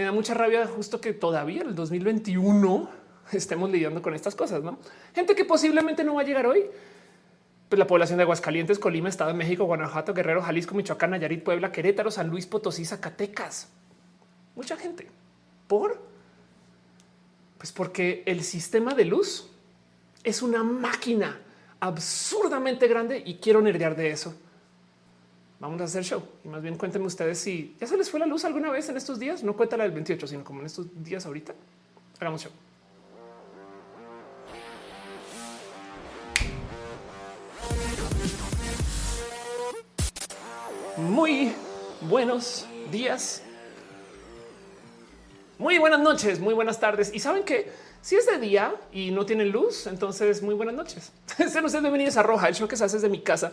Me 0.00 0.06
da 0.06 0.12
mucha 0.12 0.32
rabia 0.32 0.66
justo 0.66 0.98
que 0.98 1.12
todavía 1.12 1.60
en 1.60 1.68
el 1.68 1.74
2021 1.74 2.88
estemos 3.32 3.70
lidiando 3.70 4.00
con 4.00 4.14
estas 4.14 4.34
cosas, 4.34 4.62
¿no? 4.62 4.78
Gente 5.14 5.34
que 5.34 5.44
posiblemente 5.44 6.04
no 6.04 6.14
va 6.14 6.22
a 6.22 6.24
llegar 6.24 6.46
hoy. 6.46 6.64
Pues 7.68 7.78
la 7.78 7.86
población 7.86 8.16
de 8.16 8.22
Aguascalientes, 8.22 8.78
Colima, 8.78 9.10
Estado 9.10 9.32
de 9.32 9.36
México, 9.36 9.66
Guanajuato, 9.66 10.14
Guerrero, 10.14 10.40
Jalisco, 10.40 10.74
Michoacán, 10.74 11.10
Nayarit, 11.10 11.44
Puebla, 11.44 11.70
Querétaro, 11.70 12.10
San 12.10 12.28
Luis 12.28 12.46
Potosí, 12.46 12.86
Zacatecas. 12.86 13.68
Mucha 14.56 14.78
gente. 14.78 15.06
¿Por? 15.68 16.00
Pues 17.58 17.70
porque 17.70 18.22
el 18.24 18.42
sistema 18.42 18.94
de 18.94 19.04
luz 19.04 19.50
es 20.24 20.40
una 20.40 20.62
máquina 20.62 21.42
absurdamente 21.78 22.88
grande 22.88 23.22
y 23.22 23.34
quiero 23.34 23.60
nerdear 23.60 23.94
de 23.96 24.12
eso. 24.12 24.34
Vamos 25.60 25.78
a 25.82 25.84
hacer 25.84 26.02
show 26.02 26.22
y 26.42 26.48
más 26.48 26.62
bien 26.62 26.76
cuéntenme 26.76 27.06
ustedes 27.06 27.38
si 27.38 27.76
ya 27.78 27.86
se 27.86 27.94
les 27.94 28.10
fue 28.10 28.18
la 28.18 28.24
luz 28.24 28.46
alguna 28.46 28.70
vez 28.70 28.88
en 28.88 28.96
estos 28.96 29.18
días. 29.18 29.44
No 29.44 29.54
cuenta 29.54 29.76
la 29.76 29.84
del 29.84 29.92
28, 29.92 30.26
sino 30.26 30.42
como 30.42 30.60
en 30.60 30.66
estos 30.66 30.86
días 31.04 31.26
ahorita. 31.26 31.52
Hagamos 32.18 32.42
show. 32.42 32.52
Muy 40.96 41.52
buenos 42.00 42.66
días. 42.90 43.42
Muy 45.58 45.76
buenas 45.76 46.00
noches, 46.00 46.40
muy 46.40 46.54
buenas 46.54 46.80
tardes. 46.80 47.12
Y 47.12 47.18
saben 47.18 47.44
que 47.44 47.70
si 48.00 48.16
es 48.16 48.24
de 48.24 48.38
día 48.38 48.74
y 48.92 49.10
no 49.10 49.26
tienen 49.26 49.50
luz, 49.50 49.86
entonces 49.86 50.42
muy 50.42 50.54
buenas 50.54 50.74
noches. 50.74 51.12
Sean 51.36 51.66
ustedes 51.66 51.82
bienvenidos 51.82 52.16
a 52.16 52.22
Roja, 52.22 52.48
el 52.48 52.54
show 52.54 52.66
que 52.66 52.76
se 52.76 52.84
hace 52.84 52.96
desde 52.96 53.10
mi 53.10 53.20
casa, 53.20 53.52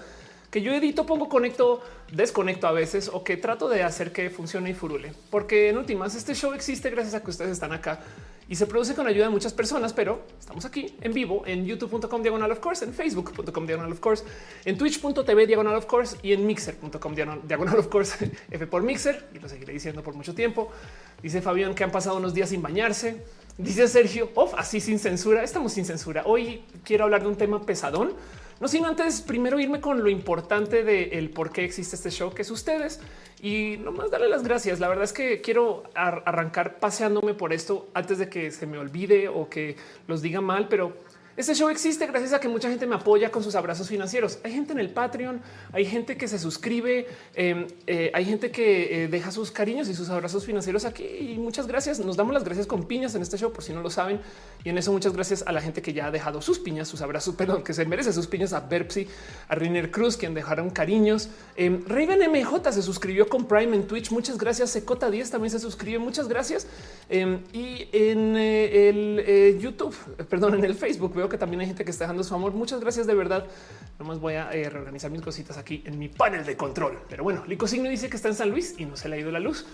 que 0.50 0.62
yo 0.62 0.74
edito, 0.74 1.06
pongo, 1.06 1.28
conecto, 1.28 1.82
desconecto 2.12 2.68
a 2.68 2.72
veces 2.72 3.10
o 3.12 3.24
que 3.24 3.38
trato 3.38 3.68
de 3.70 3.84
hacer 3.84 4.12
que 4.12 4.30
funcione 4.30 4.70
y 4.70 4.74
furule. 4.74 5.14
Porque 5.30 5.70
en 5.70 5.78
últimas, 5.78 6.16
este 6.16 6.34
show 6.36 6.54
existe 6.54 6.90
gracias 6.90 7.16
a 7.16 7.24
que 7.24 7.30
ustedes 7.30 7.52
están 7.52 7.74
acá 7.74 8.00
y 8.50 8.56
se 8.56 8.66
produce 8.66 8.96
con 8.96 9.08
ayuda 9.08 9.26
de 9.26 9.32
muchas 9.32 9.52
personas, 9.52 9.92
pero 9.92 10.22
estamos 10.40 10.64
aquí 10.64 10.96
en 11.02 11.14
vivo 11.14 11.44
en 11.46 11.66
youtube.com 11.66 12.22
diagonal 12.22 12.50
of 12.52 12.60
course, 12.60 12.86
en 12.86 12.94
facebook.com 12.94 13.66
diagonal 13.66 13.92
of 13.92 14.00
course, 14.00 14.24
en 14.64 14.78
twitch.tv 14.78 15.48
diagonal 15.48 15.76
of 15.76 15.86
course 15.86 16.16
y 16.24 16.32
en 16.32 16.48
mixer.com 16.48 17.14
diagonal 17.44 17.78
of 17.78 17.88
course, 17.88 18.32
F 18.52 18.68
por 18.68 18.84
mixer 18.84 19.28
y 19.34 19.40
lo 19.40 19.50
seguiré 19.50 19.74
diciendo 19.74 20.02
por 20.02 20.14
mucho 20.14 20.34
tiempo. 20.34 20.72
Dice 21.22 21.42
Fabián 21.42 21.76
que 21.76 21.84
han 21.84 21.92
pasado 21.92 22.18
unos 22.18 22.34
días 22.34 22.50
sin 22.50 22.62
bañarse. 22.62 23.22
Dice 23.58 23.88
Sergio, 23.88 24.30
off, 24.36 24.54
así 24.56 24.80
sin 24.80 25.00
censura. 25.00 25.44
Estamos 25.44 25.74
sin 25.74 25.84
censura. 25.84 26.24
Hoy 26.26 26.64
quiero 26.84 27.06
hablar 27.06 27.24
de 27.24 27.28
un 27.28 27.36
tema 27.36 27.66
pesadón 27.66 28.14
no 28.60 28.68
sin 28.68 28.86
antes 28.86 29.22
primero 29.22 29.60
irme 29.60 29.80
con 29.82 30.04
lo 30.04 30.10
importante 30.10 30.84
del 30.84 31.30
por 31.30 31.52
qué 31.52 31.64
existe 31.64 31.96
este 31.96 32.10
show, 32.10 32.34
que 32.34 32.42
es 32.42 32.52
ustedes 32.52 33.00
y 33.42 33.78
nomás 33.78 34.10
darle 34.10 34.30
las 34.30 34.44
gracias. 34.44 34.80
La 34.80 34.88
verdad 34.88 35.04
es 35.04 35.14
que 35.14 35.42
quiero 35.42 35.84
arrancar 35.94 36.80
paseándome 36.80 37.34
por 37.34 37.54
esto 37.54 37.88
antes 37.94 38.18
de 38.18 38.30
que 38.30 38.52
se 38.52 38.66
me 38.66 38.78
olvide 38.78 39.28
o 39.28 39.48
que 39.50 39.76
los 40.08 40.22
diga 40.22 40.42
mal, 40.42 40.68
pero 40.68 40.98
este 41.38 41.54
show 41.54 41.70
existe 41.70 42.08
gracias 42.08 42.34
a 42.34 42.40
que 42.40 42.48
mucha 42.48 42.68
gente 42.68 42.88
me 42.88 42.96
apoya 42.96 43.30
con 43.30 43.44
sus 43.44 43.54
abrazos 43.54 43.88
financieros. 43.88 44.40
Hay 44.44 44.52
gente 44.52 44.74
en 44.74 44.80
el 44.80 44.90
Patreon, 44.90 45.40
hay 45.72 45.86
gente 45.86 46.18
que 46.18 46.28
se 46.28 46.40
suscribe, 46.40 47.06
em, 47.36 47.68
eh, 47.86 48.10
hay 48.12 48.26
gente 48.26 48.50
que 48.50 49.04
eh, 49.04 49.08
deja 49.08 49.30
sus 49.30 49.52
cariños 49.52 49.88
y 49.88 49.94
sus 49.94 50.10
abrazos 50.10 50.44
financieros 50.48 50.84
aquí. 50.84 51.06
Y 51.06 51.38
muchas 51.38 51.68
gracias. 51.68 52.00
Nos 52.00 52.18
damos 52.18 52.34
las 52.34 52.44
gracias 52.44 52.66
con 52.66 52.86
piñas 52.88 53.14
en 53.14 53.22
este 53.22 53.38
show, 53.38 53.54
por 53.54 53.64
si 53.64 53.72
no 53.72 53.84
lo 53.84 53.92
saben. 53.92 54.20
Y 54.64 54.70
en 54.70 54.80
eso 54.80 54.92
muchas 54.92 55.14
gracias 55.14 55.44
a 55.46 55.52
la 55.52 55.62
gente 55.62 55.84
que 55.84 55.94
ya 55.94 56.08
ha 56.08 56.12
dejado 56.12 56.42
sus 56.42 56.58
piñas, 56.58 56.88
sus 56.88 57.02
abrazos, 57.02 57.36
perdón, 57.38 57.64
que 57.64 57.76
se 57.76 57.86
merece 57.86 58.14
sus 58.14 58.26
piñas 58.26 58.54
a 58.54 58.62
Berpsy, 58.62 59.08
a 59.48 59.54
Riner 59.54 59.92
Cruz, 59.92 60.18
quien 60.18 60.34
dejaron 60.34 60.72
cariños. 60.72 61.30
Eh, 61.56 61.84
Raven 61.86 62.32
MJ 62.32 62.72
se 62.72 62.82
suscribió 62.82 63.30
con 63.30 63.48
Prime 63.48 63.76
en 63.76 63.86
Twitch. 63.86 64.10
Muchas 64.10 64.40
gracias. 64.40 64.72
Secota 64.72 65.12
10 65.12 65.30
también 65.30 65.52
se 65.52 65.60
suscribe. 65.60 66.00
Muchas 66.00 66.28
gracias. 66.28 66.66
Em, 67.10 67.42
y 67.54 67.90
en 67.92 68.36
el 68.36 69.60
YouTube, 69.60 69.96
perdón, 70.28 70.56
en 70.56 70.64
el 70.64 70.74
Facebook 70.74 71.14
veo 71.14 71.27
que 71.30 71.38
también 71.38 71.62
hay 71.62 71.68
gente 71.68 71.86
que 71.86 71.92
está 71.92 72.06
dejando 72.06 72.24
su 72.24 72.34
amor. 72.34 72.54
Muchas 72.54 72.80
gracias 72.80 73.08
de 73.08 73.14
verdad. 73.14 73.46
Nomás 74.00 74.20
voy 74.20 74.36
a 74.36 74.52
eh, 74.52 74.70
reorganizar 74.70 75.12
mis 75.12 75.22
cositas 75.22 75.58
aquí 75.58 75.84
en 75.86 75.98
mi 75.98 76.10
panel 76.10 76.46
de 76.46 76.56
control. 76.58 77.00
Pero 77.10 77.24
bueno, 77.24 77.44
Lico 77.48 77.68
Signo 77.68 77.90
dice 77.90 78.10
que 78.10 78.16
está 78.16 78.30
en 78.30 78.36
San 78.36 78.50
Luis 78.50 78.76
y 78.78 78.86
no 78.86 78.96
se 78.96 79.10
le 79.10 79.16
ha 79.16 79.20
ido 79.20 79.32
la 79.32 79.40
luz. 79.40 79.66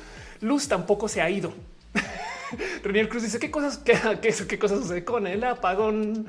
Luz 0.41 0.67
tampoco 0.67 1.07
se 1.07 1.21
ha 1.21 1.29
ido. 1.29 1.53
Renier 2.83 3.09
Cruz 3.09 3.23
dice 3.23 3.39
qué 3.39 3.49
cosas, 3.49 3.77
qué, 3.77 3.97
qué, 4.21 4.33
qué 4.47 4.59
cosas 4.59 4.79
sucede 4.79 5.03
con 5.03 5.27
el 5.27 5.43
apagón. 5.43 6.27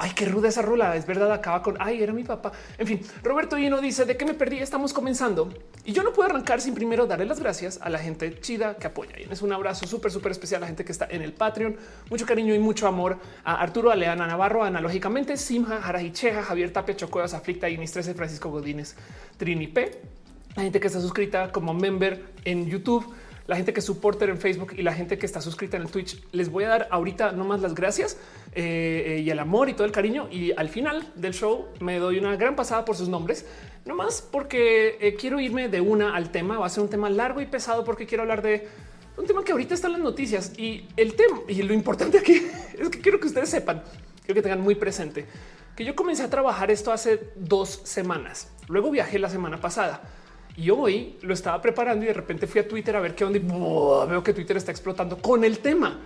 Ay, 0.00 0.12
qué 0.14 0.26
ruda 0.26 0.48
esa 0.48 0.62
rola. 0.62 0.94
Es 0.94 1.06
verdad, 1.06 1.32
acaba 1.32 1.60
con 1.60 1.76
ay, 1.80 2.00
era 2.00 2.12
mi 2.12 2.22
papá. 2.22 2.52
En 2.78 2.86
fin, 2.86 3.00
Roberto 3.24 3.58
Hino 3.58 3.80
dice 3.80 4.04
de 4.04 4.16
qué 4.16 4.24
me 4.24 4.32
perdí. 4.32 4.58
Estamos 4.58 4.92
comenzando 4.92 5.52
y 5.84 5.92
yo 5.92 6.04
no 6.04 6.12
puedo 6.12 6.30
arrancar 6.30 6.60
sin 6.60 6.72
primero 6.72 7.06
darle 7.06 7.26
las 7.26 7.40
gracias 7.40 7.80
a 7.82 7.90
la 7.90 7.98
gente 7.98 8.40
chida 8.40 8.76
que 8.76 8.86
apoya. 8.86 9.18
Y 9.18 9.26
es 9.28 9.42
un 9.42 9.52
abrazo 9.52 9.88
súper, 9.88 10.12
súper 10.12 10.30
especial 10.30 10.58
a 10.58 10.62
la 10.62 10.66
gente 10.68 10.84
que 10.84 10.92
está 10.92 11.08
en 11.10 11.22
el 11.22 11.32
Patreon. 11.32 11.76
Mucho 12.10 12.26
cariño 12.26 12.54
y 12.54 12.60
mucho 12.60 12.86
amor 12.86 13.18
a 13.42 13.60
Arturo 13.60 13.90
Aleana 13.90 14.28
Navarro, 14.28 14.62
analógicamente, 14.62 15.36
Simja, 15.36 15.82
Jarajicheja, 15.82 16.44
Javier 16.44 16.72
Tapia, 16.72 16.94
Chocuevas, 16.94 17.34
Aflicta, 17.34 17.68
Inis 17.68 17.90
13, 17.90 18.14
Francisco 18.14 18.50
Godínez, 18.50 18.94
Trini 19.36 19.66
P. 19.66 20.00
La 20.54 20.62
gente 20.62 20.78
que 20.78 20.86
está 20.86 21.00
suscrita 21.00 21.50
como 21.50 21.74
member 21.74 22.24
en 22.44 22.66
YouTube 22.66 23.04
la 23.48 23.56
gente 23.56 23.72
que 23.72 23.80
es 23.80 23.86
supporter 23.86 24.28
en 24.28 24.38
Facebook 24.38 24.74
y 24.76 24.82
la 24.82 24.92
gente 24.92 25.18
que 25.18 25.24
está 25.24 25.40
suscrita 25.40 25.78
en 25.78 25.84
el 25.84 25.90
Twitch. 25.90 26.22
Les 26.32 26.50
voy 26.50 26.64
a 26.64 26.68
dar 26.68 26.88
ahorita 26.90 27.32
nomás 27.32 27.62
las 27.62 27.74
gracias 27.74 28.18
eh, 28.54 29.04
eh, 29.06 29.20
y 29.20 29.30
el 29.30 29.38
amor 29.38 29.70
y 29.70 29.72
todo 29.72 29.86
el 29.86 29.90
cariño. 29.90 30.28
Y 30.30 30.52
al 30.52 30.68
final 30.68 31.10
del 31.16 31.32
show 31.32 31.66
me 31.80 31.98
doy 31.98 32.18
una 32.18 32.36
gran 32.36 32.54
pasada 32.54 32.84
por 32.84 32.94
sus 32.94 33.08
nombres, 33.08 33.46
nomás 33.86 34.20
porque 34.20 34.98
eh, 35.00 35.14
quiero 35.18 35.40
irme 35.40 35.70
de 35.70 35.80
una 35.80 36.14
al 36.14 36.30
tema. 36.30 36.58
Va 36.58 36.66
a 36.66 36.68
ser 36.68 36.82
un 36.82 36.90
tema 36.90 37.08
largo 37.08 37.40
y 37.40 37.46
pesado 37.46 37.84
porque 37.86 38.06
quiero 38.06 38.22
hablar 38.22 38.42
de 38.42 38.68
un 39.16 39.26
tema 39.26 39.42
que 39.42 39.52
ahorita 39.52 39.72
está 39.72 39.86
en 39.86 39.94
las 39.94 40.02
noticias 40.02 40.52
y 40.58 40.86
el 40.98 41.14
tema 41.14 41.40
y 41.48 41.62
lo 41.62 41.72
importante 41.72 42.18
aquí 42.18 42.34
es 42.78 42.90
que 42.90 43.00
quiero 43.00 43.18
que 43.18 43.28
ustedes 43.28 43.48
sepan, 43.48 43.82
quiero 44.26 44.34
que 44.34 44.42
tengan 44.42 44.60
muy 44.60 44.74
presente 44.74 45.26
que 45.74 45.84
yo 45.84 45.94
comencé 45.94 46.24
a 46.24 46.28
trabajar 46.28 46.72
esto 46.72 46.92
hace 46.92 47.30
dos 47.36 47.80
semanas. 47.84 48.48
Luego 48.66 48.90
viajé 48.90 49.18
la 49.20 49.30
semana 49.30 49.60
pasada 49.60 50.02
y 50.58 50.70
hoy 50.70 51.16
lo 51.22 51.34
estaba 51.34 51.62
preparando 51.62 52.04
y 52.04 52.08
de 52.08 52.14
repente 52.14 52.48
fui 52.48 52.60
a 52.60 52.66
Twitter 52.66 52.96
a 52.96 53.00
ver 53.00 53.14
qué 53.14 53.24
onda 53.24 53.38
y 53.38 54.08
veo 54.10 54.24
que 54.24 54.34
Twitter 54.34 54.56
está 54.56 54.72
explotando 54.72 55.16
con 55.18 55.44
el 55.44 55.60
tema. 55.60 56.00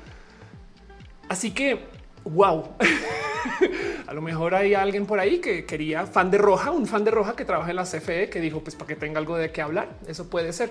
Así 1.27 1.53
que, 1.53 1.81
wow. 2.25 2.77
a 4.07 4.13
lo 4.13 4.21
mejor 4.21 4.55
hay 4.55 4.75
alguien 4.75 5.07
por 5.07 5.19
ahí 5.19 5.39
que 5.39 5.65
quería 5.65 6.07
fan 6.07 6.31
de 6.31 6.37
Roja, 6.37 6.71
un 6.71 6.87
fan 6.87 7.03
de 7.03 7.11
Roja 7.11 7.35
que 7.35 7.47
trabaja 7.47 7.71
en 7.71 7.77
la 7.77 7.85
CFE 7.85 8.29
que 8.29 8.41
dijo 8.41 8.61
pues 8.61 8.77
para 8.77 8.89
que 8.89 8.97
tenga 8.97 9.19
algo 9.19 9.39
de 9.39 9.51
qué 9.51 9.63
hablar. 9.63 9.89
Eso 10.07 10.29
puede 10.29 10.53
ser. 10.53 10.71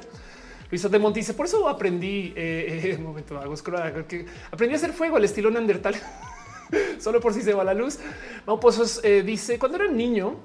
Luisa 0.69 0.87
de 0.87 0.99
Monti 0.99 1.21
dice 1.21 1.33
por 1.33 1.47
eso 1.47 1.67
aprendí 1.67 2.33
eh, 2.35 2.95
un 2.99 3.03
momento 3.03 3.37
hago 3.39 3.55
que 4.07 4.27
aprendí 4.51 4.75
a 4.75 4.77
hacer 4.77 4.93
fuego 4.93 5.17
al 5.17 5.25
estilo 5.25 5.49
Neandertal 5.49 5.95
solo 6.99 7.19
por 7.19 7.33
si 7.33 7.41
se 7.41 7.55
va 7.55 7.63
la 7.63 7.73
luz. 7.73 7.97
Pues 8.61 9.01
eh, 9.03 9.23
dice 9.23 9.57
cuando 9.57 9.79
era 9.79 9.87
niño 9.87 10.35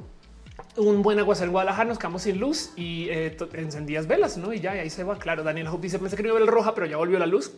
un 0.77 1.03
buen 1.03 1.19
aguacero 1.19 1.47
en 1.47 1.53
Guadalajara, 1.53 1.89
nos 1.89 1.99
quedamos 1.99 2.23
sin 2.23 2.39
luz 2.39 2.71
y 2.77 3.09
eh, 3.09 3.37
encendías 3.55 4.07
velas, 4.07 4.37
¿no? 4.37 4.53
Y 4.53 4.61
ya 4.61 4.73
ahí 4.73 4.91
se 4.91 5.05
va. 5.05 5.19
Claro, 5.19 5.43
Daniel 5.43 5.69
Hope 5.69 5.83
dice, 5.83 5.99
pensé 5.99 6.17
que 6.17 6.23
no 6.23 6.29
iba 6.29 6.37
a 6.37 6.41
ver 6.41 6.49
roja, 6.49 6.75
pero 6.75 6.87
ya 6.87 6.97
volvió 6.97 7.19
la 7.19 7.27
luz. 7.27 7.53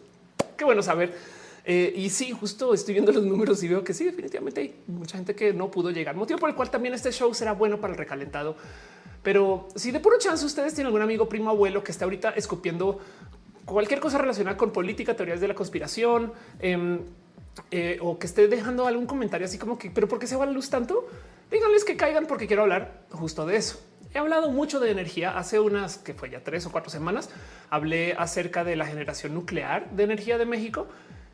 Qué 0.57 0.65
bueno 0.65 0.83
saber. 0.83 1.15
Eh, 1.65 1.93
y 1.97 2.09
sí, 2.11 2.33
justo 2.33 2.73
estoy 2.73 2.95
viendo 2.95 3.13
los 3.13 3.25
números 3.25 3.63
y 3.63 3.69
veo 3.69 3.85
que 3.85 3.93
sí, 3.93 4.05
definitivamente 4.05 4.61
hay 4.61 4.75
mucha 4.87 5.17
gente 5.17 5.35
que 5.35 5.53
no 5.53 5.71
pudo 5.71 5.91
llegar. 5.91 6.17
Motivo 6.17 6.39
por 6.39 6.49
el 6.49 6.57
cual 6.57 6.71
también 6.71 6.95
este 6.95 7.13
show 7.13 7.33
será 7.35 7.53
bueno 7.53 7.81
para 7.81 7.93
el 7.93 7.99
recalentado. 7.99 8.57
Pero 9.23 9.69
si 9.75 9.91
de 9.91 10.01
puro 10.01 10.19
chance 10.19 10.47
ustedes 10.47 10.75
tienen 10.75 10.87
algún 10.87 11.03
amigo, 11.03 11.29
primo, 11.29 11.51
abuelo 11.51 11.85
que 11.85 11.93
está 11.93 12.05
ahorita 12.05 12.31
escupiendo 12.31 13.01
cualquier 13.65 14.01
cosa 14.01 14.17
relacionada 14.17 14.57
con 14.57 14.73
política, 14.73 15.15
teorías 15.15 15.41
de 15.41 15.49
la 15.49 15.55
conspiración, 15.55 16.33
em, 16.59 17.01
eh, 17.71 17.99
o 18.01 18.19
que 18.19 18.27
esté 18.27 18.49
dejando 18.49 18.87
algún 18.87 19.07
comentario 19.07 19.45
así 19.47 19.59
como 19.59 19.79
que, 19.79 19.91
pero 19.91 20.09
¿por 20.09 20.19
qué 20.19 20.27
se 20.27 20.37
va 20.37 20.47
la 20.47 20.53
luz 20.53 20.71
tanto? 20.71 21.07
díganles 21.51 21.85
que 21.85 21.97
caigan 21.97 22.27
porque 22.27 22.47
quiero 22.47 22.63
hablar 22.63 23.05
justo 23.11 23.47
de 23.47 23.57
eso. 23.57 23.81
He 24.15 24.19
hablado 24.19 24.51
mucho 24.51 24.81
de 24.81 24.91
energía 24.91 25.37
hace 25.37 25.61
unas 25.61 25.99
que 25.99 26.15
fue 26.15 26.31
ya 26.31 26.43
tres 26.43 26.65
o 26.67 26.73
cuatro 26.73 26.91
semanas. 26.91 27.31
Hablé 27.69 28.15
acerca 28.15 28.65
de 28.65 28.75
la 28.75 28.87
generación 28.87 29.35
nuclear 29.35 29.91
de 29.91 30.05
energía 30.05 30.39
de 30.39 30.47
México. 30.47 30.87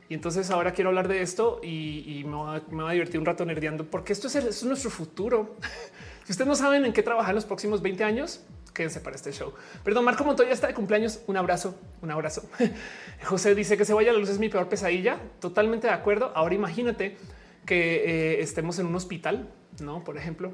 Y 0.09 0.15
entonces 0.15 0.51
ahora 0.51 0.73
quiero 0.73 0.91
hablar 0.91 1.09
de 1.09 1.23
esto 1.23 1.61
y, 1.63 2.25
me, 2.27 2.37
va, 2.37 2.91
a 2.91 2.93
divertir 2.93 3.19
un 3.19 3.27
rato 3.27 3.45
nerdeando 3.45 3.85
porque 3.85 4.13
esto 4.13 4.27
es, 4.27 4.65
nuestro 4.65 4.91
futuro. 4.91 5.57
si 6.25 6.33
ustedes 6.33 6.49
no 6.49 6.57
saben 6.57 6.85
en 6.85 6.93
qué 6.93 7.03
trabajar 7.03 7.31
en 7.31 7.37
los 7.37 7.45
próximos 7.45 7.81
20 7.81 8.05
años, 8.05 8.41
quédense 8.75 9.01
para 9.01 9.17
este 9.17 9.33
show. 9.33 9.55
Perdón, 9.83 10.05
Marco 10.05 10.25
Montoya 10.25 10.53
está 10.53 10.67
de 10.67 10.75
cumpleaños. 10.75 11.21
Un 11.27 11.37
abrazo, 11.39 11.79
un 12.03 12.11
abrazo. 12.11 12.43
José 13.25 13.55
dice 13.55 13.79
que 13.79 13.85
se 13.87 13.95
vaya 13.95 14.13
la 14.13 14.19
luz 14.19 14.29
es 14.29 14.39
mi 14.39 14.51
peor 14.51 14.69
pesadilla. 14.69 15.19
Totalmente 15.41 15.87
de 15.87 15.93
acuerdo. 15.93 16.33
Ahora 16.35 16.55
imagínate 16.55 17.17
que 17.65 18.35
eh, 18.35 18.43
estemos 18.43 18.79
en 18.79 18.87
un 18.87 18.95
hospital 18.95 19.49
no, 19.81 20.05
por 20.05 20.17
ejemplo. 20.17 20.53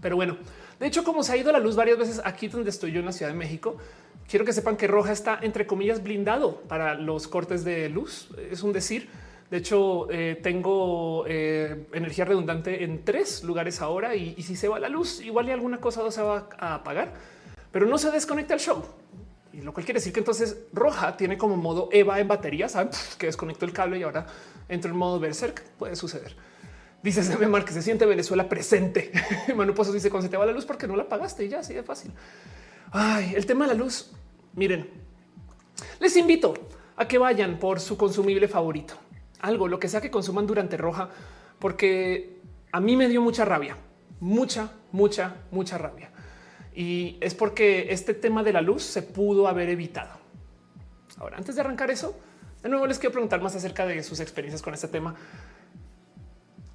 Pero 0.00 0.16
bueno, 0.16 0.36
de 0.78 0.86
hecho, 0.86 1.04
como 1.04 1.22
se 1.22 1.32
ha 1.32 1.36
ido 1.36 1.52
la 1.52 1.58
luz 1.58 1.76
varias 1.76 1.98
veces 1.98 2.20
aquí 2.24 2.48
donde 2.48 2.70
estoy 2.70 2.92
yo 2.92 3.00
en 3.00 3.06
la 3.06 3.12
Ciudad 3.12 3.32
de 3.32 3.38
México, 3.38 3.76
quiero 4.28 4.44
que 4.44 4.52
sepan 4.52 4.76
que 4.76 4.86
Roja 4.86 5.12
está 5.12 5.38
entre 5.42 5.66
comillas 5.66 6.02
blindado 6.02 6.60
para 6.62 6.94
los 6.94 7.28
cortes 7.28 7.64
de 7.64 7.88
luz. 7.88 8.28
Es 8.50 8.62
un 8.62 8.72
decir. 8.72 9.08
De 9.54 9.60
hecho, 9.60 10.10
eh, 10.10 10.40
tengo 10.42 11.24
eh, 11.28 11.86
energía 11.92 12.24
redundante 12.24 12.82
en 12.82 13.04
tres 13.04 13.44
lugares 13.44 13.80
ahora 13.80 14.16
y, 14.16 14.42
si 14.42 14.56
se 14.56 14.66
va 14.66 14.80
la 14.80 14.88
luz, 14.88 15.20
igual 15.20 15.46
y 15.46 15.52
alguna 15.52 15.80
cosa 15.80 16.10
se 16.10 16.22
va 16.22 16.48
a 16.58 16.74
apagar, 16.74 17.12
pero 17.70 17.86
no 17.86 17.96
se 17.96 18.10
desconecta 18.10 18.54
el 18.54 18.58
show. 18.58 18.82
y 19.52 19.60
lo 19.60 19.72
cual 19.72 19.86
quiere 19.86 20.00
decir 20.00 20.12
que 20.12 20.18
entonces 20.18 20.64
roja 20.72 21.16
tiene 21.16 21.38
como 21.38 21.56
modo 21.56 21.88
Eva 21.92 22.18
en 22.18 22.26
batería, 22.26 22.68
saben 22.68 22.90
que 23.16 23.26
desconecto 23.26 23.64
el 23.64 23.72
cable 23.72 24.00
y 24.00 24.02
ahora 24.02 24.26
entro 24.68 24.90
en 24.90 24.96
modo 24.96 25.20
Berserk. 25.20 25.62
Puede 25.78 25.94
suceder. 25.94 26.34
Dice 27.00 27.22
Mar 27.46 27.64
que 27.64 27.72
se 27.74 27.82
siente 27.82 28.06
Venezuela 28.06 28.48
presente. 28.48 29.12
Manu 29.54 29.72
Pozos 29.72 29.94
dice 29.94 30.10
cuando 30.10 30.26
se 30.26 30.30
te 30.32 30.36
va 30.36 30.46
la 30.46 30.52
luz 30.52 30.64
porque 30.64 30.88
no 30.88 30.96
la 30.96 31.08
pagaste 31.08 31.44
y 31.44 31.48
ya 31.50 31.60
así 31.60 31.74
de 31.74 31.84
fácil. 31.84 32.10
Ay, 32.90 33.34
el 33.36 33.46
tema 33.46 33.68
de 33.68 33.74
la 33.74 33.78
luz. 33.78 34.10
Miren, 34.54 34.90
les 36.00 36.16
invito 36.16 36.54
a 36.96 37.06
que 37.06 37.18
vayan 37.18 37.60
por 37.60 37.78
su 37.78 37.96
consumible 37.96 38.48
favorito, 38.48 38.94
algo, 39.40 39.68
lo 39.68 39.78
que 39.78 39.88
sea 39.88 40.00
que 40.00 40.10
consuman 40.10 40.46
durante 40.46 40.76
roja, 40.76 41.10
porque 41.58 42.40
a 42.72 42.80
mí 42.80 42.96
me 42.96 43.08
dio 43.08 43.20
mucha 43.20 43.44
rabia, 43.44 43.76
mucha, 44.20 44.72
mucha, 44.92 45.36
mucha 45.50 45.78
rabia. 45.78 46.10
Y 46.74 47.18
es 47.20 47.34
porque 47.34 47.86
este 47.90 48.14
tema 48.14 48.42
de 48.42 48.52
la 48.52 48.60
luz 48.60 48.82
se 48.82 49.02
pudo 49.02 49.46
haber 49.46 49.68
evitado. 49.68 50.18
Ahora, 51.18 51.36
antes 51.36 51.54
de 51.54 51.60
arrancar 51.60 51.90
eso, 51.90 52.18
de 52.62 52.68
nuevo 52.68 52.86
les 52.86 52.98
quiero 52.98 53.12
preguntar 53.12 53.40
más 53.40 53.54
acerca 53.54 53.86
de 53.86 54.02
sus 54.02 54.20
experiencias 54.20 54.62
con 54.62 54.74
este 54.74 54.88
tema. 54.88 55.14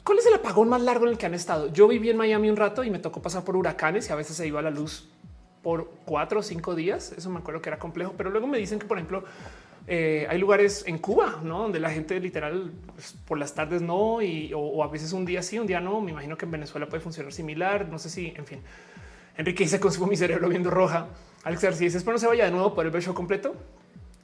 ¿Cuál 0.04 0.20
es 0.20 0.26
el 0.26 0.34
apagón 0.36 0.70
más 0.70 0.82
largo 0.82 1.06
en 1.06 1.12
el 1.12 1.18
que 1.18 1.26
han 1.26 1.34
estado? 1.34 1.72
Yo 1.74 1.88
viví 1.88 2.10
en 2.10 2.18
Miami 2.18 2.50
un 2.50 2.56
rato 2.56 2.84
y 2.84 2.90
me 2.90 3.00
tocó 3.00 3.22
pasar 3.22 3.44
por 3.44 3.56
huracanes 3.56 4.10
y 4.10 4.14
a 4.14 4.16
veces 4.16 4.38
se 4.38 4.48
iba 4.48 4.62
la 4.62 4.70
luz 4.70 5.10
por 5.62 5.92
cuatro 6.06 6.40
o 6.40 6.44
cinco 6.44 6.76
días. 6.76 7.12
Eso 7.12 7.30
me 7.30 7.40
acuerdo 7.40 7.62
que 7.62 7.70
era 7.70 7.78
complejo, 7.78 8.14
pero 8.18 8.30
luego 8.30 8.48
me 8.48 8.58
dicen 8.58 8.80
que, 8.80 8.88
por 8.88 8.98
ejemplo, 8.98 9.24
eh, 9.92 10.28
hay 10.30 10.38
lugares 10.38 10.84
en 10.86 11.00
Cuba, 11.00 11.40
¿no? 11.42 11.64
Donde 11.64 11.80
la 11.80 11.90
gente 11.90 12.20
literal 12.20 12.72
pues, 12.94 13.16
por 13.26 13.40
las 13.40 13.56
tardes 13.56 13.82
no 13.82 14.22
y 14.22 14.52
o, 14.56 14.84
a 14.84 14.88
veces 14.88 15.14
un 15.14 15.26
día 15.26 15.42
sí, 15.42 15.58
un 15.58 15.66
día 15.66 15.80
no. 15.80 16.00
Me 16.00 16.12
imagino 16.12 16.38
que 16.38 16.46
en 16.46 16.52
Venezuela 16.52 16.88
puede 16.88 17.02
funcionar 17.02 17.34
similar. 17.34 17.90
No 17.90 17.98
sé 17.98 18.12
si, 18.12 18.28
en 18.28 18.46
fin. 18.46 18.60
Enrique 19.36 19.64
dice 19.64 19.80
consumo 19.80 20.06
mi 20.06 20.16
cerebro 20.16 20.48
viendo 20.48 20.70
roja. 20.70 21.08
Alex 21.44 21.64
García 21.64 21.86
dice 21.86 21.98
espero 21.98 22.14
no 22.14 22.20
se 22.20 22.28
vaya 22.28 22.46
de 22.46 22.52
nuevo 22.52 22.76
por 22.76 22.86
el 22.86 23.02
show 23.02 23.16
completo. 23.16 23.56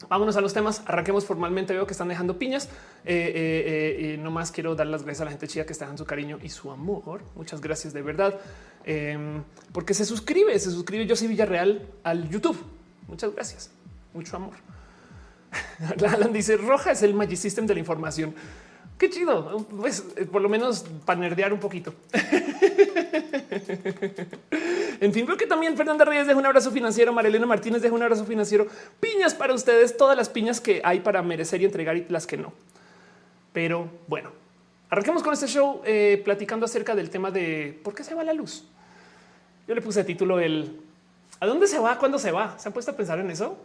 Vámonos 0.08 0.38
a 0.38 0.42
los 0.42 0.54
temas. 0.54 0.84
Arranquemos 0.86 1.26
formalmente. 1.26 1.74
Veo 1.74 1.88
que 1.88 1.94
están 1.94 2.10
dejando 2.10 2.38
piñas. 2.38 2.70
Eh, 3.04 4.14
eh, 4.14 4.18
no 4.22 4.30
más 4.30 4.52
quiero 4.52 4.76
dar 4.76 4.86
las 4.86 5.02
gracias 5.02 5.22
a 5.22 5.26
la 5.26 5.32
gente 5.32 5.48
chida 5.48 5.66
que 5.66 5.74
está 5.74 5.90
en 5.90 5.98
su 5.98 6.06
cariño 6.06 6.38
y 6.44 6.50
su 6.50 6.70
amor. 6.70 7.24
Muchas 7.34 7.60
gracias 7.60 7.92
de 7.92 8.04
verdad. 8.04 8.40
Em, 8.84 9.42
porque 9.72 9.96
se 9.96 10.06
suscribe, 10.06 10.60
se 10.60 10.70
suscribe 10.70 11.08
Yo 11.08 11.16
soy 11.16 11.28
Villarreal 11.28 11.88
al 12.04 12.30
YouTube. 12.30 12.58
Muchas 13.08 13.34
gracias. 13.34 13.72
Mucho 14.14 14.36
amor. 14.36 14.75
Alan 16.14 16.34
dice 16.34 16.58
roja 16.58 16.92
es 16.92 17.02
el 17.04 17.14
Magic 17.14 17.38
System 17.38 17.66
de 17.66 17.74
la 17.74 17.80
información. 17.80 18.36
Qué 18.98 19.10
chido. 19.10 19.66
Pues 19.78 20.02
por 20.32 20.42
lo 20.42 20.50
menos 20.50 20.86
para 21.06 21.20
nerdear 21.20 21.52
un 21.52 21.60
poquito. 21.60 21.94
en 25.02 25.14
fin, 25.14 25.26
veo 25.26 25.36
que 25.36 25.48
también 25.48 25.76
Fernanda 25.76 26.06
Reyes 26.06 26.28
deja 26.28 26.40
un 26.40 26.46
abrazo 26.46 26.72
financiero. 26.72 27.12
Marilena 27.12 27.46
Martínez 27.46 27.82
deja 27.82 27.94
un 27.94 28.04
abrazo 28.04 28.26
financiero. 28.26 28.68
Piñas 29.00 29.34
para 29.34 29.54
ustedes, 29.54 29.98
todas 29.98 30.16
las 30.16 30.30
piñas 30.30 30.62
que 30.62 30.82
hay 30.84 31.02
para 31.02 31.22
merecer 31.22 31.62
y 31.62 31.66
entregar 31.66 31.98
y 31.98 32.06
las 32.08 32.26
que 32.26 32.38
no. 32.38 32.54
Pero 33.52 33.90
bueno, 34.08 34.32
arranquemos 34.90 35.24
con 35.24 35.34
este 35.34 35.48
show 35.48 35.82
eh, 35.86 36.22
platicando 36.24 36.66
acerca 36.66 36.96
del 36.96 37.10
tema 37.10 37.32
de 37.32 37.78
por 37.84 37.94
qué 37.96 38.04
se 38.04 38.16
va 38.16 38.24
la 38.24 38.34
luz. 38.34 38.64
Yo 39.68 39.76
le 39.76 39.82
puse 39.82 40.04
título 40.04 40.40
el 40.40 40.80
¿A 41.40 41.46
dónde 41.46 41.68
se 41.68 41.80
va? 41.80 41.98
¿Cuándo 41.98 42.18
se 42.18 42.32
va? 42.32 42.58
¿Se 42.58 42.70
han 42.70 42.74
puesto 42.74 42.92
a 42.92 42.96
pensar 42.96 43.20
en 43.20 43.30
eso? 43.30 43.58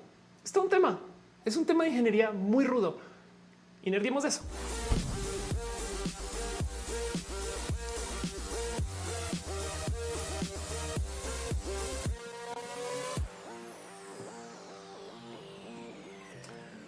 Es 0.45 0.55
un 0.57 0.69
tema. 0.69 0.99
Es 1.45 1.57
un 1.57 1.65
tema 1.65 1.85
de 1.85 1.91
ingeniería 1.91 2.33
muy 2.33 2.67
rudo. 2.67 2.99
Y 3.83 3.91
nerdimos 3.91 4.25
de 4.25 4.29
eso. 4.29 4.43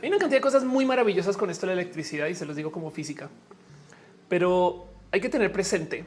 Hay 0.02 0.08
una 0.08 0.18
cantidad 0.18 0.38
de 0.38 0.42
cosas 0.42 0.64
muy 0.64 0.84
maravillosas 0.84 1.36
con 1.36 1.48
esto 1.48 1.66
de 1.66 1.76
la 1.76 1.80
electricidad 1.80 2.26
y 2.26 2.34
se 2.34 2.44
los 2.44 2.56
digo 2.56 2.72
como 2.72 2.90
física, 2.90 3.30
pero 4.28 4.88
hay 5.12 5.20
que 5.20 5.28
tener 5.28 5.52
presente 5.52 6.04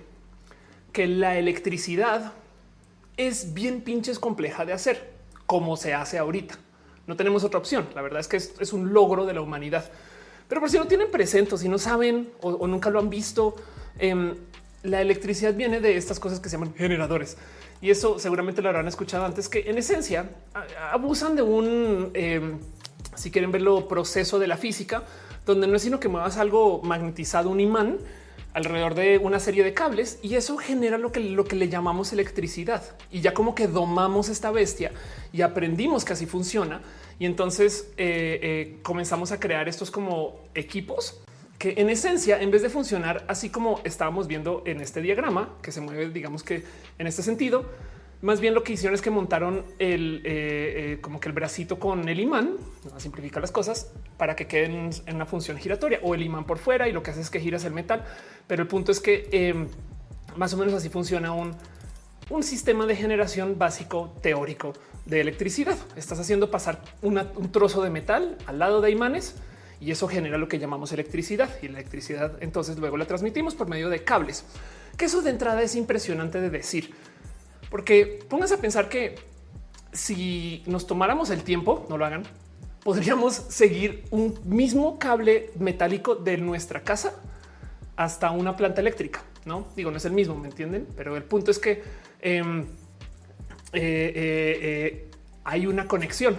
que 0.92 1.08
la 1.08 1.38
electricidad 1.38 2.34
es 3.16 3.54
bien 3.54 3.80
pinches 3.82 4.20
compleja 4.20 4.66
de 4.66 4.74
hacer, 4.74 5.14
como 5.46 5.78
se 5.78 5.94
hace 5.94 6.18
ahorita. 6.18 6.60
No 7.08 7.16
tenemos 7.16 7.44
otra 7.44 7.60
opción. 7.60 7.88
La 7.96 8.02
verdad 8.02 8.20
es 8.20 8.28
que 8.28 8.38
es, 8.38 8.74
un 8.74 8.94
logro 8.94 9.26
de 9.26 9.34
la 9.34 9.42
humanidad. 9.42 9.86
Pero 10.48 10.62
por 10.62 10.70
si 10.70 10.78
no 10.78 10.86
tienen 10.86 11.12
presente, 11.12 11.58
si 11.58 11.70
no 11.70 11.78
saben 11.78 12.30
o, 12.42 12.68
nunca 12.68 12.90
lo 12.90 13.00
han 13.00 13.10
visto, 13.10 13.56
em, 13.98 14.36
la 14.84 15.02
electricidad 15.02 15.54
viene 15.54 15.80
de 15.80 15.98
estas 15.98 16.20
cosas 16.20 16.40
que 16.40 16.50
se 16.50 16.58
llaman 16.58 16.74
generadores. 16.76 17.38
Y 17.82 17.90
eso 17.90 18.20
seguramente 18.20 18.62
lo 18.62 18.70
habrán 18.70 18.88
escuchado 18.88 19.26
antes, 19.26 19.50
que 19.50 19.70
en 19.70 19.78
esencia 19.78 20.30
abusan 20.92 21.36
de 21.36 21.42
un 21.42 22.12
em, 22.14 22.60
si 23.16 23.32
quieren 23.32 23.52
verlo, 23.52 23.88
proceso 23.88 24.40
de 24.40 24.48
la 24.48 24.58
física, 24.58 25.04
donde 25.46 25.68
no 25.68 25.76
es 25.76 25.82
sino 25.82 26.00
que 26.00 26.08
muevas 26.08 26.38
algo 26.38 26.82
magnetizado, 26.84 27.50
un 27.50 27.60
imán 27.60 27.98
alrededor 28.56 28.96
de 28.96 29.18
una 29.18 29.42
serie 29.42 29.66
de 29.66 29.74
cables 29.74 30.18
y 30.24 30.36
eso 30.36 30.56
genera 30.58 30.98
lo 30.98 31.12
que, 31.12 31.20
lo 31.20 31.44
que 31.44 31.58
le 31.58 31.68
llamamos 31.68 32.14
electricidad. 32.14 32.82
Y 33.12 33.20
ya 33.20 33.34
como 33.34 33.54
que 33.54 33.68
domamos 33.68 34.30
esta 34.30 34.50
bestia 34.50 34.94
y 35.34 35.42
aprendimos 35.42 36.06
que 36.06 36.14
así 36.14 36.26
funciona. 36.26 36.82
Y 37.20 37.26
entonces 37.26 37.90
eh, 37.98 38.40
eh, 38.42 38.78
comenzamos 38.82 39.34
a 39.34 39.42
crear 39.42 39.68
estos 39.68 39.92
como 39.92 40.40
equipos 40.56 41.20
que 41.58 41.76
en 41.78 41.90
esencia, 41.90 42.42
en 42.42 42.50
vez 42.50 42.62
de 42.62 42.70
funcionar 42.70 43.26
así 43.28 43.50
como 43.50 43.82
estábamos 43.84 44.28
viendo 44.28 44.64
en 44.66 44.80
este 44.80 45.02
diagrama, 45.02 45.50
que 45.62 45.74
se 45.74 45.82
mueve, 45.82 46.10
digamos 46.10 46.42
que 46.42 46.64
en 46.98 47.08
este 47.08 47.24
sentido, 47.24 47.66
más 48.26 48.42
bien 48.42 48.56
lo 48.56 48.64
que 48.64 48.74
hicieron 48.74 48.96
es 48.96 49.04
que 49.04 49.12
montaron 49.12 49.64
el 49.78 50.24
eh, 50.26 50.94
eh, 50.94 50.98
como 51.00 51.20
que 51.20 51.30
el 51.30 51.34
bracito 51.34 51.78
con 51.78 52.10
el 52.10 52.20
imán, 52.20 52.58
a 52.96 53.00
simplificar 53.00 53.40
las 53.40 53.52
cosas 53.52 53.92
para 54.18 54.36
que 54.36 54.48
queden 54.48 54.90
en 55.06 55.16
una 55.16 55.28
función 55.28 55.58
giratoria 55.58 56.00
o 56.02 56.16
el 56.16 56.24
imán 56.24 56.44
por 56.44 56.58
fuera 56.58 56.90
y 56.90 56.92
lo 56.92 57.04
que 57.04 57.12
hace 57.12 57.22
es 57.22 57.30
que 57.30 57.40
giras 57.40 57.66
el 57.66 57.74
metal. 57.74 58.04
Pero 58.48 58.64
el 58.64 58.68
punto 58.68 58.92
es 58.92 59.00
que 59.00 59.30
em, 59.32 59.68
más 60.36 60.52
o 60.56 60.58
menos 60.58 60.74
así 60.74 60.90
funciona 60.90 61.34
un, 61.34 61.56
un 62.32 62.42
sistema 62.42 62.88
de 62.88 62.96
generación 62.96 63.60
básico 63.60 64.16
teórico 64.24 64.74
de 65.06 65.22
electricidad. 65.22 65.78
Estás 65.96 66.20
haciendo 66.20 66.50
pasar 66.50 66.82
un 67.04 67.52
trozo 67.52 67.84
de 67.84 67.92
metal 67.92 68.40
al 68.48 68.58
lado 68.58 68.82
de 68.82 68.90
imanes 68.90 69.36
y 69.80 69.92
eso 69.92 70.08
genera 70.08 70.40
lo 70.40 70.48
que 70.48 70.58
llamamos 70.58 70.92
electricidad 70.92 71.50
y 71.62 71.68
la 71.68 71.78
electricidad 71.78 72.40
entonces 72.40 72.80
luego 72.80 72.98
la 72.98 73.06
transmitimos 73.06 73.54
por 73.54 73.68
medio 73.68 73.90
de 73.90 74.04
cables, 74.04 74.46
que 74.98 75.06
eso 75.06 75.22
de 75.22 75.30
entrada 75.30 75.62
es 75.62 75.76
impresionante 75.76 76.42
de 76.42 76.50
decir 76.50 76.96
porque 77.70 78.26
pónganse 78.30 78.56
a 78.56 78.58
pensar 78.58 78.90
que 78.90 79.16
si 79.92 80.64
nos 80.66 80.88
tomáramos 80.88 81.30
el 81.30 81.44
tiempo, 81.44 81.86
no 81.90 81.98
lo 81.98 82.06
hagan, 82.06 82.24
podríamos 82.84 83.34
seguir 83.34 84.04
un 84.12 84.40
mismo 84.44 85.00
cable 85.00 85.50
metálico 85.58 86.16
de 86.16 86.38
nuestra 86.38 86.84
casa 86.84 87.16
hasta 87.96 88.32
una 88.32 88.56
planta 88.56 88.82
eléctrica. 88.82 89.24
No 89.46 89.68
digo, 89.76 89.92
no 89.92 89.98
es 89.98 90.06
el 90.06 90.12
mismo, 90.12 90.36
me 90.36 90.48
entienden, 90.48 90.88
pero 90.96 91.16
el 91.16 91.24
punto 91.24 91.52
es 91.52 91.60
que 91.60 91.84
em, 92.22 92.62
eh, 92.62 92.66
eh, 93.74 94.60
eh, 94.62 95.12
hay 95.44 95.68
una 95.68 95.88
conexión. 95.88 96.38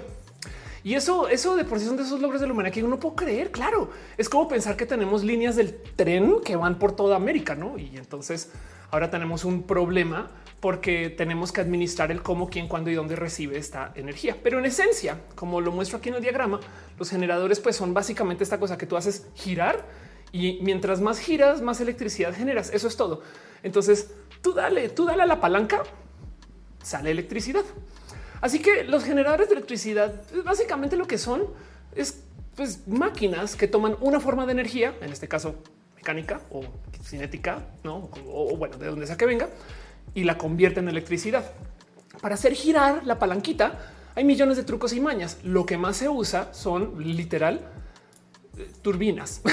Y 0.85 0.95
eso, 0.95 1.29
eso 1.29 1.57
de 1.57 1.65
por 1.65 1.81
sí 1.81 1.87
son 1.87 1.97
de 1.97 2.05
esos 2.05 2.21
logros 2.21 2.41
de 2.41 2.47
la 2.47 2.53
humanidad 2.53 2.73
que 2.73 2.85
uno 2.85 3.01
puede 3.01 3.17
creer. 3.17 3.51
Claro, 3.51 3.91
es 4.17 4.29
como 4.29 4.47
pensar 4.47 4.77
que 4.77 4.87
tenemos 4.87 5.25
líneas 5.25 5.57
del 5.57 5.75
tren 5.97 6.37
que 6.45 6.55
van 6.55 6.79
por 6.79 6.95
toda 6.95 7.17
América, 7.17 7.57
no? 7.57 7.77
Y 7.77 7.97
entonces 7.97 8.53
ahora 8.93 9.11
tenemos 9.11 9.45
un 9.45 9.65
problema 9.65 10.31
porque 10.61 11.11
tenemos 11.11 11.53
que 11.53 11.61
administrar 11.61 12.11
el 12.11 12.23
cómo, 12.23 12.49
quién, 12.49 12.67
cuándo 12.67 12.91
y 12.91 12.95
dónde 12.95 13.15
recibe 13.15 13.59
esta 13.59 13.93
energía. 13.95 14.37
Pero 14.43 14.59
en 14.59 14.65
esencia, 14.65 15.21
como 15.35 15.61
lo 15.61 15.71
muestro 15.71 15.99
aquí 15.99 16.09
en 16.09 16.17
el 16.17 16.23
diagrama, 16.23 16.61
los 16.99 17.11
generadores 17.11 17.61
pues 17.61 17.77
son 17.77 17.93
básicamente 17.93 18.43
esta 18.43 18.59
cosa 18.59 18.79
que 18.79 18.87
tú 18.87 18.97
haces 18.97 19.27
girar 19.35 19.87
y 20.33 20.59
mientras 20.63 21.01
más 21.01 21.19
giras, 21.19 21.61
más 21.61 21.81
electricidad 21.81 22.35
generas. 22.35 22.71
Eso 22.73 22.89
es 22.89 22.97
todo. 22.97 23.23
Entonces 23.63 24.11
tú 24.43 24.55
dale, 24.55 24.89
tú 24.89 25.05
dale 25.05 25.23
a 25.23 25.27
la 25.27 25.41
palanca, 25.41 25.83
sale 26.83 27.11
electricidad. 27.11 27.65
Así 28.41 28.61
que 28.61 28.85
los 28.85 29.05
generadores 29.05 29.49
de 29.49 29.55
electricidad 29.55 30.23
pues, 30.31 30.43
básicamente 30.43 30.97
lo 30.97 31.07
que 31.07 31.19
son 31.19 31.45
es 31.95 32.23
pues, 32.55 32.87
máquinas 32.87 33.57
que 33.57 33.69
toman 33.69 33.97
una 34.01 34.21
forma 34.21 34.47
de 34.47 34.53
energía, 34.53 34.95
en 35.01 35.13
este 35.13 35.29
caso 35.29 35.57
mecánica 35.95 36.41
o 36.51 36.63
cinética, 37.03 37.63
no 37.85 38.11
o, 38.27 38.55
o 38.55 38.57
bueno, 38.57 38.77
de 38.79 38.87
donde 38.87 39.07
sea 39.07 39.17
que 39.17 39.27
venga, 39.27 39.49
y 40.15 40.25
la 40.25 40.39
convierte 40.39 40.81
en 40.81 40.89
electricidad. 40.89 41.53
Para 42.21 42.35
hacer 42.35 42.55
girar 42.55 43.07
la 43.07 43.19
palanquita 43.19 43.93
hay 44.15 44.25
millones 44.25 44.57
de 44.57 44.65
trucos 44.65 44.93
y 44.95 45.01
mañas. 45.01 45.39
Lo 45.45 45.67
que 45.67 45.77
más 45.77 45.99
se 45.99 46.09
usa 46.09 46.53
son 46.55 46.95
literal 46.99 47.61
eh, 48.57 48.71
turbinas. 48.83 49.43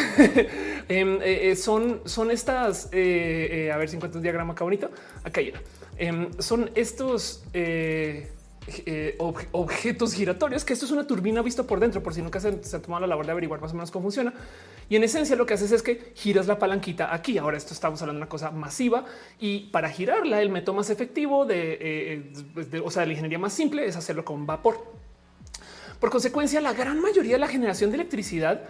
Em, 0.90 1.22
eh, 1.22 1.52
eh, 1.52 1.56
son, 1.56 2.02
son 2.04 2.30
estas, 2.30 2.88
a 2.88 3.78
ver 3.78 3.88
si 3.88 3.96
encuentro 3.96 4.20
un 4.20 4.24
diagrama 4.24 4.52
acá 4.52 4.66
bonito. 4.66 4.92
Acá 5.24 5.40
hay 5.40 5.54
em, 5.98 6.30
son 6.40 6.70
estos 6.76 7.42
eh, 8.86 9.18
objetos 9.52 10.14
giratorios, 10.14 10.64
que 10.64 10.72
esto 10.72 10.86
es 10.86 10.92
una 10.92 11.06
turbina 11.06 11.42
vista 11.42 11.64
por 11.64 11.82
dentro, 11.82 12.02
por 12.02 12.14
si 12.14 12.22
nunca 12.22 12.40
se, 12.40 12.48
ha 12.48 12.82
tomado 12.82 13.02
la 13.02 13.08
labor 13.08 13.26
de 13.26 13.34
averiguar 13.34 13.60
más 13.60 13.72
o 13.72 13.76
menos 13.76 13.92
cómo 13.92 14.04
funciona. 14.04 14.34
Y 14.88 14.96
en 14.96 15.04
esencia 15.04 15.36
lo 15.36 15.46
que 15.46 15.54
haces 15.54 15.72
es 15.74 15.84
que 15.84 16.14
giras 16.16 16.48
la 16.48 16.58
palanquita 16.60 17.14
aquí. 17.14 17.38
Ahora 17.38 17.58
esto 17.58 17.74
estamos 17.74 18.02
hablando 18.02 18.20
de 18.20 18.24
una 18.24 18.30
cosa 18.30 18.52
masiva 18.52 19.06
y 19.40 19.70
para 19.72 19.90
girarla 19.90 20.42
el 20.42 20.50
método 20.50 20.78
más 20.78 20.90
efectivo 20.90 21.46
de, 21.46 21.74
eh, 21.74 22.34
eh, 22.72 22.82
o 22.84 22.90
sea, 22.90 23.06
la 23.06 23.12
ingeniería 23.12 23.40
más 23.40 23.54
simple 23.54 23.86
es 23.86 23.98
hacerlo 23.98 24.24
con 24.24 24.46
vapor. 24.46 24.94
Por 26.00 26.10
consecuencia, 26.10 26.62
la 26.62 26.74
gran 26.74 27.02
mayoría 27.02 27.34
de 27.34 27.40
la 27.40 27.48
generación 27.48 27.90
de 27.90 27.96
electricidad, 27.96 28.62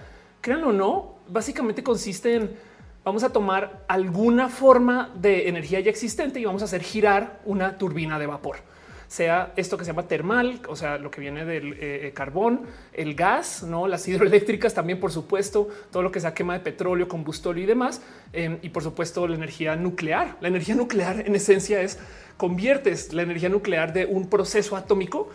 créanlo 0.42 0.70
o 0.70 0.74
no, 0.74 1.16
básicamente 1.28 1.84
consiste 1.84 2.36
en 2.36 2.74
vamos 3.04 3.24
a 3.24 3.30
tomar 3.32 3.84
alguna 3.88 4.50
forma 4.50 5.12
de 5.16 5.50
energía 5.50 5.82
ya 5.82 5.90
existente 5.90 6.40
y 6.40 6.46
vamos 6.46 6.62
a 6.62 6.66
hacer 6.66 6.82
girar 6.82 7.42
una 7.46 7.78
turbina 7.78 8.18
de 8.18 8.28
vapor 8.28 8.73
sea 9.13 9.53
esto 9.58 9.77
que 9.77 9.86
se 9.86 9.91
llama 9.91 10.08
termal, 10.08 10.60
o 10.67 10.75
sea, 10.75 10.98
lo 10.98 11.12
que 11.12 11.22
viene 11.22 11.46
del 11.46 11.74
eh, 11.74 12.08
eh, 12.08 12.13
carbón, 12.15 12.62
el 12.93 13.13
gas, 13.13 13.62
no 13.62 13.88
las 13.88 14.08
hidroeléctricas 14.08 14.74
también, 14.74 15.00
por 15.00 15.12
supuesto, 15.12 15.67
todo 15.91 16.01
lo 16.01 16.12
que 16.12 16.20
sea 16.20 16.34
quema 16.34 16.55
de 16.55 16.62
petróleo, 16.62 17.08
combustóleo 17.08 17.63
y 17.63 17.67
demás, 17.67 18.01
em, 18.34 18.58
y 18.63 18.70
por 18.70 18.82
supuesto 18.82 19.27
la 19.27 19.36
energía 19.36 19.75
nuclear. 19.75 20.36
La 20.41 20.48
energía 20.48 20.74
nuclear 20.74 21.20
en 21.27 21.36
esencia 21.36 21.79
es 21.84 22.00
conviertes 22.38 23.13
la 23.13 23.22
energía 23.22 23.50
nuclear 23.50 23.93
de 23.93 24.08
un 24.08 24.32
proceso 24.32 24.75
atómico 24.75 25.29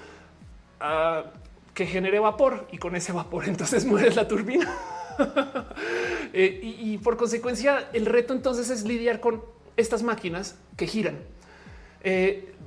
a 0.80 1.26
que 1.72 1.86
genere 1.86 2.18
vapor 2.18 2.66
y 2.72 2.78
con 2.78 2.96
ese 2.96 3.12
vapor 3.12 3.44
entonces 3.46 3.84
mueres 3.84 4.16
la 4.16 4.26
turbina. 4.26 4.68
Eh, 6.34 6.60
y, 6.62 6.98
por 6.98 7.16
consecuencia 7.16 7.88
el 7.94 8.04
reto 8.04 8.34
entonces 8.34 8.68
es 8.68 8.84
lidiar 8.84 9.18
con 9.18 9.42
estas 9.78 10.02
máquinas 10.02 10.56
que 10.76 10.86
giran. 10.86 11.16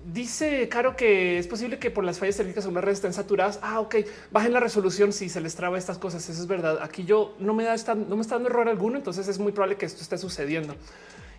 Dice 0.05 0.67
Caro 0.69 0.95
que 0.95 1.37
es 1.37 1.47
posible 1.47 1.79
que 1.79 1.91
por 1.91 2.03
las 2.03 2.19
fallas 2.19 2.37
técnicas 2.37 2.65
unas 2.65 2.83
redes 2.83 2.99
estén 2.99 3.13
saturadas. 3.13 3.59
Ah, 3.61 3.79
ok, 3.79 3.95
bajen 4.31 4.53
la 4.53 4.59
resolución 4.59 5.13
si 5.13 5.29
se 5.29 5.41
les 5.41 5.55
traba 5.55 5.77
estas 5.77 5.97
cosas. 5.97 6.27
Eso 6.29 6.41
es 6.41 6.47
verdad. 6.47 6.79
Aquí 6.81 7.05
yo 7.05 7.35
no 7.39 7.53
me 7.53 7.63
da, 7.63 7.75
no 7.95 8.15
me 8.15 8.21
está 8.21 8.35
dando 8.35 8.49
error 8.49 8.69
alguno, 8.69 8.97
entonces 8.97 9.27
es 9.27 9.39
muy 9.39 9.51
probable 9.51 9.77
que 9.77 9.85
esto 9.85 10.01
esté 10.01 10.17
sucediendo. 10.17 10.75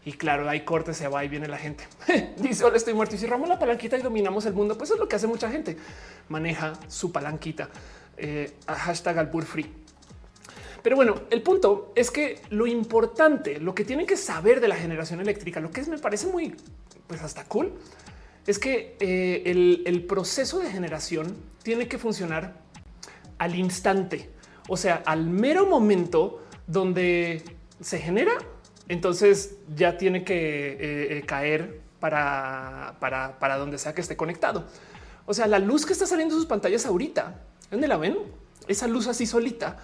Y 0.04 0.12
claro, 0.12 0.48
hay 0.48 0.62
cortes, 0.64 0.96
se 0.96 1.06
va 1.06 1.24
y 1.24 1.28
viene 1.28 1.46
la 1.46 1.58
gente. 1.58 1.84
Dice, 2.38 2.64
hola, 2.64 2.76
estoy 2.76 2.94
muerto. 2.94 3.14
Y 3.14 3.18
cerramos 3.18 3.48
la 3.48 3.58
palanquita 3.58 3.96
y 3.96 4.02
dominamos 4.02 4.46
el 4.46 4.52
mundo, 4.52 4.76
pues 4.76 4.90
es 4.90 4.98
lo 4.98 5.08
que 5.08 5.16
hace 5.16 5.28
mucha 5.28 5.50
gente. 5.50 5.76
Maneja 6.28 6.72
su 6.88 7.12
palanquita. 7.12 7.68
Eh, 8.16 8.52
hashtag 8.66 9.30
Free. 9.44 9.82
Pero 10.82 10.96
bueno, 10.96 11.14
el 11.30 11.42
punto 11.42 11.92
es 11.94 12.10
que 12.10 12.40
lo 12.50 12.66
importante, 12.66 13.60
lo 13.60 13.74
que 13.74 13.84
tienen 13.84 14.06
que 14.06 14.16
saber 14.16 14.60
de 14.60 14.66
la 14.66 14.74
generación 14.74 15.20
eléctrica, 15.20 15.60
lo 15.60 15.70
que 15.70 15.80
es, 15.80 15.88
me 15.88 15.98
parece 15.98 16.26
muy 16.26 16.56
pues 17.06 17.22
hasta 17.22 17.44
cool, 17.44 17.72
es 18.46 18.58
que 18.58 18.96
eh, 19.00 19.42
el, 19.84 20.04
proceso 20.04 20.58
de 20.58 20.70
generación 20.70 21.36
tiene 21.62 21.86
que 21.88 21.98
funcionar 21.98 22.54
al 23.38 23.54
instante, 23.54 24.30
o 24.68 24.76
sea, 24.76 25.02
al 25.06 25.26
mero 25.26 25.66
momento 25.66 26.42
donde 26.66 27.42
se 27.80 27.98
genera, 27.98 28.32
entonces 28.88 29.56
ya 29.74 29.96
tiene 29.96 30.24
que 30.24 30.34
eh, 30.34 31.18
eh, 31.18 31.22
caer 31.26 31.80
para, 32.00 32.96
para, 33.00 33.38
para, 33.38 33.56
donde 33.58 33.78
sea 33.78 33.94
que 33.94 34.00
esté 34.00 34.16
conectado. 34.16 34.66
O 35.24 35.34
sea, 35.34 35.46
la 35.46 35.60
luz 35.60 35.86
que 35.86 35.92
está 35.92 36.06
saliendo 36.06 36.34
de 36.34 36.40
sus 36.40 36.48
pantallas 36.48 36.84
ahorita, 36.84 37.40
¿dónde 37.70 37.86
la 37.86 37.96
ven? 37.96 38.18
Esa 38.66 38.88
luz 38.88 39.06
así 39.06 39.24
solita, 39.24 39.78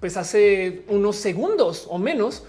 pues 0.00 0.16
hace 0.16 0.84
unos 0.88 1.16
segundos 1.16 1.86
o 1.88 1.98
menos 1.98 2.44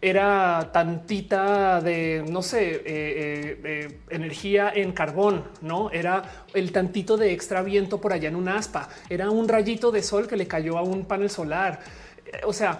era 0.00 0.70
tantita 0.72 1.80
de, 1.80 2.24
no 2.28 2.42
sé, 2.42 2.70
eh, 2.70 2.82
eh, 2.86 3.60
eh, 3.64 4.00
energía 4.10 4.70
en 4.74 4.92
carbón, 4.92 5.44
no 5.62 5.90
era 5.90 6.44
el 6.52 6.70
tantito 6.70 7.16
de 7.16 7.32
extra 7.32 7.62
viento 7.62 8.00
por 8.00 8.12
allá 8.12 8.28
en 8.28 8.36
un 8.36 8.48
aspa, 8.48 8.88
era 9.08 9.30
un 9.30 9.48
rayito 9.48 9.90
de 9.90 10.02
sol 10.02 10.28
que 10.28 10.36
le 10.36 10.46
cayó 10.46 10.76
a 10.76 10.82
un 10.82 11.06
panel 11.06 11.30
solar. 11.30 11.80
O 12.44 12.52
sea, 12.52 12.78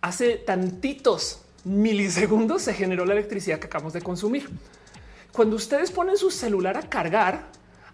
hace 0.00 0.36
tantitos 0.36 1.42
milisegundos 1.64 2.62
se 2.62 2.72
generó 2.72 3.04
la 3.04 3.12
electricidad 3.12 3.58
que 3.58 3.66
acabamos 3.66 3.92
de 3.92 4.00
consumir. 4.00 4.48
Cuando 5.32 5.56
ustedes 5.56 5.90
ponen 5.90 6.16
su 6.16 6.30
celular 6.30 6.78
a 6.78 6.82
cargar, 6.82 7.48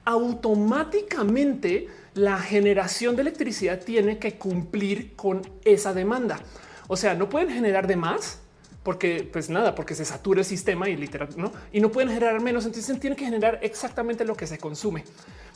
automáticamente 0.05 1.89
la 2.15 2.39
generación 2.39 3.17
de 3.17 3.23
electricidad 3.23 3.81
tiene 3.81 4.19
que 4.19 4.39
cumplir 4.39 5.17
con 5.17 5.43
esa 5.65 5.93
demanda. 5.93 6.39
O 6.87 6.97
sea, 6.97 7.15
no 7.15 7.29
pueden 7.29 7.51
generar 7.51 7.87
de 7.87 7.97
más 7.97 8.39
porque 8.85 9.29
pues 9.33 9.51
nada, 9.51 9.75
porque 9.75 9.97
se 9.97 10.05
satura 10.05 10.41
el 10.41 10.47
sistema 10.47 10.89
y 10.89 10.97
literal, 10.97 11.31
no, 11.37 11.53
y 11.73 11.81
no 11.81 11.91
pueden 11.91 12.11
generar 12.11 12.41
menos. 12.41 12.65
Entonces 12.67 13.01
tienen 13.01 13.17
que 13.17 13.25
generar 13.25 13.59
exactamente 13.63 14.25
lo 14.25 14.37
que 14.37 14.47
se 14.47 14.59
consume, 14.59 15.05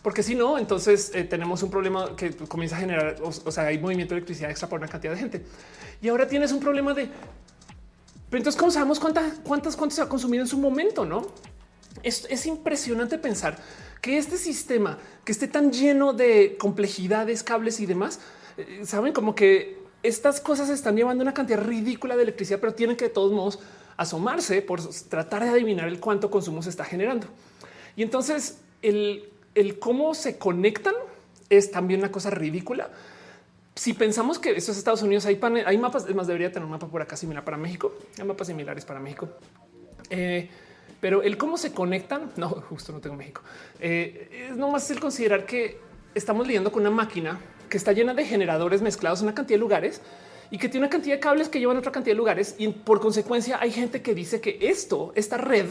porque 0.02 0.24
si 0.24 0.34
no, 0.34 0.58
entonces 0.58 1.12
eh, 1.14 1.22
tenemos 1.22 1.62
un 1.62 1.70
problema 1.70 2.16
que 2.16 2.34
comienza 2.34 2.76
a 2.76 2.80
generar, 2.80 3.16
o, 3.22 3.52
sea, 3.52 3.66
hay 3.66 3.78
movimiento 3.78 4.14
de 4.14 4.18
electricidad 4.18 4.50
extra 4.50 4.68
por 4.68 4.80
una 4.80 4.88
cantidad 4.88 5.12
de 5.12 5.18
gente. 5.18 5.44
Y 6.02 6.08
ahora 6.08 6.26
tienes 6.26 6.50
un 6.50 6.58
problema 6.58 6.94
de, 6.94 7.04
pero 8.30 8.38
entonces, 8.38 8.58
¿cómo 8.58 8.72
sabemos 8.72 8.98
cuántas, 8.98 9.38
cuántas, 9.44 9.76
cuántas 9.76 9.96
se 9.96 10.02
ha 10.02 10.08
consumido 10.08 10.42
en 10.42 10.48
su 10.48 10.58
momento? 10.58 11.04
No 11.04 11.26
es, 12.02 12.26
es 12.30 12.46
impresionante 12.46 13.18
pensar 13.18 13.58
que 14.00 14.18
este 14.18 14.36
sistema 14.36 14.98
que 15.24 15.32
esté 15.32 15.48
tan 15.48 15.72
lleno 15.72 16.12
de 16.12 16.56
complejidades, 16.58 17.42
cables 17.42 17.80
y 17.80 17.86
demás, 17.86 18.20
eh, 18.56 18.80
saben 18.84 19.12
como 19.12 19.34
que 19.34 19.77
estas 20.02 20.40
cosas 20.40 20.68
están 20.70 20.96
llevando 20.96 21.22
una 21.22 21.34
cantidad 21.34 21.60
ridícula 21.60 22.16
de 22.16 22.22
electricidad, 22.22 22.60
pero 22.60 22.74
tienen 22.74 22.96
que 22.96 23.06
de 23.06 23.10
todos 23.10 23.32
modos 23.32 23.58
asomarse 23.96 24.62
por 24.62 24.80
tratar 25.08 25.42
de 25.42 25.50
adivinar 25.50 25.88
el 25.88 25.98
cuánto 25.98 26.30
consumo 26.30 26.62
se 26.62 26.70
está 26.70 26.84
generando. 26.84 27.26
Y 27.96 28.02
entonces 28.02 28.60
el, 28.80 29.28
cómo 29.80 30.14
se 30.14 30.38
conectan 30.38 30.94
es 31.50 31.70
también 31.70 32.00
una 32.00 32.12
cosa 32.12 32.30
ridícula. 32.30 32.90
Si 33.74 33.92
pensamos 33.92 34.38
que 34.38 34.50
esto 34.50 34.72
es 34.72 34.78
Estados 34.78 35.02
Unidos, 35.02 35.26
hay, 35.26 35.40
hay 35.66 35.78
mapas, 35.78 36.06
es 36.08 36.14
más, 36.14 36.26
debería 36.26 36.50
tener 36.52 36.64
un 36.64 36.70
mapa 36.70 36.86
por 36.86 37.02
acá 37.02 37.16
similar 37.16 37.44
para 37.44 37.56
México, 37.56 37.92
hay 38.18 38.24
mapas 38.24 38.46
similares 38.46 38.84
para 38.84 39.00
México. 39.00 39.28
Eh, 40.10 40.48
pero 41.00 41.22
el 41.22 41.36
cómo 41.36 41.56
se 41.56 41.72
conectan, 41.72 42.32
no, 42.36 42.48
justo 42.68 42.92
no 42.92 43.00
tengo 43.00 43.16
México. 43.16 43.42
Eh, 43.80 44.48
es 44.50 44.56
nomás 44.56 44.88
el 44.90 45.00
considerar 45.00 45.44
que 45.44 45.80
estamos 46.14 46.46
lidiando 46.46 46.70
con 46.70 46.82
una 46.82 46.90
máquina 46.90 47.40
que 47.68 47.76
está 47.76 47.92
llena 47.92 48.14
de 48.14 48.24
generadores 48.24 48.82
mezclados 48.82 49.20
en 49.20 49.26
una 49.26 49.34
cantidad 49.34 49.56
de 49.56 49.60
lugares 49.60 50.00
y 50.50 50.58
que 50.58 50.68
tiene 50.68 50.86
una 50.86 50.90
cantidad 50.90 51.16
de 51.16 51.20
cables 51.20 51.48
que 51.48 51.58
llevan 51.58 51.76
otra 51.76 51.92
cantidad 51.92 52.12
de 52.12 52.18
lugares. 52.18 52.54
Y 52.58 52.68
por 52.68 53.00
consecuencia 53.00 53.58
hay 53.60 53.70
gente 53.70 54.02
que 54.02 54.14
dice 54.14 54.40
que 54.40 54.58
esto, 54.62 55.12
esta 55.14 55.36
red, 55.36 55.66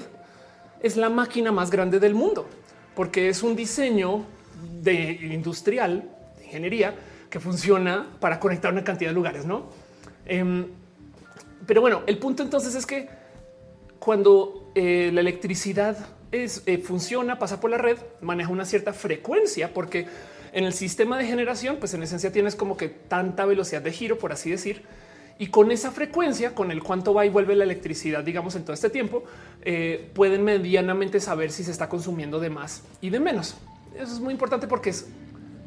es 0.82 0.96
la 0.96 1.10
máquina 1.10 1.52
más 1.52 1.72
grande 1.72 2.00
del 2.00 2.14
mundo, 2.14 2.48
porque 2.96 3.30
es 3.30 3.42
un 3.44 3.56
diseño 3.56 4.26
de 4.82 5.12
industrial, 5.34 6.10
de 6.38 6.46
ingeniería, 6.46 6.96
que 7.30 7.40
funciona 7.40 8.08
para 8.20 8.40
conectar 8.40 8.72
una 8.72 8.84
cantidad 8.84 9.10
de 9.10 9.16
lugares, 9.16 9.46
¿no? 9.46 9.70
Em, 10.26 10.68
pero 11.66 11.82
bueno, 11.82 12.04
el 12.08 12.18
punto 12.18 12.44
entonces 12.44 12.76
es 12.76 12.86
que 12.86 13.10
cuando 14.00 14.72
eh, 14.76 15.10
la 15.14 15.22
electricidad 15.22 15.98
es, 16.32 16.64
eh, 16.66 16.78
funciona, 16.78 17.40
pasa 17.40 17.60
por 17.60 17.70
la 17.70 17.78
red, 17.78 17.98
maneja 18.22 18.52
una 18.52 18.66
cierta 18.66 18.94
frecuencia, 18.94 19.74
porque 19.74 20.06
en 20.58 20.64
el 20.64 20.74
sistema 20.74 21.20
de 21.20 21.26
generación, 21.28 21.76
pues 21.78 21.94
en 21.94 22.02
esencia 22.02 22.32
tienes 22.32 22.56
como 22.56 22.78
que 22.78 22.90
tanta 22.90 23.46
velocidad 23.46 23.80
de 23.84 23.92
giro, 23.92 24.18
por 24.18 24.32
así 24.32 24.50
decir, 24.50 24.82
y 25.38 25.48
con 25.48 25.70
esa 25.70 25.92
frecuencia, 25.92 26.56
con 26.56 26.72
el 26.72 26.82
cuánto 26.82 27.14
va 27.14 27.28
y 27.28 27.30
vuelve 27.30 27.56
la 27.56 27.64
electricidad, 27.64 28.24
digamos, 28.24 28.56
en 28.56 28.64
todo 28.64 28.74
este 28.74 28.90
tiempo, 28.90 29.24
eh, 29.62 30.10
pueden 30.16 30.44
medianamente 30.44 31.20
saber 31.20 31.52
si 31.52 31.64
se 31.64 31.70
está 31.70 31.88
consumiendo 31.88 32.40
de 32.40 32.50
más 32.50 32.82
y 33.02 33.12
de 33.12 33.20
menos. 33.20 33.56
Eso 33.94 34.12
es 34.12 34.20
muy 34.20 34.34
importante 34.34 34.66
porque 34.66 34.90
es 34.90 35.06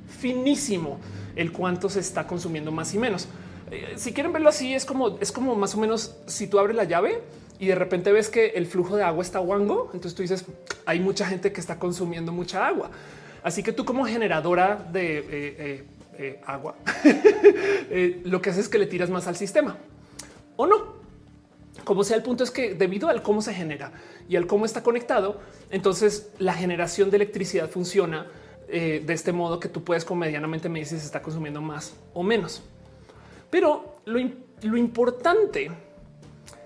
finísimo 0.08 0.98
el 1.36 1.52
cuánto 1.52 1.88
se 1.88 2.00
está 2.00 2.26
consumiendo 2.26 2.72
más 2.72 2.92
y 2.92 2.98
menos. 2.98 3.28
Eh, 3.70 3.92
si 3.94 4.12
quieren 4.12 4.32
verlo 4.32 4.48
así, 4.48 4.74
es 4.74 4.84
como 4.84 5.18
es 5.20 5.30
como 5.30 5.54
más 5.54 5.72
o 5.76 5.78
menos 5.78 6.16
si 6.26 6.48
tú 6.48 6.58
abres 6.58 6.74
la 6.74 6.82
llave 6.82 7.22
y 7.60 7.68
de 7.68 7.76
repente 7.76 8.10
ves 8.10 8.28
que 8.28 8.48
el 8.56 8.66
flujo 8.66 8.96
de 8.96 9.04
agua 9.04 9.22
está 9.22 9.38
guango, 9.38 9.90
entonces 9.94 10.16
tú 10.16 10.22
dices 10.22 10.44
hay 10.84 10.98
mucha 10.98 11.26
gente 11.26 11.52
que 11.52 11.60
está 11.60 11.78
consumiendo 11.78 12.32
mucha 12.32 12.66
agua. 12.66 12.90
Así 13.42 13.62
que 13.62 13.72
tú 13.72 13.84
como 13.84 14.04
generadora 14.04 14.76
de 14.76 15.18
eh, 15.18 15.24
eh, 15.30 15.84
eh, 16.18 16.40
agua, 16.46 16.76
lo 18.24 18.42
que 18.42 18.50
haces 18.50 18.64
es 18.64 18.68
que 18.68 18.78
le 18.78 18.86
tiras 18.86 19.10
más 19.10 19.26
al 19.26 19.36
sistema 19.36 19.76
o 20.56 20.66
no. 20.66 21.00
Como 21.84 22.04
sea, 22.04 22.16
el 22.16 22.22
punto 22.22 22.44
es 22.44 22.50
que 22.50 22.74
debido 22.74 23.08
al 23.08 23.22
cómo 23.22 23.40
se 23.40 23.54
genera 23.54 23.92
y 24.28 24.36
al 24.36 24.46
cómo 24.46 24.66
está 24.66 24.82
conectado, 24.82 25.40
entonces 25.70 26.30
la 26.38 26.52
generación 26.52 27.10
de 27.10 27.16
electricidad 27.16 27.70
funciona 27.70 28.26
de 28.68 29.04
este 29.08 29.32
modo 29.32 29.58
que 29.58 29.68
tú 29.68 29.82
puedes 29.82 30.04
con 30.04 30.16
medianamente 30.16 30.68
medir 30.68 30.86
si 30.86 30.98
se 30.98 31.04
está 31.04 31.20
consumiendo 31.22 31.60
más 31.60 31.94
o 32.14 32.22
menos. 32.22 32.62
Pero 33.50 33.96
lo, 34.04 34.20
lo 34.62 34.76
importante 34.76 35.72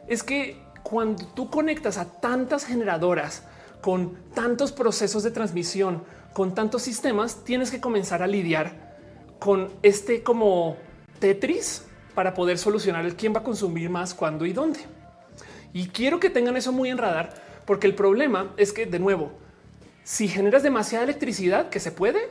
es 0.07 0.23
que 0.23 0.59
cuando 0.83 1.27
tú 1.29 1.49
conectas 1.49 1.97
a 1.97 2.21
tantas 2.21 2.67
generadoras 2.67 3.45
con 3.81 4.17
tantos 4.35 4.71
procesos 4.71 5.23
de 5.23 5.31
transmisión, 5.31 6.03
con 6.35 6.53
tantos 6.53 6.83
sistemas, 6.83 7.45
tienes 7.45 7.71
que 7.71 7.81
comenzar 7.81 8.23
a 8.23 8.27
lidiar 8.27 8.97
con 9.39 9.71
este 9.83 10.23
como 10.23 10.77
Tetris 11.21 11.85
para 12.15 12.35
poder 12.35 12.59
solucionar 12.59 13.07
el 13.07 13.15
quién 13.15 13.33
va 13.33 13.39
a 13.39 13.45
consumir 13.45 13.89
más, 13.89 14.15
cuándo 14.15 14.45
y 14.45 14.53
dónde. 14.53 14.81
Y 15.73 15.89
quiero 15.89 16.21
que 16.21 16.31
tengan 16.31 16.57
eso 16.57 16.73
muy 16.73 16.91
en 16.91 16.99
radar, 16.99 17.33
porque 17.65 17.87
el 17.87 17.95
problema 17.95 18.53
es 18.57 18.73
que, 18.73 18.85
de 18.85 18.99
nuevo, 18.99 19.33
si 20.03 20.29
generas 20.29 20.63
demasiada 20.63 21.05
electricidad 21.05 21.69
que 21.69 21.81
se 21.81 21.93
puede, 21.93 22.31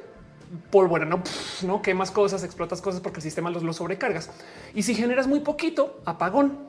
bueno, 0.72 1.05
no, 1.05 1.24
no 1.65 1.81
quemas 1.81 2.12
cosas, 2.12 2.43
explotas 2.43 2.81
cosas 2.81 3.00
porque 3.00 3.19
el 3.19 3.24
sistema 3.24 3.50
los, 3.50 3.63
los 3.63 3.77
sobrecargas. 3.77 4.29
Y 4.75 4.83
si 4.83 4.95
generas 4.95 5.27
muy 5.27 5.39
poquito, 5.39 6.01
apagón. 6.05 6.60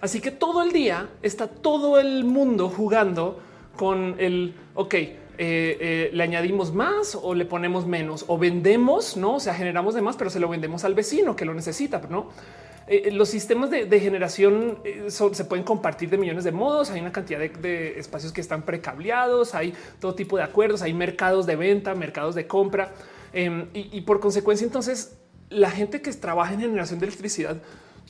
Así 0.00 0.20
que 0.20 0.30
todo 0.30 0.62
el 0.62 0.72
día 0.72 1.10
está 1.22 1.46
todo 1.46 2.00
el 2.00 2.24
mundo 2.24 2.70
jugando 2.70 3.40
con 3.76 4.16
el 4.18 4.54
ok 4.74 4.94
eh, 5.38 5.76
eh, 5.80 6.10
le 6.12 6.22
añadimos 6.22 6.72
más 6.72 7.14
o 7.20 7.34
le 7.34 7.44
ponemos 7.44 7.86
menos 7.86 8.24
o 8.28 8.38
vendemos, 8.38 9.16
no? 9.16 9.36
O 9.36 9.40
sea, 9.40 9.54
generamos 9.54 9.94
de 9.94 10.02
más, 10.02 10.16
pero 10.16 10.30
se 10.30 10.40
lo 10.40 10.48
vendemos 10.48 10.84
al 10.84 10.94
vecino 10.94 11.34
que 11.36 11.44
lo 11.44 11.54
necesita, 11.54 12.00
no? 12.08 12.28
Eh, 12.86 13.10
los 13.10 13.30
sistemas 13.30 13.70
de, 13.70 14.00
generación 14.00 14.78
se 15.08 15.44
pueden 15.46 15.64
compartir 15.64 16.10
de 16.10 16.18
millones 16.18 16.44
de 16.44 16.52
modos. 16.52 16.90
Hay 16.90 17.00
una 17.00 17.12
cantidad 17.12 17.38
de, 17.38 17.98
espacios 17.98 18.32
que 18.32 18.40
están 18.40 18.62
precableados, 18.62 19.54
hay 19.54 19.74
todo 20.00 20.14
tipo 20.14 20.36
de 20.36 20.42
acuerdos, 20.42 20.82
hay 20.82 20.92
mercados 20.92 21.46
de 21.46 21.56
venta, 21.56 21.94
mercados 21.94 22.34
de 22.34 22.46
compra 22.46 22.92
em, 23.32 23.66
y, 23.72 23.96
y 23.96 24.00
por 24.02 24.20
consecuencia, 24.20 24.66
entonces 24.66 25.16
la 25.48 25.70
gente 25.70 26.02
que 26.02 26.12
trabaja 26.12 26.54
en 26.54 26.60
generación 26.60 27.00
de 27.00 27.06
electricidad 27.06 27.56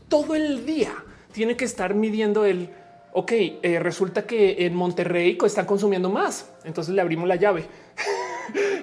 todo 0.08 0.34
el 0.34 0.66
día 0.66 0.92
tiene 1.32 1.56
que 1.56 1.64
estar 1.64 1.94
midiendo 1.94 2.44
el 2.44 2.70
ok, 3.14 3.32
eh, 3.32 3.78
resulta 3.78 4.26
que 4.26 4.66
en 4.66 4.74
Monterrey 4.74 5.38
están 5.46 5.66
consumiendo 5.66 6.10
más, 6.10 6.50
entonces 6.64 6.92
le 6.92 7.00
abrimos 7.00 7.26
la 7.28 7.36
llave. 7.36 7.64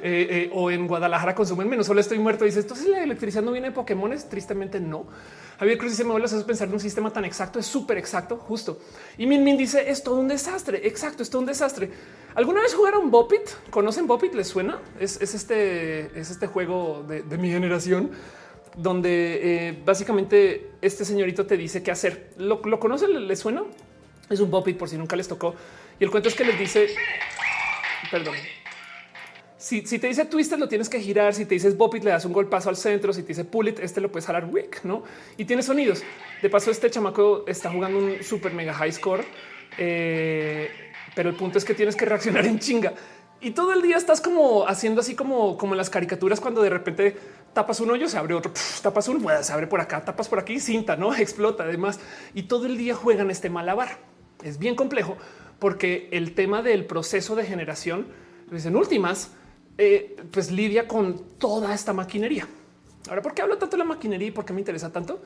Eh, 0.03 0.27
eh, 0.31 0.49
o 0.51 0.71
en 0.71 0.87
Guadalajara 0.87 1.35
consumen 1.35 1.69
menos, 1.69 1.85
solo 1.85 2.01
estoy 2.01 2.17
muerto. 2.17 2.43
Dice, 2.43 2.61
entonces 2.61 2.87
la 2.87 3.03
electricidad 3.03 3.43
no 3.43 3.51
viene 3.51 3.67
de 3.67 3.73
Pokémones. 3.73 4.27
Tristemente 4.27 4.79
no. 4.79 5.05
Javier 5.59 5.77
Cruz 5.77 5.91
dice, 5.91 6.03
me 6.03 6.09
vuelve 6.09 6.27
a 6.27 6.45
pensar 6.45 6.67
en 6.67 6.73
un 6.73 6.79
sistema 6.79 7.13
tan 7.13 7.23
exacto, 7.23 7.59
es 7.59 7.67
súper 7.67 7.99
exacto, 7.99 8.37
justo. 8.37 8.79
Y 9.19 9.27
Min 9.27 9.43
Min 9.43 9.57
dice, 9.57 9.91
es 9.91 10.01
todo 10.01 10.15
un 10.15 10.27
desastre, 10.27 10.87
exacto, 10.87 11.21
es 11.21 11.29
todo 11.29 11.41
un 11.41 11.45
desastre. 11.45 11.91
¿Alguna 12.33 12.61
vez 12.61 12.73
jugaron 12.73 13.11
Bopit? 13.11 13.47
¿Conocen 13.69 14.07
Bopit? 14.07 14.33
¿Les 14.33 14.47
suena? 14.47 14.79
Es, 14.99 15.21
este, 15.21 16.19
es 16.19 16.31
este 16.31 16.47
juego 16.47 17.05
de, 17.07 17.37
mi 17.37 17.51
generación 17.51 18.09
donde 18.75 19.79
básicamente 19.85 20.71
este 20.81 21.05
señorito 21.05 21.45
te 21.45 21.55
dice 21.55 21.83
qué 21.83 21.91
hacer. 21.91 22.31
¿Lo, 22.37 22.59
lo 22.63 22.79
conocen? 22.79 23.27
¿Le 23.27 23.35
suena? 23.35 23.63
Es 24.31 24.39
un 24.39 24.49
Bopit 24.49 24.77
por 24.77 24.89
si 24.89 24.97
nunca 24.97 25.15
les 25.15 25.27
tocó. 25.27 25.53
Y 25.99 26.03
el 26.03 26.09
cuento 26.09 26.29
es 26.29 26.35
que 26.35 26.43
les 26.43 26.57
dice, 26.57 26.87
perdón, 28.09 28.35
si, 29.57 29.81
te 29.83 30.07
dice 30.07 30.25
twisted 30.25 30.57
lo 30.57 30.67
tienes 30.67 30.89
que 30.89 30.99
girar. 30.99 31.35
Si 31.35 31.45
te 31.45 31.53
dices 31.53 31.77
bopit, 31.77 32.03
le 32.03 32.09
das 32.09 32.25
un 32.25 32.33
golpazo 32.33 32.69
al 32.69 32.77
centro. 32.77 33.13
Si 33.13 33.21
te 33.21 33.29
dice 33.29 33.45
pull 33.45 33.67
it, 33.67 33.79
este 33.79 34.01
lo 34.01 34.11
puedes 34.11 34.25
jalar 34.25 34.45
wick, 34.45 34.83
no? 34.83 35.03
Y 35.37 35.45
tiene 35.45 35.61
sonidos. 35.61 36.01
De 36.41 36.49
paso, 36.49 36.71
este 36.71 36.89
chamaco 36.89 37.43
está 37.45 37.69
jugando 37.69 37.99
un 37.99 38.23
super 38.23 38.53
mega 38.53 38.73
high 38.73 38.91
score, 38.91 39.23
eh, 39.77 40.69
pero 41.13 41.29
el 41.29 41.35
punto 41.35 41.59
es 41.59 41.65
que 41.65 41.75
tienes 41.75 41.95
que 41.95 42.05
reaccionar 42.05 42.45
en 42.47 42.57
chinga 42.57 42.93
y 43.41 43.51
todo 43.51 43.73
el 43.73 43.81
día 43.81 43.97
estás 43.97 44.21
como 44.21 44.67
haciendo 44.67 45.01
así 45.01 45.15
como, 45.15 45.57
como 45.57 45.73
en 45.73 45.79
las 45.79 45.89
caricaturas 45.89 46.39
cuando 46.39 46.61
de 46.61 46.69
repente 46.69 47.17
tapas 47.53 47.79
un 47.79 47.89
hoyo, 47.89 48.07
se 48.07 48.17
abre 48.17 48.35
otro, 48.35 48.53
tapas 48.83 49.07
un, 49.07 49.25
se 49.41 49.51
abre 49.51 49.65
por 49.65 49.81
acá, 49.81 50.05
tapas 50.05 50.29
por 50.29 50.37
aquí, 50.37 50.59
cinta, 50.59 50.95
no 50.95 51.13
explota 51.15 51.63
además. 51.63 51.99
Y 52.35 52.43
todo 52.43 52.67
el 52.67 52.77
día 52.77 52.93
juegan 52.93 53.31
este 53.31 53.49
malabar 53.49 53.97
es 54.43 54.57
bien 54.59 54.75
complejo 54.75 55.17
porque 55.59 56.09
el 56.11 56.33
tema 56.33 56.63
del 56.63 56.85
proceso 56.85 57.35
de 57.35 57.45
generación, 57.45 58.07
pues 58.49 58.65
en 58.65 58.75
últimas, 58.75 59.31
eh, 59.77 60.17
pues 60.31 60.51
lidia 60.51 60.87
con 60.87 61.21
toda 61.37 61.73
esta 61.73 61.93
maquinería. 61.93 62.47
Ahora, 63.07 63.21
¿por 63.21 63.33
qué 63.33 63.43
hablo 63.43 63.57
tanto 63.57 63.77
de 63.77 63.83
la 63.83 63.87
maquinería 63.87 64.29
y 64.29 64.31
por 64.31 64.43
qué 64.43 64.53
me 64.53 64.59
interesa 64.59 64.91
tanto? 64.91 65.21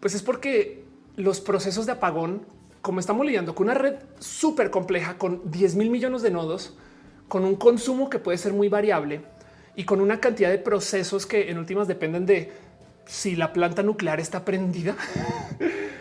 Pues 0.00 0.14
es 0.14 0.22
porque 0.22 0.84
los 1.16 1.40
procesos 1.40 1.86
de 1.86 1.92
apagón, 1.92 2.42
como 2.82 3.00
estamos 3.00 3.26
lidiando 3.26 3.54
con 3.54 3.68
una 3.68 3.74
red 3.74 3.94
súper 4.18 4.70
compleja, 4.70 5.16
con 5.16 5.50
10 5.50 5.76
mil 5.76 5.90
millones 5.90 6.22
de 6.22 6.30
nodos, 6.30 6.76
con 7.26 7.44
un 7.44 7.56
consumo 7.56 8.10
que 8.10 8.18
puede 8.18 8.38
ser 8.38 8.52
muy 8.52 8.68
variable 8.68 9.22
y 9.76 9.84
con 9.84 10.00
una 10.00 10.20
cantidad 10.20 10.50
de 10.50 10.58
procesos 10.58 11.24
que 11.24 11.50
en 11.50 11.58
últimas 11.58 11.88
dependen 11.88 12.26
de 12.26 12.52
si 13.06 13.34
la 13.34 13.52
planta 13.52 13.82
nuclear 13.82 14.20
está 14.20 14.44
prendida 14.44 14.94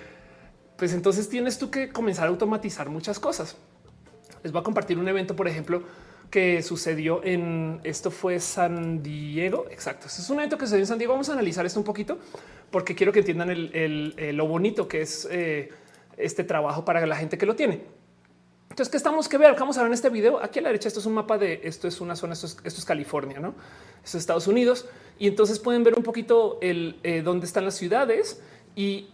pues 0.77 0.93
entonces 0.93 1.27
tienes 1.27 1.57
tú 1.57 1.69
que 1.69 1.89
comenzar 1.89 2.25
a 2.25 2.29
automatizar 2.29 2.89
muchas 2.89 3.19
cosas. 3.19 3.57
Les 4.43 4.51
voy 4.51 4.61
a 4.61 4.63
compartir 4.63 4.97
un 4.99 5.07
evento, 5.07 5.35
por 5.35 5.47
ejemplo, 5.47 5.83
que 6.29 6.61
sucedió 6.61 7.23
en 7.23 7.79
esto 7.83 8.11
fue 8.11 8.39
San 8.39 9.01
Diego. 9.01 9.65
Exacto. 9.71 10.07
Este 10.07 10.21
es 10.21 10.29
un 10.29 10.37
evento 10.37 10.57
que 10.57 10.65
sucedió 10.65 10.83
en 10.83 10.87
San 10.87 10.97
Diego. 10.97 11.13
Vamos 11.13 11.29
a 11.29 11.33
analizar 11.33 11.65
esto 11.65 11.79
un 11.79 11.85
poquito 11.85 12.19
porque 12.69 12.95
quiero 12.95 13.11
que 13.11 13.19
entiendan 13.19 13.49
lo 14.35 14.47
bonito 14.47 14.87
que 14.87 15.01
es 15.01 15.27
eh, 15.31 15.69
este 16.17 16.43
trabajo 16.43 16.85
para 16.85 17.05
la 17.05 17.15
gente 17.15 17.37
que 17.37 17.45
lo 17.45 17.55
tiene. 17.55 17.81
Entonces, 18.69 18.91
¿qué 18.91 18.97
estamos 18.97 19.27
que 19.27 19.37
ver? 19.37 19.55
Vamos 19.57 19.77
a 19.77 19.81
ver 19.81 19.87
en 19.87 19.93
este 19.93 20.09
video. 20.09 20.43
Aquí 20.43 20.59
a 20.59 20.61
la 20.61 20.69
derecha, 20.69 20.87
esto 20.87 20.99
es 20.99 21.05
un 21.05 21.13
mapa 21.13 21.37
de 21.37 21.61
esto 21.63 21.87
es 21.87 21.99
una 21.99 22.15
zona, 22.15 22.33
esto 22.33 22.47
es, 22.63 22.85
California, 22.85 23.39
no? 23.39 23.55
Esto 24.03 24.17
es 24.17 24.23
Estados 24.23 24.47
Unidos. 24.47 24.85
Y 25.17 25.27
entonces 25.27 25.57
pueden 25.57 25.83
ver 25.83 25.95
un 25.95 26.03
poquito 26.03 26.59
el 26.61 26.99
eh, 27.03 27.21
dónde 27.23 27.47
están 27.47 27.65
las 27.65 27.75
ciudades 27.75 28.41
y 28.75 29.07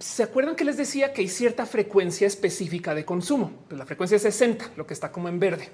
¿Se 0.00 0.22
acuerdan 0.22 0.56
que 0.56 0.64
les 0.64 0.76
decía 0.76 1.12
que 1.12 1.22
hay 1.22 1.28
cierta 1.28 1.64
frecuencia 1.64 2.26
específica 2.26 2.94
de 2.94 3.04
consumo? 3.04 3.52
Pues 3.68 3.78
la 3.78 3.86
frecuencia 3.86 4.16
es 4.16 4.22
60, 4.22 4.72
lo 4.76 4.86
que 4.86 4.94
está 4.94 5.12
como 5.12 5.28
en 5.28 5.38
verde. 5.38 5.68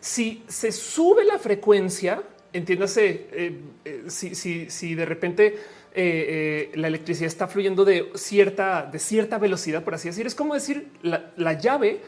Si 0.00 0.42
se 0.48 0.72
sube 0.72 1.24
la 1.24 1.38
frecuencia, 1.38 2.22
entiéndase, 2.52 3.28
eh, 3.32 3.60
eh, 3.84 4.04
si, 4.08 4.94
de 4.94 5.04
repente 5.04 5.58
eh, 5.94 6.70
la 6.74 6.88
electricidad 6.88 7.26
está 7.26 7.46
fluyendo 7.46 7.84
de 7.84 8.10
cierta, 8.14 8.88
de 8.90 8.98
cierta 8.98 9.38
velocidad, 9.38 9.84
por 9.84 9.94
así 9.94 10.08
decir, 10.08 10.26
es 10.26 10.34
como 10.34 10.54
decir 10.54 10.88
la, 11.02 11.52
llave, 11.54 12.00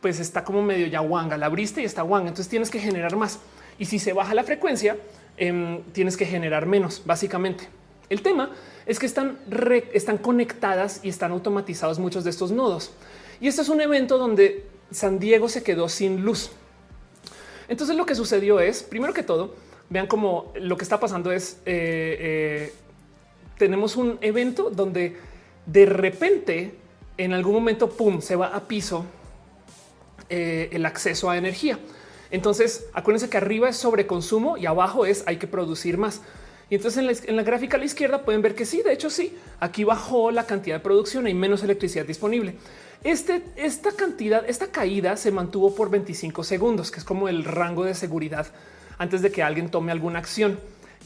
pues 0.00 0.20
está 0.20 0.44
como 0.44 0.62
medio 0.62 0.86
ya 0.86 1.00
wanga, 1.00 1.36
la 1.36 1.46
abriste 1.46 1.82
y 1.82 1.84
está 1.84 2.04
wanga, 2.04 2.28
entonces 2.28 2.48
tienes 2.48 2.70
que 2.70 2.80
generar 2.80 3.16
más. 3.16 3.38
Y 3.78 3.86
si 3.86 3.98
se 3.98 4.12
baja 4.12 4.34
la 4.34 4.44
frecuencia, 4.44 4.96
em, 5.36 5.82
tienes 5.92 6.16
que 6.16 6.26
generar 6.26 6.66
menos, 6.66 7.02
básicamente. 7.04 7.68
El 8.12 8.20
tema 8.20 8.50
es 8.84 8.98
que 8.98 9.06
están, 9.06 9.38
conectadas 10.20 11.00
y 11.02 11.08
están 11.08 11.32
automatizados 11.32 11.98
muchos 11.98 12.24
de 12.24 12.28
estos 12.30 12.52
nodos. 12.52 12.90
Y 13.40 13.48
este 13.48 13.62
es 13.62 13.70
un 13.70 13.80
evento 13.80 14.18
donde 14.18 14.66
San 14.90 15.18
Diego 15.18 15.48
se 15.48 15.62
quedó 15.62 15.88
sin 15.88 16.20
luz. 16.20 16.50
Entonces 17.68 17.96
lo 17.96 18.04
que 18.04 18.14
sucedió 18.14 18.60
es, 18.60 18.82
primero 18.82 19.14
que 19.14 19.22
todo, 19.22 19.54
vean 19.88 20.08
cómo 20.08 20.52
lo 20.56 20.76
que 20.76 20.82
está 20.82 21.00
pasando 21.00 21.32
es, 21.32 21.54
eh, 21.64 22.18
eh, 22.20 22.74
tenemos 23.56 23.96
un 23.96 24.18
evento 24.20 24.68
donde 24.68 25.16
de 25.64 25.86
repente, 25.86 26.74
en 27.16 27.32
algún 27.32 27.54
momento, 27.54 27.88
pum, 27.88 28.20
se 28.20 28.36
va 28.36 28.48
a 28.48 28.60
piso 28.68 29.06
eh, 30.28 30.68
el 30.70 30.84
acceso 30.84 31.30
a 31.30 31.38
energía. 31.38 31.78
Entonces, 32.30 32.84
acuérdense 32.92 33.30
que 33.30 33.38
arriba 33.38 33.70
es 33.70 33.78
sobreconsumo 33.78 34.58
y 34.58 34.66
abajo 34.66 35.06
es 35.06 35.24
hay 35.26 35.38
que 35.38 35.46
producir 35.46 35.96
más. 35.96 36.20
Y 36.72 36.76
entonces 36.76 37.22
en 37.26 37.36
la, 37.36 37.42
gráfica 37.42 37.76
a 37.76 37.78
la 37.78 37.84
izquierda 37.84 38.22
pueden 38.22 38.40
ver 38.40 38.54
que 38.54 38.64
sí, 38.64 38.80
de 38.80 38.94
hecho 38.94 39.10
sí, 39.10 39.36
aquí 39.60 39.84
bajó 39.84 40.30
la 40.30 40.46
cantidad 40.46 40.76
de 40.76 40.80
producción, 40.80 41.26
hay 41.26 41.34
menos 41.34 41.62
electricidad 41.62 42.06
disponible. 42.06 42.54
Este, 43.04 43.42
esta 43.56 43.92
cantidad, 43.92 44.42
esta 44.48 44.68
caída 44.68 45.18
se 45.18 45.30
mantuvo 45.32 45.74
por 45.74 45.90
25 45.90 46.42
segundos, 46.42 46.90
que 46.90 47.00
es 47.00 47.04
como 47.04 47.28
el 47.28 47.44
rango 47.44 47.84
de 47.84 47.92
seguridad 47.92 48.46
antes 48.96 49.20
de 49.20 49.30
que 49.30 49.42
alguien 49.42 49.68
tome 49.68 49.92
alguna 49.92 50.20
acción. 50.20 50.58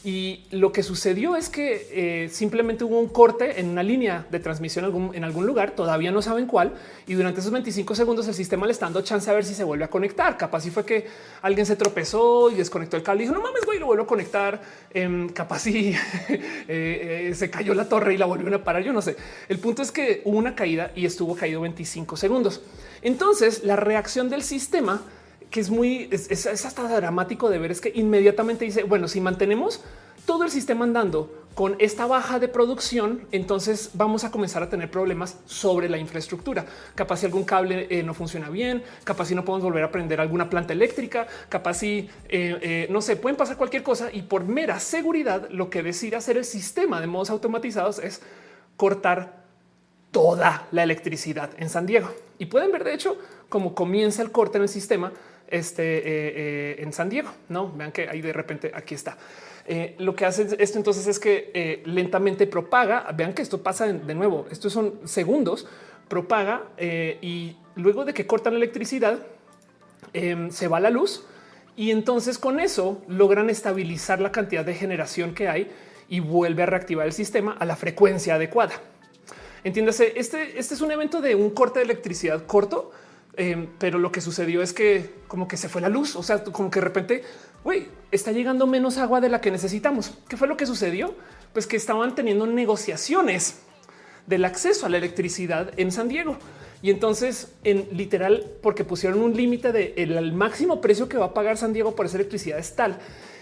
Y 0.03 0.45
lo 0.51 0.71
que 0.71 0.83
sucedió 0.83 1.35
es 1.35 1.49
que 1.49 1.87
eh, 1.91 2.29
simplemente 2.29 2.83
hubo 2.83 2.99
un 2.99 3.09
corte 3.09 3.59
en 3.59 3.69
una 3.69 3.83
línea 3.83 4.25
de 4.29 4.39
transmisión 4.39 5.11
en 5.13 5.23
algún 5.23 5.47
lugar, 5.47 5.71
todavía 5.71 6.11
no 6.11 6.21
saben 6.21 6.45
cuál, 6.45 6.73
y 7.07 7.15
durante 7.15 7.39
esos 7.39 7.51
25 7.51 7.95
segundos 7.95 8.27
el 8.27 8.33
sistema 8.33 8.65
le 8.67 8.73
está 8.73 8.85
dando 8.85 9.01
chance 9.01 9.29
a 9.29 9.33
ver 9.33 9.43
si 9.43 9.53
se 9.53 9.63
vuelve 9.63 9.85
a 9.85 9.89
conectar. 9.89 10.37
Capaz 10.37 10.61
si 10.61 10.69
fue 10.69 10.85
que 10.85 11.07
alguien 11.41 11.65
se 11.65 11.75
tropezó 11.75 12.51
y 12.51 12.55
desconectó 12.55 12.95
el 12.95 13.03
cable 13.03 13.23
y 13.23 13.25
dijo, 13.25 13.35
no 13.35 13.41
mames, 13.43 13.65
güey, 13.65 13.79
lo 13.79 13.87
vuelvo 13.87 14.03
a 14.03 14.07
conectar. 14.07 14.61
Em, 14.93 15.29
capaz 15.29 15.59
si 15.59 15.89
eh, 16.29 16.39
eh, 16.67 17.35
se 17.35 17.49
cayó 17.49 17.73
la 17.73 17.89
torre 17.89 18.13
y 18.13 18.17
la 18.17 18.25
volvieron 18.27 18.53
a 18.53 18.63
parar, 18.63 18.83
yo 18.83 18.93
no 18.93 19.01
sé. 19.01 19.15
El 19.49 19.59
punto 19.59 19.81
es 19.81 19.91
que 19.91 20.21
hubo 20.25 20.37
una 20.37 20.55
caída 20.55 20.91
y 20.95 21.05
estuvo 21.05 21.35
caído 21.35 21.61
25 21.61 22.17
segundos. 22.17 22.61
Entonces 23.01 23.63
la 23.63 23.75
reacción 23.75 24.29
del 24.29 24.43
sistema 24.43 25.01
que 25.49 25.59
es 25.59 25.69
muy, 25.69 26.09
es, 26.11 26.45
hasta 26.45 26.87
dramático 26.87 27.49
de 27.49 27.59
ver, 27.59 27.71
es 27.71 27.81
que 27.81 27.91
inmediatamente 27.95 28.65
dice, 28.65 28.83
bueno, 28.83 29.07
si 29.07 29.21
mantenemos 29.21 29.81
todo 30.25 30.43
el 30.43 30.51
sistema 30.51 30.83
andando 30.83 31.31
con 31.55 31.75
esta 31.79 32.05
baja 32.05 32.37
de 32.37 32.47
producción, 32.47 33.25
entonces 33.31 33.91
vamos 33.95 34.23
a 34.23 34.29
comenzar 34.29 34.61
a 34.61 34.69
tener 34.69 34.91
problemas 34.91 35.39
sobre 35.47 35.89
la 35.89 35.97
infraestructura. 35.97 36.65
Capaz 36.93 37.17
si 37.17 37.25
algún 37.25 37.45
cable 37.45 37.87
eh, 37.89 38.03
no 38.03 38.13
funciona 38.13 38.49
bien, 38.49 38.83
capaz 39.03 39.25
si 39.25 39.35
no 39.35 39.43
podemos 39.43 39.63
volver 39.63 39.83
a 39.83 39.89
prender 39.89 40.21
alguna 40.21 40.51
planta 40.51 40.73
eléctrica, 40.73 41.25
capaz 41.49 41.75
si 41.75 42.09
eh, 42.29 42.59
eh, 42.61 42.87
no 42.91 43.01
sé, 43.01 43.15
pueden 43.15 43.37
pasar 43.37 43.57
cualquier 43.57 43.81
cosa 43.81 44.09
y 44.13 44.21
por 44.21 44.43
mera 44.43 44.79
seguridad 44.79 45.49
lo 45.49 45.71
que 45.71 45.81
decide 45.81 46.17
hacer 46.17 46.37
el 46.37 46.45
sistema 46.45 47.01
de 47.01 47.07
modos 47.07 47.31
automatizados 47.31 47.97
es 47.97 48.21
cortar 48.75 49.45
toda 50.11 50.67
la 50.71 50.83
electricidad 50.83 51.49
en 51.57 51.69
San 51.69 51.87
Diego. 51.87 52.11
Y 52.37 52.45
pueden 52.45 52.71
ver 52.71 52.83
de 52.83 52.93
hecho 52.93 53.17
cómo 53.49 53.73
comienza 53.73 54.21
el 54.21 54.31
corte 54.31 54.57
en 54.57 54.63
el 54.63 54.69
sistema 54.69 55.11
este, 55.47 55.97
eh, 55.97 56.03
eh, 56.05 56.75
en 56.79 56.93
San 56.93 57.09
Diego. 57.09 57.29
No 57.49 57.71
vean 57.71 57.91
que 57.91 58.09
ahí 58.09 58.21
de 58.21 58.33
repente 58.33 58.71
aquí 58.73 58.95
está. 58.95 59.17
Eh, 59.65 59.95
lo 59.99 60.15
que 60.15 60.25
hace 60.25 60.47
esto 60.59 60.77
entonces 60.77 61.07
es 61.07 61.19
que 61.19 61.81
lentamente 61.85 62.47
propaga. 62.47 63.11
Vean 63.15 63.33
que 63.33 63.41
esto 63.41 63.61
pasa 63.61 63.87
de 63.87 64.15
nuevo. 64.15 64.47
Estos 64.51 64.73
son 64.73 64.99
segundos, 65.05 65.67
propaga 66.07 66.63
y 66.79 67.55
luego 67.75 68.05
de 68.05 68.13
que 68.13 68.25
cortan 68.25 68.53
la 68.53 68.57
electricidad, 68.57 69.19
em, 70.13 70.49
se 70.51 70.67
va 70.67 70.79
la 70.79 70.89
luz 70.89 71.25
y 71.75 71.91
entonces 71.91 72.37
con 72.37 72.59
eso 72.59 73.01
logran 73.07 73.49
estabilizar 73.49 74.19
la 74.19 74.31
cantidad 74.31 74.65
de 74.65 74.73
generación 74.73 75.35
que 75.35 75.47
hay 75.47 75.69
y 76.09 76.21
vuelve 76.21 76.63
a 76.63 76.65
reactivar 76.65 77.05
el 77.05 77.13
sistema 77.13 77.55
a 77.59 77.65
la 77.65 77.75
frecuencia 77.75 78.35
adecuada. 78.35 78.73
Entiéndase, 79.63 80.13
este, 80.15 80.57
este 80.57 80.75
es 80.75 80.81
un 80.81 80.91
evento 80.91 81.19
de 81.19 81.35
un 81.35 81.49
corte 81.49 81.79
de 81.79 81.85
electricidad 81.85 82.45
corto 82.45 82.91
Em, 83.39 83.67
pero 83.77 83.99
lo 83.99 84.11
que 84.11 84.19
sucedió 84.19 84.63
es 84.63 84.73
que 84.73 85.11
como 85.27 85.47
que 85.47 85.57
se 85.57 85.69
fue 85.69 85.79
la 85.79 85.89
luz. 85.89 86.15
O 86.15 86.23
sea, 86.23 86.43
como 86.43 86.71
que 86.71 86.79
de 86.79 86.85
repente, 86.85 87.23
güey, 87.63 87.87
está 88.11 88.31
llegando 88.31 88.65
menos 88.65 88.97
agua 88.97 89.21
de 89.21 89.29
la 89.29 89.39
que 89.41 89.51
necesitamos. 89.51 90.11
¿Qué 90.27 90.37
fue 90.37 90.47
lo 90.47 90.57
que 90.57 90.65
sucedió? 90.65 91.15
Pues 91.53 91.67
que 91.67 91.77
estaban 91.77 92.15
teniendo 92.15 92.47
negociaciones 92.47 93.59
del 94.25 94.43
acceso 94.43 94.87
a 94.87 94.89
la 94.89 94.97
electricidad 94.97 95.71
en 95.77 95.91
San 95.91 96.07
Diego. 96.07 96.37
Y 96.81 96.89
entonces, 96.89 97.53
en 97.63 97.87
literal, 97.91 98.51
porque 98.61 98.83
pusieron 98.83 99.21
un 99.21 99.35
límite 99.35 99.71
de 99.71 99.93
el, 99.97 100.33
máximo 100.33 100.81
precio 100.81 101.07
que 101.07 101.17
va 101.17 101.27
a 101.27 101.33
pagar 101.33 101.57
San 101.57 101.73
Diego 101.73 101.95
por 101.95 102.07
esa 102.07 102.17
electricidad 102.17 102.57
es 102.57 102.75
tal. 102.75 102.97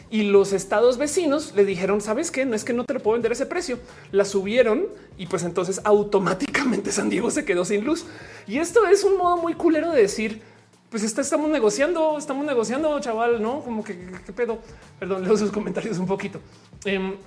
Y 0.10 0.24
los 0.24 0.54
estados 0.54 0.98
vecinos 0.98 1.54
le 1.56 1.65
dijeron, 1.65 2.00
sabes 2.00 2.32
qué? 2.32 2.46
No 2.46 2.56
es 2.56 2.63
que 2.63 2.74
no 2.74 2.86
te 2.86 2.94
lo 2.94 3.00
puedo 3.00 3.13
vender 3.13 3.32
ese 3.32 3.46
precio. 3.46 3.80
La 4.12 4.24
subieron 4.26 4.88
y 5.18 5.26
pues 5.26 5.44
entonces 5.44 5.82
automáticamente 5.84 6.91
San 6.94 7.10
Diego 7.10 7.32
se 7.32 7.46
quedó 7.46 7.65
sin 7.65 7.84
luz. 7.84 8.06
Y 8.48 8.60
esto 8.60 8.86
es 8.86 9.04
un 9.04 9.18
modo 9.18 9.38
muy 9.38 9.56
culero 9.56 9.91
de 9.91 10.02
decir, 10.02 10.41
pues 10.89 11.04
estamos 11.04 11.50
negociando, 11.50 12.18
estamos 12.18 12.46
negociando, 12.46 13.00
chaval, 13.00 13.41
no 13.41 13.62
como 13.62 13.84
que 13.84 13.98
qué 14.26 14.32
pedo. 14.32 14.60
Perdón, 15.00 15.24
leo 15.26 15.36
sus 15.38 15.52
comentarios 15.52 15.98
un 15.98 16.08
poquito. 16.08 16.39
Eh, 16.86 17.18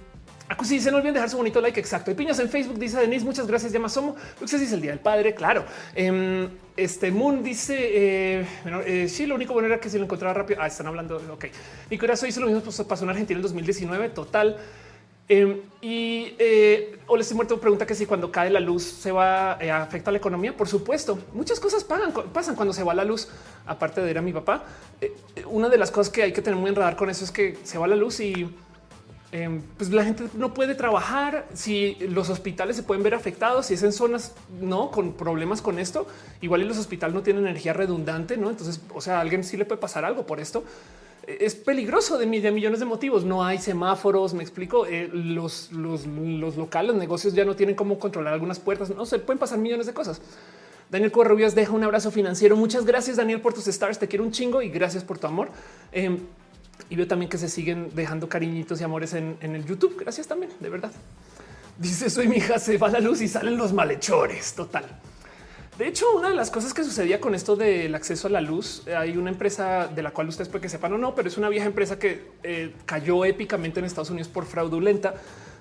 Acusi 0.48 0.76
dice 0.76 0.90
no 0.90 0.96
olviden 0.96 1.14
dejar 1.14 1.28
su 1.28 1.36
bonito 1.36 1.60
like. 1.60 1.78
Exacto. 1.78 2.10
Y 2.10 2.14
piñas 2.14 2.38
en 2.38 2.48
Facebook 2.48 2.78
dice 2.78 2.98
Denise, 2.98 3.24
muchas 3.24 3.46
gracias. 3.46 3.70
Llama 3.72 3.88
Somo. 3.88 4.16
Luxes 4.40 4.60
dice 4.60 4.74
el 4.74 4.80
día 4.80 4.92
del 4.92 5.00
padre. 5.00 5.34
Claro. 5.34 5.64
Em, 5.94 6.48
este 6.76 7.10
Moon 7.10 7.42
dice 7.42 7.76
eh, 7.78 8.46
eh, 8.86 9.08
sí, 9.08 9.26
lo 9.26 9.34
único 9.34 9.52
bueno 9.52 9.68
era 9.68 9.78
que 9.78 9.90
si 9.90 9.98
lo 9.98 10.04
encontraba 10.04 10.32
rápido. 10.32 10.60
Ah, 10.62 10.66
están 10.66 10.86
hablando. 10.86 11.16
Ok. 11.32 11.46
Nicolás 11.90 12.22
hizo 12.22 12.40
lo 12.40 12.46
mismo. 12.46 12.62
Pues, 12.62 12.80
pasó 12.82 13.04
en 13.04 13.10
Argentina 13.10 13.38
en 13.38 13.42
2019. 13.42 14.08
Total. 14.10 14.56
Em, 15.30 15.60
y 15.82 16.34
eh, 16.38 17.00
o 17.06 17.18
estoy 17.18 17.36
muerto 17.36 17.60
pregunta 17.60 17.84
que 17.84 17.94
si 17.94 18.06
cuando 18.06 18.32
cae 18.32 18.48
la 18.48 18.60
luz 18.60 18.82
se 18.82 19.12
va 19.12 19.58
eh, 19.60 19.70
afecta 19.70 20.08
a 20.08 20.12
la 20.12 20.18
economía. 20.18 20.56
Por 20.56 20.68
supuesto, 20.68 21.18
muchas 21.34 21.60
cosas 21.60 21.84
pagan, 21.84 22.14
pasan 22.32 22.54
cuando 22.54 22.72
se 22.72 22.82
va 22.82 22.94
la 22.94 23.04
luz. 23.04 23.28
Aparte 23.66 24.00
de 24.00 24.10
ir 24.10 24.16
a 24.16 24.22
mi 24.22 24.32
papá, 24.32 24.64
una 25.44 25.68
de 25.68 25.76
las 25.76 25.90
cosas 25.90 26.10
que 26.10 26.22
hay 26.22 26.32
que 26.32 26.40
tener 26.40 26.58
muy 26.58 26.70
en 26.70 26.76
radar 26.76 26.96
con 26.96 27.10
eso 27.10 27.22
es 27.22 27.30
que 27.30 27.58
se 27.64 27.76
va 27.76 27.86
la 27.86 27.96
luz 27.96 28.20
y 28.20 28.48
Em, 29.30 29.60
pues 29.76 29.90
la 29.90 30.04
gente 30.04 30.24
no 30.34 30.54
puede 30.54 30.74
trabajar, 30.74 31.46
si 31.52 31.96
los 31.96 32.30
hospitales 32.30 32.76
se 32.76 32.82
pueden 32.82 33.02
ver 33.02 33.14
afectados, 33.14 33.66
si 33.66 33.74
es 33.74 33.82
en 33.82 33.92
zonas 33.92 34.32
no 34.58 34.90
con 34.90 35.12
problemas 35.12 35.60
con 35.60 35.78
esto, 35.78 36.06
igual 36.40 36.62
y 36.62 36.64
los 36.64 36.78
hospitales 36.78 37.14
no 37.14 37.20
tienen 37.22 37.46
energía 37.46 37.74
redundante, 37.74 38.38
no? 38.38 38.48
Entonces, 38.48 38.80
o 38.94 39.02
sea, 39.02 39.18
a 39.18 39.20
alguien 39.20 39.44
sí 39.44 39.58
le 39.58 39.66
puede 39.66 39.80
pasar 39.80 40.06
algo 40.06 40.24
por 40.24 40.40
esto. 40.40 40.64
Es 41.26 41.54
peligroso 41.54 42.16
de, 42.16 42.24
millones 42.24 42.80
de 42.80 42.86
motivos. 42.86 43.22
No 43.22 43.44
hay 43.44 43.58
semáforos. 43.58 44.32
Me 44.32 44.42
explico. 44.42 44.86
Eh, 44.86 45.10
los, 45.12 45.70
los, 45.72 46.06
los 46.06 46.56
locales, 46.56 46.92
los 46.92 46.98
negocios 46.98 47.34
ya 47.34 47.44
no 47.44 47.54
tienen 47.54 47.74
cómo 47.74 47.98
controlar 47.98 48.32
algunas 48.32 48.58
puertas. 48.58 48.88
No 48.88 49.04
se 49.04 49.18
pueden 49.18 49.38
pasar 49.38 49.58
millones 49.58 49.84
de 49.84 49.92
cosas. 49.92 50.22
Daniel 50.90 51.12
Corrubias 51.12 51.54
deja 51.54 51.72
un 51.72 51.84
abrazo 51.84 52.10
financiero. 52.10 52.56
Muchas 52.56 52.86
gracias, 52.86 53.18
Daniel, 53.18 53.42
por 53.42 53.52
tus 53.52 53.68
stars. 53.68 53.98
Te 53.98 54.08
quiero 54.08 54.24
un 54.24 54.32
chingo 54.32 54.62
y 54.62 54.70
gracias 54.70 55.04
por 55.04 55.18
tu 55.18 55.26
amor. 55.26 55.50
Em, 55.92 56.18
y 56.90 56.96
veo 56.96 57.06
también 57.06 57.28
que 57.28 57.38
se 57.38 57.48
siguen 57.48 57.90
dejando 57.94 58.28
cariñitos 58.28 58.80
y 58.80 58.84
amores 58.84 59.14
en, 59.14 59.36
el 59.40 59.64
YouTube. 59.64 59.96
Gracias 59.98 60.26
también, 60.26 60.52
de 60.60 60.68
verdad. 60.68 60.92
Dice 61.78 62.10
soy 62.10 62.28
mi 62.28 62.36
hija, 62.36 62.58
se 62.58 62.78
va 62.78 62.88
la 62.88 63.00
luz 63.00 63.20
y 63.20 63.28
salen 63.28 63.56
los 63.56 63.72
malhechores. 63.72 64.54
Total. 64.54 64.84
De 65.78 65.86
hecho, 65.86 66.06
una 66.16 66.30
de 66.30 66.34
las 66.34 66.50
cosas 66.50 66.74
que 66.74 66.82
sucedía 66.82 67.20
con 67.20 67.36
esto 67.36 67.54
del 67.54 67.94
acceso 67.94 68.26
a 68.26 68.30
la 68.30 68.40
luz, 68.40 68.82
hay 68.88 69.16
una 69.16 69.30
empresa 69.30 69.86
de 69.86 70.02
la 70.02 70.10
cual 70.10 70.28
ustedes 70.28 70.48
pueden 70.48 70.62
que 70.62 70.68
sepan 70.68 70.92
o 70.94 70.98
no, 70.98 71.14
pero 71.14 71.28
es 71.28 71.38
una 71.38 71.48
vieja 71.48 71.66
empresa 71.66 72.00
que 72.00 72.32
eh, 72.42 72.74
cayó 72.84 73.24
épicamente 73.24 73.78
en 73.78 73.86
Estados 73.86 74.10
Unidos 74.10 74.26
por 74.28 74.44
fraudulenta, 74.44 75.14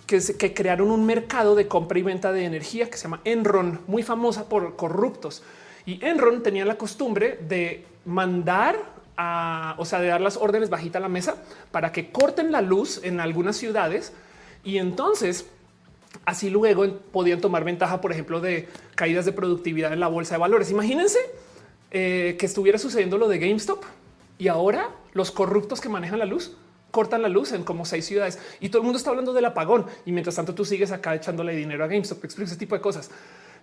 que, 0.08 0.20
que 0.20 0.56
crearon 0.56 0.90
un 0.90 1.06
mercado 1.06 1.54
de 1.54 1.68
compra 1.68 2.00
y 2.00 2.02
venta 2.02 2.32
de 2.32 2.46
energía 2.46 2.90
que 2.90 2.98
se 2.98 3.04
llama 3.04 3.22
Enron, 3.26 3.82
muy 3.86 4.02
famosa 4.02 4.50
por 4.50 4.76
corruptos. 4.76 5.44
Y 5.86 6.04
Enron 6.04 6.42
tenía 6.42 6.66
la 6.66 6.80
costumbre 6.80 7.38
de 7.48 7.86
mandar 8.06 8.97
o 9.18 9.86
sea, 9.86 10.00
de 10.00 10.08
dar 10.08 10.22
las 10.22 10.38
órdenes 10.38 10.70
bajita 10.70 11.00
a 11.00 11.02
la 11.02 11.10
mesa 11.10 11.36
para 11.72 11.92
que 11.92 12.12
corten 12.12 12.52
la 12.52 12.62
luz 12.62 13.02
en 13.04 13.20
algunas 13.20 13.58
ciudades 13.58 14.14
y 14.64 14.78
entonces 14.78 15.48
así 16.26 16.50
luego 16.50 17.00
podían 17.12 17.42
tomar 17.42 17.64
ventaja, 17.64 18.00
por 18.00 18.12
ejemplo, 18.12 18.42
de 18.42 18.68
caídas 18.96 19.26
de 19.26 19.32
productividad 19.32 19.92
en 19.94 20.00
la 20.00 20.08
bolsa 20.08 20.36
de 20.36 20.40
valores. 20.40 20.70
Imagínense 20.72 21.20
eh, 21.92 22.36
que 22.40 22.46
estuviera 22.46 22.78
sucediendo 22.78 23.18
lo 23.18 23.28
de 23.28 23.40
GameStop 23.40 23.84
y 24.38 24.50
ahora 24.50 24.90
los 25.14 25.32
corruptos 25.32 25.82
que 25.82 25.90
manejan 25.90 26.20
la 26.20 26.26
luz 26.26 26.56
cortan 26.92 27.22
la 27.22 27.30
luz 27.30 27.52
en 27.52 27.64
como 27.64 27.86
seis 27.86 28.06
ciudades 28.06 28.40
y 28.60 28.70
todo 28.70 28.82
el 28.82 28.86
mundo 28.86 28.98
está 28.98 29.10
hablando 29.10 29.34
del 29.34 29.46
apagón 29.46 29.86
y 30.06 30.12
mientras 30.12 30.36
tanto 30.36 30.56
tú 30.56 30.64
sigues 30.64 30.92
acá 30.92 31.16
echándole 31.16 31.56
dinero 31.56 31.84
a 31.84 31.88
GameStop. 31.88 32.24
Explico 32.24 32.48
ese 32.48 32.58
tipo 32.58 32.76
de 32.76 32.82
cosas. 32.82 33.10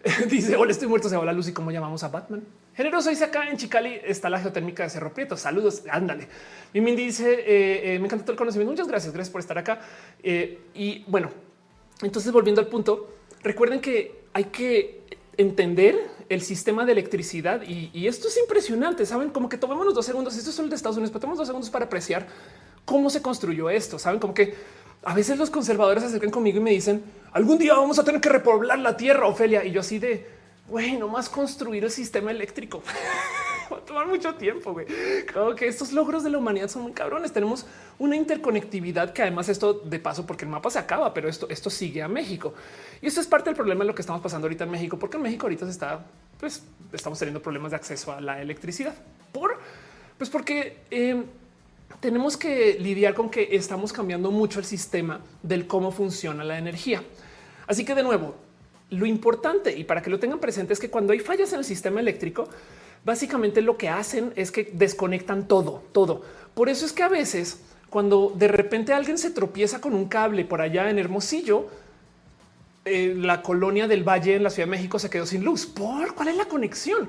dice 0.28 0.56
hola, 0.56 0.72
estoy 0.72 0.88
muerto, 0.88 1.08
se 1.08 1.16
va 1.16 1.24
la 1.24 1.32
luz 1.32 1.48
y 1.48 1.52
cómo 1.52 1.70
llamamos 1.70 2.02
a 2.02 2.08
Batman. 2.08 2.42
Generoso 2.74 3.10
dice 3.10 3.24
acá 3.24 3.48
en 3.48 3.56
Chicali 3.56 4.00
está 4.04 4.28
la 4.28 4.38
geotérmica 4.38 4.82
de 4.82 4.90
Cerro 4.90 5.14
Prieto. 5.14 5.36
Saludos, 5.36 5.82
ándale. 5.90 6.28
Mimin 6.74 6.96
dice 6.96 7.32
eh, 7.32 7.94
eh, 7.94 7.98
me 7.98 8.06
encanta 8.06 8.24
todo 8.24 8.32
el 8.32 8.38
conocimiento. 8.38 8.72
Muchas 8.72 8.88
gracias, 8.88 9.12
gracias 9.12 9.32
por 9.32 9.40
estar 9.40 9.56
acá. 9.56 9.80
Eh, 10.22 10.58
y 10.74 11.04
bueno, 11.06 11.30
entonces 12.02 12.32
volviendo 12.32 12.60
al 12.60 12.66
punto, 12.66 13.08
recuerden 13.42 13.80
que 13.80 14.24
hay 14.32 14.44
que 14.44 15.02
entender 15.36 15.98
el 16.28 16.42
sistema 16.42 16.84
de 16.84 16.92
electricidad 16.92 17.62
y, 17.62 18.06
esto 18.06 18.28
es 18.28 18.36
impresionante. 18.38 19.06
Saben 19.06 19.30
como 19.30 19.48
que 19.48 19.56
tomémonos 19.56 19.94
dos 19.94 20.04
segundos. 20.04 20.36
Esto 20.36 20.50
es 20.50 20.58
el 20.58 20.68
de 20.68 20.76
Estados 20.76 20.96
Unidos, 20.96 21.10
pero 21.12 21.20
tomemos 21.20 21.38
dos 21.38 21.46
segundos 21.46 21.70
para 21.70 21.86
apreciar 21.86 22.26
cómo 22.84 23.08
se 23.08 23.22
construyó 23.22 23.70
esto. 23.70 23.98
Saben 23.98 24.20
como 24.20 24.34
que 24.34 24.54
a 25.02 25.14
veces 25.14 25.38
los 25.38 25.50
conservadores 25.50 26.02
se 26.02 26.08
acercan 26.08 26.30
conmigo 26.30 26.58
y 26.58 26.60
me 26.60 26.70
dicen 26.70 27.02
algún 27.34 27.58
día 27.58 27.74
vamos 27.74 27.98
a 27.98 28.04
tener 28.04 28.20
que 28.20 28.30
repoblar 28.30 28.78
la 28.78 28.96
tierra, 28.96 29.26
Ofelia. 29.26 29.62
Y 29.64 29.72
yo 29.72 29.80
así 29.80 29.98
de 29.98 30.34
güey, 30.68 30.98
más 30.98 31.28
construir 31.28 31.84
el 31.84 31.90
sistema 31.90 32.30
eléctrico. 32.30 32.82
Va 33.72 33.78
a 33.78 33.80
tomar 33.80 34.06
mucho 34.06 34.34
tiempo. 34.34 34.72
Güey. 34.72 34.86
Creo 35.26 35.54
que 35.54 35.66
estos 35.66 35.92
logros 35.92 36.22
de 36.22 36.30
la 36.30 36.38
humanidad 36.38 36.68
son 36.68 36.82
muy 36.82 36.92
cabrones. 36.92 37.32
Tenemos 37.32 37.66
una 37.98 38.16
interconectividad 38.16 39.12
que 39.12 39.22
además 39.22 39.48
esto 39.48 39.74
de 39.74 39.98
paso, 39.98 40.26
porque 40.26 40.44
el 40.44 40.50
mapa 40.50 40.70
se 40.70 40.78
acaba, 40.78 41.14
pero 41.14 41.28
esto, 41.28 41.46
esto 41.48 41.70
sigue 41.70 42.02
a 42.02 42.08
México. 42.08 42.54
Y 43.00 43.06
esto 43.06 43.20
es 43.20 43.26
parte 43.26 43.50
del 43.50 43.56
problema 43.56 43.84
de 43.84 43.88
lo 43.88 43.94
que 43.94 44.02
estamos 44.02 44.22
pasando 44.22 44.46
ahorita 44.46 44.64
en 44.64 44.70
México, 44.70 44.98
porque 44.98 45.16
en 45.16 45.22
México 45.22 45.46
ahorita 45.46 45.64
se 45.64 45.72
está, 45.72 46.04
pues 46.38 46.62
estamos 46.92 47.18
teniendo 47.18 47.40
problemas 47.40 47.70
de 47.70 47.76
acceso 47.76 48.12
a 48.12 48.20
la 48.20 48.40
electricidad. 48.40 48.94
Por, 49.32 49.58
pues 50.18 50.28
porque 50.28 50.78
eh, 50.90 51.22
tenemos 52.00 52.36
que 52.36 52.76
lidiar 52.78 53.14
con 53.14 53.30
que 53.30 53.48
estamos 53.52 53.92
cambiando 53.92 54.30
mucho 54.30 54.58
el 54.58 54.66
sistema 54.66 55.20
del 55.42 55.66
cómo 55.66 55.90
funciona 55.90 56.44
la 56.44 56.58
energía. 56.58 57.02
Así 57.66 57.84
que 57.84 57.94
de 57.94 58.02
nuevo, 58.02 58.34
lo 58.90 59.06
importante 59.06 59.76
y 59.76 59.84
para 59.84 60.02
que 60.02 60.10
lo 60.10 60.18
tengan 60.18 60.38
presente 60.38 60.72
es 60.72 60.80
que 60.80 60.90
cuando 60.90 61.12
hay 61.12 61.20
fallas 61.20 61.52
en 61.52 61.60
el 61.60 61.64
sistema 61.64 62.00
eléctrico, 62.00 62.48
básicamente 63.04 63.62
lo 63.62 63.76
que 63.76 63.88
hacen 63.88 64.32
es 64.36 64.50
que 64.50 64.70
desconectan 64.72 65.48
todo, 65.48 65.82
todo. 65.92 66.22
Por 66.54 66.68
eso 66.68 66.86
es 66.86 66.92
que 66.92 67.02
a 67.02 67.08
veces 67.08 67.60
cuando 67.90 68.32
de 68.34 68.48
repente 68.48 68.92
alguien 68.92 69.18
se 69.18 69.30
tropieza 69.30 69.80
con 69.80 69.94
un 69.94 70.06
cable 70.08 70.44
por 70.44 70.60
allá 70.60 70.90
en 70.90 70.98
Hermosillo, 70.98 71.68
eh, 72.84 73.14
la 73.16 73.40
colonia 73.40 73.88
del 73.88 74.06
Valle 74.06 74.34
en 74.34 74.42
la 74.42 74.50
Ciudad 74.50 74.66
de 74.66 74.72
México 74.72 74.98
se 74.98 75.08
quedó 75.08 75.26
sin 75.26 75.44
luz. 75.44 75.64
¿Por 75.66 76.14
cuál 76.14 76.28
es 76.28 76.36
la 76.36 76.46
conexión? 76.46 77.08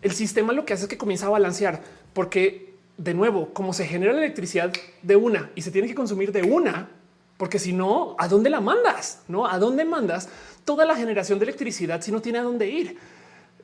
El 0.00 0.12
sistema 0.12 0.52
lo 0.52 0.64
que 0.64 0.74
hace 0.74 0.84
es 0.84 0.88
que 0.88 0.98
comienza 0.98 1.26
a 1.26 1.30
balancear 1.30 1.82
porque 2.12 2.72
de 2.96 3.14
nuevo, 3.14 3.52
como 3.52 3.72
se 3.72 3.86
genera 3.86 4.12
la 4.12 4.20
electricidad 4.20 4.72
de 5.02 5.16
una 5.16 5.50
y 5.54 5.62
se 5.62 5.70
tiene 5.70 5.88
que 5.88 5.94
consumir 5.94 6.32
de 6.32 6.42
una, 6.42 6.88
porque 7.36 7.58
si 7.58 7.72
no, 7.72 8.14
¿a 8.18 8.28
dónde 8.28 8.50
la 8.50 8.60
mandas? 8.60 9.22
¿No? 9.28 9.46
¿A 9.46 9.58
dónde 9.58 9.84
mandas 9.84 10.28
toda 10.64 10.84
la 10.84 10.94
generación 10.96 11.38
de 11.38 11.44
electricidad 11.44 12.00
si 12.00 12.12
no 12.12 12.20
tiene 12.20 12.38
a 12.38 12.42
dónde 12.42 12.68
ir? 12.68 12.98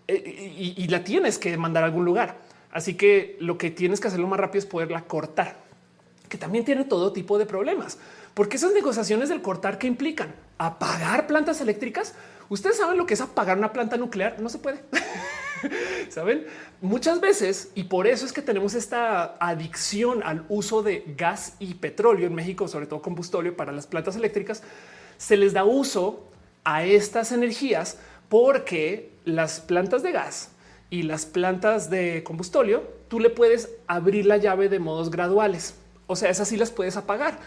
Eh, 0.09 0.75
y, 0.77 0.89
la 0.89 1.05
tienes 1.05 1.39
que 1.39 1.57
mandar 1.57 1.83
a 1.83 1.87
algún 1.87 2.05
lugar. 2.05 2.39
Así 2.73 2.95
que 2.95 3.37
lo 3.41 3.59
que 3.59 3.71
tienes 3.71 4.01
que 4.01 4.09
hacerlo 4.09 4.27
más 4.27 4.41
rápido 4.41 4.61
es 4.61 4.67
poderla 4.67 5.03
cortar, 5.03 5.57
que 6.29 6.39
también 6.39 6.65
tiene 6.65 6.85
todo 6.85 7.13
tipo 7.13 7.39
de 7.39 7.47
problemas. 7.47 7.99
Porque 8.35 8.57
esas 8.57 8.73
negociaciones 8.73 9.29
del 9.29 9.43
cortar 9.43 9.79
que 9.79 9.87
implican 9.87 10.35
apagar 10.57 11.27
plantas 11.27 11.61
eléctricas, 11.61 12.15
ustedes 12.49 12.79
saben 12.79 12.97
lo 12.97 13.07
que 13.07 13.15
es 13.15 13.21
apagar 13.21 13.59
una 13.59 13.73
planta 13.73 13.97
nuclear, 13.97 14.41
no 14.41 14.49
se 14.49 14.59
puede. 14.59 14.81
Saben 16.09 16.47
muchas 16.81 17.21
veces 17.21 17.71
y 17.75 17.85
por 17.85 18.07
eso 18.07 18.25
es 18.25 18.33
que 18.33 18.43
tenemos 18.43 18.75
esta 18.75 19.37
adicción 19.41 20.23
al 20.23 20.45
uso 20.49 20.83
de 20.83 21.05
gas 21.17 21.55
y 21.59 21.75
petróleo 21.75 22.27
en 22.27 22.35
México, 22.35 22.69
sobre 22.69 22.87
todo 22.87 23.03
combustóleo 23.03 23.57
para 23.57 23.73
las 23.73 23.87
plantas 23.87 24.17
eléctricas. 24.17 24.62
Se 25.17 25.37
les 25.37 25.53
da 25.53 25.64
uso 25.64 26.25
a 26.64 26.85
estas 26.85 27.33
energías 27.33 27.99
porque 28.29 29.11
las 29.25 29.61
plantas 29.61 30.03
de 30.03 30.12
gas 30.12 30.51
y 30.91 31.03
las 31.03 31.27
plantas 31.27 31.91
de 31.91 32.23
combustóleo, 32.25 32.83
tú 33.09 33.21
le 33.21 33.31
puedes 33.31 33.71
abrir 33.87 34.27
la 34.27 34.37
llave 34.37 34.69
de 34.69 34.79
modos 34.79 35.11
graduales. 35.11 35.75
O 36.07 36.17
sea, 36.17 36.31
esas 36.31 36.49
sí 36.49 36.57
las 36.57 36.71
puedes 36.71 36.97
apagar. 36.97 37.38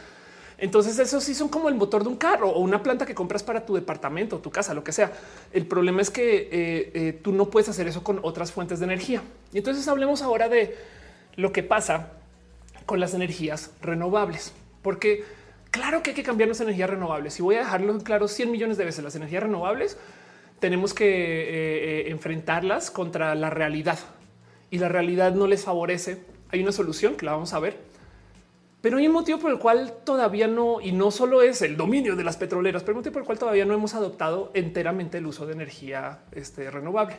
Entonces, 0.62 1.00
eso 1.00 1.20
sí 1.20 1.34
son 1.34 1.50
como 1.50 1.70
el 1.70 1.76
motor 1.76 2.04
de 2.04 2.10
un 2.10 2.18
carro 2.18 2.48
o 2.52 2.60
una 2.60 2.84
planta 2.84 3.08
que 3.08 3.16
compras 3.16 3.42
para 3.42 3.66
tu 3.66 3.74
departamento, 3.74 4.38
tu 4.38 4.52
casa, 4.52 4.76
lo 4.76 4.84
que 4.84 4.92
sea. 4.92 5.12
El 5.52 5.66
problema 5.66 6.04
es 6.04 6.12
que 6.12 6.50
eh, 6.52 6.92
eh, 6.94 7.20
tú 7.20 7.32
no 7.32 7.50
puedes 7.50 7.68
hacer 7.68 7.88
eso 7.88 8.04
con 8.04 8.20
otras 8.22 8.52
fuentes 8.52 8.78
de 8.80 8.86
energía. 8.86 9.24
Y 9.52 9.58
entonces 9.58 9.88
hablemos 9.88 10.22
ahora 10.22 10.50
de 10.50 10.78
lo 11.36 11.52
que 11.52 11.64
pasa 11.64 12.12
con 12.86 13.00
las 13.00 13.16
energías 13.16 13.72
renovables, 13.82 14.54
porque 14.84 15.24
claro 15.72 16.04
que 16.04 16.12
hay 16.12 16.16
que 16.16 16.22
cambiar 16.22 16.50
las 16.50 16.62
energías 16.62 16.92
renovables. 16.92 17.40
Y 17.40 17.42
voy 17.42 17.56
a 17.56 17.60
dejarlo 17.60 17.98
claro 17.98 18.28
100 18.28 18.52
millones 18.52 18.78
de 18.78 18.86
veces. 18.86 19.04
Las 19.04 19.16
energías 19.16 19.42
renovables 19.42 19.98
tenemos 20.60 20.94
que 20.94 21.08
eh, 21.08 22.12
enfrentarlas 22.12 22.92
contra 22.92 23.34
la 23.34 23.50
realidad. 23.50 23.98
y 24.70 24.78
la 24.78 24.90
realidad 24.90 25.34
no 25.34 25.48
les 25.48 25.64
favorece, 25.64 26.22
hay 26.50 26.62
una 26.62 26.72
solución 26.72 27.16
que 27.16 27.26
la 27.26 27.32
vamos 27.32 27.52
a 27.54 27.60
ver. 27.60 27.91
Pero 28.82 28.98
hay 28.98 29.08
un 29.08 29.14
motivo 29.14 29.38
por 29.38 29.52
el 29.52 29.60
cual 29.60 29.94
todavía 30.04 30.48
no, 30.48 30.82
y 30.82 30.92
no 30.92 31.12
solo 31.12 31.44
es 31.44 31.62
el 31.62 31.78
dominio 31.78 32.16
de 32.16 32.24
las 32.24 32.38
petroleras, 32.38 32.82
pero 32.82 32.94
un 32.94 33.00
motivo 33.00 33.14
por 33.14 33.22
el 33.22 33.26
cual 33.28 33.38
todavía 33.38 33.64
no 33.64 33.76
hemos 33.76 33.94
adoptado 33.94 34.52
enteramente 34.56 35.20
el 35.20 35.28
uso 35.28 35.46
de 35.46 35.54
energía 35.54 36.20
este, 36.32 36.70
renovable. 36.72 37.18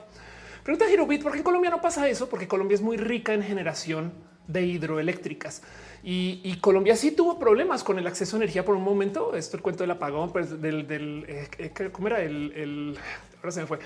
Pregunta 0.64 0.90
Hirobit, 0.90 1.22
¿por 1.22 1.32
qué 1.32 1.38
en 1.38 1.44
Colombia 1.44 1.70
no 1.70 1.80
pasa 1.80 2.08
eso? 2.08 2.28
Porque 2.28 2.48
Colombia 2.48 2.74
es 2.74 2.82
muy 2.82 2.96
rica 2.96 3.32
en 3.32 3.42
generación 3.42 4.12
de 4.48 4.66
hidroeléctricas. 4.66 5.62
Y, 6.04 6.56
Colombia 6.60 6.96
sí 6.96 7.12
tuvo 7.12 7.38
problemas 7.38 7.84
con 7.84 7.96
el 7.98 8.06
acceso 8.08 8.36
a 8.36 8.38
energía 8.38 8.64
por 8.64 8.74
un 8.74 8.82
momento. 8.82 9.36
Esto 9.36 9.56
el 9.56 9.62
cuento 9.62 9.84
del 9.84 9.92
apagón 9.92 10.32
pues, 10.32 10.60
del, 10.60 10.86
del 10.88 11.24
eh, 11.28 11.48
eh, 11.58 11.90
¿cómo 11.92 12.08
era 12.08 12.20
el, 12.22 12.52
el, 12.56 12.98
ahora 13.38 13.52
se 13.52 13.60
me 13.60 13.66
fue. 13.66 13.78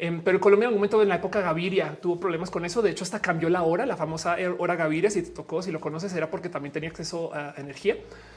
Em, 0.00 0.22
pero 0.22 0.38
Colombia 0.38 0.66
en 0.66 0.68
algún 0.68 0.78
momento 0.78 1.02
en 1.02 1.08
la 1.08 1.16
época 1.16 1.40
Gaviria 1.40 1.98
tuvo 2.00 2.20
problemas 2.20 2.50
con 2.50 2.64
eso. 2.64 2.82
De 2.82 2.90
hecho, 2.90 3.02
hasta 3.02 3.20
cambió 3.20 3.50
la 3.50 3.64
hora, 3.64 3.84
la 3.84 3.96
famosa 3.96 4.36
hora 4.58 4.76
Gaviria. 4.76 5.10
Si 5.10 5.22
te 5.22 5.30
tocó, 5.30 5.60
si 5.60 5.72
lo 5.72 5.80
conoces, 5.80 6.12
era 6.14 6.30
porque 6.30 6.48
también 6.48 6.72
tenía 6.72 6.88
acceso 6.88 7.34
a 7.34 7.54
energía, 7.56 7.96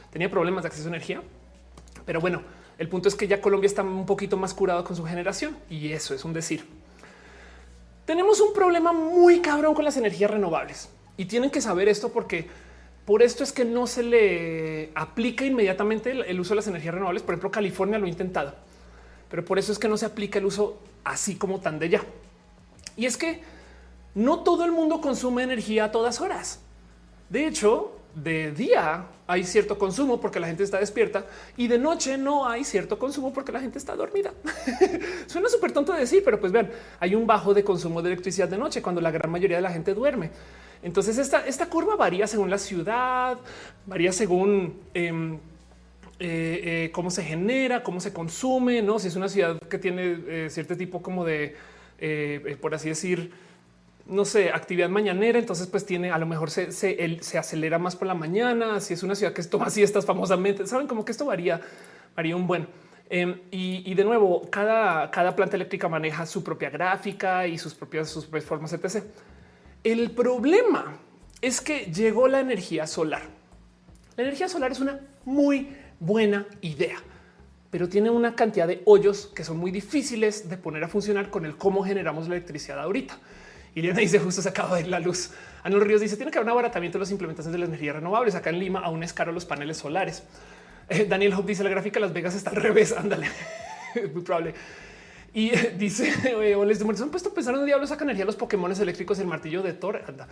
tenía 0.10 0.30
problemas 0.30 0.64
de 0.64 0.70
acceso 0.70 0.88
a 0.88 0.90
energía. 0.90 1.22
Pero 2.04 2.20
bueno, 2.20 2.42
el 2.80 2.90
punto 2.90 3.10
es 3.10 3.16
que 3.16 3.28
ya 3.28 3.42
Colombia 3.42 3.68
está 3.68 3.84
un 3.84 4.08
poquito 4.08 4.38
más 4.38 4.56
curado 4.56 4.84
con 4.84 4.96
su 4.96 5.06
generación 5.06 5.56
y 5.70 5.92
eso 5.92 6.16
es 6.16 6.26
un 6.26 6.34
decir. 6.34 6.66
Tenemos 8.06 8.42
un 8.42 8.54
problema 8.54 8.92
muy 8.92 9.40
cabrón 9.40 9.76
con 9.76 9.86
las 9.86 9.98
energías 9.98 10.32
renovables 10.32 10.90
y 11.16 11.26
tienen 11.26 11.52
que 11.52 11.62
saber 11.62 11.88
esto 11.90 12.10
porque 12.12 12.48
por 13.06 13.22
esto 13.22 13.44
es 13.44 13.52
que 13.52 13.66
no 13.66 13.86
se 13.86 14.02
le 14.02 14.92
aplica 14.96 15.46
inmediatamente 15.46 16.10
el 16.10 16.40
uso 16.40 16.52
de 16.52 16.56
las 16.56 16.68
energías 16.68 16.96
renovables. 16.96 17.22
Por 17.22 17.34
ejemplo, 17.34 17.52
California 17.52 18.00
lo 18.00 18.08
ha 18.08 18.10
intentado, 18.10 18.56
pero 19.30 19.46
por 19.46 19.60
eso 19.60 19.72
es 19.72 19.78
que 19.78 19.88
no 19.88 19.98
se 19.98 20.08
aplica 20.08 20.40
el 20.40 20.46
uso 20.46 20.80
así 21.04 21.36
como 21.36 21.60
tan 21.60 21.80
de 21.80 21.90
ya. 21.90 22.04
Y 22.96 23.06
es 23.06 23.18
que 23.18 23.42
no 24.16 24.40
todo 24.40 24.66
el 24.66 24.72
mundo 24.72 25.02
consume 25.02 25.44
energía 25.44 25.86
a 25.86 25.92
todas 25.92 26.22
horas. 26.22 26.60
De 27.30 27.48
hecho, 27.48 27.94
de 28.16 28.52
día 28.52 29.06
hay 29.26 29.46
cierto 29.46 29.78
consumo 29.78 30.20
porque 30.20 30.40
la 30.40 30.48
gente 30.48 30.64
está 30.64 30.80
despierta 30.80 31.26
y 31.56 31.68
de 31.70 31.78
noche 31.78 32.18
no 32.18 32.48
hay 32.48 32.66
cierto 32.66 33.00
consumo 33.00 33.32
porque 33.32 33.52
la 33.52 33.62
gente 33.62 33.78
está 33.78 33.96
dormida. 33.96 34.34
Suena 35.28 35.48
súper 35.48 35.72
tonto 35.72 35.94
de 35.94 36.00
decir, 36.00 36.22
pero 36.26 36.40
pues 36.40 36.52
vean, 36.52 36.70
hay 37.00 37.16
un 37.16 37.26
bajo 37.26 37.54
de 37.54 37.64
consumo 37.64 38.02
de 38.02 38.12
electricidad 38.12 38.50
de 38.50 38.58
noche 38.58 38.82
cuando 38.82 39.00
la 39.00 39.12
gran 39.12 39.32
mayoría 39.32 39.58
de 39.58 39.64
la 39.64 39.72
gente 39.72 39.94
duerme. 39.94 40.32
Entonces 40.84 41.18
esta, 41.18 41.46
esta 41.46 41.68
curva 41.68 41.96
varía 41.96 42.28
según 42.28 42.50
la 42.50 42.58
ciudad, 42.58 43.38
varía 43.86 44.12
según 44.12 44.82
em, 44.94 45.40
eh, 46.24 46.86
eh, 46.86 46.92
cómo 46.92 47.10
se 47.10 47.24
genera, 47.24 47.82
cómo 47.82 48.00
se 48.00 48.14
consume, 48.14 48.84
no? 48.84 49.00
Si 49.00 49.08
es 49.08 49.16
una 49.16 49.28
ciudad 49.28 49.60
que 49.60 49.80
tiene 49.80 50.20
eh, 50.28 50.48
cierto 50.52 50.78
tipo 50.78 51.02
como 51.02 51.26
de, 51.26 51.56
por 52.62 52.76
así 52.76 52.90
decir, 52.90 53.32
no 54.06 54.24
sé, 54.24 54.52
actividad 54.52 54.88
mañanera, 54.88 55.40
entonces 55.40 55.66
pues 55.66 55.84
tiene, 55.84 56.12
a 56.12 56.20
lo 56.20 56.28
mejor 56.28 56.52
se, 56.52 56.72
se, 56.72 57.38
acelera 57.40 57.80
más 57.80 57.96
por 57.96 58.08
la 58.08 58.14
mañana, 58.14 58.80
si 58.82 58.94
es 58.94 59.02
una 59.02 59.16
ciudad 59.16 59.34
que 59.34 59.42
toma 59.42 59.72
siestas 59.72 60.06
famosamente, 60.06 60.68
saben 60.68 60.86
como 60.86 61.04
que 61.04 61.12
esto 61.12 61.26
varía, 61.26 61.60
varía 62.16 62.36
un 62.36 62.46
buen. 62.46 62.68
Em, 63.10 63.40
y, 63.50 63.92
de 63.96 64.04
nuevo, 64.04 64.48
cada, 64.52 65.10
cada 65.10 65.36
planta 65.36 65.56
eléctrica 65.56 65.90
maneja 65.90 66.28
su 66.28 66.44
propia 66.44 66.70
gráfica 66.70 67.48
y 67.48 67.58
sus 67.58 67.74
propias, 67.74 68.10
sus 68.10 68.26
propias 68.26 68.46
formas, 68.46 68.74
etc. 68.74 69.04
El 69.84 70.12
problema 70.12 71.00
es 71.42 71.62
que 71.62 71.92
llegó 71.92 72.28
la 72.28 72.42
energía 72.42 72.86
solar. 72.86 73.24
La 74.18 74.24
energía 74.24 74.48
solar 74.48 74.72
es 74.72 74.80
una 74.80 75.00
muy 75.26 75.68
buena 76.02 76.48
idea, 76.62 76.98
pero 77.70 77.88
tiene 77.88 78.10
una 78.10 78.36
cantidad 78.36 78.68
de 78.68 78.82
hoyos 78.86 79.28
que 79.36 79.44
son 79.44 79.58
muy 79.58 79.72
difíciles 79.72 80.50
de 80.50 80.58
poner 80.58 80.84
a 80.84 80.88
funcionar 80.88 81.30
con 81.30 81.46
el 81.46 81.56
cómo 81.56 81.84
generamos 81.84 82.28
la 82.28 82.36
electricidad 82.36 82.80
ahorita. 82.80 83.18
Y 83.74 83.82
dice 83.82 84.20
justo 84.20 84.42
se 84.42 84.50
acaba 84.50 84.76
de 84.76 84.82
ir 84.82 84.88
la 84.88 85.00
luz. 85.00 85.30
Anuel 85.64 85.86
Ríos 85.86 86.02
dice 86.02 86.18
tiene 86.18 86.32
que 86.32 86.40
haber 86.40 86.48
un 86.48 86.52
abaratamiento 86.52 86.98
de 86.98 87.04
las 87.04 87.12
implementaciones 87.12 87.54
de 87.54 87.60
las 87.60 87.70
energías 87.70 87.96
renovables. 87.96 88.36
Acá 88.36 88.50
en 88.50 88.60
Lima 88.60 88.80
aún 88.80 89.04
es 89.04 89.14
caro 89.14 89.32
los 89.32 89.46
paneles 89.46 89.78
solares. 89.78 90.24
Eh, 90.90 91.06
Daniel 91.08 91.34
Hope 91.34 91.48
dice 91.48 91.64
la 91.64 91.70
gráfica 91.70 92.00
de 92.00 92.02
Las 92.02 92.14
Vegas 92.14 92.36
está 92.36 92.50
al 92.50 92.58
revés. 92.58 92.92
Ándale, 92.98 93.28
muy 94.14 94.24
probable. 94.24 94.56
Y 95.34 95.52
dice 95.78 96.12
les 96.66 96.82
han 97.02 97.12
puesto 97.12 97.30
a 97.30 97.34
pensar 97.34 97.56
en 97.56 97.64
diablo 97.64 97.86
saca 97.86 98.04
energía 98.04 98.26
los 98.26 98.36
Pokémon 98.36 98.72
eléctricos, 98.72 99.20
el 99.20 99.28
martillo 99.28 99.62
de 99.62 99.74
Thor. 99.74 100.02
Anda. 100.06 100.28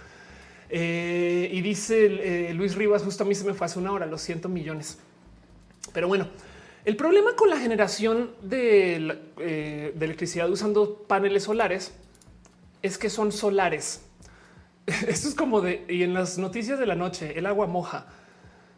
Eh, 0.71 1.49
y 1.51 1.61
dice 1.61 2.49
eh, 2.49 2.53
Luis 2.53 2.75
Rivas, 2.75 3.03
justo 3.03 3.23
a 3.23 3.27
mí 3.27 3.35
se 3.35 3.45
me 3.45 3.53
fue 3.53 3.65
hace 3.65 3.79
una 3.79 3.91
hora, 3.91 4.07
los 4.07 4.21
ciento 4.21 4.49
millones. 4.49 4.97
Pero 5.93 6.07
bueno, 6.07 6.27
el 6.85 6.95
problema 6.95 7.35
con 7.35 7.49
la 7.49 7.57
generación 7.57 8.31
de, 8.41 9.19
eh, 9.39 9.93
electricidad 9.99 10.49
usando 10.49 11.03
paneles 11.07 11.43
solares 11.43 11.93
es 12.81 12.97
que 12.97 13.09
son 13.09 13.31
solares. 13.31 14.01
Esto 15.07 15.27
es 15.27 15.35
como 15.35 15.61
de 15.61 15.85
y 15.89 16.03
en 16.03 16.13
las 16.13 16.37
noticias 16.37 16.79
de 16.79 16.85
la 16.85 16.95
noche 16.95 17.37
el 17.37 17.45
agua 17.45 17.67
moja, 17.67 18.07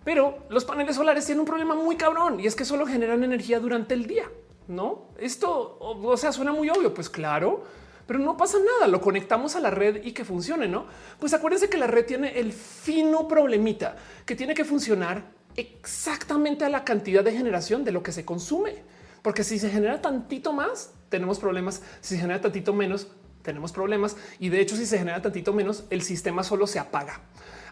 pero 0.03 0.39
los 0.49 0.65
paneles 0.65 0.95
solares 0.95 1.25
tienen 1.25 1.41
un 1.41 1.45
problema 1.45 1.75
muy 1.75 1.95
cabrón 1.95 2.39
y 2.39 2.47
es 2.47 2.55
que 2.55 2.65
solo 2.65 2.87
generan 2.87 3.23
energía 3.23 3.59
durante 3.59 3.93
el 3.93 4.07
día. 4.07 4.25
No, 4.67 5.09
esto 5.19 5.77
o 5.79 6.17
sea, 6.17 6.31
suena 6.31 6.51
muy 6.51 6.69
obvio. 6.69 6.93
Pues 6.93 7.09
claro, 7.09 7.63
pero 8.07 8.19
no 8.19 8.35
pasa 8.35 8.57
nada. 8.57 8.87
Lo 8.87 8.99
conectamos 8.99 9.55
a 9.55 9.59
la 9.59 9.69
red 9.69 10.03
y 10.03 10.11
que 10.11 10.25
funcione. 10.25 10.67
No, 10.67 10.85
pues 11.19 11.33
acuérdense 11.33 11.69
que 11.69 11.77
la 11.77 11.87
red 11.87 12.05
tiene 12.05 12.39
el 12.39 12.51
fino 12.51 13.27
problemita 13.27 13.95
que 14.25 14.35
tiene 14.35 14.53
que 14.53 14.65
funcionar 14.65 15.23
exactamente 15.55 16.65
a 16.65 16.69
la 16.69 16.83
cantidad 16.83 17.23
de 17.23 17.31
generación 17.31 17.83
de 17.83 17.91
lo 17.91 18.03
que 18.03 18.11
se 18.11 18.25
consume. 18.25 18.75
Porque 19.21 19.43
si 19.43 19.59
se 19.59 19.69
genera 19.69 20.01
tantito 20.01 20.53
más, 20.53 20.93
tenemos 21.09 21.39
problemas. 21.39 21.81
Si 22.01 22.15
se 22.15 22.21
genera 22.21 22.41
tantito 22.41 22.73
menos, 22.73 23.07
tenemos 23.43 23.71
problemas. 23.71 24.17
Y 24.39 24.49
de 24.49 24.61
hecho, 24.61 24.75
si 24.75 24.85
se 24.85 24.97
genera 24.97 25.21
tantito 25.21 25.53
menos, 25.53 25.83
el 25.89 26.01
sistema 26.01 26.43
solo 26.43 26.67
se 26.67 26.79
apaga. 26.79 27.21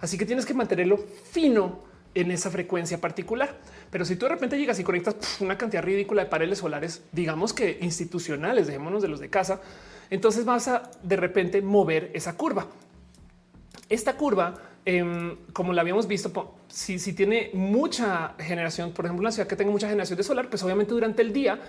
Así 0.01 0.17
que 0.17 0.25
tienes 0.25 0.45
que 0.45 0.53
mantenerlo 0.53 0.97
fino 1.31 1.83
en 2.13 2.31
esa 2.31 2.49
frecuencia 2.49 2.99
particular. 2.99 3.57
Pero 3.91 4.05
si 4.05 4.15
tú 4.15 4.25
de 4.25 4.33
repente 4.33 4.57
llegas 4.57 4.79
y 4.79 4.83
conectas 4.83 5.41
una 5.41 5.57
cantidad 5.57 5.83
ridícula 5.83 6.23
de 6.23 6.29
paneles 6.29 6.59
solares, 6.59 7.01
digamos 7.11 7.53
que 7.53 7.79
institucionales, 7.81 8.67
dejémonos 8.67 9.01
de 9.01 9.07
los 9.07 9.19
de 9.19 9.29
casa, 9.29 9.61
entonces 10.09 10.45
vas 10.45 10.67
a 10.67 10.91
de 11.03 11.15
repente 11.15 11.61
mover 11.61 12.11
esa 12.13 12.35
curva. 12.35 12.67
Esta 13.89 14.17
curva 14.17 14.69
Em, 14.85 15.37
como 15.53 15.73
la 15.73 15.81
habíamos 15.81 16.07
visto, 16.07 16.31
si, 16.69 17.13
tiene 17.13 17.51
mucha 17.53 18.33
generación, 18.39 18.91
por 18.91 19.05
ejemplo, 19.05 19.21
una 19.21 19.31
ciudad 19.31 19.47
que 19.47 19.55
tenga 19.55 19.71
mucha 19.71 19.87
generación 19.87 20.17
de 20.17 20.23
solar, 20.23 20.49
pues 20.49 20.63
obviamente 20.63 20.93
durante 20.93 21.21
el 21.21 21.33
día 21.33 21.59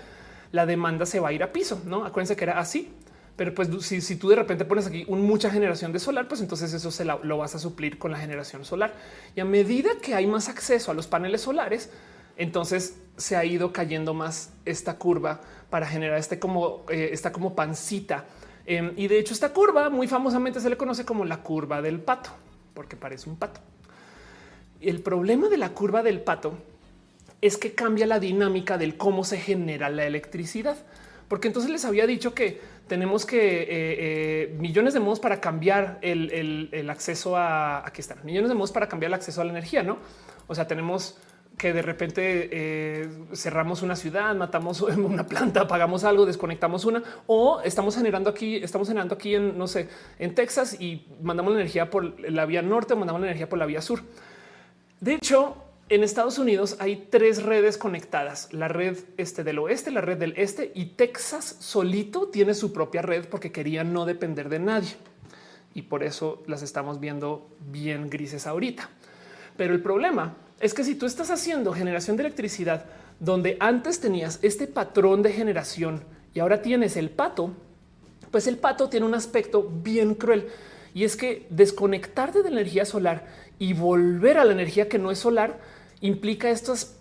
la 0.51 0.65
demanda 0.65 1.05
se 1.05 1.19
va 1.19 1.29
a 1.29 1.33
ir 1.33 1.43
a 1.43 1.51
piso. 1.51 1.81
No 1.85 2.05
acuérdense 2.05 2.35
que 2.35 2.43
era 2.43 2.59
así, 2.59 2.93
pero 3.35 3.53
pues 3.53 3.69
si, 3.83 4.15
tú 4.15 4.29
de 4.29 4.35
repente 4.35 4.65
pones 4.65 4.87
aquí 4.87 5.05
mucha 5.07 5.49
generación 5.49 5.91
de 5.91 5.99
solar, 5.99 6.27
pues 6.27 6.41
entonces 6.41 6.73
eso 6.73 6.91
se 6.91 7.05
lo 7.05 7.37
vas 7.37 7.55
a 7.55 7.59
suplir 7.59 7.97
con 7.97 8.11
la 8.11 8.19
generación 8.19 8.65
solar. 8.65 8.93
Y 9.35 9.39
a 9.39 9.45
medida 9.45 9.91
que 10.01 10.13
hay 10.15 10.27
más 10.27 10.49
acceso 10.49 10.91
a 10.91 10.93
los 10.93 11.07
paneles 11.07 11.41
solares, 11.41 11.89
entonces 12.37 12.97
se 13.17 13.35
ha 13.35 13.45
ido 13.45 13.73
cayendo 13.73 14.13
más 14.13 14.53
esta 14.65 14.97
curva 14.97 15.41
para 15.69 15.87
generar 15.87 16.17
este 16.17 16.39
como 16.39 16.85
eh, 16.89 17.09
esta 17.11 17.31
como 17.31 17.55
pancita. 17.55 18.25
Em, 18.65 18.93
y 18.95 19.07
de 19.07 19.19
hecho, 19.19 19.33
esta 19.33 19.53
curva 19.53 19.89
muy 19.89 20.07
famosamente 20.07 20.59
se 20.59 20.69
le 20.69 20.77
conoce 20.77 21.05
como 21.05 21.25
la 21.25 21.41
curva 21.41 21.81
del 21.81 21.99
pato 21.99 22.31
porque 22.73 22.95
parece 22.95 23.29
un 23.29 23.35
pato. 23.35 23.61
El 24.81 25.01
problema 25.01 25.49
de 25.49 25.57
la 25.57 25.69
curva 25.69 26.03
del 26.03 26.21
pato 26.21 26.57
es 27.41 27.57
que 27.57 27.73
cambia 27.73 28.05
la 28.05 28.19
dinámica 28.19 28.77
del 28.77 28.97
cómo 28.97 29.23
se 29.23 29.37
genera 29.37 29.89
la 29.89 30.05
electricidad. 30.05 30.77
Porque 31.27 31.47
entonces 31.47 31.71
les 31.71 31.85
había 31.85 32.05
dicho 32.05 32.33
que 32.33 32.59
tenemos 32.87 33.25
que 33.25 33.61
eh, 33.61 33.67
eh, 33.69 34.55
millones 34.59 34.93
de 34.93 34.99
modos 34.99 35.21
para 35.21 35.39
cambiar 35.39 35.97
el, 36.01 36.89
acceso 36.89 37.37
a 37.37 37.87
aquí 37.87 38.01
están 38.01 38.17
millones 38.25 38.49
de 38.49 38.55
modos 38.55 38.73
para 38.73 38.89
cambiar 38.89 39.11
el 39.11 39.13
acceso 39.13 39.39
a 39.39 39.45
la 39.45 39.51
energía. 39.51 39.81
No, 39.81 39.97
o 40.47 40.53
sea, 40.53 40.67
tenemos 40.67 41.17
que 41.57 41.71
de 41.71 41.81
repente 41.81 42.49
eh, 42.51 43.09
cerramos 43.33 43.81
una 43.81 43.95
ciudad, 43.95 44.35
matamos 44.35 44.81
una 44.81 45.25
planta, 45.25 45.61
apagamos 45.61 46.03
algo, 46.03 46.25
desconectamos 46.25 46.83
una 46.83 47.01
o 47.27 47.61
estamos 47.61 47.95
generando 47.95 48.29
aquí, 48.29 48.57
estamos 48.57 48.89
generando 48.89 49.15
aquí 49.15 49.35
en 49.35 49.57
no 49.57 49.67
sé, 49.67 49.87
en 50.19 50.35
Texas 50.35 50.75
y 50.81 51.07
mandamos 51.21 51.53
la 51.53 51.61
energía 51.61 51.89
por 51.89 52.19
la 52.29 52.45
vía 52.45 52.61
norte, 52.61 52.93
mandamos 52.93 53.21
la 53.21 53.27
energía 53.27 53.47
por 53.47 53.57
la 53.57 53.65
vía 53.65 53.81
sur. 53.81 54.01
De 55.01 55.15
hecho, 55.15 55.55
en 55.89 56.03
Estados 56.03 56.37
Unidos 56.37 56.77
hay 56.79 57.07
tres 57.09 57.41
redes 57.41 57.79
conectadas: 57.79 58.53
la 58.53 58.67
red 58.67 58.99
este 59.17 59.43
del 59.43 59.57
oeste, 59.57 59.89
la 59.89 60.01
red 60.01 60.19
del 60.19 60.35
este 60.37 60.71
y 60.75 60.85
Texas 60.85 61.57
solito 61.59 62.27
tiene 62.27 62.53
su 62.53 62.71
propia 62.71 63.01
red 63.01 63.25
porque 63.25 63.51
quería 63.51 63.83
no 63.83 64.05
depender 64.05 64.47
de 64.47 64.59
nadie 64.59 64.91
y 65.73 65.81
por 65.81 66.03
eso 66.03 66.43
las 66.45 66.61
estamos 66.61 66.99
viendo 66.99 67.49
bien 67.71 68.11
grises 68.11 68.45
ahorita. 68.45 68.91
Pero 69.57 69.73
el 69.73 69.81
problema 69.81 70.37
es 70.59 70.75
que 70.75 70.83
si 70.83 70.93
tú 70.93 71.07
estás 71.07 71.31
haciendo 71.31 71.73
generación 71.73 72.15
de 72.15 72.23
electricidad 72.23 72.85
donde 73.19 73.57
antes 73.59 73.99
tenías 73.99 74.37
este 74.43 74.67
patrón 74.67 75.23
de 75.23 75.33
generación 75.33 76.03
y 76.35 76.41
ahora 76.41 76.61
tienes 76.61 76.95
el 76.95 77.09
pato, 77.09 77.49
pues 78.29 78.45
el 78.45 78.57
pato 78.57 78.87
tiene 78.87 79.07
un 79.07 79.15
aspecto 79.15 79.67
bien 79.67 80.13
cruel 80.13 80.47
y 80.93 81.05
es 81.05 81.15
que 81.15 81.47
desconectarte 81.49 82.43
de 82.43 82.51
la 82.51 82.61
energía 82.61 82.85
solar 82.85 83.25
y 83.61 83.73
volver 83.73 84.39
a 84.39 84.43
la 84.43 84.53
energía 84.53 84.89
que 84.89 84.97
no 84.97 85.11
es 85.11 85.19
solar 85.19 85.59
implica 86.01 86.49
estos 86.49 86.95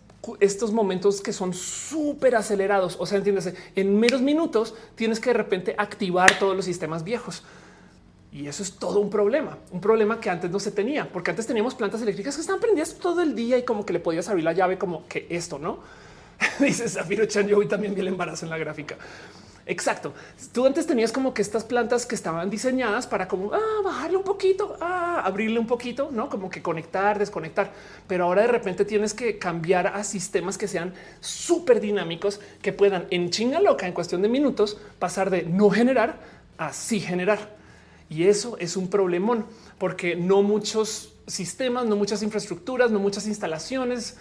momentos 0.72 1.22
que 1.22 1.32
son 1.32 1.54
súper 1.54 2.36
acelerados. 2.36 2.98
O 3.00 3.06
sea, 3.06 3.16
entiéndase, 3.16 3.54
en 3.76 3.98
menos 3.98 4.20
minutos 4.20 4.74
tienes 4.94 5.20
que 5.20 5.30
de 5.30 5.38
repente 5.38 5.74
activar 5.78 6.38
todos 6.38 6.54
los 6.54 6.66
sistemas 6.66 7.02
viejos. 7.02 7.44
Y 8.30 8.46
eso 8.46 8.62
es 8.62 8.72
todo 8.72 9.00
un 9.00 9.08
problema, 9.08 9.56
un 9.70 9.80
problema 9.80 10.20
que 10.20 10.28
antes 10.28 10.50
no 10.50 10.60
se 10.60 10.70
tenía, 10.70 11.10
porque 11.10 11.30
antes 11.30 11.46
teníamos 11.46 11.74
plantas 11.74 12.02
eléctricas 12.02 12.34
que 12.34 12.42
estaban 12.42 12.60
prendidas 12.60 12.94
todo 12.98 13.22
el 13.22 13.34
día 13.34 13.56
y 13.56 13.62
como 13.62 13.86
que 13.86 13.94
le 13.94 14.00
podías 14.00 14.28
abrir 14.28 14.44
la 14.44 14.52
llave 14.52 14.76
como 14.76 15.08
que 15.08 15.28
esto, 15.30 15.58
¿no? 15.58 15.78
Dice 16.60 16.90
Zafiro 16.90 17.24
Chan, 17.24 17.48
yo 17.48 17.56
hoy 17.56 17.68
también 17.68 17.94
vi 17.94 18.02
el 18.02 18.08
embarazo 18.08 18.44
en 18.44 18.50
la 18.50 18.58
gráfica. 18.58 18.98
Exacto. 19.70 20.12
Tú 20.52 20.66
antes 20.66 20.84
tenías 20.84 21.12
como 21.12 21.32
que 21.32 21.42
estas 21.42 21.62
plantas 21.62 22.04
que 22.04 22.16
estaban 22.16 22.50
diseñadas 22.50 23.06
para 23.06 23.28
como 23.28 23.54
ah, 23.54 23.80
bajarle 23.84 24.16
un 24.16 24.24
poquito, 24.24 24.76
ah, 24.80 25.22
abrirle 25.24 25.60
un 25.60 25.68
poquito, 25.68 26.08
no 26.10 26.28
como 26.28 26.50
que 26.50 26.60
conectar, 26.60 27.20
desconectar. 27.20 27.72
Pero 28.08 28.24
ahora 28.24 28.42
de 28.42 28.48
repente 28.48 28.84
tienes 28.84 29.14
que 29.14 29.38
cambiar 29.38 29.86
a 29.86 30.02
sistemas 30.02 30.58
que 30.58 30.66
sean 30.66 30.92
súper 31.20 31.80
dinámicos, 31.80 32.40
que 32.60 32.72
puedan 32.72 33.06
en 33.10 33.30
chinga 33.30 33.60
loca 33.60 33.86
en 33.86 33.92
cuestión 33.92 34.22
de 34.22 34.28
minutos 34.28 34.76
pasar 34.98 35.30
de 35.30 35.44
no 35.44 35.70
generar 35.70 36.18
a 36.58 36.72
sí 36.72 36.98
generar. 36.98 37.56
Y 38.08 38.24
eso 38.24 38.56
es 38.58 38.76
un 38.76 38.90
problemón 38.90 39.46
porque 39.78 40.16
no 40.16 40.42
muchos 40.42 41.14
sistemas, 41.28 41.86
no 41.86 41.94
muchas 41.94 42.24
infraestructuras, 42.24 42.90
no 42.90 42.98
muchas 42.98 43.28
instalaciones, 43.28 44.18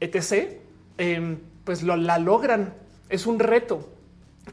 etc., 0.00 0.58
em, 0.96 1.38
pues 1.62 1.84
lo, 1.84 1.94
la 1.94 2.18
logran. 2.18 2.74
Es 3.08 3.26
un 3.26 3.38
reto, 3.38 3.88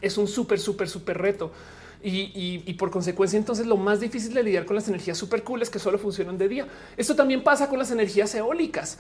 es 0.01 0.17
un 0.17 0.27
súper, 0.27 0.60
súper, 0.60 0.89
súper 0.89 1.17
reto. 1.17 1.51
Y, 2.03 2.62
y, 2.67 2.73
por 2.73 2.91
consecuencia, 2.91 3.36
entonces 3.38 3.65
lo 3.65 3.77
más 3.77 3.99
difícil 3.99 4.31
de 4.36 4.43
lidiar 4.43 4.65
con 4.65 4.75
las 4.75 4.88
energías 4.88 5.17
súper 5.17 5.41
cool 5.41 5.63
es 5.63 5.71
que 5.71 5.79
solo 5.79 5.97
funcionan 5.97 6.38
de 6.38 6.47
día. 6.47 6.67
Esto 6.97 7.15
también 7.15 7.43
pasa 7.43 7.67
con 7.67 7.79
las 7.79 7.89
energías 7.89 8.36
eólicas. 8.36 8.99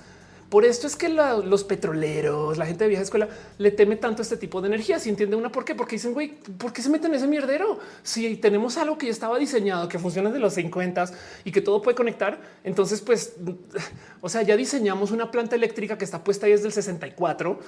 Por 0.49 0.63
esto 0.63 0.85
es 0.85 0.95
que 0.95 1.09
los 1.09 1.63
petroleros, 1.63 2.57
la 2.57 2.67
gente 2.67 2.83
de 2.83 2.89
vieja 2.89 3.03
escuela 3.03 3.27
le 3.57 3.71
teme 3.71 3.95
tanto 3.95 4.21
este 4.21 4.37
tipo 4.37 4.61
de 4.61 4.67
energía. 4.67 4.99
Si 4.99 5.09
entiende 5.09 5.35
una 5.35 5.51
por 5.51 5.65
qué, 5.65 5.73
porque 5.73 5.95
dicen, 5.95 6.13
güey, 6.13 6.29
¿por 6.57 6.71
qué 6.71 6.83
se 6.83 6.89
meten 6.89 7.11
en 7.11 7.17
ese 7.17 7.27
mierdero? 7.27 7.79
Si 8.03 8.37
tenemos 8.37 8.77
algo 8.77 8.97
que 8.97 9.07
ya 9.07 9.11
estaba 9.11 9.39
diseñado, 9.39 9.89
que 9.89 9.97
funciona 9.97 10.29
de 10.29 10.39
los 10.39 10.53
50 10.53 11.05
y 11.45 11.51
que 11.51 11.61
todo 11.61 11.81
puede 11.81 11.95
conectar, 11.95 12.39
entonces, 12.63 13.01
pues, 13.01 13.33
o 14.21 14.29
sea, 14.29 14.43
ya 14.43 14.55
diseñamos 14.55 15.11
una 15.11 15.31
planta 15.31 15.55
eléctrica 15.55 15.97
que 15.97 16.05
está 16.05 16.23
puesta 16.23 16.45
ahí 16.45 16.51
desde 16.51 16.67
el 16.67 16.73
64. 16.73 17.59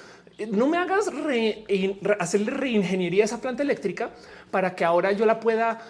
No 0.50 0.68
me 0.68 0.78
hagas 0.78 1.10
hacerle 2.20 2.50
reingeniería 2.52 3.24
a 3.24 3.26
esa 3.26 3.40
planta 3.40 3.64
eléctrica 3.64 4.10
para 4.52 4.76
que 4.76 4.84
ahora 4.84 5.10
yo 5.12 5.26
la 5.26 5.40
pueda 5.40 5.80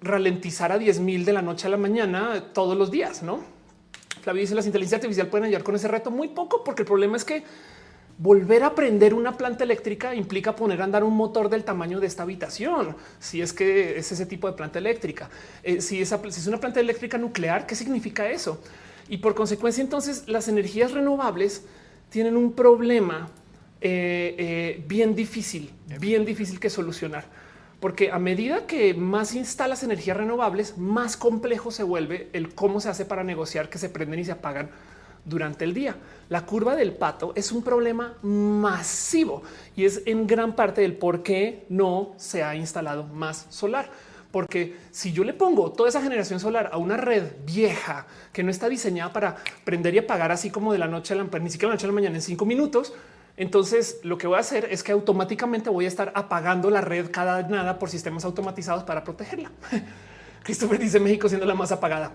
ralentizar 0.00 0.72
a 0.72 0.78
10 0.78 1.00
mil 1.00 1.24
de 1.24 1.34
la 1.34 1.42
noche 1.42 1.66
a 1.66 1.70
la 1.70 1.76
mañana 1.76 2.52
todos 2.54 2.76
los 2.76 2.90
días, 2.90 3.22
no? 3.22 3.57
Flavio 4.18 4.42
dice 4.42 4.54
las 4.54 4.66
inteligencias 4.66 4.98
artificiales 4.98 5.30
pueden 5.30 5.46
ayudar 5.46 5.62
con 5.62 5.74
ese 5.74 5.88
reto 5.88 6.10
muy 6.10 6.28
poco, 6.28 6.64
porque 6.64 6.82
el 6.82 6.86
problema 6.86 7.16
es 7.16 7.24
que 7.24 7.44
volver 8.18 8.64
a 8.64 8.74
prender 8.74 9.14
una 9.14 9.36
planta 9.36 9.64
eléctrica 9.64 10.14
implica 10.14 10.54
poner 10.56 10.80
a 10.80 10.84
andar 10.84 11.04
un 11.04 11.16
motor 11.16 11.48
del 11.48 11.64
tamaño 11.64 12.00
de 12.00 12.06
esta 12.08 12.24
habitación. 12.24 12.96
Si 13.20 13.40
es 13.40 13.52
que 13.52 13.98
es 13.98 14.10
ese 14.10 14.26
tipo 14.26 14.48
de 14.48 14.54
planta 14.54 14.78
eléctrica, 14.78 15.30
eh, 15.62 15.80
si, 15.80 16.02
es, 16.02 16.08
si 16.08 16.40
es 16.40 16.46
una 16.46 16.58
planta 16.58 16.80
eléctrica 16.80 17.16
nuclear, 17.16 17.66
¿qué 17.66 17.74
significa 17.74 18.28
eso? 18.28 18.60
Y 19.08 19.18
por 19.18 19.34
consecuencia, 19.34 19.82
entonces 19.82 20.24
las 20.26 20.48
energías 20.48 20.92
renovables 20.92 21.64
tienen 22.10 22.36
un 22.36 22.52
problema 22.52 23.30
eh, 23.80 24.34
eh, 24.36 24.84
bien 24.88 25.14
difícil, 25.14 25.70
bien 26.00 26.24
difícil 26.24 26.58
que 26.58 26.68
solucionar 26.68 27.24
porque 27.80 28.10
a 28.10 28.18
medida 28.18 28.66
que 28.66 28.94
más 28.94 29.34
instalas 29.34 29.82
energías 29.82 30.16
renovables, 30.16 30.78
más 30.78 31.16
complejo 31.16 31.70
se 31.70 31.84
vuelve 31.84 32.28
el 32.32 32.54
cómo 32.54 32.80
se 32.80 32.88
hace 32.88 33.04
para 33.04 33.22
negociar 33.22 33.68
que 33.68 33.78
se 33.78 33.88
prenden 33.88 34.20
y 34.20 34.24
se 34.24 34.32
apagan 34.32 34.70
durante 35.24 35.64
el 35.64 35.74
día. 35.74 35.96
La 36.28 36.44
curva 36.44 36.74
del 36.74 36.92
pato 36.92 37.32
es 37.36 37.52
un 37.52 37.62
problema 37.62 38.16
masivo 38.22 39.42
y 39.76 39.84
es 39.84 40.02
en 40.06 40.26
gran 40.26 40.56
parte 40.56 40.80
del 40.80 40.96
por 40.96 41.22
qué 41.22 41.66
no 41.68 42.14
se 42.16 42.42
ha 42.42 42.54
instalado 42.56 43.04
más 43.04 43.46
solar. 43.50 43.90
Porque 44.30 44.76
si 44.90 45.12
yo 45.12 45.24
le 45.24 45.32
pongo 45.32 45.72
toda 45.72 45.88
esa 45.88 46.02
generación 46.02 46.38
solar 46.38 46.68
a 46.72 46.76
una 46.76 46.98
red 46.98 47.32
vieja 47.46 48.06
que 48.32 48.42
no 48.42 48.50
está 48.50 48.68
diseñada 48.68 49.10
para 49.12 49.36
prender 49.64 49.94
y 49.94 49.98
apagar 49.98 50.32
así 50.32 50.50
como 50.50 50.72
de 50.72 50.78
la 50.78 50.86
noche 50.86 51.14
a 51.14 51.16
la, 51.16 51.24
ni 51.24 51.48
siquiera 51.48 51.68
la 51.68 51.74
noche 51.76 51.86
a 51.86 51.88
la 51.88 51.94
mañana 51.94 52.16
en 52.16 52.22
cinco 52.22 52.44
minutos, 52.44 52.92
entonces 53.38 54.00
lo 54.02 54.18
que 54.18 54.26
voy 54.26 54.36
a 54.36 54.40
hacer 54.40 54.66
es 54.68 54.82
que 54.82 54.90
automáticamente 54.90 55.70
voy 55.70 55.84
a 55.84 55.88
estar 55.88 56.10
apagando 56.16 56.70
la 56.70 56.80
red 56.80 57.08
cada 57.12 57.42
nada 57.42 57.78
por 57.78 57.88
sistemas 57.88 58.24
automatizados 58.24 58.82
para 58.82 59.04
protegerla. 59.04 59.52
Christopher 60.42 60.78
dice 60.80 60.98
México 60.98 61.28
siendo 61.28 61.46
la 61.46 61.54
más 61.54 61.70
apagada. 61.70 62.10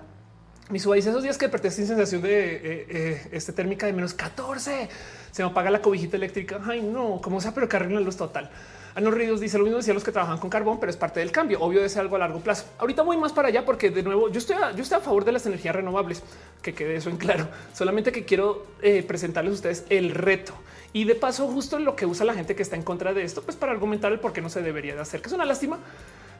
Mi 0.69 0.79
suba 0.79 0.95
dice 0.95 1.11
esos 1.11 1.23
días 1.23 1.37
que 1.37 1.49
sin 1.71 1.87
sensación 1.87 2.21
de 2.21 2.55
eh, 2.55 2.85
eh, 2.89 3.27
este 3.31 3.53
térmica 3.53 3.85
de 3.85 3.93
menos 3.93 4.13
14. 4.13 4.89
Se 5.31 5.43
me 5.43 5.49
apaga 5.49 5.71
la 5.71 5.81
cobijita 5.81 6.17
eléctrica. 6.17 6.59
Ay, 6.65 6.81
no, 6.81 7.21
como 7.21 7.39
sea, 7.39 7.53
pero 7.53 7.69
que 7.69 7.77
arregla 7.77 8.01
la 8.01 8.05
luz 8.05 8.17
total. 8.17 8.49
A 8.93 8.99
los 8.99 9.13
ríos 9.13 9.39
dice 9.39 9.57
lo 9.57 9.63
mismo 9.63 9.77
decía 9.77 9.93
los 9.93 10.03
que 10.03 10.11
trabajan 10.11 10.39
con 10.39 10.49
carbón, 10.49 10.77
pero 10.81 10.89
es 10.89 10.97
parte 10.97 11.21
del 11.21 11.31
cambio. 11.31 11.61
Obvio 11.61 11.81
de 11.81 11.87
ser 11.87 12.01
algo 12.01 12.17
a 12.17 12.19
largo 12.19 12.41
plazo. 12.41 12.65
Ahorita 12.79 13.01
voy 13.01 13.15
más 13.15 13.31
para 13.31 13.47
allá 13.47 13.63
porque 13.63 13.91
de 13.91 14.03
nuevo 14.03 14.29
yo 14.29 14.39
estoy 14.39 14.57
a, 14.57 14.71
yo 14.71 14.83
estoy 14.83 14.97
a 14.97 15.01
favor 15.01 15.23
de 15.23 15.31
las 15.31 15.45
energías 15.45 15.73
renovables, 15.73 16.21
que 16.61 16.73
quede 16.73 16.97
eso 16.97 17.09
en 17.09 17.15
claro. 17.15 17.47
Solamente 17.73 18.11
que 18.11 18.25
quiero 18.25 18.67
eh, 18.81 19.03
presentarles 19.03 19.51
a 19.51 19.55
ustedes 19.55 19.85
el 19.89 20.11
reto 20.11 20.53
y 20.93 21.05
de 21.05 21.15
paso, 21.15 21.47
justo 21.47 21.79
lo 21.79 21.95
que 21.95 22.05
usa 22.05 22.25
la 22.25 22.35
gente 22.35 22.55
que 22.55 22.61
está 22.61 22.75
en 22.75 22.83
contra 22.83 23.13
de 23.13 23.23
esto, 23.23 23.41
pues 23.41 23.57
para 23.57 23.71
argumentar 23.71 24.11
el 24.11 24.19
por 24.19 24.31
qué 24.31 24.41
no 24.41 24.49
se 24.49 24.61
debería 24.61 24.93
de 24.93 25.01
hacer, 25.01 25.21
que 25.21 25.27
es 25.27 25.33
una 25.33 25.45
lástima. 25.45 25.79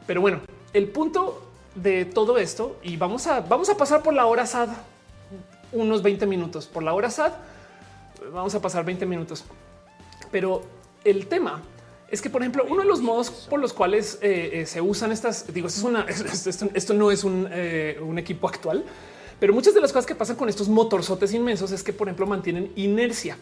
Pero 0.06 0.20
bueno, 0.20 0.40
el 0.72 0.88
punto 0.88 1.42
de 1.74 2.04
todo 2.04 2.38
esto, 2.38 2.76
y 2.82 2.96
vamos 2.96 3.26
a, 3.26 3.40
vamos 3.40 3.68
a 3.68 3.76
pasar 3.76 4.02
por 4.02 4.14
la 4.14 4.26
hora 4.26 4.46
SAD 4.46 4.68
unos 5.72 6.02
20 6.02 6.26
minutos. 6.26 6.66
Por 6.66 6.82
la 6.82 6.94
hora 6.94 7.10
SAD, 7.10 7.32
vamos 8.32 8.54
a 8.54 8.60
pasar 8.60 8.84
20 8.84 9.04
minutos. 9.06 9.44
Pero 10.30 10.62
el 11.04 11.26
tema 11.26 11.62
es 12.10 12.22
que, 12.22 12.30
por 12.30 12.42
ejemplo, 12.42 12.64
uno 12.68 12.82
de 12.82 12.88
los 12.88 13.00
modos 13.00 13.30
por 13.50 13.58
los 13.58 13.72
cuales 13.72 14.18
eh, 14.22 14.50
eh, 14.52 14.66
se 14.66 14.80
usan 14.80 15.10
estas, 15.10 15.52
digo, 15.52 15.66
esto, 15.66 16.94
no 16.94 17.10
es 17.10 17.24
un, 17.24 17.48
eh, 17.50 17.98
un, 18.00 18.18
equipo 18.18 18.48
actual, 18.48 18.84
pero 19.40 19.52
muchas 19.52 19.74
de 19.74 19.80
las 19.80 19.92
cosas 19.92 20.06
que 20.06 20.14
pasan 20.14 20.36
con 20.36 20.48
estos 20.48 20.68
motorzotes 20.68 21.32
inmensos 21.34 21.72
es 21.72 21.82
que, 21.82 21.92
por 21.92 22.06
ejemplo, 22.06 22.26
mantienen 22.26 22.70
inercia. 22.76 23.36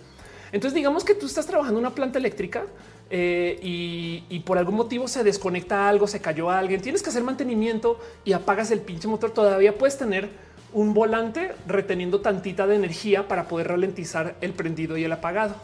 Entonces, 0.52 0.74
digamos 0.74 1.02
que 1.02 1.14
tú 1.14 1.26
estás 1.26 1.46
trabajando 1.46 1.80
una 1.80 1.94
planta 1.94 2.18
eléctrica 2.18 2.66
eh, 3.10 3.58
y, 3.62 4.38
por 4.40 4.58
algún 4.58 4.76
motivo 4.76 5.08
se 5.08 5.24
desconecta 5.24 5.88
algo, 5.88 6.06
se 6.06 6.20
cayó 6.20 6.50
alguien, 6.50 6.80
tienes 6.80 7.02
que 7.02 7.10
hacer 7.10 7.22
mantenimiento 7.22 7.98
y 8.24 8.32
apagas 8.32 8.70
el 8.70 8.80
pinche 8.80 9.08
motor. 9.08 9.30
Todavía 9.30 9.76
puedes 9.76 9.96
tener 9.96 10.28
un 10.74 10.94
volante 10.94 11.52
reteniendo 11.66 12.20
tantita 12.20 12.66
de 12.66 12.76
energía 12.76 13.28
para 13.28 13.48
poder 13.48 13.68
ralentizar 13.68 14.36
el 14.40 14.52
prendido 14.52 14.96
y 14.96 15.04
el 15.04 15.12
apagado. 15.12 15.56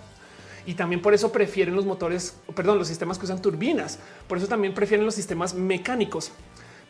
Y 0.67 0.75
también 0.75 1.01
por 1.01 1.15
eso 1.15 1.33
prefieren 1.33 1.75
los 1.75 1.87
motores, 1.87 2.37
perdón, 2.55 2.79
los 2.79 2.89
sistemas 2.89 3.19
que 3.19 3.25
usan 3.25 3.41
turbinas. 3.41 3.99
Por 4.27 4.37
eso 4.37 4.49
también 4.49 4.75
prefieren 4.75 5.07
los 5.07 5.15
sistemas 5.15 5.55
mecánicos. 5.55 6.33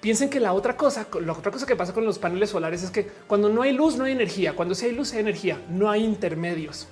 Piensen 0.00 0.30
que 0.30 0.40
la 0.40 0.52
otra 0.52 0.76
cosa, 0.76 1.06
la 1.20 1.32
otra 1.32 1.52
cosa 1.52 1.66
que 1.66 1.76
pasa 1.76 1.92
con 1.92 2.04
los 2.04 2.18
paneles 2.18 2.50
solares 2.50 2.82
es 2.82 2.90
que 2.90 3.08
cuando 3.26 3.48
no 3.48 3.62
hay 3.62 3.72
luz, 3.72 3.96
no 3.96 4.04
hay 4.04 4.12
energía. 4.12 4.54
Cuando 4.54 4.74
sí 4.74 4.86
hay 4.86 4.92
luz, 4.92 5.12
hay 5.12 5.20
energía. 5.20 5.60
No 5.68 5.90
hay 5.90 6.04
intermedios. 6.04 6.88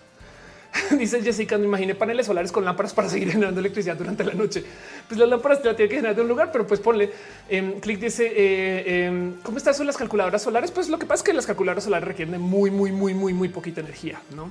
Dice 0.99 1.23
Jessica, 1.23 1.57
no 1.59 1.65
imaginé 1.65 1.95
paneles 1.95 2.27
solares 2.27 2.53
con 2.53 2.65
lámparas 2.65 2.93
para 2.93 3.09
seguir 3.09 3.31
generando 3.31 3.61
electricidad 3.61 3.97
durante 3.97 4.25
la 4.25 4.35
noche. 4.35 4.65
Pues 5.09 5.19
las 5.19 5.29
lámparas 5.29 5.63
te 5.63 5.69
la 5.69 5.77
tienen 5.77 5.91
que 5.91 5.97
generar 5.97 6.17
de 6.17 6.23
un 6.23 6.29
lugar, 6.29 6.51
pero 6.53 6.67
pues 6.67 6.81
ponle 6.81 7.11
en 7.49 7.81
clic. 7.81 8.01
Dice 8.01 8.33
eh, 8.35 9.07
em, 9.07 9.35
cómo 9.43 9.59
están 9.59 9.75
las 9.87 9.97
calculadoras 9.97 10.43
solares. 10.43 10.71
Pues 10.71 10.89
lo 10.89 10.99
que 10.99 11.07
pasa 11.07 11.21
es 11.21 11.25
que 11.25 11.33
las 11.33 11.47
calculadoras 11.47 11.85
solares 11.85 12.07
requieren 12.07 12.41
muy, 12.41 12.71
muy, 12.71 12.93
muy, 12.93 13.15
muy, 13.15 13.33
muy 13.33 13.49
poquita 13.49 13.81
energía, 13.81 14.21
no? 14.35 14.51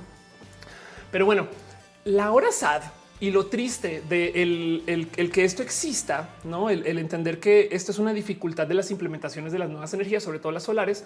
Pero 1.10 1.24
bueno, 1.26 1.48
la 2.04 2.32
hora 2.32 2.50
SAD 2.50 2.82
y 3.20 3.30
lo 3.30 3.46
triste 3.46 4.02
de 4.08 4.42
el, 4.42 5.30
que 5.32 5.44
esto 5.44 5.62
exista, 5.62 6.30
no 6.44 6.68
el, 6.68 6.86
el 6.86 6.98
entender 6.98 7.40
que 7.40 7.68
esto 7.72 7.92
es 7.92 7.98
una 7.98 8.12
dificultad 8.12 8.66
de 8.66 8.74
las 8.74 8.90
implementaciones 8.90 9.52
de 9.52 9.58
las 9.58 9.70
nuevas 9.70 9.94
energías, 9.94 10.22
sobre 10.22 10.38
todo 10.38 10.52
las 10.52 10.64
solares, 10.64 11.04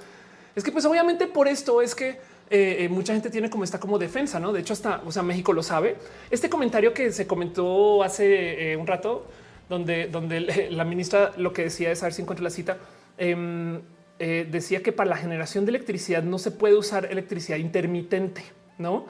es 0.55 0.65
que 0.65 0.73
pues 0.73 0.85
obviamente 0.85 1.27
por 1.27 1.49
esto 1.49 1.83
es 1.83 1.95
que 1.95 2.19
eh, 2.51 2.85
eh, 2.85 2.89
mucha 2.89 3.13
gente 3.13 3.31
tiene 3.31 3.49
como 3.49 3.63
esta 3.63 3.79
como 3.79 3.97
defensa, 3.97 4.41
¿no? 4.41 4.53
De 4.53 4.59
hecho, 4.61 4.73
hasta, 4.73 5.03
o 5.07 5.13
sea, 5.13 5.23
México 5.23 5.53
lo 5.53 5.63
sabe. 5.63 5.97
Este 6.33 6.51
comentario 6.51 6.93
que 6.93 7.13
se 7.13 7.29
comentó 7.29 8.03
hace 8.03 8.73
eh, 8.73 8.77
un 8.77 8.89
rato, 8.89 9.27
donde, 9.69 10.09
donde 10.09 10.69
la 10.71 10.85
ministra 10.85 11.33
lo 11.37 11.53
que 11.53 11.63
decía 11.63 11.93
es, 11.93 12.03
a 12.03 12.07
ver 12.07 12.13
si 12.13 12.23
encuentro 12.23 12.43
la 12.43 12.51
cita, 12.51 12.79
em, 13.19 13.81
decía 14.19 14.83
que 14.83 14.93
para 14.93 15.09
la 15.09 15.17
generación 15.17 15.65
de 15.65 15.71
electricidad 15.71 16.23
no 16.23 16.39
se 16.39 16.51
puede 16.51 16.75
usar 16.75 17.07
electricidad 17.07 17.57
intermitente, 17.57 18.43
¿no? 18.77 19.07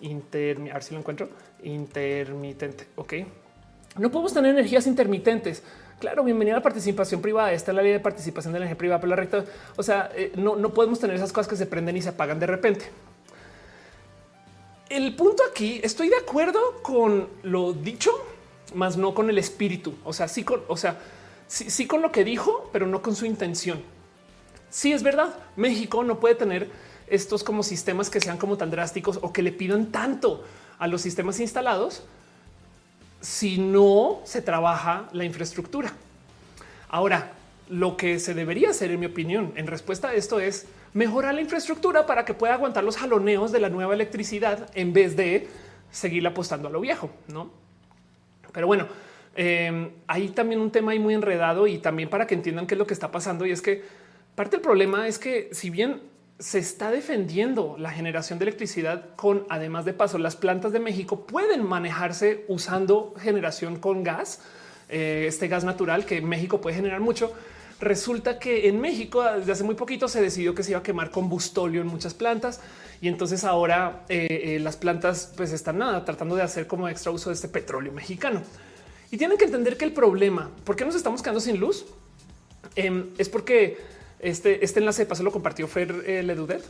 Inter, 0.00 0.58
a 0.70 0.74
ver 0.74 0.82
si 0.82 0.94
lo 0.94 1.00
encuentro, 1.00 1.28
intermitente, 1.62 2.88
¿ok? 2.96 3.14
No 3.98 4.10
podemos 4.10 4.34
tener 4.34 4.50
energías 4.50 4.88
intermitentes. 4.88 5.62
Claro, 5.98 6.22
bienvenida 6.22 6.54
a 6.54 6.58
la 6.58 6.62
participación 6.62 7.20
privada. 7.20 7.52
Esta 7.52 7.72
es 7.72 7.74
la 7.74 7.82
ley 7.82 7.90
de 7.90 7.98
participación 7.98 8.52
de 8.52 8.60
la 8.60 8.66
energía 8.66 8.78
privada, 8.78 9.00
pero 9.00 9.10
la 9.10 9.16
recta, 9.16 9.44
o 9.76 9.82
sea, 9.82 10.10
eh, 10.14 10.30
no, 10.36 10.54
no 10.54 10.72
podemos 10.72 11.00
tener 11.00 11.16
esas 11.16 11.32
cosas 11.32 11.48
que 11.48 11.56
se 11.56 11.66
prenden 11.66 11.96
y 11.96 12.02
se 12.02 12.10
apagan 12.10 12.38
de 12.38 12.46
repente. 12.46 12.88
El 14.88 15.16
punto 15.16 15.42
aquí, 15.50 15.80
estoy 15.82 16.08
de 16.08 16.16
acuerdo 16.16 16.60
con 16.82 17.28
lo 17.42 17.72
dicho, 17.72 18.12
más 18.74 18.96
no 18.96 19.12
con 19.12 19.28
el 19.28 19.38
espíritu. 19.38 19.94
O 20.04 20.12
sea, 20.12 20.28
sí 20.28 20.44
con, 20.44 20.62
o 20.68 20.76
sea, 20.76 20.98
sí, 21.48 21.88
con 21.88 22.00
lo 22.00 22.12
que 22.12 22.22
dijo, 22.22 22.70
pero 22.72 22.86
no 22.86 23.02
con 23.02 23.16
su 23.16 23.26
intención. 23.26 23.82
Sí 24.70 24.92
es 24.92 25.02
verdad. 25.02 25.34
México 25.56 26.04
no 26.04 26.20
puede 26.20 26.36
tener 26.36 26.70
estos 27.08 27.42
como 27.42 27.64
sistemas 27.64 28.08
que 28.08 28.20
sean 28.20 28.38
como 28.38 28.56
tan 28.56 28.70
drásticos 28.70 29.18
o 29.20 29.32
que 29.32 29.42
le 29.42 29.50
pidan 29.50 29.90
tanto 29.90 30.44
a 30.78 30.86
los 30.86 31.02
sistemas 31.02 31.40
instalados 31.40 32.04
si 33.20 33.58
no 33.58 34.20
se 34.24 34.42
trabaja 34.42 35.08
la 35.12 35.24
infraestructura. 35.24 35.92
Ahora, 36.88 37.32
lo 37.68 37.96
que 37.96 38.18
se 38.18 38.34
debería 38.34 38.70
hacer, 38.70 38.90
en 38.90 39.00
mi 39.00 39.06
opinión, 39.06 39.52
en 39.56 39.66
respuesta 39.66 40.08
a 40.08 40.14
esto 40.14 40.40
es 40.40 40.66
mejorar 40.94 41.34
la 41.34 41.40
infraestructura 41.40 42.06
para 42.06 42.24
que 42.24 42.34
pueda 42.34 42.54
aguantar 42.54 42.84
los 42.84 42.96
jaloneos 42.96 43.52
de 43.52 43.60
la 43.60 43.68
nueva 43.68 43.94
electricidad 43.94 44.70
en 44.74 44.92
vez 44.92 45.16
de 45.16 45.48
seguir 45.90 46.26
apostando 46.26 46.68
a 46.68 46.70
lo 46.70 46.80
viejo, 46.80 47.10
no? 47.28 47.50
Pero 48.52 48.66
bueno, 48.66 48.88
eh, 49.36 49.90
hay 50.06 50.28
también 50.30 50.60
un 50.60 50.70
tema 50.70 50.92
ahí 50.92 50.98
muy 50.98 51.14
enredado 51.14 51.66
y 51.66 51.78
también 51.78 52.08
para 52.08 52.26
que 52.26 52.34
entiendan 52.34 52.66
qué 52.66 52.74
es 52.74 52.78
lo 52.78 52.86
que 52.86 52.94
está 52.94 53.10
pasando. 53.10 53.46
Y 53.46 53.52
es 53.52 53.62
que 53.62 53.84
parte 54.34 54.56
del 54.56 54.62
problema 54.62 55.06
es 55.06 55.18
que 55.18 55.50
si 55.52 55.70
bien 55.70 56.00
se 56.38 56.58
está 56.58 56.90
defendiendo 56.90 57.76
la 57.78 57.90
generación 57.90 58.38
de 58.38 58.44
electricidad 58.44 59.06
con, 59.16 59.44
además 59.48 59.84
de 59.84 59.92
paso, 59.92 60.18
las 60.18 60.36
plantas 60.36 60.72
de 60.72 60.78
México 60.78 61.26
pueden 61.26 61.64
manejarse 61.64 62.44
usando 62.46 63.14
generación 63.18 63.76
con 63.76 64.04
gas, 64.04 64.40
eh, 64.88 65.24
este 65.26 65.48
gas 65.48 65.64
natural 65.64 66.04
que 66.06 66.20
México 66.20 66.60
puede 66.60 66.76
generar 66.76 67.00
mucho. 67.00 67.32
Resulta 67.80 68.38
que 68.38 68.68
en 68.68 68.80
México 68.80 69.22
desde 69.22 69.52
hace 69.52 69.64
muy 69.64 69.74
poquito 69.74 70.08
se 70.08 70.20
decidió 70.20 70.54
que 70.54 70.62
se 70.62 70.72
iba 70.72 70.80
a 70.80 70.82
quemar 70.82 71.10
combustóleo 71.10 71.80
en 71.80 71.86
muchas 71.88 72.14
plantas 72.14 72.60
y 73.00 73.08
entonces 73.08 73.44
ahora 73.44 74.04
eh, 74.08 74.26
eh, 74.30 74.58
las 74.60 74.76
plantas 74.76 75.32
pues 75.36 75.52
están 75.52 75.78
nada 75.78 76.04
tratando 76.04 76.34
de 76.34 76.42
hacer 76.42 76.66
como 76.66 76.88
extra 76.88 77.12
uso 77.12 77.30
de 77.30 77.34
este 77.34 77.48
petróleo 77.48 77.92
mexicano. 77.92 78.42
Y 79.10 79.16
tienen 79.16 79.38
que 79.38 79.44
entender 79.44 79.76
que 79.76 79.84
el 79.84 79.92
problema, 79.92 80.50
¿por 80.64 80.76
qué 80.76 80.84
nos 80.84 80.94
estamos 80.94 81.22
quedando 81.22 81.40
sin 81.40 81.58
luz? 81.58 81.86
Em, 82.76 83.06
es 83.16 83.28
porque 83.28 83.78
este, 84.20 84.64
este 84.64 84.80
enlace 84.80 85.02
de 85.02 85.06
paso 85.06 85.22
lo 85.22 85.32
compartió 85.32 85.66
Fer 85.68 86.04
eh, 86.06 86.22
Ledudet. 86.22 86.64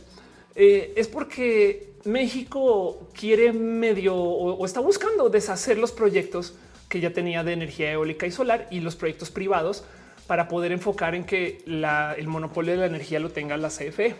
Eh, 0.55 0.93
es 0.95 1.07
porque 1.07 1.93
México 2.05 3.07
quiere 3.13 3.53
medio 3.53 4.15
o, 4.15 4.65
está 4.65 4.79
buscando 4.79 5.29
deshacer 5.29 5.77
los 5.77 5.91
proyectos 5.91 6.55
que 6.87 6.99
ya 6.99 7.13
tenía 7.13 7.43
de 7.43 7.53
energía 7.53 7.91
eólica 7.91 8.25
y 8.25 8.31
solar 8.31 8.67
y 8.71 8.79
los 8.79 8.95
proyectos 8.95 9.29
privados 9.29 9.83
para 10.27 10.47
poder 10.47 10.71
enfocar 10.71 11.15
en 11.15 11.23
que 11.23 11.63
el 11.65 12.27
monopolio 12.27 12.73
de 12.73 12.79
la 12.79 12.85
energía 12.85 13.19
lo 13.19 13.29
tenga 13.29 13.57
la 13.57 13.69
CFE. 13.69 14.15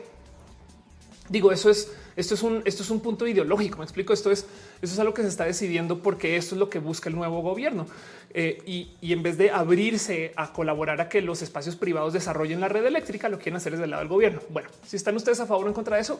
Digo, 1.29 1.51
eso 1.51 1.69
es 1.69 1.89
esto 2.19 2.33
es 2.33 2.43
un, 2.43 2.61
esto 2.65 2.83
es 2.83 2.89
un 2.89 2.99
punto 2.99 3.25
ideológico. 3.25 3.77
Me 3.77 3.85
explico. 3.85 4.11
Esto 4.11 4.29
es, 4.29 4.45
eso 4.81 4.93
es 4.93 4.99
algo 4.99 5.13
que 5.13 5.21
se 5.21 5.29
está 5.29 5.45
decidiendo 5.45 5.99
porque 5.99 6.35
esto 6.35 6.53
es 6.53 6.59
lo 6.59 6.69
que 6.69 6.79
busca 6.79 7.07
el 7.07 7.15
nuevo 7.15 7.41
gobierno. 7.41 7.87
Eh, 8.33 8.61
y, 9.01 9.13
en 9.13 9.23
vez 9.23 9.37
de 9.37 9.51
abrirse 9.51 10.33
a 10.35 10.51
colaborar 10.51 10.99
a 10.99 11.07
que 11.07 11.21
los 11.21 11.41
espacios 11.41 11.77
privados 11.77 12.11
desarrollen 12.11 12.59
la 12.59 12.67
red 12.67 12.85
eléctrica, 12.85 13.29
lo 13.29 13.37
quieren 13.37 13.55
hacer 13.55 13.71
desde 13.71 13.85
el 13.85 13.91
lado 13.91 14.01
del 14.01 14.09
gobierno. 14.09 14.41
Bueno, 14.49 14.67
si 14.85 14.97
están 14.97 15.15
ustedes 15.15 15.39
a 15.39 15.45
favor 15.45 15.65
o 15.65 15.69
en 15.69 15.73
contra 15.73 15.95
de 15.95 16.01
eso, 16.01 16.19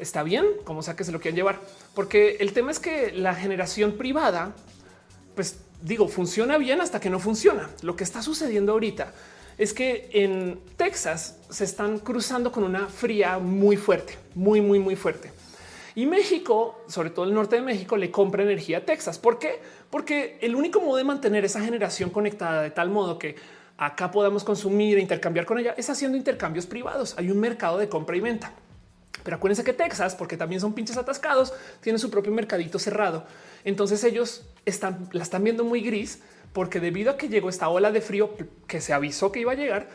está 0.00 0.22
bien, 0.22 0.46
como 0.62 0.84
sea 0.84 0.94
que 0.94 1.02
se 1.02 1.10
lo 1.10 1.20
quieran 1.20 1.34
llevar, 1.34 1.60
porque 1.96 2.36
el 2.38 2.52
tema 2.52 2.70
es 2.70 2.78
que 2.78 3.10
la 3.10 3.34
generación 3.34 3.94
privada, 3.94 4.54
pues 5.34 5.58
digo, 5.82 6.06
funciona 6.06 6.58
bien 6.58 6.80
hasta 6.80 7.00
que 7.00 7.10
no 7.10 7.18
funciona. 7.18 7.68
Lo 7.82 7.96
que 7.96 8.04
está 8.04 8.22
sucediendo 8.22 8.70
ahorita 8.70 9.12
es 9.58 9.74
que 9.74 10.08
en 10.12 10.60
Texas 10.76 11.40
se 11.50 11.64
están 11.64 11.98
cruzando 11.98 12.52
con 12.52 12.62
una 12.62 12.86
fría 12.86 13.38
muy 13.38 13.76
fuerte, 13.76 14.16
muy, 14.34 14.60
muy, 14.60 14.78
muy 14.78 14.94
fuerte. 14.94 15.32
Y 15.96 16.06
México, 16.06 16.84
sobre 16.86 17.10
todo 17.10 17.24
el 17.24 17.34
norte 17.34 17.56
de 17.56 17.62
México, 17.62 17.96
le 17.96 18.12
compra 18.12 18.44
energía 18.44 18.78
a 18.78 18.80
Texas. 18.82 19.18
¿Por 19.18 19.40
qué? 19.40 19.60
Porque 19.90 20.38
el 20.40 20.54
único 20.54 20.80
modo 20.80 20.96
de 20.96 21.02
mantener 21.02 21.44
esa 21.44 21.60
generación 21.60 22.10
conectada 22.10 22.62
de 22.62 22.70
tal 22.70 22.88
modo 22.88 23.18
que 23.18 23.34
acá 23.76 24.12
podamos 24.12 24.44
consumir 24.44 24.96
e 24.96 25.00
intercambiar 25.00 25.44
con 25.44 25.58
ella 25.58 25.74
es 25.76 25.90
haciendo 25.90 26.16
intercambios 26.16 26.66
privados. 26.66 27.16
Hay 27.18 27.32
un 27.32 27.40
mercado 27.40 27.78
de 27.78 27.88
compra 27.88 28.16
y 28.16 28.20
venta. 28.20 28.52
Pero 29.24 29.36
acuérdense 29.36 29.64
que 29.64 29.72
Texas, 29.72 30.14
porque 30.14 30.36
también 30.36 30.60
son 30.60 30.72
pinches 30.72 30.96
atascados, 30.96 31.52
tiene 31.80 31.98
su 31.98 32.10
propio 32.10 32.32
mercadito 32.32 32.78
cerrado. 32.78 33.26
Entonces 33.64 34.04
ellos 34.04 34.46
están, 34.64 35.08
la 35.10 35.24
están 35.24 35.42
viendo 35.42 35.64
muy 35.64 35.80
gris 35.80 36.22
porque 36.52 36.80
debido 36.80 37.12
a 37.12 37.16
que 37.16 37.28
llegó 37.28 37.48
esta 37.48 37.68
ola 37.68 37.90
de 37.92 38.00
frío 38.00 38.34
que 38.66 38.80
se 38.80 38.92
avisó 38.92 39.30
que 39.32 39.40
iba 39.40 39.52
a 39.52 39.56
llegar, 39.56 39.88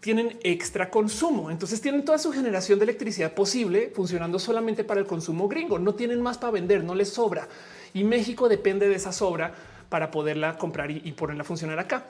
tienen 0.00 0.38
extra 0.42 0.90
consumo. 0.90 1.50
Entonces 1.50 1.80
tienen 1.80 2.04
toda 2.04 2.18
su 2.18 2.32
generación 2.32 2.78
de 2.78 2.84
electricidad 2.84 3.32
posible 3.32 3.90
funcionando 3.94 4.38
solamente 4.38 4.84
para 4.84 5.00
el 5.00 5.06
consumo 5.06 5.48
gringo. 5.48 5.78
No 5.78 5.94
tienen 5.94 6.22
más 6.22 6.38
para 6.38 6.52
vender, 6.52 6.84
no 6.84 6.94
les 6.94 7.08
sobra. 7.08 7.48
Y 7.94 8.04
México 8.04 8.48
depende 8.48 8.88
de 8.88 8.94
esa 8.94 9.12
sobra 9.12 9.52
para 9.88 10.10
poderla 10.10 10.56
comprar 10.58 10.90
y, 10.90 11.12
ponerla 11.12 11.42
a 11.42 11.46
funcionar 11.46 11.78
acá. 11.78 12.04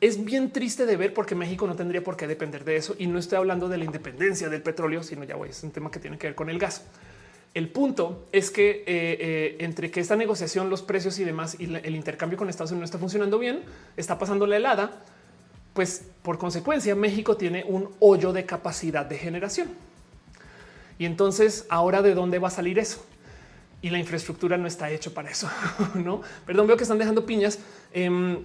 Es 0.00 0.22
bien 0.22 0.50
triste 0.50 0.84
de 0.84 0.96
ver 0.96 1.14
porque 1.14 1.34
México 1.34 1.66
no 1.66 1.74
tendría 1.74 2.04
por 2.04 2.16
qué 2.16 2.26
depender 2.26 2.64
de 2.64 2.76
eso. 2.76 2.94
Y 2.98 3.06
no 3.06 3.18
estoy 3.18 3.38
hablando 3.38 3.68
de 3.68 3.78
la 3.78 3.84
independencia 3.84 4.48
del 4.48 4.62
petróleo, 4.62 5.02
sino 5.02 5.24
ya 5.24 5.36
voy, 5.36 5.48
es 5.48 5.62
un 5.62 5.70
tema 5.70 5.90
que 5.90 5.98
tiene 5.98 6.18
que 6.18 6.28
ver 6.28 6.36
con 6.36 6.50
el 6.50 6.58
gas. 6.58 6.82
El 7.56 7.70
punto 7.70 8.26
es 8.32 8.50
que 8.50 8.68
eh, 8.70 8.84
eh, 8.86 9.56
entre 9.60 9.90
que 9.90 10.00
esta 10.00 10.14
negociación, 10.14 10.68
los 10.68 10.82
precios 10.82 11.18
y 11.18 11.24
demás 11.24 11.56
y 11.58 11.64
el 11.64 11.96
intercambio 11.96 12.36
con 12.36 12.50
Estados 12.50 12.70
Unidos 12.70 12.82
no 12.82 12.84
está 12.84 12.98
funcionando 12.98 13.38
bien, 13.38 13.62
está 13.96 14.18
pasando 14.18 14.46
la 14.46 14.58
helada, 14.58 15.02
pues 15.72 16.04
por 16.20 16.36
consecuencia 16.36 16.94
México 16.94 17.38
tiene 17.38 17.64
un 17.66 17.88
hoyo 17.98 18.34
de 18.34 18.44
capacidad 18.44 19.06
de 19.06 19.16
generación. 19.16 19.68
Y 20.98 21.06
entonces 21.06 21.64
ahora 21.70 22.02
de 22.02 22.14
dónde 22.14 22.38
va 22.38 22.48
a 22.48 22.50
salir 22.50 22.78
eso? 22.78 23.02
Y 23.80 23.88
la 23.88 23.98
infraestructura 23.98 24.58
no 24.58 24.66
está 24.66 24.90
hecho 24.90 25.14
para 25.14 25.30
eso, 25.30 25.48
no? 25.94 26.20
Perdón, 26.44 26.66
veo 26.66 26.76
que 26.76 26.82
están 26.82 26.98
dejando 26.98 27.24
piñas. 27.24 27.58
Em, 27.94 28.36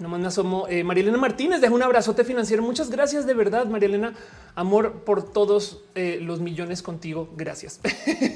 no 0.00 0.08
me 0.08 0.26
asomo. 0.26 0.66
Eh, 0.68 0.82
María 0.82 1.02
Elena 1.02 1.18
Martínez 1.18 1.60
deja 1.60 1.72
un 1.72 1.82
abrazote 1.82 2.24
financiero. 2.24 2.62
Muchas 2.62 2.90
gracias 2.90 3.26
de 3.26 3.34
verdad, 3.34 3.66
María 3.66 3.88
Elena. 3.88 4.14
Amor 4.54 5.04
por 5.04 5.30
todos 5.30 5.82
eh, 5.94 6.18
los 6.20 6.40
millones 6.40 6.82
contigo. 6.82 7.28
Gracias. 7.36 7.80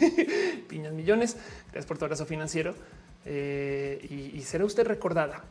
Piñas 0.69 0.93
millones. 0.93 1.37
Gracias 1.67 1.87
por 1.87 1.99
tu 1.99 2.05
abrazo 2.05 2.27
financiero. 2.27 2.75
Eh, 3.25 4.33
y, 4.35 4.41
será 4.43 4.65
usted 4.65 4.87
recordada 4.87 5.43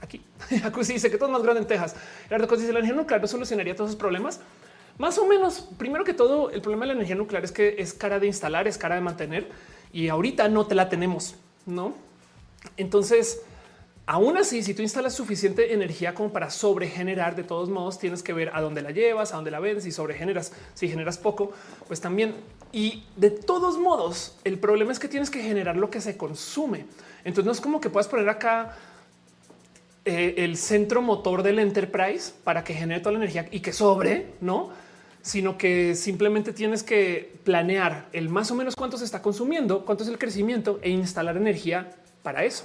aquí. 0.00 0.22
Acusi 0.64 0.92
dice 0.92 1.10
que 1.10 1.16
todo 1.16 1.30
es 1.30 1.32
más 1.32 1.42
grande 1.42 1.62
en 1.62 1.66
Texas. 1.66 1.96
Gerardo 2.28 2.54
dice 2.54 2.72
la 2.72 2.80
energía 2.80 2.96
nuclear 2.96 3.20
no 3.20 3.26
solucionaría 3.26 3.74
todos 3.74 3.90
esos 3.90 3.98
problemas. 3.98 4.40
Más 4.98 5.16
o 5.16 5.26
menos, 5.26 5.68
primero 5.78 6.04
que 6.04 6.12
todo, 6.12 6.50
el 6.50 6.60
problema 6.60 6.82
de 6.82 6.88
la 6.88 6.92
energía 6.94 7.14
nuclear 7.14 7.44
es 7.44 7.52
que 7.52 7.76
es 7.78 7.94
cara 7.94 8.18
de 8.18 8.26
instalar, 8.26 8.66
es 8.66 8.76
cara 8.76 8.96
de 8.96 9.00
mantener 9.00 9.48
y 9.92 10.08
ahorita 10.08 10.48
no 10.48 10.66
te 10.66 10.74
la 10.74 10.88
tenemos, 10.88 11.36
no? 11.66 11.94
Entonces, 12.76 13.42
Aún 14.10 14.38
así, 14.38 14.62
si 14.62 14.72
tú 14.72 14.80
instalas 14.80 15.12
suficiente 15.12 15.74
energía 15.74 16.14
como 16.14 16.32
para 16.32 16.48
sobregenerar, 16.48 17.36
de 17.36 17.44
todos 17.44 17.68
modos 17.68 17.98
tienes 17.98 18.22
que 18.22 18.32
ver 18.32 18.50
a 18.54 18.62
dónde 18.62 18.80
la 18.80 18.90
llevas, 18.90 19.34
a 19.34 19.36
dónde 19.36 19.50
la 19.50 19.60
vendes 19.60 19.84
y 19.84 19.92
sobregeneras. 19.92 20.50
Si 20.72 20.88
generas 20.88 21.18
poco, 21.18 21.52
pues 21.86 22.00
también. 22.00 22.34
Y 22.72 23.04
de 23.16 23.28
todos 23.28 23.76
modos, 23.76 24.34
el 24.44 24.58
problema 24.58 24.92
es 24.92 24.98
que 24.98 25.08
tienes 25.08 25.28
que 25.28 25.42
generar 25.42 25.76
lo 25.76 25.90
que 25.90 26.00
se 26.00 26.16
consume. 26.16 26.86
Entonces 27.22 27.44
no 27.44 27.52
es 27.52 27.60
como 27.60 27.82
que 27.82 27.90
puedas 27.90 28.08
poner 28.08 28.30
acá 28.30 28.78
eh, 30.06 30.36
el 30.38 30.56
centro 30.56 31.02
motor 31.02 31.42
del 31.42 31.58
enterprise 31.58 32.32
para 32.44 32.64
que 32.64 32.72
genere 32.72 33.00
toda 33.00 33.12
la 33.12 33.18
energía 33.18 33.46
y 33.50 33.60
que 33.60 33.74
sobre, 33.74 34.28
no? 34.40 34.70
Sino 35.20 35.58
que 35.58 35.94
simplemente 35.94 36.54
tienes 36.54 36.82
que 36.82 37.34
planear 37.44 38.08
el 38.14 38.30
más 38.30 38.50
o 38.50 38.54
menos 38.54 38.74
cuánto 38.74 38.96
se 38.96 39.04
está 39.04 39.20
consumiendo, 39.20 39.84
cuánto 39.84 40.02
es 40.02 40.08
el 40.08 40.16
crecimiento 40.16 40.80
e 40.80 40.88
instalar 40.88 41.36
energía 41.36 41.90
para 42.22 42.44
eso. 42.44 42.64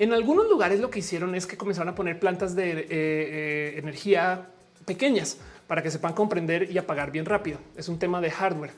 En 0.00 0.14
algunos 0.14 0.48
lugares 0.48 0.80
lo 0.80 0.88
que 0.88 1.00
hicieron 1.00 1.34
es 1.34 1.46
que 1.46 1.58
comenzaron 1.58 1.90
a 1.90 1.94
poner 1.94 2.18
plantas 2.18 2.56
de 2.56 2.70
eh, 2.70 2.86
eh, 2.88 3.74
energía 3.76 4.46
pequeñas 4.86 5.36
para 5.66 5.82
que 5.82 5.90
se 5.90 5.98
puedan 5.98 6.16
comprender 6.16 6.70
y 6.70 6.78
apagar 6.78 7.12
bien 7.12 7.26
rápido. 7.26 7.58
Es 7.76 7.86
un 7.90 7.98
tema 7.98 8.18
de 8.22 8.30
hardware. 8.30 8.70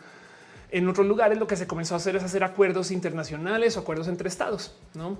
En 0.72 0.88
otros 0.88 1.06
lugares 1.06 1.38
lo 1.38 1.46
que 1.46 1.54
se 1.54 1.68
comenzó 1.68 1.94
a 1.94 1.98
hacer 1.98 2.16
es 2.16 2.24
hacer 2.24 2.42
acuerdos 2.42 2.90
internacionales 2.90 3.76
o 3.76 3.80
acuerdos 3.80 4.08
entre 4.08 4.28
estados. 4.28 4.74
No, 4.94 5.16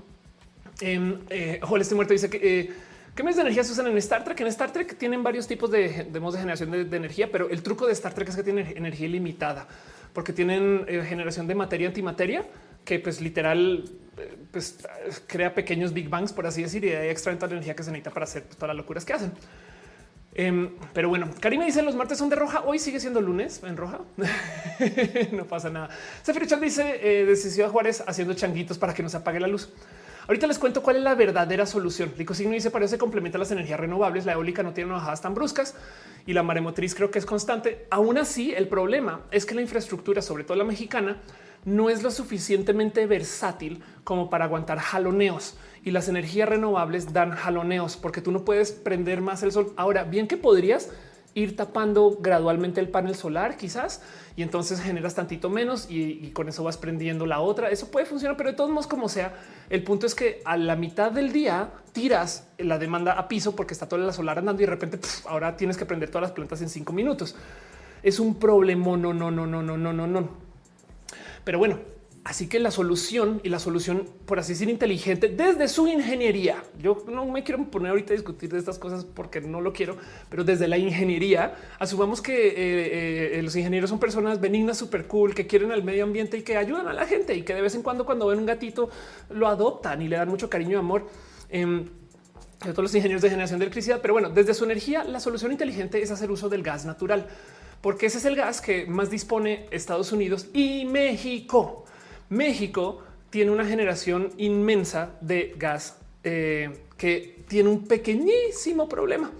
eh, 0.81 1.61
este 1.79 1.95
muerto 1.95 2.15
dice 2.15 2.29
que 2.29 2.39
eh, 2.43 2.71
qué 3.15 3.23
medios 3.23 3.37
de 3.37 3.43
energía 3.43 3.63
se 3.63 3.71
usan 3.71 3.87
en 3.87 3.97
Star 3.99 4.25
Trek. 4.25 4.41
En 4.41 4.49
Star 4.49 4.73
Trek 4.73 4.99
tienen 4.99 5.23
varios 5.23 5.47
tipos 5.47 5.71
de, 5.71 6.09
modos 6.19 6.35
de 6.35 6.41
generación 6.41 6.73
de, 6.73 6.85
de, 6.85 6.97
energía, 6.97 7.31
pero 7.31 7.49
el 7.49 7.63
truco 7.63 7.87
de 7.87 7.93
Star 7.93 8.13
Trek 8.13 8.29
es 8.29 8.35
que 8.35 8.43
tienen 8.43 8.77
energía 8.77 9.07
ilimitada 9.07 9.69
porque 10.13 10.33
tienen 10.33 10.85
generación 11.09 11.47
de 11.47 11.55
materia 11.55 11.87
antimateria 11.87 12.45
que 12.85 12.99
pues 12.99 13.21
literal 13.21 13.85
pues 14.51 14.79
crea 15.27 15.55
pequeños 15.55 15.93
big 15.93 16.09
bangs, 16.09 16.33
por 16.33 16.47
así 16.47 16.63
decir, 16.63 16.85
y 16.85 16.91
de 16.91 16.99
ahí 16.99 17.09
extraen 17.09 17.39
toda 17.39 17.49
la 17.49 17.55
energía 17.55 17.75
que 17.75 17.83
se 17.83 17.91
necesita 17.91 18.11
para 18.11 18.25
hacer 18.25 18.45
pues, 18.45 18.57
todas 18.57 18.69
las 18.69 18.77
locuras 18.77 19.05
que 19.05 19.13
hacen. 19.13 19.33
Em, 20.35 20.71
pero 20.95 21.11
bueno, 21.11 21.29
Karina 21.41 21.67
dice 21.67 21.83
los 21.83 21.95
martes 21.95 22.19
son 22.19 22.31
de 22.31 22.37
roja. 22.37 22.63
Hoy 22.65 22.79
sigue 22.79 23.01
siendo 23.01 23.21
lunes 23.21 23.63
en 23.65 23.77
roja. 23.77 24.01
no 25.33 25.45
pasa 25.45 25.69
nada. 25.69 25.91
Sefir 26.23 26.47
dice 26.59 27.01
eh, 27.03 27.69
Juárez 27.71 28.03
haciendo 28.07 28.33
changuitos 28.35 28.79
para 28.79 28.95
que 28.95 29.03
no 29.03 29.09
se 29.09 29.19
apague 29.19 29.41
la 29.41 29.49
luz. 29.49 29.71
Ahorita 30.29 30.47
les 30.47 30.59
cuento 30.59 30.83
cuál 30.83 30.97
es 30.97 31.03
la 31.03 31.15
verdadera 31.15 31.67
solución. 31.67 32.15
Lico 32.17 32.33
Signo 32.33 32.53
dice 32.53 32.71
para 32.71 32.85
eso 32.85 32.93
se 32.93 32.99
complementa 32.99 33.39
las 33.39 33.51
energías 33.51 33.79
renovables. 33.79 34.25
La 34.25 34.33
eólica 34.33 34.63
no 34.63 34.73
tiene 34.73 34.91
bajadas 34.93 35.21
tan 35.21 35.35
bruscas 35.35 35.75
y 36.27 36.33
la 36.33 36.43
maremotriz 36.43 36.95
creo 36.95 37.11
que 37.11 37.19
es 37.19 37.27
constante. 37.27 37.87
Aún 37.91 38.17
así, 38.17 38.55
el 38.55 38.69
problema 38.69 39.23
es 39.31 39.45
que 39.45 39.55
la 39.55 39.61
infraestructura, 39.61 40.23
sobre 40.23 40.45
todo 40.45 40.57
la 40.57 40.65
mexicana, 40.65 41.21
no 41.65 41.91
es 41.91 42.03
lo 42.03 42.11
suficientemente 42.11 43.07
versátil 43.07 43.83
como 44.05 44.31
para 44.31 44.47
aguantar 44.47 44.79
jaloneos 44.79 45.57
y 45.85 45.91
las 45.91 46.09
energías 46.09 46.49
renovables 46.49 47.13
dan 47.13 47.33
jaloneos 47.33 47.97
porque 47.97 48.21
tú 48.21 48.33
no 48.33 48.45
puedes 48.45 48.73
prender 48.73 49.21
más 49.21 49.43
el 49.43 49.53
sol. 49.53 49.73
Ahora, 49.77 50.05
bien 50.05 50.29
que 50.29 50.37
podrías 50.37 50.91
ir 51.35 51.57
tapando 51.57 52.19
gradualmente 52.21 52.81
el 52.81 52.89
panel 52.89 53.15
solar, 53.15 53.57
quizás, 53.57 54.03
y 54.37 54.43
entonces 54.43 54.81
generas 54.81 55.15
tantito 55.15 55.49
menos 55.49 55.87
y, 55.89 56.31
con 56.31 56.49
eso 56.49 56.63
vas 56.63 56.77
prendiendo 56.77 57.27
la 57.27 57.41
otra. 57.41 57.71
Eso 57.71 57.91
puede 57.91 58.07
funcionar, 58.07 58.37
pero 58.37 58.51
de 58.51 58.57
todos 58.57 58.71
modos, 58.71 58.87
como 58.87 59.09
sea, 59.09 59.35
el 59.71 59.83
punto 59.83 60.07
es 60.07 60.15
que 60.15 60.43
a 60.45 60.57
la 60.57 60.77
mitad 60.77 61.11
del 61.11 61.33
día 61.33 61.71
tiras 61.93 62.49
la 62.59 62.79
demanda 62.79 63.13
a 63.13 63.29
piso 63.29 63.57
porque 63.57 63.73
está 63.73 63.89
toda 63.89 64.05
la 64.05 64.13
solar 64.13 64.39
andando 64.39 64.63
y 64.63 64.67
de 64.67 64.71
repente 64.71 64.99
ahora 65.27 65.57
tienes 65.57 65.77
que 65.77 65.87
prender 65.87 66.11
todas 66.11 66.23
las 66.23 66.33
plantas 66.33 66.61
en 66.61 66.69
cinco 66.69 66.93
minutos. 66.93 67.35
Es 68.03 68.21
un 68.21 68.35
problema. 68.35 68.97
No, 68.97 68.97
no, 68.97 69.13
no, 69.13 69.31
no, 69.31 69.47
no, 69.47 69.63
no, 69.63 69.93
no, 69.93 70.07
no. 70.07 70.52
Pero 71.45 71.59
bueno, 71.59 71.81
Así 72.25 72.49
que 72.49 72.61
la 72.61 72.71
solución 72.71 73.41
y 73.43 73.49
la 73.49 73.59
solución, 73.59 74.09
por 74.27 74.39
así 74.39 74.53
decir, 74.53 74.69
inteligente 74.69 75.27
desde 75.29 75.67
su 75.67 75.89
ingeniería. 75.89 76.63
Yo 76.79 77.05
no 77.09 77.27
me 77.27 77.43
quiero 77.43 77.69
poner 77.69 77.91
ahorita 77.91 78.13
a 78.13 78.17
discutir 78.17 78.49
de 78.49 78.61
estas 78.61 78.79
cosas 78.79 79.05
porque 79.05 79.41
no 79.41 79.61
lo 79.61 79.73
quiero, 79.73 79.97
pero 80.31 80.45
desde 80.45 80.69
la 80.69 80.79
ingeniería 80.79 81.57
asumamos 81.81 82.23
que 82.23 82.47
eh, 82.47 83.39
eh, 83.39 83.43
los 83.43 83.57
ingenieros 83.57 83.91
son 83.91 83.99
personas 83.99 84.41
benignas, 84.41 84.79
súper 84.79 85.09
cool, 85.09 85.35
que 85.35 85.49
quieren 85.49 85.73
al 85.73 85.83
medio 85.83 86.05
ambiente 86.05 86.37
y 86.37 86.43
que 86.43 86.57
ayudan 86.57 86.87
a 86.87 86.93
la 86.93 87.07
gente 87.07 87.35
y 87.35 87.43
que 87.43 87.55
de 87.55 87.61
vez 87.61 87.75
en 87.75 87.83
cuando, 87.83 88.07
cuando 88.07 88.29
ven 88.29 88.39
un 88.39 88.47
gatito, 88.47 88.89
lo 89.31 89.49
adoptan 89.49 90.01
y 90.01 90.07
le 90.07 90.17
dan 90.17 90.29
mucho 90.29 90.49
cariño 90.49 90.77
y 90.77 90.79
amor. 90.79 91.09
Eh, 91.51 91.87
todos 92.61 92.79
los 92.79 92.95
ingenieros 92.95 93.23
de 93.23 93.31
generación 93.31 93.59
de 93.59 93.65
electricidad, 93.65 93.99
pero 94.01 94.15
bueno, 94.15 94.31
desde 94.31 94.55
su 94.55 94.63
energía, 94.63 95.03
la 95.03 95.19
solución 95.19 95.51
inteligente 95.51 96.01
es 96.01 96.13
hacer 96.13 96.31
uso 96.31 96.49
del 96.49 96.63
gas 96.63 96.85
natural, 96.85 97.27
porque 97.83 98.07
ese 98.07 98.19
es 98.19 98.25
el 98.25 98.37
gas 98.37 98.61
que 98.61 98.87
más 98.87 99.11
dispone 99.11 99.67
Estados 99.71 100.13
Unidos 100.13 100.47
y 100.55 100.87
México. 100.87 101.85
México 102.31 103.03
tiene 103.29 103.51
una 103.51 103.67
generación 103.67 104.31
inmensa 104.39 105.11
de 105.21 105.55
gas 105.59 105.99
eh, 106.23 106.85
que 106.97 107.45
tiene 107.49 107.69
un 107.69 107.85
pequeñísimo 107.87 108.89
problema. 108.89 109.33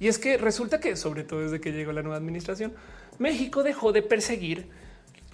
Y 0.00 0.08
es 0.08 0.18
que 0.18 0.36
resulta 0.36 0.80
que, 0.80 0.96
sobre 0.96 1.22
todo 1.22 1.40
desde 1.40 1.60
que 1.60 1.70
llegó 1.72 1.92
la 1.92 2.02
nueva 2.02 2.16
administración, 2.16 2.74
México 3.18 3.62
dejó 3.62 3.92
de 3.92 4.02
perseguir 4.02 4.68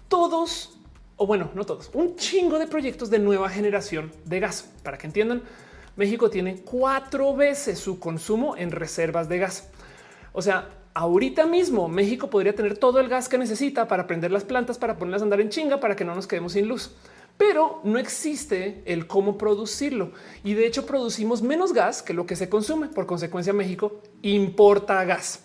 todos, 0.09 0.79
o 1.17 1.27
bueno, 1.27 1.51
no 1.55 1.65
todos, 1.65 1.91
un 1.95 2.17
chingo 2.17 2.59
de 2.59 2.67
proyectos 2.67 3.09
de 3.09 3.19
nueva 3.19 3.49
generación 3.49 4.13
de 4.27 4.41
gas. 4.41 4.71
Para 4.83 4.99
que 4.99 5.07
entiendan, 5.07 5.43
México 5.97 6.29
tiene 6.29 6.61
cuatro 6.61 7.35
veces 7.35 7.79
su 7.79 7.99
consumo 7.99 8.57
en 8.57 8.71
reservas 8.71 9.29
de 9.29 9.39
gas. 9.39 9.71
O 10.33 10.43
sea, 10.43 10.69
ahorita 10.95 11.47
mismo 11.47 11.88
México 11.88 12.28
podría 12.28 12.55
tener 12.55 12.76
todo 12.76 13.01
el 13.01 13.09
gas 13.09 13.28
que 13.28 13.38
necesita 13.38 13.88
para 13.88 14.07
prender 14.07 14.30
las 14.30 14.45
plantas, 14.45 14.78
para 14.78 14.99
ponerlas 14.99 15.22
a 15.22 15.24
andar 15.24 15.40
en 15.40 15.49
chinga, 15.49 15.80
para 15.80 15.97
que 15.97 16.05
no 16.05 16.14
nos 16.14 16.26
quedemos 16.26 16.53
sin 16.53 16.68
luz. 16.68 16.95
Pero 17.38 17.80
no 17.82 17.99
existe 17.99 18.82
el 18.84 19.07
cómo 19.07 19.38
producirlo. 19.38 20.12
Y 20.45 20.55
de 20.55 20.66
hecho 20.66 20.86
producimos 20.86 21.43
menos 21.43 21.72
gas 21.72 22.03
que 22.03 22.12
lo 22.12 22.26
que 22.26 22.36
se 22.36 22.49
consume. 22.49 22.88
Por 22.88 23.07
consecuencia, 23.07 23.53
México 23.53 24.03
importa 24.20 25.03
gas. 25.05 25.40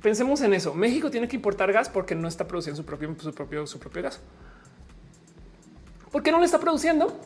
Pensemos 0.00 0.40
en 0.42 0.54
eso. 0.54 0.74
México 0.74 1.10
tiene 1.10 1.28
que 1.28 1.36
importar 1.36 1.72
gas 1.72 1.88
porque 1.88 2.14
no 2.14 2.28
está 2.28 2.46
produciendo 2.46 2.76
su 2.76 2.86
propio, 2.86 3.14
su 3.18 3.32
propio, 3.34 3.66
su 3.66 3.78
propio 3.78 4.02
gas. 4.02 4.20
¿Por 6.10 6.22
qué 6.22 6.30
no 6.30 6.38
lo 6.38 6.44
está 6.44 6.60
produciendo? 6.60 7.16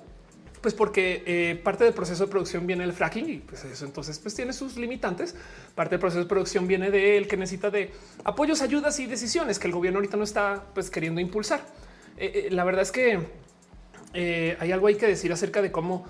Pues 0.60 0.74
porque 0.74 1.22
eh, 1.26 1.60
parte 1.62 1.84
del 1.84 1.92
proceso 1.92 2.24
de 2.24 2.30
producción 2.30 2.66
viene 2.66 2.84
el 2.84 2.92
fracking 2.92 3.28
y 3.28 3.36
pues 3.38 3.64
eso 3.64 3.84
entonces 3.84 4.18
pues 4.18 4.34
tiene 4.34 4.52
sus 4.52 4.76
limitantes. 4.76 5.34
Parte 5.74 5.92
del 5.92 6.00
proceso 6.00 6.20
de 6.20 6.28
producción 6.28 6.66
viene 6.66 6.90
de 6.90 7.18
él 7.18 7.28
que 7.28 7.36
necesita 7.36 7.70
de 7.70 7.90
apoyos, 8.24 8.62
ayudas 8.62 8.98
y 9.00 9.06
decisiones 9.06 9.58
que 9.58 9.66
el 9.66 9.74
gobierno 9.74 9.98
ahorita 9.98 10.16
no 10.16 10.24
está 10.24 10.64
pues 10.74 10.90
queriendo 10.90 11.20
impulsar. 11.20 11.60
Eh, 12.16 12.46
eh, 12.46 12.48
la 12.50 12.64
verdad 12.64 12.82
es 12.82 12.92
que 12.92 13.20
hay 14.14 14.72
algo 14.72 14.86
hay 14.86 14.94
que 14.94 15.06
decir 15.06 15.30
acerca 15.30 15.60
de 15.60 15.70
cómo 15.70 16.06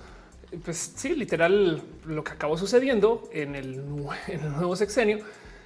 pues 0.63 0.93
sí, 0.95 1.13
literal 1.13 1.83
lo 2.05 2.23
que 2.23 2.31
acabó 2.31 2.57
sucediendo 2.57 3.29
en 3.33 3.53
el, 3.53 3.85
nuevo 4.55 4.77
sexenio 4.77 5.19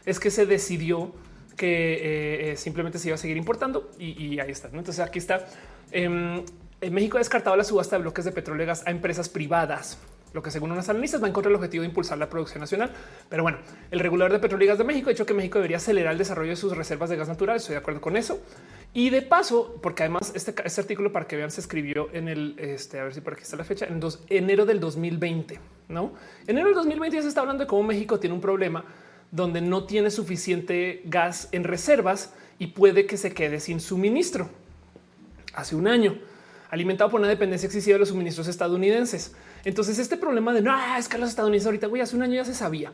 es 0.06 0.20
que 0.20 0.32
se 0.32 0.48
decidió 0.48 1.14
que 1.56 2.56
simplemente 2.58 2.98
se 2.98 3.10
iba 3.10 3.16
a 3.16 3.20
seguir 3.20 3.38
importando 3.38 3.92
y, 4.00 4.40
ahí 4.40 4.50
está. 4.50 4.70
Entonces 4.70 5.00
aquí 5.00 5.20
está. 5.20 5.48
México 6.90 7.18
ha 7.18 7.20
descartado 7.20 7.56
la 7.56 7.64
subasta 7.64 7.96
de 7.96 8.02
bloques 8.02 8.26
de 8.26 8.32
petróleo 8.32 8.64
y 8.64 8.68
gas 8.68 8.84
a 8.88 8.92
empresas 8.92 9.30
privadas, 9.30 10.00
lo 10.34 10.42
que 10.42 10.50
según 10.50 10.72
unas 10.72 10.90
analistas 10.90 11.22
va 11.22 11.28
en 11.28 11.34
contra 11.34 11.50
del 11.50 11.58
objetivo 11.58 11.82
de 11.82 11.90
impulsar 11.90 12.18
la 12.18 12.30
producción 12.30 12.62
nacional. 12.62 12.92
Pero 13.30 13.44
bueno, 13.44 13.60
el 13.92 14.00
regulador 14.00 14.32
de 14.32 14.40
petróleo 14.40 14.66
y 14.66 14.70
gas 14.70 14.78
de 14.78 14.84
México 14.84 15.10
ha 15.10 15.14
dicho 15.14 15.26
que 15.26 15.34
México 15.34 15.60
debería 15.60 15.78
acelerar 15.78 16.14
el 16.14 16.18
desarrollo 16.18 16.52
de 16.52 16.56
sus 16.56 16.76
reservas 16.76 17.10
de 17.10 17.18
gas 17.18 17.28
natural. 17.28 17.58
Estoy 17.58 17.74
de 17.74 17.80
acuerdo 17.80 18.02
con 18.02 18.18
eso. 18.18 18.42
Y 18.94 19.10
de 19.10 19.22
paso, 19.22 19.78
porque 19.82 20.04
además 20.04 20.32
este, 20.34 20.56
este 20.66 20.82
artículo 20.82 21.12
para 21.12 21.28
que 21.28 21.36
vean 21.36 21.52
se 21.52 21.62
escribió 21.62 22.10
en 22.14 22.28
el, 22.28 22.56
este, 22.58 23.00
a 23.00 23.04
ver 23.04 23.14
si 23.14 23.22
por 23.22 23.34
aquí 23.34 23.44
está 23.44 23.58
la 23.58 23.64
fecha, 23.64 23.86
en 23.86 24.02
enero 24.30 24.66
del 24.66 24.80
2020, 24.80 25.60
¿no? 25.90 26.14
Enero 26.48 26.68
del 26.68 26.76
2020 26.76 27.18
ya 27.18 27.22
se 27.22 27.28
está 27.28 27.42
hablando 27.42 27.64
de 27.64 27.68
cómo 27.68 27.84
México 27.84 28.20
tiene 28.20 28.34
un 28.34 28.42
problema 28.42 28.84
donde 29.32 29.62
no 29.62 29.86
tiene 29.86 30.12
suficiente 30.12 31.04
gas 31.06 31.48
en 31.52 31.64
reservas 31.64 32.34
y 32.60 32.68
puede 32.68 33.06
que 33.06 33.18
se 33.18 33.34
quede 33.34 33.60
sin 33.60 33.80
suministro. 33.80 34.50
Hace 35.54 35.76
un 35.76 35.88
año 35.88 36.18
alimentado 36.72 37.12
por 37.12 37.20
una 37.20 37.30
dependencia 37.30 37.68
excesiva 37.68 37.96
de 37.96 38.00
los 38.00 38.10
suministros 38.10 38.48
estadounidenses. 38.48 39.34
Entonces, 39.66 40.00
este 40.00 40.18
problema 40.18 40.54
de 40.54 40.62
no 40.62 40.74
es 40.98 41.08
que 41.10 41.18
los 41.18 41.30
estadounidenses 41.30 41.68
ahorita, 41.68 41.88
güey, 41.88 42.02
hace 42.02 42.16
un 42.16 42.24
año 42.24 42.36
ya 42.36 42.46
se 42.46 42.54
sabía. 42.54 42.94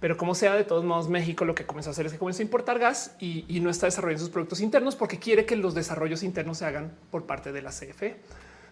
Pero 0.00 0.16
como 0.16 0.34
sea, 0.34 0.56
de 0.56 0.64
todos 0.64 0.82
modos, 0.82 1.08
México 1.08 1.44
lo 1.44 1.54
que 1.54 1.64
comenzó 1.64 1.90
a 1.90 1.92
hacer 1.92 2.06
es 2.06 2.12
que 2.12 2.18
comenzó 2.18 2.40
a 2.40 2.44
importar 2.44 2.78
gas 2.80 3.14
y, 3.20 3.60
no 3.60 3.70
está 3.70 3.86
desarrollando 3.86 4.24
sus 4.24 4.30
productos 4.30 4.60
internos 4.60 4.96
porque 4.96 5.18
quiere 5.18 5.44
que 5.44 5.54
los 5.54 5.74
desarrollos 5.74 6.24
internos 6.24 6.58
se 6.58 6.64
hagan 6.64 6.90
por 7.10 7.26
parte 7.26 7.52
de 7.52 7.62
la 7.62 7.70
CFE. 7.70 8.16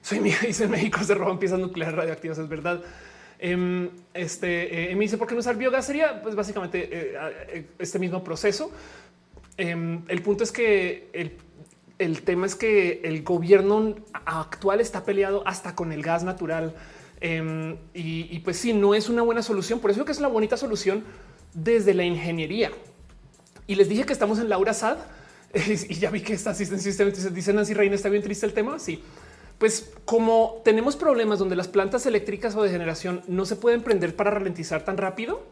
Soy 0.03 0.21
mía, 0.21 0.37
dice 0.47 0.67
México 0.67 1.05
se 1.05 1.15
roban 1.15 1.39
piezas 1.39 1.61
nucleares 1.61 1.95
radioactivas. 1.95 2.39
Es 2.39 2.49
verdad. 2.49 2.81
Em, 3.39 3.91
este 4.13 4.91
eh, 4.91 4.97
me 4.97 5.03
dice 5.03 5.19
por 5.19 5.29
qué 5.29 5.35
no 5.35 5.41
usar 5.41 5.57
biogás 5.57 5.87
sería 5.87 6.21
pues 6.21 6.35
básicamente 6.35 6.89
eh, 6.91 7.17
eh, 7.49 7.67
este 7.79 7.99
mismo 7.99 8.25
proceso. 8.25 8.73
Em, 9.57 10.03
el 10.09 10.23
punto 10.23 10.43
es 10.43 10.51
que 10.51 11.11
el 11.13 11.37
el 12.01 12.23
tema 12.23 12.47
es 12.47 12.55
que 12.55 13.03
el 13.05 13.23
gobierno 13.23 13.95
actual 14.13 14.81
está 14.81 15.05
peleado 15.05 15.47
hasta 15.47 15.75
con 15.75 15.93
el 15.93 16.03
gas 16.03 16.25
natural. 16.25 16.75
Em, 17.21 17.77
y, 17.93 18.39
pues 18.39 18.57
sí, 18.57 18.73
no 18.73 18.95
es 18.95 19.11
una 19.11 19.23
buena 19.23 19.43
solución. 19.43 19.81
Por 19.81 19.91
eso 19.91 20.05
que 20.07 20.13
es 20.13 20.21
la 20.21 20.29
bonita 20.29 20.57
solución 20.57 21.05
desde 21.53 21.93
la 21.93 22.05
ingeniería. 22.05 22.73
Y 23.67 23.75
les 23.75 23.89
dije 23.89 24.05
que 24.05 24.15
estamos 24.15 24.39
en 24.39 24.49
Laura 24.49 24.73
Sad 24.73 24.97
y 25.55 25.95
ya 25.95 26.11
vi 26.11 26.23
que 26.23 26.33
está 26.33 26.51
asistencia 26.51 27.05
dice 27.31 27.53
Nancy 27.53 27.75
Reina, 27.75 27.95
está 27.95 28.09
bien 28.09 28.23
triste 28.23 28.47
el 28.47 28.55
tema. 28.55 28.79
Sí, 28.79 29.03
pues 29.59 29.93
como 30.07 30.63
tenemos 30.65 30.97
problemas 30.97 31.39
donde 31.39 31.57
las 31.57 31.69
plantas 31.69 32.07
eléctricas 32.07 32.57
o 32.57 32.63
de 32.63 32.71
generación 32.71 33.23
no 33.29 33.45
se 33.45 33.57
pueden 33.57 33.83
prender 33.83 34.17
para 34.17 34.31
ralentizar 34.31 34.87
tan 34.87 34.97
rápido, 34.97 35.45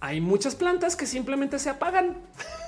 hay 0.00 0.20
muchas 0.20 0.54
plantas 0.54 0.96
que 0.96 1.06
simplemente 1.06 1.58
se 1.58 1.70
apagan 1.70 2.18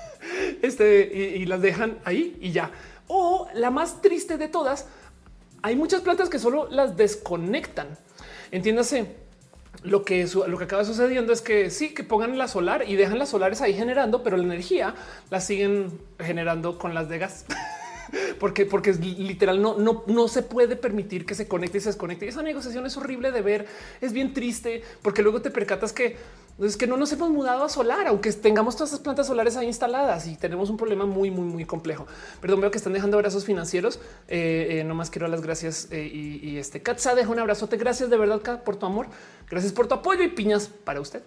este, 0.62 1.37
y 1.37 1.45
las 1.45 1.61
dejan 1.61 1.99
ahí 2.05 2.39
y 2.41 2.53
ya. 2.53 2.71
O 3.13 3.49
la 3.55 3.73
más 3.73 4.03
triste 4.03 4.39
de 4.39 4.47
todas, 4.47 4.87
hay 5.63 5.75
muchas 5.75 6.01
plantas 6.01 6.29
que 6.29 6.39
solo 6.39 6.69
las 6.71 6.97
desconectan. 6.97 7.99
Entiéndase, 8.53 9.17
lo 9.83 10.05
que, 10.05 10.29
lo 10.47 10.57
que 10.57 10.65
acaba 10.65 10.85
sucediendo 10.85 11.33
es 11.33 11.41
que 11.41 11.71
sí, 11.71 11.93
que 11.93 12.05
pongan 12.05 12.39
la 12.39 12.47
solar 12.47 12.89
y 12.89 12.95
dejan 12.95 13.19
las 13.19 13.31
solares 13.31 13.63
ahí 13.63 13.75
generando, 13.75 14.23
pero 14.23 14.37
la 14.37 14.45
energía 14.45 14.95
la 15.29 15.41
siguen 15.41 16.01
generando 16.21 16.79
con 16.79 16.95
las 16.95 17.09
de 17.09 17.19
gas. 17.19 17.47
porque, 18.39 18.65
porque 18.65 18.91
es 18.91 19.01
literal, 19.01 19.61
no, 19.61 19.77
no, 19.77 20.05
no 20.07 20.29
se 20.29 20.43
puede 20.45 20.77
permitir 20.77 21.27
que 21.27 21.35
se 21.35 21.49
conecte 21.49 21.79
y 21.79 21.81
se 21.81 21.89
desconecte. 21.89 22.27
Y 22.27 22.29
esa 22.29 22.43
negociación 22.43 22.87
es 22.87 22.97
horrible 22.97 23.33
de 23.33 23.43
ver, 23.43 23.67
es 24.01 24.13
bien 24.13 24.33
triste, 24.35 24.85
porque 25.03 25.23
luego 25.23 25.43
te 25.43 25.51
percatas 25.51 25.93
que 25.93 26.17
es 26.67 26.77
que 26.77 26.87
no 26.87 26.97
nos 26.97 27.11
hemos 27.13 27.31
mudado 27.31 27.65
a 27.65 27.69
solar, 27.69 28.07
aunque 28.07 28.33
tengamos 28.33 28.77
todas 28.77 28.91
esas 28.91 29.01
plantas 29.01 29.27
solares 29.27 29.57
ahí 29.57 29.67
instaladas 29.67 30.27
y 30.27 30.37
tenemos 30.37 30.69
un 30.69 30.77
problema 30.77 31.07
muy, 31.07 31.31
muy, 31.31 31.47
muy 31.47 31.65
complejo. 31.65 32.07
Perdón, 32.41 32.61
veo 32.61 32.71
que 32.71 32.77
están 32.77 32.93
dejando 32.93 33.17
abrazos 33.17 33.47
financieros. 33.47 33.99
Eh, 34.29 34.81
eh, 34.81 34.85
no 34.85 34.95
más 34.95 35.09
quiero 35.09 35.27
las 35.29 35.41
gracias 35.41 35.89
eh, 35.91 36.05
y, 36.05 36.59
este 36.59 36.83
Katza 36.83 37.15
deja 37.15 37.31
un 37.31 37.39
abrazote. 37.39 37.79
Gracias 37.79 38.11
de 38.11 38.17
verdad 38.19 38.63
por 38.63 38.77
tu 38.77 38.85
amor. 38.85 39.07
Gracias 39.49 39.73
por 39.73 39.89
tu 39.89 39.95
apoyo 39.95 40.23
y 40.23 40.29
piñas 40.29 40.69
para 40.69 41.01
usted. 41.01 41.23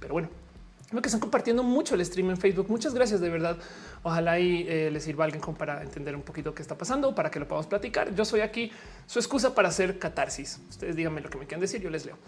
Pero 0.00 0.14
bueno, 0.14 0.28
Veo 0.90 1.00
que 1.00 1.08
están 1.08 1.20
compartiendo 1.20 1.62
mucho 1.62 1.94
el 1.94 2.04
stream 2.04 2.28
en 2.28 2.36
Facebook. 2.36 2.66
Muchas 2.68 2.92
gracias 2.92 3.18
de 3.22 3.30
verdad. 3.30 3.56
Ojalá 4.02 4.38
y 4.38 4.64
les 4.64 5.02
sirva 5.02 5.24
alguien 5.24 5.40
para 5.54 5.82
entender 5.82 6.14
un 6.14 6.20
poquito 6.20 6.54
qué 6.54 6.60
está 6.60 6.76
pasando, 6.76 7.14
para 7.14 7.30
que 7.30 7.40
lo 7.40 7.48
podamos 7.48 7.66
platicar. 7.66 8.14
Yo 8.14 8.26
soy 8.26 8.40
aquí 8.40 8.70
su 9.06 9.18
excusa 9.18 9.54
para 9.54 9.68
hacer 9.68 9.98
catarsis. 9.98 10.60
Ustedes 10.68 10.94
díganme 10.94 11.22
lo 11.22 11.30
que 11.30 11.38
me 11.38 11.46
quieran 11.46 11.62
decir, 11.62 11.80
yo 11.80 11.88
les 11.88 12.04
leo. 12.04 12.18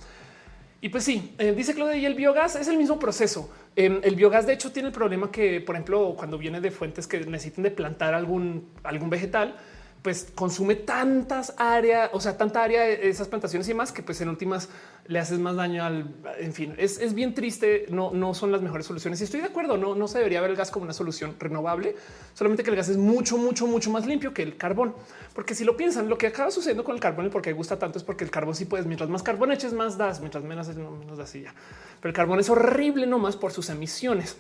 Y 0.84 0.90
pues 0.90 1.02
sí, 1.02 1.34
eh, 1.38 1.52
dice 1.52 1.72
Claudia, 1.72 1.96
y 1.96 2.04
el 2.04 2.12
biogás 2.12 2.56
es 2.56 2.68
el 2.68 2.76
mismo 2.76 2.98
proceso. 2.98 3.50
Em, 3.74 4.00
el 4.02 4.16
biogás, 4.16 4.46
de 4.46 4.52
hecho, 4.52 4.70
tiene 4.70 4.88
el 4.88 4.92
problema 4.92 5.32
que, 5.32 5.62
por 5.62 5.76
ejemplo, 5.76 6.14
cuando 6.14 6.36
viene 6.36 6.60
de 6.60 6.70
fuentes 6.70 7.06
que 7.06 7.20
necesiten 7.20 7.64
de 7.64 7.70
plantar 7.70 8.12
algún, 8.12 8.68
algún 8.82 9.08
vegetal, 9.08 9.56
pues 10.04 10.30
consume 10.34 10.74
tantas 10.74 11.54
áreas, 11.56 12.10
o 12.12 12.20
sea, 12.20 12.36
tanta 12.36 12.62
área 12.62 12.82
de 12.82 13.08
esas 13.08 13.26
plantaciones 13.26 13.66
y 13.70 13.72
más 13.72 13.90
que 13.90 14.02
pues 14.02 14.20
en 14.20 14.28
últimas 14.28 14.68
le 15.06 15.18
haces 15.18 15.38
más 15.38 15.56
daño 15.56 15.82
al, 15.82 16.14
en 16.38 16.52
fin, 16.52 16.74
es, 16.76 17.14
bien 17.14 17.32
triste, 17.32 17.86
no, 17.88 18.10
no 18.10 18.34
son 18.34 18.52
las 18.52 18.60
mejores 18.60 18.84
soluciones. 18.84 19.22
Y 19.22 19.24
estoy 19.24 19.40
de 19.40 19.46
acuerdo, 19.46 19.78
no, 19.78 19.94
no 19.94 20.06
se 20.06 20.18
debería 20.18 20.42
ver 20.42 20.50
el 20.50 20.56
gas 20.56 20.70
como 20.70 20.84
una 20.84 20.92
solución 20.92 21.34
renovable, 21.38 21.96
solamente 22.34 22.62
que 22.62 22.68
el 22.68 22.76
gas 22.76 22.90
es 22.90 22.98
mucho, 22.98 23.38
mucho, 23.38 23.66
mucho 23.66 23.88
más 23.88 24.04
limpio 24.04 24.34
que 24.34 24.42
el 24.42 24.58
carbón, 24.58 24.94
porque 25.34 25.54
si 25.54 25.64
lo 25.64 25.74
piensan, 25.74 26.10
lo 26.10 26.18
que 26.18 26.26
acaba 26.26 26.50
sucediendo 26.50 26.84
con 26.84 26.94
el 26.94 27.00
carbón 27.00 27.24
y 27.24 27.30
por 27.30 27.40
qué 27.40 27.54
gusta 27.54 27.78
tanto 27.78 27.96
es 27.96 28.04
porque 28.04 28.24
el 28.24 28.30
carbón 28.30 28.54
sí 28.54 28.66
puedes, 28.66 28.84
mientras 28.84 29.08
más 29.08 29.22
carbón 29.22 29.52
eches 29.52 29.72
más 29.72 29.96
das, 29.96 30.20
mientras 30.20 30.44
menos, 30.44 30.68
menos 30.76 31.16
das 31.16 31.34
y 31.34 31.44
ya, 31.44 31.54
pero 32.02 32.10
el 32.10 32.14
carbón 32.14 32.40
es 32.40 32.50
horrible 32.50 33.06
nomás 33.06 33.36
por 33.36 33.52
sus 33.52 33.70
emisiones. 33.70 34.36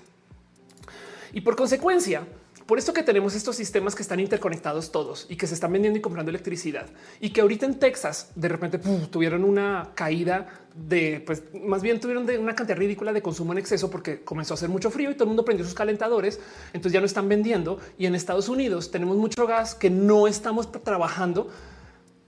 Y 1.32 1.40
por 1.40 1.56
consecuencia, 1.56 2.26
por 2.66 2.78
esto 2.78 2.92
que 2.92 3.02
tenemos 3.02 3.34
estos 3.34 3.56
sistemas 3.56 3.94
que 3.94 4.02
están 4.02 4.20
interconectados 4.20 4.90
todos 4.90 5.26
y 5.28 5.36
que 5.36 5.46
se 5.46 5.54
están 5.54 5.72
vendiendo 5.72 5.98
y 5.98 6.02
comprando 6.02 6.30
electricidad 6.30 6.86
y 7.20 7.30
que 7.30 7.42
ahorita 7.42 7.66
en 7.66 7.78
Texas 7.78 8.30
de 8.34 8.48
repente 8.48 8.78
tuvieron 9.10 9.44
una 9.44 9.90
caída 9.94 10.46
de, 10.74 11.22
pues 11.24 11.42
más 11.52 11.82
bien 11.82 12.00
tuvieron 12.00 12.24
de 12.26 12.38
una 12.38 12.54
cantidad 12.54 12.78
ridícula 12.78 13.12
de 13.12 13.22
consumo 13.22 13.52
en 13.52 13.58
exceso 13.58 13.90
porque 13.90 14.24
comenzó 14.24 14.54
a 14.54 14.56
hacer 14.56 14.68
mucho 14.68 14.90
frío 14.90 15.10
y 15.10 15.14
todo 15.14 15.24
el 15.24 15.28
mundo 15.28 15.44
prendió 15.44 15.64
sus 15.64 15.74
calentadores. 15.74 16.40
Entonces 16.72 16.92
ya 16.92 17.00
no 17.00 17.06
están 17.06 17.28
vendiendo 17.28 17.78
y 17.98 18.06
en 18.06 18.14
Estados 18.14 18.48
Unidos 18.48 18.90
tenemos 18.90 19.16
mucho 19.16 19.46
gas 19.46 19.74
que 19.74 19.90
no 19.90 20.26
estamos 20.26 20.72
trabajando. 20.72 21.50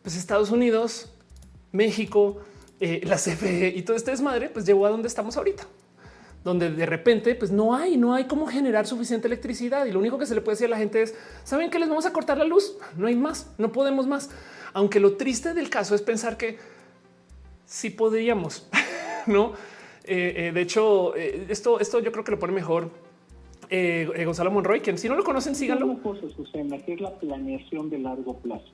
Pues 0.02 0.16
Estados 0.16 0.50
Unidos, 0.50 1.08
México, 1.72 2.38
eh, 2.78 3.00
la 3.04 3.16
CFE 3.16 3.72
y 3.74 3.82
todo 3.82 3.96
este 3.96 4.10
desmadre, 4.10 4.50
pues 4.50 4.66
llegó 4.66 4.86
a 4.86 4.90
donde 4.90 5.08
estamos 5.08 5.36
ahorita 5.36 5.66
donde 6.46 6.70
de 6.70 6.86
repente 6.86 7.34
pues 7.34 7.50
no 7.50 7.74
hay, 7.74 7.96
no 7.96 8.14
hay 8.14 8.26
cómo 8.26 8.46
generar 8.46 8.86
suficiente 8.86 9.26
electricidad 9.26 9.84
y 9.84 9.90
lo 9.90 9.98
único 9.98 10.16
que 10.16 10.26
se 10.26 10.34
le 10.36 10.40
puede 10.40 10.54
decir 10.54 10.68
a 10.68 10.70
la 10.70 10.76
gente 10.76 11.02
es, 11.02 11.12
¿saben 11.42 11.70
que 11.70 11.80
les 11.80 11.88
vamos 11.88 12.06
a 12.06 12.12
cortar 12.12 12.38
la 12.38 12.44
luz? 12.44 12.78
No 12.96 13.08
hay 13.08 13.16
más, 13.16 13.52
no 13.58 13.72
podemos 13.72 14.06
más. 14.06 14.30
Aunque 14.72 15.00
lo 15.00 15.16
triste 15.16 15.54
del 15.54 15.68
caso 15.70 15.96
es 15.96 16.02
pensar 16.02 16.36
que 16.36 16.58
sí 17.64 17.90
podríamos, 17.90 18.68
¿no? 19.26 19.54
Eh, 20.04 20.34
eh, 20.36 20.52
de 20.52 20.60
hecho, 20.60 21.16
eh, 21.16 21.46
esto, 21.48 21.80
esto 21.80 21.98
yo 21.98 22.12
creo 22.12 22.22
que 22.22 22.30
lo 22.30 22.38
pone 22.38 22.52
mejor 22.52 22.90
Gonzalo 23.68 24.52
Monroy, 24.52 24.78
quien 24.82 24.98
si 24.98 25.08
no 25.08 25.16
lo 25.16 25.24
conocen, 25.24 25.56
síganlo. 25.56 25.86
Una 25.86 26.00
cosa, 26.00 26.28
Susana, 26.36 26.78
que 26.78 26.92
es 26.92 27.00
la 27.00 27.10
planeación 27.10 27.90
de 27.90 27.98
largo 27.98 28.36
plazo. 28.36 28.70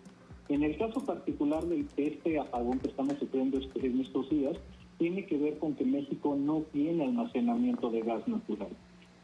En 0.51 0.63
el 0.63 0.77
caso 0.77 1.01
particular 1.07 1.65
del 1.65 1.89
este 1.97 2.39
apagón 2.39 2.81
que 2.81 2.89
estamos 2.89 3.15
sufriendo 3.19 3.59
en 3.77 4.01
estos 4.03 4.29
días, 4.29 4.59
tiene 5.03 5.27
que 5.27 5.37
ver 5.37 5.59
con 5.59 5.75
que 5.75 5.85
México 5.85 6.37
no 6.39 6.63
tiene 6.73 7.03
almacenamiento 7.03 7.91
de 7.91 8.03
gas 8.03 8.29
natural. 8.29 8.69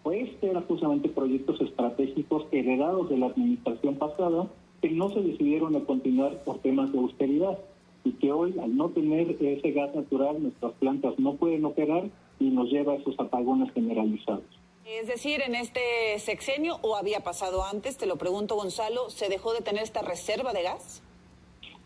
Pues 0.02 0.28
eran 0.42 0.64
justamente 0.64 1.08
proyectos 1.08 1.60
estratégicos 1.60 2.46
heredados 2.50 3.08
de 3.08 3.16
la 3.16 3.26
administración 3.26 3.94
pasada 3.94 4.48
que 4.82 4.90
no 4.90 5.08
se 5.10 5.20
decidieron 5.20 5.76
a 5.76 5.84
continuar 5.84 6.42
por 6.42 6.58
temas 6.58 6.90
de 6.90 6.98
austeridad 6.98 7.60
y 8.02 8.10
que 8.14 8.32
hoy 8.32 8.58
al 8.60 8.76
no 8.76 8.88
tener 8.88 9.36
ese 9.40 9.70
gas 9.70 9.94
natural 9.94 10.42
nuestras 10.42 10.72
plantas 10.80 11.16
no 11.16 11.36
pueden 11.36 11.64
operar 11.64 12.10
y 12.40 12.50
nos 12.50 12.68
lleva 12.72 12.94
a 12.94 12.96
esos 12.96 13.14
apagones 13.20 13.72
generalizados. 13.72 14.42
Es 14.84 15.06
decir, 15.06 15.42
en 15.46 15.54
este 15.54 16.18
sexenio 16.18 16.80
o 16.82 16.96
había 16.96 17.20
pasado 17.20 17.62
antes, 17.62 17.96
te 17.98 18.06
lo 18.06 18.16
pregunto 18.16 18.56
Gonzalo, 18.56 19.10
¿se 19.10 19.28
dejó 19.28 19.52
de 19.52 19.60
tener 19.60 19.84
esta 19.84 20.02
reserva 20.02 20.52
de 20.52 20.64
gas? 20.64 21.04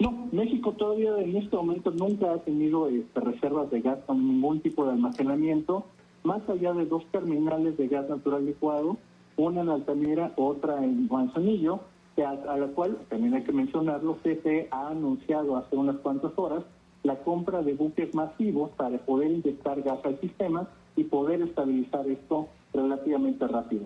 No, 0.03 0.29
México 0.33 0.73
todavía 0.73 1.17
en 1.19 1.37
este 1.37 1.55
momento 1.55 1.93
nunca 1.93 2.33
ha 2.33 2.39
tenido 2.39 2.89
este, 2.89 3.21
reservas 3.21 3.71
de 3.71 3.83
gas 3.83 4.01
con 4.05 4.19
ningún 4.19 4.59
tipo 4.59 4.85
de 4.85 4.91
almacenamiento, 4.91 5.87
más 6.25 6.43
allá 6.49 6.73
de 6.73 6.87
dos 6.87 7.07
terminales 7.13 7.77
de 7.77 7.87
gas 7.87 8.09
natural 8.09 8.45
licuado, 8.45 8.97
una 9.37 9.61
en 9.61 9.69
Altamira, 9.69 10.33
otra 10.35 10.83
en 10.83 11.07
Manzanillo, 11.07 11.83
que 12.17 12.25
a, 12.25 12.35
la 12.35 12.67
cual 12.75 12.99
también 13.11 13.35
hay 13.35 13.45
que 13.45 13.53
mencionarlo, 13.53 14.17
CFE 14.25 14.67
ha 14.73 14.89
anunciado 14.89 15.57
hace 15.57 15.77
unas 15.77 15.99
cuantas 15.99 16.33
horas 16.35 16.65
la 17.05 17.23
compra 17.23 17.63
de 17.63 17.75
buques 17.75 18.13
masivos 18.13 18.71
para 18.73 18.99
poder 18.99 19.31
inyectar 19.31 19.83
gas 19.83 20.01
al 20.05 20.19
sistema 20.19 20.69
y 20.97 21.05
poder 21.05 21.43
estabilizar 21.43 22.09
esto 22.09 22.49
relativamente 22.75 23.47
rápido. 23.47 23.85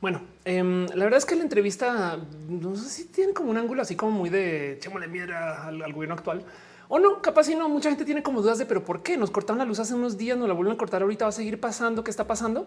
Bueno, 0.00 0.20
em, 0.48 0.86
la 0.86 1.04
verdad 1.04 1.18
es 1.18 1.26
que 1.26 1.36
la 1.36 1.42
entrevista 1.42 2.18
no 2.48 2.76
sé 2.76 2.88
si 2.88 3.04
tiene 3.06 3.32
como 3.32 3.50
un 3.50 3.56
ángulo 3.56 3.82
así 3.82 3.96
como 3.96 4.12
muy 4.12 4.30
de 4.30 4.72
echémosle 4.72 5.08
mierda 5.08 5.66
al, 5.66 5.82
al, 5.82 5.92
gobierno 5.92 6.14
actual 6.14 6.44
o 6.88 6.98
no. 6.98 7.20
Capaz 7.22 7.44
si 7.44 7.54
no, 7.54 7.68
mucha 7.68 7.88
gente 7.90 8.04
tiene 8.04 8.22
como 8.22 8.42
dudas 8.42 8.58
de 8.58 8.66
pero 8.66 8.84
por 8.84 9.02
qué 9.02 9.16
nos 9.16 9.30
cortaron 9.30 9.58
la 9.58 9.64
luz 9.64 9.78
hace 9.78 9.94
unos 9.94 10.16
días, 10.16 10.38
nos 10.38 10.48
la 10.48 10.54
vuelven 10.54 10.74
a 10.74 10.78
cortar 10.78 11.02
ahorita, 11.02 11.26
va 11.26 11.28
a 11.30 11.32
seguir 11.32 11.60
pasando. 11.60 12.02
¿Qué 12.02 12.10
está 12.10 12.26
pasando? 12.26 12.66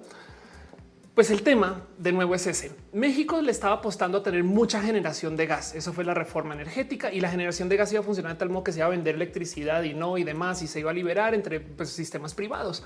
Pues 1.13 1.29
el 1.29 1.41
tema 1.43 1.83
de 1.97 2.13
nuevo 2.13 2.35
es 2.35 2.47
ese. 2.47 2.71
México 2.93 3.41
le 3.41 3.51
estaba 3.51 3.75
apostando 3.75 4.19
a 4.19 4.23
tener 4.23 4.45
mucha 4.45 4.81
generación 4.81 5.35
de 5.35 5.45
gas. 5.45 5.75
Eso 5.75 5.91
fue 5.91 6.05
la 6.05 6.13
reforma 6.13 6.53
energética 6.53 7.11
y 7.11 7.19
la 7.19 7.29
generación 7.29 7.67
de 7.67 7.75
gas 7.75 7.91
iba 7.91 7.99
a 7.99 8.03
funcionar 8.03 8.31
de 8.31 8.39
tal 8.39 8.49
modo 8.49 8.63
que 8.63 8.71
se 8.71 8.79
iba 8.79 8.87
a 8.87 8.91
vender 8.91 9.15
electricidad 9.15 9.83
y 9.83 9.93
no 9.93 10.17
y 10.17 10.23
demás 10.23 10.61
y 10.61 10.67
se 10.67 10.79
iba 10.79 10.91
a 10.91 10.93
liberar 10.93 11.33
entre 11.33 11.59
pues, 11.59 11.89
sistemas 11.89 12.33
privados. 12.33 12.83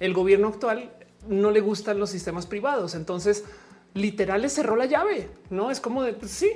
El 0.00 0.12
gobierno 0.12 0.48
actual 0.48 0.90
no 1.28 1.52
le 1.52 1.60
gustan 1.60 2.00
los 2.00 2.10
sistemas 2.10 2.46
privados. 2.46 2.96
Entonces, 2.96 3.44
literal 3.94 4.42
le 4.42 4.48
cerró 4.48 4.76
la 4.76 4.86
llave. 4.86 5.28
No 5.50 5.70
es 5.70 5.80
como 5.80 6.02
de 6.02 6.12
pues, 6.12 6.30
sí. 6.30 6.50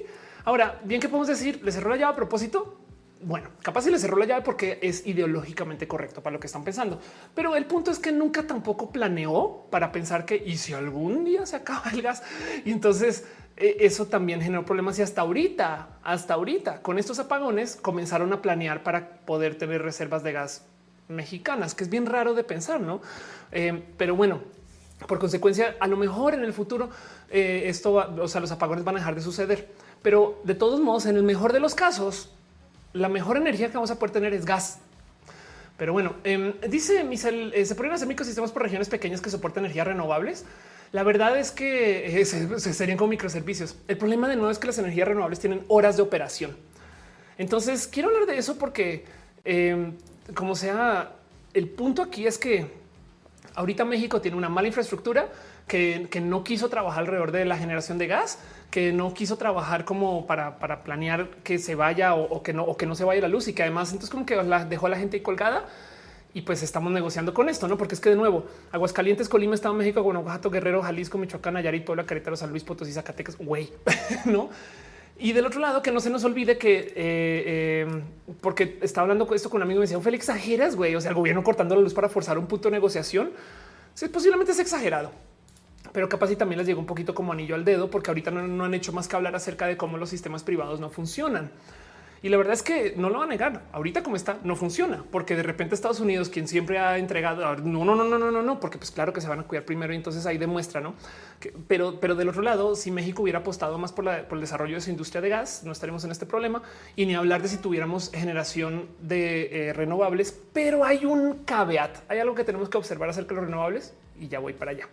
Ahora, 0.44 0.80
bien 0.84 1.00
que 1.00 1.08
podemos 1.08 1.28
decir, 1.28 1.60
le 1.62 1.72
cerró 1.72 1.90
la 1.90 1.96
llave 1.96 2.12
a 2.12 2.16
propósito. 2.16 2.78
Bueno, 3.24 3.50
capaz 3.62 3.82
si 3.82 3.90
le 3.90 3.98
cerró 3.98 4.16
la 4.16 4.26
llave 4.26 4.42
porque 4.42 4.80
es 4.82 5.06
ideológicamente 5.06 5.86
correcto 5.86 6.22
para 6.22 6.34
lo 6.34 6.40
que 6.40 6.48
están 6.48 6.64
pensando. 6.64 6.98
Pero 7.34 7.54
el 7.54 7.66
punto 7.66 7.92
es 7.92 8.00
que 8.00 8.10
nunca 8.10 8.46
tampoco 8.46 8.90
planeó 8.90 9.66
para 9.70 9.92
pensar 9.92 10.24
que 10.24 10.42
y 10.44 10.56
si 10.56 10.72
algún 10.72 11.24
día 11.24 11.46
se 11.46 11.56
acaba 11.56 11.90
el 11.92 12.02
gas 12.02 12.22
y 12.64 12.72
entonces 12.72 13.24
e, 13.56 13.76
eso 13.80 14.06
también 14.06 14.40
generó 14.40 14.64
problemas 14.64 14.98
y 14.98 15.02
hasta 15.02 15.20
ahorita, 15.20 15.98
hasta 16.02 16.34
ahorita 16.34 16.82
con 16.82 16.98
estos 16.98 17.20
apagones 17.20 17.76
comenzaron 17.76 18.32
a 18.32 18.42
planear 18.42 18.82
para 18.82 19.18
poder 19.18 19.56
tener 19.56 19.82
reservas 19.82 20.24
de 20.24 20.32
gas 20.32 20.66
mexicanas, 21.08 21.74
que 21.74 21.84
es 21.84 21.90
bien 21.90 22.06
raro 22.06 22.34
de 22.34 22.42
pensar, 22.42 22.80
no? 22.80 23.00
Eh, 23.52 23.84
pero 23.96 24.16
bueno, 24.16 24.40
por 25.06 25.18
consecuencia, 25.18 25.76
a 25.80 25.86
lo 25.86 25.96
mejor 25.96 26.34
en 26.34 26.44
el 26.44 26.52
futuro 26.52 26.90
eh, 27.30 27.64
esto, 27.66 27.94
o 27.94 28.28
sea, 28.28 28.40
los 28.40 28.52
apagones 28.52 28.84
van 28.84 28.96
a 28.96 28.98
dejar 28.98 29.14
de 29.14 29.20
suceder. 29.20 29.68
Pero 30.02 30.40
de 30.44 30.54
todos 30.54 30.80
modos, 30.80 31.06
en 31.06 31.16
el 31.16 31.22
mejor 31.22 31.52
de 31.52 31.60
los 31.60 31.74
casos, 31.74 32.30
la 32.92 33.08
mejor 33.08 33.36
energía 33.36 33.68
que 33.68 33.74
vamos 33.74 33.90
a 33.90 33.98
poder 33.98 34.12
tener 34.12 34.34
es 34.34 34.44
gas. 34.44 34.78
Pero 35.76 35.92
bueno, 35.92 36.14
em, 36.24 36.54
dice 36.68 37.02
Michel, 37.04 37.52
eh, 37.54 37.64
se 37.64 37.74
podrían 37.74 37.94
hacer 37.94 38.06
microsistemas 38.06 38.52
por 38.52 38.62
regiones 38.62 38.88
pequeñas 38.88 39.20
que 39.20 39.30
soporten 39.30 39.64
energías 39.64 39.86
renovables. 39.86 40.44
La 40.92 41.02
verdad 41.02 41.38
es 41.38 41.50
que 41.50 42.20
eh, 42.20 42.24
se, 42.24 42.74
serían 42.74 42.98
como 42.98 43.08
microservicios. 43.08 43.76
El 43.88 43.96
problema 43.96 44.28
de 44.28 44.36
nuevo 44.36 44.50
es 44.50 44.58
que 44.58 44.66
las 44.66 44.78
energías 44.78 45.08
renovables 45.08 45.40
tienen 45.40 45.64
horas 45.68 45.96
de 45.96 46.02
operación. 46.02 46.56
Entonces 47.38 47.86
quiero 47.86 48.10
hablar 48.10 48.26
de 48.26 48.36
eso 48.36 48.58
porque 48.58 49.06
em, 49.44 49.94
como 50.34 50.54
sea, 50.54 51.14
el 51.54 51.68
punto 51.68 52.02
aquí 52.02 52.26
es 52.26 52.38
que 52.38 52.81
Ahorita 53.54 53.84
México 53.84 54.20
tiene 54.20 54.36
una 54.36 54.48
mala 54.48 54.68
infraestructura 54.68 55.28
que, 55.66 56.08
no 56.22 56.44
quiso 56.44 56.68
trabajar 56.68 57.00
alrededor 57.00 57.32
de 57.32 57.44
la 57.44 57.56
generación 57.56 57.98
de 57.98 58.06
gas, 58.06 58.38
que 58.70 58.92
no 58.92 59.14
quiso 59.14 59.36
trabajar 59.36 59.84
como 59.84 60.26
para, 60.26 60.58
planear 60.84 61.28
que 61.44 61.58
se 61.58 61.74
vaya 61.74 62.14
o, 62.14 62.42
que 62.42 62.52
no, 62.52 62.64
o 62.64 62.76
que 62.76 62.86
no 62.86 62.94
se 62.94 63.04
vaya 63.04 63.20
la 63.20 63.28
luz 63.28 63.48
y 63.48 63.52
que 63.52 63.62
además 63.62 63.90
entonces 63.90 64.10
como 64.10 64.26
que 64.26 64.36
la, 64.36 64.64
dejó 64.64 64.86
a 64.86 64.90
la 64.90 64.96
gente 64.96 65.22
colgada 65.22 65.66
y 66.34 66.42
pues 66.42 66.62
estamos 66.62 66.92
negociando 66.92 67.34
con 67.34 67.48
esto, 67.48 67.68
no? 67.68 67.76
Porque 67.76 67.94
es 67.94 68.00
que 68.00 68.08
de 68.08 68.16
nuevo, 68.16 68.46
Aguascalientes, 68.70 69.28
Colima, 69.28 69.54
Estado 69.54 69.74
de 69.74 69.78
México, 69.80 70.02
Guanajuato, 70.02 70.50
Guerrero, 70.50 70.82
Jalisco, 70.82 71.18
Michoacán, 71.18 71.54
Nayarit, 71.54 71.84
Puebla, 71.84 72.06
Querétaro, 72.06 72.36
San 72.36 72.50
Luis 72.50 72.64
Potosí, 72.64 72.92
Zacatecas, 72.92 73.36
güey, 73.36 73.70
no? 74.24 74.48
Y 75.22 75.32
del 75.34 75.46
otro 75.46 75.60
lado, 75.60 75.82
que 75.82 75.92
no 75.92 76.00
se 76.00 76.10
nos 76.10 76.24
olvide 76.24 76.58
que, 76.58 76.78
eh, 76.78 76.94
eh, 76.96 78.02
porque 78.40 78.80
estaba 78.82 79.04
hablando 79.04 79.32
esto 79.32 79.48
con 79.48 79.58
un 79.58 79.62
amigo 79.62 79.78
me 79.78 79.84
decía, 79.84 80.00
Félix, 80.00 80.28
exageras, 80.28 80.74
güey. 80.74 80.96
O 80.96 81.00
sea, 81.00 81.10
el 81.10 81.14
gobierno 81.14 81.44
cortando 81.44 81.76
la 81.76 81.80
luz 81.80 81.94
para 81.94 82.08
forzar 82.08 82.38
un 82.38 82.48
punto 82.48 82.68
de 82.68 82.72
negociación. 82.72 83.30
Sí, 83.94 84.08
posiblemente 84.08 84.50
es 84.50 84.58
exagerado, 84.58 85.12
pero 85.92 86.08
capaz 86.08 86.32
y 86.32 86.34
también 86.34 86.58
les 86.58 86.66
llegó 86.66 86.80
un 86.80 86.86
poquito 86.86 87.14
como 87.14 87.32
anillo 87.32 87.54
al 87.54 87.64
dedo, 87.64 87.88
porque 87.88 88.10
ahorita 88.10 88.32
no 88.32 88.64
han 88.64 88.74
hecho 88.74 88.92
más 88.92 89.06
que 89.06 89.14
hablar 89.14 89.36
acerca 89.36 89.68
de 89.68 89.76
cómo 89.76 89.96
los 89.96 90.10
sistemas 90.10 90.42
privados 90.42 90.80
no 90.80 90.90
funcionan. 90.90 91.52
Y 92.22 92.28
la 92.28 92.36
verdad 92.36 92.52
es 92.52 92.62
que 92.62 92.94
no 92.96 93.10
lo 93.10 93.18
va 93.18 93.24
a 93.24 93.28
negar. 93.28 93.64
Ahorita 93.72 94.02
como 94.04 94.14
está, 94.14 94.38
no 94.44 94.54
funciona, 94.54 95.04
porque 95.10 95.34
de 95.34 95.42
repente 95.42 95.74
Estados 95.74 95.98
Unidos, 95.98 96.28
quien 96.28 96.46
siempre 96.46 96.78
ha 96.78 96.98
entregado, 96.98 97.56
no, 97.56 97.84
no, 97.84 97.96
no, 97.96 98.04
no, 98.04 98.18
no, 98.18 98.30
no, 98.30 98.42
no, 98.42 98.60
porque 98.60 98.78
pues 98.78 98.92
claro 98.92 99.12
que 99.12 99.20
se 99.20 99.28
van 99.28 99.40
a 99.40 99.42
cuidar 99.42 99.64
primero 99.64 99.92
y 99.92 99.96
entonces 99.96 100.24
ahí 100.26 100.38
demuestra, 100.38 100.80
¿no? 100.80 100.94
pero, 101.66 101.98
pero 102.00 102.14
del 102.14 102.28
otro 102.28 102.42
lado, 102.42 102.76
si 102.76 102.90
México 102.90 103.22
hubiera 103.22 103.40
apostado 103.40 103.78
más 103.78 103.92
por, 103.92 104.08
el 104.08 104.40
desarrollo 104.40 104.76
de 104.76 104.80
su 104.80 104.90
industria 104.90 105.20
de 105.20 105.28
gas, 105.28 105.62
no 105.64 105.72
estaríamos 105.72 106.04
en 106.04 106.10
este 106.12 106.26
problema 106.26 106.62
y 106.96 107.06
ni 107.06 107.14
hablar 107.14 107.42
de 107.42 107.48
si 107.48 107.56
tuviéramos 107.56 108.10
generación 108.12 108.88
de 109.00 109.68
eh, 109.68 109.72
renovables, 109.72 110.38
pero 110.52 110.84
hay 110.84 111.04
un 111.04 111.44
caveat, 111.44 111.98
hay 112.08 112.20
algo 112.20 112.34
que 112.34 112.44
tenemos 112.44 112.68
que 112.68 112.78
observar 112.78 113.08
acerca 113.08 113.34
de 113.34 113.40
los 113.40 113.50
renovables 113.50 113.94
y 114.20 114.28
ya 114.28 114.38
voy 114.38 114.52
para 114.52 114.70
allá 114.70 114.88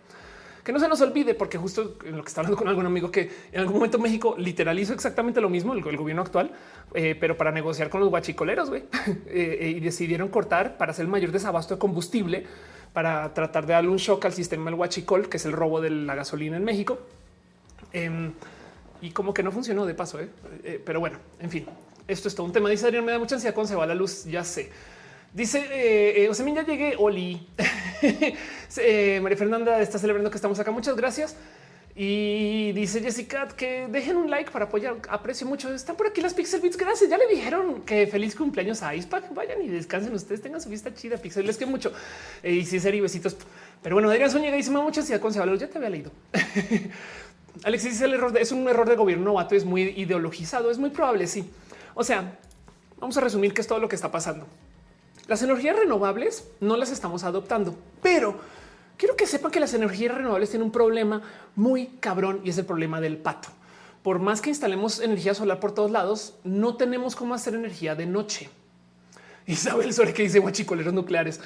que 0.64 0.72
no 0.72 0.78
se 0.78 0.88
nos 0.88 1.00
olvide, 1.00 1.34
porque 1.34 1.58
justo 1.58 1.96
en 2.04 2.16
lo 2.16 2.22
que 2.22 2.28
está 2.28 2.40
hablando 2.40 2.56
con 2.56 2.68
algún 2.68 2.86
amigo 2.86 3.10
que 3.10 3.30
en 3.52 3.60
algún 3.60 3.76
momento 3.76 3.98
México 3.98 4.34
literalizó 4.38 4.92
exactamente 4.92 5.40
lo 5.40 5.48
mismo, 5.48 5.72
el, 5.72 5.82
gobierno 5.82 6.22
actual, 6.22 6.52
eh, 6.94 7.16
pero 7.18 7.36
para 7.36 7.52
negociar 7.52 7.90
con 7.90 8.00
los 8.00 8.10
guachicoleros 8.10 8.68
güey, 8.68 8.84
eh, 9.26 9.74
y 9.76 9.80
decidieron 9.80 10.28
cortar 10.28 10.76
para 10.76 10.92
hacer 10.92 11.04
el 11.04 11.10
mayor 11.10 11.32
desabasto 11.32 11.74
de 11.74 11.78
combustible 11.78 12.46
para 12.92 13.32
tratar 13.34 13.66
de 13.66 13.74
darle 13.74 13.90
un 13.90 13.98
shock 13.98 14.24
al 14.24 14.32
sistema 14.32 14.64
del 14.64 14.74
huachicol, 14.74 15.28
que 15.28 15.36
es 15.36 15.46
el 15.46 15.52
robo 15.52 15.80
de 15.80 15.90
la 15.90 16.14
gasolina 16.14 16.56
en 16.56 16.64
México. 16.64 16.98
Em, 17.92 18.32
y 19.00 19.10
como 19.12 19.32
que 19.32 19.42
no 19.42 19.52
funcionó 19.52 19.86
de 19.86 19.94
paso, 19.94 20.20
¿eh? 20.20 20.28
pero 20.84 21.00
bueno, 21.00 21.18
en 21.38 21.50
fin, 21.50 21.66
esto 22.08 22.28
es 22.28 22.34
todo 22.34 22.46
un 22.46 22.52
tema. 22.52 22.68
Dice 22.68 22.86
Adrián, 22.86 23.04
me 23.04 23.12
da 23.12 23.18
mucha 23.18 23.36
ansiedad 23.36 23.54
cuando 23.54 23.68
se 23.68 23.76
va 23.76 23.86
la 23.86 23.94
luz, 23.94 24.24
ya 24.24 24.42
sé. 24.42 24.70
Dice 25.32 25.58
eh, 25.70 26.24
eh 26.24 26.54
ya 26.54 26.64
llegué. 26.64 26.94
Oli. 26.98 27.46
Eh, 28.76 29.18
María 29.20 29.36
Fernanda 29.36 29.80
está 29.80 29.98
celebrando 29.98 30.30
que 30.30 30.36
estamos 30.36 30.60
acá. 30.60 30.70
Muchas 30.70 30.94
gracias. 30.94 31.34
Y 31.96 32.70
dice 32.72 33.00
Jessica 33.00 33.48
que 33.48 33.88
dejen 33.88 34.16
un 34.16 34.30
like 34.30 34.50
para 34.50 34.66
apoyar. 34.66 34.96
Aprecio 35.08 35.46
mucho. 35.46 35.74
Están 35.74 35.96
por 35.96 36.06
aquí 36.06 36.20
las 36.20 36.34
Pixel 36.34 36.60
Beats. 36.60 36.76
Gracias. 36.76 37.10
Ya 37.10 37.18
le 37.18 37.26
dijeron 37.26 37.82
que 37.82 38.06
feliz 38.06 38.36
cumpleaños 38.36 38.82
a 38.82 38.94
Icepack. 38.94 39.34
Vayan 39.34 39.60
y 39.62 39.68
descansen 39.68 40.14
ustedes. 40.14 40.40
Tengan 40.40 40.60
su 40.60 40.68
fiesta 40.68 40.94
chida. 40.94 41.16
Pixel. 41.16 41.46
Les 41.46 41.56
que 41.56 41.66
mucho. 41.66 41.92
Eh, 42.42 42.54
y 42.54 42.60
es 42.60 42.84
y 42.84 43.00
besitos. 43.00 43.36
Pero 43.82 43.96
bueno, 43.96 44.08
Adrián 44.08 44.30
Zúñiga 44.30 44.54
dice 44.54 44.70
mucha 44.70 45.00
ansiedad 45.00 45.20
con 45.20 45.32
Ya 45.32 45.68
te 45.68 45.78
había 45.78 45.90
leído. 45.90 46.12
Alexis 47.64 47.92
dice 47.92 48.04
el 48.04 48.14
error 48.14 48.32
de, 48.32 48.40
es 48.40 48.52
un 48.52 48.68
error 48.68 48.88
de 48.88 48.94
gobierno 48.94 49.24
novato. 49.24 49.56
Es 49.56 49.64
muy 49.64 49.82
ideologizado. 49.82 50.70
Es 50.70 50.78
muy 50.78 50.90
probable. 50.90 51.26
Sí. 51.26 51.50
O 51.94 52.04
sea, 52.04 52.38
vamos 52.98 53.16
a 53.16 53.20
resumir 53.20 53.52
qué 53.52 53.62
es 53.62 53.66
todo 53.66 53.80
lo 53.80 53.88
que 53.88 53.96
está 53.96 54.12
pasando. 54.12 54.46
Las 55.30 55.42
energías 55.42 55.76
renovables 55.76 56.50
no 56.58 56.76
las 56.76 56.90
estamos 56.90 57.22
adoptando, 57.22 57.76
pero 58.02 58.40
quiero 58.96 59.14
que 59.14 59.28
sepan 59.28 59.52
que 59.52 59.60
las 59.60 59.72
energías 59.74 60.12
renovables 60.12 60.50
tienen 60.50 60.66
un 60.66 60.72
problema 60.72 61.22
muy 61.54 61.86
cabrón 62.00 62.40
y 62.42 62.50
es 62.50 62.58
el 62.58 62.66
problema 62.66 63.00
del 63.00 63.16
pato. 63.16 63.48
Por 64.02 64.18
más 64.18 64.40
que 64.40 64.50
instalemos 64.50 64.98
energía 64.98 65.32
solar 65.32 65.60
por 65.60 65.70
todos 65.70 65.92
lados, 65.92 66.34
no 66.42 66.76
tenemos 66.76 67.14
cómo 67.14 67.32
hacer 67.32 67.54
energía 67.54 67.94
de 67.94 68.06
noche. 68.06 68.50
Isabel 69.46 69.94
sobre 69.94 70.14
que 70.14 70.24
dice 70.24 70.40
guachicoleros 70.40 70.92
nucleares. 70.92 71.40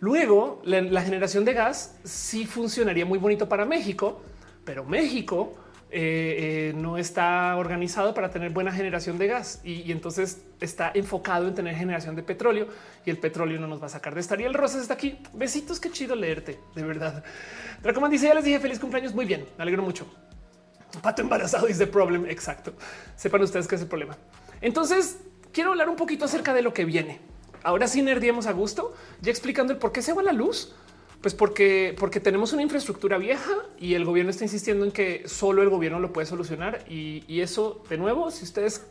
Luego, 0.00 0.60
la, 0.62 1.00
generación 1.00 1.46
de 1.46 1.54
gas 1.54 1.96
sí 2.04 2.44
funcionaría 2.44 3.06
muy 3.06 3.18
bonito 3.18 3.48
para 3.48 3.64
México, 3.64 4.20
pero 4.66 4.84
México 4.84 5.54
eh, 5.92 6.70
eh, 6.70 6.72
no 6.76 6.98
está 6.98 7.56
organizado 7.56 8.14
para 8.14 8.30
tener 8.30 8.50
buena 8.50 8.72
generación 8.72 9.18
de 9.18 9.26
gas 9.26 9.60
y, 9.64 9.90
entonces 9.90 10.42
está 10.60 10.92
enfocado 10.94 11.48
en 11.48 11.54
tener 11.54 11.74
generación 11.74 12.14
de 12.14 12.22
petróleo 12.22 12.68
y 13.04 13.10
el 13.10 13.18
petróleo 13.18 13.58
no 13.58 13.66
nos 13.66 13.82
va 13.82 13.86
a 13.86 13.88
sacar 13.88 14.14
de 14.14 14.20
estar. 14.20 14.40
Y 14.40 14.44
el 14.44 14.54
Rosas 14.54 14.82
está 14.82 14.94
aquí. 14.94 15.18
Besitos, 15.32 15.80
qué 15.80 15.90
chido 15.90 16.14
leerte, 16.14 16.60
de 16.76 16.82
verdad. 16.84 17.24
Dracoman 17.82 18.10
dice, 18.10 18.26
ya 18.26 18.34
les 18.34 18.44
dije 18.44 18.60
feliz 18.60 18.78
cumpleaños. 18.78 19.14
Muy 19.14 19.24
bien, 19.24 19.46
me 19.58 19.62
alegro 19.62 19.82
mucho. 19.82 20.06
Pato 21.02 21.22
embarazado 21.22 21.66
de 21.66 21.86
problem. 21.86 22.26
Exacto. 22.26 22.72
Sepan 23.16 23.42
ustedes 23.42 23.66
que 23.66 23.74
es 23.74 23.82
el 23.82 23.88
problema. 23.88 24.16
Entonces, 24.60 25.18
quiero 25.52 25.70
hablar 25.70 25.88
un 25.88 25.96
poquito 25.96 26.24
acerca 26.24 26.54
de 26.54 26.62
lo 26.62 26.72
que 26.72 26.84
viene. 26.84 27.20
Ahora 27.64 27.88
sí 27.88 28.00
nerdiemos 28.00 28.46
a 28.46 28.52
gusto, 28.52 28.94
ya 29.20 29.30
explicando 29.30 29.72
el 29.72 29.78
por 29.78 29.92
qué 29.92 30.02
se 30.02 30.12
va 30.12 30.22
la 30.22 30.32
luz 30.32 30.74
pues 31.20 31.34
porque, 31.34 31.94
porque 31.98 32.18
tenemos 32.18 32.52
una 32.52 32.62
infraestructura 32.62 33.18
vieja 33.18 33.52
y 33.78 33.94
el 33.94 34.04
gobierno 34.04 34.30
está 34.30 34.44
insistiendo 34.44 34.86
en 34.86 34.92
que 34.92 35.24
solo 35.26 35.62
el 35.62 35.68
gobierno 35.68 36.00
lo 36.00 36.12
puede 36.12 36.26
solucionar. 36.26 36.84
Y, 36.88 37.40
eso, 37.40 37.82
de 37.90 37.98
nuevo, 37.98 38.30
si 38.30 38.44
ustedes 38.44 38.86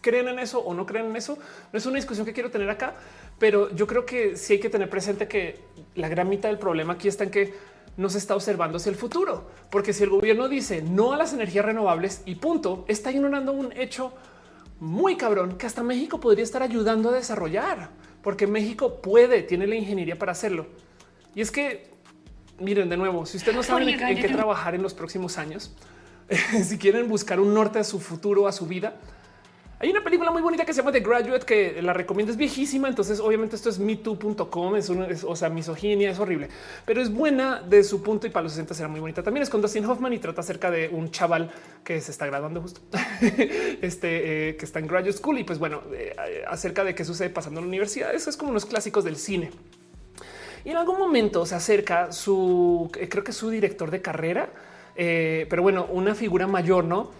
creen 0.00 0.28
en 0.28 0.38
eso 0.38 0.60
o 0.60 0.74
no 0.74 0.84
creen 0.84 1.06
en 1.06 1.16
eso, 1.16 1.38
no 1.72 1.78
es 1.78 1.86
una 1.86 1.96
discusión 1.96 2.26
que 2.26 2.32
quiero 2.32 2.50
tener 2.50 2.68
acá, 2.68 2.94
pero 3.38 3.74
yo 3.74 3.86
creo 3.86 4.04
que 4.04 4.36
sí 4.36 4.54
hay 4.54 4.60
que 4.60 4.68
tener 4.68 4.90
presente 4.90 5.28
que 5.28 5.60
la 5.94 6.08
gran 6.08 6.28
mitad 6.28 6.48
del 6.50 6.58
problema 6.58 6.94
aquí 6.94 7.08
está 7.08 7.24
en 7.24 7.30
que 7.30 7.54
no 7.96 8.08
se 8.08 8.18
está 8.18 8.34
observando 8.34 8.76
hacia 8.76 8.90
el 8.90 8.96
futuro, 8.96 9.50
porque 9.70 9.92
si 9.92 10.02
el 10.02 10.10
gobierno 10.10 10.48
dice 10.48 10.82
no 10.82 11.12
a 11.12 11.16
las 11.16 11.32
energías 11.32 11.64
renovables 11.64 12.22
y 12.24 12.36
punto, 12.36 12.84
está 12.88 13.12
ignorando 13.12 13.52
un 13.52 13.72
hecho 13.72 14.12
muy 14.80 15.16
cabrón 15.16 15.56
que 15.58 15.66
hasta 15.66 15.82
México 15.82 16.18
podría 16.18 16.44
estar 16.44 16.62
ayudando 16.62 17.10
a 17.10 17.12
desarrollar, 17.12 17.90
porque 18.22 18.46
México 18.46 19.00
puede, 19.00 19.42
tiene 19.42 19.66
la 19.66 19.76
ingeniería 19.76 20.18
para 20.18 20.32
hacerlo. 20.32 20.66
Y 21.34 21.40
es 21.40 21.50
que, 21.50 21.90
miren, 22.58 22.88
de 22.88 22.96
nuevo, 22.96 23.26
si 23.26 23.36
ustedes 23.36 23.56
no 23.56 23.62
saben 23.62 23.88
en, 23.88 24.20
qué 24.20 24.28
trabajar 24.28 24.74
en 24.74 24.82
los 24.82 24.94
próximos 24.94 25.38
años, 25.38 25.74
si 26.64 26.78
quieren 26.78 27.08
buscar 27.08 27.40
un 27.40 27.54
norte 27.54 27.78
a 27.78 27.84
su 27.84 28.00
futuro, 28.00 28.46
a 28.46 28.52
su 28.52 28.66
vida, 28.66 28.94
hay 29.82 29.90
una 29.90 30.04
película 30.04 30.30
muy 30.30 30.42
bonita 30.42 30.64
que 30.64 30.72
se 30.72 30.80
llama 30.80 30.92
The 30.92 31.00
Graduate 31.00 31.44
que 31.44 31.82
la 31.82 31.92
recomiendo, 31.92 32.30
es 32.30 32.38
viejísima, 32.38 32.86
entonces 32.86 33.18
obviamente 33.18 33.56
esto 33.56 33.68
es 33.68 33.80
metoo.com, 33.80 34.76
es, 34.76 34.88
una, 34.88 35.08
o 35.26 35.34
sea, 35.34 35.48
misoginia, 35.48 36.08
es 36.08 36.20
horrible, 36.20 36.50
pero 36.86 37.02
es 37.02 37.12
buena 37.12 37.60
de 37.62 37.82
su 37.82 38.00
punto 38.00 38.28
y 38.28 38.30
para 38.30 38.44
los 38.44 38.52
60 38.52 38.74
será 38.74 38.88
muy 38.88 39.00
bonita. 39.00 39.24
También 39.24 39.42
es 39.42 39.50
con 39.50 39.60
Dustin 39.60 39.84
Hoffman 39.84 40.12
y 40.12 40.20
trata 40.20 40.40
acerca 40.40 40.70
de 40.70 40.88
un 40.88 41.10
chaval 41.10 41.50
que 41.82 42.00
se 42.00 42.12
está 42.12 42.26
graduando 42.26 42.60
justo, 42.60 42.80
este 43.82 44.50
eh, 44.50 44.56
que 44.56 44.64
está 44.64 44.78
en 44.78 44.86
Graduate 44.86 45.18
School 45.18 45.40
y 45.40 45.42
pues 45.42 45.58
bueno, 45.58 45.82
eh, 45.92 46.14
acerca 46.46 46.84
de 46.84 46.94
qué 46.94 47.04
sucede 47.04 47.30
pasando 47.30 47.58
en 47.58 47.66
la 47.66 47.68
universidad. 47.70 48.14
Eso 48.14 48.30
es 48.30 48.36
como 48.36 48.52
unos 48.52 48.66
clásicos 48.66 49.02
del 49.02 49.16
cine. 49.16 49.50
Y 50.64 50.70
en 50.70 50.76
algún 50.76 50.98
momento 50.98 51.44
se 51.46 51.54
acerca 51.54 52.12
su, 52.12 52.90
eh, 52.98 53.08
creo 53.08 53.24
que 53.24 53.32
su 53.32 53.50
director 53.50 53.90
de 53.90 54.00
carrera, 54.00 54.50
eh, 54.94 55.46
pero 55.50 55.62
bueno, 55.62 55.86
una 55.90 56.14
figura 56.14 56.46
mayor, 56.46 56.84
¿no? 56.84 57.10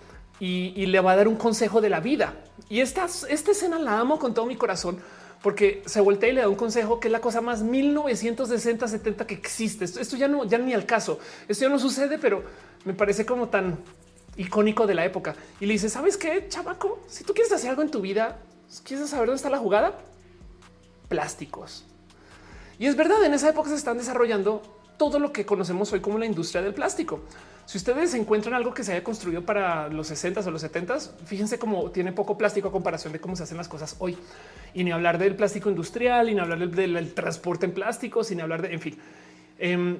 Y, 0.40 0.86
le 0.86 0.98
va 0.98 1.12
a 1.12 1.16
dar 1.16 1.28
un 1.28 1.36
consejo 1.36 1.80
de 1.80 1.88
la 1.88 2.00
vida. 2.00 2.34
Y 2.68 2.80
esta, 2.80 3.06
esta 3.28 3.52
escena 3.52 3.78
la 3.78 4.00
amo 4.00 4.18
con 4.18 4.34
todo 4.34 4.44
mi 4.44 4.56
corazón 4.56 4.98
porque 5.42 5.82
se 5.86 6.00
voltea 6.00 6.30
y 6.30 6.32
le 6.32 6.40
da 6.40 6.48
un 6.48 6.54
consejo 6.54 7.00
que 7.00 7.08
es 7.08 7.12
la 7.12 7.20
cosa 7.20 7.40
más 7.40 7.62
1960, 7.62 8.88
70 8.88 9.26
que 9.26 9.34
existe. 9.34 9.84
Esto, 9.84 10.16
ya 10.16 10.28
no, 10.28 10.44
ya 10.44 10.58
ni 10.58 10.72
al 10.72 10.86
caso. 10.86 11.18
Esto 11.48 11.64
ya 11.64 11.68
no 11.68 11.78
sucede, 11.78 12.18
pero 12.18 12.44
me 12.84 12.94
parece 12.94 13.26
como 13.26 13.48
tan 13.48 13.78
icónico 14.36 14.86
de 14.86 14.94
la 14.94 15.04
época. 15.04 15.34
Y 15.60 15.66
le 15.66 15.74
dice, 15.74 15.88
¿sabes 15.88 16.16
qué, 16.16 16.46
chamaco? 16.48 17.00
Si 17.08 17.24
tú 17.24 17.34
quieres 17.34 17.52
hacer 17.52 17.70
algo 17.70 17.82
en 17.82 17.90
tu 17.90 18.00
vida, 18.00 18.38
¿quieres 18.84 19.10
saber 19.10 19.26
dónde 19.26 19.36
está 19.36 19.50
la 19.50 19.58
jugada? 19.58 19.98
Plásticos. 21.08 21.84
Y 22.82 22.86
es 22.88 22.96
verdad, 22.96 23.22
en 23.24 23.32
esa 23.32 23.48
época 23.48 23.68
se 23.68 23.76
están 23.76 23.96
desarrollando 23.96 24.60
todo 24.96 25.20
lo 25.20 25.32
que 25.32 25.46
conocemos 25.46 25.92
hoy 25.92 26.00
como 26.00 26.18
la 26.18 26.26
industria 26.26 26.62
del 26.62 26.74
plástico. 26.74 27.20
Si 27.64 27.78
ustedes 27.78 28.12
encuentran 28.14 28.54
algo 28.54 28.74
que 28.74 28.82
se 28.82 28.90
haya 28.90 29.04
construido 29.04 29.42
para 29.42 29.86
los 29.86 30.08
60 30.08 30.40
o 30.40 30.50
los 30.50 30.62
70, 30.62 30.98
fíjense 31.24 31.60
cómo 31.60 31.92
tiene 31.92 32.10
poco 32.10 32.36
plástico 32.36 32.66
a 32.66 32.72
comparación 32.72 33.12
de 33.12 33.20
cómo 33.20 33.36
se 33.36 33.44
hacen 33.44 33.56
las 33.56 33.68
cosas 33.68 33.94
hoy. 34.00 34.18
Y 34.74 34.82
ni 34.82 34.90
hablar 34.90 35.18
del 35.18 35.36
plástico 35.36 35.70
industrial, 35.70 36.26
ni 36.26 36.36
hablar 36.36 36.70
del, 36.70 37.14
transporte 37.14 37.66
en 37.66 37.72
plástico, 37.72 38.24
sin 38.24 38.40
hablar 38.40 38.62
de, 38.62 38.72
en 38.72 38.80
fin. 38.80 38.98
Em, 39.60 39.98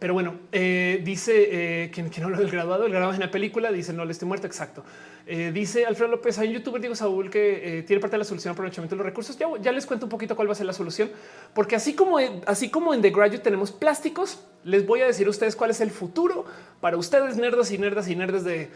pero 0.00 0.14
bueno, 0.14 0.40
eh, 0.50 1.02
dice 1.04 1.84
eh, 1.84 1.90
quien, 1.90 2.10
habla 2.24 2.38
del 2.38 2.50
graduado, 2.50 2.86
el 2.86 2.90
graduado 2.90 3.12
en 3.12 3.20
la 3.20 3.30
película, 3.30 3.70
dice 3.70 3.92
no 3.92 4.06
le 4.06 4.12
estoy 4.12 4.26
muerto. 4.26 4.46
Exacto. 4.46 4.82
Eh, 5.26 5.52
dice 5.52 5.84
Alfredo 5.84 6.10
López, 6.10 6.38
hay 6.38 6.48
un 6.48 6.54
youtuber, 6.54 6.80
digo 6.80 6.94
Saúl, 6.94 7.28
que 7.28 7.84
tiene 7.86 8.00
parte 8.00 8.14
de 8.14 8.18
la 8.18 8.24
solución 8.24 8.52
aprovechamiento 8.52 8.96
de 8.96 8.98
los 8.98 9.06
recursos. 9.06 9.36
Ya, 9.36 9.46
ya, 9.60 9.72
les 9.72 9.84
cuento 9.84 10.06
un 10.06 10.10
poquito 10.10 10.34
cuál 10.34 10.48
va 10.48 10.52
a 10.52 10.54
ser 10.54 10.64
la 10.64 10.72
solución, 10.72 11.10
porque 11.54 11.76
así 11.76 11.94
como, 11.94 12.16
así 12.46 12.70
como 12.70 12.94
en 12.94 13.02
The 13.02 13.10
Graduate 13.10 13.40
tenemos 13.40 13.72
plásticos, 13.72 14.42
les 14.64 14.86
voy 14.86 15.02
a 15.02 15.06
decir 15.06 15.26
a 15.26 15.30
ustedes 15.30 15.54
cuál 15.54 15.70
es 15.70 15.82
el 15.82 15.90
futuro 15.90 16.46
para 16.80 16.96
ustedes, 16.96 17.36
nerdos 17.36 17.70
y 17.70 17.76
nerdas 17.76 18.08
y 18.08 18.16
nerdes 18.16 18.42
de 18.42 18.70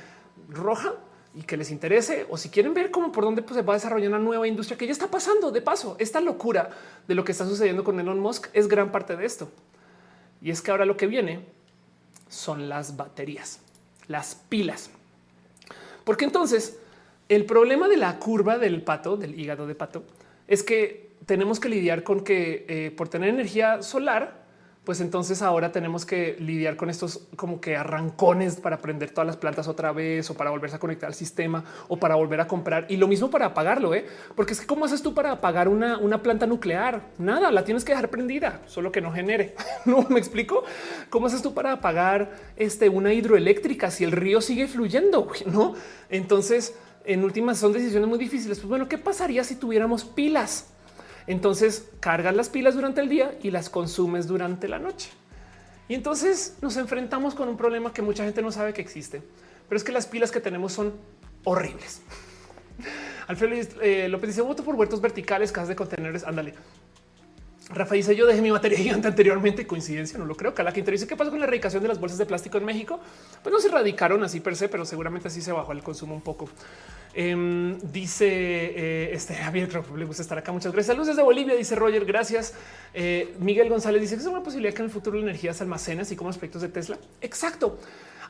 roja 0.51 0.93
y 1.35 1.43
que 1.43 1.57
les 1.57 1.71
interese 1.71 2.27
o 2.29 2.37
si 2.37 2.51
quieren 2.51 2.75
ver 2.75 2.91
cómo 2.91 3.13
por 3.13 3.25
dónde 3.25 3.41
pues, 3.41 3.57
se 3.57 3.63
va 3.63 3.73
a 3.73 3.77
desarrollar 3.77 4.11
una 4.11 4.19
nueva 4.19 4.47
industria 4.47 4.77
que 4.77 4.85
ya 4.87 4.93
está 4.93 5.09
pasando. 5.09 5.51
De 5.51 5.63
paso, 5.63 5.97
esta 5.99 6.21
locura 6.21 6.69
de 7.09 7.15
lo 7.15 7.25
que 7.25 7.33
está 7.33 7.47
sucediendo 7.47 7.83
con 7.83 7.99
Elon 7.99 8.21
Musk 8.21 8.49
es 8.53 8.69
gran 8.69 8.93
parte 8.93 9.17
de 9.17 9.25
esto. 9.25 9.49
Y 10.45 10.51
es 10.51 10.61
que 10.61 10.71
ahora 10.71 10.85
lo 10.85 10.99
que 10.99 11.07
viene 11.07 11.41
son 12.29 12.69
las 12.69 12.99
baterías, 12.99 13.61
las 14.09 14.35
pilas. 14.35 14.91
Porque 16.05 16.27
entonces 16.27 16.79
el 17.31 17.47
problema 17.47 17.89
de 17.89 17.97
la 17.97 18.19
curva 18.19 18.59
del 18.59 18.83
pato, 18.83 19.17
del 19.17 19.41
hígado 19.41 19.67
de 19.67 19.75
pato, 19.75 20.05
es 20.47 20.63
que 20.63 21.13
tenemos 21.25 21.61
que 21.61 21.71
lidiar 21.71 22.03
con 22.03 22.23
que 22.23 22.67
eh, 22.69 22.91
por 22.95 23.09
tener 23.09 23.31
energía 23.31 23.83
solar, 23.83 24.44
pues 24.85 25.01
entonces 25.01 25.41
ahora 25.41 25.73
tenemos 25.73 26.05
que 26.05 26.37
lidiar 26.39 26.77
con 26.77 26.91
estos 26.91 27.27
como 27.37 27.61
que 27.61 27.77
arrancones 27.77 28.57
para 28.57 28.79
prender 28.79 29.11
todas 29.11 29.27
las 29.27 29.37
plantas 29.37 29.67
otra 29.67 29.93
vez 29.93 30.29
o 30.31 30.35
para 30.35 30.51
volverse 30.51 30.77
a 30.77 30.79
conectar 30.79 31.09
al 31.09 31.15
sistema 31.15 31.65
o 31.89 31.97
para 31.99 32.17
volver 32.17 32.41
a 32.41 32.47
comprar. 32.47 32.87
Y 32.91 32.99
lo 32.99 33.09
mismo 33.09 33.31
para 33.31 33.47
apagarlo, 33.47 33.95
¿eh? 33.95 34.07
porque 34.37 34.53
es 34.53 34.61
que 34.61 34.67
cómo 34.67 34.85
haces 34.85 35.03
tú 35.03 35.15
para 35.15 35.33
apagar 35.33 35.69
una, 35.69 35.99
una 35.99 36.23
planta 36.23 36.47
nuclear? 36.47 37.01
Nada, 37.19 37.51
la 37.51 37.65
tienes 37.65 37.85
que 37.85 37.93
dejar 37.93 38.11
prendida, 38.11 38.61
solo 38.67 38.93
que 38.93 39.01
no 39.01 39.11
genere. 39.11 39.55
no 39.87 40.03
me 40.11 40.19
explico 40.19 40.65
cómo 41.09 41.27
haces 41.27 41.41
tú 41.41 41.55
para 41.55 41.73
apagar 41.73 42.33
este, 42.57 42.89
una 42.91 43.15
hidroeléctrica 43.15 43.91
si 43.91 44.05
el 44.05 44.13
río 44.13 44.41
sigue 44.41 44.69
fluyendo, 44.69 45.29
no? 45.47 45.75
Entonces, 46.11 46.75
en 47.05 47.25
últimas 47.25 47.59
son 47.59 47.73
decisiones 47.73 48.09
muy 48.09 48.19
difíciles. 48.19 48.59
Pues 48.59 48.69
bueno, 48.69 48.89
¿qué 48.89 48.99
pasaría 48.99 49.45
si 49.45 49.57
tuviéramos 49.57 50.05
pilas? 50.05 50.74
Entonces 51.27 51.89
cargas 52.01 52.35
las 52.35 52.49
pilas 52.49 52.75
durante 52.75 53.01
el 53.01 53.09
día 53.09 53.37
y 53.43 53.51
las 53.51 53.71
consumes 53.71 54.27
durante 54.27 54.69
la 54.69 54.79
noche. 54.79 55.11
Y 55.89 55.95
entonces 55.95 56.57
nos 56.63 56.77
enfrentamos 56.77 57.35
con 57.35 57.49
un 57.49 57.57
problema 57.57 57.93
que 57.93 58.03
mucha 58.03 58.25
gente 58.25 58.43
no 58.43 58.51
sabe 58.51 58.73
que 58.73 58.81
existe, 58.81 59.23
pero 59.69 59.77
es 59.77 59.85
que 59.85 59.93
las 59.93 60.07
pilas 60.07 60.31
que 60.31 60.41
tenemos 60.41 60.73
son 60.73 60.95
horribles. 61.45 62.03
Alfredo 63.27 63.69
eh, 63.81 64.09
López 64.09 64.29
dice 64.29 64.43
voto 64.43 64.65
por 64.65 64.75
huertos 64.75 65.01
verticales, 65.01 65.53
casas 65.53 65.69
de 65.69 65.77
contenedores. 65.77 66.25
Ándale. 66.25 66.55
Rafa 67.71 67.95
dice 67.95 68.15
yo 68.15 68.27
dejé 68.27 68.43
mi 68.43 68.51
batería 68.51 68.79
gigante 68.83 69.09
anteriormente. 69.09 69.67
Coincidencia, 69.67 70.19
no 70.19 70.27
lo 70.27 70.37
creo. 70.37 70.55
Cala 70.55 70.73
Quintero 70.73 70.93
dice 70.93 71.07
qué 71.07 71.17
pasó 71.17 71.31
con 71.31 71.41
la 71.41 71.47
erradicación 71.47 71.83
de 71.83 71.89
las 71.89 71.99
bolsas 71.99 72.19
de 72.19 72.27
plástico 72.27 72.59
en 72.59 72.65
México. 72.65 73.01
Pues 73.43 73.53
no 73.53 73.61
se 73.61 73.69
erradicaron 73.69 74.23
así 74.23 74.41
per 74.41 74.57
se, 74.57 74.69
pero 74.69 74.85
seguramente 74.85 75.29
así 75.29 75.41
se 75.41 75.53
bajó 75.53 75.73
el 75.73 75.83
consumo 75.83 76.15
un 76.15 76.23
poco. 76.23 76.49
Em, 77.15 77.79
dice 77.79 78.27
eh, 78.27 79.11
este 79.13 79.35
Javier, 79.45 79.69
le 79.97 80.05
gusta 80.05 80.23
estar 80.23 80.39
acá. 80.39 80.53
Muchas 80.53 80.73
gracias. 80.73 80.89
Saludos 80.89 81.09
desde 81.09 81.23
Bolivia, 81.23 81.55
dice 81.55 81.75
Roger. 81.75 82.05
Gracias. 82.05 82.55
Eh, 82.93 83.35
Miguel 83.39 83.69
González 83.69 84.01
dice 84.01 84.17
que 84.17 84.23
es 84.23 84.27
una 84.27 84.43
posibilidad 84.43 84.75
que 84.75 84.83
en 84.83 84.87
el 84.87 84.91
futuro 84.91 85.17
la 85.17 85.23
energía 85.23 85.55
se 85.55 85.63
almacene, 85.63 86.03
así 86.03 86.17
como 86.17 86.29
los 86.29 86.39
proyectos 86.39 86.63
de 86.63 86.69
Tesla. 86.69 86.99
Exacto. 87.21 87.79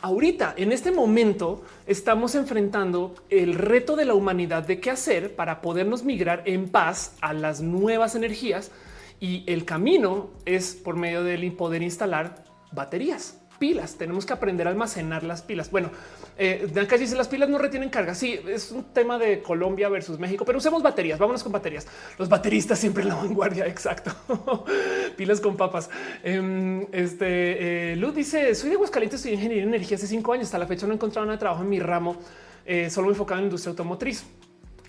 Ahorita, 0.04 0.52
en 0.58 0.70
este 0.70 0.90
momento, 0.90 1.62
estamos 1.86 2.34
enfrentando 2.34 3.14
el 3.30 3.54
reto 3.54 3.96
de 3.96 4.04
la 4.04 4.12
humanidad 4.12 4.62
de 4.62 4.78
qué 4.78 4.90
hacer 4.90 5.34
para 5.34 5.62
podernos 5.62 6.04
migrar 6.04 6.42
en 6.44 6.68
paz 6.68 7.14
a 7.22 7.32
las 7.32 7.62
nuevas 7.62 8.14
energías. 8.14 8.70
Y 9.24 9.42
el 9.46 9.64
camino 9.64 10.28
es 10.44 10.74
por 10.74 10.96
medio 10.96 11.24
del 11.24 11.50
poder 11.54 11.80
instalar 11.80 12.44
baterías. 12.72 13.40
pilas. 13.58 13.94
Tenemos 13.94 14.26
que 14.26 14.34
aprender 14.34 14.66
a 14.66 14.70
almacenar 14.70 15.22
las 15.22 15.40
pilas. 15.40 15.70
Bueno, 15.70 15.90
eh, 16.36 16.70
acá 16.78 16.98
dice 16.98 17.16
las 17.16 17.28
pilas 17.28 17.48
no 17.48 17.56
retienen 17.56 17.88
carga. 17.88 18.14
Sí, 18.14 18.38
es 18.46 18.70
un 18.70 18.92
tema 18.92 19.16
de 19.16 19.40
Colombia 19.40 19.88
versus 19.88 20.18
México, 20.18 20.44
pero 20.44 20.58
usemos 20.58 20.82
baterías. 20.82 21.18
Vámonos 21.18 21.42
con 21.42 21.52
baterías. 21.52 21.86
Los 22.18 22.28
bateristas 22.28 22.78
siempre 22.78 23.04
en 23.04 23.08
la 23.08 23.14
vanguardia. 23.14 23.66
Exacto. 23.74 24.12
pilas 25.16 25.40
con 25.40 25.56
papas. 25.56 25.88
Em, 26.22 26.82
este 26.92 27.92
eh, 27.92 27.96
Luz 27.96 28.14
dice: 28.14 28.54
Soy 28.54 28.68
de 28.68 28.74
Aguascalientes, 28.74 29.20
estoy 29.20 29.32
en 29.32 29.38
ingeniería 29.38 29.62
de 29.64 29.68
energía 29.70 29.96
hace 29.96 30.06
cinco 30.06 30.34
años. 30.34 30.48
Hasta 30.48 30.58
la 30.58 30.66
fecha 30.66 30.86
no 30.86 30.92
he 30.92 30.96
encontrado 30.96 31.24
nada 31.24 31.36
de 31.36 31.40
trabajo 31.40 31.62
en 31.62 31.70
mi 31.70 31.80
ramo, 31.80 32.16
eh, 32.66 32.90
solo 32.90 33.08
enfocado 33.08 33.38
en 33.38 33.44
industria 33.44 33.70
automotriz. 33.70 34.26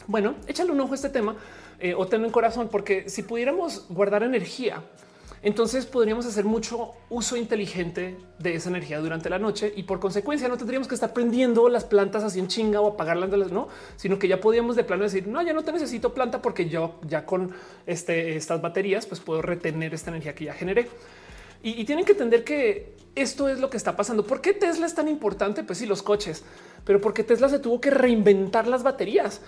Bueno, 0.08 0.36
échale 0.46 0.72
un 0.72 0.82
ojo 0.82 0.92
a 0.92 0.96
este 0.96 1.10
tema 1.10 1.38
eh, 1.80 1.94
o 1.96 2.08
tenlo 2.08 2.28
en 2.28 2.32
corazón, 2.32 2.70
porque 2.72 3.10
si 3.10 3.24
pudiéramos 3.24 3.86
guardar 3.90 4.24
energía, 4.24 4.82
entonces 5.46 5.86
podríamos 5.86 6.26
hacer 6.26 6.44
mucho 6.44 6.94
uso 7.08 7.38
inteligente 7.38 8.18
de 8.40 8.56
esa 8.56 8.70
energía 8.70 9.00
durante 9.00 9.30
la 9.30 9.38
noche 9.38 9.72
y 9.76 9.84
por 9.84 10.00
consecuencia 10.00 10.48
no 10.48 10.58
tendríamos 10.58 10.88
que 10.88 10.96
estar 10.96 11.14
prendiendo 11.14 11.70
las 11.70 11.84
plantas 11.84 12.24
así 12.24 12.40
en 12.40 12.48
chinga 12.48 12.82
o 12.82 12.94
apagarlas, 12.94 13.30
no, 13.52 13.68
sino 13.96 14.18
que 14.18 14.28
ya 14.28 14.42
podríamos 14.42 14.76
de 14.76 14.84
plano 14.84 15.04
decir 15.04 15.28
no, 15.28 15.44
ya 15.44 15.54
no 15.54 15.64
te 15.64 15.72
necesito 15.72 16.16
planta 16.16 16.42
porque 16.42 16.68
yo 16.68 16.96
ya 17.08 17.28
con 17.28 17.54
este, 17.86 18.36
estas 18.36 18.60
baterías 18.60 19.06
pues 19.06 19.22
puedo 19.22 19.44
retener 19.44 19.94
esta 19.94 20.10
energía 20.10 20.34
que 20.34 20.46
ya 20.46 20.54
generé. 20.56 20.88
Y, 21.62 21.80
y, 21.80 21.86
tienen 21.86 22.06
que 22.06 22.14
entender 22.14 22.44
que 22.44 22.96
esto 23.16 23.48
es 23.48 23.60
lo 23.60 23.70
que 23.70 23.78
está 23.78 23.96
pasando. 23.96 24.26
¿Por 24.26 24.42
qué 24.42 24.54
Tesla 24.54 24.86
es 24.86 24.94
tan 24.94 25.08
importante? 25.08 25.64
Pues 25.64 25.80
sí, 25.80 25.86
los 25.88 26.04
coches, 26.04 26.44
pero 26.86 27.02
porque 27.02 27.24
Tesla 27.24 27.50
se 27.50 27.60
tuvo 27.60 27.82
que 27.82 27.90
reinventar 27.90 28.68
las 28.68 28.84
baterías 28.84 29.42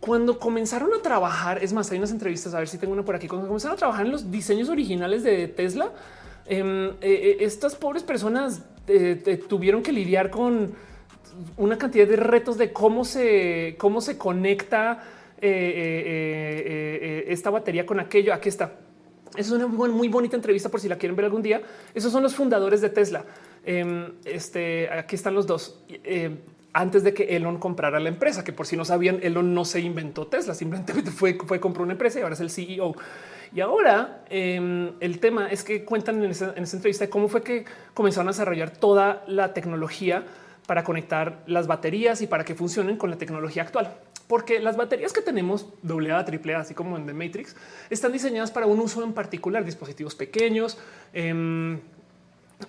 cuando 0.00 0.38
comenzaron 0.38 0.92
a 0.94 1.02
trabajar, 1.02 1.62
es 1.62 1.74
más, 1.74 1.90
hay 1.90 1.98
unas 1.98 2.10
entrevistas, 2.10 2.54
a 2.54 2.58
ver 2.58 2.68
si 2.68 2.78
tengo 2.78 2.94
una 2.94 3.04
por 3.04 3.14
aquí, 3.14 3.28
cuando 3.28 3.46
comenzaron 3.46 3.76
a 3.76 3.78
trabajar 3.78 4.06
en 4.06 4.12
los 4.12 4.30
diseños 4.30 4.70
originales 4.70 5.22
de 5.22 5.46
Tesla, 5.48 5.92
em, 6.46 6.88
eh, 6.88 6.94
eh, 7.02 7.36
estas 7.40 7.76
pobres 7.76 8.02
personas 8.02 8.62
eh, 8.88 9.42
tuvieron 9.46 9.82
que 9.82 9.92
lidiar 9.92 10.30
con 10.30 10.72
una 11.56 11.78
cantidad 11.78 12.08
de 12.08 12.16
retos 12.16 12.58
de 12.58 12.72
cómo 12.72 13.04
se, 13.04 13.76
cómo 13.78 14.00
se 14.00 14.18
conecta 14.18 15.04
esta 15.42 17.50
batería 17.50 17.86
con 17.86 17.98
aquello. 17.98 18.34
Aquí 18.34 18.50
está. 18.50 18.74
Es 19.36 19.50
una 19.50 19.66
muy 19.66 20.08
bonita 20.08 20.36
entrevista 20.36 20.68
por 20.68 20.80
si 20.80 20.88
la 20.88 20.98
quieren 20.98 21.16
ver 21.16 21.24
algún 21.26 21.40
día. 21.40 21.62
Esos 21.94 22.12
son 22.12 22.22
los 22.22 22.34
fundadores 22.34 22.82
de 22.82 22.90
Tesla. 22.90 23.24
Em, 23.64 24.12
este, 24.24 24.90
aquí 24.90 25.14
están 25.14 25.34
los 25.34 25.46
dos 25.46 25.82
antes 26.72 27.02
de 27.02 27.14
que 27.14 27.36
Elon 27.36 27.58
comprara 27.58 28.00
la 28.00 28.08
empresa, 28.08 28.44
que 28.44 28.52
por 28.52 28.66
si 28.66 28.76
no 28.76 28.84
sabían, 28.84 29.18
Elon 29.22 29.54
no 29.54 29.64
se 29.64 29.80
inventó 29.80 30.26
Tesla, 30.26 30.54
simplemente 30.54 30.92
fue, 31.10 31.34
fue 31.34 31.60
compró 31.60 31.82
una 31.82 31.92
empresa 31.92 32.18
y 32.18 32.22
ahora 32.22 32.34
es 32.34 32.40
el 32.40 32.50
CEO. 32.50 32.94
Y 33.52 33.60
ahora 33.60 34.22
em, 34.30 34.92
el 35.00 35.18
tema 35.18 35.50
es 35.50 35.64
que 35.64 35.84
cuentan 35.84 36.22
en 36.22 36.30
esa, 36.30 36.54
entrevista 36.56 37.10
cómo 37.10 37.28
fue 37.28 37.42
que 37.42 37.64
comenzaron 37.94 38.28
a 38.28 38.30
desarrollar 38.30 38.70
toda 38.70 39.24
la 39.26 39.52
tecnología 39.52 40.24
para 40.66 40.84
conectar 40.84 41.42
las 41.46 41.66
baterías 41.66 42.22
y 42.22 42.28
para 42.28 42.44
que 42.44 42.54
funcionen 42.54 42.96
con 42.96 43.10
la 43.10 43.18
tecnología 43.18 43.62
actual. 43.62 43.96
Porque 44.28 44.60
las 44.60 44.76
baterías 44.76 45.12
que 45.12 45.20
tenemos 45.20 45.66
AA, 45.82 46.24
AAA, 46.24 46.60
así 46.60 46.74
como 46.74 46.96
en 46.96 47.06
The 47.06 47.12
Matrix, 47.12 47.56
están 47.90 48.12
diseñadas 48.12 48.52
para 48.52 48.66
un 48.66 48.78
uso 48.78 49.02
en 49.02 49.12
particular, 49.12 49.64
dispositivos 49.64 50.14
pequeños, 50.14 50.78
em, 51.12 51.80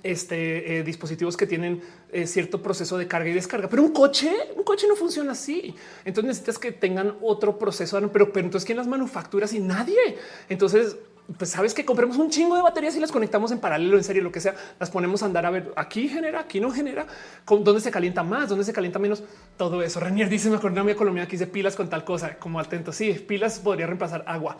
este, 0.03 0.77
eh, 0.77 0.83
dispositivos 0.83 1.37
que 1.37 1.47
tienen 1.47 1.81
eh, 2.11 2.27
cierto 2.27 2.61
proceso 2.61 2.97
de 2.97 3.07
carga 3.07 3.29
y 3.29 3.33
descarga, 3.33 3.67
pero 3.67 3.83
un 3.83 3.91
coche, 3.91 4.31
un 4.55 4.63
coche 4.63 4.87
no 4.87 4.95
funciona 4.95 5.31
así. 5.33 5.75
Entonces 6.05 6.27
necesitas 6.27 6.59
que 6.59 6.71
tengan 6.71 7.15
otro 7.21 7.57
proceso, 7.57 7.99
pero, 8.11 8.31
pero 8.31 8.45
entonces 8.45 8.65
quién 8.65 8.77
las 8.77 8.87
manufacturas 8.87 9.53
y 9.53 9.59
nadie. 9.59 10.17
Entonces, 10.49 10.97
pues 11.37 11.51
sabes 11.51 11.73
que 11.73 11.85
compremos 11.85 12.17
un 12.17 12.29
chingo 12.29 12.55
de 12.55 12.61
baterías 12.61 12.95
y 12.95 12.99
las 12.99 13.11
conectamos 13.11 13.51
en 13.51 13.59
paralelo, 13.59 13.97
en 13.97 14.03
serie, 14.03 14.21
lo 14.21 14.31
que 14.31 14.39
sea, 14.39 14.55
las 14.79 14.89
ponemos 14.89 15.23
a 15.23 15.27
andar 15.27 15.45
a 15.45 15.49
ver 15.49 15.71
aquí 15.75 16.09
genera, 16.09 16.41
aquí 16.41 16.59
no 16.59 16.71
genera, 16.71 17.05
dónde 17.47 17.79
se 17.79 17.91
calienta 17.91 18.23
más, 18.23 18.49
dónde 18.49 18.65
se 18.65 18.73
calienta 18.73 18.99
menos, 18.99 19.23
todo 19.57 19.81
eso. 19.81 19.99
Renier 19.99 20.29
dice: 20.29 20.49
Me 20.49 20.57
acuerdo 20.57 20.83
de 20.83 21.11
mi 21.11 21.19
aquí 21.19 21.31
dice 21.33 21.47
pilas 21.47 21.75
con 21.75 21.89
tal 21.89 22.03
cosa, 22.03 22.37
como 22.37 22.59
atento. 22.59 22.91
Sí, 22.91 23.13
pilas 23.13 23.59
podría 23.59 23.87
reemplazar 23.87 24.23
agua. 24.27 24.57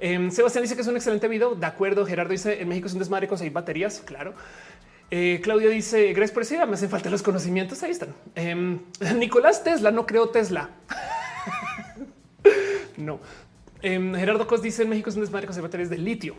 Em, 0.00 0.30
Sebastián 0.30 0.62
dice 0.62 0.74
que 0.74 0.82
es 0.82 0.88
un 0.88 0.96
excelente 0.96 1.28
video. 1.28 1.54
De 1.54 1.66
acuerdo. 1.66 2.06
Gerardo 2.06 2.32
dice 2.32 2.60
en 2.60 2.68
México 2.68 2.86
es 2.86 2.92
un 2.92 2.98
desmadre 2.98 3.28
conseguir 3.28 3.52
baterías. 3.52 4.02
Claro. 4.04 4.34
Eh, 5.10 5.40
Claudia 5.42 5.70
dice 5.70 6.12
gracias 6.12 6.32
por 6.32 6.42
ese 6.42 6.66
me 6.66 6.74
hacen 6.74 6.90
falta 6.90 7.10
los 7.10 7.22
conocimientos. 7.22 7.82
Ahí 7.82 7.90
están. 7.90 8.14
Em, 8.34 8.78
Nicolás 9.16 9.64
Tesla 9.64 9.90
no 9.90 10.06
creo 10.06 10.28
Tesla. 10.28 10.70
no. 12.96 13.20
Em, 13.82 14.14
Gerardo 14.14 14.46
Cos 14.46 14.62
dice 14.62 14.82
en 14.82 14.90
México 14.90 15.10
es 15.10 15.16
un 15.16 15.22
desmadre 15.22 15.46
conseguir 15.46 15.68
baterías 15.68 15.90
de 15.90 15.98
litio. 15.98 16.34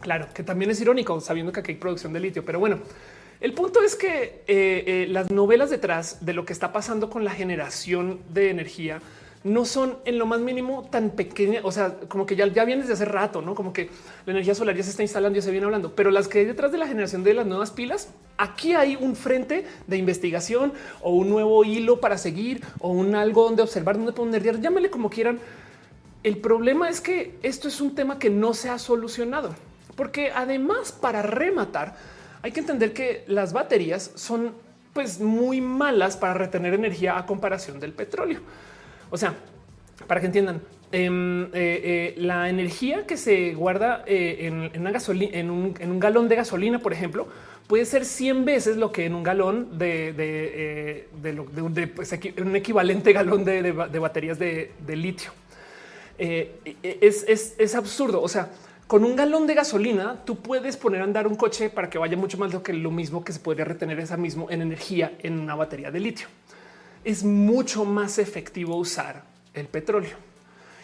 Claro 0.00 0.28
que 0.32 0.42
también 0.42 0.70
es 0.70 0.80
irónico 0.80 1.20
sabiendo 1.20 1.52
que 1.52 1.60
aquí 1.60 1.72
hay 1.72 1.78
producción 1.78 2.12
de 2.12 2.20
litio, 2.20 2.44
pero 2.44 2.58
bueno, 2.58 2.80
el 3.40 3.52
punto 3.52 3.82
es 3.82 3.96
que 3.96 4.42
eh, 4.46 4.84
eh, 4.86 5.06
las 5.08 5.30
novelas 5.30 5.70
detrás 5.70 6.24
de 6.24 6.32
lo 6.32 6.44
que 6.44 6.52
está 6.52 6.72
pasando 6.72 7.10
con 7.10 7.24
la 7.24 7.30
generación 7.30 8.20
de 8.32 8.50
energía 8.50 9.00
no 9.42 9.64
son 9.64 9.96
en 10.04 10.18
lo 10.18 10.26
más 10.26 10.40
mínimo 10.40 10.86
tan 10.90 11.10
pequeñas, 11.10 11.64
o 11.64 11.72
sea, 11.72 11.94
como 12.08 12.26
que 12.26 12.36
ya, 12.36 12.46
ya 12.46 12.64
viene 12.64 12.82
desde 12.82 12.92
hace 12.94 13.04
rato, 13.06 13.40
no 13.40 13.54
como 13.54 13.72
que 13.72 13.88
la 14.26 14.32
energía 14.32 14.54
solar 14.54 14.76
ya 14.76 14.82
se 14.82 14.90
está 14.90 15.02
instalando, 15.02 15.38
y 15.38 15.42
se 15.42 15.50
viene 15.50 15.64
hablando, 15.64 15.94
pero 15.94 16.10
las 16.10 16.28
que 16.28 16.40
hay 16.40 16.44
detrás 16.44 16.72
de 16.72 16.78
la 16.78 16.86
generación 16.86 17.24
de 17.24 17.32
las 17.32 17.46
nuevas 17.46 17.70
pilas, 17.70 18.10
aquí 18.36 18.74
hay 18.74 18.96
un 18.96 19.16
frente 19.16 19.66
de 19.86 19.96
investigación 19.96 20.74
o 21.00 21.14
un 21.14 21.30
nuevo 21.30 21.64
hilo 21.64 22.00
para 22.00 22.18
seguir 22.18 22.62
o 22.80 22.90
un 22.90 23.14
algo 23.14 23.44
donde 23.44 23.62
observar, 23.62 23.96
donde 23.96 24.12
poner, 24.12 24.60
llámele 24.60 24.90
como 24.90 25.08
quieran. 25.08 25.38
El 26.22 26.36
problema 26.36 26.90
es 26.90 27.00
que 27.00 27.38
esto 27.42 27.68
es 27.68 27.80
un 27.80 27.94
tema 27.94 28.18
que 28.18 28.28
no 28.28 28.52
se 28.52 28.68
ha 28.68 28.78
solucionado, 28.78 29.54
porque 29.96 30.32
además 30.34 30.92
para 30.92 31.22
rematar 31.22 31.96
hay 32.42 32.52
que 32.52 32.60
entender 32.60 32.92
que 32.92 33.24
las 33.26 33.54
baterías 33.54 34.10
son 34.16 34.52
pues 34.92 35.20
muy 35.20 35.60
malas 35.60 36.16
para 36.16 36.34
retener 36.34 36.74
energía 36.74 37.16
a 37.16 37.24
comparación 37.24 37.80
del 37.80 37.92
petróleo. 37.92 38.40
O 39.10 39.16
sea, 39.16 39.34
para 40.06 40.20
que 40.20 40.26
entiendan, 40.26 40.62
em, 40.92 41.44
eh, 41.44 41.50
eh, 41.54 42.14
la 42.16 42.48
energía 42.48 43.06
que 43.06 43.16
se 43.16 43.54
guarda 43.54 44.02
eh, 44.06 44.70
en, 44.72 44.80
una 44.80 44.90
gasolina, 44.90 45.38
en 45.38 45.50
un, 45.50 46.00
galón 46.00 46.28
de 46.28 46.36
gasolina, 46.36 46.78
por 46.78 46.92
ejemplo, 46.92 47.28
puede 47.66 47.84
ser 47.84 48.04
100 48.04 48.44
veces 48.44 48.76
lo 48.76 48.90
que 48.90 49.06
en 49.06 49.14
un 49.14 49.22
galón 49.22 49.78
de, 49.78 51.06
pues, 51.94 52.12
un 52.38 52.56
equivalente 52.56 53.12
galón 53.12 53.44
de, 53.44 53.72
baterías 53.72 54.38
de, 54.38 54.72
litio. 54.96 55.32
Es, 56.18 57.54
es, 57.58 57.74
absurdo. 57.74 58.20
O 58.20 58.28
sea, 58.28 58.50
con 58.86 59.04
un 59.04 59.14
galón 59.14 59.46
de 59.46 59.54
gasolina, 59.54 60.24
tú 60.24 60.36
puedes 60.36 60.76
poner 60.76 61.02
a 61.02 61.04
andar 61.04 61.26
un 61.28 61.36
coche 61.36 61.70
para 61.70 61.88
que 61.88 61.98
vaya 61.98 62.16
mucho 62.16 62.36
más 62.38 62.52
lo 62.52 62.62
que 62.62 62.72
lo 62.72 62.90
mismo 62.90 63.24
que 63.24 63.32
se 63.32 63.38
podría 63.38 63.64
retener 63.64 64.00
esa 64.00 64.16
mismo 64.16 64.50
en 64.50 64.62
energía 64.62 65.12
en 65.22 65.38
una 65.38 65.54
batería 65.54 65.90
de 65.92 66.00
litio 66.00 66.26
es 67.04 67.24
mucho 67.24 67.84
más 67.84 68.18
efectivo 68.18 68.76
usar 68.76 69.24
el 69.54 69.66
petróleo. 69.66 70.16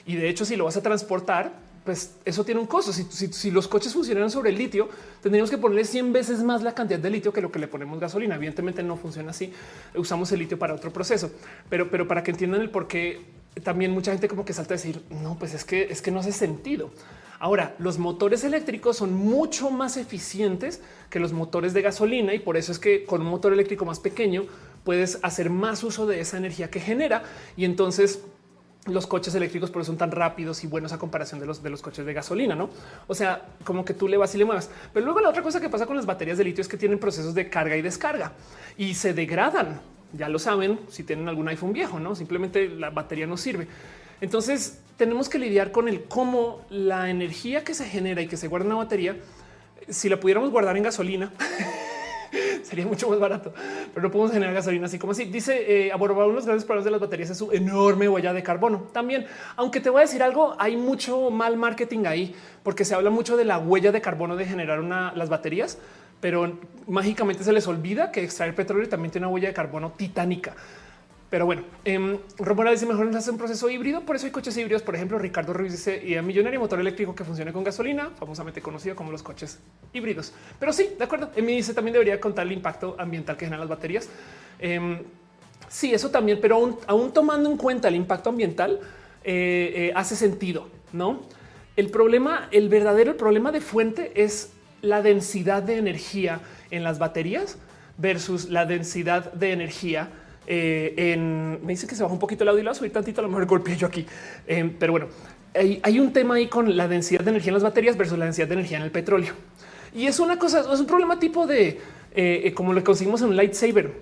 Y 0.06 0.16
de 0.16 0.28
hecho, 0.28 0.44
si 0.44 0.56
lo 0.56 0.64
vas 0.64 0.76
a 0.76 0.82
transportar, 0.82 1.52
pues 1.84 2.16
eso 2.24 2.44
tiene 2.44 2.60
un 2.60 2.66
costo. 2.66 2.92
Si, 2.92 3.50
los 3.50 3.68
coches 3.68 3.92
funcionaran 3.92 4.30
sobre 4.30 4.50
el 4.50 4.58
litio, 4.58 4.88
tendríamos 5.22 5.50
que 5.50 5.58
ponerle 5.58 5.84
100 5.84 6.12
veces 6.12 6.42
más 6.42 6.62
la 6.62 6.74
cantidad 6.74 6.98
de 6.98 7.10
litio 7.10 7.32
que 7.32 7.40
lo 7.40 7.50
que 7.50 7.58
le 7.58 7.68
ponemos 7.68 7.98
gasolina. 8.00 8.34
Evidentemente 8.34 8.82
no 8.82 8.96
funciona 8.96 9.30
así. 9.30 9.52
Usamos 9.94 10.30
el 10.32 10.40
litio 10.40 10.58
para 10.58 10.74
otro 10.74 10.92
proceso, 10.92 11.30
pero, 11.70 11.90
pero 11.90 12.06
para 12.06 12.22
que 12.22 12.32
entiendan 12.32 12.60
el 12.60 12.70
por 12.70 12.88
qué, 12.88 13.24
también 13.62 13.92
mucha 13.92 14.12
gente 14.12 14.28
como 14.28 14.44
que 14.44 14.52
salta 14.52 14.74
a 14.74 14.76
decir, 14.76 15.02
no, 15.10 15.38
pues 15.38 15.54
es 15.54 15.64
que 15.64 15.84
es 15.84 16.02
que 16.02 16.10
no 16.10 16.20
hace 16.20 16.32
sentido. 16.32 16.90
Ahora, 17.38 17.74
los 17.78 17.98
motores 17.98 18.44
eléctricos 18.44 18.96
son 18.96 19.12
mucho 19.12 19.70
más 19.70 19.96
eficientes 19.96 20.80
que 21.10 21.20
los 21.20 21.32
motores 21.32 21.74
de 21.74 21.82
gasolina 21.82 22.34
y 22.34 22.38
por 22.38 22.56
eso 22.56 22.72
es 22.72 22.78
que 22.78 23.04
con 23.04 23.20
un 23.20 23.28
motor 23.28 23.52
eléctrico 23.52 23.84
más 23.84 24.00
pequeño 24.00 24.44
puedes 24.86 25.18
hacer 25.22 25.50
más 25.50 25.82
uso 25.82 26.06
de 26.06 26.20
esa 26.20 26.36
energía 26.36 26.70
que 26.70 26.78
genera 26.78 27.24
y 27.56 27.64
entonces 27.64 28.20
los 28.86 29.08
coches 29.08 29.34
eléctricos 29.34 29.68
por 29.72 29.82
eso 29.82 29.90
son 29.90 29.98
tan 29.98 30.12
rápidos 30.12 30.62
y 30.62 30.68
buenos 30.68 30.92
a 30.92 30.98
comparación 30.98 31.40
de 31.40 31.46
los 31.46 31.60
de 31.60 31.70
los 31.70 31.82
coches 31.82 32.06
de 32.06 32.12
gasolina, 32.12 32.54
¿no? 32.54 32.70
O 33.08 33.14
sea, 33.16 33.48
como 33.64 33.84
que 33.84 33.94
tú 33.94 34.06
le 34.06 34.16
vas 34.16 34.32
y 34.36 34.38
le 34.38 34.44
muevas. 34.44 34.70
Pero 34.94 35.04
luego 35.04 35.20
la 35.20 35.28
otra 35.28 35.42
cosa 35.42 35.60
que 35.60 35.68
pasa 35.68 35.86
con 35.86 35.96
las 35.96 36.06
baterías 36.06 36.38
de 36.38 36.44
litio 36.44 36.62
es 36.62 36.68
que 36.68 36.76
tienen 36.76 37.00
procesos 37.00 37.34
de 37.34 37.50
carga 37.50 37.76
y 37.76 37.82
descarga 37.82 38.32
y 38.78 38.94
se 38.94 39.12
degradan. 39.12 39.80
Ya 40.12 40.28
lo 40.28 40.38
saben 40.38 40.78
si 40.88 41.02
tienen 41.02 41.28
algún 41.28 41.48
iPhone 41.48 41.72
viejo, 41.72 41.98
¿no? 41.98 42.14
Simplemente 42.14 42.68
la 42.68 42.90
batería 42.90 43.26
no 43.26 43.36
sirve. 43.36 43.66
Entonces 44.20 44.78
tenemos 44.96 45.28
que 45.28 45.40
lidiar 45.40 45.72
con 45.72 45.88
el 45.88 46.04
cómo 46.04 46.64
la 46.70 47.10
energía 47.10 47.64
que 47.64 47.74
se 47.74 47.86
genera 47.86 48.22
y 48.22 48.28
que 48.28 48.36
se 48.36 48.46
guarda 48.46 48.66
en 48.66 48.70
la 48.70 48.76
batería, 48.76 49.16
si 49.88 50.08
la 50.08 50.20
pudiéramos 50.20 50.50
guardar 50.50 50.76
en 50.76 50.84
gasolina, 50.84 51.32
sería 52.62 52.86
mucho 52.86 53.08
más 53.08 53.18
barato, 53.18 53.52
pero 53.94 54.06
no 54.06 54.10
podemos 54.10 54.32
generar 54.32 54.54
gasolina 54.54 54.86
así 54.86 54.98
como 54.98 55.12
así. 55.12 55.24
Dice 55.24 55.88
eh, 55.88 55.92
uno 55.94 56.26
de 56.26 56.32
los 56.32 56.44
grandes 56.44 56.64
problemas 56.64 56.84
de 56.84 56.90
las 56.90 57.00
baterías 57.00 57.30
es 57.30 57.38
su 57.38 57.52
enorme 57.52 58.08
huella 58.08 58.32
de 58.32 58.42
carbono. 58.42 58.88
También, 58.92 59.26
aunque 59.56 59.80
te 59.80 59.90
voy 59.90 60.00
a 60.00 60.02
decir 60.02 60.22
algo, 60.22 60.54
hay 60.58 60.76
mucho 60.76 61.30
mal 61.30 61.56
marketing 61.56 62.06
ahí 62.06 62.34
porque 62.62 62.84
se 62.84 62.94
habla 62.94 63.10
mucho 63.10 63.36
de 63.36 63.44
la 63.44 63.58
huella 63.58 63.92
de 63.92 64.00
carbono 64.00 64.36
de 64.36 64.44
generar 64.44 64.82
las 65.14 65.28
baterías, 65.28 65.78
pero 66.20 66.58
mágicamente 66.86 67.44
se 67.44 67.52
les 67.52 67.66
olvida 67.66 68.10
que 68.10 68.22
extraer 68.22 68.54
petróleo 68.54 68.88
también 68.88 69.12
tiene 69.12 69.26
una 69.26 69.34
huella 69.34 69.48
de 69.48 69.54
carbono 69.54 69.92
titánica. 69.92 70.54
Pero 71.28 71.44
bueno, 71.44 71.64
eh, 71.84 72.20
dice 72.70 72.86
mejor 72.86 73.06
nos 73.06 73.16
hace 73.16 73.30
un 73.30 73.38
proceso 73.38 73.68
híbrido. 73.68 74.02
Por 74.02 74.16
eso 74.16 74.26
hay 74.26 74.32
coches 74.32 74.56
híbridos. 74.56 74.82
Por 74.82 74.94
ejemplo, 74.94 75.18
Ricardo 75.18 75.52
Ruiz 75.52 75.72
dice 75.72 76.00
y 76.04 76.14
a 76.14 76.22
millonario 76.22 76.60
motor 76.60 76.78
eléctrico 76.78 77.14
que 77.14 77.24
funcione 77.24 77.52
con 77.52 77.64
gasolina, 77.64 78.10
famosamente 78.16 78.62
conocido 78.62 78.94
como 78.94 79.10
los 79.10 79.22
coches 79.22 79.58
híbridos. 79.92 80.32
Pero 80.60 80.72
sí, 80.72 80.90
de 80.96 81.04
acuerdo. 81.04 81.30
En 81.34 81.44
mí 81.44 81.56
dice 81.56 81.74
también 81.74 81.94
debería 81.94 82.20
contar 82.20 82.46
el 82.46 82.52
impacto 82.52 82.94
ambiental 82.98 83.36
que 83.36 83.46
generan 83.46 83.60
las 83.60 83.68
baterías. 83.68 84.08
Eh, 84.60 85.02
sí, 85.68 85.92
eso 85.92 86.10
también, 86.10 86.38
pero 86.40 86.56
aún, 86.56 86.78
aún, 86.86 87.12
tomando 87.12 87.50
en 87.50 87.56
cuenta 87.56 87.88
el 87.88 87.96
impacto 87.96 88.30
ambiental, 88.30 88.80
eh, 89.24 89.72
eh, 89.74 89.92
hace 89.96 90.14
sentido, 90.14 90.68
no? 90.92 91.22
El 91.74 91.90
problema, 91.90 92.48
el 92.52 92.68
verdadero 92.68 93.16
problema 93.16 93.50
de 93.50 93.60
fuente 93.60 94.12
es 94.14 94.52
la 94.82 95.02
densidad 95.02 95.64
de 95.64 95.76
energía 95.78 96.40
en 96.70 96.84
las 96.84 97.00
baterías 97.00 97.58
versus 97.98 98.48
la 98.48 98.66
densidad 98.66 99.32
de 99.32 99.50
energía 99.52 100.10
eh, 100.46 100.94
en, 100.96 101.64
me 101.64 101.72
dice 101.72 101.86
que 101.86 101.94
se 101.94 102.02
baja 102.02 102.12
un 102.12 102.18
poquito 102.18 102.44
el 102.44 102.48
audio 102.48 102.60
y 102.60 102.64
lo 102.64 102.74
subir 102.74 102.92
tantito, 102.92 103.20
a 103.20 103.22
lo 103.22 103.28
mejor 103.28 103.46
golpeé 103.46 103.76
yo 103.76 103.86
aquí. 103.86 104.06
Eh, 104.46 104.70
pero 104.78 104.92
bueno, 104.92 105.08
hay, 105.54 105.80
hay, 105.82 106.00
un 106.00 106.12
tema 106.12 106.34
ahí 106.34 106.48
con 106.48 106.76
la 106.76 106.88
densidad 106.88 107.22
de 107.22 107.30
energía 107.30 107.50
en 107.50 107.54
las 107.54 107.62
baterías 107.62 107.96
versus 107.96 108.18
la 108.18 108.26
densidad 108.26 108.48
de 108.48 108.54
energía 108.54 108.78
en 108.78 108.84
el 108.84 108.90
petróleo. 108.90 109.34
Y 109.94 110.06
es 110.06 110.20
una 110.20 110.38
cosa, 110.38 110.60
es 110.60 110.80
un 110.80 110.86
problema 110.86 111.18
tipo 111.18 111.46
de 111.46 111.80
eh, 112.18 112.52
como 112.54 112.72
lo 112.72 112.82
conseguimos 112.82 113.20
en 113.20 113.28
un 113.28 113.36
lightsaber. 113.36 113.92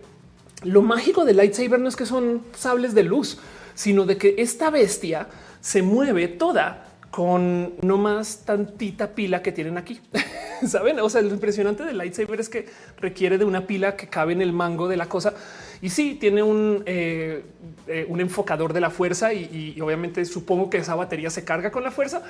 Lo 0.62 0.82
mágico 0.82 1.24
del 1.24 1.36
lightsaber 1.36 1.80
no 1.80 1.88
es 1.88 1.96
que 1.96 2.06
son 2.06 2.42
sables 2.54 2.94
de 2.94 3.02
luz, 3.02 3.38
sino 3.74 4.06
de 4.06 4.16
que 4.16 4.36
esta 4.38 4.70
bestia 4.70 5.26
se 5.60 5.82
mueve 5.82 6.28
toda 6.28 6.93
con 7.14 7.74
no 7.80 7.96
más 7.96 8.44
tantita 8.44 9.14
pila 9.14 9.40
que 9.40 9.52
tienen 9.52 9.78
aquí. 9.78 10.00
Saben? 10.66 10.98
O 10.98 11.08
sea, 11.08 11.22
lo 11.22 11.28
impresionante 11.28 11.84
del 11.84 11.96
lightsaber 11.96 12.40
es 12.40 12.48
que 12.48 12.66
requiere 12.98 13.38
de 13.38 13.44
una 13.44 13.68
pila 13.68 13.94
que 13.94 14.08
cabe 14.08 14.32
en 14.32 14.42
el 14.42 14.52
mango 14.52 14.88
de 14.88 14.96
la 14.96 15.06
cosa 15.06 15.32
y 15.80 15.90
sí, 15.90 16.16
tiene 16.16 16.42
un, 16.42 16.82
eh, 16.86 17.44
eh, 17.86 18.04
un 18.08 18.20
enfocador 18.20 18.72
de 18.72 18.80
la 18.80 18.90
fuerza 18.90 19.32
y, 19.32 19.80
obviamente 19.80 20.24
supongo 20.24 20.68
que 20.68 20.78
esa 20.78 20.96
batería 20.96 21.30
se 21.30 21.44
carga 21.44 21.70
con 21.70 21.84
la 21.84 21.92
fuerza, 21.92 22.20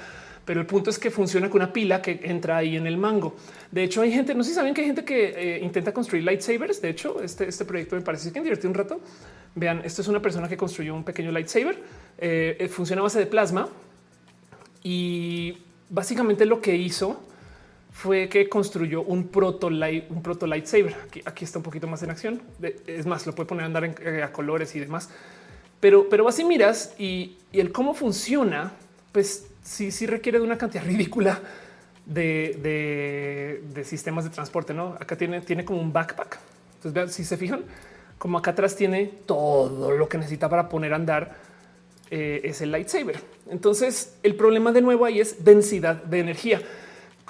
pero 0.45 0.61
el 0.61 0.67
punto 0.67 0.91
es 0.91 0.99
que 0.99 1.11
funciona 1.11 1.49
con 1.49 1.63
una 1.63 1.73
pila 1.73 2.03
que 2.03 2.21
entra 2.23 2.59
ahí 2.59 2.77
en 2.77 2.87
el 2.87 2.99
mango. 2.99 3.37
De 3.71 3.85
hecho, 3.85 4.03
hay 4.03 4.13
gente, 4.13 4.35
no 4.35 4.45
sé 4.45 4.51
si 4.51 4.57
saben 4.57 4.75
que 4.75 4.83
hay 4.83 4.89
gente 4.89 5.05
que 5.07 5.31
eh, 5.31 5.61
intenta 5.63 5.95
construir 5.95 6.25
lightsabers. 6.25 6.83
De 6.83 6.91
hecho, 6.91 7.23
este, 7.23 7.49
este 7.49 7.65
proyecto 7.65 7.97
me 7.97 8.03
parece 8.03 8.31
que 8.31 8.43
divertido 8.43 8.69
un 8.69 8.75
rato. 8.75 9.01
Vean, 9.55 9.81
esto 9.83 10.03
es 10.03 10.09
una 10.09 10.21
persona 10.21 10.47
que 10.47 10.59
construyó 10.59 10.95
un 10.95 11.05
pequeño 11.05 11.33
lightsaber. 11.33 11.83
Funciona 12.69 13.01
a 13.01 13.05
base 13.05 13.19
de 13.19 13.27
plasma 13.27 13.67
y 14.85 15.57
básicamente 15.89 16.45
lo 16.45 16.61
que 16.61 16.77
hizo 16.77 17.21
fue 17.91 18.29
que 18.29 18.49
construyó 18.49 19.03
un 19.03 19.29
proto 19.29 19.71
light, 19.71 20.11
un 20.11 20.23
proto 20.23 20.47
lightsaber. 20.47 20.95
Aquí, 21.07 21.23
aquí, 21.25 21.45
está 21.45 21.59
un 21.59 21.63
poquito 21.63 21.87
más 21.87 22.03
en 22.03 22.11
acción. 22.11 22.43
Es 22.87 23.07
más, 23.07 23.27
lo 23.27 23.35
puede 23.35 23.49
poner 23.49 23.63
a 23.63 23.67
andar 23.67 23.85
eh, 23.85 24.23
a 24.23 24.31
colores 24.31 24.75
y 24.77 24.81
demás. 24.81 25.09
Pero, 25.81 26.09
pero 26.09 26.29
así 26.29 26.45
miras 26.45 26.95
y, 26.99 27.39
y, 27.51 27.61
el 27.61 27.73
cómo 27.73 27.95
funciona, 27.95 28.73
pues 29.13 29.47
sí, 29.63 29.91
sí 29.91 30.07
requiere 30.07 30.39
de 30.39 30.45
una 30.45 30.59
cantidad 30.59 30.85
ridícula 30.87 31.41
de, 32.05 32.59
de, 32.63 33.63
de, 33.73 33.85
sistemas 33.85 34.25
de 34.25 34.31
transporte. 34.31 34.75
No, 34.75 34.97
acá 35.01 35.17
tiene, 35.17 35.41
tiene 35.41 35.65
como 35.65 35.81
un 35.81 35.93
backpack. 35.93 36.39
Entonces, 36.75 36.93
vean, 36.93 37.09
si 37.09 37.25
se 37.25 37.37
fijan, 37.39 37.63
como 38.19 38.37
acá 38.37 38.51
atrás 38.51 38.77
tiene 38.77 39.07
todo 39.25 39.93
lo 39.97 40.09
que 40.09 40.19
necesita 40.19 40.49
para 40.49 40.69
poner 40.69 40.93
a 40.93 40.97
andar 40.97 41.54
eh, 42.17 42.43
ese 42.45 42.67
lightsaber. 42.67 43.21
Entonces, 43.51 44.15
el 44.23 44.37
problema 44.37 44.71
de 44.71 44.83
nuevo 44.83 45.05
ahí 45.05 45.21
es 45.21 45.45
densidad 45.45 46.03
de 46.05 46.21
energía 46.21 46.61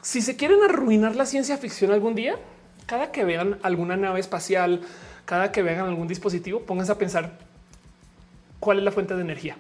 si 0.04 0.20
se 0.20 0.36
quieren 0.36 0.62
arruinar 0.62 1.16
la 1.16 1.24
ciencia 1.24 1.56
ficción 1.56 1.90
algún 1.90 2.14
día, 2.14 2.36
cada 2.84 3.10
que 3.10 3.24
vean 3.24 3.58
alguna 3.62 3.96
nave 3.96 4.20
espacial, 4.20 4.82
cada 5.24 5.50
que 5.50 5.62
vean 5.62 5.86
algún 5.86 6.06
dispositivo, 6.06 6.60
pónganse 6.60 6.92
a 6.92 6.98
pensar 6.98 7.38
cuál 8.60 8.78
es 8.78 8.84
la 8.84 8.92
fuente 8.92 9.14
de 9.14 9.22
energía. 9.22 9.56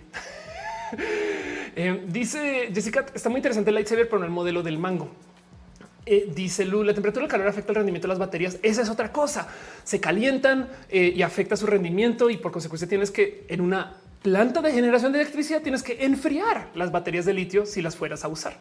eh, 1.76 2.04
dice 2.06 2.68
Jessica, 2.74 3.06
está 3.14 3.30
muy 3.30 3.38
interesante 3.38 3.70
el 3.70 3.74
lightsaber, 3.74 4.06
pero 4.06 4.18
no 4.18 4.26
el 4.26 4.30
modelo 4.30 4.62
del 4.62 4.78
mango. 4.78 5.08
Eh, 6.04 6.30
dice 6.34 6.66
Lu, 6.66 6.84
la 6.84 6.92
temperatura 6.92 7.22
del 7.22 7.30
calor 7.30 7.48
afecta 7.48 7.72
el 7.72 7.76
rendimiento 7.76 8.06
de 8.06 8.12
las 8.12 8.18
baterías. 8.18 8.58
Esa 8.62 8.82
es 8.82 8.90
otra 8.90 9.10
cosa. 9.10 9.48
Se 9.82 9.98
calientan 9.98 10.68
y 10.90 11.22
afecta 11.22 11.56
su 11.56 11.66
rendimiento 11.66 12.28
y 12.28 12.36
por 12.36 12.52
consecuencia 12.52 12.86
tienes 12.86 13.10
que 13.10 13.46
en 13.48 13.62
una 13.62 13.96
planta 14.24 14.62
de 14.62 14.72
generación 14.72 15.12
de 15.12 15.20
electricidad 15.20 15.60
tienes 15.60 15.82
que 15.82 16.02
enfriar 16.02 16.70
las 16.74 16.90
baterías 16.90 17.26
de 17.26 17.34
litio 17.34 17.66
si 17.66 17.82
las 17.82 17.94
fueras 17.94 18.24
a 18.24 18.28
usar. 18.28 18.56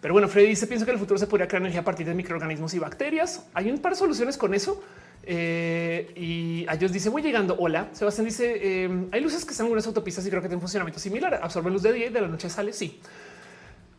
Pero 0.00 0.14
bueno, 0.14 0.26
Freddy 0.26 0.48
dice, 0.48 0.66
pienso 0.66 0.84
que 0.84 0.90
el 0.90 0.98
futuro 0.98 1.16
se 1.16 1.28
podría 1.28 1.46
crear 1.46 1.62
energía 1.62 1.82
a 1.82 1.84
partir 1.84 2.04
de 2.04 2.12
microorganismos 2.12 2.74
y 2.74 2.80
bacterias. 2.80 3.46
Hay 3.54 3.70
un 3.70 3.78
par 3.78 3.92
de 3.92 3.98
soluciones 3.98 4.36
con 4.36 4.52
eso. 4.52 4.82
Eh, 5.22 6.12
y 6.16 6.66
a 6.68 6.74
ellos 6.74 6.92
dice, 6.92 7.08
voy 7.08 7.22
llegando. 7.22 7.56
Hola. 7.56 7.88
Sebastián 7.92 8.24
dice, 8.24 8.52
eh, 8.60 9.06
hay 9.12 9.20
luces 9.20 9.44
que 9.44 9.52
están 9.52 9.66
en 9.66 9.72
unas 9.72 9.86
autopistas 9.86 10.26
y 10.26 10.28
creo 10.28 10.42
que 10.42 10.48
tienen 10.48 10.60
funcionamiento 10.60 10.98
similar. 10.98 11.38
Absorben 11.40 11.72
luz 11.72 11.82
de 11.82 11.92
día 11.92 12.06
y 12.08 12.10
de 12.10 12.20
la 12.20 12.28
noche 12.28 12.50
sale. 12.50 12.72
Sí. 12.72 13.00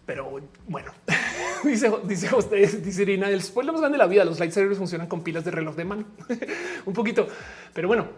Pero 0.06 0.42
bueno, 0.68 0.92
dice, 1.64 1.90
dice 2.04 2.36
usted, 2.36 2.84
dice 2.84 3.02
Irina, 3.04 3.30
el 3.30 3.42
spoiler 3.42 3.72
más 3.72 3.80
grande 3.80 3.98
de 3.98 4.04
la 4.04 4.08
vida. 4.08 4.26
Los 4.26 4.40
lightsabers 4.42 4.78
funcionan 4.78 5.08
con 5.08 5.24
pilas 5.24 5.46
de 5.46 5.52
reloj 5.52 5.76
de 5.78 5.86
mano. 5.86 6.04
un 6.86 6.94
poquito. 6.94 7.28
Pero 7.74 7.88
bueno, 7.88 8.10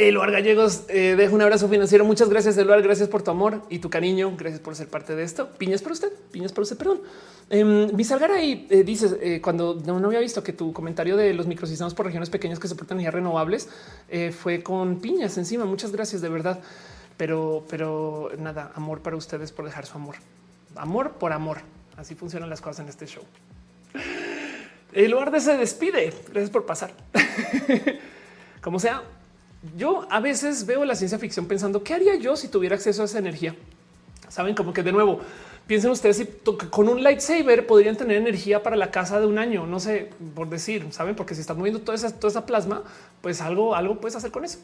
Eloar 0.00 0.30
Gallegos, 0.30 0.84
eh, 0.88 1.14
dejo 1.14 1.34
un 1.34 1.42
abrazo 1.42 1.68
financiero. 1.68 2.06
Muchas 2.06 2.30
gracias, 2.30 2.56
Eloar. 2.56 2.80
Gracias 2.80 3.06
por 3.06 3.22
tu 3.22 3.30
amor 3.30 3.62
y 3.68 3.80
tu 3.80 3.90
cariño. 3.90 4.34
Gracias 4.34 4.58
por 4.58 4.74
ser 4.74 4.88
parte 4.88 5.14
de 5.14 5.22
esto. 5.22 5.50
Piñas 5.58 5.82
para 5.82 5.92
usted, 5.92 6.08
piñas 6.32 6.52
para 6.52 6.62
usted, 6.62 6.78
perdón. 6.78 7.02
Eh, 7.50 7.90
Bisalgar 7.92 8.30
ahí 8.30 8.66
eh, 8.70 8.82
dices 8.82 9.16
eh, 9.20 9.42
cuando 9.42 9.74
no, 9.84 10.00
no, 10.00 10.06
había 10.06 10.20
visto 10.20 10.42
que 10.42 10.54
tu 10.54 10.72
comentario 10.72 11.18
de 11.18 11.34
los 11.34 11.46
microsistemas 11.46 11.92
por 11.92 12.06
regiones 12.06 12.30
pequeñas 12.30 12.58
que 12.58 12.66
soportan 12.66 12.96
energías 12.96 13.12
renovables 13.12 13.68
eh, 14.08 14.32
fue 14.32 14.62
con 14.62 15.00
piñas 15.00 15.36
encima. 15.36 15.66
Muchas 15.66 15.92
gracias 15.92 16.22
de 16.22 16.30
verdad. 16.30 16.60
Pero, 17.18 17.66
pero 17.68 18.30
nada, 18.38 18.72
amor 18.76 19.02
para 19.02 19.16
ustedes 19.16 19.52
por 19.52 19.66
dejar 19.66 19.84
su 19.84 19.98
amor. 19.98 20.14
Amor 20.76 21.12
por 21.18 21.34
amor. 21.34 21.58
Así 21.98 22.14
funcionan 22.14 22.48
las 22.48 22.62
cosas 22.62 22.80
en 22.80 22.88
este 22.88 23.04
show. 23.06 23.24
Eloar 24.94 25.38
se 25.42 25.58
despide. 25.58 26.14
Gracias 26.30 26.48
por 26.48 26.64
pasar. 26.64 26.90
Como 28.62 28.78
sea, 28.78 29.02
yo 29.76 30.06
a 30.10 30.20
veces 30.20 30.66
veo 30.66 30.84
la 30.84 30.94
ciencia 30.94 31.18
ficción 31.18 31.46
pensando 31.46 31.82
qué 31.82 31.94
haría 31.94 32.16
yo 32.16 32.36
si 32.36 32.48
tuviera 32.48 32.76
acceso 32.76 33.02
a 33.02 33.04
esa 33.04 33.18
energía. 33.18 33.54
Saben 34.28 34.54
como 34.54 34.72
que 34.72 34.82
de 34.82 34.92
nuevo 34.92 35.20
piensen 35.66 35.90
ustedes 35.90 36.16
si 36.16 36.26
con 36.70 36.88
un 36.88 37.02
lightsaber 37.02 37.66
podrían 37.66 37.96
tener 37.96 38.16
energía 38.16 38.62
para 38.62 38.76
la 38.76 38.90
casa 38.90 39.20
de 39.20 39.26
un 39.26 39.38
año. 39.38 39.66
No 39.66 39.78
sé 39.80 40.10
por 40.34 40.48
decir, 40.48 40.86
saben, 40.90 41.14
porque 41.14 41.34
si 41.34 41.42
estás 41.42 41.56
moviendo 41.56 41.80
toda 41.80 41.94
esa, 41.94 42.14
toda 42.18 42.30
esa 42.30 42.46
plasma, 42.46 42.82
pues 43.20 43.40
algo, 43.40 43.74
algo 43.74 44.00
puedes 44.00 44.16
hacer 44.16 44.30
con 44.30 44.44
eso. 44.44 44.58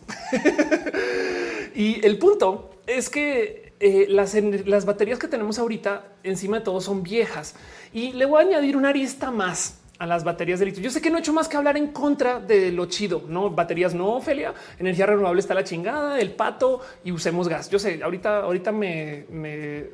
y 1.74 2.04
el 2.04 2.18
punto 2.18 2.70
es 2.86 3.10
que 3.10 3.74
eh, 3.80 4.06
las, 4.08 4.34
las 4.64 4.86
baterías 4.86 5.18
que 5.18 5.28
tenemos 5.28 5.58
ahorita 5.58 6.04
encima 6.22 6.58
de 6.58 6.64
todo 6.64 6.80
son 6.80 7.02
viejas 7.02 7.54
y 7.92 8.12
le 8.12 8.24
voy 8.24 8.42
a 8.42 8.46
añadir 8.46 8.76
una 8.76 8.88
arista 8.88 9.30
más 9.30 9.78
a 9.98 10.06
las 10.06 10.24
baterías 10.24 10.58
de 10.58 10.66
litio. 10.66 10.82
Yo 10.82 10.90
sé 10.90 11.00
que 11.00 11.10
no 11.10 11.16
he 11.16 11.20
hecho 11.20 11.32
más 11.32 11.48
que 11.48 11.56
hablar 11.56 11.76
en 11.76 11.88
contra 11.88 12.38
de 12.40 12.72
lo 12.72 12.86
chido, 12.86 13.24
no 13.28 13.50
baterías, 13.50 13.94
no 13.94 14.14
Ophelia, 14.14 14.54
energía 14.78 15.06
renovable 15.06 15.40
está 15.40 15.54
la 15.54 15.64
chingada, 15.64 16.20
el 16.20 16.32
pato 16.32 16.80
y 17.04 17.12
usemos 17.12 17.48
gas. 17.48 17.70
Yo 17.70 17.78
sé, 17.78 18.02
ahorita, 18.02 18.40
ahorita 18.40 18.72
me, 18.72 19.26
me, 19.30 19.84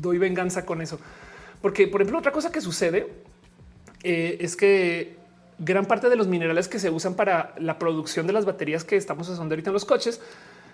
doy 0.00 0.18
venganza 0.18 0.66
con 0.66 0.82
eso, 0.82 0.98
porque 1.60 1.86
por 1.86 2.00
ejemplo, 2.00 2.18
otra 2.18 2.32
cosa 2.32 2.50
que 2.50 2.60
sucede 2.60 3.08
eh, 4.02 4.38
es 4.40 4.56
que 4.56 5.16
gran 5.58 5.84
parte 5.84 6.08
de 6.08 6.16
los 6.16 6.26
minerales 6.26 6.66
que 6.66 6.80
se 6.80 6.90
usan 6.90 7.14
para 7.14 7.54
la 7.58 7.78
producción 7.78 8.26
de 8.26 8.32
las 8.32 8.44
baterías 8.44 8.82
que 8.82 8.96
estamos 8.96 9.28
usando 9.28 9.54
ahorita 9.54 9.70
en 9.70 9.74
los 9.74 9.84
coches 9.84 10.20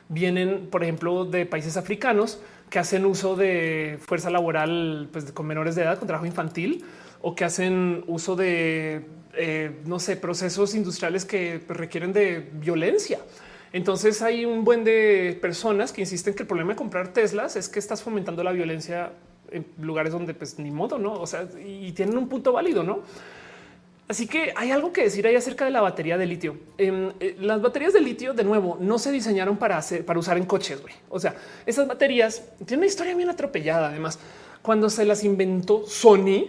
vienen, 0.09 0.69
por 0.71 0.83
ejemplo, 0.83 1.27
de 1.27 1.45
países 1.45 1.77
africanos 1.77 2.41
que 2.71 2.79
hacen 2.79 3.05
uso 3.05 3.37
de 3.37 3.99
fuerza 4.01 4.31
laboral 4.31 5.09
pues, 5.13 5.33
con 5.33 5.47
menores 5.47 5.75
de 5.75 5.83
edad, 5.83 5.99
con 5.99 6.07
trabajo 6.07 6.25
infantil 6.25 6.85
o 7.21 7.35
que 7.35 7.45
hacen 7.45 8.05
uso 8.07 8.37
de, 8.37 9.05
eh, 9.35 9.71
no 9.85 9.99
sé, 9.99 10.17
procesos 10.17 10.75
industriales 10.75 11.25
que 11.25 11.61
requieren 11.69 12.13
de 12.13 12.49
violencia. 12.55 13.19
Entonces 13.73 14.23
hay 14.23 14.45
un 14.45 14.65
buen 14.65 14.85
de 14.85 15.39
personas 15.41 15.93
que 15.93 16.01
insisten 16.01 16.35
que 16.35 16.43
el 16.43 16.47
problema 16.47 16.73
de 16.73 16.77
comprar 16.77 17.13
Teslas 17.13 17.57
es 17.57 17.69
que 17.69 17.79
estás 17.79 18.03
fomentando 18.03 18.43
la 18.43 18.53
violencia 18.53 19.13
en 19.51 19.67
lugares 19.81 20.13
donde 20.13 20.35
pues 20.35 20.59
ni 20.59 20.71
modo, 20.71 20.99
no? 20.99 21.15
O 21.15 21.27
sea, 21.27 21.47
y 21.65 21.93
tienen 21.93 22.17
un 22.17 22.29
punto 22.29 22.53
válido, 22.53 22.83
no? 22.83 23.03
Así 24.09 24.27
que 24.27 24.55
hay 24.57 24.71
algo 24.71 24.91
que 24.91 25.03
decir 25.03 25.27
ahí 25.27 25.37
acerca 25.37 25.67
de 25.67 25.71
la 25.71 25.83
batería 25.83 26.17
de 26.17 26.25
litio. 26.25 26.57
Eh, 26.79 27.37
las 27.41 27.61
baterías 27.61 27.93
de 27.93 28.01
litio, 28.01 28.33
de 28.33 28.43
nuevo, 28.43 28.79
no 28.81 28.99
se 28.99 29.13
diseñaron 29.13 29.59
para 29.59 29.77
hacer, 29.77 30.07
para 30.07 30.19
usar 30.19 30.39
en 30.39 30.47
coches. 30.47 30.83
Wey. 30.83 30.95
O 31.11 31.21
sea, 31.21 31.35
esas 31.67 31.87
baterías 31.87 32.43
tienen 32.65 32.79
una 32.79 32.87
historia 32.87 33.15
bien 33.15 33.29
atropellada. 33.29 33.89
Además, 33.89 34.19
cuando 34.63 34.89
se 34.89 35.05
las 35.05 35.25
inventó 35.25 35.87
Sony, 35.87 36.47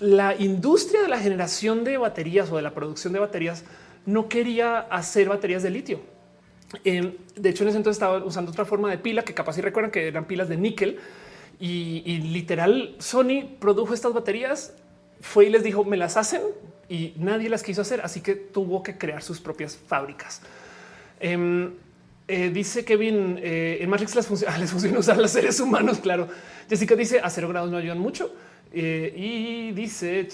la 0.00 0.34
industria 0.36 1.02
de 1.02 1.08
la 1.08 1.18
generación 1.18 1.84
de 1.84 1.96
baterías 1.98 2.50
o 2.50 2.56
de 2.56 2.62
la 2.62 2.74
producción 2.74 3.12
de 3.12 3.20
baterías 3.20 3.64
no 4.06 4.28
quería 4.28 4.80
hacer 4.80 5.28
baterías 5.28 5.62
de 5.62 5.70
litio. 5.70 6.00
Eh, 6.84 7.16
de 7.36 7.48
hecho, 7.48 7.64
en 7.64 7.68
ese 7.68 7.78
entonces 7.78 7.96
estaba 7.96 8.24
usando 8.24 8.50
otra 8.50 8.64
forma 8.64 8.90
de 8.90 8.98
pila 8.98 9.22
que 9.22 9.34
capaz 9.34 9.54
si 9.54 9.60
recuerdan 9.60 9.90
que 9.90 10.08
eran 10.08 10.24
pilas 10.24 10.48
de 10.48 10.56
níquel 10.56 10.98
y, 11.58 12.18
literal 12.32 12.96
Sony 12.98 13.44
produjo 13.58 13.92
estas 13.92 14.14
baterías 14.14 14.72
fue 15.20 15.46
y 15.46 15.50
les 15.50 15.62
dijo 15.62 15.84
me 15.84 15.98
las 15.98 16.16
hacen 16.16 16.40
y 16.88 17.12
nadie 17.16 17.50
las 17.50 17.62
quiso 17.62 17.82
hacer, 17.82 18.00
así 18.00 18.20
que 18.20 18.34
tuvo 18.34 18.82
que 18.82 18.98
crear 18.98 19.22
sus 19.22 19.40
propias 19.40 19.76
fábricas. 19.76 20.40
Em, 21.20 21.72
eh, 22.26 22.50
dice 22.50 22.84
Kevin, 22.84 23.38
eh, 23.42 23.78
en 23.80 23.90
Matrix 23.90 24.14
las 24.14 24.26
funciona, 24.26 24.56
les 24.58 24.70
funciona 24.70 24.98
usar 24.98 25.18
los 25.18 25.30
seres 25.30 25.60
humanos, 25.60 25.98
claro. 25.98 26.28
Jessica 26.68 26.96
dice, 26.96 27.20
a 27.20 27.30
cero 27.30 27.48
grados 27.48 27.70
no 27.70 27.76
ayudan 27.76 27.98
mucho. 27.98 28.32
Eh, 28.72 29.12
y 29.16 29.72
dice, 29.72 30.28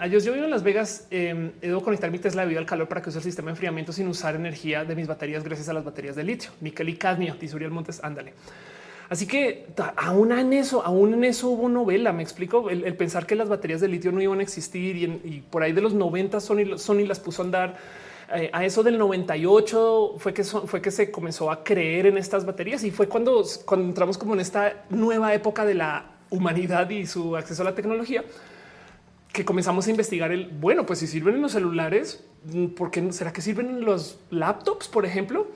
adiós, 0.00 0.24
yo 0.24 0.32
vivo 0.32 0.44
en 0.44 0.50
Las 0.50 0.64
Vegas, 0.64 1.06
eh, 1.10 1.52
debo 1.60 1.82
conectar 1.82 2.10
mi 2.10 2.18
Tesla 2.18 2.42
debido 2.42 2.58
al 2.58 2.66
calor 2.66 2.88
para 2.88 3.00
que 3.00 3.10
use 3.10 3.18
el 3.18 3.24
sistema 3.24 3.46
de 3.46 3.52
enfriamiento 3.52 3.92
sin 3.92 4.08
usar 4.08 4.34
energía 4.34 4.84
de 4.84 4.96
mis 4.96 5.06
baterías 5.06 5.44
gracias 5.44 5.68
a 5.68 5.72
las 5.72 5.84
baterías 5.84 6.16
de 6.16 6.24
litio, 6.24 6.50
níquel 6.60 6.88
y 6.88 6.96
cadmio, 6.96 7.36
dice 7.40 7.54
Uriel 7.54 7.70
Montes, 7.70 8.02
ándale. 8.02 8.32
Así 9.08 9.26
que 9.26 9.66
aún 9.96 10.30
en 10.30 10.52
eso, 10.52 10.84
aún 10.84 11.14
en 11.14 11.24
eso 11.24 11.48
hubo 11.48 11.68
novela. 11.68 12.12
Me 12.12 12.22
explico 12.22 12.70
el, 12.70 12.94
pensar 12.94 13.26
que 13.26 13.34
las 13.34 13.48
baterías 13.48 13.80
de 13.80 13.88
litio 13.88 14.12
no 14.12 14.22
iban 14.22 14.38
a 14.38 14.42
existir 14.42 14.96
y, 14.96 15.40
por 15.50 15.64
ahí 15.64 15.72
de 15.72 15.80
los 15.80 15.94
90 15.94 16.38
Sony, 16.38 16.78
Sony 16.78 17.06
las 17.06 17.18
puso 17.18 17.42
a 17.42 17.44
andar. 17.44 17.76
Eh, 18.32 18.48
a 18.52 18.64
eso 18.64 18.84
del 18.84 18.96
98 18.98 20.14
fue 20.18 20.32
que 20.32 20.44
fue 20.44 20.80
que 20.80 20.92
se 20.92 21.10
comenzó 21.10 21.50
a 21.50 21.64
creer 21.64 22.06
en 22.06 22.18
estas 22.18 22.46
baterías 22.46 22.84
y 22.84 22.92
fue 22.92 23.08
cuando, 23.08 23.44
cuando 23.64 23.88
entramos 23.88 24.16
como 24.16 24.34
en 24.34 24.40
esta 24.40 24.84
nueva 24.90 25.34
época 25.34 25.64
de 25.64 25.74
la 25.74 26.09
humanidad 26.30 26.88
y 26.90 27.06
su 27.06 27.36
acceso 27.36 27.62
a 27.62 27.66
la 27.66 27.74
tecnología 27.74 28.24
que 29.32 29.44
comenzamos 29.44 29.86
a 29.86 29.90
investigar 29.90 30.32
el 30.32 30.48
bueno, 30.48 30.86
pues 30.86 30.98
si 30.98 31.06
sirven 31.06 31.36
en 31.36 31.42
los 31.42 31.52
celulares, 31.52 32.24
¿por 32.76 32.90
qué 32.90 33.12
será 33.12 33.32
que 33.32 33.42
sirven 33.42 33.68
en 33.68 33.84
los 33.84 34.18
laptops, 34.30 34.88
por 34.88 35.06
ejemplo? 35.06 35.46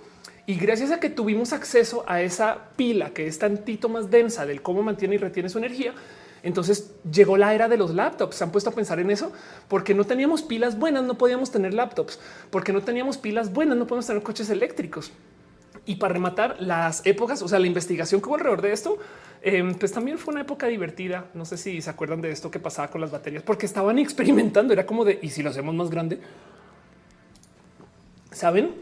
Y 0.46 0.56
gracias 0.56 0.90
a 0.90 1.00
que 1.00 1.10
tuvimos 1.10 1.52
acceso 1.52 2.04
a 2.06 2.20
esa 2.20 2.68
pila 2.76 3.10
que 3.10 3.26
es 3.26 3.38
tantito 3.38 3.88
más 3.88 4.10
densa 4.10 4.46
del 4.46 4.62
cómo 4.62 4.82
mantiene 4.82 5.14
y 5.16 5.18
retiene 5.18 5.48
su 5.48 5.58
energía, 5.58 5.94
entonces 6.42 6.92
llegó 7.10 7.38
la 7.38 7.54
era 7.54 7.68
de 7.68 7.78
los 7.78 7.94
laptops. 7.94 8.36
Se 8.36 8.44
han 8.44 8.52
puesto 8.52 8.70
a 8.70 8.74
pensar 8.74 9.00
en 9.00 9.10
eso 9.10 9.32
porque 9.66 9.94
no 9.94 10.04
teníamos 10.04 10.42
pilas 10.42 10.78
buenas, 10.78 11.02
no 11.02 11.16
podíamos 11.16 11.50
tener 11.50 11.72
laptops, 11.72 12.20
porque 12.50 12.72
no 12.72 12.82
teníamos 12.82 13.16
pilas 13.16 13.52
buenas, 13.52 13.78
no 13.78 13.86
podemos 13.86 14.06
tener 14.06 14.22
coches 14.22 14.50
eléctricos. 14.50 15.10
Y 15.87 15.97
para 15.97 16.14
rematar 16.14 16.57
las 16.61 17.05
épocas, 17.05 17.43
o 17.43 17.49
sea, 17.49 17.59
la 17.59 17.66
investigación 17.66 18.20
que 18.20 18.28
hubo 18.28 18.37
alrededor 18.37 18.62
de 18.62 18.72
esto, 18.72 18.99
em, 19.43 19.74
pues 19.74 19.93
también 19.93 20.18
fue 20.18 20.32
una 20.32 20.41
época 20.41 20.66
divertida. 20.66 21.26
No 21.35 21.45
sé 21.45 21.59
si 21.59 21.82
se 21.82 21.91
acuerdan 21.91 22.22
de 22.22 22.30
esto 22.30 22.51
que 22.51 22.59
pasaba 22.59 22.89
con 22.89 23.01
las 23.01 23.11
baterías, 23.11 23.43
porque 23.43 23.66
estaban 23.66 23.99
experimentando. 23.99 24.72
Era 24.72 24.87
como 24.87 25.05
de 25.05 25.18
y 25.20 25.28
si 25.28 25.43
lo 25.43 25.51
hacemos 25.51 25.74
más 25.74 25.91
grande, 25.91 26.20
saben? 28.32 28.74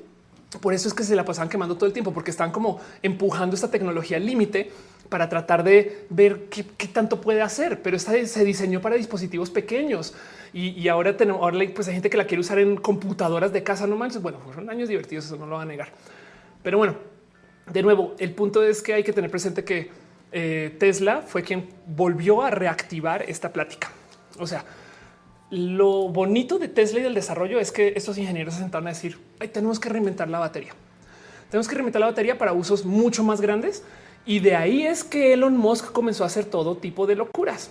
Por 0.61 0.75
eso 0.75 0.87
es 0.87 0.95
que 0.95 1.03
se 1.03 1.17
la 1.17 1.25
pasaban 1.25 1.49
quemando 1.49 1.77
todo 1.77 1.87
el 1.87 1.93
tiempo, 1.93 2.13
porque 2.13 2.31
están 2.31 2.53
como 2.53 2.81
empujando 3.03 3.57
esta 3.57 3.71
tecnología 3.71 4.19
al 4.19 4.27
límite 4.27 4.71
para 5.09 5.29
tratar 5.29 5.65
de 5.65 6.07
ver 6.11 6.47
qué, 6.49 6.65
tanto 6.89 7.21
puede 7.21 7.43
hacer. 7.43 7.83
Pero 7.83 7.97
esta 7.97 8.13
se 8.27 8.45
diseñó 8.45 8.81
para 8.81 8.97
dispositivos 8.97 9.51
pequeños 9.51 10.15
y, 10.53 10.87
ahora 10.89 11.17
tenemos, 11.17 11.43
ahora 11.43 11.59
pues 11.75 11.89
hay 11.89 11.95
gente 11.95 12.11
que 12.11 12.17
la 12.17 12.27
quiere 12.27 12.41
usar 12.41 12.59
en 12.59 12.77
computadoras 12.77 13.53
de 13.53 13.63
casa. 13.63 13.87
No 13.87 13.97
manches. 13.97 14.21
Bueno, 14.21 14.39
fueron 14.45 14.69
años 14.71 14.89
divertidos, 14.89 15.27
eso 15.27 15.37
no 15.37 15.47
lo 15.47 15.57
va 15.57 15.63
a 15.63 15.67
negar. 15.67 15.89
Pero 16.63 16.79
bueno, 16.79 16.97
de 17.71 17.83
nuevo, 17.83 18.15
el 18.19 18.33
punto 18.35 18.63
es 18.63 18.83
que 18.83 18.95
hay 18.95 19.03
que 19.03 19.13
tener 19.13 19.31
presente 19.31 19.65
que 19.65 19.91
eh, 20.33 20.75
Tesla 20.79 21.23
fue 21.23 21.43
quien 21.43 21.69
volvió 21.87 22.43
a 22.43 22.51
reactivar 22.51 23.23
esta 23.29 23.53
plática. 23.53 23.91
O 24.39 24.47
sea, 24.47 24.65
lo 25.51 26.09
bonito 26.09 26.59
de 26.59 26.69
Tesla 26.69 27.01
y 27.01 27.03
del 27.03 27.15
desarrollo 27.15 27.61
es 27.61 27.73
que 27.73 27.93
estos 27.95 28.17
ingenieros 28.17 28.55
se 28.55 28.61
sentaron 28.61 28.87
a 28.87 28.91
decir, 28.91 29.19
Ay, 29.39 29.49
tenemos 29.49 29.79
que 29.79 29.89
reinventar 29.89 30.29
la 30.29 30.39
batería. 30.39 30.73
Tenemos 31.51 31.69
que 31.69 31.75
reinventar 31.75 32.01
la 32.01 32.07
batería 32.07 32.39
para 32.39 32.55
usos 32.55 32.87
mucho 32.87 33.23
más 33.23 33.41
grandes. 33.43 33.83
Y 34.25 34.39
de 34.39 34.57
ahí 34.57 34.87
es 34.87 35.05
que 35.05 35.35
Elon 35.35 35.57
Musk 35.57 35.93
comenzó 35.93 36.25
a 36.25 36.29
hacer 36.29 36.47
todo 36.47 36.77
tipo 36.77 37.07
de 37.07 37.17
locuras. 37.17 37.71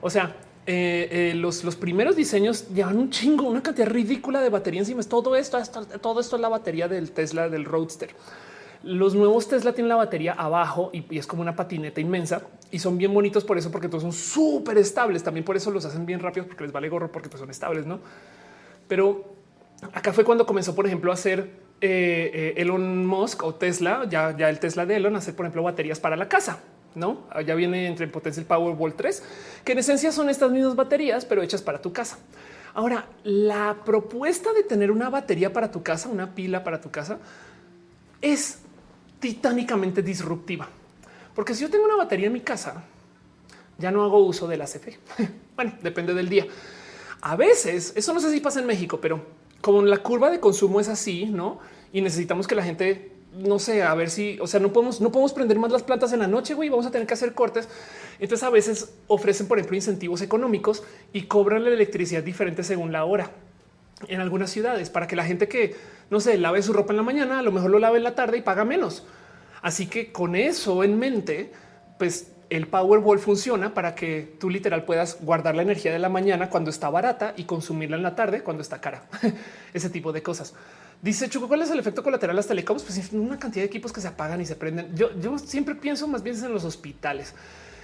O 0.00 0.10
sea, 0.10 0.36
eh, 0.64 1.08
eh, 1.10 1.34
los, 1.34 1.64
los, 1.64 1.74
primeros 1.74 2.14
diseños 2.14 2.68
llevan 2.68 2.96
un 2.96 3.10
chingo, 3.10 3.48
una 3.48 3.62
cantidad 3.62 3.88
ridícula 3.88 4.40
de 4.40 4.48
batería 4.48 4.80
encima. 4.80 5.02
Todo 5.02 5.34
esto, 5.34 5.60
todo 6.00 6.20
esto 6.20 6.36
es 6.36 6.42
la 6.42 6.48
batería 6.48 6.86
del 6.86 7.10
Tesla 7.10 7.48
del 7.48 7.64
Roadster. 7.64 8.10
Los 8.84 9.14
nuevos 9.14 9.48
Tesla 9.48 9.72
tienen 9.72 9.88
la 9.88 9.96
batería 9.96 10.34
abajo 10.34 10.90
y, 10.92 11.18
es 11.18 11.26
como 11.26 11.42
una 11.42 11.56
patineta 11.56 12.00
inmensa 12.00 12.42
y 12.70 12.78
son 12.78 12.96
bien 12.96 13.12
bonitos 13.12 13.44
por 13.44 13.58
eso, 13.58 13.72
porque 13.72 13.88
todos 13.88 14.02
son 14.02 14.12
súper 14.12 14.78
estables. 14.78 15.24
También 15.24 15.44
por 15.44 15.56
eso 15.56 15.70
los 15.72 15.84
hacen 15.84 16.06
bien 16.06 16.20
rápidos 16.20 16.46
porque 16.46 16.62
les 16.62 16.72
vale 16.72 16.88
gorro 16.88 17.10
porque 17.10 17.28
pues 17.28 17.40
son 17.40 17.50
estables, 17.50 17.84
no? 17.84 17.98
Pero 18.86 19.34
acá 19.92 20.12
fue 20.12 20.24
cuando 20.24 20.46
comenzó, 20.46 20.76
por 20.76 20.86
ejemplo, 20.86 21.10
a 21.10 21.14
hacer 21.14 21.50
eh, 21.80 22.54
Elon 22.56 23.04
Musk 23.04 23.42
o 23.42 23.54
Tesla, 23.56 24.06
ya, 24.08 24.36
ya 24.36 24.48
el 24.48 24.60
Tesla 24.60 24.86
de 24.86 24.96
Elon, 24.96 25.16
hacer, 25.16 25.34
por 25.34 25.44
ejemplo, 25.44 25.64
baterías 25.64 25.98
para 25.98 26.14
la 26.14 26.28
casa. 26.28 26.62
No, 26.94 27.26
ya 27.46 27.54
viene 27.54 27.86
entre 27.86 28.06
potencia 28.08 28.40
el 28.40 28.46
Powerball 28.46 28.94
3, 28.94 29.22
que 29.64 29.72
en 29.72 29.78
esencia 29.78 30.12
son 30.12 30.28
estas 30.28 30.50
mismas 30.50 30.76
baterías, 30.76 31.24
pero 31.24 31.42
hechas 31.42 31.62
para 31.62 31.80
tu 31.80 31.92
casa. 31.92 32.18
Ahora, 32.74 33.06
la 33.24 33.76
propuesta 33.84 34.52
de 34.52 34.62
tener 34.62 34.90
una 34.90 35.10
batería 35.10 35.52
para 35.52 35.70
tu 35.70 35.82
casa, 35.82 36.08
una 36.08 36.34
pila 36.34 36.64
para 36.64 36.80
tu 36.80 36.90
casa, 36.90 37.18
es 38.20 38.58
titánicamente 39.20 40.02
disruptiva. 40.02 40.68
Porque 41.34 41.54
si 41.54 41.62
yo 41.62 41.70
tengo 41.70 41.84
una 41.84 41.96
batería 41.96 42.26
en 42.26 42.32
mi 42.32 42.40
casa, 42.40 42.84
ya 43.78 43.90
no 43.90 44.04
hago 44.04 44.18
uso 44.18 44.46
de 44.48 44.56
la 44.56 44.66
bueno, 45.56 45.72
depende 45.82 46.14
del 46.14 46.28
día. 46.28 46.46
A 47.20 47.36
veces, 47.36 47.92
eso 47.94 48.12
no 48.12 48.20
sé 48.20 48.32
si 48.32 48.40
pasa 48.40 48.60
en 48.60 48.66
México, 48.66 49.00
pero 49.00 49.24
como 49.60 49.82
la 49.82 49.98
curva 49.98 50.30
de 50.30 50.40
consumo 50.40 50.80
es 50.80 50.88
así, 50.88 51.26
¿no? 51.26 51.60
Y 51.92 52.00
necesitamos 52.00 52.46
que 52.46 52.54
la 52.54 52.64
gente, 52.64 53.11
no 53.32 53.58
sé, 53.58 53.82
a 53.82 53.94
ver 53.94 54.10
si, 54.10 54.38
o 54.40 54.46
sea, 54.46 54.60
no 54.60 54.72
podemos, 54.72 55.00
no 55.00 55.10
podemos 55.10 55.32
prender 55.32 55.58
más 55.58 55.72
las 55.72 55.82
plantas 55.82 56.12
en 56.12 56.20
la 56.20 56.26
noche, 56.26 56.54
güey, 56.54 56.68
vamos 56.68 56.86
a 56.86 56.90
tener 56.90 57.06
que 57.06 57.14
hacer 57.14 57.34
cortes. 57.34 57.68
Entonces 58.20 58.46
a 58.46 58.50
veces 58.50 58.94
ofrecen, 59.06 59.48
por 59.48 59.58
ejemplo, 59.58 59.76
incentivos 59.76 60.22
económicos 60.22 60.82
y 61.12 61.22
cobran 61.22 61.64
la 61.64 61.70
electricidad 61.70 62.22
diferente 62.22 62.62
según 62.62 62.92
la 62.92 63.04
hora 63.04 63.30
en 64.08 64.20
algunas 64.20 64.50
ciudades 64.50 64.90
para 64.90 65.06
que 65.06 65.16
la 65.16 65.24
gente 65.24 65.48
que 65.48 65.76
no 66.12 66.20
sé, 66.20 66.36
lave 66.36 66.62
su 66.62 66.74
ropa 66.74 66.92
en 66.92 66.98
la 66.98 67.02
mañana, 67.02 67.38
a 67.38 67.42
lo 67.42 67.52
mejor 67.52 67.70
lo 67.70 67.78
lave 67.78 67.96
en 67.96 68.04
la 68.04 68.14
tarde 68.14 68.36
y 68.36 68.42
paga 68.42 68.66
menos. 68.66 69.02
Así 69.62 69.86
que 69.86 70.12
con 70.12 70.36
eso 70.36 70.84
en 70.84 70.98
mente, 70.98 71.50
pues 71.98 72.32
el 72.50 72.66
Powerball 72.66 73.18
funciona 73.18 73.72
para 73.72 73.94
que 73.94 74.36
tú 74.38 74.50
literal 74.50 74.84
puedas 74.84 75.22
guardar 75.22 75.54
la 75.54 75.62
energía 75.62 75.90
de 75.90 75.98
la 75.98 76.10
mañana 76.10 76.50
cuando 76.50 76.68
está 76.68 76.90
barata 76.90 77.32
y 77.38 77.44
consumirla 77.44 77.96
en 77.96 78.02
la 78.02 78.14
tarde 78.14 78.42
cuando 78.42 78.62
está 78.62 78.78
cara. 78.78 79.04
Ese 79.72 79.88
tipo 79.88 80.12
de 80.12 80.22
cosas. 80.22 80.52
Dice 81.02 81.28
Chuco, 81.28 81.48
¿cuál 81.48 81.62
es 81.62 81.70
el 81.70 81.80
efecto 81.80 82.00
colateral 82.04 82.36
las 82.36 82.46
telecoms? 82.46 82.84
Pues 82.84 83.12
una 83.12 83.36
cantidad 83.36 83.64
de 83.64 83.66
equipos 83.66 83.92
que 83.92 84.00
se 84.00 84.06
apagan 84.06 84.40
y 84.40 84.46
se 84.46 84.54
prenden. 84.54 84.94
Yo, 84.94 85.10
yo 85.18 85.36
siempre 85.36 85.74
pienso 85.74 86.06
más 86.06 86.22
bien 86.22 86.36
en 86.36 86.52
los 86.52 86.62
hospitales. 86.62 87.34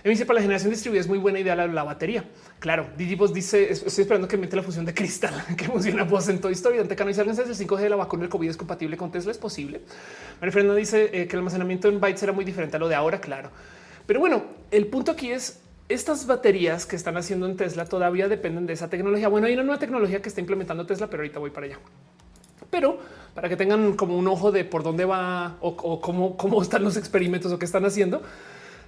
Me 0.05 0.11
dice 0.11 0.25
para 0.25 0.37
la 0.37 0.43
generación 0.43 0.71
distribuida 0.71 1.01
es 1.01 1.09
muy 1.09 1.19
buena 1.19 1.41
idea 1.41 1.57
la, 1.57 1.83
batería. 1.83 2.25
Claro, 2.61 2.87
Digibos 2.97 3.35
dice 3.35 3.73
estoy 3.73 4.03
esperando 4.03 4.29
que 4.29 4.37
mete 4.37 4.55
la 4.55 4.62
función 4.62 4.85
de 4.85 4.95
cristal 4.95 5.35
que 5.57 5.64
funciona 5.64 6.05
voz 6.05 6.29
en 6.29 6.41
toda 6.41 6.53
historia. 6.53 6.81
Ante 6.81 6.95
canalizar 6.95 7.27
el 7.27 7.35
5G 7.35 7.79
de 7.79 7.89
la 7.89 7.97
vacuna 7.97 8.23
del 8.23 8.31
COVID 8.31 8.51
es 8.51 8.57
compatible 8.57 8.97
con 8.97 9.11
Tesla. 9.11 9.33
Es 9.33 9.39
posible. 9.39 9.81
María 10.41 10.53
Fernanda 10.53 10.77
dice 10.77 11.11
eh, 11.12 11.27
que 11.27 11.33
el 11.33 11.41
almacenamiento 11.41 11.89
en 11.89 11.99
bytes 11.99 12.23
era 12.23 12.33
muy 12.33 12.45
diferente 12.45 12.77
a 12.77 12.79
lo 12.79 12.87
de 12.87 12.95
ahora. 12.95 13.21
Claro, 13.21 13.51
pero 14.07 14.21
bueno, 14.21 14.45
el 14.71 14.87
punto 14.87 15.11
aquí 15.11 15.33
es 15.33 15.59
estas 15.89 16.25
baterías 16.25 16.87
que 16.87 16.95
están 16.95 17.16
haciendo 17.16 17.47
en 17.47 17.57
Tesla 17.57 17.85
todavía 17.85 18.29
dependen 18.29 18.66
de 18.66 18.75
esa 18.75 18.89
tecnología. 18.89 19.27
Bueno, 19.27 19.49
hay 19.49 19.55
una 19.55 19.64
nueva 19.64 19.81
tecnología 19.81 20.23
que 20.23 20.29
está 20.29 20.41
implementando 20.41 20.87
Tesla, 20.87 21.09
pero 21.09 21.23
ahorita 21.23 21.41
voy 21.41 21.51
para 21.51 21.66
allá. 21.66 21.79
Pero 22.71 22.99
para 23.35 23.49
que 23.49 23.57
tengan 23.57 23.95
como 23.95 24.19
un 24.19 24.27
ojo 24.27 24.51
de 24.51 24.64
por 24.64 24.83
dónde 24.83 25.05
va 25.05 25.57
o, 25.61 26.01
cómo, 26.01 26.37
cómo 26.37 26.61
están 26.61 26.83
los 26.83 26.97
experimentos 26.97 27.53
o 27.53 27.59
qué 27.59 27.64
están 27.64 27.85
haciendo, 27.85 28.23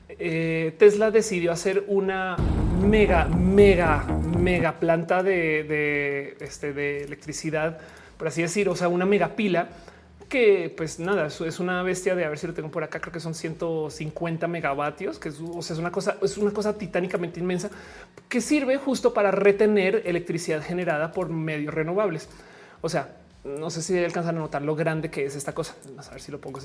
eh, 0.09 0.75
Tesla 0.79 1.11
decidió 1.11 1.53
hacer 1.53 1.85
una 1.87 2.37
mega, 2.83 3.27
mega, 3.27 4.05
mega 4.39 4.81
planta 4.81 5.23
de, 5.23 6.37
este, 6.41 6.73
de 6.73 7.05
electricidad, 7.05 7.79
por 8.17 8.29
así 8.29 8.43
decir, 8.43 8.69
o 8.69 8.75
sea, 8.75 8.89
una 8.89 9.07
mega 9.07 9.37
pila 9.37 9.69
que 10.29 10.73
pues 10.77 11.01
nada, 11.01 11.27
es 11.27 11.61
una 11.61 11.83
bestia 11.83 12.15
de 12.15 12.25
a 12.25 12.29
ver 12.29 12.39
si 12.39 12.47
lo 12.47 12.55
tengo 12.55 12.71
por 12.71 12.85
acá. 12.85 13.01
Creo 13.01 13.13
que 13.13 13.21
son 13.21 13.35
150 13.35 14.47
megavatios, 14.47 15.19
que 15.19 15.29
o 15.29 15.61
sea, 15.61 15.75
es 15.75 15.81
una 15.81 15.91
cosa, 15.91 16.17
es 16.23 16.39
una 16.39 16.53
cosa 16.53 16.79
titánicamente 16.79 17.41
inmensa 17.41 17.69
que 18.29 18.41
sirve 18.41 18.79
justo 18.79 19.13
para 19.13 19.33
retener 19.33 20.03
electricidad 20.07 20.63
generada 20.63 21.13
por 21.13 21.29
medios 21.31 21.75
renovables. 21.75 22.29
O 22.81 22.89
sea, 22.89 23.20
no 23.45 23.71
sé 23.71 23.83
si 23.83 23.97
alcanzan 23.99 24.37
a 24.37 24.41
notar 24.41 24.63
lo 24.63 24.77
grande 24.77 25.11
que 25.11 25.25
es 25.25 25.37
esta 25.37 25.55
cosa. 25.55 25.75
A 25.97 26.11
ver 26.11 26.21
si 26.21 26.33
lo 26.33 26.41
pongo. 26.41 26.61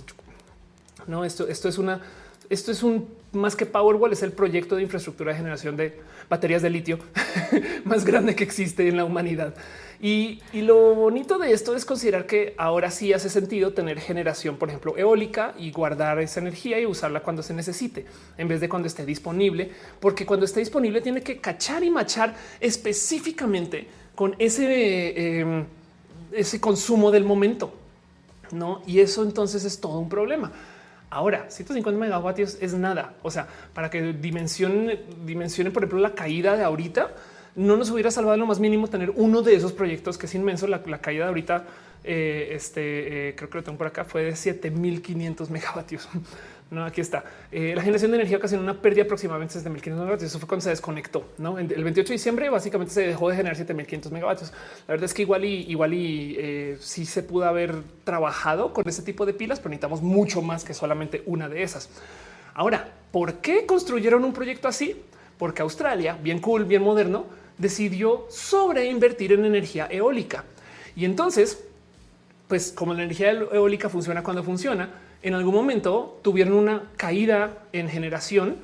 No, 1.07 1.23
esto, 1.23 1.47
esto 1.47 1.69
es 1.69 1.77
una 1.77 2.02
esto 2.49 2.72
es 2.72 2.84
un 2.84 3.07
más 3.31 3.56
que 3.56 3.65
Powerwall, 3.65 4.14
es 4.14 4.23
el 4.23 4.31
proyecto 4.31 4.76
de 4.76 4.84
infraestructura 4.84 5.31
de 5.31 5.38
generación 5.38 5.76
de 5.76 5.99
baterías 6.30 6.61
de 6.61 6.69
litio 6.69 6.99
más 7.85 8.06
grande 8.06 8.35
que 8.35 8.43
existe 8.43 8.88
en 8.88 8.97
la 8.97 9.06
humanidad. 9.06 9.56
Y, 10.02 10.41
lo 10.53 10.93
bonito 10.93 11.38
de 11.38 11.52
esto 11.52 11.76
es 11.76 11.85
considerar 11.85 12.26
que 12.27 12.53
ahora 12.57 12.91
sí 12.91 13.14
hace 13.14 13.30
sentido 13.30 13.73
tener 13.73 13.99
generación, 13.99 14.57
por 14.57 14.69
ejemplo, 14.69 14.97
eólica 14.97 15.53
y 15.57 15.72
guardar 15.72 16.19
esa 16.19 16.39
energía 16.39 16.80
y 16.80 16.85
usarla 16.85 17.22
cuando 17.22 17.41
se 17.41 17.53
necesite 17.53 18.06
en 18.38 18.47
vez 18.47 18.61
de 18.61 18.69
cuando 18.69 18.88
esté 18.88 19.06
disponible, 19.06 19.72
porque 19.99 20.26
cuando 20.26 20.45
esté 20.45 20.60
disponible 20.60 21.02
tiene 21.02 21.22
que 21.22 21.39
cachar 21.39 21.84
y 21.84 21.89
machar 21.89 22.35
específicamente 22.60 23.88
con 24.15 24.35
ese, 24.38 25.39
em, 25.39 25.65
ese 26.36 26.60
consumo 26.60 27.12
del 27.12 27.24
momento. 27.24 27.74
No, 28.52 28.82
y 28.86 28.99
eso 28.99 29.24
entonces 29.24 29.66
es 29.66 29.80
todo 29.80 29.99
un 29.99 30.10
problema. 30.10 30.52
Ahora, 31.10 31.49
150 31.49 31.99
megavatios 31.99 32.57
es 32.62 32.74
nada. 32.74 33.14
O 33.24 33.32
sea, 33.32 33.48
para 33.74 33.90
que 33.90 34.14
dimensionen, 34.14 34.99
dimensionen, 35.26 35.72
por 35.72 35.84
ejemplo, 35.84 35.99
la 35.99 36.14
caída 36.14 36.57
de 36.57 36.64
ahorita, 36.64 37.12
no 37.56 37.78
nos 37.78 37.90
hubiera 37.90 38.12
salvado 38.12 38.38
lo 38.38 38.45
más 38.45 38.60
mínimo 38.60 38.88
tener 38.88 39.12
uno 39.16 39.41
de 39.41 39.56
esos 39.56 39.72
proyectos 39.72 40.18
que 40.18 40.26
es 40.26 40.36
inmenso. 40.36 40.68
La, 40.68 40.82
caída 40.99 41.24
de 41.24 41.30
ahorita, 41.30 41.66
eh, 42.03 42.49
este 42.52 43.30
eh, 43.30 43.36
creo 43.36 43.49
que 43.49 43.57
lo 43.57 43.64
tengo 43.64 43.78
por 43.78 43.88
acá, 43.88 44.03
fue 44.03 44.24
de 44.24 44.36
7500 44.36 45.49
megavatios. 45.49 46.07
No, 46.72 46.84
aquí 46.84 47.00
está. 47.00 47.24
Eh, 47.52 47.74
la 47.76 47.82
generación 47.82 48.12
de 48.12 48.18
energía 48.18 48.38
ocasionó 48.38 48.64
una 48.64 48.82
pérdida 48.82 49.04
aproximadamente 49.04 49.60
de 49.60 49.70
1500 49.70 50.00
megavatios. 50.00 50.32
Eso 50.32 50.40
fue 50.40 50.48
cuando 50.48 50.64
se 50.64 50.72
desconectó. 50.72 51.24
El 51.38 51.84
28 51.84 52.10
de 52.10 52.14
diciembre 52.14 52.50
básicamente 52.50 52.94
se 52.94 53.02
dejó 53.08 53.30
de 53.30 53.36
generar 53.36 53.56
7500 53.56 54.12
megavatios. 54.12 54.52
La 54.88 54.94
verdad 54.94 55.06
es 55.06 55.14
que 55.14 55.22
igual 55.22 55.46
y 55.46 55.70
igual 55.70 55.94
y 55.94 56.36
eh, 56.40 56.78
sí 56.80 57.06
se 57.06 57.22
pudo 57.22 57.46
haber 57.46 57.84
trabajado 58.04 58.74
con 58.74 58.88
ese 58.90 59.04
tipo 59.04 59.26
de 59.26 59.34
pilas, 59.34 59.60
pero 59.60 59.70
necesitamos 59.70 60.02
mucho 60.02 60.42
más 60.42 60.64
que 60.64 60.74
solamente 60.74 61.22
una 61.28 61.48
de 61.48 61.62
esas. 61.62 61.90
Ahora, 62.56 62.90
¿por 63.12 63.36
qué 63.36 63.66
construyeron 63.66 64.26
un 64.26 64.34
proyecto 64.34 64.68
así? 64.68 65.02
Porque 65.38 65.62
Australia, 65.62 66.18
bien 66.22 66.40
cool, 66.40 66.66
bien 66.66 66.82
moderno, 66.82 67.26
decidió 67.60 68.26
sobreinvertir 68.30 69.34
en 69.34 69.46
energía 69.46 69.88
eólica. 69.92 70.46
Y 70.96 71.06
entonces, 71.06 71.64
pues 72.48 72.72
como 72.72 72.94
la 72.94 73.04
energía 73.04 73.32
eólica 73.32 73.90
funciona 73.90 74.24
cuando 74.24 74.44
funciona, 74.44 74.90
en 75.27 75.34
algún 75.34 75.53
momento 75.53 76.19
tuvieron 76.22 76.53
una 76.53 76.84
caída 76.97 77.65
en 77.73 77.89
generación 77.89 78.57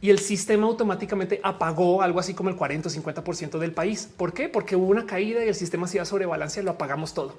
y 0.00 0.10
el 0.10 0.18
sistema 0.18 0.66
automáticamente 0.66 1.40
apagó 1.42 2.02
algo 2.02 2.20
así 2.20 2.34
como 2.34 2.48
el 2.50 2.56
40 2.56 2.88
o 2.88 2.90
50 2.90 3.24
por 3.24 3.36
ciento 3.36 3.58
del 3.58 3.72
país. 3.72 4.08
¿Por 4.16 4.32
qué? 4.32 4.48
Porque 4.48 4.76
hubo 4.76 4.86
una 4.86 5.06
caída 5.06 5.44
y 5.44 5.48
el 5.48 5.54
sistema 5.54 5.86
se 5.86 5.98
iba 5.98 6.04
sobre 6.04 6.26
lo 6.26 6.70
apagamos 6.70 7.14
todo 7.14 7.36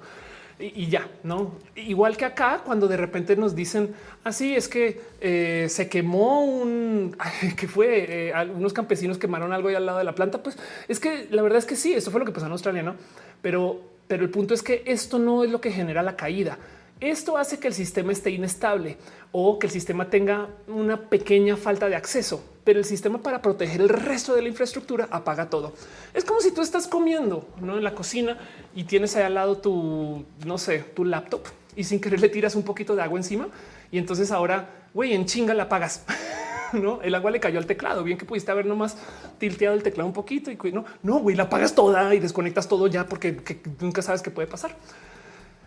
y, 0.58 0.86
ya, 0.86 1.06
no 1.22 1.52
igual 1.74 2.16
que 2.16 2.24
acá, 2.24 2.62
cuando 2.64 2.88
de 2.88 2.96
repente 2.96 3.36
nos 3.36 3.54
dicen 3.54 3.94
así 4.24 4.56
es 4.56 4.68
que 4.68 5.02
eh, 5.20 5.66
se 5.68 5.88
quemó 5.88 6.44
un 6.44 7.14
que 7.56 7.68
fue 7.68 8.30
eh, 8.30 8.50
unos 8.54 8.72
campesinos 8.72 9.18
quemaron 9.18 9.52
algo 9.52 9.68
ahí 9.68 9.74
al 9.74 9.84
lado 9.84 9.98
de 9.98 10.04
la 10.04 10.14
planta. 10.14 10.42
Pues 10.42 10.56
es 10.88 10.98
que 10.98 11.28
la 11.30 11.42
verdad 11.42 11.58
es 11.58 11.66
que 11.66 11.76
sí, 11.76 11.92
eso 11.92 12.10
fue 12.10 12.20
lo 12.20 12.26
que 12.26 12.32
pasó 12.32 12.46
en 12.46 12.52
Australia, 12.52 12.82
no? 12.82 12.94
Pero, 13.42 13.80
pero 14.08 14.24
el 14.24 14.30
punto 14.30 14.54
es 14.54 14.62
que 14.62 14.82
esto 14.86 15.18
no 15.18 15.44
es 15.44 15.50
lo 15.50 15.60
que 15.60 15.70
genera 15.70 16.02
la 16.02 16.16
caída. 16.16 16.58
Esto 17.00 17.36
hace 17.36 17.58
que 17.58 17.68
el 17.68 17.74
sistema 17.74 18.12
esté 18.12 18.30
inestable 18.30 18.96
o 19.30 19.58
que 19.58 19.66
el 19.66 19.72
sistema 19.72 20.08
tenga 20.08 20.48
una 20.66 21.10
pequeña 21.10 21.54
falta 21.54 21.90
de 21.90 21.94
acceso, 21.94 22.42
pero 22.64 22.78
el 22.78 22.86
sistema 22.86 23.22
para 23.22 23.42
proteger 23.42 23.82
el 23.82 23.90
resto 23.90 24.34
de 24.34 24.40
la 24.40 24.48
infraestructura 24.48 25.06
apaga 25.10 25.50
todo. 25.50 25.74
Es 26.14 26.24
como 26.24 26.40
si 26.40 26.52
tú 26.52 26.62
estás 26.62 26.86
comiendo 26.86 27.46
en 27.60 27.84
la 27.84 27.94
cocina 27.94 28.38
y 28.74 28.84
tienes 28.84 29.14
ahí 29.14 29.24
al 29.24 29.34
lado 29.34 29.58
tu, 29.58 30.24
no 30.46 30.56
sé, 30.56 30.78
tu 30.78 31.04
laptop 31.04 31.42
y 31.76 31.84
sin 31.84 32.00
querer 32.00 32.18
le 32.18 32.30
tiras 32.30 32.54
un 32.54 32.62
poquito 32.62 32.96
de 32.96 33.02
agua 33.02 33.18
encima 33.18 33.48
y 33.92 33.98
entonces 33.98 34.30
ahora, 34.30 34.86
güey, 34.94 35.12
en 35.12 35.26
chinga 35.26 35.52
la 35.52 35.64
apagas. 35.64 36.02
no, 36.72 37.02
el 37.02 37.14
agua 37.14 37.30
le 37.30 37.40
cayó 37.40 37.58
al 37.58 37.66
teclado. 37.66 38.04
Bien 38.04 38.16
que 38.16 38.24
pudiste 38.24 38.50
haber 38.50 38.64
nomás 38.64 38.96
tilteado 39.36 39.74
el 39.74 39.82
teclado 39.82 40.06
un 40.06 40.14
poquito 40.14 40.50
y 40.50 40.56
no, 40.72 40.86
no, 41.02 41.18
güey, 41.18 41.36
la 41.36 41.42
apagas 41.42 41.74
toda 41.74 42.14
y 42.14 42.20
desconectas 42.20 42.68
todo 42.68 42.86
ya 42.86 43.04
porque 43.04 43.36
nunca 43.82 44.00
sabes 44.00 44.22
qué 44.22 44.30
puede 44.30 44.48
pasar. 44.48 44.74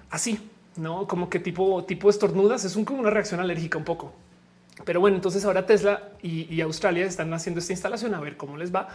Así 0.10 0.40
no 0.76 1.08
como 1.08 1.30
que 1.30 1.40
tipo, 1.40 1.84
tipo 1.86 2.10
estornudas 2.10 2.66
es 2.66 2.76
un, 2.76 2.86
como 2.86 3.00
una 3.00 3.10
reacción 3.10 3.40
alérgica 3.40 3.78
un 3.78 3.86
poco. 3.86 4.14
Pero 4.86 5.00
bueno, 5.00 5.18
entonces 5.18 5.44
ahora 5.46 5.66
Tesla 5.66 6.10
y, 6.22 6.62
Australia 6.62 7.06
están 7.06 7.34
haciendo 7.34 7.60
esta 7.60 7.74
instalación 7.74 8.14
a 8.16 8.20
ver 8.20 8.38
cómo 8.38 8.58
les 8.58 8.74
va. 8.74 8.88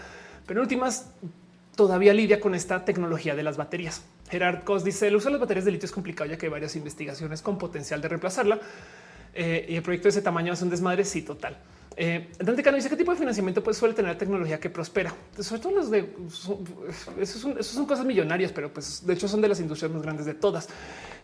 Pero 0.46 0.60
en 0.60 0.62
últimas, 0.62 1.10
todavía 1.76 2.14
lidia 2.14 2.40
con 2.40 2.54
esta 2.54 2.84
tecnología 2.84 3.34
de 3.34 3.42
las 3.42 3.56
baterías. 3.56 4.02
Gerard 4.30 4.64
Cos 4.64 4.84
dice 4.84 5.08
el 5.08 5.16
uso 5.16 5.26
de 5.26 5.32
las 5.32 5.40
baterías 5.40 5.64
de 5.64 5.72
litio 5.72 5.86
es 5.86 5.92
complicado 5.92 6.30
ya 6.30 6.38
que 6.38 6.46
hay 6.46 6.52
varias 6.52 6.76
investigaciones 6.76 7.42
con 7.42 7.58
potencial 7.58 8.00
de 8.00 8.08
reemplazarla. 8.08 8.60
Eh, 9.34 9.66
y 9.68 9.76
el 9.76 9.82
proyecto 9.82 10.04
de 10.04 10.10
ese 10.10 10.22
tamaño 10.22 10.52
es 10.52 10.62
un 10.62 10.70
desmadre. 10.70 11.04
Sí, 11.04 11.22
total. 11.22 11.58
Eh, 11.96 12.28
Dante 12.38 12.62
Cano 12.62 12.76
dice 12.76 12.88
qué 12.88 12.96
tipo 12.96 13.12
de 13.12 13.18
financiamiento 13.18 13.62
pues, 13.62 13.76
suele 13.76 13.94
tener 13.94 14.16
tecnología 14.16 14.58
que 14.58 14.70
prospera. 14.70 15.14
Sobre 15.38 15.60
todo 15.60 15.72
los 15.72 15.90
de 15.90 16.08
esos 17.20 17.40
son, 17.40 17.62
son, 17.62 17.86
cosas 17.86 18.04
millonarias, 18.04 18.52
pero 18.52 18.72
pues 18.72 19.06
de 19.06 19.14
hecho 19.14 19.28
son 19.28 19.40
de 19.40 19.48
las 19.48 19.60
industrias 19.60 19.92
más 19.92 20.02
grandes 20.02 20.26
de 20.26 20.34
todas. 20.34 20.68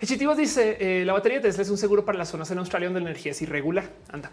Echitivos 0.00 0.36
dice 0.36 0.78
eh, 0.80 1.04
la 1.04 1.12
batería 1.12 1.38
de 1.38 1.48
Tesla 1.48 1.62
es 1.62 1.70
un 1.70 1.76
seguro 1.76 2.04
para 2.04 2.16
las 2.16 2.28
zonas 2.28 2.50
en 2.50 2.58
Australia 2.58 2.88
donde 2.88 3.00
la 3.00 3.10
energía 3.10 3.32
es 3.32 3.42
irregular. 3.42 3.84
Anda. 4.10 4.30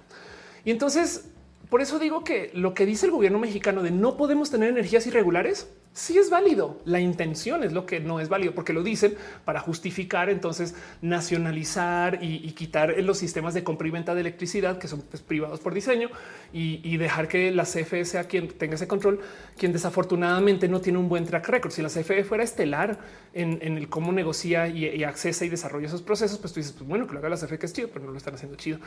Y 0.63 0.71
entonces 0.71 1.25
por 1.69 1.81
eso 1.81 1.99
digo 1.99 2.23
que 2.23 2.49
lo 2.53 2.73
que 2.73 2.85
dice 2.85 3.05
el 3.05 3.11
gobierno 3.11 3.39
mexicano 3.39 3.83
de 3.83 3.91
no 3.91 4.15
podemos 4.15 4.49
tener 4.49 4.69
energías 4.69 5.05
irregulares 5.05 5.67
sí 5.97 6.17
es 6.17 6.29
válido. 6.29 6.79
La 6.85 6.99
intención 6.99 7.63
es 7.63 7.73
lo 7.73 7.87
que 7.87 7.99
no 7.99 8.19
es 8.19 8.29
válido 8.29 8.53
porque 8.53 8.71
lo 8.71 8.83
dicen 8.83 9.15
para 9.43 9.59
justificar 9.59 10.29
entonces 10.29 10.75
nacionalizar 11.01 12.19
y, 12.21 12.51
quitar 12.51 12.95
los 13.03 13.17
sistemas 13.17 13.53
de 13.53 13.63
compra 13.63 13.87
y 13.87 13.91
venta 13.91 14.13
de 14.13 14.21
electricidad 14.21 14.77
que 14.77 14.87
son 14.87 15.01
pues, 15.01 15.21
privados 15.23 15.59
por 15.59 15.73
diseño 15.73 16.09
y, 16.53 16.97
dejar 16.97 17.27
que 17.27 17.51
la 17.51 17.63
CFE 17.63 18.05
sea 18.05 18.25
quien 18.25 18.47
tenga 18.47 18.75
ese 18.75 18.87
control, 18.87 19.19
quien 19.57 19.73
desafortunadamente 19.73 20.67
no 20.67 20.81
tiene 20.81 20.99
un 20.99 21.09
buen 21.09 21.25
track 21.25 21.49
record. 21.49 21.71
Si 21.71 21.81
la 21.81 21.89
CFE 21.89 22.23
fuera 22.23 22.43
estelar 22.43 22.99
en, 23.33 23.59
el 23.61 23.89
cómo 23.89 24.11
negocia 24.11 24.67
y, 24.67 24.85
y, 24.85 25.03
accesa 25.03 25.45
y 25.45 25.49
desarrolla 25.49 25.87
esos 25.87 26.01
procesos, 26.01 26.37
pues 26.37 26.53
tú 26.53 26.59
dices, 26.59 26.73
pues 26.73 26.87
bueno, 26.87 27.07
que 27.07 27.13
lo 27.13 27.19
haga 27.19 27.29
la 27.29 27.37
CFE 27.37 27.57
que 27.57 27.65
es 27.65 27.73
chido, 27.73 27.89
pero 27.91 28.05
no 28.05 28.11
lo 28.11 28.17
están 28.17 28.35
haciendo 28.35 28.55
chido. 28.55 28.79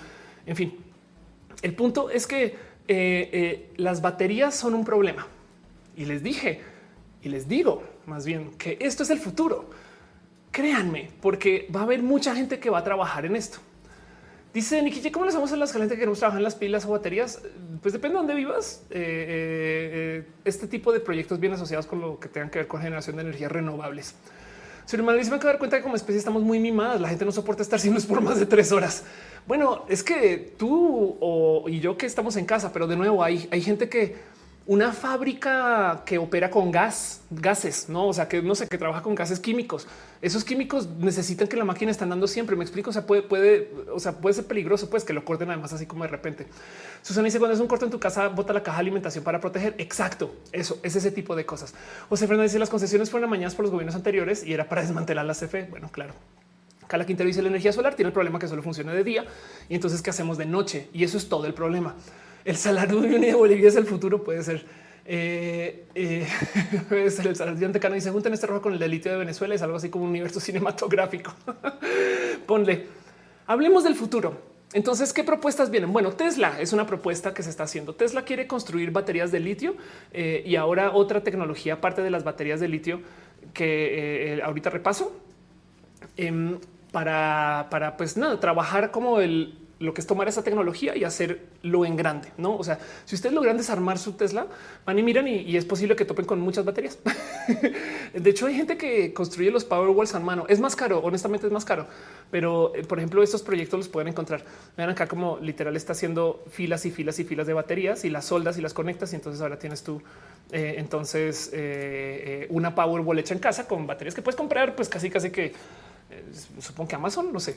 En 0.46 0.56
fin, 0.56 0.78
el 1.62 1.74
punto 1.74 2.10
es 2.10 2.26
que 2.26 2.69
eh, 2.88 3.30
eh, 3.32 3.72
las 3.76 4.00
baterías 4.00 4.54
son 4.54 4.74
un 4.74 4.84
problema. 4.84 5.26
Y 5.96 6.04
les 6.04 6.22
dije, 6.22 6.60
y 7.22 7.28
les 7.28 7.48
digo 7.48 7.82
más 8.06 8.24
bien 8.26 8.50
que 8.58 8.76
esto 8.80 9.02
es 9.02 9.10
el 9.10 9.18
futuro. 9.18 9.70
Créanme, 10.50 11.10
porque 11.20 11.68
va 11.74 11.80
a 11.80 11.82
haber 11.84 12.02
mucha 12.02 12.34
gente 12.34 12.58
que 12.58 12.70
va 12.70 12.78
a 12.78 12.84
trabajar 12.84 13.24
en 13.24 13.36
esto. 13.36 13.58
Dice 14.52 14.82
Nikki, 14.82 15.12
¿cómo 15.12 15.24
le 15.24 15.28
hacemos 15.28 15.52
a 15.52 15.56
las 15.56 15.72
gente 15.72 15.94
que 15.94 15.98
queremos 16.00 16.18
trabajar 16.18 16.40
en 16.40 16.44
las 16.44 16.56
pilas 16.56 16.84
o 16.84 16.90
baterías? 16.90 17.40
Pues 17.82 17.92
depende 17.92 18.14
de 18.14 18.18
dónde 18.18 18.34
vivas. 18.34 18.82
Eh, 18.90 20.24
este 20.44 20.66
tipo 20.66 20.92
de 20.92 20.98
proyectos 20.98 21.38
bien 21.38 21.52
asociados 21.52 21.86
con 21.86 22.00
lo 22.00 22.18
que 22.18 22.28
tengan 22.28 22.50
que 22.50 22.58
ver 22.58 22.66
con 22.66 22.80
generación 22.80 23.14
de 23.16 23.22
energías 23.22 23.52
renovables. 23.52 24.16
Su 24.90 24.96
hermano 24.96 25.22
se 25.22 25.30
me 25.30 25.38
dar 25.38 25.58
cuenta 25.58 25.76
que 25.76 25.84
como 25.84 25.94
especie 25.94 26.18
estamos 26.18 26.42
muy 26.42 26.58
mimadas. 26.58 27.00
La 27.00 27.08
gente 27.08 27.24
no 27.24 27.30
soporta 27.30 27.62
estar 27.62 27.78
sin 27.78 27.94
luz 27.94 28.06
por 28.06 28.20
más 28.20 28.40
de 28.40 28.46
tres 28.46 28.72
horas. 28.72 29.04
Bueno, 29.46 29.84
es 29.88 30.02
que 30.02 30.52
tú 30.58 31.64
y 31.68 31.78
yo 31.78 31.96
que 31.96 32.06
estamos 32.06 32.34
en 32.34 32.44
casa, 32.44 32.72
pero 32.72 32.88
de 32.88 32.96
nuevo 32.96 33.22
hay 33.22 33.62
gente 33.62 33.88
que 33.88 34.16
una 34.70 34.92
fábrica 34.92 36.04
que 36.06 36.16
opera 36.16 36.48
con 36.48 36.70
gas, 36.70 37.22
gases, 37.28 37.88
no? 37.88 38.06
O 38.06 38.12
sea, 38.12 38.28
que 38.28 38.40
no 38.40 38.54
sé, 38.54 38.68
que 38.68 38.78
trabaja 38.78 39.02
con 39.02 39.16
gases 39.16 39.40
químicos. 39.40 39.88
Esos 40.22 40.44
químicos 40.44 40.88
necesitan 41.00 41.48
que 41.48 41.56
la 41.56 41.64
máquina 41.64 41.90
esté 41.90 42.04
andando 42.04 42.28
siempre. 42.28 42.54
Me 42.54 42.62
explico. 42.62 42.90
O 42.90 42.92
sea, 42.92 43.04
puede, 43.04 43.22
puede, 43.22 43.68
o 43.92 43.98
sea, 43.98 44.12
puede 44.12 44.34
ser 44.34 44.46
peligroso, 44.46 44.88
pues 44.88 45.02
que 45.02 45.12
lo 45.12 45.24
corten 45.24 45.50
además 45.50 45.72
así 45.72 45.86
como 45.86 46.04
de 46.04 46.10
repente. 46.10 46.46
Susana 47.02 47.24
dice 47.24 47.40
cuando 47.40 47.56
es 47.56 47.60
un 47.60 47.66
corto 47.66 47.84
en 47.84 47.90
tu 47.90 47.98
casa, 47.98 48.28
bota 48.28 48.52
la 48.52 48.62
caja 48.62 48.76
de 48.76 48.82
alimentación 48.82 49.24
para 49.24 49.40
proteger. 49.40 49.74
Exacto. 49.78 50.36
Eso 50.52 50.78
es 50.84 50.94
ese 50.94 51.10
tipo 51.10 51.34
de 51.34 51.44
cosas. 51.44 51.74
José 52.08 52.28
Fernández 52.28 52.52
dice 52.52 52.60
las 52.60 52.70
concesiones 52.70 53.10
fueron 53.10 53.28
amañadas 53.28 53.56
por 53.56 53.64
los 53.64 53.72
gobiernos 53.72 53.96
anteriores 53.96 54.44
y 54.44 54.52
era 54.52 54.68
para 54.68 54.82
desmantelar 54.82 55.26
la 55.26 55.34
CFE. 55.34 55.64
Bueno, 55.64 55.90
claro. 55.90 56.14
Cala 56.86 57.04
Quintero 57.06 57.26
dice 57.26 57.42
la 57.42 57.48
energía 57.48 57.72
solar 57.72 57.96
tiene 57.96 58.06
el 58.06 58.12
problema 58.12 58.38
que 58.38 58.46
solo 58.46 58.62
funciona 58.62 58.92
de 58.92 59.02
día 59.02 59.24
y 59.68 59.74
entonces 59.74 60.00
qué 60.00 60.10
hacemos 60.10 60.38
de 60.38 60.46
noche 60.46 60.88
y 60.92 61.02
eso 61.02 61.18
es 61.18 61.28
todo 61.28 61.46
el 61.46 61.54
problema. 61.54 61.96
El 62.44 62.56
salario 62.56 63.00
de 63.00 63.34
Bolivia 63.34 63.68
es 63.68 63.76
el 63.76 63.86
futuro, 63.86 64.22
puede 64.22 64.42
ser. 64.42 64.64
Eh, 65.04 65.86
eh, 65.94 66.26
el 66.90 67.10
salario 67.10 67.68
de 67.68 67.96
y 67.96 68.00
se 68.00 68.10
juntan 68.10 68.32
este 68.32 68.46
rojo 68.46 68.62
con 68.62 68.72
el 68.72 68.78
delito 68.78 69.08
de 69.08 69.16
Venezuela. 69.16 69.54
Es 69.54 69.62
algo 69.62 69.76
así 69.76 69.90
como 69.90 70.04
un 70.04 70.10
universo 70.10 70.40
cinematográfico. 70.40 71.34
Ponle. 72.46 72.86
Hablemos 73.46 73.84
del 73.84 73.94
futuro. 73.94 74.50
Entonces, 74.72 75.12
¿qué 75.12 75.24
propuestas 75.24 75.70
vienen? 75.70 75.92
Bueno, 75.92 76.12
Tesla 76.12 76.60
es 76.60 76.72
una 76.72 76.86
propuesta 76.86 77.34
que 77.34 77.42
se 77.42 77.50
está 77.50 77.64
haciendo. 77.64 77.94
Tesla 77.94 78.24
quiere 78.24 78.46
construir 78.46 78.92
baterías 78.92 79.32
de 79.32 79.40
litio 79.40 79.74
eh, 80.12 80.44
y 80.46 80.54
ahora 80.54 80.92
otra 80.92 81.24
tecnología 81.24 81.74
aparte 81.74 82.02
de 82.02 82.10
las 82.10 82.22
baterías 82.22 82.60
de 82.60 82.68
litio 82.68 83.00
que 83.52 84.40
ahorita 84.44 84.70
repaso. 84.70 85.12
Em, 86.16 86.58
para, 86.92 87.66
para 87.70 87.96
pues 87.96 88.16
nada, 88.16 88.38
trabajar 88.38 88.92
como 88.92 89.20
el, 89.20 89.58
lo 89.80 89.94
que 89.94 90.02
es 90.02 90.06
tomar 90.06 90.28
esa 90.28 90.44
tecnología 90.44 90.94
y 90.94 91.04
hacerlo 91.04 91.86
en 91.86 91.96
grande, 91.96 92.28
no? 92.36 92.54
O 92.54 92.62
sea, 92.62 92.78
si 93.06 93.14
ustedes 93.14 93.34
logran 93.34 93.56
desarmar 93.56 93.98
su 93.98 94.12
Tesla, 94.12 94.46
van 94.84 94.98
y 94.98 95.02
miran 95.02 95.26
y, 95.26 95.56
es 95.56 95.64
posible 95.64 95.96
que 95.96 96.04
topen 96.04 96.26
con 96.26 96.38
muchas 96.38 96.66
baterías. 96.66 96.98
de 98.14 98.30
hecho, 98.30 98.46
hay 98.46 98.56
gente 98.56 98.76
que 98.76 99.14
construye 99.14 99.50
los 99.50 99.64
power 99.64 99.88
walls 99.88 100.14
a 100.14 100.20
mano. 100.20 100.44
Es 100.50 100.60
más 100.60 100.76
caro, 100.76 100.98
honestamente 100.98 101.46
es 101.46 101.52
más 101.52 101.64
caro, 101.64 101.86
pero 102.30 102.74
eh, 102.74 102.84
por 102.84 102.98
ejemplo, 102.98 103.22
estos 103.22 103.42
proyectos 103.42 103.78
los 103.78 103.88
pueden 103.88 104.08
encontrar. 104.08 104.44
Vean 104.76 104.90
acá 104.90 105.08
como 105.08 105.38
literal 105.38 105.74
está 105.76 105.92
haciendo 105.92 106.44
filas 106.50 106.84
y 106.84 106.90
filas 106.90 107.18
y 107.18 107.24
filas 107.24 107.46
de 107.46 107.54
baterías 107.54 108.04
y 108.04 108.10
las 108.10 108.26
soldas 108.26 108.58
y 108.58 108.60
las 108.60 108.74
conectas. 108.74 109.14
Y 109.14 109.16
entonces 109.16 109.40
ahora 109.40 109.58
tienes 109.58 109.82
tú 109.82 110.02
eh, 110.52 110.74
entonces 110.76 111.48
eh, 111.54 112.46
una 112.50 112.74
power 112.74 113.00
wall 113.00 113.18
hecha 113.18 113.32
en 113.32 113.40
casa 113.40 113.66
con 113.66 113.86
baterías 113.86 114.14
que 114.14 114.20
puedes 114.20 114.36
comprar, 114.36 114.76
pues 114.76 114.90
casi, 114.90 115.08
casi 115.08 115.30
que 115.30 115.54
supongo 116.60 116.88
que 116.88 116.96
Amazon, 116.96 117.32
no 117.32 117.40
sé. 117.40 117.56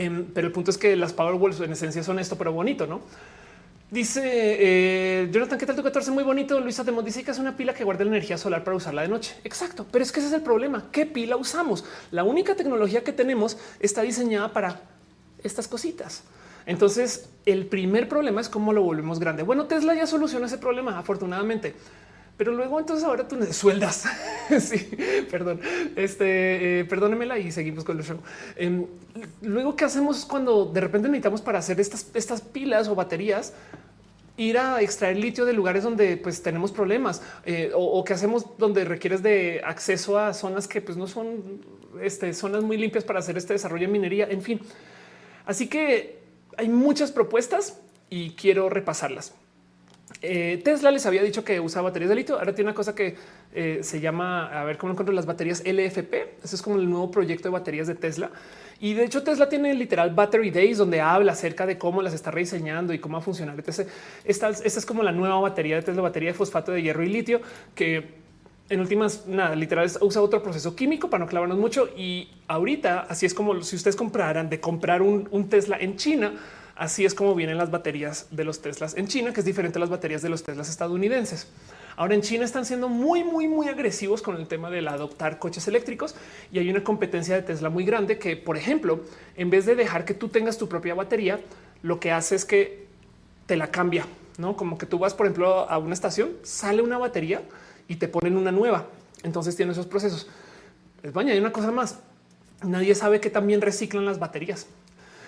Em, 0.00 0.24
pero 0.32 0.46
el 0.46 0.52
punto 0.54 0.70
es 0.70 0.78
que 0.78 0.96
las 0.96 1.12
Powerwalls 1.12 1.60
en 1.60 1.72
esencia 1.72 2.02
son 2.02 2.18
esto, 2.18 2.38
pero 2.38 2.54
bonito, 2.54 2.86
¿no? 2.86 3.02
Dice 3.90 4.22
eh, 4.24 5.28
Jonathan, 5.30 5.58
¿qué 5.58 5.66
tal 5.66 5.76
tu 5.76 5.82
14? 5.82 6.10
Muy 6.10 6.24
bonito. 6.24 6.58
Luisa 6.58 6.84
Demo 6.84 7.02
dice 7.02 7.22
que 7.22 7.32
es 7.32 7.38
una 7.38 7.54
pila 7.54 7.74
que 7.74 7.84
guarda 7.84 8.04
la 8.04 8.12
energía 8.12 8.38
solar 8.38 8.64
para 8.64 8.78
usarla 8.78 9.02
de 9.02 9.08
noche. 9.08 9.36
Exacto, 9.44 9.86
pero 9.92 10.02
es 10.02 10.10
que 10.10 10.20
ese 10.20 10.30
es 10.30 10.34
el 10.34 10.40
problema. 10.40 10.86
¿Qué 10.90 11.04
pila 11.04 11.36
usamos? 11.36 11.84
La 12.12 12.24
única 12.24 12.54
tecnología 12.54 13.04
que 13.04 13.12
tenemos 13.12 13.58
está 13.78 14.00
diseñada 14.00 14.54
para 14.54 14.80
estas 15.42 15.68
cositas. 15.68 16.22
Entonces, 16.64 17.28
el 17.44 17.66
primer 17.66 18.08
problema 18.08 18.40
es 18.40 18.48
cómo 18.48 18.72
lo 18.72 18.82
volvemos 18.82 19.20
grande. 19.20 19.42
Bueno, 19.42 19.66
Tesla 19.66 19.94
ya 19.94 20.06
soluciona 20.06 20.46
ese 20.46 20.56
problema, 20.56 20.98
afortunadamente. 20.98 21.74
Pero 22.40 22.52
luego 22.52 22.80
entonces 22.80 23.04
ahora 23.04 23.28
tú 23.28 23.36
sueldas. 23.52 24.06
sí, 24.60 24.96
perdón. 25.30 25.60
Este, 25.94 26.80
eh, 26.80 26.84
perdónemela 26.86 27.38
y 27.38 27.52
seguimos 27.52 27.84
con 27.84 27.98
el 27.98 28.02
show. 28.02 28.16
Em, 28.56 28.86
luego, 29.42 29.76
¿qué 29.76 29.84
hacemos 29.84 30.24
cuando 30.24 30.64
de 30.64 30.80
repente 30.80 31.08
necesitamos 31.08 31.42
para 31.42 31.58
hacer 31.58 31.78
estas, 31.78 32.06
estas 32.14 32.40
pilas 32.40 32.88
o 32.88 32.94
baterías? 32.94 33.52
ir 34.38 34.56
a 34.56 34.80
extraer 34.80 35.18
litio 35.18 35.44
de 35.44 35.52
lugares 35.52 35.84
donde 35.84 36.16
pues 36.16 36.42
tenemos 36.42 36.72
problemas 36.72 37.20
eh, 37.44 37.72
o, 37.74 38.02
que 38.04 38.14
hacemos 38.14 38.46
donde 38.56 38.86
requieres 38.86 39.22
de 39.22 39.60
acceso 39.62 40.18
a 40.18 40.32
zonas 40.32 40.66
que 40.66 40.80
pues 40.80 40.96
no 40.96 41.06
son 41.06 41.60
este, 42.00 42.32
zonas 42.32 42.62
muy 42.62 42.78
limpias 42.78 43.04
para 43.04 43.18
hacer 43.18 43.36
este 43.36 43.52
desarrollo 43.52 43.86
de 43.86 43.92
minería. 43.92 44.26
En 44.30 44.40
fin, 44.40 44.62
así 45.44 45.68
que 45.68 46.22
hay 46.56 46.70
muchas 46.70 47.12
propuestas 47.12 47.80
y 48.08 48.30
quiero 48.30 48.70
repasarlas. 48.70 49.34
Eh, 50.22 50.60
Tesla 50.64 50.90
les 50.90 51.06
había 51.06 51.22
dicho 51.22 51.44
que 51.44 51.60
usa 51.60 51.82
baterías 51.82 52.10
de 52.10 52.16
litio. 52.16 52.38
Ahora 52.38 52.54
tiene 52.54 52.70
una 52.70 52.74
cosa 52.74 52.94
que 52.94 53.16
eh, 53.54 53.80
se 53.82 54.00
llama, 54.00 54.46
a 54.46 54.64
ver 54.64 54.76
cómo 54.76 54.92
encuentro 54.92 55.14
las 55.14 55.26
baterías 55.26 55.62
LFP. 55.64 56.14
Ese 56.42 56.56
es 56.56 56.62
como 56.62 56.76
el 56.76 56.88
nuevo 56.88 57.10
proyecto 57.10 57.48
de 57.48 57.52
baterías 57.52 57.86
de 57.86 57.94
Tesla. 57.94 58.30
Y 58.80 58.94
de 58.94 59.04
hecho 59.04 59.22
Tesla 59.22 59.48
tiene 59.48 59.74
literal 59.74 60.14
Battery 60.14 60.50
Days 60.50 60.78
donde 60.78 61.00
habla 61.00 61.32
acerca 61.32 61.66
de 61.66 61.78
cómo 61.78 62.02
las 62.02 62.14
está 62.14 62.30
rediseñando 62.30 62.92
y 62.92 62.98
cómo 62.98 63.14
va 63.14 63.18
a 63.20 63.22
funcionar. 63.22 63.62
Esta, 64.24 64.48
es 64.48 64.86
como 64.86 65.02
la 65.02 65.12
nueva 65.12 65.38
batería 65.40 65.76
de 65.76 65.82
Tesla, 65.82 66.02
batería 66.02 66.30
de 66.30 66.34
fosfato 66.34 66.72
de 66.72 66.82
hierro 66.82 67.02
y 67.02 67.08
litio, 67.08 67.40
que 67.74 68.20
en 68.68 68.80
últimas, 68.80 69.26
nada, 69.26 69.54
literal 69.56 69.90
usa 70.00 70.22
otro 70.22 70.42
proceso 70.42 70.76
químico 70.76 71.10
para 71.10 71.24
no 71.24 71.28
clavarnos 71.28 71.58
mucho. 71.58 71.88
Y 71.96 72.28
ahorita, 72.46 73.00
así 73.08 73.26
es 73.26 73.34
como 73.34 73.62
si 73.62 73.76
ustedes 73.76 73.96
compraran 73.96 74.48
de 74.48 74.60
comprar 74.60 75.02
un 75.02 75.48
Tesla 75.48 75.76
en 75.78 75.96
China, 75.96 76.32
Así 76.80 77.04
es 77.04 77.12
como 77.12 77.34
vienen 77.34 77.58
las 77.58 77.70
baterías 77.70 78.28
de 78.30 78.42
los 78.42 78.62
Teslas 78.62 78.96
en 78.96 79.06
China, 79.06 79.34
que 79.34 79.40
es 79.40 79.44
diferente 79.44 79.78
a 79.78 79.80
las 79.80 79.90
baterías 79.90 80.22
de 80.22 80.30
los 80.30 80.44
Teslas 80.44 80.70
estadounidenses. 80.70 81.46
Ahora 81.94 82.14
en 82.14 82.22
China 82.22 82.46
están 82.46 82.64
siendo 82.64 82.88
muy, 82.88 83.22
muy, 83.22 83.48
muy 83.48 83.68
agresivos 83.68 84.22
con 84.22 84.36
el 84.36 84.48
tema 84.48 84.70
del 84.70 84.88
adoptar 84.88 85.38
coches 85.38 85.68
eléctricos 85.68 86.14
y 86.50 86.58
hay 86.58 86.70
una 86.70 86.82
competencia 86.82 87.34
de 87.34 87.42
Tesla 87.42 87.68
muy 87.68 87.84
grande 87.84 88.18
que, 88.18 88.34
por 88.34 88.56
ejemplo, 88.56 89.00
en 89.36 89.50
vez 89.50 89.66
de 89.66 89.74
dejar 89.74 90.06
que 90.06 90.14
tú 90.14 90.28
tengas 90.28 90.56
tu 90.56 90.70
propia 90.70 90.94
batería, 90.94 91.38
lo 91.82 92.00
que 92.00 92.12
hace 92.12 92.34
es 92.34 92.46
que 92.46 92.86
te 93.44 93.58
la 93.58 93.70
cambia, 93.70 94.06
no 94.38 94.56
como 94.56 94.78
que 94.78 94.86
tú 94.86 94.98
vas, 94.98 95.12
por 95.12 95.26
ejemplo, 95.26 95.68
a 95.68 95.76
una 95.76 95.92
estación, 95.92 96.30
sale 96.44 96.80
una 96.80 96.96
batería 96.96 97.42
y 97.88 97.96
te 97.96 98.08
ponen 98.08 98.38
una 98.38 98.52
nueva. 98.52 98.86
Entonces 99.22 99.54
tiene 99.54 99.72
esos 99.72 99.84
procesos. 99.84 100.28
Es 101.02 101.12
baña, 101.12 101.34
hay 101.34 101.40
una 101.40 101.52
cosa 101.52 101.72
más. 101.72 101.98
Nadie 102.62 102.94
sabe 102.94 103.20
que 103.20 103.28
también 103.28 103.60
reciclan 103.60 104.06
las 104.06 104.18
baterías. 104.18 104.66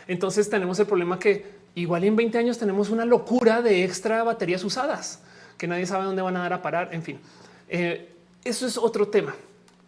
Entonces 0.07 0.49
tenemos 0.49 0.79
el 0.79 0.87
problema 0.87 1.19
que 1.19 1.45
igual 1.75 2.05
en 2.05 2.17
20 2.17 2.39
años 2.39 2.59
tenemos 2.59 2.91
una 2.91 3.05
locura 3.05 3.63
de 3.63 3.85
extra 3.85 4.23
baterías 4.23 4.65
usadas 4.65 5.23
que 5.63 5.69
nadie 5.69 5.87
sabe 5.87 6.05
dónde 6.05 6.23
van 6.23 6.37
a 6.37 6.41
dar 6.41 6.55
a 6.55 6.61
parar. 6.61 6.89
En 6.93 7.05
fin, 7.05 7.21
eh, 7.69 8.09
eso 8.43 8.67
es 8.67 8.77
otro 8.77 9.07
tema. 9.07 9.33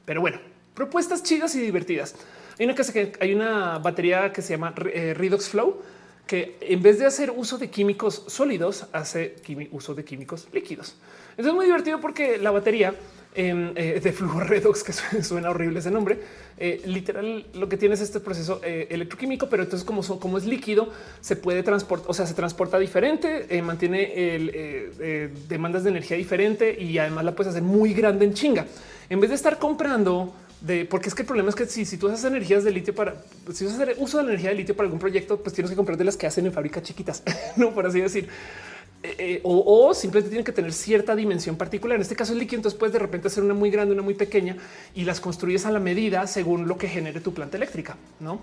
Pero 0.05 0.21
bueno, 0.21 0.39
propuestas 0.73 1.25
chidas 1.25 1.55
y 1.57 1.61
divertidas. 1.61 2.15
Hay 2.61 2.67
una, 2.67 2.75
que 2.77 3.13
hay 3.19 3.35
una 3.35 3.79
batería 3.79 4.33
que 4.33 4.41
se 4.41 4.55
llama 4.55 4.73
eh, 4.93 5.15
Redox 5.15 5.49
Flow 5.49 5.83
que 6.29 6.57
en 6.61 6.81
vez 6.81 6.99
de 6.99 7.07
hacer 7.07 7.31
uso 7.31 7.59
de 7.59 7.69
químicos 7.71 8.25
sólidos, 8.29 8.87
hace 8.93 9.37
uso 9.73 9.95
de 9.95 10.05
químicos 10.05 10.49
líquidos. 10.53 10.95
Eso 11.37 11.49
es 11.49 11.55
muy 11.55 11.67
divertido 11.67 12.01
porque 12.01 12.39
la 12.39 12.51
batería 12.51 12.95
eh, 13.37 14.01
de 14.03 14.13
flujo 14.13 14.41
redox, 14.41 14.85
que 14.85 14.93
suena 15.23 15.51
horrible 15.51 15.81
ese 15.81 15.91
nombre. 15.91 16.19
Eh, 16.57 16.83
literal, 16.87 17.47
lo 17.55 17.69
que 17.69 17.77
tiene 17.77 17.97
es 17.97 18.01
este 18.01 18.21
proceso 18.21 18.61
eh, 18.63 18.87
electroquímico, 18.91 19.49
pero 19.49 19.65
entonces, 19.65 19.85
como, 19.85 20.03
como 20.21 20.39
es 20.39 20.45
líquido, 20.45 20.89
se 21.21 21.35
puede 21.35 21.65
transportar, 21.65 22.09
o 22.09 22.15
sea, 22.15 22.27
se 22.27 22.35
transporta 22.35 22.79
diferente, 22.79 23.61
mantiene 23.63 24.91
demandas 25.49 25.83
de 25.83 25.91
energía 25.91 26.17
diferente 26.17 26.81
y 26.81 26.97
además 26.99 27.25
la 27.25 27.35
puedes 27.35 27.51
hacer 27.51 27.63
muy 27.63 27.93
grande 27.93 28.25
en 28.25 28.35
chinga. 28.35 28.67
En 29.11 29.21
vez 29.21 29.31
de 29.31 29.37
estar 29.37 29.59
comprando 29.59 30.33
de 30.61 30.85
porque 30.87 31.09
es 31.09 31.15
que 31.15 31.23
el 31.23 31.27
problema 31.27 31.51
es 31.51 31.55
que 31.55 31.67
si, 31.67 31.85
si 31.85 31.99
tú 31.99 32.09
haces 32.09 32.25
energías 32.25 32.65
de 32.65 32.71
litio 32.71 32.95
para 32.95 33.17
si 33.53 33.67
hacer 33.67 33.97
uso 33.99 34.19
de 34.19 34.25
energía 34.25 34.51
de 34.51 34.57
litio 34.57 34.75
para 34.75 34.87
algún 34.87 34.99
proyecto, 34.99 35.39
pues 35.39 35.55
tienes 35.55 35.71
que 35.71 35.77
comprar 35.77 35.99
de 35.99 36.05
las 36.05 36.17
que 36.17 36.27
hacen 36.27 36.47
en 36.47 36.53
fábricas 36.53 36.83
chiquitas, 36.85 37.23
no 37.57 37.75
por 37.75 37.87
así 37.87 38.01
decir. 38.01 38.29
Eh, 39.07 39.17
eh, 39.19 39.41
o, 39.45 39.93
simplemente 39.93 40.31
tienen 40.31 40.47
que 40.47 40.53
tener 40.53 40.73
cierta 40.73 41.15
dimensión 41.15 41.57
particular. 41.57 41.97
En 41.97 42.03
este 42.03 42.17
caso, 42.17 42.33
el 42.33 42.39
líquido, 42.39 42.61
entonces 42.61 42.79
puedes 42.79 42.95
de 42.95 42.99
repente 42.99 43.29
hacer 43.29 43.45
una 43.45 43.53
muy 43.53 43.71
grande, 43.71 43.93
una 43.93 44.03
muy 44.03 44.15
pequeña 44.15 44.57
y 44.95 45.05
las 45.05 45.21
construyes 45.21 45.67
a 45.67 45.71
la 45.71 45.79
medida 45.79 46.27
según 46.27 46.67
lo 46.67 46.79
que 46.79 46.89
genere 46.89 47.21
tu 47.21 47.35
planta 47.35 47.59
eléctrica, 47.59 47.97
no? 48.19 48.41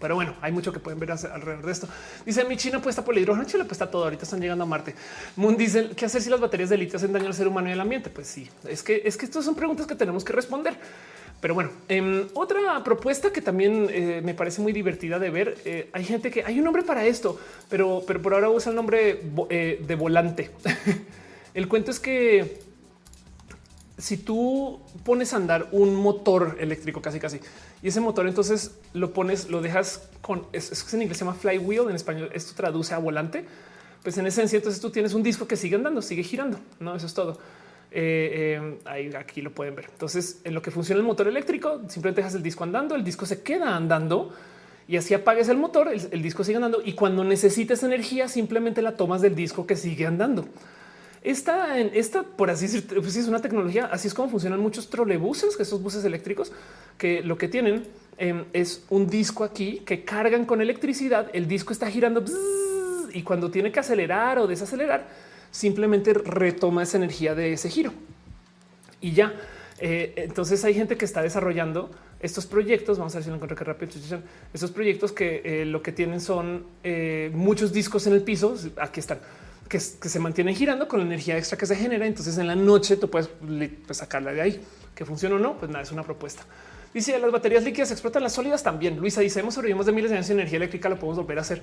Pero 0.00 0.14
bueno, 0.14 0.36
hay 0.40 0.52
mucho 0.52 0.72
que 0.72 0.78
pueden 0.78 1.00
ver 1.00 1.10
alrededor 1.10 1.66
de 1.66 1.72
esto. 1.72 1.88
Dice 2.24 2.44
mi 2.44 2.56
China 2.56 2.80
puesta 2.80 3.04
por 3.04 3.14
el 3.14 3.22
hidrógeno, 3.22 3.44
Chile 3.44 3.64
puesta 3.64 3.90
todo. 3.90 4.04
Ahorita 4.04 4.22
están 4.22 4.40
llegando 4.40 4.62
a 4.62 4.66
Marte. 4.68 4.94
Moon 5.34 5.56
dice 5.56 5.90
qué 5.96 6.06
hacer 6.06 6.22
si 6.22 6.30
las 6.30 6.40
baterías 6.40 6.70
de 6.70 6.78
litio 6.78 6.96
hacen 6.96 7.12
daño 7.12 7.26
al 7.26 7.34
ser 7.34 7.48
humano 7.48 7.68
y 7.68 7.72
al 7.72 7.80
ambiente. 7.80 8.08
Pues 8.08 8.28
sí, 8.28 8.48
es 8.66 8.84
que 8.84 9.02
es 9.04 9.16
que 9.16 9.26
estas 9.26 9.44
son 9.44 9.56
preguntas 9.56 9.86
que 9.86 9.96
tenemos 9.96 10.24
que 10.24 10.32
responder. 10.32 10.76
Pero 11.42 11.54
bueno, 11.54 11.70
em, 11.88 12.28
otra 12.34 12.84
propuesta 12.84 13.32
que 13.32 13.42
también 13.42 13.88
eh, 13.90 14.20
me 14.22 14.32
parece 14.32 14.62
muy 14.62 14.72
divertida 14.72 15.18
de 15.18 15.28
ver. 15.28 15.58
Eh, 15.64 15.90
hay 15.92 16.04
gente 16.04 16.30
que 16.30 16.44
hay 16.44 16.58
un 16.58 16.64
nombre 16.64 16.84
para 16.84 17.04
esto, 17.04 17.36
pero, 17.68 18.04
pero 18.06 18.22
por 18.22 18.32
ahora 18.32 18.48
usa 18.48 18.70
el 18.70 18.76
nombre 18.76 19.20
eh, 19.50 19.84
de 19.84 19.94
volante. 19.96 20.52
el 21.54 21.66
cuento 21.66 21.90
es 21.90 21.98
que 21.98 22.60
si 23.98 24.18
tú 24.18 24.82
pones 25.04 25.32
a 25.32 25.36
andar 25.38 25.66
un 25.72 25.96
motor 25.96 26.58
eléctrico 26.60 27.02
casi 27.02 27.18
casi 27.18 27.40
y 27.82 27.88
ese 27.88 28.00
motor 28.00 28.28
entonces 28.28 28.76
lo 28.92 29.12
pones, 29.12 29.50
lo 29.50 29.60
dejas 29.60 30.08
con 30.20 30.46
es, 30.52 30.70
en 30.94 31.02
inglés 31.02 31.18
se 31.18 31.24
llama 31.24 31.36
flywheel, 31.36 31.90
en 31.90 31.96
español 31.96 32.30
esto 32.34 32.54
traduce 32.54 32.94
a 32.94 32.98
volante. 32.98 33.44
Pues 34.04 34.16
en 34.16 34.26
esencia, 34.28 34.58
entonces 34.58 34.80
tú 34.80 34.90
tienes 34.90 35.12
un 35.12 35.24
disco 35.24 35.48
que 35.48 35.56
sigue 35.56 35.74
andando, 35.74 36.02
sigue 36.02 36.22
girando. 36.22 36.60
No, 36.78 36.94
eso 36.94 37.06
es 37.06 37.14
todo. 37.14 37.38
Eh, 37.94 38.58
eh, 38.58 38.78
ahí 38.86 39.14
aquí 39.14 39.42
lo 39.42 39.52
pueden 39.52 39.74
ver. 39.74 39.86
Entonces, 39.90 40.40
en 40.44 40.54
lo 40.54 40.62
que 40.62 40.70
funciona 40.70 41.00
el 41.00 41.06
motor 41.06 41.28
eléctrico, 41.28 41.82
simplemente 41.88 42.22
dejas 42.22 42.34
el 42.34 42.42
disco 42.42 42.64
andando, 42.64 42.94
el 42.94 43.04
disco 43.04 43.26
se 43.26 43.42
queda 43.42 43.76
andando 43.76 44.32
y 44.88 44.96
así 44.96 45.12
apagues 45.14 45.48
el 45.48 45.58
motor, 45.58 45.88
el, 45.88 46.22
disco 46.22 46.42
sigue 46.42 46.56
andando 46.56 46.80
y 46.84 46.94
cuando 46.94 47.22
necesites 47.22 47.82
energía, 47.82 48.28
simplemente 48.28 48.82
la 48.82 48.96
tomas 48.96 49.20
del 49.20 49.34
disco 49.34 49.66
que 49.66 49.76
sigue 49.76 50.06
andando. 50.06 50.46
Esta, 51.22 51.78
esta, 51.78 52.24
por 52.24 52.50
así 52.50 52.66
decir, 52.66 52.86
pues 52.86 53.14
es 53.14 53.28
una 53.28 53.40
tecnología. 53.40 53.86
Así 53.92 54.08
es 54.08 54.14
como 54.14 54.28
funcionan 54.28 54.58
muchos 54.58 54.90
trolebuses, 54.90 55.56
que 55.56 55.62
esos 55.62 55.80
buses 55.80 56.04
eléctricos, 56.04 56.50
que 56.98 57.22
lo 57.22 57.38
que 57.38 57.46
tienen 57.46 57.84
em, 58.18 58.44
es 58.52 58.84
un 58.90 59.08
disco 59.08 59.44
aquí 59.44 59.82
que 59.86 60.02
cargan 60.02 60.46
con 60.46 60.60
electricidad. 60.60 61.28
El 61.32 61.46
disco 61.46 61.72
está 61.72 61.88
girando 61.88 62.24
y 63.12 63.22
cuando 63.22 63.50
tiene 63.50 63.70
que 63.70 63.78
acelerar 63.78 64.38
o 64.38 64.46
desacelerar, 64.46 65.06
simplemente 65.52 66.14
retoma 66.14 66.82
esa 66.82 66.96
energía 66.96 67.36
de 67.36 67.52
ese 67.52 67.70
giro 67.70 67.92
y 69.00 69.12
ya. 69.12 69.34
Eh, 69.78 70.14
entonces 70.16 70.64
hay 70.64 70.74
gente 70.74 70.96
que 70.96 71.04
está 71.04 71.22
desarrollando 71.22 71.90
estos 72.20 72.46
proyectos. 72.46 72.98
Vamos 72.98 73.14
a 73.14 73.18
ver 73.18 73.24
si 73.24 73.28
lo 73.30 73.34
encuentro 73.34 73.56
que 73.56 73.64
rápido. 73.64 73.92
Estos 74.54 74.70
proyectos 74.70 75.12
que 75.12 75.42
eh, 75.44 75.64
lo 75.66 75.82
que 75.82 75.92
tienen 75.92 76.20
son 76.20 76.64
eh, 76.82 77.30
muchos 77.34 77.72
discos 77.72 78.06
en 78.06 78.14
el 78.14 78.22
piso. 78.22 78.56
Aquí 78.80 79.00
están 79.00 79.18
que, 79.68 79.80
se 79.80 80.18
mantienen 80.18 80.54
girando 80.54 80.86
con 80.86 81.00
la 81.00 81.06
energía 81.06 81.36
extra 81.36 81.58
que 81.58 81.66
se 81.66 81.76
genera. 81.76 82.06
Entonces 82.06 82.38
en 82.38 82.46
la 82.46 82.54
noche 82.54 82.96
tú 82.96 83.10
puedes 83.10 83.28
pues, 83.86 83.98
sacarla 83.98 84.32
de 84.32 84.40
ahí 84.40 84.60
que 84.94 85.04
funciona 85.04 85.34
o 85.34 85.38
no. 85.38 85.58
Pues 85.58 85.70
nada, 85.70 85.82
es 85.82 85.92
una 85.92 86.04
propuesta. 86.04 86.44
Dice 86.94 87.18
las 87.18 87.32
baterías 87.32 87.64
líquidas 87.64 87.90
explotan 87.90 88.22
las 88.22 88.34
sólidas 88.34 88.62
también. 88.62 88.96
Luisa 88.96 89.20
dice 89.20 89.40
hemos 89.40 89.54
sobrevivimos 89.54 89.86
de 89.86 89.92
miles 89.92 90.10
de 90.10 90.16
años 90.16 90.28
de 90.28 90.34
energía 90.34 90.58
eléctrica. 90.58 90.88
Lo 90.88 90.96
podemos 90.96 91.16
volver 91.16 91.38
a 91.38 91.40
hacer. 91.40 91.62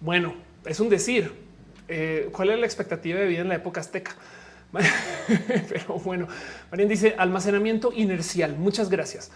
Bueno, 0.00 0.34
es 0.64 0.80
un 0.80 0.88
decir 0.88 1.30
eh, 1.88 2.28
cuál 2.32 2.50
es 2.50 2.58
la 2.58 2.66
expectativa 2.66 3.18
de 3.18 3.26
vida 3.26 3.40
en 3.40 3.48
la 3.48 3.56
época 3.56 3.80
azteca. 3.80 4.14
Pero 5.68 5.98
bueno, 6.04 6.26
Marian 6.70 6.88
dice 6.88 7.14
almacenamiento 7.16 7.92
inercial. 7.94 8.56
Muchas 8.56 8.90
gracias. 8.90 9.30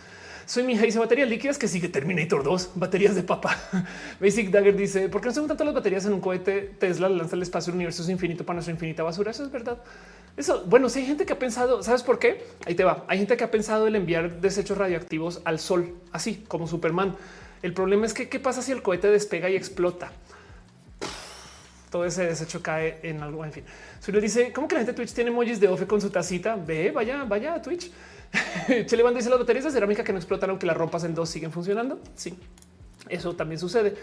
Soy 0.47 0.63
mi 0.63 0.73
hija 0.73 0.85
dice 0.85 0.99
baterías 0.99 1.29
líquidas 1.29 1.59
que 1.59 1.69
sigue 1.69 1.89
Terminator 1.89 2.43
2, 2.43 2.71
baterías 2.75 3.15
de 3.15 3.23
papa. 3.23 3.55
Basic 4.21 4.51
Dagger 4.51 4.75
dice 4.75 5.11
por 5.11 5.21
qué 5.21 5.27
no 5.27 5.35
se 5.35 5.41
juntan 5.41 5.59
todas 5.59 5.67
las 5.67 5.75
baterías 5.75 6.07
en 6.07 6.15
un 6.15 6.21
cohete 6.21 6.75
Tesla 6.79 7.11
lanza 7.11 7.37
el 7.37 7.43
espacio, 7.43 7.71
el 7.71 7.77
universo 7.77 8.03
es 8.03 8.09
infinito 8.09 8.47
para 8.47 8.55
nuestra 8.55 8.73
infinita 8.73 9.03
basura. 9.03 9.31
Eso 9.31 9.45
es 9.45 9.53
verdad. 9.53 9.79
Eso, 10.39 10.65
bueno, 10.67 10.89
si 10.89 11.01
hay 11.01 11.07
gente 11.07 11.27
que 11.27 11.35
ha 11.35 11.39
pensado, 11.39 11.83
¿sabes 11.83 12.03
por 12.03 12.19
qué? 12.19 12.45
Ahí 12.65 12.75
te 12.75 12.85
va. 12.85 13.05
Hay 13.09 13.19
gente 13.19 13.37
que 13.37 13.45
ha 13.45 13.51
pensado 13.51 13.87
el 13.87 13.95
enviar 13.95 14.41
desechos 14.41 14.79
radioactivos 14.79 15.43
al 15.45 15.59
sol, 15.59 15.95
así 16.13 16.45
como 16.49 16.67
Superman. 16.67 17.15
El 17.63 17.75
problema 17.75 18.07
es 18.07 18.15
que 18.15 18.29
qué 18.29 18.41
pasa 18.41 18.63
si 18.63 18.73
el 18.73 18.83
cohete 18.83 19.09
despega 19.09 19.51
y 19.51 19.57
explota 19.57 20.13
todo 21.91 22.05
ese 22.05 22.27
desecho 22.27 22.63
cae 22.63 22.99
en 23.03 23.23
algo. 23.23 23.45
En 23.45 23.53
fin, 23.53 23.65
le 24.07 24.21
dice 24.21 24.53
cómo 24.53 24.69
que 24.69 24.75
la 24.75 24.81
gente 24.81 24.93
de 24.93 24.97
Twitch 24.97 25.13
tiene 25.13 25.31
emojis 25.31 25.61
de 25.61 25.69
ofe 25.69 25.87
con 25.87 26.01
su 26.01 26.11
tacita, 26.11 26.57
ve, 26.57 26.91
vaya, 26.91 27.25
vaya 27.25 27.55
a 27.55 27.63
Twitch. 27.63 27.91
Chile 28.87 29.03
Bando 29.03 29.19
dice 29.19 29.31
las 29.31 29.39
baterías 29.39 29.65
de 29.65 29.71
cerámica 29.71 30.05
que 30.05 30.13
no 30.13 30.19
explotan 30.19 30.51
aunque 30.51 30.67
las 30.67 30.77
rompas 30.77 31.05
en 31.05 31.15
dos 31.15 31.29
siguen 31.31 31.51
funcionando. 31.51 32.01
Sí, 32.15 32.35
eso 33.09 33.35
también 33.35 33.59
sucede. 33.59 33.95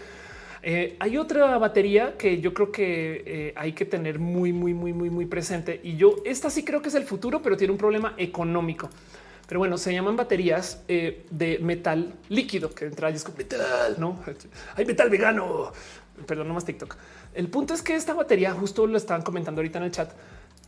Eh, 0.62 0.96
hay 0.98 1.16
otra 1.16 1.58
batería 1.58 2.16
que 2.18 2.40
yo 2.40 2.52
creo 2.52 2.72
que 2.72 3.22
eh, 3.24 3.52
hay 3.54 3.72
que 3.72 3.84
tener 3.84 4.18
muy, 4.18 4.52
muy, 4.52 4.74
muy, 4.74 4.92
muy, 4.92 5.10
muy 5.10 5.26
presente. 5.26 5.80
Y 5.82 5.96
yo 5.96 6.16
esta 6.24 6.50
sí 6.50 6.64
creo 6.64 6.82
que 6.82 6.88
es 6.88 6.94
el 6.96 7.04
futuro, 7.04 7.40
pero 7.40 7.56
tiene 7.56 7.72
un 7.72 7.78
problema 7.78 8.14
económico. 8.16 8.90
Pero 9.46 9.60
bueno, 9.60 9.78
se 9.78 9.92
llaman 9.92 10.16
baterías 10.16 10.82
eh, 10.88 11.24
de 11.30 11.60
metal 11.60 12.14
líquido 12.28 12.74
que 12.74 12.86
entra 12.86 13.10
y 13.10 13.14
es 13.14 13.22
como 13.22 13.38
metal, 13.38 13.94
no 13.98 14.18
hay 14.74 14.84
metal 14.84 15.08
vegano. 15.08 15.72
Perdón, 16.26 16.48
no 16.48 16.54
más 16.54 16.64
TikTok. 16.64 16.96
El 17.34 17.48
punto 17.48 17.74
es 17.74 17.82
que 17.82 17.94
esta 17.94 18.14
batería, 18.14 18.52
justo 18.52 18.86
lo 18.86 18.96
estaban 18.96 19.22
comentando 19.22 19.60
ahorita 19.60 19.78
en 19.78 19.84
el 19.84 19.90
chat, 19.90 20.12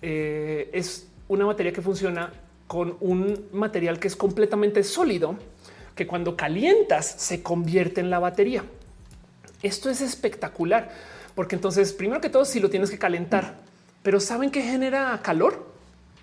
eh, 0.03 0.71
es 0.73 1.09
una 1.29 1.45
batería 1.45 1.73
que 1.73 1.83
funciona 1.83 2.33
con 2.67 2.97
un 3.01 3.49
material 3.53 3.99
que 3.99 4.09
es 4.09 4.17
completamente 4.17 4.85
sólido, 4.85 5.37
que 5.95 6.07
cuando 6.07 6.37
calientas 6.37 7.07
se 7.07 7.43
convierte 7.43 8.01
en 8.01 8.11
la 8.11 8.19
batería. 8.19 8.63
Esto 9.63 9.91
es 9.91 10.01
espectacular, 10.01 10.91
porque 11.35 11.57
entonces, 11.57 11.93
primero 11.93 12.21
que 12.21 12.29
todo, 12.29 12.45
si 12.45 12.61
lo 12.61 12.71
tienes 12.71 12.91
que 12.91 12.99
calentar, 12.99 13.57
pero 14.03 14.21
¿saben 14.21 14.51
que 14.51 14.63
genera 14.63 15.21
calor? 15.23 15.67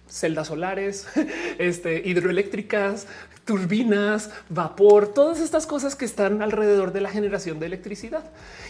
Celdas 0.07 0.47
solares, 0.47 1.07
este, 1.57 2.07
hidroeléctricas, 2.07 3.07
turbinas, 3.45 4.31
vapor, 4.49 5.13
todas 5.13 5.39
estas 5.39 5.67
cosas 5.67 5.95
que 5.95 6.05
están 6.05 6.41
alrededor 6.41 6.91
de 6.91 7.01
la 7.01 7.09
generación 7.09 7.59
de 7.59 7.67
electricidad. 7.67 8.23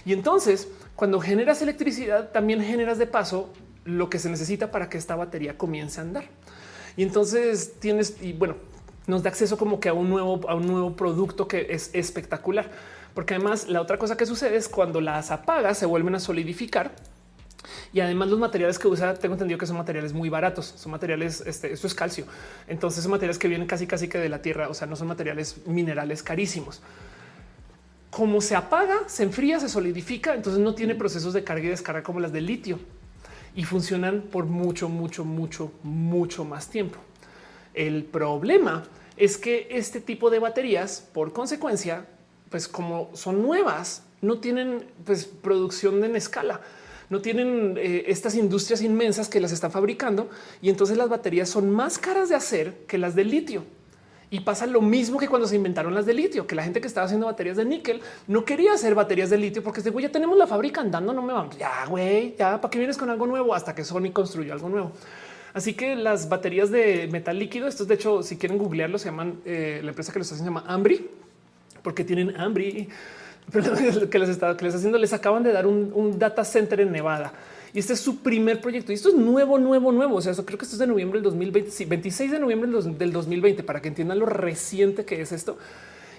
Y 0.05 0.13
entonces, 0.13 0.67
cuando 0.95 1.19
generas 1.19 1.61
electricidad, 1.61 2.31
también 2.31 2.61
generas 2.61 2.97
de 2.97 3.07
paso 3.07 3.49
lo 3.85 4.09
que 4.09 4.19
se 4.19 4.29
necesita 4.29 4.71
para 4.71 4.89
que 4.89 4.97
esta 4.97 5.15
batería 5.15 5.57
comience 5.57 5.99
a 5.99 6.03
andar. 6.03 6.25
Y 6.97 7.03
entonces 7.03 7.73
tienes, 7.79 8.21
y 8.21 8.33
bueno, 8.33 8.55
nos 9.07 9.23
da 9.23 9.29
acceso 9.29 9.57
como 9.57 9.79
que 9.79 9.89
a 9.89 9.93
un 9.93 10.09
nuevo, 10.09 10.41
a 10.49 10.55
un 10.55 10.67
nuevo 10.67 10.95
producto 10.95 11.47
que 11.47 11.67
es 11.69 11.89
espectacular. 11.93 12.69
Porque 13.13 13.35
además 13.35 13.69
la 13.69 13.81
otra 13.81 13.97
cosa 13.97 14.17
que 14.17 14.25
sucede 14.25 14.57
es 14.57 14.67
cuando 14.67 14.99
las 14.99 15.31
apagas 15.31 15.77
se 15.77 15.85
vuelven 15.85 16.15
a 16.15 16.19
solidificar 16.19 16.91
y 17.93 17.99
además 17.99 18.29
los 18.29 18.39
materiales 18.39 18.79
que 18.79 18.87
usa, 18.87 19.13
tengo 19.15 19.35
entendido 19.35 19.57
que 19.57 19.65
son 19.65 19.77
materiales 19.77 20.13
muy 20.13 20.29
baratos, 20.29 20.73
son 20.75 20.91
materiales, 20.91 21.41
este, 21.45 21.73
esto 21.73 21.87
es 21.87 21.95
calcio. 21.95 22.25
Entonces 22.67 23.03
son 23.03 23.11
materiales 23.11 23.37
que 23.37 23.47
vienen 23.47 23.67
casi 23.67 23.87
casi 23.87 24.07
que 24.07 24.17
de 24.17 24.29
la 24.29 24.41
tierra, 24.41 24.69
o 24.69 24.73
sea, 24.73 24.87
no 24.87 24.95
son 24.95 25.07
materiales 25.07 25.57
minerales 25.65 26.23
carísimos. 26.23 26.81
Como 28.09 28.41
se 28.41 28.55
apaga, 28.55 29.07
se 29.07 29.23
enfría, 29.23 29.59
se 29.59 29.69
solidifica, 29.69 30.35
entonces 30.35 30.61
no 30.61 30.73
tiene 30.75 30.95
procesos 30.95 31.33
de 31.33 31.43
carga 31.43 31.65
y 31.65 31.69
descarga 31.69 32.03
como 32.03 32.19
las 32.19 32.31
del 32.31 32.45
litio 32.45 32.79
y 33.55 33.63
funcionan 33.63 34.21
por 34.21 34.45
mucho, 34.45 34.89
mucho, 34.89 35.25
mucho, 35.25 35.71
mucho 35.83 36.45
más 36.45 36.69
tiempo. 36.69 36.99
El 37.73 38.03
problema 38.03 38.83
es 39.17 39.37
que 39.37 39.67
este 39.71 40.01
tipo 40.01 40.29
de 40.29 40.39
baterías, 40.39 41.07
por 41.13 41.33
consecuencia, 41.33 42.05
pues 42.49 42.67
como 42.67 43.09
son 43.13 43.41
nuevas, 43.41 44.03
no 44.21 44.39
tienen 44.39 44.85
pues, 45.05 45.25
producción 45.25 46.03
en 46.03 46.15
escala, 46.15 46.61
no 47.09 47.21
tienen 47.21 47.75
eh, 47.77 48.05
estas 48.07 48.35
industrias 48.35 48.81
inmensas 48.81 49.29
que 49.29 49.39
las 49.39 49.51
están 49.51 49.71
fabricando 49.71 50.29
y 50.61 50.69
entonces 50.69 50.97
las 50.97 51.09
baterías 51.09 51.49
son 51.49 51.69
más 51.69 51.97
caras 51.97 52.29
de 52.29 52.35
hacer 52.35 52.85
que 52.87 52.97
las 52.97 53.15
de 53.15 53.23
litio. 53.23 53.63
Y 54.31 54.39
pasa 54.39 54.65
lo 54.65 54.81
mismo 54.81 55.19
que 55.19 55.27
cuando 55.27 55.47
se 55.47 55.55
inventaron 55.55 55.93
las 55.93 56.05
de 56.05 56.13
litio, 56.13 56.47
que 56.47 56.55
la 56.55 56.63
gente 56.63 56.81
que 56.81 56.87
estaba 56.87 57.05
haciendo 57.05 57.27
baterías 57.27 57.57
de 57.57 57.65
níquel 57.65 58.01
no 58.27 58.43
quería 58.43 58.73
hacer 58.73 58.95
baterías 58.95 59.29
de 59.29 59.37
litio 59.37 59.63
porque 59.63 59.79
es 59.79 59.83
de 59.83 59.91
güey, 59.91 60.03
ya 60.03 60.11
tenemos 60.11 60.37
la 60.37 60.47
fábrica 60.47 60.81
andando, 60.81 61.13
no 61.13 61.21
me 61.21 61.31
vamos. 61.31 61.57
Ya, 61.57 61.85
güey, 61.87 62.35
ya 62.37 62.59
para 62.59 62.69
qué 62.71 62.79
vienes 62.79 62.97
con 62.97 63.09
algo 63.09 63.27
nuevo 63.27 63.53
hasta 63.53 63.75
que 63.75 63.83
Sony 63.83 64.11
construyó 64.11 64.53
algo 64.53 64.67
nuevo. 64.67 64.91
Así 65.53 65.73
que 65.73 65.95
las 65.95 66.27
baterías 66.27 66.69
de 66.69 67.07
metal 67.09 67.39
líquido, 67.39 67.67
estos 67.67 67.87
de 67.87 67.95
hecho, 67.95 68.23
si 68.23 68.35
quieren 68.35 68.57
googlearlo, 68.57 68.97
se 68.97 69.05
llaman 69.05 69.39
eh, 69.45 69.79
la 69.81 69.91
empresa 69.91 70.11
que 70.11 70.19
los 70.19 70.29
hace 70.29 70.39
se 70.39 70.45
llama 70.45 70.65
Ambri, 70.67 71.07
porque 71.81 72.03
tienen 72.03 72.35
Ambri, 72.35 72.89
que 74.09 74.19
les 74.19 74.29
está, 74.29 74.57
que 74.57 74.65
les 74.65 74.75
haciendo, 74.75 74.97
les 74.97 75.13
acaban 75.13 75.43
de 75.43 75.51
dar 75.51 75.67
un, 75.67 75.91
un 75.93 76.17
data 76.19 76.43
center 76.43 76.81
en 76.81 76.91
Nevada 76.91 77.33
y 77.75 77.79
este 77.79 77.91
es 77.91 77.99
su 77.99 78.19
primer 78.19 78.61
proyecto. 78.61 78.93
Y 78.93 78.95
esto 78.95 79.09
es 79.09 79.15
nuevo, 79.15 79.59
nuevo, 79.59 79.91
nuevo. 79.91 80.15
O 80.15 80.21
sea, 80.21 80.33
creo 80.33 80.57
que 80.57 80.63
esto 80.63 80.75
es 80.75 80.79
de 80.79 80.87
noviembre 80.87 81.19
del 81.19 81.25
2020, 81.25 81.85
26 81.85 82.31
de 82.31 82.39
noviembre 82.39 82.71
del 82.71 83.11
2020, 83.11 83.63
para 83.63 83.81
que 83.81 83.89
entiendan 83.89 84.17
lo 84.17 84.25
reciente 84.25 85.03
que 85.03 85.21
es 85.21 85.33
esto. 85.33 85.57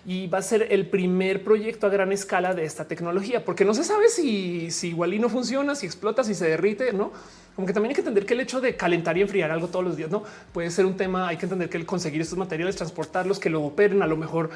Y 0.05 0.27
va 0.27 0.37
a 0.37 0.43
ser 0.43 0.67
el 0.71 0.87
primer 0.87 1.43
proyecto 1.43 1.87
a 1.87 1.91
gran 1.91 2.13
escala 2.13 2.53
de 2.53 2.67
esta 2.67 2.85
tecnología, 2.85 3.43
porque 3.43 3.65
no 3.65 3.73
se 3.73 3.85
sabe 3.85 4.11
si, 4.11 4.71
si 4.71 4.89
igual 4.89 5.15
y 5.15 5.19
no 5.19 5.31
funciona, 5.31 5.75
si 5.75 5.87
explota, 5.87 6.25
si 6.25 6.35
se 6.35 6.47
derrite, 6.47 6.93
no? 6.93 7.11
Como 7.55 7.67
que 7.67 7.73
también 7.73 7.89
hay 7.89 7.95
que 7.95 8.03
entender 8.03 8.27
que 8.27 8.35
el 8.35 8.41
hecho 8.41 8.61
de 8.61 8.77
calentar 8.77 9.17
y 9.17 9.23
enfriar 9.23 9.51
algo 9.51 9.69
todos 9.69 9.85
los 9.87 9.97
días 9.97 10.11
no 10.11 10.25
puede 10.53 10.71
ser 10.71 10.85
un 10.85 10.99
tema. 10.99 11.27
Hay 11.27 11.39
que 11.39 11.47
entender 11.47 11.71
que 11.71 11.79
el 11.79 11.87
conseguir 11.87 12.21
estos 12.21 12.37
materiales, 12.37 12.77
transportarlos, 12.77 13.39
que 13.39 13.49
lo 13.49 13.63
operen, 13.63 14.03
a 14.03 14.07
lo 14.07 14.19
mejor 14.19 14.51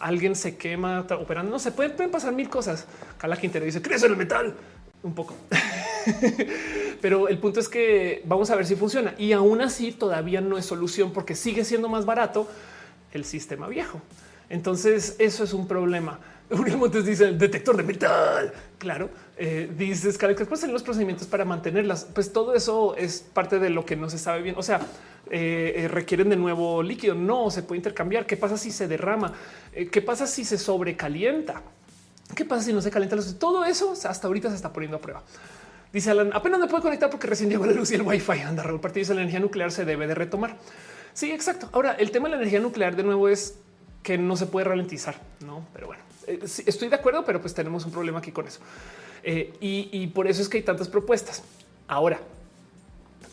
alguien 0.00 0.34
se 0.34 0.56
quema 0.56 1.00
operando. 1.00 1.50
No 1.52 1.58
se 1.60 1.70
pueden, 1.70 1.92
pueden 1.92 2.10
pasar 2.10 2.32
mil 2.32 2.48
cosas. 2.48 2.86
Carla 3.18 3.36
Quintero 3.36 3.64
dice: 3.64 3.80
Crece 3.80 4.06
el 4.06 4.16
metal 4.16 4.54
un 5.02 5.14
poco. 5.14 5.34
Pero 7.00 7.28
el 7.28 7.38
punto 7.38 7.60
es 7.60 7.68
que 7.68 8.22
vamos 8.24 8.50
a 8.50 8.56
ver 8.56 8.66
si 8.66 8.76
funciona 8.76 9.14
y 9.16 9.32
aún 9.32 9.60
así 9.60 9.92
todavía 9.92 10.40
no 10.40 10.58
es 10.58 10.66
solución 10.66 11.12
porque 11.12 11.34
sigue 11.34 11.64
siendo 11.64 11.88
más 11.88 12.04
barato 12.04 12.48
el 13.12 13.24
sistema 13.24 13.68
viejo. 13.68 14.00
Entonces 14.48 15.16
eso 15.18 15.44
es 15.44 15.52
un 15.52 15.66
problema. 15.66 16.18
Uriel 16.50 16.78
Montes 16.78 17.04
dice 17.04 17.28
el 17.28 17.38
detector 17.38 17.76
de 17.76 17.84
metal. 17.84 18.52
Claro, 18.78 19.10
eh, 19.38 19.70
dices 19.76 20.18
que 20.18 20.34
¿cuáles 20.34 20.60
son 20.60 20.72
los 20.72 20.82
procedimientos 20.82 21.26
para 21.26 21.44
mantenerlas? 21.44 22.06
Pues 22.12 22.32
todo 22.32 22.54
eso 22.54 22.96
es 22.96 23.20
parte 23.20 23.58
de 23.58 23.70
lo 23.70 23.86
que 23.86 23.96
no 23.96 24.10
se 24.10 24.18
sabe 24.18 24.42
bien. 24.42 24.56
O 24.58 24.62
sea, 24.62 24.80
eh, 25.30 25.74
eh, 25.76 25.88
requieren 25.88 26.28
de 26.28 26.36
nuevo 26.36 26.82
líquido. 26.82 27.14
No 27.14 27.50
se 27.50 27.62
puede 27.62 27.78
intercambiar. 27.78 28.26
¿Qué 28.26 28.36
pasa 28.36 28.56
si 28.56 28.70
se 28.70 28.88
derrama? 28.88 29.32
¿Qué 29.90 30.02
pasa 30.02 30.26
si 30.26 30.44
se 30.44 30.58
sobrecalienta? 30.58 31.62
¿Qué 32.34 32.44
pasa 32.44 32.62
si 32.62 32.72
no 32.72 32.82
se 32.82 32.90
calienta? 32.90 33.16
Todo 33.38 33.64
eso 33.64 33.92
hasta 33.92 34.26
ahorita 34.26 34.50
se 34.50 34.56
está 34.56 34.72
poniendo 34.72 34.96
a 34.96 35.00
prueba. 35.00 35.22
Dice 35.92 36.10
Alan, 36.10 36.30
apenas 36.32 36.60
me 36.60 36.68
puedo 36.68 36.82
conectar 36.82 37.10
porque 37.10 37.26
recién 37.26 37.50
llegó 37.50 37.66
la 37.66 37.72
luz 37.72 37.90
y 37.90 37.96
el 37.96 38.02
wifi. 38.02 38.40
Anda, 38.40 38.62
Raúl 38.62 38.80
Partido 38.80 39.00
dice 39.00 39.14
la 39.14 39.22
energía 39.22 39.40
nuclear 39.40 39.72
se 39.72 39.84
debe 39.84 40.06
de 40.06 40.14
retomar. 40.14 40.56
Sí, 41.12 41.32
exacto. 41.32 41.68
Ahora, 41.72 41.92
el 41.92 42.12
tema 42.12 42.28
de 42.28 42.36
la 42.36 42.36
energía 42.36 42.60
nuclear 42.60 42.94
de 42.94 43.02
nuevo 43.02 43.28
es 43.28 43.56
que 44.02 44.16
no 44.16 44.36
se 44.36 44.46
puede 44.46 44.64
ralentizar, 44.64 45.16
no? 45.44 45.66
Pero 45.72 45.88
bueno, 45.88 46.02
eh, 46.26 46.38
estoy 46.42 46.88
de 46.88 46.94
acuerdo, 46.94 47.24
pero 47.24 47.40
pues 47.40 47.54
tenemos 47.54 47.84
un 47.84 47.90
problema 47.90 48.20
aquí 48.20 48.30
con 48.30 48.46
eso. 48.46 48.60
Eh, 49.22 49.52
y 49.60 50.06
por 50.08 50.28
eso 50.28 50.42
es 50.42 50.48
que 50.48 50.58
hay 50.58 50.62
tantas 50.62 50.88
propuestas. 50.88 51.42
Ahora, 51.88 52.20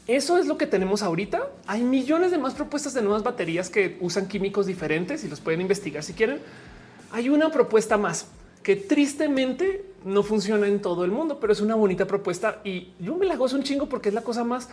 eso 0.08 0.38
es 0.38 0.48
lo 0.48 0.58
que 0.58 0.68
tenemos 0.68 1.04
ahorita. 1.04 1.50
Hay 1.66 1.84
millones 1.84 2.32
de 2.32 2.38
más 2.38 2.54
propuestas 2.54 2.94
de 2.94 3.02
nuevas 3.02 3.24
baterías 3.24 3.70
que 3.70 3.98
usan 4.00 4.28
químicos 4.28 4.66
diferentes 4.66 5.24
y 5.24 5.28
los 5.28 5.42
pueden 5.42 5.60
investigar 5.60 6.02
si 6.02 6.14
quieren. 6.14 6.40
Hay 7.12 7.30
una 7.30 7.52
propuesta 7.52 7.98
más 7.98 8.28
que 8.64 8.76
tristemente 8.76 9.86
no 10.06 10.24
funciona 10.24 10.68
en 10.68 10.82
todo 10.82 11.04
el 11.04 11.12
mundo, 11.12 11.40
pero 11.40 11.52
es 11.52 11.62
una 11.62 11.76
bonita 11.76 12.06
propuesta 12.06 12.62
y 12.64 12.90
yo 13.00 13.16
me 13.16 13.26
la 13.26 13.36
gozo 13.36 13.58
un 13.58 13.64
chingo 13.64 13.88
porque 13.88 14.10
es 14.10 14.16
la 14.16 14.22
cosa 14.22 14.44
más, 14.44 14.70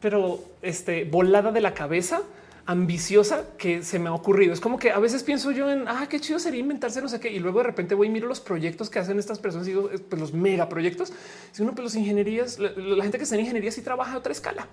pero 0.00 0.40
este 0.62 1.04
volada 1.04 1.50
de 1.50 1.60
la 1.60 1.74
cabeza, 1.74 2.22
ambiciosa 2.66 3.44
que 3.56 3.82
se 3.82 3.98
me 3.98 4.08
ha 4.08 4.12
ocurrido. 4.12 4.52
Es 4.52 4.60
como 4.60 4.78
que 4.78 4.90
a 4.90 4.98
veces 4.98 5.22
pienso 5.22 5.52
yo 5.52 5.70
en 5.70 5.86
ah, 5.86 6.08
qué 6.10 6.20
chido 6.20 6.38
sería 6.40 6.60
inventarse 6.60 7.00
no 7.00 7.08
sé 7.08 7.20
qué, 7.20 7.30
y 7.30 7.38
luego 7.38 7.60
de 7.60 7.64
repente 7.64 7.94
voy 7.94 8.08
y 8.08 8.10
miro 8.10 8.26
los 8.26 8.40
proyectos 8.40 8.90
que 8.90 8.98
hacen 8.98 9.18
estas 9.18 9.38
personas 9.38 9.68
y 9.68 9.70
digo, 9.70 9.88
pues 10.08 10.20
los 10.20 10.32
mega 10.32 10.68
proyectos. 10.68 11.12
Si 11.52 11.62
uno, 11.62 11.72
pues 11.72 11.84
los 11.84 11.94
ingenierías, 11.94 12.58
la, 12.58 13.02
gente 13.02 13.18
que 13.18 13.24
está 13.24 13.36
en 13.36 13.42
ingeniería 13.42 13.70
sí 13.70 13.82
trabaja 13.82 14.14
a 14.14 14.18
otra 14.18 14.32
escala. 14.32 14.66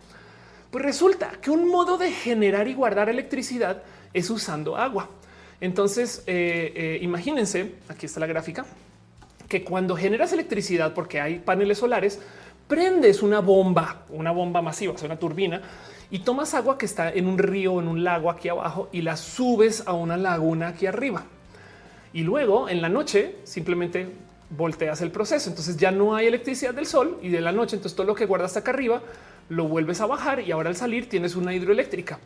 Pues 0.72 0.84
resulta 0.84 1.34
que 1.40 1.52
un 1.52 1.70
modo 1.70 1.98
de 1.98 2.12
generar 2.12 2.68
y 2.68 2.74
guardar 2.74 3.10
electricidad 3.10 3.84
es 4.12 4.30
usando 4.32 4.76
agua. 4.76 5.10
Entonces, 5.62 6.24
eh, 6.26 6.74
eh, 6.76 7.00
imagínense, 7.02 7.76
aquí 7.90 8.08
está 8.08 8.20
la 8.20 8.26
gráfica, 8.26 8.66
que 9.48 9.64
cuando 9.64 9.96
generas 9.96 10.34
electricidad, 10.34 10.96
porque 10.96 11.22
hay 11.22 11.40
paneles 11.40 11.78
solares, 11.78 12.20
prendes 12.68 13.22
una 13.22 13.40
bomba, 13.40 14.04
una 14.10 14.32
bomba 14.32 14.64
masiva, 14.64 14.94
o 15.00 15.06
una 15.06 15.20
turbina, 15.20 15.62
y 16.14 16.20
tomas 16.20 16.54
agua 16.54 16.78
que 16.78 16.86
está 16.86 17.12
en 17.12 17.26
un 17.26 17.40
río, 17.40 17.80
en 17.80 17.88
un 17.88 18.04
lago 18.04 18.30
aquí 18.30 18.48
abajo, 18.48 18.88
y 18.92 19.02
la 19.02 19.18
subes 19.18 19.82
a 19.88 19.94
una 19.94 20.16
laguna 20.16 20.68
aquí 20.68 20.86
arriba. 20.86 21.24
Y 22.14 22.22
luego 22.22 22.70
en 22.70 22.84
la 22.84 22.90
noche 22.90 23.38
simplemente 23.46 24.10
volteas 24.52 25.02
el 25.02 25.10
proceso. 25.10 25.50
Entonces 25.50 25.76
ya 25.76 25.90
no 25.90 26.16
hay 26.16 26.28
electricidad 26.28 26.76
del 26.76 26.86
sol 26.86 27.18
y 27.24 27.30
de 27.30 27.42
la 27.42 27.52
noche. 27.52 27.78
Entonces 27.78 27.96
todo 27.96 28.06
lo 28.06 28.14
que 28.14 28.28
guardas 28.28 28.56
acá 28.56 28.70
arriba 28.70 29.02
lo 29.50 29.68
vuelves 29.68 30.02
a 30.02 30.06
bajar 30.06 30.42
y 30.42 30.52
ahora 30.52 30.70
al 30.70 30.76
salir 30.76 31.10
tienes 31.10 31.36
una 31.36 31.52
hidroeléctrica. 31.52 32.20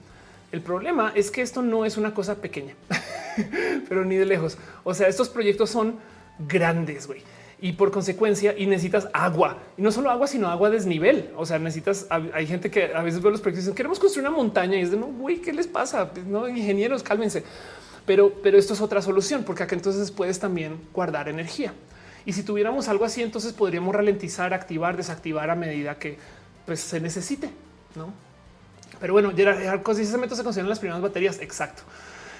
El 0.51 0.59
problema 0.59 1.13
es 1.15 1.31
que 1.31 1.41
esto 1.41 1.61
no 1.61 1.85
es 1.85 1.95
una 1.95 2.13
cosa 2.13 2.35
pequeña, 2.35 2.73
pero 3.87 4.03
ni 4.03 4.17
de 4.17 4.25
lejos. 4.25 4.57
O 4.83 4.93
sea, 4.93 5.07
estos 5.07 5.29
proyectos 5.29 5.69
son 5.69 5.95
grandes, 6.39 7.07
güey. 7.07 7.21
Y 7.59 7.71
por 7.73 7.89
consecuencia, 7.91 8.55
y 8.55 8.67
necesitas 8.67 9.07
agua 9.13 9.57
y 9.77 9.81
no 9.81 9.91
solo 9.91 10.11
agua, 10.11 10.27
sino 10.27 10.47
agua 10.47 10.69
desnivel. 10.69 11.31
O 11.35 11.45
sea, 11.45 11.57
necesitas. 11.57 12.05
Hay 12.09 12.45
gente 12.45 12.69
que 12.69 12.93
a 12.93 13.01
veces 13.01 13.21
ve 13.21 13.31
los 13.31 13.41
proyectos 13.41 13.63
y 13.63 13.65
dicen 13.65 13.75
queremos 13.75 13.99
construir 13.99 14.27
una 14.27 14.37
montaña 14.37 14.77
y 14.77 14.81
es 14.81 14.91
de 14.91 14.97
no, 14.97 15.07
güey, 15.07 15.41
¿qué 15.41 15.51
les 15.51 15.65
pasa? 15.65 16.11
No, 16.27 16.47
ingenieros, 16.47 17.01
cálmense. 17.01 17.43
Pero, 18.05 18.31
pero 18.43 18.57
esto 18.57 18.73
es 18.73 18.81
otra 18.81 19.01
solución, 19.01 19.43
porque 19.43 19.63
acá 19.63 19.75
entonces 19.75 20.11
puedes 20.11 20.39
también 20.39 20.79
guardar 20.93 21.29
energía. 21.29 21.73
Y 22.25 22.33
si 22.33 22.43
tuviéramos 22.43 22.87
algo 22.89 23.05
así, 23.05 23.23
entonces 23.23 23.53
podríamos 23.53 23.95
ralentizar, 23.95 24.53
activar, 24.53 24.95
desactivar 24.95 25.49
a 25.49 25.55
medida 25.55 25.97
que 25.97 26.17
pues, 26.65 26.79
se 26.79 27.01
necesite. 27.01 27.49
No, 27.95 28.13
pero 28.99 29.13
bueno, 29.13 29.31
Gerard 29.35 29.83
Cos 29.83 29.97
dice 29.97 30.11
se 30.11 30.43
consideran 30.43 30.69
las 30.69 30.79
primeras 30.79 31.01
baterías. 31.01 31.39
Exacto. 31.39 31.83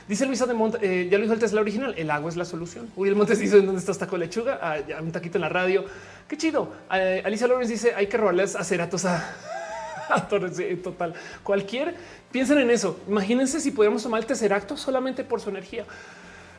Dice 0.07 0.25
Luisa 0.25 0.45
de 0.45 0.53
Monte, 0.53 0.77
eh, 0.81 1.09
ya 1.09 1.17
lo 1.17 1.23
dijo 1.23 1.33
el 1.33 1.39
Tesla 1.39 1.59
original, 1.59 1.93
el 1.97 2.09
agua 2.09 2.29
es 2.29 2.37
la 2.37 2.45
solución. 2.45 2.89
Uriel 2.95 3.15
Montes 3.15 3.39
dice 3.39 3.59
dónde 3.61 3.79
está 3.79 3.91
esta 3.91 4.17
lechuga, 4.17 4.57
ah, 4.61 4.77
un 5.01 5.11
taquito 5.11 5.37
en 5.37 5.41
la 5.41 5.49
radio. 5.49 5.83
Qué 6.29 6.37
chido. 6.37 6.71
Eh, 6.93 7.21
Alicia 7.25 7.45
Lawrence 7.45 7.73
dice 7.73 7.93
hay 7.93 8.07
que 8.07 8.15
robarles 8.15 8.55
aceratos 8.55 9.03
a, 9.03 9.35
a 10.09 10.27
Torres. 10.29 10.61
total. 10.81 11.13
Cualquier 11.43 11.93
piensen 12.31 12.57
en 12.59 12.71
eso. 12.71 13.01
Imagínense 13.07 13.59
si 13.59 13.71
pudiéramos 13.71 14.01
tomar 14.01 14.21
el 14.21 14.25
tercer 14.25 14.53
acto 14.53 14.77
solamente 14.77 15.25
por 15.25 15.41
su 15.41 15.49
energía. 15.49 15.85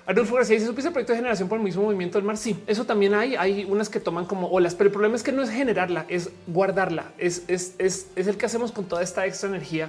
Adolfo 0.04 0.36
García 0.36 0.54
dice, 0.54 0.66
¿supiste 0.66 0.88
el 0.88 0.92
proyecto 0.92 1.12
de 1.12 1.18
generación 1.18 1.48
por 1.48 1.58
el 1.58 1.64
mismo 1.64 1.82
movimiento 1.82 2.18
del 2.18 2.24
mar? 2.24 2.36
Sí, 2.36 2.62
eso 2.66 2.84
también 2.84 3.14
hay. 3.14 3.36
Hay 3.36 3.64
unas 3.64 3.88
que 3.88 4.00
toman 4.00 4.26
como 4.26 4.48
olas, 4.48 4.74
pero 4.74 4.88
el 4.88 4.92
problema 4.92 5.16
es 5.16 5.22
que 5.22 5.32
no 5.32 5.42
es 5.42 5.50
generarla, 5.50 6.04
es 6.08 6.30
guardarla. 6.46 7.12
Es, 7.16 7.44
es, 7.48 7.74
es, 7.78 8.08
es 8.14 8.26
el 8.26 8.36
que 8.36 8.46
hacemos 8.46 8.72
con 8.72 8.84
toda 8.84 9.02
esta 9.02 9.26
extra 9.26 9.48
energía 9.48 9.88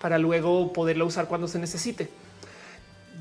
para 0.00 0.18
luego 0.18 0.72
poderla 0.72 1.04
usar 1.04 1.26
cuando 1.26 1.46
se 1.46 1.58
necesite. 1.60 2.08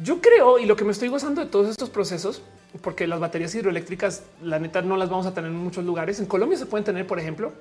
Yo 0.04 0.22
creo, 0.22 0.60
y 0.60 0.66
lo 0.66 0.76
que 0.76 0.84
me 0.84 0.92
estoy 0.92 1.08
gozando 1.08 1.44
de 1.44 1.48
todos 1.48 1.70
estos 1.70 1.90
procesos, 1.90 2.42
porque 2.82 3.08
las 3.08 3.20
baterías 3.20 3.56
hidroeléctricas, 3.56 4.24
la 4.44 4.60
neta, 4.60 4.82
no 4.82 4.96
las 4.96 5.10
vamos 5.10 5.26
a 5.26 5.34
tener 5.34 5.50
en 5.50 5.58
muchos 5.58 5.84
lugares. 5.84 6.20
En 6.20 6.28
Colombia 6.28 6.58
se 6.58 6.68
pueden 6.68 6.86
tener, 6.86 7.08
por 7.08 7.20
ejemplo, 7.20 7.52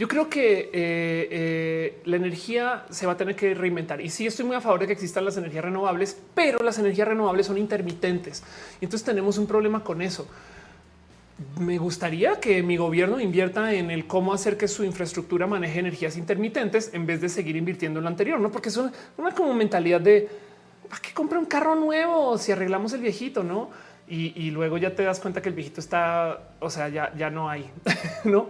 yo 0.00 0.08
creo 0.08 0.30
que 0.30 0.60
eh, 0.60 0.70
eh, 0.72 2.00
la 2.06 2.16
energía 2.16 2.86
se 2.88 3.04
va 3.04 3.12
a 3.12 3.16
tener 3.18 3.36
que 3.36 3.52
reinventar 3.52 4.00
y 4.00 4.08
sí 4.08 4.26
estoy 4.26 4.46
muy 4.46 4.56
a 4.56 4.62
favor 4.62 4.80
de 4.80 4.86
que 4.86 4.94
existan 4.94 5.26
las 5.26 5.36
energías 5.36 5.62
renovables, 5.62 6.16
pero 6.34 6.58
las 6.60 6.78
energías 6.78 7.06
renovables 7.06 7.46
son 7.46 7.58
intermitentes 7.58 8.42
y 8.80 8.86
entonces 8.86 9.04
tenemos 9.04 9.36
un 9.36 9.46
problema 9.46 9.84
con 9.84 10.00
eso. 10.00 10.26
Me 11.58 11.76
gustaría 11.76 12.40
que 12.40 12.62
mi 12.62 12.78
gobierno 12.78 13.20
invierta 13.20 13.74
en 13.74 13.90
el 13.90 14.06
cómo 14.06 14.32
hacer 14.32 14.56
que 14.56 14.68
su 14.68 14.84
infraestructura 14.84 15.46
maneje 15.46 15.80
energías 15.80 16.16
intermitentes 16.16 16.94
en 16.94 17.04
vez 17.04 17.20
de 17.20 17.28
seguir 17.28 17.56
invirtiendo 17.56 18.00
en 18.00 18.04
lo 18.04 18.08
anterior, 18.08 18.40
no? 18.40 18.50
Porque 18.50 18.70
es 18.70 18.78
una, 18.78 19.34
como 19.34 19.52
mentalidad 19.52 20.00
de 20.00 20.30
¿para 20.90 21.00
qué 21.00 21.14
compra 21.14 21.38
un 21.38 21.46
carro 21.46 21.76
nuevo 21.76 22.36
si 22.36 22.52
arreglamos 22.52 22.92
el 22.92 23.00
viejito, 23.00 23.42
no? 23.42 23.70
Y, 24.08 24.32
y, 24.34 24.50
luego 24.50 24.76
ya 24.76 24.94
te 24.94 25.04
das 25.04 25.20
cuenta 25.20 25.40
que 25.40 25.48
el 25.48 25.54
viejito 25.54 25.80
está, 25.80 26.50
o 26.58 26.68
sea, 26.68 26.88
ya, 26.88 27.14
ya 27.16 27.30
no 27.30 27.48
hay, 27.48 27.70
no? 28.24 28.48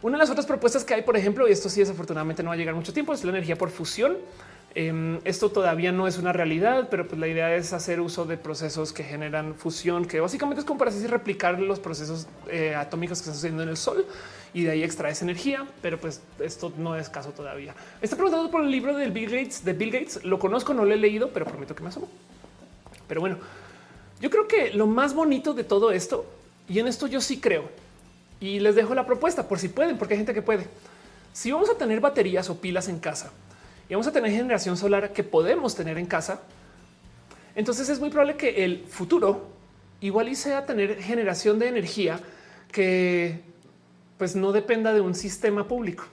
Una 0.00 0.16
de 0.16 0.18
las 0.18 0.30
otras 0.30 0.46
propuestas 0.46 0.84
que 0.84 0.94
hay, 0.94 1.02
por 1.02 1.16
ejemplo, 1.18 1.46
y 1.46 1.52
esto 1.52 1.68
sí 1.68 1.80
desafortunadamente 1.80 2.42
no 2.42 2.48
va 2.48 2.54
a 2.54 2.56
llegar 2.56 2.74
mucho 2.74 2.94
tiempo, 2.94 3.12
es 3.12 3.22
la 3.24 3.30
energía 3.30 3.56
por 3.56 3.68
fusión. 3.68 4.16
Em, 4.78 5.20
esto 5.24 5.50
todavía 5.50 5.90
no 5.90 6.06
es 6.06 6.18
una 6.18 6.34
realidad, 6.34 6.88
pero 6.90 7.08
pues 7.08 7.18
la 7.18 7.26
idea 7.26 7.56
es 7.56 7.72
hacer 7.72 7.98
uso 7.98 8.26
de 8.26 8.36
procesos 8.36 8.92
que 8.92 9.02
generan 9.02 9.54
fusión, 9.54 10.04
que 10.04 10.20
básicamente 10.20 10.60
es 10.60 10.66
como 10.66 10.76
para 10.76 10.90
así 10.90 11.06
replicar 11.06 11.58
los 11.58 11.80
procesos 11.80 12.26
eh, 12.50 12.74
atómicos 12.74 13.16
que 13.16 13.22
están 13.22 13.34
sucediendo 13.36 13.62
en 13.62 13.70
el 13.70 13.78
Sol 13.78 14.04
y 14.52 14.64
de 14.64 14.72
ahí 14.72 14.82
extraes 14.82 15.22
energía, 15.22 15.66
pero 15.80 15.98
pues 15.98 16.20
esto 16.40 16.74
no 16.76 16.94
es 16.94 17.08
caso 17.08 17.30
todavía. 17.30 17.74
Está 18.02 18.16
preguntado 18.16 18.50
por 18.50 18.64
el 18.64 18.70
libro 18.70 18.94
del 18.94 19.12
Bill 19.12 19.30
Gates, 19.30 19.64
de 19.64 19.72
Bill 19.72 19.90
Gates. 19.90 20.22
Lo 20.24 20.38
conozco, 20.38 20.74
no 20.74 20.84
lo 20.84 20.92
he 20.92 20.98
leído, 20.98 21.30
pero 21.30 21.46
prometo 21.46 21.74
que 21.74 21.82
me 21.82 21.88
asomo. 21.88 22.10
Pero 23.08 23.22
bueno, 23.22 23.38
yo 24.20 24.28
creo 24.28 24.46
que 24.46 24.74
lo 24.74 24.86
más 24.86 25.14
bonito 25.14 25.54
de 25.54 25.64
todo 25.64 25.90
esto, 25.90 26.26
y 26.68 26.80
en 26.80 26.86
esto 26.86 27.06
yo 27.06 27.22
sí 27.22 27.40
creo, 27.40 27.70
y 28.40 28.60
les 28.60 28.74
dejo 28.74 28.94
la 28.94 29.06
propuesta 29.06 29.48
por 29.48 29.58
si 29.58 29.68
pueden, 29.68 29.96
porque 29.96 30.12
hay 30.12 30.18
gente 30.18 30.34
que 30.34 30.42
puede. 30.42 30.66
Si 31.32 31.50
vamos 31.50 31.70
a 31.70 31.78
tener 31.78 32.00
baterías 32.00 32.50
o 32.50 32.60
pilas 32.60 32.88
en 32.88 32.98
casa 32.98 33.32
y 33.88 33.94
vamos 33.94 34.06
a 34.06 34.12
tener 34.12 34.30
generación 34.30 34.76
solar 34.76 35.12
que 35.12 35.22
podemos 35.22 35.74
tener 35.74 35.98
en 35.98 36.06
casa, 36.06 36.42
entonces 37.54 37.88
es 37.88 38.00
muy 38.00 38.10
probable 38.10 38.36
que 38.36 38.64
el 38.64 38.84
futuro 38.86 39.48
igual 40.00 40.28
y 40.28 40.34
sea 40.34 40.66
tener 40.66 41.02
generación 41.02 41.58
de 41.58 41.68
energía 41.68 42.20
que 42.70 43.40
pues 44.18 44.36
no 44.36 44.52
dependa 44.52 44.92
de 44.92 45.00
un 45.00 45.14
sistema 45.14 45.66
público. 45.66 46.04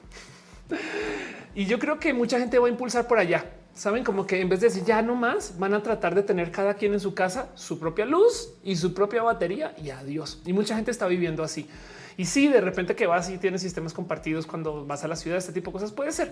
Y 1.56 1.68
yo 1.68 1.78
creo 1.78 2.00
que 2.00 2.14
mucha 2.16 2.40
gente 2.40 2.58
va 2.58 2.66
a 2.66 2.72
impulsar 2.72 3.08
por 3.08 3.20
allá. 3.20 3.46
Saben 3.76 4.04
como 4.04 4.26
que 4.26 4.42
en 4.42 4.50
vez 4.50 4.60
de 4.60 4.70
decir 4.70 4.84
ya 4.84 5.04
no 5.04 5.14
más, 5.14 5.60
van 5.60 5.76
a 5.76 5.84
tratar 5.84 6.16
de 6.16 6.24
tener 6.24 6.52
cada 6.52 6.74
quien 6.74 6.94
en 6.94 7.00
su 7.00 7.14
casa 7.14 7.50
su 7.54 7.78
propia 7.80 8.08
luz 8.08 8.50
y 8.64 8.76
su 8.76 8.96
propia 8.96 9.22
batería 9.22 9.76
y 9.78 9.92
adiós. 9.92 10.42
Y 10.48 10.54
mucha 10.54 10.76
gente 10.76 10.90
está 10.90 11.06
viviendo 11.06 11.44
así. 11.44 11.70
Y 12.18 12.26
si 12.26 12.48
de 12.48 12.62
repente 12.62 12.96
que 12.96 13.08
vas 13.08 13.30
y 13.30 13.38
tienes 13.38 13.62
sistemas 13.62 13.94
compartidos 13.94 14.46
cuando 14.46 14.86
vas 14.86 15.04
a 15.04 15.08
la 15.08 15.16
ciudad, 15.16 15.38
este 15.38 15.52
tipo 15.52 15.72
de 15.72 15.74
cosas 15.74 15.92
puede 15.92 16.12
ser. 16.12 16.32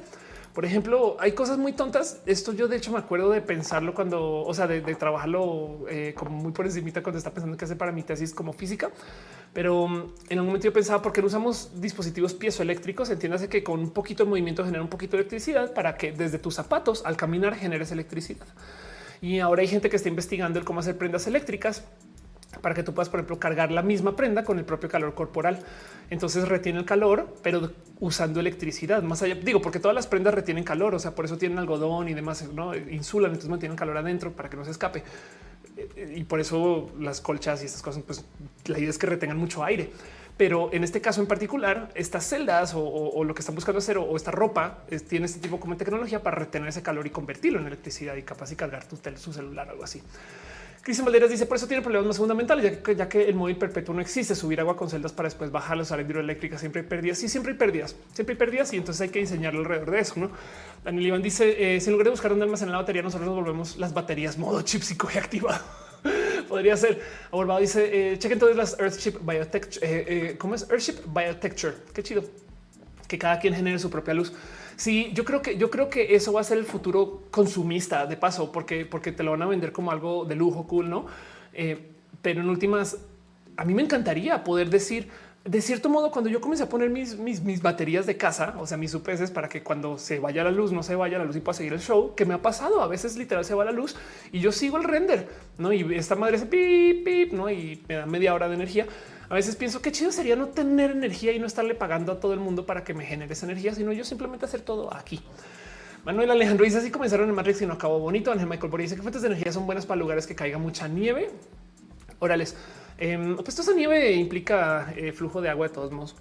Por 0.53 0.65
ejemplo, 0.65 1.15
hay 1.19 1.31
cosas 1.31 1.57
muy 1.57 1.73
tontas. 1.73 2.21
Esto 2.25 2.53
yo 2.53 2.67
de 2.67 2.77
hecho 2.77 2.91
me 2.91 2.99
acuerdo 2.99 3.29
de 3.31 3.41
pensarlo 3.41 3.93
cuando, 3.93 4.41
o 4.41 4.53
sea, 4.53 4.67
de, 4.67 4.81
trabajarlo 4.95 5.85
eh, 5.89 6.13
como 6.15 6.31
muy 6.31 6.51
por 6.51 6.65
encima 6.65 6.91
cuando 7.01 7.17
está 7.17 7.31
pensando 7.31 7.57
qué 7.57 7.65
hacer 7.65 7.77
para 7.77 7.91
mi 7.91 8.03
tesis 8.03 8.33
como 8.33 8.53
física. 8.53 8.91
Pero 9.53 9.87
mm, 9.87 10.13
en 10.29 10.37
algún 10.37 10.47
momento 10.47 10.65
yo 10.65 10.73
pensaba 10.73 11.01
por 11.01 11.13
qué 11.13 11.21
no 11.21 11.27
usamos 11.27 11.81
dispositivos 11.81 12.33
piezoeléctricos. 12.33 13.09
Entiéndase 13.09 13.47
que 13.47 13.63
con 13.63 13.79
un 13.79 13.91
poquito 13.91 14.23
de 14.23 14.29
movimiento 14.29 14.65
genera 14.65 14.83
un 14.83 14.89
poquito 14.89 15.15
de 15.15 15.21
electricidad 15.21 15.73
para 15.73 15.95
que 15.95 16.11
desde 16.11 16.37
tus 16.39 16.55
zapatos 16.55 17.03
al 17.05 17.15
caminar 17.15 17.55
generes 17.55 17.91
electricidad. 17.91 18.47
Y 19.21 19.39
ahora 19.39 19.61
hay 19.61 19.67
gente 19.67 19.89
que 19.89 19.95
está 19.95 20.09
investigando 20.09 20.59
el 20.59 20.65
cómo 20.65 20.79
hacer 20.79 20.97
prendas 20.97 21.27
eléctricas 21.27 21.83
para 22.59 22.75
que 22.75 22.83
tú 22.83 22.93
puedas, 22.93 23.09
por 23.09 23.19
ejemplo, 23.19 23.39
cargar 23.39 23.71
la 23.71 23.81
misma 23.81 24.15
prenda 24.15 24.43
con 24.43 24.59
el 24.59 24.65
propio 24.65 24.89
calor 24.89 25.13
corporal. 25.13 25.59
Entonces 26.09 26.47
retiene 26.47 26.79
el 26.79 26.85
calor, 26.85 27.33
pero 27.41 27.71
usando 27.99 28.39
electricidad 28.39 29.01
más 29.03 29.21
allá. 29.21 29.35
Digo, 29.35 29.61
porque 29.61 29.79
todas 29.79 29.95
las 29.95 30.07
prendas 30.07 30.33
retienen 30.33 30.63
calor, 30.63 30.93
o 30.93 30.99
sea, 30.99 31.15
por 31.15 31.25
eso 31.25 31.37
tienen 31.37 31.57
algodón 31.59 32.09
y 32.09 32.13
demás, 32.13 32.47
no 32.53 32.75
insulan, 32.75 33.31
entonces 33.31 33.49
mantienen 33.49 33.77
calor 33.77 33.97
adentro 33.97 34.33
para 34.33 34.49
que 34.49 34.57
no 34.57 34.65
se 34.65 34.71
escape. 34.71 35.03
Eh, 35.77 36.15
y 36.17 36.23
por 36.23 36.39
eso 36.39 36.91
las 36.99 37.21
colchas 37.21 37.61
y 37.63 37.65
estas 37.65 37.81
cosas, 37.81 38.03
pues 38.05 38.25
la 38.65 38.79
idea 38.79 38.89
es 38.89 38.97
que 38.97 39.07
retengan 39.07 39.37
mucho 39.37 39.63
aire. 39.63 39.91
Pero 40.37 40.73
en 40.73 40.83
este 40.83 41.01
caso 41.01 41.21
en 41.21 41.27
particular, 41.27 41.91
estas 41.93 42.25
celdas 42.27 42.73
o, 42.75 43.23
lo 43.23 43.35
que 43.35 43.41
están 43.41 43.53
buscando 43.53 43.79
hacer 43.79 43.97
o, 43.97 44.15
esta 44.15 44.31
ropa 44.31 44.79
tiene 45.07 45.25
este 45.25 45.39
tipo 45.39 45.59
como 45.59 45.77
tecnología 45.77 46.23
para 46.23 46.37
retener 46.37 46.69
ese 46.69 46.81
calor 46.81 47.05
y 47.05 47.11
convertirlo 47.11 47.59
en 47.59 47.67
electricidad 47.67 48.15
y 48.15 48.23
capaz 48.23 48.51
y 48.51 48.55
cargar 48.55 48.85
tu, 48.85 48.97
su 49.17 49.33
celular 49.33 49.69
algo 49.69 49.83
así. 49.83 50.01
Cristian 50.83 51.05
Valderas 51.05 51.29
dice 51.29 51.45
por 51.45 51.57
eso 51.57 51.67
tiene 51.67 51.83
problemas 51.83 52.07
más 52.07 52.17
fundamentales, 52.17 52.63
ya 52.63 52.81
que, 52.81 52.95
ya 52.95 53.07
que 53.07 53.29
el 53.29 53.35
móvil 53.35 53.55
perpetuo 53.55 53.93
no 53.93 54.01
existe. 54.01 54.33
Subir 54.33 54.59
agua 54.59 54.75
con 54.75 54.89
celdas 54.89 55.11
para 55.13 55.27
después 55.27 55.51
bajar 55.51 55.77
las 55.77 55.91
áreas 55.91 56.09
hidroeléctricas 56.09 56.59
siempre 56.59 56.81
hay 56.81 56.87
pérdidas. 56.87 57.19
Sí, 57.19 57.29
siempre 57.29 57.51
hay 57.51 57.57
pérdidas, 57.57 57.95
siempre 58.13 58.33
hay 58.33 58.37
pérdidas 58.39 58.73
y 58.73 58.77
entonces 58.77 59.01
hay 59.01 59.09
que 59.09 59.19
diseñar 59.19 59.55
alrededor 59.55 59.91
de 59.91 59.99
eso. 59.99 60.15
¿no? 60.19 60.31
Daniel 60.83 61.07
Iván 61.07 61.21
dice: 61.21 61.75
eh, 61.75 61.79
Si 61.79 61.87
en 61.87 61.91
lugar 61.91 62.05
de 62.05 62.11
buscar 62.11 62.31
dónde 62.31 62.45
almacenar 62.45 62.71
la 62.71 62.79
batería, 62.79 63.03
nosotros 63.03 63.27
nos 63.27 63.35
volvemos 63.35 63.77
las 63.77 63.93
baterías 63.93 64.39
modo 64.39 64.63
chip 64.63 64.81
psicoje 64.81 65.19
activado. 65.19 65.61
Podría 66.49 66.75
ser. 66.75 66.99
Aborbado 67.31 67.59
dice: 67.59 68.13
eh, 68.13 68.17
Chequen 68.17 68.39
todas 68.39 68.55
las 68.55 68.79
Earthship 68.79 69.19
Biotech. 69.21 69.77
Eh, 69.77 69.79
eh, 69.83 70.35
¿Cómo 70.39 70.55
es 70.55 70.67
Earthship 70.67 70.95
Biotecture? 71.05 71.75
Qué 71.93 72.01
chido 72.01 72.23
que 73.07 73.19
cada 73.19 73.39
quien 73.39 73.53
genere 73.53 73.77
su 73.77 73.91
propia 73.91 74.15
luz. 74.15 74.33
Sí, 74.81 75.11
yo 75.13 75.25
creo 75.25 75.43
que 75.43 75.57
yo 75.57 75.69
creo 75.69 75.91
que 75.91 76.15
eso 76.15 76.33
va 76.33 76.41
a 76.41 76.43
ser 76.43 76.57
el 76.57 76.65
futuro 76.65 77.21
consumista 77.29 78.07
de 78.07 78.17
paso, 78.17 78.51
porque, 78.51 78.83
porque 78.83 79.11
te 79.11 79.21
lo 79.21 79.29
van 79.29 79.43
a 79.43 79.45
vender 79.45 79.71
como 79.71 79.91
algo 79.91 80.25
de 80.25 80.33
lujo, 80.33 80.65
cool, 80.65 80.89
no? 80.89 81.05
Eh, 81.53 81.77
pero 82.23 82.41
en 82.41 82.49
últimas, 82.49 82.97
a 83.57 83.63
mí 83.63 83.75
me 83.75 83.83
encantaría 83.83 84.43
poder 84.43 84.71
decir 84.71 85.07
de 85.45 85.61
cierto 85.61 85.87
modo, 85.87 86.09
cuando 86.09 86.31
yo 86.31 86.41
comencé 86.41 86.63
a 86.63 86.69
poner 86.69 86.89
mis, 86.89 87.15
mis, 87.17 87.41
mis, 87.41 87.61
baterías 87.61 88.07
de 88.07 88.17
casa, 88.17 88.55
o 88.57 88.65
sea, 88.65 88.77
mis 88.77 88.93
UPS 88.95 89.29
para 89.29 89.49
que 89.49 89.61
cuando 89.61 89.99
se 89.99 90.17
vaya 90.17 90.43
la 90.43 90.51
luz, 90.51 90.71
no 90.71 90.81
se 90.81 90.95
vaya 90.95 91.19
la 91.19 91.25
luz 91.25 91.35
y 91.35 91.41
pueda 91.41 91.57
seguir 91.57 91.73
el 91.73 91.79
show, 91.79 92.15
que 92.15 92.25
me 92.25 92.33
ha 92.33 92.41
pasado. 92.41 92.81
A 92.81 92.87
veces 92.87 93.17
literal 93.17 93.45
se 93.45 93.53
va 93.53 93.63
la 93.63 93.71
luz 93.71 93.95
y 94.31 94.39
yo 94.39 94.51
sigo 94.51 94.77
el 94.77 94.83
render, 94.83 95.27
no? 95.59 95.71
Y 95.73 95.95
esta 95.95 96.15
madre 96.15 96.39
se 96.39 96.47
pip, 96.47 97.33
no? 97.33 97.51
Y 97.51 97.83
me 97.87 97.95
da 97.95 98.07
media 98.07 98.33
hora 98.33 98.49
de 98.49 98.55
energía. 98.55 98.87
A 99.31 99.35
veces 99.35 99.55
pienso 99.55 99.81
que 99.81 99.93
chido 99.93 100.11
sería 100.11 100.35
no 100.35 100.49
tener 100.49 100.91
energía 100.91 101.31
y 101.31 101.39
no 101.39 101.45
estarle 101.45 101.73
pagando 101.73 102.11
a 102.11 102.19
todo 102.19 102.33
el 102.33 102.41
mundo 102.41 102.65
para 102.65 102.83
que 102.83 102.93
me 102.93 103.05
genere 103.05 103.31
esa 103.31 103.45
energía, 103.45 103.73
sino 103.73 103.93
yo 103.93 104.03
simplemente 104.03 104.43
hacer 104.43 104.59
todo 104.59 104.93
aquí. 104.93 105.21
Manuel 106.03 106.31
Alejandro 106.31 106.65
dice 106.65 106.79
así 106.79 106.91
comenzaron 106.91 107.29
en 107.29 107.35
Matrix 107.35 107.61
y 107.61 107.65
no 107.65 107.75
acabó 107.75 107.97
bonito. 107.97 108.33
Ángel 108.33 108.45
Michael 108.45 108.69
Boris 108.69 108.89
dice 108.89 108.97
que 108.97 109.03
fuentes 109.03 109.21
de 109.21 109.29
energía 109.29 109.53
son 109.53 109.65
buenas 109.65 109.85
para 109.85 109.97
lugares 109.97 110.27
que 110.27 110.35
caiga 110.35 110.57
mucha 110.57 110.89
nieve. 110.89 111.29
Orales. 112.19 112.57
Eh, 112.97 113.35
pues 113.41 113.55
toda 113.55 113.69
esa 113.69 113.73
nieve 113.73 114.11
implica 114.11 114.93
eh, 114.97 115.13
flujo 115.13 115.39
de 115.39 115.47
agua 115.47 115.69
de 115.69 115.73
todos 115.73 115.93
modos. 115.93 116.13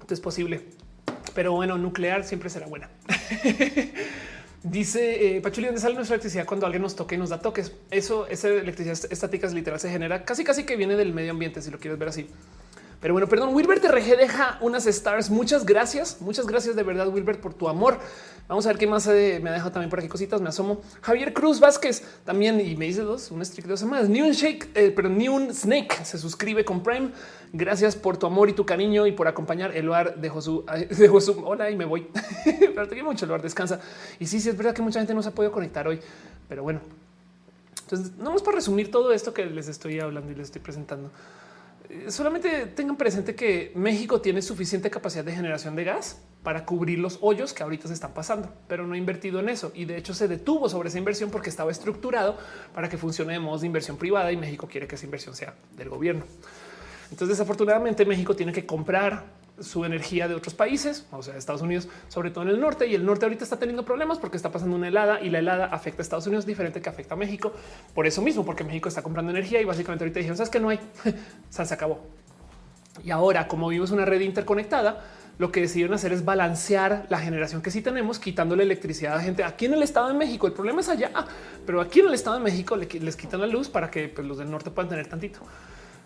Esto 0.00 0.14
es 0.14 0.20
posible, 0.20 0.62
pero 1.34 1.52
bueno, 1.52 1.76
nuclear 1.76 2.24
siempre 2.24 2.48
será 2.48 2.66
buena. 2.68 2.88
Dice 4.62 5.36
eh, 5.36 5.40
Pachuli, 5.40 5.68
¿dónde 5.68 5.80
sale 5.80 5.94
nuestra 5.94 6.16
electricidad 6.16 6.44
cuando 6.44 6.66
alguien 6.66 6.82
nos 6.82 6.94
toque 6.94 7.14
y 7.14 7.18
nos 7.18 7.30
da 7.30 7.40
toques? 7.40 7.72
Eso, 7.90 8.26
esa 8.26 8.48
electricidad 8.48 8.98
estática 9.10 9.46
es 9.46 9.54
literal, 9.54 9.80
se 9.80 9.88
genera 9.88 10.24
casi 10.24 10.44
casi 10.44 10.64
que 10.64 10.76
viene 10.76 10.96
del 10.96 11.14
medio 11.14 11.30
ambiente, 11.30 11.62
si 11.62 11.70
lo 11.70 11.78
quieres 11.78 11.98
ver 11.98 12.10
así. 12.10 12.28
Pero 13.00 13.14
bueno, 13.14 13.26
perdón, 13.26 13.54
Wilbert 13.54 13.82
RG 13.82 14.18
deja 14.18 14.58
unas 14.60 14.86
stars. 14.86 15.30
Muchas 15.30 15.64
gracias, 15.64 16.18
muchas 16.20 16.46
gracias 16.46 16.76
de 16.76 16.82
verdad, 16.82 17.08
Wilbert, 17.08 17.40
por 17.40 17.54
tu 17.54 17.70
amor. 17.70 17.98
Vamos 18.46 18.66
a 18.66 18.70
ver 18.70 18.78
qué 18.78 18.86
más 18.86 19.06
me 19.06 19.48
ha 19.48 19.52
dejado 19.52 19.72
también 19.72 19.88
por 19.88 20.00
aquí 20.00 20.08
cositas. 20.08 20.42
Me 20.42 20.50
asomo. 20.50 20.82
Javier 21.00 21.32
Cruz 21.32 21.60
Vázquez 21.60 22.02
también 22.26 22.60
y 22.60 22.76
me 22.76 22.84
dice 22.84 23.00
dos, 23.00 23.30
un 23.30 23.42
streak 23.42 23.66
de 23.66 23.70
dos 23.70 23.80
semanas. 23.80 24.10
Ni 24.10 24.20
un 24.20 24.32
shake, 24.32 24.68
eh, 24.74 24.92
pero 24.94 25.08
ni 25.08 25.28
un 25.28 25.54
snake 25.54 26.04
se 26.04 26.18
suscribe 26.18 26.62
con 26.62 26.82
Prime. 26.82 27.12
Gracias 27.52 27.96
por 27.96 28.16
tu 28.16 28.26
amor 28.26 28.48
y 28.48 28.52
tu 28.52 28.64
cariño 28.64 29.06
y 29.06 29.12
por 29.12 29.26
acompañar 29.26 29.76
el 29.76 29.86
lugar 29.86 30.16
de 30.16 30.28
Josu. 30.28 30.64
De 30.66 31.08
Josu. 31.08 31.42
Hola 31.44 31.70
y 31.70 31.76
me 31.76 31.84
voy. 31.84 32.06
pero 32.44 32.86
te 32.86 32.94
quiero 32.94 33.06
mucho. 33.06 33.24
El 33.24 33.30
lugar 33.30 33.42
descansa. 33.42 33.80
Y 34.18 34.26
sí, 34.26 34.40
sí, 34.40 34.48
es 34.48 34.56
verdad 34.56 34.74
que 34.74 34.82
mucha 34.82 35.00
gente 35.00 35.14
no 35.14 35.22
se 35.22 35.30
ha 35.30 35.32
podido 35.32 35.52
conectar 35.52 35.86
hoy, 35.88 36.00
pero 36.48 36.62
bueno. 36.62 36.80
Entonces, 37.82 38.12
no 38.16 38.32
más 38.32 38.42
para 38.42 38.56
resumir 38.56 38.90
todo 38.90 39.12
esto 39.12 39.34
que 39.34 39.46
les 39.46 39.66
estoy 39.66 39.98
hablando 39.98 40.30
y 40.30 40.34
les 40.36 40.46
estoy 40.46 40.60
presentando 40.60 41.10
solamente 42.08 42.66
tengan 42.66 42.96
presente 42.96 43.34
que 43.34 43.72
México 43.74 44.20
tiene 44.20 44.42
suficiente 44.42 44.90
capacidad 44.90 45.24
de 45.24 45.32
generación 45.32 45.74
de 45.76 45.84
gas 45.84 46.20
para 46.42 46.64
cubrir 46.64 46.98
los 46.98 47.18
hoyos 47.20 47.52
que 47.52 47.62
ahorita 47.62 47.88
se 47.88 47.94
están 47.94 48.14
pasando, 48.14 48.52
pero 48.68 48.86
no 48.86 48.94
ha 48.94 48.96
invertido 48.96 49.40
en 49.40 49.48
eso 49.48 49.72
y 49.74 49.84
de 49.84 49.96
hecho 49.96 50.14
se 50.14 50.28
detuvo 50.28 50.68
sobre 50.68 50.88
esa 50.88 50.98
inversión 50.98 51.30
porque 51.30 51.50
estaba 51.50 51.70
estructurado 51.70 52.38
para 52.74 52.88
que 52.88 52.96
funcione 52.96 53.34
de 53.34 53.40
modos 53.40 53.62
de 53.62 53.66
inversión 53.66 53.96
privada 53.96 54.30
y 54.32 54.36
México 54.36 54.68
quiere 54.68 54.86
que 54.86 54.94
esa 54.94 55.04
inversión 55.04 55.34
sea 55.34 55.54
del 55.76 55.88
gobierno. 55.88 56.24
Entonces, 57.10 57.28
desafortunadamente, 57.28 58.04
México 58.04 58.34
tiene 58.34 58.52
que 58.52 58.66
comprar 58.66 59.24
su 59.60 59.84
energía 59.84 60.26
de 60.26 60.34
otros 60.34 60.54
países, 60.54 61.06
o 61.12 61.22
sea, 61.22 61.36
Estados 61.36 61.60
Unidos, 61.60 61.88
sobre 62.08 62.30
todo 62.30 62.44
en 62.44 62.50
el 62.50 62.60
norte. 62.60 62.86
Y 62.86 62.94
el 62.94 63.04
norte 63.04 63.26
ahorita 63.26 63.44
está 63.44 63.58
teniendo 63.58 63.84
problemas 63.84 64.18
porque 64.18 64.36
está 64.36 64.50
pasando 64.50 64.76
una 64.76 64.88
helada 64.88 65.20
y 65.20 65.28
la 65.28 65.38
helada 65.38 65.66
afecta 65.66 66.00
a 66.00 66.04
Estados 66.04 66.26
Unidos 66.26 66.46
diferente 66.46 66.80
que 66.80 66.88
afecta 66.88 67.14
a 67.14 67.16
México. 67.16 67.52
Por 67.94 68.06
eso 68.06 68.22
mismo, 68.22 68.44
porque 68.44 68.64
México 68.64 68.88
está 68.88 69.02
comprando 69.02 69.30
energía 69.30 69.60
y 69.60 69.64
básicamente 69.64 70.04
ahorita 70.04 70.18
dijeron, 70.18 70.36
sabes 70.36 70.50
que 70.50 70.60
no 70.60 70.70
hay, 70.70 70.80
se 71.50 71.62
acabó. 71.62 72.00
Y 73.04 73.10
ahora, 73.10 73.48
como 73.48 73.68
vimos 73.68 73.90
una 73.90 74.04
red 74.04 74.20
interconectada, 74.20 75.04
lo 75.38 75.50
que 75.50 75.60
decidieron 75.62 75.94
hacer 75.94 76.12
es 76.12 76.24
balancear 76.24 77.06
la 77.08 77.18
generación 77.18 77.62
que 77.62 77.70
sí 77.70 77.80
tenemos, 77.80 78.18
quitándole 78.18 78.62
electricidad 78.62 79.16
a 79.16 79.20
gente 79.20 79.42
aquí 79.42 79.66
en 79.66 79.74
el 79.74 79.82
estado 79.82 80.08
de 80.08 80.14
México. 80.14 80.46
El 80.46 80.52
problema 80.52 80.80
es 80.80 80.88
allá, 80.88 81.10
pero 81.64 81.80
aquí 81.80 82.00
en 82.00 82.08
el 82.08 82.14
estado 82.14 82.36
de 82.36 82.42
México 82.42 82.76
les 82.76 83.16
quitan 83.16 83.40
la 83.40 83.46
luz 83.46 83.68
para 83.68 83.90
que 83.90 84.08
pues, 84.08 84.26
los 84.26 84.36
del 84.36 84.50
norte 84.50 84.70
puedan 84.70 84.90
tener 84.90 85.06
tantito. 85.06 85.40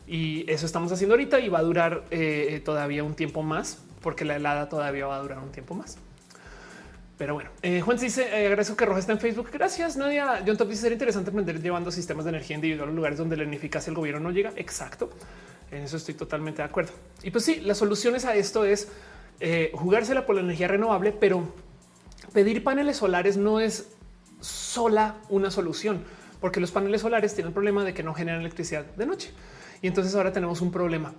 Y 0.07 0.51
eso 0.51 0.67
estamos 0.67 0.93
haciendo 0.93 1.15
ahorita 1.15 1.41
y 1.41 1.49
va 1.49 1.61
a 1.61 1.63
durar 1.63 2.05
eh, 2.11 2.61
todavía 2.65 3.05
un 3.05 3.15
tiempo 3.15 3.43
más, 3.43 3.79
porque 4.03 4.25
la 4.25 4.37
helada 4.37 4.69
todavía 4.69 5.07
va 5.07 5.17
a 5.17 5.21
durar 5.21 5.39
un 5.39 5.51
tiempo 5.51 5.75
más. 5.75 5.97
Pero 7.17 7.35
bueno, 7.35 7.51
eh, 7.63 7.81
Juan 7.81 7.97
dice 7.97 8.29
eh, 8.33 8.47
agradezco 8.47 8.77
que 8.77 8.85
Roja 8.85 8.99
está 8.99 9.13
en 9.13 9.21
Facebook. 9.21 9.49
Gracias, 9.53 9.97
Nadia. 9.97 10.43
John 10.47 10.57
Top 10.57 10.69
dice 10.69 10.83
sería 10.83 10.95
interesante 10.95 11.31
aprender 11.31 11.63
llevando 11.63 11.91
sistemas 11.91 12.25
de 12.25 12.31
energía 12.31 12.57
individual 12.57 12.89
a 12.89 12.93
lugares 12.93 13.19
donde 13.19 13.37
la 13.37 13.45
ineficacia 13.45 13.87
del 13.87 13.97
gobierno 13.97 14.21
no 14.21 14.31
llega. 14.31 14.53
Exacto. 14.57 15.11
En 15.71 15.85
eso 15.85 15.97
estoy 15.97 16.15
totalmente 16.15 16.61
de 16.61 16.69
acuerdo. 16.69 16.93
Y 17.23 17.31
pues 17.31 17.45
sí, 17.45 17.61
las 17.61 17.79
soluciones 17.79 18.25
a 18.25 18.35
esto 18.35 18.65
es 18.65 18.89
jugársela 19.75 20.27
por 20.27 20.37
la 20.37 20.41
energía 20.43 20.69
renovable, 20.69 21.13
pero 21.13 21.53
pedir 22.33 22.63
paneles 22.63 22.99
solares 22.99 23.37
no 23.37 23.61
es 23.61 23.89
sola 24.41 25.17
una 25.29 25.51
solución, 25.51 26.05
porque 26.41 26.61
los 26.61 26.71
paneles 26.71 27.01
solares 27.01 27.35
tienen 27.35 27.49
el 27.49 27.55
problema 27.55 27.85
de 27.85 27.95
que 27.95 28.03
no 28.03 28.15
generan 28.15 28.41
electricidad 28.41 28.85
de 28.85 29.07
noche. 29.07 29.31
Y 29.83 29.87
entonces 29.87 30.15
ahora 30.15 30.33
tenemos 30.33 30.61
un 30.61 30.71
problema. 30.71 31.15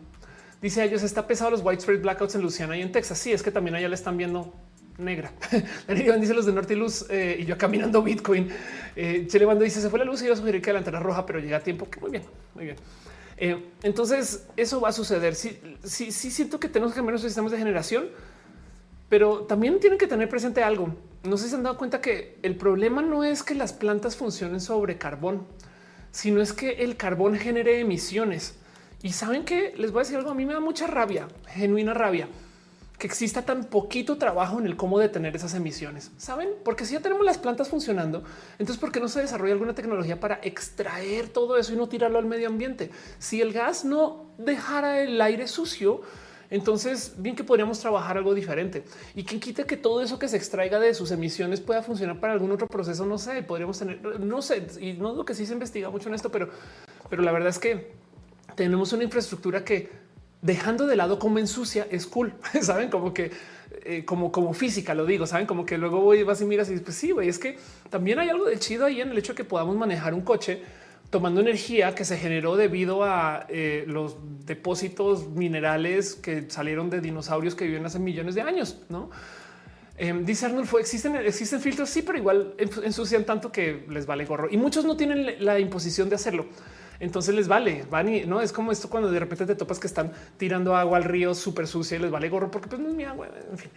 Dice 0.62 0.84
ellos 0.84 1.04
está 1.04 1.28
pesado 1.28 1.52
los 1.52 1.64
widespread 1.64 2.02
blackouts 2.02 2.36
en 2.36 2.42
Luciana 2.42 2.78
y 2.78 2.82
en 2.82 2.92
Texas. 2.92 3.18
Sí, 3.18 3.32
es 3.32 3.44
que 3.44 3.52
también 3.52 3.76
allá 3.76 3.88
le 3.88 3.96
están 3.96 4.18
viendo 4.18 4.54
negra. 4.98 5.32
dice 5.88 6.34
los 6.34 6.46
de 6.46 6.54
Norte 6.54 6.74
y 6.74 6.78
Luz 6.78 7.06
eh, 7.10 7.38
y 7.40 7.46
yo 7.46 7.58
caminando 7.58 8.02
Bitcoin. 8.02 8.50
Eh, 8.96 9.26
Chile 9.28 9.48
dice 9.62 9.82
se 9.82 9.90
fue 9.90 10.00
la 10.00 10.06
luz 10.06 10.22
y 10.24 10.30
a 10.30 10.36
sugerir 10.36 10.62
que 10.62 10.72
la 10.72 10.80
antena 10.80 11.00
roja, 11.00 11.26
pero 11.26 11.40
llega 11.40 11.58
a 11.58 11.60
tiempo. 11.60 11.90
Que 11.90 12.00
muy 12.00 12.12
bien, 12.12 12.24
muy 12.54 12.66
bien. 12.66 12.78
Eh, 13.38 13.64
entonces 13.84 14.48
eso 14.56 14.80
va 14.80 14.90
a 14.90 14.92
suceder. 14.92 15.36
Sí, 15.36 15.60
sí, 15.84 16.12
sí 16.12 16.32
siento 16.32 16.60
que 16.60 16.70
tenemos 16.70 16.94
que 16.94 16.98
cambiar 16.98 17.14
nuestros 17.14 17.32
sistemas 17.32 17.52
de 17.52 17.58
generación, 17.58 18.08
pero 19.10 19.40
también 19.42 19.80
tienen 19.80 20.00
que 20.00 20.08
tener 20.08 20.30
presente 20.30 20.64
algo. 20.64 20.96
No 21.24 21.38
sé 21.38 21.46
si 21.46 21.50
se 21.50 21.56
han 21.58 21.64
dado 21.64 21.78
cuenta 21.78 22.02
que 22.02 22.38
el 22.44 22.56
problema 22.56 23.02
no 23.02 23.24
es 23.24 23.44
que 23.44 23.56
las 23.56 23.74
plantas 23.74 24.16
funcionen 24.16 24.62
sobre 24.62 24.98
carbón 24.98 25.46
sino 26.16 26.42
es 26.42 26.54
que 26.54 26.86
el 26.86 26.96
carbón 26.96 27.36
genere 27.36 27.82
emisiones. 27.82 28.56
Y 29.04 29.12
saben 29.12 29.44
que 29.44 29.74
les 29.76 29.92
voy 29.92 30.00
a 30.00 30.04
decir 30.04 30.16
algo, 30.16 30.32
a 30.32 30.34
mí 30.34 30.46
me 30.46 30.54
da 30.54 30.62
mucha 30.62 30.88
rabia, 30.88 31.28
genuina 31.50 31.94
rabia, 31.94 32.30
que 32.98 33.06
exista 33.06 33.42
tan 33.42 33.66
poquito 33.66 34.18
trabajo 34.18 34.58
en 34.58 34.66
el 34.66 34.78
cómo 34.78 34.98
detener 34.98 35.36
esas 35.36 35.54
emisiones. 35.56 36.12
Saben, 36.16 36.48
porque 36.64 36.86
si 36.86 36.94
ya 36.94 37.02
tenemos 37.02 37.26
las 37.26 37.38
plantas 37.38 37.68
funcionando, 37.68 38.24
entonces 38.58 38.78
¿por 38.78 38.94
qué 38.94 39.02
no 39.02 39.10
se 39.10 39.20
desarrolla 39.20 39.52
alguna 39.52 39.76
tecnología 39.76 40.18
para 40.18 40.40
extraer 40.42 41.28
todo 41.28 41.58
eso 41.58 41.74
y 41.74 41.76
no 41.76 41.90
tirarlo 41.90 42.18
al 42.18 42.26
medio 42.26 42.48
ambiente? 42.48 42.92
Si 43.20 43.42
el 43.42 43.52
gas 43.52 43.84
no 43.84 44.32
dejara 44.38 45.02
el 45.02 45.20
aire 45.20 45.50
sucio, 45.50 46.02
entonces, 46.50 47.14
bien 47.18 47.36
que 47.36 47.44
podríamos 47.44 47.80
trabajar 47.80 48.18
algo 48.18 48.34
diferente 48.34 48.84
y 49.16 49.24
quien 49.24 49.40
quita 49.40 49.64
que 49.64 49.78
todo 49.78 50.02
eso 50.02 50.20
que 50.20 50.28
se 50.28 50.38
extraiga 50.38 50.80
de 50.80 50.94
sus 50.94 51.12
emisiones 51.12 51.60
pueda 51.60 51.82
funcionar 51.82 52.20
para 52.20 52.34
algún 52.34 52.52
otro 52.52 52.68
proceso. 52.68 53.06
No 53.06 53.18
sé, 53.18 53.42
podríamos 53.44 53.80
tener, 53.80 54.20
no 54.20 54.42
sé, 54.42 54.68
y 54.80 54.94
no 54.94 55.12
es 55.12 55.18
lo 55.18 55.26
que 55.26 55.34
sí 55.34 55.46
se 55.46 55.54
investiga 55.54 55.90
mucho 55.90 56.10
en 56.10 56.16
esto, 56.16 56.32
pero, 56.32 56.50
pero 57.10 57.24
la 57.24 57.32
verdad 57.32 57.50
es 57.50 57.60
que 57.60 57.92
tenemos 58.56 58.94
una 58.94 59.04
infraestructura 59.04 59.64
que 59.66 59.90
dejando 60.42 60.86
de 60.86 60.96
lado 60.96 61.18
cómo 61.18 61.40
ensucia 61.40 61.88
es 61.90 62.06
cool. 62.06 62.34
Saben 62.62 62.90
como 62.90 63.14
que 63.14 63.32
eh, 63.84 64.06
como, 64.06 64.32
como 64.32 64.54
física 64.54 64.94
lo 64.94 65.06
digo, 65.06 65.28
saben 65.28 65.46
como 65.46 65.66
que 65.66 65.78
luego 65.78 66.00
voy, 66.00 66.24
vas 66.24 66.42
y 66.42 66.46
miras 66.46 66.70
y 66.70 66.78
pues 66.78 66.96
sí, 66.96 67.12
güey, 67.12 67.28
es 67.28 67.40
que 67.40 67.58
también 67.90 68.20
hay 68.20 68.30
algo 68.30 68.46
de 68.46 68.58
chido 68.58 68.86
ahí 68.86 69.02
en 69.02 69.10
el 69.10 69.18
hecho 69.18 69.34
de 69.34 69.38
que 69.38 69.44
podamos 69.44 69.76
manejar 69.76 70.14
un 70.14 70.22
coche 70.22 70.62
tomando 71.16 71.40
energía 71.40 71.96
que 71.96 72.04
se 72.04 72.18
generó 72.18 72.58
debido 72.58 73.06
a 73.06 73.46
eh, 73.48 73.86
los 73.88 74.18
depósitos 74.46 75.30
minerales 75.30 76.14
que 76.14 76.50
salieron 76.50 76.90
de 76.90 77.00
dinosaurios 77.00 77.56
que 77.56 77.66
viven 77.66 77.86
hace 77.86 78.00
millones 78.00 78.36
de 78.36 78.42
años, 78.42 78.82
¿no? 78.90 79.10
Eh, 79.98 80.14
dice 80.26 80.48
Arnulfo, 80.48 80.78
existen, 80.78 81.16
existen 81.16 81.62
filtros, 81.62 81.90
sí, 81.90 82.02
pero 82.02 82.18
igual 82.18 82.54
ensucian 82.58 83.24
tanto 83.24 83.50
que 83.50 83.86
les 83.88 84.06
vale 84.06 84.26
gorro. 84.26 84.50
Y 84.52 84.58
muchos 84.58 84.84
no 84.84 84.98
tienen 84.98 85.38
la 85.40 85.58
imposición 85.58 86.10
de 86.10 86.16
hacerlo. 86.16 86.48
Entonces 87.00 87.34
les 87.34 87.48
vale, 87.48 87.86
van 87.90 88.10
y 88.10 88.26
no 88.26 88.42
es 88.42 88.52
como 88.52 88.74
esto 88.74 88.90
cuando 88.90 89.10
de 89.10 89.20
repente 89.20 89.46
te 89.46 89.56
topas 89.56 89.80
que 89.80 89.88
están 89.88 90.12
tirando 90.36 90.76
agua 90.76 90.98
al 90.98 91.06
río 91.06 91.34
súper 91.34 91.66
sucia 91.66 91.98
y 91.98 92.02
les 92.02 92.12
vale 92.12 92.28
gorro 92.28 92.52
porque 92.52 92.68
pues 92.68 92.82
no 92.82 92.90
es 92.90 92.94
mi 92.94 93.06
agua. 93.06 93.30
En 93.52 93.58
fin, 93.58 93.72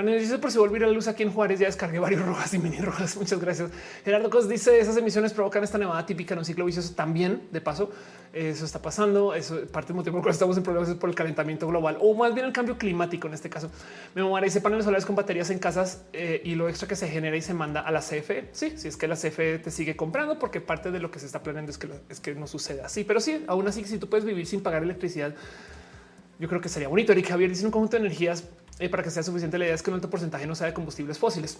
dice 0.00 0.38
por 0.38 0.50
si 0.50 0.58
volviera 0.58 0.86
la 0.86 0.92
luz 0.92 1.06
aquí 1.06 1.22
en 1.22 1.30
Juárez, 1.30 1.60
ya 1.60 1.66
descargué 1.66 1.98
varios 1.98 2.24
rojas 2.24 2.54
y 2.54 2.58
mini 2.58 2.78
rojas. 2.78 3.14
Muchas 3.16 3.38
gracias. 3.38 3.70
Gerardo 4.04 4.30
Cos 4.30 4.48
dice 4.48 4.80
esas 4.80 4.96
emisiones 4.96 5.34
provocan 5.34 5.62
esta 5.62 5.76
nevada 5.76 6.06
típica 6.06 6.32
en 6.32 6.38
un 6.38 6.44
ciclo 6.46 6.64
vicioso 6.64 6.94
también. 6.94 7.42
De 7.50 7.60
paso, 7.60 7.90
eso 8.32 8.64
está 8.64 8.80
pasando. 8.80 9.34
Eso 9.34 9.60
parte 9.66 9.88
del 9.88 9.96
motivo 9.96 10.20
por 10.20 10.28
el 10.28 10.32
estamos 10.32 10.56
en 10.56 10.62
problemas 10.62 10.88
es 10.88 10.94
por 10.94 11.10
el 11.10 11.14
calentamiento 11.14 11.68
global 11.68 11.98
o 12.00 12.14
más 12.14 12.32
bien 12.32 12.46
el 12.46 12.52
cambio 12.54 12.78
climático. 12.78 13.28
En 13.28 13.34
este 13.34 13.50
caso, 13.50 13.70
me 14.14 14.22
y 14.22 14.44
dice 14.44 14.62
paneles 14.62 14.86
solares 14.86 15.04
con 15.04 15.14
baterías 15.14 15.50
en 15.50 15.58
casas 15.58 16.04
eh, 16.14 16.40
y 16.42 16.54
lo 16.54 16.70
extra 16.70 16.88
que 16.88 16.96
se 16.96 17.08
genera 17.08 17.36
y 17.36 17.42
se 17.42 17.52
manda 17.52 17.82
a 17.82 17.90
la 17.90 18.00
CFE. 18.00 18.48
Sí, 18.52 18.72
si 18.78 18.88
es 18.88 18.96
que 18.96 19.06
la 19.06 19.16
CFE 19.16 19.58
te 19.58 19.70
sigue 19.70 19.94
comprando, 19.94 20.38
porque 20.38 20.62
parte 20.62 20.90
de 20.90 21.00
lo 21.00 21.10
que 21.10 21.18
se 21.18 21.26
está 21.26 21.42
planeando 21.42 21.70
es 21.70 21.76
que, 21.76 21.90
es 22.08 22.20
que 22.20 22.34
no 22.34 22.46
suceda 22.46 22.86
así. 22.86 23.04
Pero 23.04 23.20
sí, 23.20 23.44
aún 23.46 23.68
así, 23.68 23.84
si 23.84 23.98
tú 23.98 24.08
puedes 24.08 24.24
vivir 24.24 24.46
sin 24.46 24.62
pagar 24.62 24.82
electricidad, 24.82 25.34
yo 26.38 26.48
creo 26.48 26.62
que 26.62 26.70
sería 26.70 26.88
bonito. 26.88 27.12
Eric 27.12 27.28
Javier 27.28 27.50
dice 27.50 27.66
un 27.66 27.70
conjunto 27.70 27.98
de 27.98 28.06
energías 28.06 28.44
eh, 28.82 28.88
para 28.88 29.02
que 29.02 29.10
sea 29.10 29.22
suficiente. 29.22 29.58
La 29.58 29.64
idea 29.66 29.74
es 29.74 29.82
que 29.82 29.90
un 29.90 29.94
alto 29.94 30.10
porcentaje 30.10 30.46
no 30.46 30.54
sea 30.54 30.66
de 30.66 30.74
combustibles 30.74 31.18
fósiles. 31.18 31.58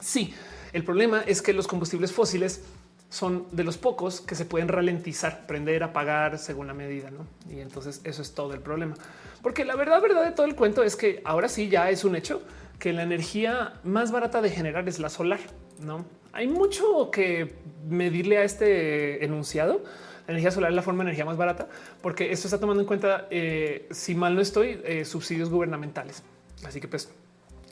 Sí, 0.00 0.34
el 0.72 0.84
problema 0.84 1.22
es 1.26 1.42
que 1.42 1.52
los 1.52 1.66
combustibles 1.66 2.12
fósiles 2.12 2.62
son 3.08 3.46
de 3.52 3.62
los 3.62 3.78
pocos 3.78 4.20
que 4.20 4.34
se 4.34 4.44
pueden 4.44 4.68
ralentizar, 4.68 5.46
prender, 5.46 5.82
apagar 5.82 6.38
según 6.38 6.66
la 6.66 6.74
medida. 6.74 7.10
¿no? 7.10 7.26
Y 7.48 7.60
entonces 7.60 8.00
eso 8.04 8.22
es 8.22 8.34
todo 8.34 8.54
el 8.54 8.60
problema. 8.60 8.94
Porque 9.42 9.64
la 9.64 9.76
verdad, 9.76 10.00
verdad 10.02 10.24
de 10.24 10.32
todo 10.32 10.46
el 10.46 10.56
cuento 10.56 10.82
es 10.82 10.96
que 10.96 11.22
ahora 11.24 11.48
sí 11.48 11.68
ya 11.68 11.90
es 11.90 12.04
un 12.04 12.16
hecho 12.16 12.42
que 12.78 12.92
la 12.92 13.02
energía 13.02 13.74
más 13.84 14.10
barata 14.10 14.42
de 14.42 14.50
generar 14.50 14.88
es 14.88 14.98
la 14.98 15.08
solar. 15.08 15.40
No 15.78 16.04
hay 16.34 16.48
mucho 16.48 17.10
que 17.10 17.54
medirle 17.88 18.38
a 18.38 18.44
este 18.44 19.24
enunciado. 19.24 19.84
La 20.26 20.32
energía 20.32 20.50
solar 20.50 20.70
es 20.70 20.76
la 20.76 20.82
forma 20.82 21.04
de 21.04 21.10
energía 21.10 21.24
más 21.24 21.36
barata, 21.36 21.68
porque 22.02 22.32
esto 22.32 22.48
está 22.48 22.58
tomando 22.58 22.80
en 22.80 22.86
cuenta, 22.86 23.28
eh, 23.30 23.86
si 23.90 24.14
mal 24.14 24.34
no 24.34 24.40
estoy, 24.40 24.80
eh, 24.84 25.04
subsidios 25.04 25.48
gubernamentales. 25.48 26.22
Así 26.62 26.80
que 26.80 26.88
pues 26.88 27.08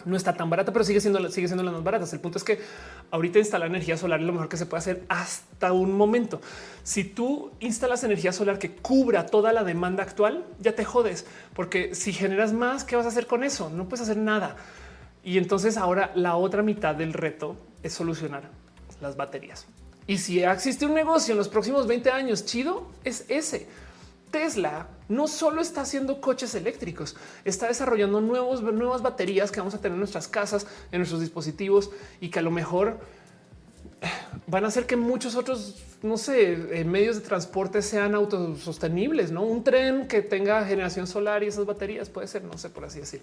no 0.05 0.17
está 0.17 0.35
tan 0.35 0.51
barata, 0.51 0.73
pero 0.73 0.85
sigue 0.85 1.01
siendo, 1.01 1.19
sigue 1.31 1.47
siendo 1.47 1.63
las 1.63 1.73
más 1.73 1.85
baratas. 1.85 2.13
El 2.13 2.21
punto 2.21 2.39
es 2.39 2.45
que 2.45 2.61
ahorita 3.11 3.39
instalar 3.39 3.69
energía 3.69 3.97
solar 3.97 4.21
es 4.21 4.27
lo 4.27 4.33
mejor 4.33 4.49
que 4.49 4.57
se 4.57 4.67
puede 4.67 4.81
hacer 4.81 5.05
hasta 5.09 5.73
un 5.73 5.97
momento. 5.97 6.41
Si 6.83 7.05
tú 7.05 7.53
instalas 7.61 8.05
energía 8.05 8.33
solar 8.33 8.59
que 8.59 8.73
cubra 8.73 9.27
toda 9.27 9.53
la 9.53 9.65
demanda 9.65 10.03
actual, 10.03 10.45
ya 10.61 10.75
te 10.75 10.85
jodes, 10.85 11.27
porque 11.55 11.95
si 11.95 12.13
generas 12.13 12.53
más, 12.53 12.85
¿qué 12.85 12.97
vas 12.97 13.07
a 13.07 13.11
hacer 13.11 13.27
con 13.27 13.45
eso? 13.45 13.71
No 13.71 13.89
puedes 13.89 14.03
hacer 14.03 14.17
nada. 14.17 14.57
Y 15.25 15.39
entonces 15.39 15.77
ahora 15.77 16.11
la 16.15 16.37
otra 16.37 16.63
mitad 16.63 16.95
del 16.95 17.13
reto 17.13 17.57
es 17.83 17.93
solucionar 17.93 18.51
las 19.01 19.17
baterías. 19.17 19.67
Y 20.07 20.19
si 20.19 20.43
existe 20.43 20.85
un 20.85 20.95
negocio 20.95 21.33
en 21.33 21.39
los 21.39 21.49
próximos 21.49 21.87
20 21.87 22.11
años 22.11 22.45
chido, 22.45 22.89
es 23.05 23.25
ese 23.29 23.69
Tesla 24.33 24.89
no 25.09 25.29
solo 25.29 25.61
está 25.61 25.83
haciendo 25.83 26.21
coches 26.21 26.57
eléctricos, 26.57 27.15
está 27.45 27.69
desarrollando 27.69 28.21
nuevos, 28.21 28.63
nuevas 28.63 29.03
baterías 29.03 29.53
que 29.53 29.61
vamos 29.61 29.75
a 29.75 29.79
tener 29.79 29.93
en 29.93 30.01
nuestras 30.01 30.27
casas, 30.27 30.67
en 30.91 30.99
nuestros 30.99 31.21
dispositivos 31.21 31.91
y 32.21 32.31
que 32.31 32.41
a 32.41 32.43
lo 32.43 32.51
mejor 32.51 32.99
eh, 34.01 34.09
van 34.49 34.65
a 34.65 34.69
hacer 34.69 34.87
que 34.87 34.97
muchos 34.97 35.37
otros, 35.37 35.85
no 36.03 36.17
sé, 36.17 36.81
eh, 36.81 36.85
medios 36.85 37.17
de 37.17 37.23
transporte 37.23 37.83
sean 37.83 38.17
autosostenibles, 38.17 39.31
no 39.31 39.43
un 39.45 39.63
tren 39.63 40.09
que 40.09 40.23
tenga 40.23 40.65
generación 40.65 41.07
solar 41.07 41.45
y 41.45 41.47
esas 41.47 41.67
baterías 41.67 42.09
puede 42.09 42.27
ser, 42.27 42.43
no 42.43 42.59
sé, 42.59 42.71
por 42.71 42.85
así 42.85 42.99
decir. 42.99 43.23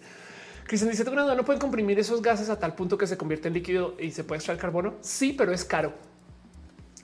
Cristian 0.67 0.91
dice: 0.91 1.03
no 1.03 1.43
pueden 1.43 1.59
comprimir 1.59 1.97
esos 1.97 2.21
gases 2.21 2.47
a 2.49 2.59
tal 2.59 2.75
punto 2.75 2.95
que 2.95 3.07
se 3.07 3.17
convierte 3.17 3.47
en 3.47 3.55
líquido 3.55 3.95
y 3.99 4.11
se 4.11 4.23
puede 4.23 4.37
extraer 4.37 4.59
carbono. 4.59 4.93
Sí, 5.01 5.33
pero 5.33 5.51
es 5.51 5.65
caro. 5.65 5.93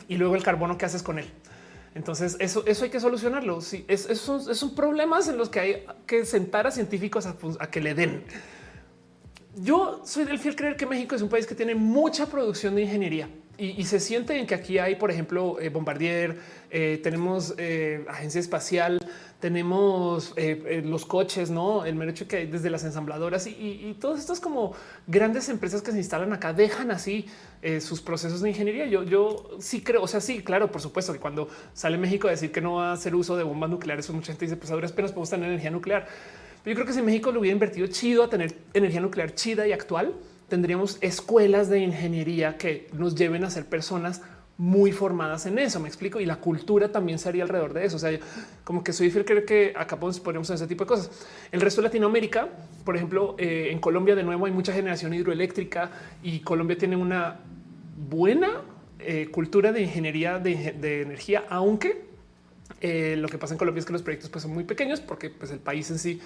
Y 0.07 0.17
luego 0.17 0.35
el 0.35 0.43
carbono, 0.43 0.77
¿qué 0.77 0.85
haces 0.85 1.01
con 1.01 1.17
él? 1.17 1.25
Entonces 1.95 2.35
eso, 2.39 2.63
eso 2.67 2.83
hay 2.83 2.89
que 2.91 2.99
solucionarlo. 2.99 3.61
Sí, 3.61 3.85
es, 3.87 4.01
son, 4.19 4.75
problemas 4.75 5.27
en 5.29 5.37
los 5.37 5.49
que 5.49 5.59
hay 5.59 5.85
que 6.05 6.25
sentar 6.25 6.67
a 6.67 6.71
científicos 6.71 7.25
a, 7.25 7.33
pues, 7.37 7.57
que 7.71 7.81
le 7.81 7.95
den. 7.95 8.23
Yo 9.55 10.01
soy 10.05 10.25
del 10.25 10.37
fiel 10.37 10.55
creer 10.55 10.75
que 10.75 10.85
México 10.85 11.15
es 11.15 11.21
un 11.21 11.29
país 11.29 11.47
que 11.47 11.55
tiene 11.55 11.73
mucha 11.73 12.25
producción 12.27 12.75
de 12.75 12.81
ingeniería 12.81 13.29
y, 13.57 13.83
se 13.85 13.99
siente 13.99 14.37
en 14.37 14.47
que 14.47 14.55
aquí 14.55 14.77
hay, 14.79 14.95
por 14.95 15.11
ejemplo, 15.11 15.57
eh, 15.59 15.69
Bombardier, 15.69 16.37
eh, 16.69 16.99
tenemos 17.01 17.53
eh, 17.57 18.05
agencia 18.09 18.41
espacial, 18.41 18.99
tenemos 19.45 20.33
los 20.85 21.05
coches, 21.05 21.51
no 21.51 21.85
el 21.85 22.01
hecho 22.09 22.27
que 22.27 22.37
hay 22.37 22.47
desde 22.47 22.71
las 22.71 22.83
ensambladoras 22.83 23.45
y, 23.45 23.51
y, 23.51 23.95
todas 23.99 24.19
estas 24.19 24.39
como 24.39 24.73
grandes 25.05 25.49
empresas 25.49 25.83
que 25.83 25.91
se 25.91 25.99
instalan 25.99 26.33
acá 26.33 26.51
dejan 26.51 26.89
así 26.89 27.27
sus 27.79 28.01
procesos 28.01 28.41
de 28.41 28.49
ingeniería. 28.49 28.87
Yo, 28.87 29.03
yo 29.03 29.51
sí 29.59 29.83
creo, 29.83 30.01
o 30.01 30.07
sea, 30.07 30.19
sí, 30.19 30.41
claro, 30.41 30.71
por 30.71 30.81
supuesto 30.81 31.13
que 31.13 31.19
cuando 31.19 31.47
sale 31.75 31.99
México 31.99 32.27
a 32.27 32.31
decir 32.31 32.51
que 32.51 32.59
no 32.59 32.77
va 32.77 32.89
a 32.89 32.93
hacer 32.93 33.13
uso 33.13 33.37
de 33.37 33.43
bombas 33.43 33.69
nucleares, 33.69 34.09
mucha 34.09 34.31
gente 34.31 34.45
dice, 34.45 34.57
pues 34.57 34.71
a 34.71 34.73
duras 34.73 34.91
penas 34.91 35.11
podemos 35.11 35.29
tener 35.29 35.47
energía 35.47 35.69
nuclear 35.69 36.07
Yo 36.65 36.73
creo 36.73 36.87
que 36.87 36.93
si 36.93 37.03
México 37.03 37.31
lo 37.31 37.41
hubiera 37.41 37.53
invertido 37.53 37.85
chido 37.85 38.23
a 38.23 38.31
tener 38.31 38.57
energía 38.73 38.99
nuclear 38.99 39.35
chida 39.35 39.67
y 39.67 39.73
actual, 39.73 40.15
tendríamos 40.49 40.97
escuelas 41.01 41.69
de 41.69 41.81
ingeniería 41.81 42.57
que 42.57 42.87
nos 42.93 43.13
lleven 43.13 43.43
a 43.43 43.51
ser 43.51 43.67
personas 43.67 44.23
muy 44.57 44.91
formadas 44.91 45.45
en 45.45 45.59
eso. 45.59 45.79
Me 45.79 45.87
explico. 45.87 46.19
Y 46.19 46.25
la 46.25 46.37
cultura 46.37 46.91
también 46.91 47.19
sería 47.19 47.43
alrededor 47.43 47.73
de 47.73 47.85
eso. 47.85 47.97
O 47.97 47.99
sea, 47.99 48.17
como 48.63 48.83
que 48.83 48.93
soy 48.93 49.09
fiel, 49.09 49.25
creo 49.25 49.45
que 49.45 49.73
acá 49.75 49.97
ponemos 49.99 50.49
ese 50.49 50.67
tipo 50.67 50.83
de 50.83 50.87
cosas. 50.87 51.09
El 51.51 51.61
resto 51.61 51.81
de 51.81 51.87
Latinoamérica, 51.87 52.49
por 52.83 52.95
ejemplo, 52.95 53.35
eh, 53.37 53.69
en 53.71 53.79
Colombia, 53.79 54.15
de 54.15 54.23
nuevo, 54.23 54.45
hay 54.45 54.51
mucha 54.51 54.73
generación 54.73 55.13
hidroeléctrica 55.13 55.91
y 56.23 56.39
Colombia 56.39 56.77
tiene 56.77 56.95
una 56.95 57.39
buena 58.09 58.61
eh, 58.99 59.27
cultura 59.31 59.71
de 59.71 59.81
ingeniería 59.81 60.39
de, 60.39 61.01
energía, 61.01 61.45
aunque 61.49 62.05
eh, 62.81 63.15
lo 63.17 63.27
que 63.27 63.37
pasa 63.37 63.53
en 63.53 63.57
Colombia 63.57 63.79
es 63.79 63.85
que 63.85 63.93
los 63.93 64.01
proyectos 64.01 64.29
pues, 64.29 64.43
son 64.43 64.53
muy 64.53 64.63
pequeños 64.63 64.99
porque 64.99 65.29
pues, 65.29 65.51
el 65.51 65.59
país 65.59 65.89
en 65.91 65.99
sí 65.99 66.19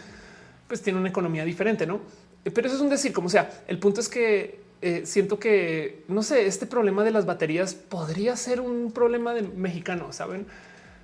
pues, 0.68 0.82
tiene 0.82 1.00
una 1.00 1.10
economía 1.10 1.44
diferente, 1.46 1.86
no? 1.86 2.00
Pero 2.44 2.68
eso 2.68 2.76
es 2.76 2.82
un 2.82 2.90
decir, 2.90 3.12
como 3.12 3.28
sea. 3.28 3.64
El 3.68 3.80
punto 3.80 4.00
es 4.00 4.08
que 4.08 4.60
eh, 4.82 5.02
siento 5.06 5.40
que, 5.40 6.06
no 6.08 6.24
sé, 6.24 6.46
este 6.48 6.66
problema 6.66 7.04
de 7.04 7.12
las 7.12 7.26
baterías 7.26 7.74
podría 7.74 8.36
ser 8.38 8.62
un 8.62 8.92
problema 8.92 9.34
de 9.34 9.42
mexicano, 9.42 10.14
¿saben? 10.14 10.48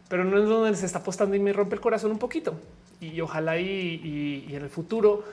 Pero 0.07 0.23
no 0.23 0.38
es 0.38 0.47
donde 0.47 0.77
se 0.77 0.85
está 0.85 0.99
apostando 0.99 1.35
y 1.35 1.39
me 1.39 1.52
rompe 1.52 1.76
el 1.76 1.81
corazón 1.81 2.11
un 2.11 2.19
poquito. 2.19 2.53
Y 3.02 3.19
ojalá 3.19 3.60
y, 3.60 4.47
en 4.49 4.64
el 4.64 4.69
futuro 4.69 5.23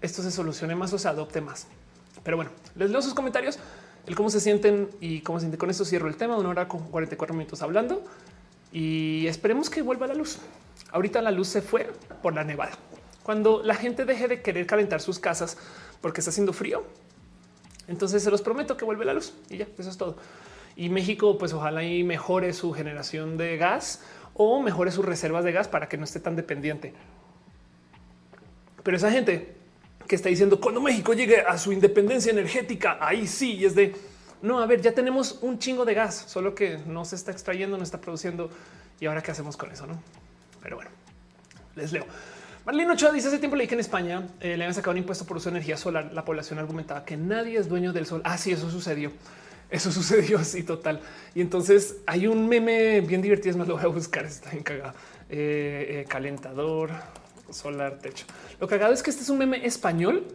esto 0.00 0.22
se 0.22 0.30
solucione 0.30 0.74
más 0.76 0.92
o 0.92 0.98
se 0.98 1.08
adopte 1.08 1.40
más. 1.40 1.66
Pero 2.22 2.36
bueno, 2.36 2.52
les 2.76 2.90
leo 2.90 3.02
sus 3.02 3.14
comentarios, 3.14 3.58
el 4.06 4.14
cómo 4.14 4.30
se 4.30 4.40
sienten 4.40 4.88
y 5.00 5.20
cómo 5.20 5.38
se 5.38 5.44
sienten 5.44 5.58
con 5.58 5.70
esto. 5.70 5.84
Cierro 5.84 6.08
el 6.08 6.16
tema, 6.16 6.36
una 6.38 6.48
hora 6.48 6.68
con 6.68 6.88
44 6.88 7.34
minutos 7.34 7.60
hablando 7.62 8.02
y 8.72 9.26
esperemos 9.26 9.68
que 9.68 9.82
vuelva 9.82 10.06
la 10.06 10.14
luz. 10.14 10.38
Ahorita 10.90 11.20
la 11.20 11.32
luz 11.32 11.48
se 11.48 11.60
fue 11.60 11.90
por 12.22 12.34
la 12.34 12.44
nevada. 12.44 12.72
Cuando 13.24 13.62
la 13.62 13.74
gente 13.74 14.06
deje 14.06 14.28
de 14.28 14.40
querer 14.40 14.66
calentar 14.66 15.02
sus 15.02 15.18
casas 15.18 15.58
porque 16.00 16.20
está 16.20 16.30
haciendo 16.30 16.52
frío, 16.52 16.84
entonces 17.88 18.22
se 18.22 18.30
los 18.30 18.42
prometo 18.42 18.76
que 18.76 18.84
vuelve 18.84 19.04
la 19.04 19.14
luz 19.14 19.34
y 19.50 19.56
ya, 19.56 19.66
eso 19.76 19.90
es 19.90 19.96
todo. 19.96 20.16
Y 20.76 20.90
México, 20.90 21.38
pues 21.38 21.52
ojalá 21.52 21.82
y 21.82 22.04
mejore 22.04 22.52
su 22.52 22.72
generación 22.72 23.36
de 23.36 23.56
gas 23.56 24.02
o 24.34 24.62
mejore 24.62 24.92
sus 24.92 25.04
reservas 25.04 25.44
de 25.44 25.52
gas 25.52 25.66
para 25.66 25.88
que 25.88 25.96
no 25.96 26.04
esté 26.04 26.20
tan 26.20 26.36
dependiente. 26.36 26.94
Pero 28.84 28.96
esa 28.96 29.10
gente 29.10 29.56
que 30.06 30.14
está 30.14 30.28
diciendo 30.28 30.60
cuando 30.60 30.80
México 30.80 31.14
llegue 31.14 31.40
a 31.40 31.58
su 31.58 31.72
independencia 31.72 32.30
energética, 32.30 32.98
ahí 33.00 33.26
sí, 33.26 33.56
y 33.56 33.64
es 33.64 33.74
de 33.74 33.94
no, 34.40 34.60
a 34.60 34.66
ver, 34.66 34.80
ya 34.80 34.92
tenemos 34.92 35.40
un 35.42 35.58
chingo 35.58 35.84
de 35.84 35.94
gas, 35.94 36.14
solo 36.28 36.54
que 36.54 36.78
no 36.86 37.04
se 37.04 37.16
está 37.16 37.32
extrayendo, 37.32 37.76
no 37.76 37.82
está 37.82 38.00
produciendo. 38.00 38.50
Y 39.00 39.06
ahora 39.06 39.22
qué 39.22 39.32
hacemos 39.32 39.56
con 39.56 39.70
eso? 39.72 39.86
No, 39.86 40.00
pero 40.62 40.76
bueno, 40.76 40.90
les 41.74 41.92
leo. 41.92 42.06
Marlene 42.68 42.92
Ochoa 42.92 43.12
dice 43.12 43.28
hace 43.28 43.38
tiempo 43.38 43.56
le 43.56 43.62
dije 43.62 43.72
en 43.72 43.80
España 43.80 44.26
eh, 44.40 44.48
le 44.48 44.64
habían 44.64 44.74
sacado 44.74 44.90
un 44.90 44.98
impuesto 44.98 45.24
por 45.24 45.38
uso 45.38 45.48
de 45.48 45.56
energía 45.56 45.78
solar. 45.78 46.10
La 46.12 46.26
población 46.26 46.58
argumentaba 46.58 47.02
que 47.02 47.16
nadie 47.16 47.58
es 47.58 47.66
dueño 47.66 47.94
del 47.94 48.04
sol. 48.04 48.20
Ah, 48.24 48.36
sí, 48.36 48.52
eso 48.52 48.70
sucedió. 48.70 49.10
Eso 49.70 49.90
sucedió 49.98 50.38
así 50.38 50.62
total. 50.64 51.00
Y 51.34 51.40
entonces 51.40 51.96
hay 52.04 52.26
un 52.26 52.46
meme 52.46 53.00
bien 53.00 53.22
divertido. 53.22 53.52
Es 53.52 53.56
más, 53.56 53.68
lo 53.68 53.76
voy 53.76 53.84
a 53.84 53.86
buscar. 53.86 54.26
Está 54.26 54.50
en 54.50 54.62
cagado. 54.62 54.92
Eh, 55.30 56.02
eh, 56.02 56.04
calentador 56.06 56.90
solar 57.48 58.00
techo. 58.00 58.26
Lo 58.60 58.68
cagado 58.68 58.92
es 58.92 59.02
que 59.02 59.08
este 59.08 59.22
es 59.22 59.30
un 59.30 59.38
meme 59.38 59.64
español, 59.64 60.26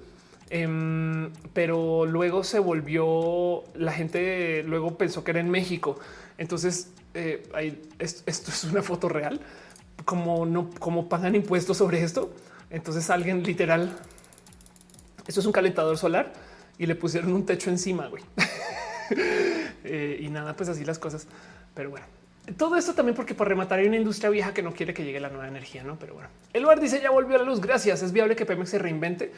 em, 0.49 1.31
pero 1.53 2.07
luego 2.07 2.43
se 2.43 2.57
volvió 2.57 3.64
la 3.76 3.91
gente. 3.91 4.64
Luego 4.64 4.97
pensó 4.97 5.23
que 5.23 5.30
era 5.30 5.39
en 5.39 5.51
México. 5.51 5.99
Entonces 6.39 6.89
esto 7.14 8.51
es 8.51 8.64
una 8.64 8.81
foto 8.81 9.07
real 9.07 9.39
como 10.06 10.45
no, 10.45 10.70
como 10.80 11.10
pagan 11.10 11.36
impuestos 11.36 11.78
sobre 11.78 12.03
esto. 12.03 12.34
Entonces 12.70 13.10
alguien 13.10 13.44
literal, 13.44 13.95
esto 15.28 15.40
es 15.40 15.45
un 15.45 15.52
calentador 15.52 15.98
solar 15.98 16.34
y 16.78 16.86
le 16.86 16.95
pusieron 16.95 17.34
un 17.34 17.45
techo 17.45 17.70
encima, 17.70 18.07
güey. 18.07 18.24
Eh, 19.86 20.22
y 20.22 20.30
nada, 20.30 20.56
pues 20.56 20.70
así 20.70 20.86
las 20.86 20.98
cosas. 20.98 21.28
Pero 21.76 21.90
bueno, 21.90 22.06
todo 22.57 22.78
esto 22.78 22.94
también 22.94 23.15
porque 23.15 23.36
por 23.36 23.49
rematar 23.49 23.80
hay 23.80 23.88
una 23.88 23.98
industria 23.98 24.30
vieja 24.30 24.53
que 24.53 24.64
no 24.64 24.74
quiere 24.74 24.94
que 24.94 25.03
llegue 25.03 25.20
la 25.20 25.30
nueva 25.30 25.48
energía, 25.48 25.84
no? 25.84 25.99
Pero 25.99 26.14
bueno, 26.14 26.30
el 26.53 26.61
lugar 26.64 26.80
dice 26.80 27.02
ya 27.02 27.11
volvió 27.11 27.36
a 27.36 27.40
la 27.40 27.45
luz. 27.45 27.60
Gracias. 27.60 28.02
Es 28.02 28.14
viable 28.14 28.36
que 28.36 28.45
Pemex 28.45 28.70
se 28.70 28.80
reinvente. 28.80 29.34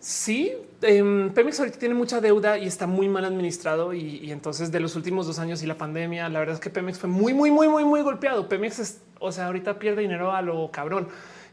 Sí, 0.00 0.52
eh, 0.82 1.30
Pemex 1.32 1.60
ahorita 1.60 1.78
tiene 1.78 1.94
mucha 1.94 2.20
deuda 2.20 2.58
y 2.58 2.66
está 2.66 2.88
muy 2.88 3.08
mal 3.08 3.24
administrado 3.24 3.94
y, 3.94 4.32
entonces 4.32 4.72
de 4.72 4.80
los 4.80 4.96
últimos 4.96 5.28
dos 5.28 5.38
años 5.38 5.62
y 5.62 5.66
la 5.66 5.78
pandemia, 5.78 6.28
la 6.28 6.40
verdad 6.40 6.56
es 6.56 6.60
que 6.60 6.70
Pemex 6.70 6.98
fue 6.98 7.08
muy, 7.08 7.32
muy, 7.32 7.52
muy, 7.52 7.68
muy, 7.68 7.84
muy 7.84 8.02
golpeado. 8.02 8.48
Pemex 8.48 8.80
es, 8.80 9.00
o 9.22 9.32
sea, 9.32 9.46
ahorita 9.46 9.78
pierde 9.78 10.02
dinero 10.02 10.32
a 10.32 10.42
lo 10.42 10.70
cabrón 10.70 11.08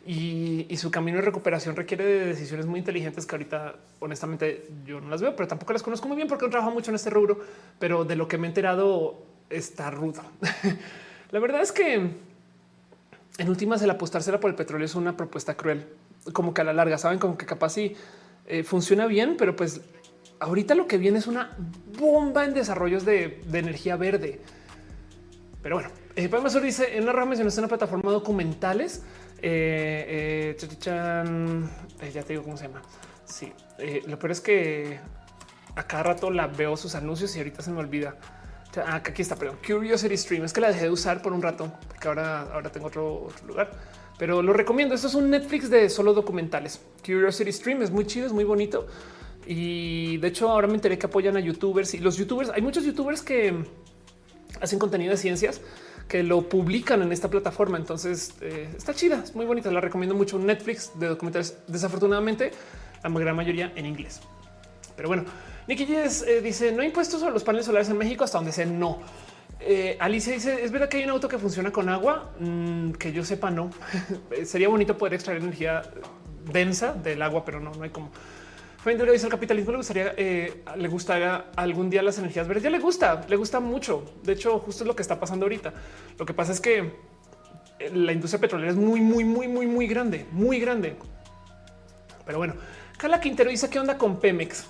y, 0.06 0.66
su 0.78 0.92
camino 0.92 1.18
de 1.18 1.24
recuperación 1.24 1.76
requiere 1.76 2.06
de 2.06 2.26
decisiones 2.26 2.66
muy 2.66 2.80
inteligentes 2.80 3.26
que 3.26 3.36
ahorita 3.36 3.76
honestamente 4.00 4.68
yo 4.86 5.02
no 5.02 5.10
las 5.10 5.22
veo, 5.22 5.36
pero 5.36 5.48
tampoco 5.48 5.74
las 5.74 5.84
conozco 5.84 6.08
muy 6.08 6.16
bien 6.16 6.28
porque 6.28 6.46
no 6.46 6.52
trabajo 6.52 6.72
mucho 6.72 6.90
en 6.92 6.96
este 6.96 7.10
rubro, 7.10 7.40
pero 7.80 8.06
de 8.06 8.16
lo 8.16 8.28
que 8.28 8.38
me 8.38 8.48
he 8.48 8.50
enterado 8.50 9.22
está 9.50 9.92
rudo. 9.92 10.22
la 11.32 11.40
verdad 11.40 11.62
es 11.62 11.72
que 11.72 11.94
en 13.38 13.50
últimas 13.50 13.82
el 13.82 13.90
apostársela 13.90 14.40
por 14.40 14.50
el 14.50 14.56
petróleo 14.56 14.86
es 14.86 14.96
una 14.96 15.16
propuesta 15.16 15.56
cruel, 15.56 15.86
como 16.34 16.54
que 16.54 16.62
a 16.62 16.64
la 16.64 16.74
larga 16.74 16.98
saben 16.98 17.20
como 17.20 17.38
que 17.38 17.46
capaz 17.46 17.70
sí 17.70 17.96
eh, 18.48 18.64
funciona 18.64 19.06
bien, 19.06 19.36
pero 19.38 19.56
pues 19.56 19.82
ahorita 20.40 20.76
lo 20.76 20.88
que 20.88 20.98
viene 20.98 21.20
es 21.20 21.28
una 21.28 21.56
bomba 22.00 22.46
en 22.46 22.54
desarrollos 22.54 23.06
de, 23.06 23.42
energía 23.54 23.96
verde. 23.96 24.40
Pero 25.62 25.76
bueno, 25.76 25.92
eh, 26.26 26.62
dice 26.62 26.98
en 26.98 27.04
una 27.04 27.14
rama 27.14 27.30
mencionaste 27.30 27.62
una 27.62 27.68
plataforma 27.68 28.12
documentales. 28.12 29.04
Eh, 29.42 30.56
eh, 30.56 30.68
eh, 32.02 32.12
ya 32.14 32.24
te 32.24 32.34
digo 32.34 32.44
cómo 32.44 32.58
se 32.58 32.68
llama. 32.68 32.82
Sí, 33.26 33.54
lo 34.08 34.18
peor 34.18 34.32
es 34.32 34.42
que 34.42 35.00
a 35.76 35.84
cada 35.84 36.04
rato 36.04 36.32
la 36.32 36.48
veo 36.48 36.76
sus 36.76 36.96
anuncios 36.96 37.36
y 37.36 37.40
ahorita 37.40 37.62
se 37.62 37.72
me 37.72 37.80
olvida. 37.80 38.16
Ah, 38.78 39.02
aquí 39.04 39.22
está, 39.22 39.36
perdón. 39.36 39.58
Curiosity 39.66 40.18
Stream 40.18 40.44
es 40.44 40.54
que 40.54 40.62
la 40.62 40.70
dejé 40.70 40.86
de 40.86 40.92
usar 40.92 41.22
por 41.22 41.34
un 41.34 41.42
rato 41.42 41.72
porque 41.88 42.08
ahora, 42.08 42.42
ahora 42.54 42.72
tengo 42.72 42.88
otro, 42.88 43.24
otro 43.24 43.48
lugar 43.48 43.72
pero 44.20 44.44
lo 44.44 44.54
recomiendo. 44.54 44.94
Esto 44.94 45.08
es 45.08 45.16
un 45.16 45.32
Netflix 45.32 45.70
de 45.70 45.90
solo 45.90 46.14
documentales. 46.14 46.82
Curiosity 47.04 47.52
Stream 47.54 47.82
es 47.82 47.90
muy 47.90 48.06
chido, 48.06 48.28
es 48.28 48.34
muy 48.34 48.44
bonito. 48.44 48.86
Y 49.48 50.18
de 50.18 50.28
hecho, 50.28 50.50
ahora 50.50 50.68
me 50.68 50.76
enteré 50.76 51.00
que 51.00 51.08
apoyan 51.08 51.38
a 51.38 51.40
youtubers 51.40 51.94
y 51.94 52.00
los 52.00 52.18
youtubers. 52.18 52.50
Hay 52.50 52.62
muchos 52.62 52.84
youtubers 52.84 53.24
que 53.24 53.64
hacen 54.60 54.78
contenido 54.78 55.12
de 55.12 55.18
ciencias 55.18 55.62
que 56.10 56.24
lo 56.24 56.50
publican 56.50 57.02
en 57.04 57.12
esta 57.14 57.30
plataforma. 57.30 57.78
Entonces 57.78 58.34
eh, 58.42 58.68
está 58.76 58.94
chida, 58.94 59.22
es 59.24 59.36
muy 59.36 59.46
bonita. 59.46 59.72
La 59.72 59.80
recomiendo 59.80 60.16
mucho. 60.16 60.40
Netflix 60.40 60.92
de 61.00 61.08
documentales. 61.08 61.56
Desafortunadamente, 61.68 62.52
la 63.04 63.10
gran 63.12 63.36
mayoría 63.36 63.72
en 63.76 63.86
inglés. 63.86 64.20
Pero 64.98 65.08
bueno, 65.08 65.24
Nicky 65.68 65.86
Yes 65.86 66.24
eh, 66.24 66.42
dice 66.42 66.72
no 66.74 66.82
hay 66.82 66.88
impuestos 66.88 67.22
sobre 67.22 67.34
los 67.34 67.44
paneles 67.44 67.68
solares 67.68 67.88
en 67.90 67.98
México 67.98 68.24
hasta 68.24 68.40
donde 68.40 68.52
se 68.52 68.66
no. 68.66 69.00
Eh, 69.60 69.98
Alicia 70.00 70.34
dice: 70.34 70.64
¿Es 70.64 70.72
verdad 70.72 70.90
que 70.90 70.98
hay 70.98 71.04
un 71.04 71.12
auto 71.12 71.30
que 71.30 71.38
funciona 71.38 71.72
con 71.72 71.88
agua? 71.90 72.32
Mm, 72.40 72.92
que 72.94 73.14
yo 73.14 73.24
sepa, 73.24 73.52
no. 73.52 73.70
Sería 74.46 74.68
bonito 74.68 74.98
poder 74.98 75.14
extraer 75.14 75.42
energía 75.42 75.84
densa 76.52 76.94
del 76.94 77.22
agua, 77.22 77.46
pero 77.46 77.60
no, 77.60 77.72
no 77.72 77.84
hay 77.84 77.92
como. 77.92 78.10
Fender 78.84 79.12
dice: 79.12 79.26
el 79.26 79.32
capitalismo 79.32 79.72
le 79.72 79.78
gustaría, 79.78 80.14
eh, 80.16 80.64
le 80.78 80.88
gustaría 80.88 81.46
algún 81.56 81.90
día 81.90 82.02
las 82.02 82.18
energías 82.18 82.48
verdes. 82.48 82.64
Ya 82.64 82.70
le 82.70 82.80
gusta, 82.80 83.26
le 83.28 83.36
gusta 83.36 83.60
mucho. 83.60 84.14
De 84.24 84.34
hecho, 84.34 84.60
justo 84.60 84.84
es 84.84 84.88
lo 84.88 84.96
que 84.96 85.02
está 85.02 85.20
pasando 85.20 85.46
ahorita. 85.46 85.74
Lo 86.18 86.26
que 86.26 86.34
pasa 86.34 86.54
es 86.54 86.62
que 86.62 86.94
eh, 87.80 87.92
la 87.94 88.14
industria 88.14 88.40
petrolera 88.40 88.72
es 88.72 88.78
muy, 88.78 89.02
muy, 89.02 89.24
muy, 89.24 89.48
muy, 89.48 89.68
muy 89.68 89.88
grande, 89.88 90.26
muy 90.32 90.60
grande. 90.60 90.96
Pero 92.26 92.38
bueno, 92.38 92.56
Carla 92.98 93.20
Quintero 93.20 93.50
dice: 93.50 93.70
¿Qué 93.70 93.80
onda 93.80 93.98
con 93.98 94.20
Pemex? 94.20 94.66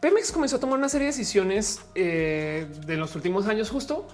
Pemex 0.00 0.30
comenzó 0.30 0.56
a 0.56 0.60
tomar 0.60 0.78
una 0.78 0.88
serie 0.88 1.06
de 1.06 1.12
decisiones 1.12 1.80
eh, 1.96 2.68
de 2.86 2.96
los 2.96 3.16
últimos 3.16 3.48
años 3.48 3.68
justo 3.68 4.06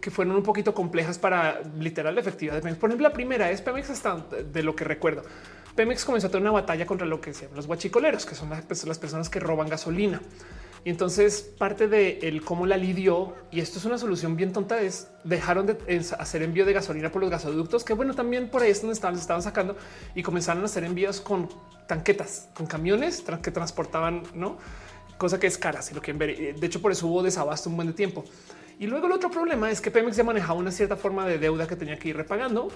que 0.00 0.10
fueron 0.10 0.36
un 0.36 0.42
poquito 0.44 0.72
complejas 0.72 1.18
para 1.18 1.62
literal 1.78 2.14
la 2.14 2.20
efectividad 2.20 2.54
de 2.54 2.60
Pemex. 2.60 2.78
Por 2.78 2.90
ejemplo, 2.90 3.08
la 3.08 3.12
primera 3.12 3.50
es 3.50 3.60
Pemex 3.60 3.90
hasta 3.90 4.18
de 4.18 4.62
lo 4.62 4.76
que 4.76 4.84
recuerdo. 4.84 5.24
Pemex 5.74 6.04
comenzó 6.04 6.26
a 6.26 6.30
tener 6.30 6.42
una 6.42 6.52
batalla 6.52 6.86
contra 6.86 7.06
lo 7.06 7.20
que 7.20 7.32
se 7.32 7.42
llaman 7.42 7.56
los 7.56 7.66
guachicoleros, 7.66 8.26
que 8.26 8.34
son 8.34 8.50
las, 8.50 8.62
personas 8.98 9.28
que 9.28 9.40
roban 9.40 9.68
gasolina. 9.68 10.20
Y 10.84 10.90
entonces 10.90 11.42
parte 11.58 11.86
de 11.86 12.18
el 12.22 12.42
cómo 12.42 12.66
la 12.66 12.76
lidió, 12.76 13.34
y 13.50 13.60
esto 13.60 13.78
es 13.78 13.84
una 13.84 13.98
solución 13.98 14.36
bien 14.36 14.52
tonta, 14.52 14.80
es 14.80 15.08
dejaron 15.22 15.66
de 15.66 15.76
hacer 16.18 16.42
envío 16.42 16.66
de 16.66 16.72
gasolina 16.72 17.10
por 17.10 17.22
los 17.22 17.30
gasoductos, 17.30 17.84
que 17.84 17.94
bueno, 17.94 18.14
también 18.14 18.48
por 18.48 18.62
ahí 18.62 18.70
es 18.70 18.80
donde 18.80 18.94
estaban, 18.94 19.16
estaban 19.16 19.42
sacando 19.42 19.76
y 20.14 20.22
comenzaron 20.22 20.62
a 20.62 20.66
hacer 20.66 20.82
envíos 20.84 21.20
con 21.20 21.48
tanquetas, 21.86 22.48
con 22.54 22.66
camiones 22.66 23.22
que 23.42 23.50
transportaban, 23.50 24.24
¿no? 24.34 24.58
cosa 25.22 25.38
que 25.38 25.46
es 25.46 25.56
cara 25.56 25.82
si 25.82 25.94
lo 25.94 26.02
quieren 26.02 26.18
ver. 26.18 26.30
Eh, 26.30 26.54
de 26.58 26.66
hecho, 26.66 26.82
por 26.82 26.90
eso 26.90 27.06
hubo 27.06 27.22
desabasto 27.22 27.70
un 27.70 27.76
buen 27.76 27.86
de 27.86 27.94
tiempo. 27.94 28.24
Y 28.80 28.88
luego 28.88 29.06
el 29.06 29.12
otro 29.12 29.30
problema 29.30 29.70
es 29.70 29.80
que 29.80 29.92
Pemex 29.92 30.16
ya 30.16 30.24
manejaba 30.24 30.58
una 30.58 30.72
cierta 30.72 30.96
forma 30.96 31.24
de 31.26 31.38
deuda 31.38 31.68
que 31.68 31.76
tenía 31.76 31.96
que 31.96 32.08
ir 32.08 32.16
repagando 32.16 32.68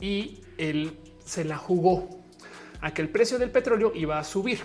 y 0.00 0.40
él 0.56 0.96
se 1.28 1.44
la 1.44 1.58
jugó 1.58 2.08
a 2.80 2.92
que 2.92 3.02
el 3.02 3.10
precio 3.10 3.38
del 3.38 3.50
petróleo 3.50 3.92
iba 3.94 4.18
a 4.18 4.24
subir. 4.24 4.60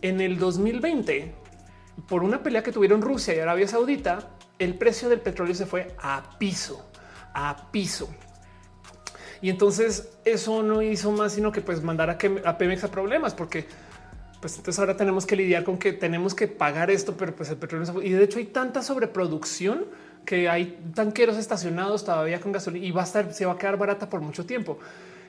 En 0.00 0.20
el 0.20 0.38
2020, 0.38 1.34
por 2.08 2.22
una 2.22 2.42
pelea 2.42 2.62
que 2.62 2.72
tuvieron 2.72 3.02
Rusia 3.02 3.34
y 3.34 3.40
Arabia 3.40 3.68
Saudita, 3.68 4.30
el 4.58 4.74
precio 4.74 5.08
del 5.08 5.20
petróleo 5.20 5.54
se 5.54 5.66
fue 5.66 5.94
a 5.98 6.38
piso, 6.38 6.88
a 7.34 7.70
piso. 7.70 8.08
Y 9.42 9.50
entonces 9.50 10.16
eso 10.24 10.62
no 10.62 10.80
hizo 10.80 11.12
más 11.12 11.34
sino 11.34 11.52
que 11.52 11.60
pues 11.60 11.80
a, 11.80 12.58
Pemex 12.58 12.84
a 12.84 12.90
problemas 12.90 13.34
porque 13.34 13.66
pues 14.40 14.56
entonces 14.56 14.78
ahora 14.78 14.96
tenemos 14.96 15.26
que 15.26 15.36
lidiar 15.36 15.62
con 15.62 15.76
que 15.76 15.92
tenemos 15.92 16.34
que 16.34 16.48
pagar 16.48 16.90
esto, 16.90 17.16
pero 17.18 17.34
pues 17.34 17.50
el 17.50 17.56
petróleo 17.56 17.92
no 17.92 18.02
y 18.02 18.10
de 18.10 18.24
hecho 18.24 18.38
hay 18.38 18.46
tanta 18.46 18.82
sobreproducción 18.82 19.84
que 20.24 20.48
hay 20.48 20.78
tanqueros 20.94 21.36
estacionados 21.36 22.04
todavía 22.04 22.40
con 22.40 22.52
gasolina 22.52 22.86
y 22.86 22.90
va 22.92 23.02
a 23.02 23.04
estar, 23.04 23.32
se 23.34 23.44
va 23.44 23.52
a 23.52 23.58
quedar 23.58 23.76
barata 23.76 24.08
por 24.08 24.20
mucho 24.20 24.46
tiempo. 24.46 24.78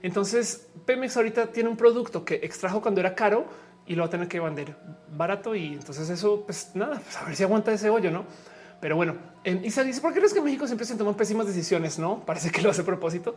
Entonces 0.01 0.67
Pemex 0.85 1.17
ahorita 1.17 1.47
tiene 1.47 1.69
un 1.69 1.77
producto 1.77 2.23
que 2.23 2.35
extrajo 2.35 2.81
cuando 2.81 2.99
era 2.99 3.15
caro 3.15 3.45
y 3.85 3.95
lo 3.95 4.03
va 4.03 4.07
a 4.07 4.09
tener 4.09 4.27
que 4.27 4.39
vender 4.39 4.75
barato 5.15 5.55
y 5.55 5.73
entonces 5.73 6.09
eso 6.09 6.43
pues 6.45 6.71
nada, 6.75 6.99
pues 6.99 7.17
a 7.17 7.25
ver 7.25 7.35
si 7.35 7.43
aguanta 7.43 7.71
ese 7.71 7.89
hoyo, 7.89 8.11
¿no? 8.11 8.25
Pero 8.79 8.95
bueno, 8.95 9.15
y 9.43 9.71
se 9.71 9.83
dice, 9.83 10.01
¿por 10.01 10.13
qué 10.13 10.19
crees 10.19 10.33
que 10.33 10.41
México 10.41 10.67
siempre 10.67 10.85
se 10.85 10.95
toman 10.95 11.15
pésimas 11.15 11.47
decisiones? 11.47 11.97
No, 11.97 12.19
parece 12.25 12.51
que 12.51 12.61
lo 12.61 12.69
hace 12.69 12.81
a 12.81 12.85
propósito. 12.85 13.35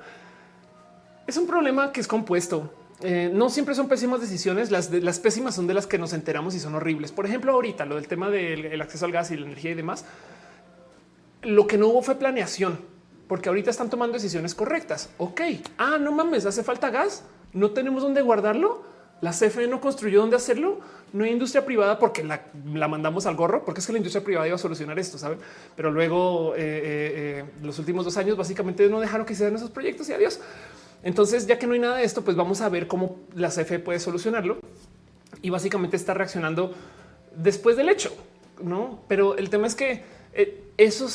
Es 1.27 1.37
un 1.37 1.47
problema 1.47 1.93
que 1.93 2.01
es 2.01 2.09
compuesto. 2.09 2.74
Eh, 3.03 3.31
no 3.32 3.49
siempre 3.49 3.74
son 3.74 3.89
pésimas 3.89 4.20
decisiones. 4.20 4.70
Las, 4.70 4.91
las 4.91 5.19
pésimas 5.19 5.55
son 5.55 5.66
de 5.66 5.73
las 5.73 5.87
que 5.87 5.97
nos 5.97 6.12
enteramos 6.12 6.55
y 6.55 6.61
son 6.61 6.74
horribles. 6.74 7.12
Por 7.12 7.24
ejemplo, 7.24 7.53
ahorita 7.53 7.87
lo 7.87 7.95
del 7.95 8.09
tema 8.09 8.28
del 8.28 8.81
acceso 8.82 9.07
al 9.07 9.12
gas 9.12 9.31
y 9.31 9.37
la 9.37 9.47
energía 9.47 9.70
y 9.70 9.74
demás. 9.74 10.05
Lo 11.43 11.66
que 11.66 11.78
no 11.78 11.89
hubo 11.89 12.03
fue 12.03 12.16
planeación, 12.16 12.78
porque 13.31 13.48
ahorita 13.48 13.70
están 13.70 13.89
tomando 13.89 14.15
decisiones 14.15 14.57
correctas. 14.57 15.09
Ok. 15.16 15.40
Ah, 15.78 15.98
no 16.01 16.11
mames, 16.11 16.47
hace 16.47 16.65
falta 16.65 16.90
gas. 16.90 17.23
No 17.52 17.70
tenemos 17.70 18.02
dónde 18.02 18.23
guardarlo. 18.23 18.82
La 19.20 19.31
CFE 19.31 19.69
no 19.69 19.81
construyó 19.81 20.19
dónde 20.19 20.35
hacerlo. 20.35 20.81
No 21.12 21.23
hay 21.23 21.31
industria 21.31 21.65
privada 21.65 22.01
porque 22.01 22.24
la, 22.24 22.89
mandamos 22.89 23.27
al 23.27 23.36
gorro, 23.36 23.65
porque 23.65 23.78
es 23.78 23.86
que 23.86 23.93
la 23.93 23.98
industria 23.98 24.24
privada 24.24 24.48
iba 24.48 24.57
a 24.57 24.59
solucionar 24.59 24.98
esto, 24.98 25.16
saben? 25.16 25.39
Pero 25.77 25.93
luego, 25.93 26.57
eh, 26.57 26.59
eh, 26.59 26.82
eh, 27.39 27.44
los 27.62 27.78
últimos 27.78 28.05
dos 28.05 28.16
años, 28.16 28.36
básicamente 28.36 28.89
no 28.89 28.98
dejaron 28.98 29.24
que 29.24 29.35
den 29.36 29.55
esos 29.55 29.70
proyectos 29.70 30.09
y 30.09 30.12
adiós. 30.12 30.40
Entonces, 31.05 31.47
ya 31.47 31.57
que 31.57 31.69
no 31.69 31.74
hay 31.74 31.78
nada 31.78 31.98
de 31.98 32.02
esto, 32.02 32.23
pues 32.23 32.36
vamos 32.36 32.61
a 32.62 32.69
ver 32.69 32.89
cómo 32.89 33.20
la 33.36 33.51
CFE 33.51 33.78
puede 33.78 34.01
solucionarlo 34.01 34.59
y 35.40 35.51
básicamente 35.51 35.94
está 35.94 36.15
reaccionando 36.15 36.74
después 37.36 37.77
del 37.77 37.90
hecho, 37.90 38.12
no? 38.61 39.05
Pero 39.07 39.36
el 39.36 39.51
tema 39.51 39.69
es 39.69 39.77
que 39.77 40.02
eso, 40.77 41.09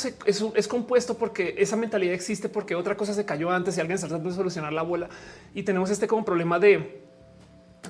es 0.54 0.68
compuesto 0.68 1.16
porque 1.18 1.54
esa 1.58 1.76
mentalidad 1.76 2.14
existe 2.14 2.48
porque 2.48 2.74
otra 2.74 2.96
cosa 2.96 3.14
se 3.14 3.24
cayó 3.24 3.50
antes 3.50 3.76
y 3.76 3.80
alguien 3.80 3.96
está 3.96 4.06
tratando 4.06 4.30
de 4.30 4.36
solucionar 4.36 4.72
la 4.72 4.82
bola 4.82 5.08
y 5.54 5.64
tenemos 5.64 5.90
este 5.90 6.06
como 6.06 6.24
problema 6.24 6.58
de 6.58 7.00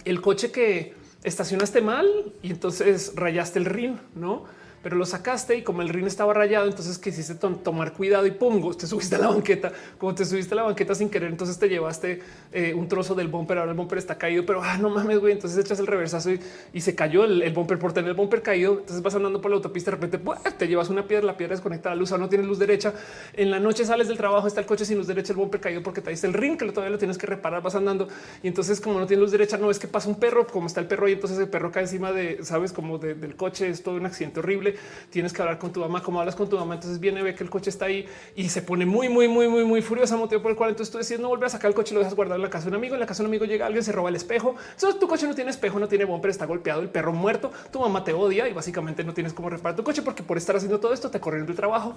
el 0.04 0.20
coche 0.20 0.50
que 0.50 0.94
estacionaste 1.22 1.80
mal 1.80 2.06
y 2.42 2.50
entonces 2.50 3.12
rayaste 3.14 3.58
el 3.58 3.64
rin, 3.64 3.98
no? 4.14 4.44
Pero 4.86 4.94
lo 4.94 5.04
sacaste 5.04 5.56
y 5.56 5.62
como 5.62 5.82
el 5.82 5.88
rin 5.88 6.06
estaba 6.06 6.32
rayado, 6.32 6.68
entonces 6.68 6.96
quisiste 6.96 7.34
tomar 7.34 7.92
cuidado 7.92 8.24
y 8.24 8.30
pongo, 8.30 8.72
te 8.72 8.86
subiste 8.86 9.16
a 9.16 9.18
la 9.18 9.26
banqueta, 9.26 9.72
como 9.98 10.14
te 10.14 10.24
subiste 10.24 10.54
a 10.54 10.58
la 10.58 10.62
banqueta 10.62 10.94
sin 10.94 11.10
querer, 11.10 11.28
entonces 11.28 11.58
te 11.58 11.68
llevaste 11.68 12.22
eh, 12.52 12.72
un 12.72 12.86
trozo 12.86 13.16
del 13.16 13.26
bumper, 13.26 13.58
ahora 13.58 13.72
el 13.72 13.76
bumper 13.76 13.98
está 13.98 14.16
caído, 14.16 14.46
pero 14.46 14.62
ah, 14.62 14.78
no 14.78 14.88
mames, 14.88 15.18
güey, 15.18 15.32
entonces 15.32 15.58
echas 15.58 15.80
el 15.80 15.88
reversazo 15.88 16.30
y, 16.72 16.80
se 16.80 16.94
cayó 16.94 17.24
el, 17.24 17.52
bumper. 17.52 17.80
Por 17.80 17.94
tener 17.94 18.10
el 18.10 18.16
bumper 18.16 18.42
caído, 18.42 18.74
entonces 18.74 19.02
vas 19.02 19.12
andando 19.16 19.40
por 19.40 19.50
la 19.50 19.56
autopista, 19.56 19.90
de 19.90 19.96
repente 19.96 20.20
te 20.56 20.68
llevas 20.68 20.88
una 20.88 21.04
piedra, 21.08 21.26
la 21.26 21.36
piedra 21.36 21.56
desconecta 21.56 21.90
la 21.90 21.96
luz, 21.96 22.12
o 22.12 22.18
no 22.18 22.28
tienes 22.28 22.46
luz 22.46 22.60
derecha, 22.60 22.94
en 23.32 23.50
la 23.50 23.58
noche 23.58 23.84
sales 23.84 24.06
del 24.06 24.16
trabajo, 24.16 24.46
está 24.46 24.60
el 24.60 24.66
coche 24.66 24.84
sin 24.84 24.98
luz 24.98 25.08
derecha, 25.08 25.32
el 25.32 25.36
bumper 25.36 25.60
caído 25.60 25.82
porque 25.82 26.00
te 26.00 26.10
diste 26.10 26.28
el 26.28 26.32
rin, 26.32 26.56
que 26.56 26.64
todavía 26.66 26.92
lo 26.92 26.98
tienes 26.98 27.18
que 27.18 27.26
reparar, 27.26 27.60
vas 27.60 27.74
andando. 27.74 28.06
Y 28.40 28.46
entonces 28.46 28.80
como 28.80 29.00
no 29.00 29.06
tienes 29.08 29.22
luz 29.22 29.32
derecha, 29.32 29.58
no 29.58 29.68
es 29.68 29.80
que 29.80 29.88
pasa 29.88 30.08
un 30.08 30.20
perro, 30.20 30.46
como 30.46 30.68
está 30.68 30.78
el 30.78 30.86
perro 30.86 31.08
y 31.08 31.14
entonces 31.14 31.40
el 31.40 31.48
perro 31.48 31.72
cae 31.72 31.82
encima 31.82 32.12
de, 32.12 32.44
sabes, 32.44 32.72
como 32.72 32.98
del 32.98 33.34
coche, 33.34 33.68
es 33.68 33.82
todo 33.82 33.96
un 33.96 34.06
accidente 34.06 34.38
horrible, 34.38 34.75
tienes 35.10 35.32
que 35.32 35.42
hablar 35.42 35.58
con 35.58 35.72
tu 35.72 35.80
mamá, 35.80 36.02
como 36.02 36.20
hablas 36.20 36.34
con 36.34 36.48
tu 36.48 36.56
mamá, 36.56 36.74
entonces 36.74 37.00
viene, 37.00 37.22
ve 37.22 37.34
que 37.34 37.44
el 37.44 37.50
coche 37.50 37.70
está 37.70 37.86
ahí 37.86 38.06
y 38.34 38.48
se 38.48 38.62
pone 38.62 38.86
muy, 38.86 39.08
muy, 39.08 39.28
muy, 39.28 39.48
muy, 39.48 39.64
muy 39.64 39.82
furiosa, 39.82 40.16
motivo 40.16 40.42
por 40.42 40.50
el 40.50 40.56
cual 40.56 40.70
entonces 40.70 40.92
tú 40.92 40.98
decides 40.98 41.20
no 41.20 41.28
volver 41.28 41.46
a 41.46 41.50
sacar 41.50 41.68
el 41.68 41.74
coche, 41.74 41.94
lo 41.94 42.00
dejas 42.00 42.14
guardado 42.14 42.36
en 42.36 42.42
la 42.42 42.50
casa 42.50 42.64
de 42.64 42.70
un 42.70 42.76
amigo, 42.76 42.94
en 42.94 43.00
la 43.00 43.06
casa 43.06 43.22
de 43.22 43.28
un 43.28 43.30
amigo 43.30 43.44
llega 43.44 43.66
alguien, 43.66 43.84
se 43.84 43.92
roba 43.92 44.08
el 44.08 44.16
espejo, 44.16 44.56
entonces 44.72 45.00
tu 45.00 45.08
coche 45.08 45.26
no 45.26 45.34
tiene 45.34 45.50
espejo, 45.50 45.78
no 45.78 45.88
tiene 45.88 46.04
bumper, 46.04 46.30
está 46.30 46.46
golpeado, 46.46 46.80
el 46.80 46.88
perro 46.88 47.12
muerto, 47.12 47.50
tu 47.70 47.80
mamá 47.80 48.04
te 48.04 48.12
odia 48.12 48.48
y 48.48 48.52
básicamente 48.52 49.04
no 49.04 49.14
tienes 49.14 49.32
cómo 49.32 49.50
reparar 49.50 49.76
tu 49.76 49.84
coche 49.84 50.02
porque 50.02 50.22
por 50.22 50.36
estar 50.36 50.56
haciendo 50.56 50.80
todo 50.80 50.92
esto 50.92 51.10
te 51.10 51.20
corrieron 51.20 51.46
del 51.46 51.56
trabajo. 51.56 51.94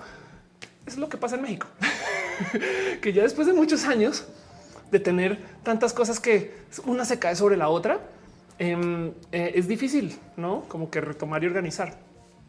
Es 0.85 0.97
lo 0.97 1.07
que 1.07 1.17
pasa 1.17 1.35
en 1.35 1.43
México, 1.43 1.67
que 3.01 3.13
ya 3.13 3.23
después 3.23 3.45
de 3.45 3.53
muchos 3.53 3.85
años 3.85 4.25
de 4.91 4.99
tener 4.99 5.39
tantas 5.63 5.93
cosas 5.93 6.19
que 6.19 6.53
una 6.85 7.05
se 7.05 7.19
cae 7.19 7.35
sobre 7.35 7.57
la 7.57 7.69
otra, 7.69 7.99
em, 8.57 9.11
eh, 9.31 9.51
es 9.55 9.67
difícil, 9.67 10.17
¿no? 10.35 10.63
Como 10.67 10.89
que 10.89 11.01
retomar 11.01 11.43
y 11.43 11.47
organizar, 11.47 11.97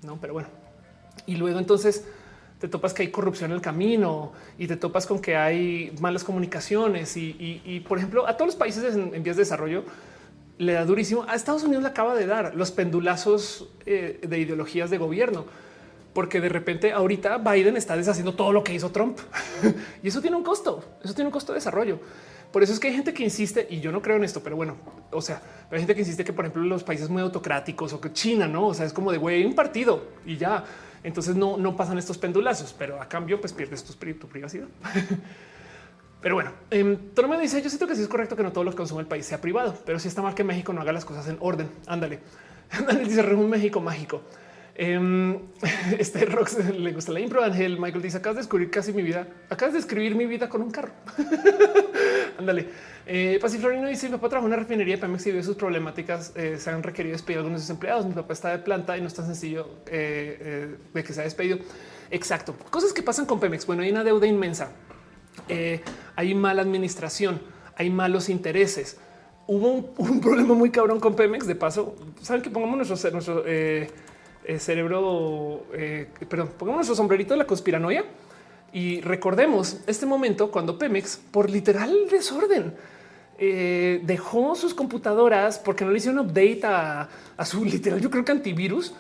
¿no? 0.03 0.19
Pero 0.21 0.33
bueno, 0.33 0.49
y 1.27 1.37
luego 1.37 1.59
entonces 1.59 2.05
te 2.59 2.69
topas 2.69 2.93
que 2.93 3.03
hay 3.03 3.11
corrupción 3.11 3.51
en 3.51 3.57
el 3.57 3.63
camino 3.63 4.33
y 4.59 4.67
te 4.67 4.77
topas 4.77 5.07
con 5.07 5.19
que 5.19 5.37
hay 5.37 5.95
malas 6.01 6.25
comunicaciones 6.25 7.17
y, 7.17 7.85
por 7.89 7.99
ejemplo 7.99 8.27
a 8.27 8.37
todos 8.37 8.49
los 8.49 8.57
países 8.57 8.95
en, 8.95 9.23
vías 9.23 9.37
de 9.37 9.43
desarrollo 9.43 9.85
le 10.59 10.75
da 10.75 10.85
durísimo. 10.85 11.25
A 11.27 11.35
Estados 11.35 11.63
Unidos 11.63 11.83
le 11.83 11.89
acaba 11.89 12.15
de 12.15 12.27
dar 12.27 12.55
los 12.55 12.71
pendulazos 12.71 13.71
eh, 13.87 14.21
de 14.23 14.39
ideologías 14.39 14.91
de 14.91 14.99
gobierno, 14.99 15.47
porque 16.13 16.39
de 16.39 16.51
repente 16.51 16.93
ahorita 16.93 17.39
Biden 17.39 17.79
está 17.79 17.97
deshaciendo 17.97 18.35
todo 18.35 18.53
lo 18.53 18.63
que 18.63 18.75
hizo 18.75 18.91
Trump 18.91 19.19
y 20.03 20.09
eso 20.09 20.21
tiene 20.21 20.37
un 20.37 20.43
costo. 20.43 20.85
Eso 21.03 21.15
tiene 21.15 21.29
un 21.29 21.33
costo 21.33 21.53
de 21.53 21.61
desarrollo. 21.61 21.99
Por 22.53 22.63
eso 22.63 22.75
es 22.75 22.81
que 22.81 22.89
hay 22.89 22.95
gente 22.95 23.15
que 23.15 23.23
insiste, 23.23 23.67
y 23.71 23.81
yo 23.81 23.91
no 23.91 24.03
creo 24.03 24.17
en 24.17 24.25
esto, 24.25 24.43
pero 24.43 24.57
bueno, 24.57 24.77
o 25.13 25.21
sea, 25.21 25.43
hay 25.71 25.79
gente 25.79 25.95
que 25.95 26.01
insiste 26.01 26.25
que, 26.25 26.33
por 26.33 26.45
ejemplo, 26.45 26.63
los 26.63 26.85
países 26.85 27.09
muy 27.09 27.23
autocráticos 27.23 27.93
o 27.93 28.01
que 28.01 28.13
China, 28.13 28.47
no, 28.47 28.69
o 28.69 28.75
sea, 28.75 28.87
es 28.87 28.93
como 28.93 29.13
de 29.13 29.19
güey, 29.19 29.45
un 29.45 29.55
partido 29.55 30.05
y 30.25 30.37
ya 30.37 30.65
entonces 31.03 31.37
no, 31.37 31.57
no 31.57 31.77
pasan 31.77 31.99
estos 31.99 32.19
pendulazos, 32.19 32.75
pero 32.79 33.01
a 33.01 33.09
cambio 33.09 33.41
pues 33.41 33.53
pierdes 33.53 33.85
tu, 33.85 33.95
privacidad. 33.95 34.69
Pero 36.21 36.35
bueno, 36.35 36.53
eh, 36.71 36.85
me 36.85 37.41
dice, 37.41 37.63
yo 37.63 37.71
siento 37.71 37.87
que 37.87 37.95
sí 37.95 38.03
es 38.03 38.09
correcto 38.09 38.37
que 38.37 38.43
no 38.43 38.53
todo 38.53 38.63
lo 38.63 38.73
que 38.73 38.77
consume 38.77 39.01
el 39.01 39.07
país 39.07 39.25
sea 39.25 39.41
privado, 39.41 39.75
pero 39.87 39.99
si 39.99 40.07
está 40.07 40.21
mal 40.21 40.35
que 40.35 40.45
México 40.45 40.71
no 40.75 40.83
haga 40.83 40.93
las 40.93 41.07
cosas 41.07 41.27
en 41.29 41.39
orden. 41.41 41.71
Ándale. 41.87 42.19
Ándale, 42.71 43.05
dice 43.05 43.23
un 43.23 43.49
México 43.49 43.81
mágico. 43.81 44.21
Em, 44.75 45.39
este 45.99 46.27
Rox 46.27 46.59
le 46.75 46.93
gusta 46.93 47.13
la 47.13 47.21
impro. 47.21 47.43
Ángel 47.43 47.81
Michael 47.81 48.03
dice: 48.03 48.19
Acabas 48.19 48.37
de 48.37 48.43
descubrir 48.43 48.71
casi 48.71 48.93
mi 48.93 49.03
vida. 49.03 49.27
Acabas 49.49 49.73
de 49.73 49.81
escribir 49.81 50.15
mi 50.15 50.27
vida 50.27 50.51
con 50.51 50.61
un 50.61 50.71
carro. 50.71 50.93
Ándale. 52.39 52.69
Eh, 53.07 53.39
Pasiflorino 53.41 53.89
dice: 53.89 54.09
Mi 54.09 54.13
papá 54.17 54.29
trabaja 54.29 54.47
en 54.47 54.53
una 54.53 54.63
refinería 54.63 54.97
de 54.97 55.01
Pemex 55.01 55.27
y 55.27 55.33
ve 55.33 55.43
sus 55.43 55.57
problemáticas. 55.57 56.33
Eh, 56.37 56.57
se 56.59 56.71
han 56.71 56.83
requerido 56.83 57.13
despedir 57.13 57.39
algunos 57.39 57.61
de 57.61 57.63
sus 57.63 57.71
empleados. 57.71 58.07
Mi 58.07 58.13
papá 58.13 58.33
está 58.33 58.51
de 58.51 58.59
planta 58.59 58.97
y 58.97 59.01
no 59.01 59.07
es 59.07 59.15
tan 59.15 59.27
sencillo 59.27 59.69
eh, 59.87 60.39
eh, 60.41 60.77
de 60.93 61.05
que 61.05 61.13
se 61.13 61.21
ha 61.21 61.25
despedido. 61.25 61.59
Exacto. 62.11 62.55
Cosas 62.71 62.93
que 62.93 63.03
pasan 63.03 63.27
con 63.27 63.41
Pemex. 63.41 63.67
Bueno, 63.67 63.83
hay 63.83 63.91
una 63.91 64.05
deuda 64.05 64.27
inmensa. 64.27 64.73
hay 66.17 66.35
mala 66.35 66.63
administración, 66.63 67.41
hay 67.77 67.91
malos 67.91 68.29
intereses. 68.29 68.99
Hubo 69.47 69.93
un, 69.99 70.21
problema 70.21 70.55
muy 70.55 70.71
cabrón 70.71 71.01
con 71.01 71.17
Pemex. 71.17 71.47
De 71.47 71.55
paso, 71.55 71.97
saben 72.21 72.43
que 72.43 72.51
pongamos 72.51 72.77
nuestro 72.77 72.97
cerebro, 74.59 75.67
perdón, 76.29 76.51
pongamos 76.59 76.79
nuestro 76.79 76.95
sombrerito 76.95 77.35
de 77.35 77.39
la 77.39 77.47
conspiranoia 77.47 78.05
y 78.73 79.01
recordemos 79.01 79.79
este 79.87 80.07
momento 80.07 80.51
cuando 80.51 80.79
Pemex, 80.79 81.21
por 81.31 81.51
literal 81.51 81.93
desorden, 82.11 82.75
eh, 83.39 84.01
dejó 84.05 84.55
sus 84.55 84.75
computadoras 84.75 85.59
porque 85.59 85.85
no 85.85 85.91
le 85.91 85.97
hicieron 85.97 86.21
update 86.21 86.61
a, 86.65 87.09
su 87.45 87.65
literal, 87.65 88.01
yo 88.01 88.11
creo 88.11 88.25
que 88.25 88.33
antivirus. 88.33 88.95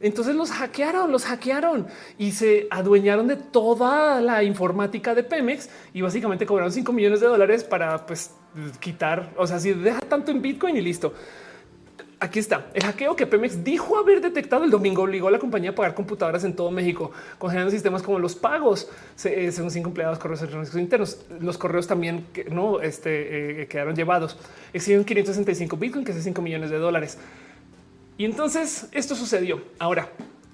Entonces 0.00 0.34
los 0.34 0.50
hackearon, 0.50 1.10
los 1.10 1.24
hackearon 1.24 1.86
y 2.18 2.32
se 2.32 2.66
adueñaron 2.70 3.28
de 3.28 3.36
toda 3.36 4.20
la 4.20 4.42
informática 4.42 5.14
de 5.14 5.22
Pemex 5.22 5.70
y 5.94 6.02
básicamente 6.02 6.44
cobraron 6.44 6.72
5 6.72 6.92
millones 6.92 7.20
de 7.20 7.28
dólares 7.28 7.64
para 7.64 8.04
pues 8.04 8.32
quitar, 8.80 9.32
o 9.38 9.46
sea, 9.46 9.58
si 9.60 9.72
deja 9.72 10.00
tanto 10.00 10.30
en 10.30 10.42
Bitcoin 10.42 10.76
y 10.76 10.82
listo. 10.82 11.14
Aquí 12.20 12.38
está. 12.38 12.66
El 12.74 12.84
hackeo 12.84 13.16
que 13.16 13.26
Pemex 13.26 13.64
dijo 13.64 13.98
haber 13.98 14.20
detectado 14.20 14.64
el 14.64 14.70
domingo 14.70 15.02
obligó 15.02 15.28
a 15.28 15.30
la 15.30 15.38
compañía 15.38 15.70
a 15.70 15.74
pagar 15.74 15.94
computadoras 15.94 16.44
en 16.44 16.54
todo 16.54 16.70
México, 16.70 17.10
congelando 17.38 17.70
sistemas 17.70 18.02
como 18.02 18.18
los 18.18 18.34
pagos, 18.34 18.88
eh, 19.24 19.50
según 19.50 19.70
cinco 19.70 19.88
empleados 19.88 20.18
correos 20.18 20.40
electrónicos 20.40 20.76
internos. 20.76 21.26
Los 21.40 21.58
correos 21.58 21.86
también 21.86 22.26
no 22.50 22.80
este, 22.80 23.62
eh, 23.62 23.66
quedaron 23.66 23.96
llevados. 23.96 24.38
Existen 24.72 25.04
565 25.04 25.76
Bitcoin, 25.76 26.04
que 26.04 26.12
es 26.12 26.22
5 26.22 26.40
millones 26.40 26.70
de 26.70 26.78
dólares. 26.78 27.18
Y 28.16 28.24
entonces 28.24 28.88
esto 28.92 29.16
sucedió. 29.16 29.60
Ahora, 29.78 30.08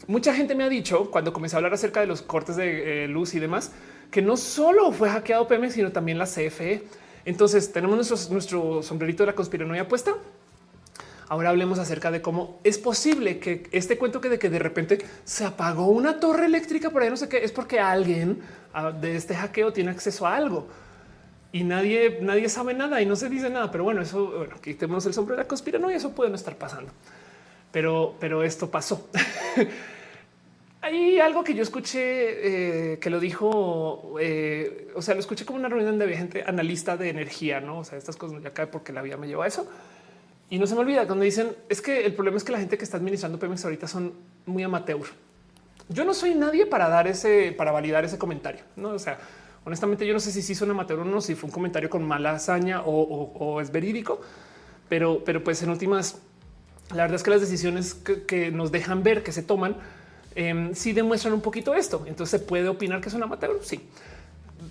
mucha 0.07 0.35
gente 0.35 0.55
me 0.55 0.65
ha 0.65 0.69
dicho 0.69 1.11
cuando 1.11 1.33
comencé 1.33 1.57
a 1.57 1.59
hablar 1.59 1.75
acerca 1.75 2.01
de 2.01 2.07
los 2.07 2.23
cortes 2.23 2.57
de 2.57 3.05
eh, 3.05 3.09
luz 3.09 3.35
y 3.35 3.39
demás, 3.39 3.73
que 4.11 4.23
no 4.23 4.37
solo 4.37 4.93
fue 4.93 5.11
hackeado 5.11 5.47
Pemex, 5.47 5.75
sino 5.75 5.93
también 5.93 6.19
la 6.19 6.25
CFE. 6.25 6.85
Entonces 7.27 7.71
tenemos 7.71 7.97
nuestro, 7.97 8.33
nuestro 8.33 8.83
sombrerito 8.83 9.25
de 9.25 9.29
la 9.29 9.35
conspiranoia 9.35 9.87
puesta 9.87 10.17
Ahora 11.31 11.49
hablemos 11.49 11.79
acerca 11.79 12.11
de 12.11 12.21
cómo 12.21 12.61
es 12.65 12.77
posible 12.77 13.39
que 13.39 13.63
este 13.73 13.97
cuento 13.97 14.21
que 14.21 14.29
de 14.29 14.39
que 14.39 14.51
de 14.51 14.59
repente 14.59 14.99
se 15.25 15.47
apagó 15.47 15.87
una 15.87 16.21
torre 16.21 16.45
eléctrica 16.45 16.91
por 16.91 17.03
ahí 17.03 17.09
no 17.09 17.17
sé 17.17 17.29
qué 17.29 17.43
es 17.43 17.53
porque 17.53 17.81
alguien 17.81 18.41
ah, 18.75 18.91
de 18.91 19.17
este 19.17 19.35
hackeo 19.35 19.73
tiene 19.73 19.93
acceso 19.93 20.27
a 20.27 20.37
algo 20.37 20.67
y 21.53 21.65
nadie, 21.65 22.19
nadie 22.21 22.49
sabe 22.49 22.75
nada 22.75 23.03
y 23.03 23.07
no 23.07 23.17
se 23.17 23.29
dice 23.29 23.51
nada. 23.51 23.71
Pero 23.71 23.85
bueno, 23.85 24.03
eso 24.03 24.27
bueno, 24.27 24.57
tenemos 24.63 25.05
el 25.07 25.15
sombrero 25.15 25.37
de 25.37 25.45
la 25.45 25.49
conspiración 25.49 25.91
y 25.91 25.95
eso 25.95 26.13
puede 26.13 26.31
no 26.31 26.37
estar 26.37 26.57
pasando. 26.57 26.93
Pero, 27.73 28.15
pero 28.21 28.45
esto 28.45 28.71
pasó. 28.71 29.09
hay 30.83 31.19
algo 31.19 31.43
que 31.43 31.55
yo 31.55 31.63
escuché 31.63 32.93
eh, 32.93 32.99
que 32.99 33.11
lo 33.11 33.19
dijo, 33.19 34.17
eh, 34.21 34.89
o 34.95 35.03
sea, 35.03 35.15
lo 35.15 35.21
escuché 35.21 35.45
como 35.45 35.59
una 35.59 35.69
reunión 35.69 35.99
de 35.99 36.17
gente 36.17 36.45
analista 36.47 36.97
de 36.97 37.11
energía, 37.11 37.61
no? 37.61 37.81
O 37.81 37.85
sea, 37.85 37.99
estas 37.99 38.17
cosas 38.17 38.43
ya 38.43 38.53
cae 38.53 38.69
porque 38.69 38.93
la 38.93 39.03
vida 39.03 39.17
me 39.17 39.27
llevó 39.27 39.43
a 39.43 39.49
eso. 39.49 39.69
Y 40.51 40.59
no 40.59 40.67
se 40.67 40.75
me 40.75 40.81
olvida 40.81 41.07
cuando 41.07 41.25
dicen 41.25 41.53
es 41.69 41.81
que 41.81 42.05
el 42.05 42.13
problema 42.13 42.37
es 42.37 42.43
que 42.43 42.51
la 42.51 42.59
gente 42.59 42.77
que 42.77 42.83
está 42.83 42.97
administrando 42.97 43.39
Pemex 43.39 43.65
ahorita 43.65 43.87
son 43.87 44.13
muy 44.47 44.65
amateur. 44.65 45.01
Yo 45.89 46.05
no 46.05 46.13
soy 46.13 46.35
nadie 46.35 46.67
para 46.67 46.89
dar 46.89 47.07
ese, 47.07 47.53
para 47.53 47.71
validar 47.71 48.05
ese 48.05 48.19
comentario. 48.19 48.63
No, 48.75 48.91
o 48.91 48.99
sea, 48.99 49.19
honestamente, 49.65 50.05
yo 50.07 50.13
no 50.13 50.19
sé 50.19 50.33
si 50.33 50.43
sí 50.43 50.57
son 50.57 50.71
amateur 50.71 50.99
o 50.99 51.05
no, 51.05 51.21
si 51.21 51.37
fue 51.37 51.47
un 51.47 51.53
comentario 51.53 51.89
con 51.89 52.07
mala 52.07 52.33
hazaña 52.33 52.83
o, 52.85 53.61
es 53.61 53.71
verídico, 53.71 54.21
pero, 54.89 55.23
pero 55.25 55.43
pues 55.45 55.63
en 55.63 55.71
últimas, 55.71 56.19
la 56.91 57.03
verdad 57.03 57.15
es 57.15 57.23
que 57.23 57.31
las 57.31 57.41
decisiones 57.41 57.95
que, 57.95 58.51
nos 58.51 58.73
dejan 58.73 59.05
ver 59.05 59.23
que 59.23 59.31
se 59.31 59.45
toman 59.45 59.77
eh, 60.35 60.71
sí 60.75 60.93
demuestran 60.93 61.33
un 61.33 61.43
poquito 61.43 61.75
esto. 61.75 62.05
Entonces 62.07 62.41
se 62.41 62.45
puede 62.45 62.69
opinar 62.69 63.01
que 63.01 63.09
es 63.09 63.15
un 63.15 63.23
amateur. 63.23 63.59
Sí, 63.63 63.89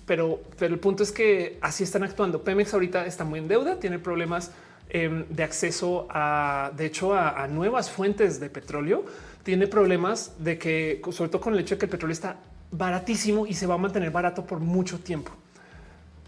pero, 0.04 0.40
pero 0.58 0.74
el 0.74 0.80
punto 0.80 1.02
es 1.02 1.10
que 1.10 1.58
así 1.62 1.84
están 1.84 2.02
actuando. 2.02 2.42
Pemex 2.42 2.74
ahorita 2.74 3.06
está 3.06 3.24
muy 3.24 3.38
en 3.40 3.48
deuda, 3.48 3.76
tiene 3.76 3.98
problemas 3.98 4.52
Em, 4.92 5.24
de 5.28 5.44
acceso 5.44 6.08
a, 6.10 6.72
de 6.76 6.86
hecho, 6.86 7.14
a, 7.14 7.46
nuevas 7.46 7.88
fuentes 7.88 8.40
de 8.40 8.50
petróleo, 8.50 9.04
tiene 9.44 9.68
problemas 9.68 10.32
de 10.38 10.58
que, 10.58 11.00
sobre 11.12 11.30
todo 11.30 11.40
con 11.40 11.54
el 11.54 11.60
hecho 11.60 11.76
de 11.76 11.78
que 11.78 11.86
el 11.86 11.90
petróleo 11.90 12.12
está 12.12 12.36
baratísimo 12.72 13.46
y 13.46 13.54
se 13.54 13.68
va 13.68 13.74
a 13.74 13.78
mantener 13.78 14.10
barato 14.10 14.44
por 14.44 14.58
mucho 14.58 14.98
tiempo. 14.98 15.30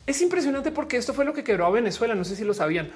Es 0.07 0.23
impresionante 0.23 0.71
porque 0.71 0.97
esto 0.97 1.13
fue 1.13 1.25
lo 1.25 1.33
que 1.33 1.43
quebró 1.43 1.67
a 1.67 1.71
Venezuela. 1.71 2.15
No 2.15 2.23
sé 2.23 2.37
si 2.37 2.45
lo 2.45 2.55
sabían. 2.55 2.89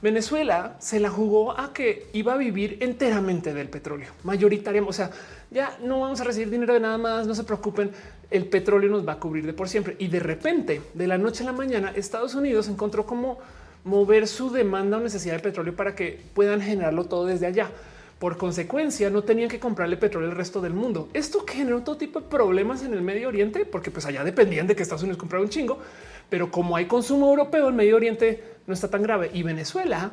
Venezuela 0.00 0.76
se 0.78 0.98
la 1.00 1.10
jugó 1.10 1.58
a 1.58 1.74
que 1.74 2.08
iba 2.14 2.32
a 2.32 2.38
vivir 2.38 2.78
enteramente 2.80 3.52
del 3.52 3.68
petróleo, 3.68 4.08
mayoritariamente. 4.24 4.88
O 4.88 4.94
sea, 4.94 5.10
ya 5.50 5.76
no 5.82 6.00
vamos 6.00 6.18
a 6.22 6.24
recibir 6.24 6.48
dinero 6.48 6.72
de 6.72 6.80
nada 6.80 6.96
más, 6.96 7.26
no 7.26 7.34
se 7.34 7.44
preocupen, 7.44 7.90
el 8.30 8.46
petróleo 8.46 8.90
nos 8.90 9.06
va 9.06 9.12
a 9.12 9.18
cubrir 9.18 9.44
de 9.44 9.52
por 9.52 9.68
siempre. 9.68 9.96
Y 9.98 10.08
de 10.08 10.20
repente, 10.20 10.80
de 10.94 11.06
la 11.06 11.18
noche 11.18 11.42
a 11.42 11.46
la 11.46 11.52
mañana, 11.52 11.92
Estados 11.94 12.34
Unidos 12.34 12.68
encontró 12.68 13.04
como 13.04 13.38
mover 13.84 14.26
su 14.26 14.50
demanda 14.50 14.98
o 14.98 15.00
necesidad 15.00 15.34
de 15.36 15.40
petróleo 15.40 15.74
para 15.74 15.94
que 15.94 16.20
puedan 16.34 16.60
generarlo 16.60 17.04
todo 17.04 17.26
desde 17.26 17.46
allá. 17.46 17.70
Por 18.18 18.36
consecuencia, 18.36 19.08
no 19.08 19.22
tenían 19.22 19.48
que 19.48 19.58
comprarle 19.58 19.96
petróleo 19.96 20.30
al 20.30 20.36
resto 20.36 20.60
del 20.60 20.74
mundo. 20.74 21.08
Esto 21.14 21.44
generó 21.48 21.80
todo 21.80 21.96
tipo 21.96 22.20
de 22.20 22.26
problemas 22.26 22.82
en 22.82 22.92
el 22.92 23.00
Medio 23.00 23.28
Oriente, 23.28 23.64
porque 23.64 23.90
pues 23.90 24.04
allá 24.04 24.24
dependían 24.24 24.66
de 24.66 24.76
que 24.76 24.82
Estados 24.82 25.02
Unidos 25.02 25.18
comprara 25.18 25.42
un 25.42 25.48
chingo, 25.48 25.78
pero 26.28 26.50
como 26.50 26.76
hay 26.76 26.84
consumo 26.84 27.30
europeo, 27.30 27.68
el 27.68 27.74
Medio 27.74 27.96
Oriente 27.96 28.44
no 28.66 28.74
está 28.74 28.88
tan 28.88 29.02
grave. 29.02 29.30
Y 29.32 29.42
Venezuela 29.42 30.12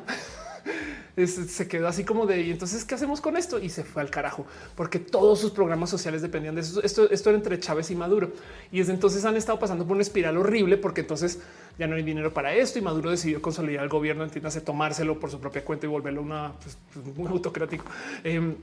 se 1.26 1.68
quedó 1.68 1.88
así 1.88 2.04
como 2.04 2.26
de 2.26 2.42
y 2.42 2.50
entonces 2.50 2.84
qué 2.84 2.94
hacemos 2.94 3.20
con 3.20 3.36
esto 3.36 3.58
y 3.58 3.70
se 3.70 3.84
fue 3.84 4.02
al 4.02 4.10
carajo 4.10 4.46
porque 4.76 4.98
todos 4.98 5.40
sus 5.40 5.50
programas 5.50 5.90
sociales 5.90 6.22
dependían 6.22 6.54
de 6.54 6.60
eso. 6.60 6.82
Esto, 6.82 7.10
esto 7.10 7.30
era 7.30 7.38
entre 7.38 7.58
Chávez 7.58 7.90
y 7.90 7.94
Maduro 7.94 8.32
y 8.70 8.78
desde 8.78 8.92
entonces 8.92 9.24
han 9.24 9.36
estado 9.36 9.58
pasando 9.58 9.84
por 9.84 9.94
una 9.94 10.02
espiral 10.02 10.36
horrible 10.36 10.76
porque 10.76 11.00
entonces 11.00 11.40
ya 11.78 11.86
no 11.86 11.96
hay 11.96 12.02
dinero 12.02 12.32
para 12.32 12.54
esto 12.54 12.78
y 12.78 12.82
Maduro 12.82 13.10
decidió 13.10 13.40
consolidar 13.40 13.84
el 13.84 13.88
gobierno, 13.88 14.24
entiéndase, 14.24 14.60
tomárselo 14.60 15.18
por 15.18 15.30
su 15.30 15.40
propia 15.40 15.64
cuenta 15.64 15.86
y 15.86 15.88
volverlo 15.88 16.22
una 16.22 16.52
pues, 16.62 16.76
pues, 16.92 17.16
muy 17.16 17.28
autocrático. 17.28 17.84
Em, 18.24 18.56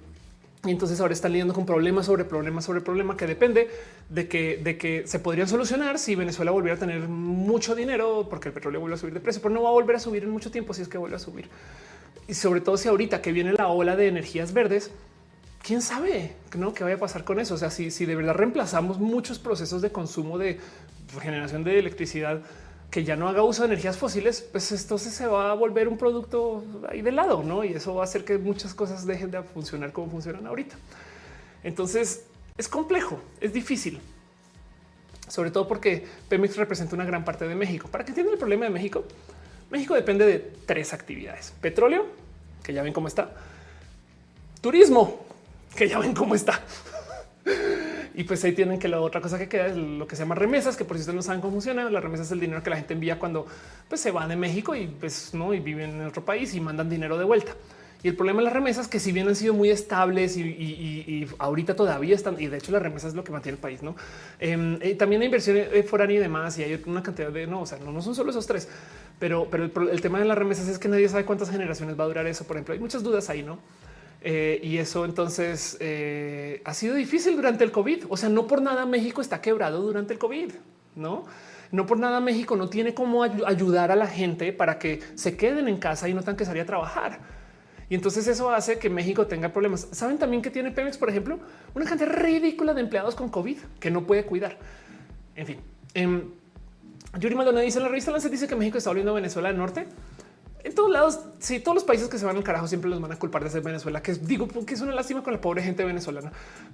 y 0.65 0.71
entonces 0.71 0.99
ahora 0.99 1.13
están 1.13 1.31
lidiando 1.31 1.53
con 1.53 1.65
problemas 1.65 2.07
sobre 2.07 2.25
problemas 2.25 2.65
sobre 2.65 2.81
problema 2.81 3.15
que 3.15 3.27
depende 3.27 3.69
de 4.09 4.27
que, 4.27 4.57
de 4.57 4.77
que 4.77 5.05
se 5.05 5.19
podrían 5.19 5.47
solucionar 5.47 5.99
si 5.99 6.15
Venezuela 6.15 6.49
volviera 6.51 6.75
a 6.75 6.79
tener 6.79 7.07
mucho 7.07 7.75
dinero 7.75 8.27
porque 8.29 8.49
el 8.49 8.53
petróleo 8.53 8.79
vuelve 8.79 8.95
a 8.95 8.97
subir 8.97 9.13
de 9.13 9.19
precio, 9.19 9.41
pero 9.41 9.53
no 9.53 9.61
va 9.61 9.69
a 9.69 9.73
volver 9.73 9.97
a 9.97 9.99
subir 9.99 10.23
en 10.23 10.31
mucho 10.31 10.49
tiempo 10.49 10.73
si 10.73 10.81
es 10.81 10.87
que 10.87 10.97
vuelve 10.97 11.17
a 11.17 11.19
subir 11.19 11.47
y 12.27 12.33
sobre 12.33 12.61
todo 12.61 12.77
si 12.77 12.87
ahorita 12.87 13.21
que 13.21 13.31
viene 13.31 13.53
la 13.53 13.67
ola 13.67 13.95
de 13.95 14.07
energías 14.07 14.53
verdes, 14.53 14.91
quién 15.61 15.81
sabe 15.81 16.35
¿no? 16.55 16.73
qué 16.73 16.83
vaya 16.83 16.95
a 16.95 16.99
pasar 16.99 17.23
con 17.23 17.39
eso. 17.39 17.55
O 17.55 17.57
sea, 17.57 17.69
si, 17.69 17.91
si 17.91 18.05
de 18.05 18.15
verdad 18.15 18.35
reemplazamos 18.35 18.99
muchos 18.99 19.39
procesos 19.39 19.81
de 19.81 19.91
consumo 19.91 20.37
de 20.37 20.59
generación 21.21 21.63
de 21.63 21.79
electricidad 21.79 22.41
que 22.91 23.03
ya 23.03 23.15
no 23.15 23.27
haga 23.27 23.43
uso 23.43 23.63
de 23.63 23.67
energías 23.67 23.97
fósiles, 23.97 24.41
pues 24.41 24.71
entonces 24.71 25.13
se 25.13 25.27
va 25.27 25.51
a 25.51 25.53
volver 25.53 25.87
un 25.87 25.97
producto 25.97 26.63
ahí 26.87 27.01
de 27.01 27.11
lado, 27.11 27.43
¿no? 27.43 27.63
Y 27.63 27.73
eso 27.73 27.93
va 27.93 28.01
a 28.01 28.03
hacer 28.05 28.23
que 28.23 28.37
muchas 28.37 28.73
cosas 28.73 29.05
dejen 29.05 29.31
de 29.31 29.43
funcionar 29.43 29.91
como 29.91 30.09
funcionan 30.09 30.47
ahorita. 30.47 30.75
Entonces 31.63 32.23
es 32.57 32.69
complejo, 32.69 33.19
es 33.41 33.51
difícil, 33.51 33.99
sobre 35.27 35.51
todo 35.51 35.67
porque 35.67 36.05
Pemex 36.29 36.55
representa 36.55 36.95
una 36.95 37.05
gran 37.05 37.25
parte 37.25 37.47
de 37.47 37.55
México. 37.55 37.89
Para 37.89 38.05
que 38.05 38.11
entiendan 38.11 38.33
el 38.33 38.39
problema 38.39 38.65
de 38.65 38.71
México, 38.71 39.03
México 39.69 39.93
depende 39.93 40.25
de 40.25 40.39
tres 40.65 40.93
actividades. 40.93 41.53
Petróleo, 41.61 42.05
que 42.63 42.73
ya 42.73 42.83
ven 42.83 42.93
cómo 42.93 43.07
está. 43.07 43.31
Turismo, 44.61 45.25
que 45.75 45.87
ya 45.87 45.99
ven 45.99 46.13
cómo 46.13 46.35
está. 46.35 46.61
y 48.15 48.23
pues 48.23 48.43
ahí 48.43 48.53
tienen 48.53 48.79
que 48.79 48.87
la 48.87 49.01
otra 49.01 49.21
cosa 49.21 49.37
que 49.37 49.47
queda 49.47 49.67
es 49.67 49.75
lo 49.75 50.07
que 50.07 50.15
se 50.15 50.23
llama 50.23 50.35
remesas, 50.35 50.77
que 50.77 50.85
por 50.85 50.97
si 50.97 51.01
ustedes 51.01 51.15
no 51.15 51.21
saben 51.21 51.41
cómo 51.41 51.53
funciona, 51.53 51.89
la 51.89 51.99
remesa 51.99 52.23
es 52.23 52.31
el 52.31 52.39
dinero 52.39 52.63
que 52.63 52.69
la 52.69 52.77
gente 52.77 52.93
envía 52.93 53.19
cuando 53.19 53.45
pues, 53.87 54.01
se 54.01 54.11
van 54.11 54.29
de 54.29 54.35
México 54.35 54.75
y 54.75 54.87
pues 54.87 55.33
no 55.33 55.53
y 55.53 55.59
viven 55.59 55.91
en 55.91 56.07
otro 56.07 56.23
país 56.23 56.53
y 56.55 56.61
mandan 56.61 56.89
dinero 56.89 57.17
de 57.17 57.25
vuelta. 57.25 57.53
Y 58.05 58.09
el 58.09 58.15
problema 58.15 58.37
de 58.37 58.43
las 58.43 58.53
remesas 58.53 58.87
que 58.87 58.99
si 58.99 59.11
bien 59.11 59.27
han 59.27 59.35
sido 59.35 59.55
muy 59.55 59.71
estables 59.71 60.37
y, 60.37 61.27
ahorita 61.39 61.75
todavía 61.75 62.13
están, 62.13 62.39
y 62.39 62.45
de 62.45 62.57
hecho 62.57 62.71
las 62.71 62.83
remesas 62.83 63.09
es 63.09 63.15
lo 63.15 63.23
que 63.23 63.31
mantiene 63.31 63.55
el 63.55 63.59
país, 63.59 63.81
¿no? 63.81 63.95
Em, 64.37 64.77
eh, 64.79 64.93
también 64.93 65.23
hay 65.23 65.25
inversión 65.25 65.57
eh, 65.57 65.81
foránea 65.81 66.17
y 66.17 66.19
demás, 66.19 66.55
y 66.59 66.63
hay 66.63 66.79
una 66.85 67.01
cantidad 67.01 67.31
de, 67.31 67.47
no, 67.47 67.61
o 67.61 67.65
sea, 67.65 67.79
no, 67.79 67.91
no 67.91 68.03
son 68.03 68.13
solo 68.13 68.29
esos 68.29 68.45
tres, 68.45 68.69
pero, 69.17 69.47
pero 69.49 69.89
el, 69.89 70.01
tema 70.01 70.19
de 70.19 70.25
las 70.25 70.37
remesas 70.37 70.67
es 70.67 70.77
que 70.77 70.87
nadie 70.87 71.09
sabe 71.09 71.25
cuántas 71.25 71.49
generaciones 71.49 71.99
va 71.99 72.03
a 72.03 72.07
durar 72.07 72.27
eso. 72.27 72.45
Por 72.45 72.57
ejemplo, 72.57 72.75
hay 72.75 72.79
muchas 72.79 73.01
dudas 73.01 73.27
ahí, 73.31 73.41
¿no? 73.41 73.57
Eh, 74.21 74.59
y 74.61 74.77
eso 74.77 75.03
entonces 75.03 75.79
ha 76.63 76.73
sido 76.75 76.93
difícil 76.93 77.35
durante 77.35 77.63
el 77.63 77.71
COVID. 77.71 78.05
O 78.09 78.17
sea, 78.17 78.29
no 78.29 78.45
por 78.45 78.61
nada 78.61 78.85
México 78.85 79.19
está 79.19 79.41
quebrado 79.41 79.81
durante 79.81 80.13
el 80.13 80.19
COVID, 80.19 80.51
¿no? 80.95 81.25
No 81.71 81.87
por 81.87 81.97
nada 81.97 82.19
México 82.19 82.55
no 82.55 82.69
tiene 82.69 82.93
cómo 82.93 83.23
ayudar 83.23 83.91
a 83.91 83.95
la 83.95 84.05
gente 84.05 84.53
para 84.53 84.77
que 84.77 85.01
se 85.15 85.35
queden 85.35 85.67
en 85.67 85.77
casa 85.77 86.07
y 86.07 86.13
no 86.13 86.19
tengan 86.19 86.37
que 86.37 86.45
salir 86.45 86.61
a 86.61 86.67
trabajar. 86.67 87.44
Y 87.89 87.95
entonces 87.95 88.27
eso 88.27 88.49
hace 88.49 88.79
que 88.79 88.89
México 88.89 89.27
tenga 89.27 89.49
problemas. 89.49 89.87
Saben 89.91 90.17
también 90.17 90.41
que 90.41 90.49
tiene 90.49 90.71
Pemex, 90.71 90.97
por 90.97 91.09
ejemplo, 91.09 91.39
una 91.73 91.85
cantidad 91.85 92.09
ridícula 92.09 92.73
de 92.73 92.81
empleados 92.81 93.15
con 93.15 93.29
COVID 93.29 93.57
que 93.79 93.91
no 93.91 94.05
puede 94.05 94.25
cuidar. 94.25 94.57
En 95.35 95.45
fin, 95.45 95.57
eh, 95.93 96.23
Yuri 97.19 97.35
Maldonado 97.35 97.63
dice 97.63 97.79
la 97.79 97.87
revista 97.87 98.11
Lancet 98.11 98.31
dice 98.31 98.47
que 98.47 98.55
México 98.55 98.77
está 98.77 98.89
volviendo 98.89 99.13
Venezuela 99.13 99.49
del 99.49 99.57
norte. 99.57 99.87
En 100.63 100.73
todos 100.73 100.89
lados, 100.89 101.19
sí, 101.37 101.59
todos 101.59 101.75
los 101.75 101.83
países 101.83 102.07
que 102.07 102.17
se 102.17 102.25
van 102.25 102.37
al 102.37 102.43
carajo 102.43 102.67
siempre 102.67 102.89
los 102.89 102.99
van 102.99 103.11
a 103.11 103.19
culpar 103.19 103.43
de 103.43 103.51
ser 103.51 103.61
Venezuela, 103.61 104.01
que 104.01 104.13
digo 104.13 104.47
que 104.47 104.73
es 104.73 104.81
una 104.81 104.95
lástima 104.95 105.21
con 105.21 105.31
la 105.31 105.39
pobre 105.39 105.61
gente 105.61 105.85
venezolana, 105.85 106.31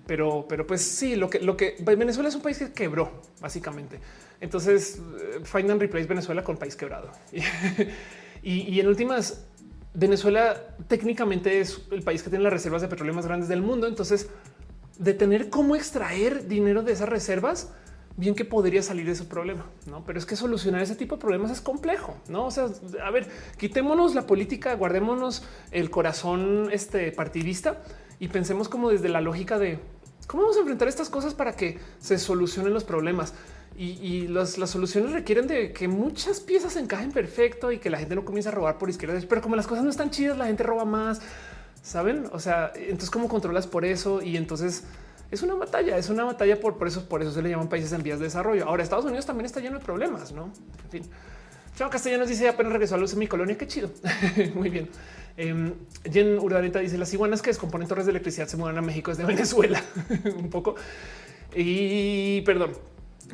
pero, 0.08 0.46
pero 0.48 0.66
pues 0.66 0.82
sí, 0.82 1.18
lo 1.18 1.30
que, 1.30 1.42
lo 1.42 1.58
que 1.58 1.76
Venezuela 1.82 2.30
es 2.30 2.36
un 2.36 2.42
país 2.42 2.58
que 2.58 2.72
quebró 2.72 3.12
básicamente. 3.42 4.00
Entonces, 4.40 5.02
eh, 5.20 5.42
find 5.44 5.70
and 5.70 5.82
replace 5.82 6.08
Venezuela 6.08 6.42
con 6.42 6.56
país 6.56 6.78
quebrado. 6.78 7.12
y, 8.42 8.62
y 8.62 8.80
en 8.80 8.88
últimas, 8.88 9.46
Venezuela 9.94 10.76
técnicamente 10.88 11.60
es 11.60 11.82
el 11.92 12.02
país 12.04 12.24
que 12.24 12.30
tiene 12.30 12.44
las 12.44 12.54
reservas 12.54 12.82
de 12.82 12.88
petróleo 12.88 13.14
más 13.14 13.26
grandes 13.26 13.50
del 13.50 13.62
mundo. 13.62 13.88
Entonces, 13.88 14.30
de 14.98 15.14
tener 15.14 15.50
cómo 15.50 15.76
extraer 15.76 16.48
dinero 16.48 16.84
de 16.84 16.94
esas 16.94 17.10
reservas, 17.10 17.72
bien 18.18 18.36
que 18.36 18.46
podría 18.46 18.84
salir 18.84 19.06
de 19.06 19.14
ese 19.14 19.24
problema, 19.24 19.66
no? 19.88 20.04
Pero 20.06 20.20
es 20.20 20.26
que 20.26 20.36
solucionar 20.36 20.82
ese 20.82 20.96
tipo 20.96 21.16
de 21.16 21.22
problemas 21.22 21.52
es 21.52 21.62
complejo, 21.62 22.18
no? 22.28 22.46
O 22.46 22.52
sea, 22.52 22.68
a 23.04 23.12
ver, 23.12 23.28
quitémonos 23.58 24.16
la 24.16 24.28
política, 24.28 24.76
guardémonos 24.76 25.44
el 25.72 25.90
corazón 25.90 26.70
este 26.72 27.12
partidista 27.12 27.82
y 28.20 28.28
pensemos 28.28 28.70
como 28.70 28.90
desde 28.90 29.10
la 29.10 29.22
lógica 29.22 29.58
de 29.58 29.80
cómo 30.28 30.44
vamos 30.44 30.58
a 30.58 30.60
enfrentar 30.60 30.88
estas 30.88 31.10
cosas 31.10 31.34
para 31.34 31.56
que 31.56 31.80
se 32.00 32.18
solucionen 32.18 32.74
los 32.74 32.84
problemas 32.84 33.34
y, 33.78 34.28
las 34.28 34.52
soluciones 34.52 35.12
requieren 35.12 35.48
de 35.48 35.72
que 35.72 35.88
muchas 35.88 36.40
piezas 36.40 36.76
encajen 36.76 37.12
perfecto 37.12 37.72
y 37.72 37.80
que 37.80 37.90
la 37.90 37.98
gente 37.98 38.16
no 38.16 38.26
comience 38.26 38.50
a 38.50 38.52
robar 38.52 38.78
por 38.78 38.90
izquierda. 38.90 39.20
Pero 39.28 39.42
como 39.42 39.56
las 39.56 39.66
cosas 39.66 39.84
no 39.84 39.90
están 39.90 40.12
chidas, 40.12 40.38
la 40.38 40.46
gente 40.46 40.64
roba 40.64 40.86
más. 40.86 41.22
Saben? 41.82 42.28
O 42.32 42.40
sea, 42.40 42.72
entonces 42.76 43.10
cómo 43.10 43.28
controlas 43.28 43.66
por 43.66 43.86
eso 43.86 44.22
y 44.22 44.38
entonces 44.38 44.84
es 45.32 45.42
una 45.42 45.56
batalla, 45.56 45.98
es 45.98 46.10
una 46.10 46.26
batalla 46.26 46.60
por, 46.60 46.76
eso, 46.86 47.08
por 47.08 47.22
eso 47.22 47.32
se 47.32 47.42
le 47.42 47.50
llaman 47.50 47.70
países 47.70 47.92
en 47.94 48.04
vías 48.04 48.20
de 48.20 48.26
desarrollo. 48.26 48.66
Ahora 48.68 48.84
Estados 48.84 49.06
Unidos 49.06 49.26
también 49.26 49.46
está 49.46 49.62
lleno 49.62 49.80
de 49.80 49.84
problemas, 49.84 50.32
no? 50.32 50.52
En 50.86 50.92
fin. 50.92 51.04
Chao 51.76 51.90
Castellanos 51.90 52.28
dice 52.28 52.50
apenas 52.50 52.74
regresó 52.74 52.96
a 52.96 52.98
luz 52.98 53.14
en 53.14 53.20
mi 53.20 53.28
colonia. 53.28 53.58
Qué 53.58 53.66
chido. 53.66 53.90
Muy 54.54 54.70
bien. 54.70 54.90
Eh, 55.38 55.74
Jen 56.12 56.38
Urdaneta 56.38 56.80
dice 56.80 56.98
las 56.98 57.14
iguanas 57.14 57.42
que 57.42 57.50
descomponen 57.50 57.88
torres 57.88 58.06
de 58.06 58.12
electricidad 58.12 58.48
se 58.48 58.58
mudan 58.58 58.78
a 58.78 58.82
México 58.82 59.10
desde 59.10 59.26
Venezuela. 59.26 59.82
un 60.38 60.50
poco. 60.50 60.76
Y 61.56 62.42
perdón, 62.42 62.74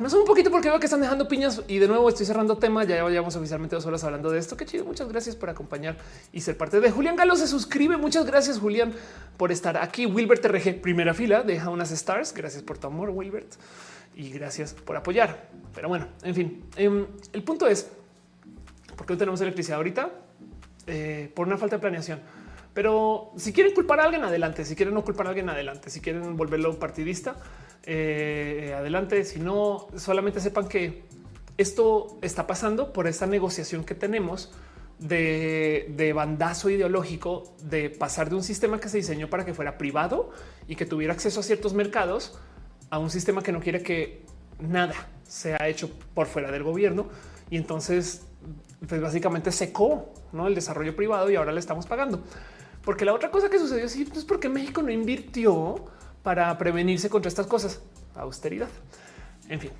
no 0.00 0.08
sé 0.08 0.16
un 0.16 0.24
poquito 0.24 0.50
porque 0.50 0.68
veo 0.68 0.78
que 0.78 0.86
están 0.86 1.00
dejando 1.00 1.26
piñas 1.26 1.62
y 1.66 1.78
de 1.78 1.88
nuevo 1.88 2.08
estoy 2.08 2.24
cerrando 2.24 2.56
tema. 2.56 2.84
Ya 2.84 3.06
llevamos 3.08 3.34
oficialmente 3.34 3.74
dos 3.74 3.84
horas 3.86 4.04
hablando 4.04 4.30
de 4.30 4.38
esto. 4.38 4.56
Qué 4.56 4.64
chido. 4.64 4.84
Muchas 4.84 5.08
gracias 5.08 5.34
por 5.34 5.50
acompañar 5.50 5.96
y 6.32 6.40
ser 6.40 6.56
parte 6.56 6.80
de 6.80 6.90
Julián 6.90 7.16
Galo. 7.16 7.34
Se 7.34 7.48
suscribe. 7.48 7.96
Muchas 7.96 8.24
gracias, 8.24 8.58
Julián, 8.58 8.92
por 9.36 9.50
estar 9.50 9.76
aquí. 9.76 10.06
Wilbert 10.06 10.44
RG, 10.44 10.80
primera 10.80 11.14
fila, 11.14 11.42
deja 11.42 11.70
unas 11.70 11.90
stars. 11.90 12.32
Gracias 12.32 12.62
por 12.62 12.78
tu 12.78 12.86
amor, 12.86 13.10
Wilbert, 13.10 13.54
y 14.14 14.30
gracias 14.30 14.72
por 14.72 14.96
apoyar. 14.96 15.48
Pero 15.74 15.88
bueno, 15.88 16.06
en 16.22 16.34
fin, 16.34 16.64
em, 16.76 17.06
el 17.32 17.42
punto 17.42 17.66
es 17.66 17.88
por 18.96 19.06
qué 19.06 19.14
no 19.14 19.18
tenemos 19.18 19.40
electricidad 19.40 19.78
ahorita 19.78 20.10
eh, 20.86 21.30
por 21.34 21.46
una 21.46 21.58
falta 21.58 21.76
de 21.76 21.80
planeación 21.80 22.20
Pero 22.72 23.32
si 23.36 23.52
quieren 23.52 23.74
culpar 23.74 24.00
a 24.00 24.04
alguien, 24.04 24.22
adelante. 24.22 24.64
Si 24.64 24.76
quieren 24.76 24.94
no 24.94 25.02
culpar 25.02 25.26
a 25.26 25.30
alguien, 25.30 25.48
adelante. 25.48 25.90
Si 25.90 26.00
quieren 26.00 26.36
volverlo 26.36 26.78
partidista, 26.78 27.36
eh, 27.90 28.74
adelante. 28.76 29.24
Si 29.24 29.40
no, 29.40 29.88
solamente 29.96 30.40
sepan 30.40 30.68
que 30.68 31.04
esto 31.56 32.18
está 32.20 32.46
pasando 32.46 32.92
por 32.92 33.06
esta 33.06 33.26
negociación 33.26 33.82
que 33.82 33.94
tenemos 33.94 34.52
de, 34.98 36.12
bandazo 36.14 36.68
ideológico 36.68 37.54
de 37.62 37.88
pasar 37.88 38.28
de 38.28 38.36
un 38.36 38.42
sistema 38.42 38.78
que 38.78 38.90
se 38.90 38.98
diseñó 38.98 39.30
para 39.30 39.46
que 39.46 39.54
fuera 39.54 39.78
privado 39.78 40.30
y 40.66 40.76
que 40.76 40.84
tuviera 40.84 41.14
acceso 41.14 41.40
a 41.40 41.42
ciertos 41.42 41.72
mercados 41.72 42.38
a 42.90 42.98
un 42.98 43.08
sistema 43.08 43.42
que 43.42 43.52
no 43.52 43.60
quiere 43.60 43.82
que 43.82 44.22
nada 44.60 44.94
sea 45.26 45.66
hecho 45.66 45.90
por 46.12 46.26
fuera 46.26 46.52
del 46.52 46.64
gobierno. 46.64 47.08
Y 47.48 47.56
entonces, 47.56 48.26
pues 48.86 49.00
básicamente 49.00 49.50
secó 49.50 50.12
¿no? 50.32 50.46
el 50.46 50.54
desarrollo 50.54 50.94
privado 50.94 51.30
y 51.30 51.36
ahora 51.36 51.52
le 51.52 51.60
estamos 51.60 51.86
pagando. 51.86 52.22
Porque 52.84 53.06
la 53.06 53.14
otra 53.14 53.30
cosa 53.30 53.48
que 53.48 53.58
sucedió 53.58 53.86
es 53.86 53.96
pues, 54.12 54.26
porque 54.26 54.50
México 54.50 54.82
no 54.82 54.90
invirtió 54.90 55.86
para 56.22 56.56
prevenirse 56.58 57.08
contra 57.08 57.28
estas 57.28 57.46
cosas. 57.46 57.80
Austeridad. 58.14 58.68
En 59.48 59.60
fin, 59.60 59.70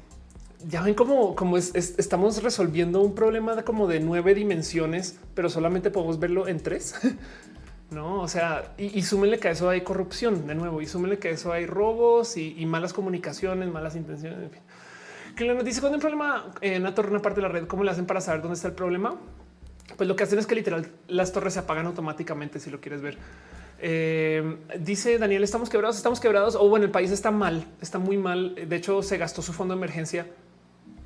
ya 0.67 0.83
ven 0.83 0.95
cómo, 0.95 1.35
estamos 1.57 2.43
resolviendo 2.43 3.01
un 3.01 3.15
problema 3.15 3.55
de 3.55 3.65
como 3.65 3.87
de 3.87 4.01
nueve 4.01 4.35
dimensiones, 4.35 5.19
pero 5.35 5.49
solamente 5.49 5.91
podemos 5.91 6.19
verlo 6.19 6.49
en 6.49 6.61
tres. 6.61 6.95
No, 7.91 8.21
o 8.21 8.29
sea, 8.29 8.75
y, 8.77 8.99
y, 8.99 9.03
súmenle 9.03 9.39
que 9.39 9.49
a 9.49 9.53
eso 9.53 9.71
hay 9.71 9.81
corrupción 9.81 10.47
de 10.47 10.55
nuevo, 10.55 10.83
y 10.83 10.87
súmenle 10.87 11.19
que 11.19 11.29
a 11.29 11.31
eso 11.31 11.55
hay 11.55 11.65
robos 11.65 12.37
y, 12.37 12.67
malas 12.67 12.93
comunicaciones, 12.93 13.67
malas 13.73 13.97
intenciones. 13.97 14.39
En 14.43 14.51
fin. 14.51 14.61
Que 15.35 15.47
la 15.47 15.55
noticia 15.55 15.81
cuando 15.81 15.95
hay 15.95 15.97
un 15.97 16.03
problema 16.03 16.53
en 16.61 16.83
una 16.83 16.95
torre, 16.95 17.09
una 17.09 17.23
parte 17.23 17.41
de 17.41 17.47
la 17.47 17.49
red, 17.49 17.67
¿cómo 17.67 17.85
le 17.85 17.91
hacen 17.91 18.05
para 18.05 18.21
saber 18.21 18.43
dónde 18.43 18.57
está 18.57 18.69
el 18.69 18.75
problema? 18.75 19.17
Pues 19.97 20.07
lo 20.07 20.17
que 20.17 20.25
hacen 20.25 20.39
es 20.39 20.47
que 20.47 20.55
literal 20.55 20.87
las 21.07 21.33
torres 21.33 21.55
se 21.55 21.61
apagan 21.61 21.87
automáticamente 21.87 22.61
si 22.61 22.69
lo 22.69 22.79
quieres 22.79 23.01
ver. 23.01 23.17
Eh, 23.81 24.57
dice 24.81 25.19
Daniel, 25.19 25.45
estamos 25.45 25.71
quebrados, 25.71 25.97
estamos 25.97 26.21
quebrados. 26.21 26.55
O 26.57 26.69
bueno, 26.69 26.85
el 26.85 26.91
país 26.91 27.11
está 27.11 27.31
mal, 27.31 27.65
está 27.81 27.99
muy 27.99 28.17
mal. 28.17 28.55
De 28.55 28.77
hecho, 28.77 29.03
se 29.03 29.19
gastó 29.19 29.43
su 29.43 29.53
fondo 29.53 29.75
de 29.75 29.79
emergencia 29.79 30.27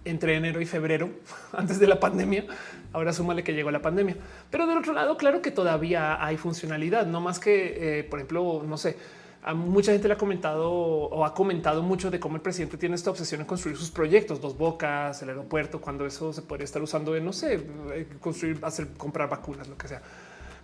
entre 0.04 0.36
enero 0.36 0.60
y 0.60 0.66
febrero 0.66 1.10
antes 1.52 1.78
de 1.78 1.86
la 1.86 2.00
pandemia. 2.00 2.46
Ahora 2.92 3.12
súmale 3.12 3.44
que 3.44 3.52
llegó 3.52 3.70
la 3.70 3.82
pandemia. 3.82 4.16
Pero 4.50 4.66
del 4.66 4.78
otro 4.78 4.92
lado, 4.92 5.16
claro 5.16 5.42
que 5.42 5.50
todavía 5.50 6.24
hay 6.24 6.36
funcionalidad, 6.36 7.06
no 7.06 7.20
más 7.20 7.38
que, 7.38 8.00
eh, 8.00 8.04
por 8.04 8.18
ejemplo, 8.18 8.62
no 8.66 8.76
sé, 8.76 8.96
a 9.44 9.54
mucha 9.54 9.92
gente 9.92 10.06
le 10.06 10.14
ha 10.14 10.18
comentado 10.18 10.70
o 10.70 11.24
ha 11.24 11.34
comentado 11.34 11.82
mucho 11.82 12.10
de 12.10 12.20
cómo 12.20 12.36
el 12.36 12.42
presidente 12.42 12.76
tiene 12.76 12.94
esta 12.94 13.10
obsesión 13.10 13.40
en 13.40 13.46
construir 13.46 13.76
sus 13.76 13.90
proyectos, 13.90 14.40
dos 14.40 14.56
bocas, 14.56 15.20
el 15.22 15.30
aeropuerto, 15.30 15.80
cuando 15.80 16.06
eso 16.06 16.32
se 16.32 16.42
podría 16.42 16.64
estar 16.64 16.80
usando 16.80 17.16
en, 17.16 17.24
no 17.24 17.32
sé, 17.32 17.54
eh, 17.92 18.06
construir, 18.20 18.58
hacer, 18.62 18.88
comprar 18.96 19.28
vacunas, 19.28 19.68
lo 19.68 19.76
que 19.76 19.88
sea. 19.88 20.02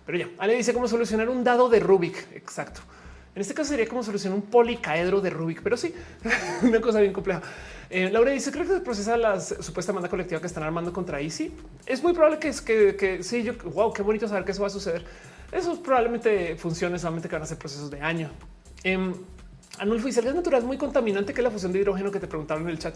Pero 0.09 0.17
ya, 0.17 0.29
Ale 0.39 0.55
dice 0.55 0.73
cómo 0.73 0.87
solucionar 0.87 1.29
un 1.29 1.43
dado 1.43 1.69
de 1.69 1.79
Rubik. 1.79 2.29
Exacto. 2.33 2.81
En 3.35 3.41
este 3.43 3.53
caso 3.53 3.69
sería 3.69 3.87
como 3.87 4.01
solucionar 4.01 4.39
un 4.39 4.41
policaedro 4.41 5.21
de 5.21 5.29
Rubik, 5.29 5.61
pero 5.61 5.77
sí, 5.77 5.93
una 6.63 6.81
cosa 6.81 6.99
bien 6.99 7.13
compleja. 7.13 7.43
Eh, 7.91 8.09
Laura 8.09 8.31
dice, 8.31 8.51
creo 8.51 8.65
que 8.65 8.73
se 8.73 8.79
procesa 8.79 9.15
la 9.17 9.39
supuesta 9.39 9.91
demanda 9.91 10.09
colectiva 10.09 10.41
que 10.41 10.47
están 10.47 10.63
armando 10.63 10.91
contra 10.91 11.21
Easy. 11.21 11.53
Es 11.85 12.01
muy 12.01 12.13
probable 12.13 12.39
que 12.39 12.47
es 12.47 12.59
que, 12.59 13.19
sí, 13.21 13.43
yo, 13.43 13.53
wow, 13.65 13.93
qué 13.93 14.01
bonito 14.01 14.27
saber 14.27 14.45
que 14.45 14.51
eso 14.51 14.61
va 14.61 14.67
a 14.69 14.71
suceder. 14.71 15.05
Eso 15.51 15.79
probablemente 15.83 16.55
funcione 16.55 16.97
solamente 16.97 17.29
que 17.29 17.35
van 17.35 17.43
a 17.43 17.45
ser 17.45 17.59
procesos 17.59 17.91
de 17.91 18.01
año. 18.01 18.31
Eh, 18.83 19.13
Anulfo 19.77 20.07
dice, 20.07 20.21
el 20.21 20.25
gas 20.25 20.33
natural 20.33 20.61
es 20.61 20.65
muy 20.65 20.77
contaminante 20.77 21.35
que 21.35 21.43
la 21.43 21.51
fusión 21.51 21.71
de 21.71 21.81
hidrógeno 21.81 22.11
que 22.11 22.19
te 22.19 22.25
preguntaron 22.25 22.63
en 22.63 22.69
el 22.69 22.79
chat. 22.79 22.95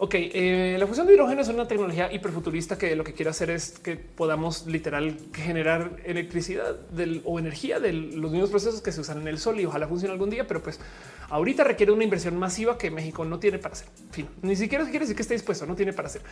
Ok, 0.00 0.14
eh, 0.14 0.76
la 0.78 0.86
fusión 0.86 1.08
de 1.08 1.14
hidrógeno 1.14 1.40
es 1.40 1.48
una 1.48 1.66
tecnología 1.66 2.12
hiperfuturista 2.12 2.78
que 2.78 2.94
lo 2.94 3.02
que 3.02 3.14
quiere 3.14 3.30
hacer 3.30 3.50
es 3.50 3.80
que 3.80 3.96
podamos 3.96 4.64
literal 4.68 5.16
generar 5.34 5.96
electricidad 6.04 6.76
o 7.24 7.38
energía 7.40 7.80
de 7.80 7.92
los 7.92 8.30
mismos 8.30 8.48
procesos 8.48 8.80
que 8.80 8.92
se 8.92 9.00
usan 9.00 9.22
en 9.22 9.26
el 9.26 9.40
sol 9.40 9.58
y 9.58 9.64
ojalá 9.64 9.88
funcione 9.88 10.12
algún 10.12 10.30
día, 10.30 10.46
pero 10.46 10.62
pues 10.62 10.78
ahorita 11.30 11.64
requiere 11.64 11.90
una 11.90 12.04
inversión 12.04 12.38
masiva 12.38 12.78
que 12.78 12.92
México 12.92 13.24
no 13.24 13.40
tiene 13.40 13.58
para 13.58 13.72
hacer. 13.72 13.88
Fin, 14.12 14.28
ni 14.40 14.54
siquiera 14.54 14.84
quiere 14.84 15.00
decir 15.00 15.16
que 15.16 15.22
esté 15.22 15.34
dispuesto, 15.34 15.66
no 15.66 15.74
tiene 15.74 15.92
para 15.92 16.06
hacer. 16.06 16.22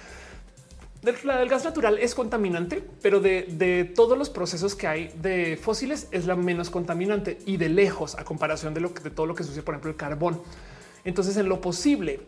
El 1.02 1.48
gas 1.48 1.64
natural 1.64 1.98
es 1.98 2.14
contaminante, 2.14 2.84
pero 3.02 3.18
de, 3.18 3.48
de, 3.50 3.84
todos 3.84 4.16
los 4.16 4.30
procesos 4.30 4.76
que 4.76 4.86
hay 4.86 5.08
de 5.20 5.58
fósiles 5.60 6.06
es 6.12 6.26
la 6.26 6.36
menos 6.36 6.70
contaminante 6.70 7.38
y 7.46 7.56
de 7.56 7.68
lejos 7.68 8.14
a 8.14 8.24
comparación 8.24 8.74
de 8.74 8.80
lo 8.80 8.94
que 8.94 9.02
de 9.02 9.10
todo 9.10 9.26
lo 9.26 9.34
que 9.34 9.42
sucede, 9.42 9.62
por 9.62 9.74
ejemplo, 9.74 9.90
el 9.90 9.96
carbón. 9.96 10.40
Entonces, 11.04 11.36
en 11.36 11.48
lo 11.48 11.60
posible, 11.60 12.20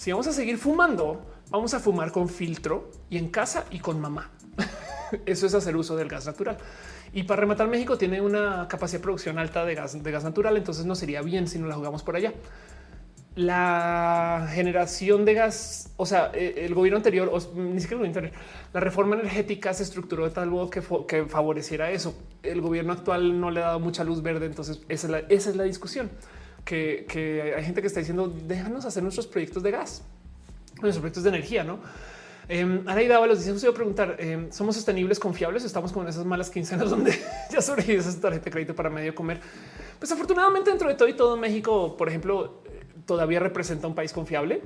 si 0.00 0.10
vamos 0.12 0.26
a 0.28 0.32
seguir 0.32 0.56
fumando, 0.56 1.20
vamos 1.50 1.74
a 1.74 1.78
fumar 1.78 2.10
con 2.10 2.26
filtro 2.26 2.90
y 3.10 3.18
en 3.18 3.28
casa 3.28 3.66
y 3.70 3.80
con 3.80 4.00
mamá. 4.00 4.30
Eso 5.26 5.44
es 5.44 5.52
hacer 5.52 5.76
uso 5.76 5.94
del 5.94 6.08
gas 6.08 6.24
natural. 6.24 6.56
Y 7.12 7.24
para 7.24 7.40
rematar, 7.40 7.68
México 7.68 7.98
tiene 7.98 8.22
una 8.22 8.66
capacidad 8.66 8.98
de 8.98 9.02
producción 9.02 9.38
alta 9.38 9.66
de 9.66 9.74
gas, 9.74 10.02
de 10.02 10.10
gas 10.10 10.24
natural, 10.24 10.56
entonces 10.56 10.86
no 10.86 10.94
sería 10.94 11.20
bien 11.20 11.46
si 11.46 11.58
no 11.58 11.66
la 11.66 11.74
jugamos 11.74 12.02
por 12.02 12.16
allá. 12.16 12.32
La 13.34 14.48
generación 14.54 15.26
de 15.26 15.34
gas, 15.34 15.92
o 15.98 16.06
sea, 16.06 16.30
e, 16.32 16.64
el 16.64 16.74
gobierno 16.74 16.96
anterior, 16.96 17.28
o 17.30 17.38
ni 17.60 17.78
siquiera 17.78 18.02
el 18.02 18.10
gobierno 18.10 18.38
la 18.72 18.80
reforma 18.80 19.16
energética 19.16 19.74
se 19.74 19.82
estructuró 19.82 20.24
de 20.24 20.30
tal 20.30 20.48
modo 20.48 20.70
que, 20.70 20.80
favoreciera 21.26 21.90
eso. 21.90 22.18
El 22.42 22.62
gobierno 22.62 22.94
actual 22.94 23.38
no 23.38 23.50
le 23.50 23.60
ha 23.60 23.66
dado 23.66 23.80
mucha 23.80 24.02
luz 24.02 24.22
verde, 24.22 24.46
entonces 24.46 24.80
esa 24.88 25.18
es 25.28 25.56
la 25.56 25.64
discusión 25.64 26.08
que, 26.64 27.54
hay 27.56 27.64
gente 27.64 27.80
que 27.80 27.86
está 27.86 28.00
diciendo 28.00 28.28
déjanos 28.28 28.84
hacer 28.84 29.02
nuestros 29.02 29.26
proyectos 29.26 29.62
de 29.62 29.70
gas, 29.70 30.02
nuestros 30.80 30.98
proyectos 30.98 31.24
de 31.24 31.28
energía, 31.30 31.64
no? 31.64 31.80
Eh, 32.48 32.82
Araida 32.86 33.24
los 33.26 33.38
dice: 33.38 33.52
Usted 33.52 33.72
preguntar, 33.72 34.16
em, 34.18 34.50
¿somos 34.50 34.74
sostenibles, 34.74 35.20
confiables? 35.20 35.64
Estamos 35.64 35.92
con 35.92 36.08
esas 36.08 36.24
malas 36.24 36.50
quincenas 36.50 36.90
donde 36.90 37.16
ya 37.50 37.62
sobrevive 37.62 37.98
esa 37.98 38.20
tarjeta 38.20 38.46
de 38.46 38.50
crédito 38.50 38.74
para 38.74 38.90
medio 38.90 39.14
comer. 39.14 39.40
Pues 39.98 40.10
afortunadamente, 40.10 40.70
dentro 40.70 40.88
de 40.88 40.94
todo 40.94 41.08
y 41.08 41.14
todo, 41.14 41.36
México, 41.36 41.96
por 41.96 42.08
ejemplo, 42.08 42.62
todavía 43.06 43.38
representa 43.38 43.86
un 43.86 43.94
país 43.94 44.12
confiable 44.12 44.62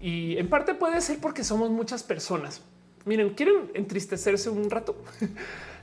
y 0.00 0.36
en 0.36 0.48
parte 0.48 0.74
puede 0.74 1.00
ser 1.00 1.18
porque 1.18 1.42
somos 1.42 1.70
muchas 1.70 2.02
personas. 2.02 2.62
Miren, 3.04 3.30
quieren 3.34 3.70
entristecerse 3.74 4.50
un 4.50 4.70
rato. 4.70 4.96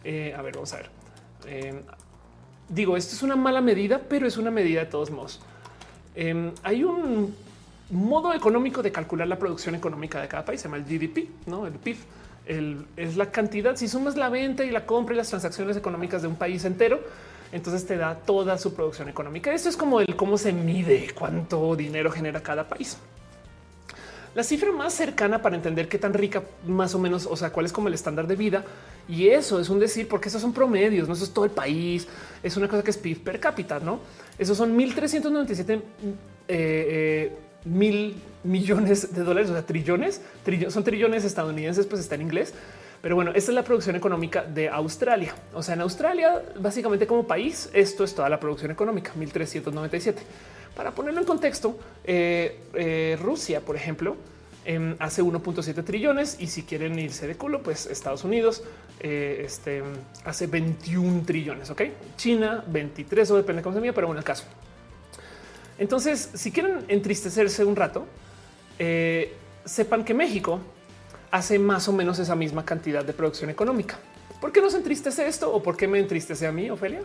Eh, 0.03 0.33
a 0.35 0.41
ver, 0.41 0.55
vamos 0.55 0.73
a 0.73 0.77
ver. 0.77 0.89
Em, 1.45 1.83
digo, 2.67 2.97
esto 2.97 3.13
es 3.13 3.21
una 3.21 3.35
mala 3.35 3.61
medida, 3.61 4.01
pero 4.09 4.25
es 4.25 4.35
una 4.35 4.49
medida 4.49 4.79
de 4.79 4.88
todos 4.88 5.11
modos. 5.11 5.39
Em, 6.15 6.51
hay 6.63 6.83
un 6.83 7.35
modo 7.89 8.33
económico 8.33 8.81
de 8.81 8.91
calcular 8.91 9.27
la 9.27 9.38
producción 9.38 9.75
económica 9.75 10.21
de 10.21 10.27
cada 10.27 10.45
país, 10.45 10.61
se 10.61 10.67
llama 10.67 10.77
el 10.77 10.85
GDP, 10.85 11.29
no 11.45 11.67
el 11.67 11.73
PIB. 11.73 11.97
es 12.97 13.17
la 13.17 13.31
cantidad. 13.31 13.75
Si 13.75 13.88
sumas 13.88 14.17
la 14.17 14.27
venta 14.27 14.65
y 14.65 14.71
la 14.71 14.85
compra 14.85 15.13
y 15.13 15.17
las 15.17 15.29
transacciones 15.29 15.77
económicas 15.77 16.21
de 16.21 16.27
un 16.27 16.35
país 16.35 16.65
entero, 16.65 16.99
entonces 17.51 17.85
te 17.85 17.97
da 17.97 18.15
toda 18.15 18.57
su 18.57 18.73
producción 18.73 19.09
económica. 19.09 19.53
Esto 19.53 19.69
es 19.69 19.77
como 19.77 20.01
el 20.01 20.15
cómo 20.15 20.38
se 20.38 20.51
mide 20.51 21.11
cuánto 21.13 21.75
dinero 21.75 22.11
genera 22.11 22.41
cada 22.41 22.67
país. 22.67 22.97
La 24.33 24.43
cifra 24.43 24.71
más 24.71 24.93
cercana 24.93 25.41
para 25.41 25.55
entender 25.55 25.89
qué 25.89 25.97
tan 25.97 26.13
rica 26.13 26.43
más 26.65 26.95
o 26.95 26.99
menos, 26.99 27.27
o 27.29 27.35
sea, 27.35 27.51
cuál 27.51 27.65
es 27.65 27.73
como 27.73 27.89
el 27.89 27.93
estándar 27.93 28.27
de 28.27 28.35
vida. 28.35 28.63
Y 29.09 29.27
eso 29.27 29.59
es 29.59 29.69
un 29.69 29.79
decir, 29.79 30.07
porque 30.07 30.29
esos 30.29 30.41
son 30.41 30.53
promedios, 30.53 31.07
no 31.07 31.13
eso 31.13 31.25
es 31.25 31.33
todo 31.33 31.45
el 31.45 31.51
país. 31.51 32.07
Es 32.41 32.55
una 32.55 32.67
cosa 32.67 32.83
que 32.83 32.91
es 32.91 32.97
PIB 32.97 33.23
per 33.23 33.39
cápita, 33.39 33.79
no? 33.79 33.99
Esos 34.37 34.57
son 34.57 34.75
1397 34.75 35.73
eh, 35.73 35.81
eh, 36.47 37.35
mil 37.65 38.15
millones 38.43 39.13
de 39.13 39.23
dólares, 39.23 39.49
o 39.49 39.53
sea, 39.53 39.65
trillones, 39.65 40.21
son 40.69 40.83
trillones 40.83 41.23
estadounidenses, 41.25 41.85
pues 41.85 42.01
está 42.01 42.15
en 42.15 42.21
inglés. 42.21 42.53
Pero 43.01 43.15
bueno, 43.15 43.31
esta 43.33 43.51
es 43.51 43.55
la 43.55 43.63
producción 43.63 43.95
económica 43.95 44.43
de 44.43 44.69
Australia. 44.69 45.33
O 45.53 45.63
sea, 45.63 45.73
en 45.73 45.81
Australia, 45.81 46.41
básicamente 46.59 47.07
como 47.07 47.25
país, 47.25 47.69
esto 47.73 48.03
es 48.03 48.13
toda 48.13 48.29
la 48.29 48.39
producción 48.39 48.69
económica, 48.69 49.11
1397. 49.15 50.21
Para 50.76 50.91
ponerlo 50.91 51.19
en 51.19 51.26
contexto, 51.26 51.77
eh, 52.03 53.18
Rusia, 53.22 53.61
por 53.61 53.76
ejemplo, 53.76 54.15
em, 54.65 54.95
hace 54.99 55.22
1.7 55.22 55.84
trillones 55.84 56.38
y 56.39 56.48
si 56.48 56.64
quieren 56.64 56.98
irse 56.98 57.27
de 57.27 57.35
culo, 57.35 57.61
pues 57.61 57.85
Estados 57.88 58.23
Unidos 58.23 58.64
este, 58.99 59.81
hace 60.23 60.48
21 60.48 61.23
trillones. 61.26 61.69
Ok, 61.69 61.81
China 62.15 62.64
23 62.68 63.31
o 63.31 63.38
depende 63.38 63.61
cómo 63.61 63.76
se 63.76 63.81
mira, 63.81 63.93
pero 63.93 64.07
bueno, 64.07 64.19
el 64.19 64.26
caso. 64.26 64.45
Entonces, 65.81 66.30
si 66.35 66.52
quieren 66.52 66.85
entristecerse 66.89 67.65
un 67.65 67.76
rato, 67.76 68.06
eh, 68.77 69.34
sepan 69.65 70.06
que 70.06 70.14
México 70.14 70.60
hace 71.31 71.57
más 71.57 71.88
o 71.88 71.91
menos 71.91 72.19
esa 72.19 72.35
misma 72.35 72.64
cantidad 72.64 73.03
de 73.03 73.14
producción 73.14 73.49
económica. 73.49 73.98
¿Por 74.39 74.52
qué 74.52 74.61
nos 74.61 74.76
entristece 74.76 75.27
esto 75.27 75.52
o 75.52 75.64
por 75.64 75.76
qué 75.76 75.88
me 75.88 75.98
entristece 75.98 76.45
a 76.45 76.52
mí, 76.52 76.69
Ofelia? 76.69 77.02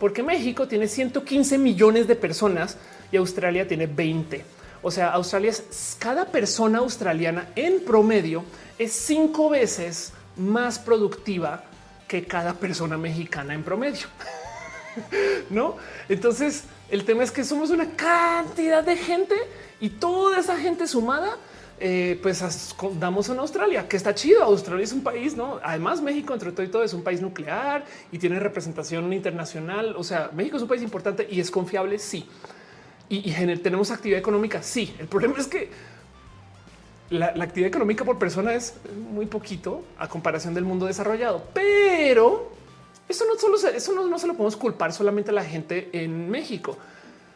Porque 0.00 0.24
México 0.24 0.66
tiene 0.66 0.88
115 0.88 1.58
millones 1.58 2.08
de 2.08 2.16
personas 2.16 2.78
y 3.12 3.18
Australia 3.18 3.68
tiene 3.68 3.86
20. 3.86 4.44
O 4.82 4.90
sea, 4.90 5.10
Australia 5.10 5.50
es 5.50 5.96
cada 5.98 6.24
persona 6.24 6.78
australiana 6.78 7.50
en 7.54 7.84
promedio 7.84 8.42
es 8.80 8.94
cinco 8.94 9.50
veces 9.50 10.14
más 10.36 10.78
productiva 10.78 11.64
que 12.08 12.24
cada 12.24 12.54
persona 12.54 12.96
mexicana 12.96 13.52
en 13.52 13.62
promedio. 13.62 14.06
no? 15.50 15.76
Entonces, 16.08 16.64
el 16.90 17.04
tema 17.04 17.22
es 17.22 17.30
que 17.30 17.44
somos 17.44 17.68
una 17.68 17.90
cantidad 17.90 18.82
de 18.82 18.96
gente 18.96 19.34
y 19.80 19.90
toda 19.90 20.40
esa 20.40 20.56
gente 20.56 20.86
sumada 20.86 21.36
eh, 21.82 22.18
pues 22.22 22.44
damos 22.98 23.30
en 23.30 23.38
Australia, 23.38 23.88
que 23.88 23.96
está 23.96 24.14
chido. 24.14 24.42
Australia 24.42 24.84
es 24.84 24.92
un 24.92 25.02
país, 25.02 25.34
no? 25.34 25.58
Además, 25.62 26.02
México, 26.02 26.34
entre 26.34 26.52
todo 26.52 26.62
y 26.62 26.68
todo, 26.68 26.82
es 26.82 26.92
un 26.92 27.02
país 27.02 27.22
nuclear 27.22 27.86
y 28.12 28.18
tiene 28.18 28.38
representación 28.38 29.10
internacional. 29.14 29.94
O 29.96 30.04
sea, 30.04 30.30
México 30.34 30.58
es 30.58 30.62
un 30.62 30.68
país 30.68 30.82
importante 30.82 31.26
y 31.30 31.40
es 31.40 31.50
confiable. 31.50 31.98
Sí. 31.98 32.28
Y, 33.08 33.32
tenemos 33.56 33.90
actividad 33.90 34.20
económica. 34.20 34.62
Sí. 34.62 34.94
El 34.98 35.08
problema 35.08 35.36
es 35.38 35.46
que 35.46 35.70
la, 37.08 37.28
actividad 37.28 37.68
económica 37.68 38.04
por 38.04 38.18
persona 38.18 38.52
es 38.52 38.74
muy 39.10 39.24
poquito 39.24 39.82
a 39.98 40.06
comparación 40.06 40.52
del 40.52 40.64
mundo 40.64 40.84
desarrollado, 40.84 41.42
pero 41.54 42.52
eso 43.08 43.24
no 43.24 43.38
solo 43.38 43.56
eso 43.56 43.92
no, 43.94 44.06
no 44.06 44.18
se 44.18 44.26
lo 44.26 44.34
podemos 44.34 44.56
culpar 44.56 44.92
solamente 44.92 45.30
a 45.30 45.34
la 45.34 45.44
gente 45.44 45.88
en 45.92 46.30
México, 46.30 46.78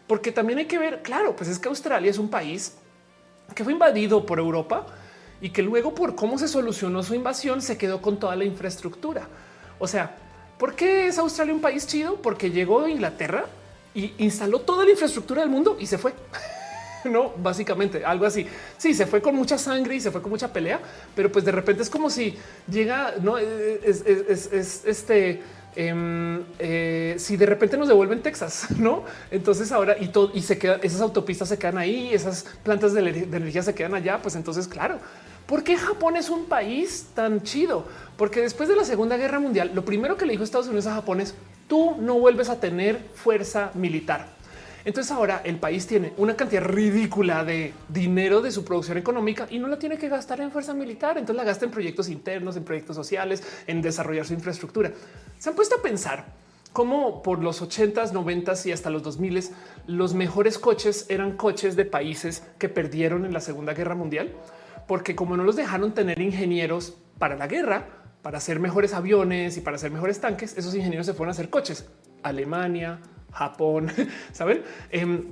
porque 0.07 0.31
también 0.31 0.61
hay 0.61 0.67
que 0.67 0.79
ver, 0.79 1.03
claro, 1.03 1.35
pues 1.35 1.49
es 1.49 1.59
que 1.59 1.69
Australia 1.69 2.09
es 2.09 2.19
un 2.19 2.29
país 2.29 2.75
que 3.55 3.65
fue 3.65 3.73
invadido 3.73 4.25
por 4.25 4.39
Europa 4.39 4.87
y 5.41 5.51
que 5.51 5.63
luego 5.63 5.95
por 5.95 6.15
cómo 6.15 6.39
se 6.39 6.49
solucionó 6.49 7.03
su 7.03 7.15
invasión 7.15 7.61
se 7.61 7.77
quedó 7.77 8.01
con 8.01 8.19
toda 8.19 8.37
la 8.37 8.45
infraestructura. 8.45 9.29
O 9.79 9.87
sea, 9.87 10.17
¿por 10.59 10.75
qué 10.75 11.07
es 11.09 11.19
Australia 11.19 11.53
un 11.53 11.61
país 11.61 11.87
chido? 11.87 12.17
Porque 12.17 12.51
llegó 12.51 12.83
a 12.83 12.91
Inglaterra 12.91 13.47
y 13.95 14.13
instaló 14.19 14.61
toda 14.61 14.85
la 14.85 14.93
infraestructura 14.93 15.43
del 15.43 15.51
mundo 15.51 15.77
y 15.79 15.87
se 15.87 15.99
fue. 15.99 16.15
no, 17.05 17.33
básicamente 17.37 18.05
algo 18.05 18.25
así. 18.25 18.47
Sí, 18.79 18.95
se 18.95 19.07
fue 19.07 19.21
con 19.21 19.35
mucha 19.35 19.59
sangre 19.59 19.97
y 19.97 20.01
se 20.01 20.11
fue 20.11 20.23
con 20.23 20.31
mucha 20.31 20.53
pelea, 20.53 20.81
pero 21.15 21.31
pues 21.31 21.45
de 21.45 21.53
repente 21.53 21.83
es 21.83 21.91
como 21.91 22.09
si 22.09 22.37
llega, 22.71 23.15
no 23.21 23.37
es, 23.37 24.03
es 24.07 24.85
este 24.85 25.43
Em, 25.77 26.43
eh, 26.61 27.17
si 27.19 27.37
de 27.37 27.47
repente 27.47 27.77
nos 27.77 27.89
devuelven 27.89 28.23
Texas, 28.23 28.69
no? 28.79 29.05
Entonces 29.31 29.73
ahora 29.73 29.97
y 29.99 30.09
todo 30.09 30.31
y 30.33 30.43
se 30.43 30.57
quedan 30.57 30.81
esas 30.83 31.01
autopistas 31.01 31.49
se 31.49 31.59
quedan 31.59 31.79
ahí, 31.79 32.11
esas 32.13 32.47
plantas 32.63 32.93
de, 32.95 33.01
energía 33.01 33.63
se 33.63 33.75
quedan 33.75 33.95
allá. 33.95 34.21
Pues 34.23 34.37
entonces, 34.37 34.69
claro, 34.69 34.99
¿por 35.47 35.65
qué 35.65 35.77
Japón 35.77 36.17
es 36.17 36.31
un 36.31 36.45
país 36.47 37.09
tan 37.15 37.43
chido? 37.43 37.85
Porque 38.17 38.41
después 38.41 38.69
de 38.69 38.77
la 38.77 38.85
Segunda 38.85 39.17
Guerra 39.17 39.41
Mundial, 39.41 39.73
lo 39.75 39.85
primero 39.85 40.17
que 40.17 40.27
le 40.27 40.33
dijo 40.33 40.45
Estados 40.45 40.67
Unidos 40.67 40.87
a 40.87 40.95
Japón 40.95 41.21
es 41.21 41.35
tú 41.69 41.97
no 41.99 42.19
vuelves 42.19 42.49
a 42.51 42.61
tener 42.61 43.01
fuerza 43.15 43.71
militar. 43.75 44.29
Entonces 44.85 45.11
ahora 45.13 45.41
el 45.45 45.57
país 45.57 45.87
tiene 45.87 46.13
una 46.19 46.37
cantidad 46.37 46.63
ridícula 46.63 47.45
de 47.45 47.73
dinero 47.89 48.43
de 48.43 48.51
su 48.51 48.65
producción 48.65 48.99
económica 48.99 49.47
y 49.51 49.59
no 49.59 49.69
la 49.69 49.79
tiene 49.79 49.97
que 49.97 50.09
gastar 50.09 50.41
en 50.41 50.51
fuerza 50.51 50.75
militar. 50.75 51.17
Entonces 51.17 51.37
la 51.37 51.45
gasta 51.45 51.65
en 51.65 51.71
proyectos 51.71 52.09
internos, 52.09 52.57
en 52.57 52.65
proyectos 52.65 52.95
sociales, 52.95 53.43
en 53.67 53.81
desarrollar 53.81 54.27
su 54.27 54.35
infraestructura. 54.35 54.93
Se 55.39 55.49
han 55.49 55.55
puesto 55.57 55.77
a 55.77 55.83
pensar 55.83 56.27
cómo 56.75 57.23
por 57.23 57.39
los 57.39 57.63
80s, 57.63 58.13
90s 58.13 58.67
y 58.67 58.73
hasta 58.73 58.91
los 58.91 59.03
2000 59.03 59.51
los 59.87 60.13
mejores 60.13 60.59
coches 60.59 61.07
eran 61.09 61.37
coches 61.37 61.77
de 61.77 61.87
países 61.87 62.43
que 62.59 62.69
perdieron 62.69 63.25
en 63.25 63.33
la 63.33 63.41
Segunda 63.41 63.73
Guerra 63.73 63.95
Mundial, 63.95 64.33
porque 64.87 65.15
como 65.15 65.37
no 65.37 65.45
los 65.45 65.57
dejaron 65.57 65.95
tener 65.95 66.21
ingenieros 66.21 66.97
para 67.19 67.37
la 67.37 67.47
guerra, 67.47 67.87
para 68.23 68.39
hacer 68.39 68.59
mejores 68.59 68.93
aviones 68.93 69.57
y 69.57 69.61
para 69.61 69.77
hacer 69.77 69.91
mejores 69.93 70.21
tanques, 70.21 70.59
esos 70.59 70.75
ingenieros 70.75 71.07
se 71.07 71.15
fueron 71.15 71.31
a 71.31 71.33
hacer 71.33 71.49
coches. 71.49 71.87
Alemania, 72.23 72.99
Japón, 73.35 73.91
saben? 74.33 74.63
Em, 74.91 75.25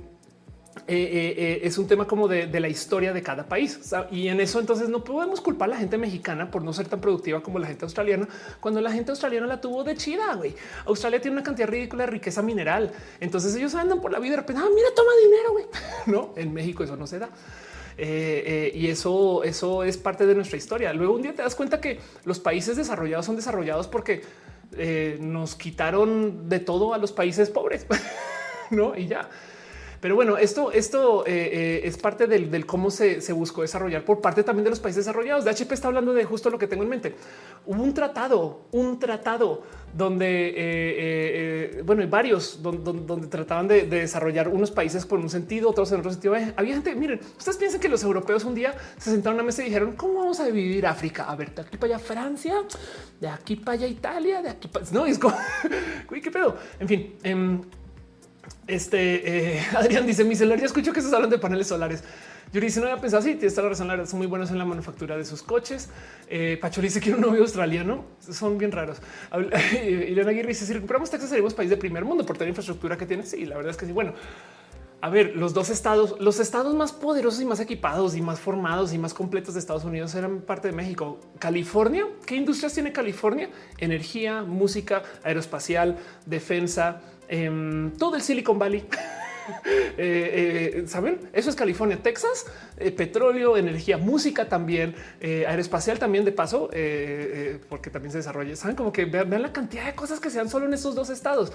eh, 0.87 0.95
eh, 0.95 1.35
eh, 1.37 1.59
es 1.63 1.77
un 1.77 1.87
tema 1.87 2.05
como 2.07 2.27
de, 2.27 2.47
la 2.59 2.67
historia 2.67 3.13
de 3.13 3.21
cada 3.21 3.47
país. 3.47 3.79
Y 4.11 4.27
en 4.27 4.41
eso 4.41 4.59
entonces 4.59 4.89
no 4.89 5.03
podemos 5.03 5.39
culpar 5.39 5.69
a 5.69 5.73
la 5.73 5.77
gente 5.77 5.97
mexicana 5.97 6.49
por 6.49 6.63
no 6.63 6.73
ser 6.73 6.87
tan 6.87 6.99
productiva 6.99 7.41
como 7.41 7.59
la 7.59 7.67
gente 7.67 7.85
australiana, 7.85 8.27
cuando 8.59 8.81
la 8.81 8.91
gente 8.91 9.11
australiana 9.11 9.47
la 9.47 9.61
tuvo 9.61 9.83
de 9.83 9.95
chida, 9.95 10.33
güey. 10.35 10.55
Australia 10.85 11.21
tiene 11.21 11.37
una 11.37 11.43
cantidad 11.43 11.67
ridícula 11.67 12.05
de 12.05 12.11
riqueza 12.11 12.41
mineral. 12.41 12.91
Entonces 13.19 13.55
ellos 13.55 13.75
andan 13.75 14.01
por 14.01 14.11
la 14.11 14.19
vida 14.19 14.35
de 14.35 14.41
ah, 14.41 14.69
mira, 14.75 14.89
toma 14.95 15.11
dinero, 15.23 15.51
güey. 15.51 15.65
No, 16.07 16.33
en 16.35 16.53
México 16.53 16.83
eso 16.83 16.97
no 16.97 17.07
se 17.07 17.19
da. 17.19 17.29
y 17.97 18.87
eso, 18.87 19.43
eso 19.43 19.83
es 19.83 19.97
parte 19.97 20.25
de 20.25 20.35
nuestra 20.35 20.57
historia. 20.57 20.91
Luego 20.91 21.13
un 21.13 21.21
día 21.21 21.33
te 21.33 21.43
das 21.43 21.55
cuenta 21.55 21.79
que 21.79 21.99
los 22.25 22.39
países 22.39 22.75
desarrollados 22.75 23.25
son 23.25 23.35
desarrollados 23.35 23.87
porque 23.87 24.23
eh, 24.77 25.17
nos 25.19 25.55
quitaron 25.55 26.49
de 26.49 26.59
todo 26.59 26.93
a 26.93 26.97
los 26.97 27.11
países 27.11 27.49
pobres, 27.49 27.85
no? 28.71 28.95
Y 28.95 29.07
ya. 29.07 29.29
Pero 30.03 30.15
bueno, 30.15 30.37
esto, 30.37 30.69
esto 30.73 31.25
eh, 31.25 31.31
eh, 31.31 31.81
es 31.85 31.97
parte 31.97 32.27
del, 32.27 32.65
cómo 32.65 32.91
se, 32.91 33.21
buscó 33.31 33.61
desarrollar 33.61 34.03
por 34.03 34.19
parte 34.19 34.43
también 34.43 34.65
de 34.65 34.71
los 34.71 34.81
países 34.81 35.05
desarrollados. 35.05 35.45
De 35.45 35.51
HP 35.51 35.73
está 35.73 35.87
hablando 35.87 36.13
de 36.13 36.25
justo 36.25 36.49
lo 36.49 36.59
que 36.59 36.67
tengo 36.67 36.83
en 36.83 36.89
mente. 36.89 37.15
Hubo 37.65 37.81
un 37.81 37.93
tratado, 37.93 38.65
un 38.73 38.99
tratado 38.99 39.63
donde, 39.93 41.81
bueno, 41.85 42.01
hay 42.01 42.09
varios 42.09 42.61
donde, 42.61 43.27
trataban 43.27 43.69
de, 43.69 43.85
desarrollar 43.85 44.49
unos 44.49 44.71
países 44.71 45.05
por 45.05 45.19
un 45.19 45.29
sentido, 45.29 45.69
otros 45.69 45.89
en 45.93 45.99
otro 45.99 46.11
sentido. 46.11 46.35
Había 46.57 46.73
gente, 46.73 46.93
miren, 46.95 47.21
ustedes 47.37 47.55
piensan 47.55 47.79
que 47.79 47.87
los 47.87 48.03
europeos 48.03 48.43
un 48.43 48.55
día 48.55 48.75
se 48.97 49.09
sentaron 49.09 49.39
a 49.39 49.43
una 49.43 49.45
mesa 49.45 49.61
y 49.61 49.67
dijeron, 49.67 49.93
¿cómo 49.93 50.15
vamos 50.15 50.37
a 50.41 50.47
dividir 50.47 50.85
África? 50.85 51.31
A 51.31 51.37
ver, 51.37 51.55
de 51.55 51.61
aquí 51.61 51.77
para 51.77 51.95
allá 51.95 52.05
Francia, 52.05 52.55
de 53.21 53.29
aquí 53.29 53.55
para 53.55 53.75
allá 53.75 53.87
Italia, 53.87 54.41
de 54.41 54.49
aquí 54.49 54.67
para... 54.67 54.85
No, 54.91 55.05
es 55.05 55.17
como, 55.17 55.37
uy, 56.11 56.19
qué 56.19 56.29
pedo. 56.29 56.57
En 56.77 56.87
fin. 56.89 57.63
Este 58.67 59.57
eh, 59.57 59.65
Adrián 59.75 60.05
dice: 60.05 60.23
Mi 60.23 60.35
celular 60.35 60.59
ya 60.59 60.65
escucho 60.65 60.93
que 60.93 61.01
se 61.01 61.13
hablan 61.13 61.29
de 61.29 61.37
paneles 61.37 61.67
solares. 61.67 62.03
Yo 62.51 62.61
dice: 62.61 62.79
No 62.79 62.87
había 62.87 63.01
pensado. 63.01 63.23
Sí, 63.23 63.35
tienes 63.35 63.53
toda 63.53 63.63
la 63.63 63.69
razón. 63.69 64.07
Son 64.07 64.17
muy 64.17 64.27
buenos 64.27 64.51
en 64.51 64.57
la 64.57 64.65
manufactura 64.65 65.17
de 65.17 65.25
sus 65.25 65.43
coches. 65.43 65.89
Eh, 66.29 66.57
Pacho 66.61 66.81
dice 66.81 67.01
que 67.01 67.13
un 67.13 67.21
novio 67.21 67.41
australiano 67.41 68.05
son 68.19 68.57
bien 68.57 68.71
raros. 68.71 68.97
Leona 69.31 70.29
Aguirre 70.31 70.49
dice: 70.49 70.65
Si 70.65 70.73
recuperamos 70.73 71.09
Texas, 71.09 71.29
seríamos 71.29 71.53
país 71.53 71.69
de 71.69 71.77
primer 71.77 72.05
mundo 72.05 72.25
por 72.25 72.35
toda 72.35 72.45
la 72.45 72.49
infraestructura 72.49 72.97
que 72.97 73.05
tiene. 73.05 73.25
Sí, 73.25 73.45
la 73.45 73.55
verdad 73.55 73.71
es 73.71 73.77
que 73.77 73.85
sí. 73.85 73.91
Bueno, 73.91 74.13
a 75.03 75.09
ver, 75.09 75.35
los 75.35 75.53
dos 75.53 75.69
estados, 75.69 76.15
los 76.21 76.39
estados 76.39 76.73
más 76.75 76.93
poderosos 76.93 77.41
y 77.41 77.45
más 77.45 77.59
equipados 77.59 78.15
y 78.15 78.21
más 78.21 78.39
formados 78.39 78.93
y 78.93 78.97
más 78.97 79.13
completos 79.13 79.53
de 79.53 79.59
Estados 79.59 79.83
Unidos 79.83 80.15
eran 80.15 80.39
parte 80.39 80.69
de 80.69 80.73
México. 80.73 81.19
California, 81.39 82.07
¿qué 82.25 82.37
industrias 82.37 82.73
tiene 82.73 82.93
California? 82.93 83.49
Energía, 83.79 84.43
música, 84.43 85.03
aeroespacial, 85.25 85.97
defensa, 86.25 87.01
Em, 87.33 87.89
todo 87.97 88.15
el 88.15 88.21
Silicon 88.21 88.59
Valley. 88.59 88.85
Eh, 89.97 90.71
eh, 90.77 90.87
Saben, 90.87 91.19
eso 91.33 91.49
es 91.49 91.55
California, 91.57 92.01
Texas, 92.01 92.45
eh, 92.77 92.93
petróleo, 92.93 93.57
energía, 93.57 93.97
música 93.97 94.47
también, 94.47 94.95
aeroespacial 95.21 95.99
también 95.99 96.23
de 96.23 96.31
paso, 96.31 96.69
porque 97.67 97.89
también 97.89 98.13
se 98.13 98.19
desarrolla. 98.19 98.55
Saben 98.55 98.77
como 98.77 98.93
que 98.93 99.03
vean, 99.03 99.41
la 99.41 99.51
cantidad 99.51 99.85
de 99.85 99.95
cosas 99.95 100.21
que 100.21 100.29
se 100.29 100.37
dan 100.37 100.49
solo 100.49 100.65
en 100.65 100.73
estos 100.73 100.95
dos 100.95 101.09
estados 101.09 101.51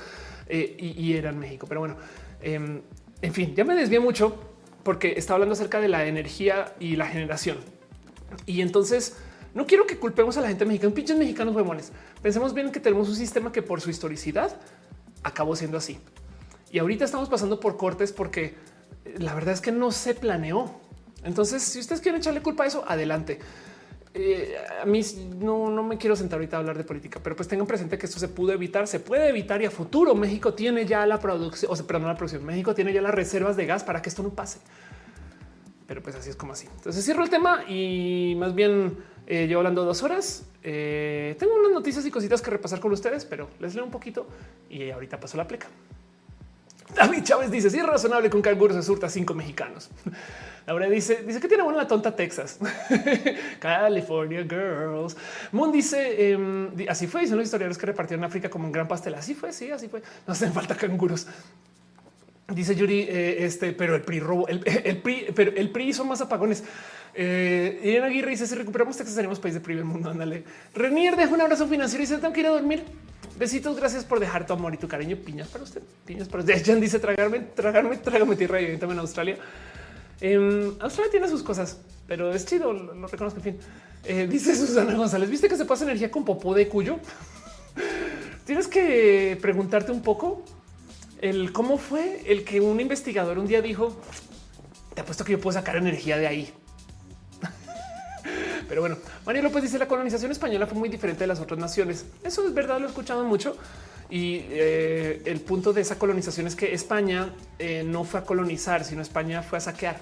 y, 0.51 1.03
y, 1.03 1.17
eran 1.17 1.39
México. 1.39 1.67
Pero 1.67 1.81
bueno, 1.81 1.97
em, 2.43 2.83
en 3.23 3.33
fin, 3.33 3.55
ya 3.55 3.65
me 3.65 3.75
desvié 3.75 4.01
mucho 4.01 4.39
porque 4.83 5.15
estaba 5.17 5.37
hablando 5.37 5.55
acerca 5.55 5.81
de 5.81 5.89
la 5.89 6.05
energía 6.05 6.75
y 6.79 6.97
la 6.97 7.07
generación. 7.07 7.57
Y 8.45 8.61
entonces 8.61 9.17
no 9.55 9.67
quiero 9.67 9.87
que 9.87 9.97
culpemos 9.97 10.37
a 10.37 10.43
la 10.43 10.49
gente 10.49 10.67
mexicana, 10.67 10.95
pinches 10.95 11.17
mexicanos 11.17 11.57
huevones. 11.57 11.91
Pensemos 12.21 12.53
bien 12.53 12.71
que 12.71 12.81
tenemos 12.81 13.09
un 13.09 13.17
sistema 13.17 13.51
que 13.51 13.63
por 13.63 13.81
su 13.81 13.89
historicidad 13.89 14.61
acabó 15.23 15.57
siendo 15.57 15.79
así. 15.79 15.99
Y 16.71 16.79
ahorita 16.79 17.05
estamos 17.05 17.29
pasando 17.29 17.61
por 17.61 17.77
cortes 17.77 18.13
porque 18.13 18.55
eh, 19.05 19.15
la 19.19 19.35
verdad 19.35 19.55
es 19.55 19.61
que 19.61 19.73
no 19.73 19.91
se 19.91 20.15
planeó. 20.15 20.71
Entonces, 21.25 21.63
si 21.63 21.81
ustedes 21.81 22.01
quieren 22.01 22.21
echarle 22.21 22.43
culpa 22.43 22.65
a 22.65 22.67
eso, 22.67 22.85
adelante. 22.87 23.39
Eh, 24.15 24.57
a 24.83 24.85
mí 24.85 25.01
no, 25.39 25.71
no 25.71 25.83
me 25.83 25.99
quiero 25.99 26.17
sentar 26.17 26.39
ahorita 26.39 26.57
a 26.57 26.61
hablar 26.61 26.77
de 26.79 26.85
política, 26.85 27.21
pero 27.23 27.37
pues 27.37 27.47
tengan 27.47 27.67
presente 27.67 27.99
que 27.99 28.07
esto 28.07 28.19
se 28.19 28.29
pudo 28.29 28.53
evitar, 28.53 28.89
se 28.89 29.01
puede 29.01 29.29
evitar 29.29 29.61
y 29.63 29.67
a 29.67 29.71
futuro 29.71 30.15
México 30.15 30.55
tiene 30.55 30.87
ya 30.87 31.07
la 31.07 31.21
producción, 31.21 31.71
o 31.71 31.77
sea, 31.77 31.87
perdón, 31.87 32.09
la 32.09 32.17
producción, 32.17 32.45
México 32.45 32.75
tiene 32.75 32.93
ya 32.93 33.03
las 33.03 33.15
reservas 33.15 33.57
de 33.57 33.67
gas 33.67 33.85
para 33.85 34.01
que 34.01 34.09
esto 34.09 34.23
no 34.23 34.31
pase. 34.31 34.59
Pero 35.87 36.03
pues 36.03 36.17
así 36.17 36.31
es 36.31 36.37
como 36.37 36.53
así. 36.53 36.67
Entonces 36.77 37.05
cierro 37.05 37.23
el 37.23 37.31
tema 37.31 37.65
y 37.69 38.35
más 38.39 38.55
bien 38.55 38.97
eh, 39.31 39.47
yo 39.47 39.59
hablando 39.59 39.85
dos 39.85 40.03
horas. 40.03 40.47
Eh, 40.63 41.37
tengo 41.39 41.55
unas 41.55 41.71
noticias 41.71 42.05
y 42.07 42.11
cositas 42.11 42.41
que 42.41 42.51
repasar 42.51 42.81
con 42.81 42.91
ustedes, 42.93 43.27
pero 43.27 43.51
les 43.61 43.75
leo 43.75 43.85
un 43.85 43.91
poquito 43.91 44.27
y 44.71 44.91
ahorita 44.91 45.21
paso 45.21 45.37
la 45.37 45.47
pleca. 45.47 45.67
David 46.95 47.25
Chávez 47.25 47.51
dice: 47.51 47.69
Si 47.69 47.77
es 47.77 47.85
razonable 47.85 48.31
con 48.31 48.41
canguro 48.41 48.73
se 48.73 48.83
surta 48.83 49.11
cinco 49.11 49.35
mexicanos. 49.35 49.91
Laura 50.67 50.89
dice: 50.89 51.25
Dice 51.27 51.41
que 51.41 51.49
tiene 51.49 51.63
buena 51.63 51.83
la 51.83 51.87
tonta 51.87 52.17
Texas. 52.17 52.59
California 53.61 54.43
Girls. 54.45 55.15
Moon 55.53 55.73
dice: 55.73 56.31
em, 56.33 56.71
Así 56.89 57.07
fue. 57.07 57.21
Dicen 57.21 57.37
los 57.37 57.45
historiadores 57.45 57.77
que 57.77 57.85
repartieron 57.85 58.25
África 58.25 58.49
como 58.49 58.65
un 58.65 58.73
gran 58.73 58.89
pastel. 58.89 59.15
Así 59.15 59.35
fue. 59.35 59.53
Sí, 59.53 59.71
así 59.71 59.89
fue. 59.89 60.01
No 60.27 60.33
hacen 60.33 60.55
falta 60.55 60.75
canguros. 60.75 61.27
Dice 62.55 62.75
Yuri, 62.75 63.01
eh, 63.01 63.45
este, 63.45 63.73
pero 63.73 63.95
el 63.95 64.01
PRI 64.01 64.21
robo, 64.21 64.49
el, 64.49 64.61
PRI, 64.61 65.27
pero 65.35 65.53
el 65.55 65.69
PRI 65.69 65.93
son 65.93 66.09
más 66.09 66.23
apagones. 66.23 66.65
Eh, 67.21 67.81
Irene 67.83 68.07
Aguirre 68.07 68.31
dice: 68.31 68.47
Si 68.47 68.55
recuperamos 68.55 68.97
Texas, 68.97 69.17
seremos 69.17 69.41
país 69.41 69.53
de 69.53 69.59
primer 69.59 69.85
mundo. 69.85 70.09
Ándale. 70.09 70.45
Renier 70.73 71.17
deja 71.17 71.35
un 71.35 71.41
abrazo 71.41 71.67
financiero 71.67 72.05
y 72.05 72.07
dice: 72.07 72.19
Tengo 72.21 72.33
que 72.33 72.41
ir 72.41 72.47
a 72.47 72.51
dormir. 72.51 72.85
Besitos, 73.37 73.77
gracias 73.77 74.05
por 74.05 74.21
dejar 74.21 74.47
tu 74.47 74.53
amor 74.53 74.73
y 74.73 74.77
tu 74.77 74.87
cariño. 74.87 75.17
Piñas 75.17 75.49
para 75.49 75.65
usted, 75.65 75.83
piñas 76.07 76.29
para 76.29 76.45
usted. 76.45 76.63
Jan 76.65 76.81
dice: 76.81 77.01
Tragarme, 77.01 77.41
tragarme, 77.41 77.97
trágame 77.97 78.37
tierra 78.37 78.63
y 78.63 78.77
también 78.77 79.01
Australia. 79.01 79.37
Eh, 80.21 80.73
Australia 80.79 81.11
tiene 81.11 81.29
sus 81.29 81.43
cosas, 81.43 81.81
pero 82.07 82.33
es 82.33 82.47
chido, 82.47 82.73
lo, 82.73 83.09
reconozco. 83.09 83.39
En 83.39 83.45
fin, 83.45 83.57
eh, 84.05 84.29
dice 84.31 84.55
Susana 84.55 84.95
González: 84.95 85.29
¿Viste 85.29 85.49
que 85.49 85.57
se 85.57 85.65
pasa 85.65 85.83
energía 85.83 86.13
con 86.13 86.25
popó 86.25 86.55
de 86.55 86.69
cuyo? 86.69 87.01
Tienes 88.47 88.69
que 88.69 89.37
preguntarte 89.43 89.91
un 89.91 90.03
poco 90.03 90.45
el 91.21 91.53
cómo 91.53 91.79
fue 91.79 92.23
el 92.27 92.45
que 92.45 92.61
un 92.61 92.79
investigador 92.79 93.41
un 93.41 93.49
día 93.49 93.61
dijo: 93.61 94.01
Te 94.95 95.01
apuesto 95.01 95.25
que 95.25 95.33
yo 95.33 95.41
puedo 95.41 95.55
sacar 95.55 95.75
energía 95.75 96.17
de 96.17 96.29
ahí. 96.29 96.55
Pero 98.69 98.83
bueno, 98.83 98.97
María 99.25 99.43
López 99.43 99.63
dice 99.63 99.79
la 99.79 99.89
colonización 99.89 100.31
española 100.31 100.67
fue 100.67 100.79
muy 100.79 100.89
diferente 100.89 101.21
de 101.21 101.27
las 101.29 101.41
otras 101.41 101.59
naciones. 101.59 102.05
Eso 102.23 102.47
es 102.47 102.53
verdad, 102.53 102.79
lo 102.79 102.87
he 102.87 102.89
escuchado 102.89 103.25
mucho. 103.25 103.57
Y 104.11 104.45
eh, 104.51 105.23
el 105.25 105.41
punto 105.41 105.73
de 105.73 105.83
esa 105.83 105.99
colonización 105.99 106.47
es 106.47 106.57
que 106.57 106.73
España 106.73 107.35
eh, 107.59 107.83
no 107.85 108.05
fue 108.05 108.21
a 108.21 108.25
colonizar, 108.25 108.85
sino 108.85 109.03
España 109.03 109.43
fue 109.43 109.59
a 109.59 109.61
saquear. 109.61 109.99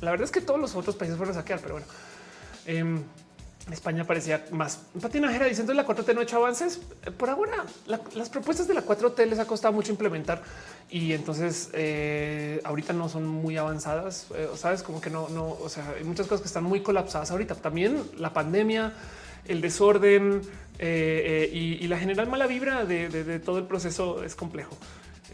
La 0.00 0.10
verdad 0.10 0.24
es 0.24 0.30
que 0.30 0.40
todos 0.40 0.60
los 0.60 0.74
otros 0.74 0.96
países 0.96 1.16
fueron 1.16 1.34
a 1.36 1.40
saquear, 1.40 1.60
pero 1.60 1.74
bueno. 1.74 1.86
Em, 2.66 3.02
España 3.72 4.04
parecía 4.04 4.44
más 4.50 4.78
patinajera 5.00 5.46
diciendo 5.46 5.72
la 5.72 5.86
4T 5.86 6.14
no 6.14 6.20
ha 6.20 6.24
hecho 6.24 6.36
avances. 6.36 6.80
Por 7.16 7.30
ahora, 7.30 7.64
las 7.86 8.28
propuestas 8.28 8.68
de 8.68 8.74
la 8.74 8.84
4T 8.84 9.26
les 9.26 9.38
ha 9.38 9.46
costado 9.46 9.72
mucho 9.72 9.90
implementar 9.90 10.42
y 10.90 11.12
entonces 11.12 11.70
eh, 11.72 12.60
ahorita 12.64 12.92
no 12.92 13.08
son 13.08 13.26
muy 13.26 13.56
avanzadas. 13.56 14.26
Eh, 14.34 14.50
Sabes 14.54 14.82
como 14.82 15.00
que 15.00 15.08
no, 15.08 15.28
no, 15.30 15.48
o 15.48 15.68
sea, 15.68 15.94
hay 15.96 16.04
muchas 16.04 16.26
cosas 16.26 16.42
que 16.42 16.48
están 16.48 16.64
muy 16.64 16.80
colapsadas 16.80 17.30
ahorita. 17.30 17.54
También 17.54 18.02
la 18.18 18.34
pandemia, 18.34 18.92
el 19.46 19.62
desorden 19.62 20.42
eh, 20.78 21.50
y, 21.52 21.86
la 21.86 21.98
general 21.98 22.28
mala 22.28 22.46
vibra 22.46 22.84
de 22.84 23.40
todo 23.40 23.58
el 23.58 23.64
proceso 23.64 24.22
es 24.24 24.34
complejo. 24.34 24.76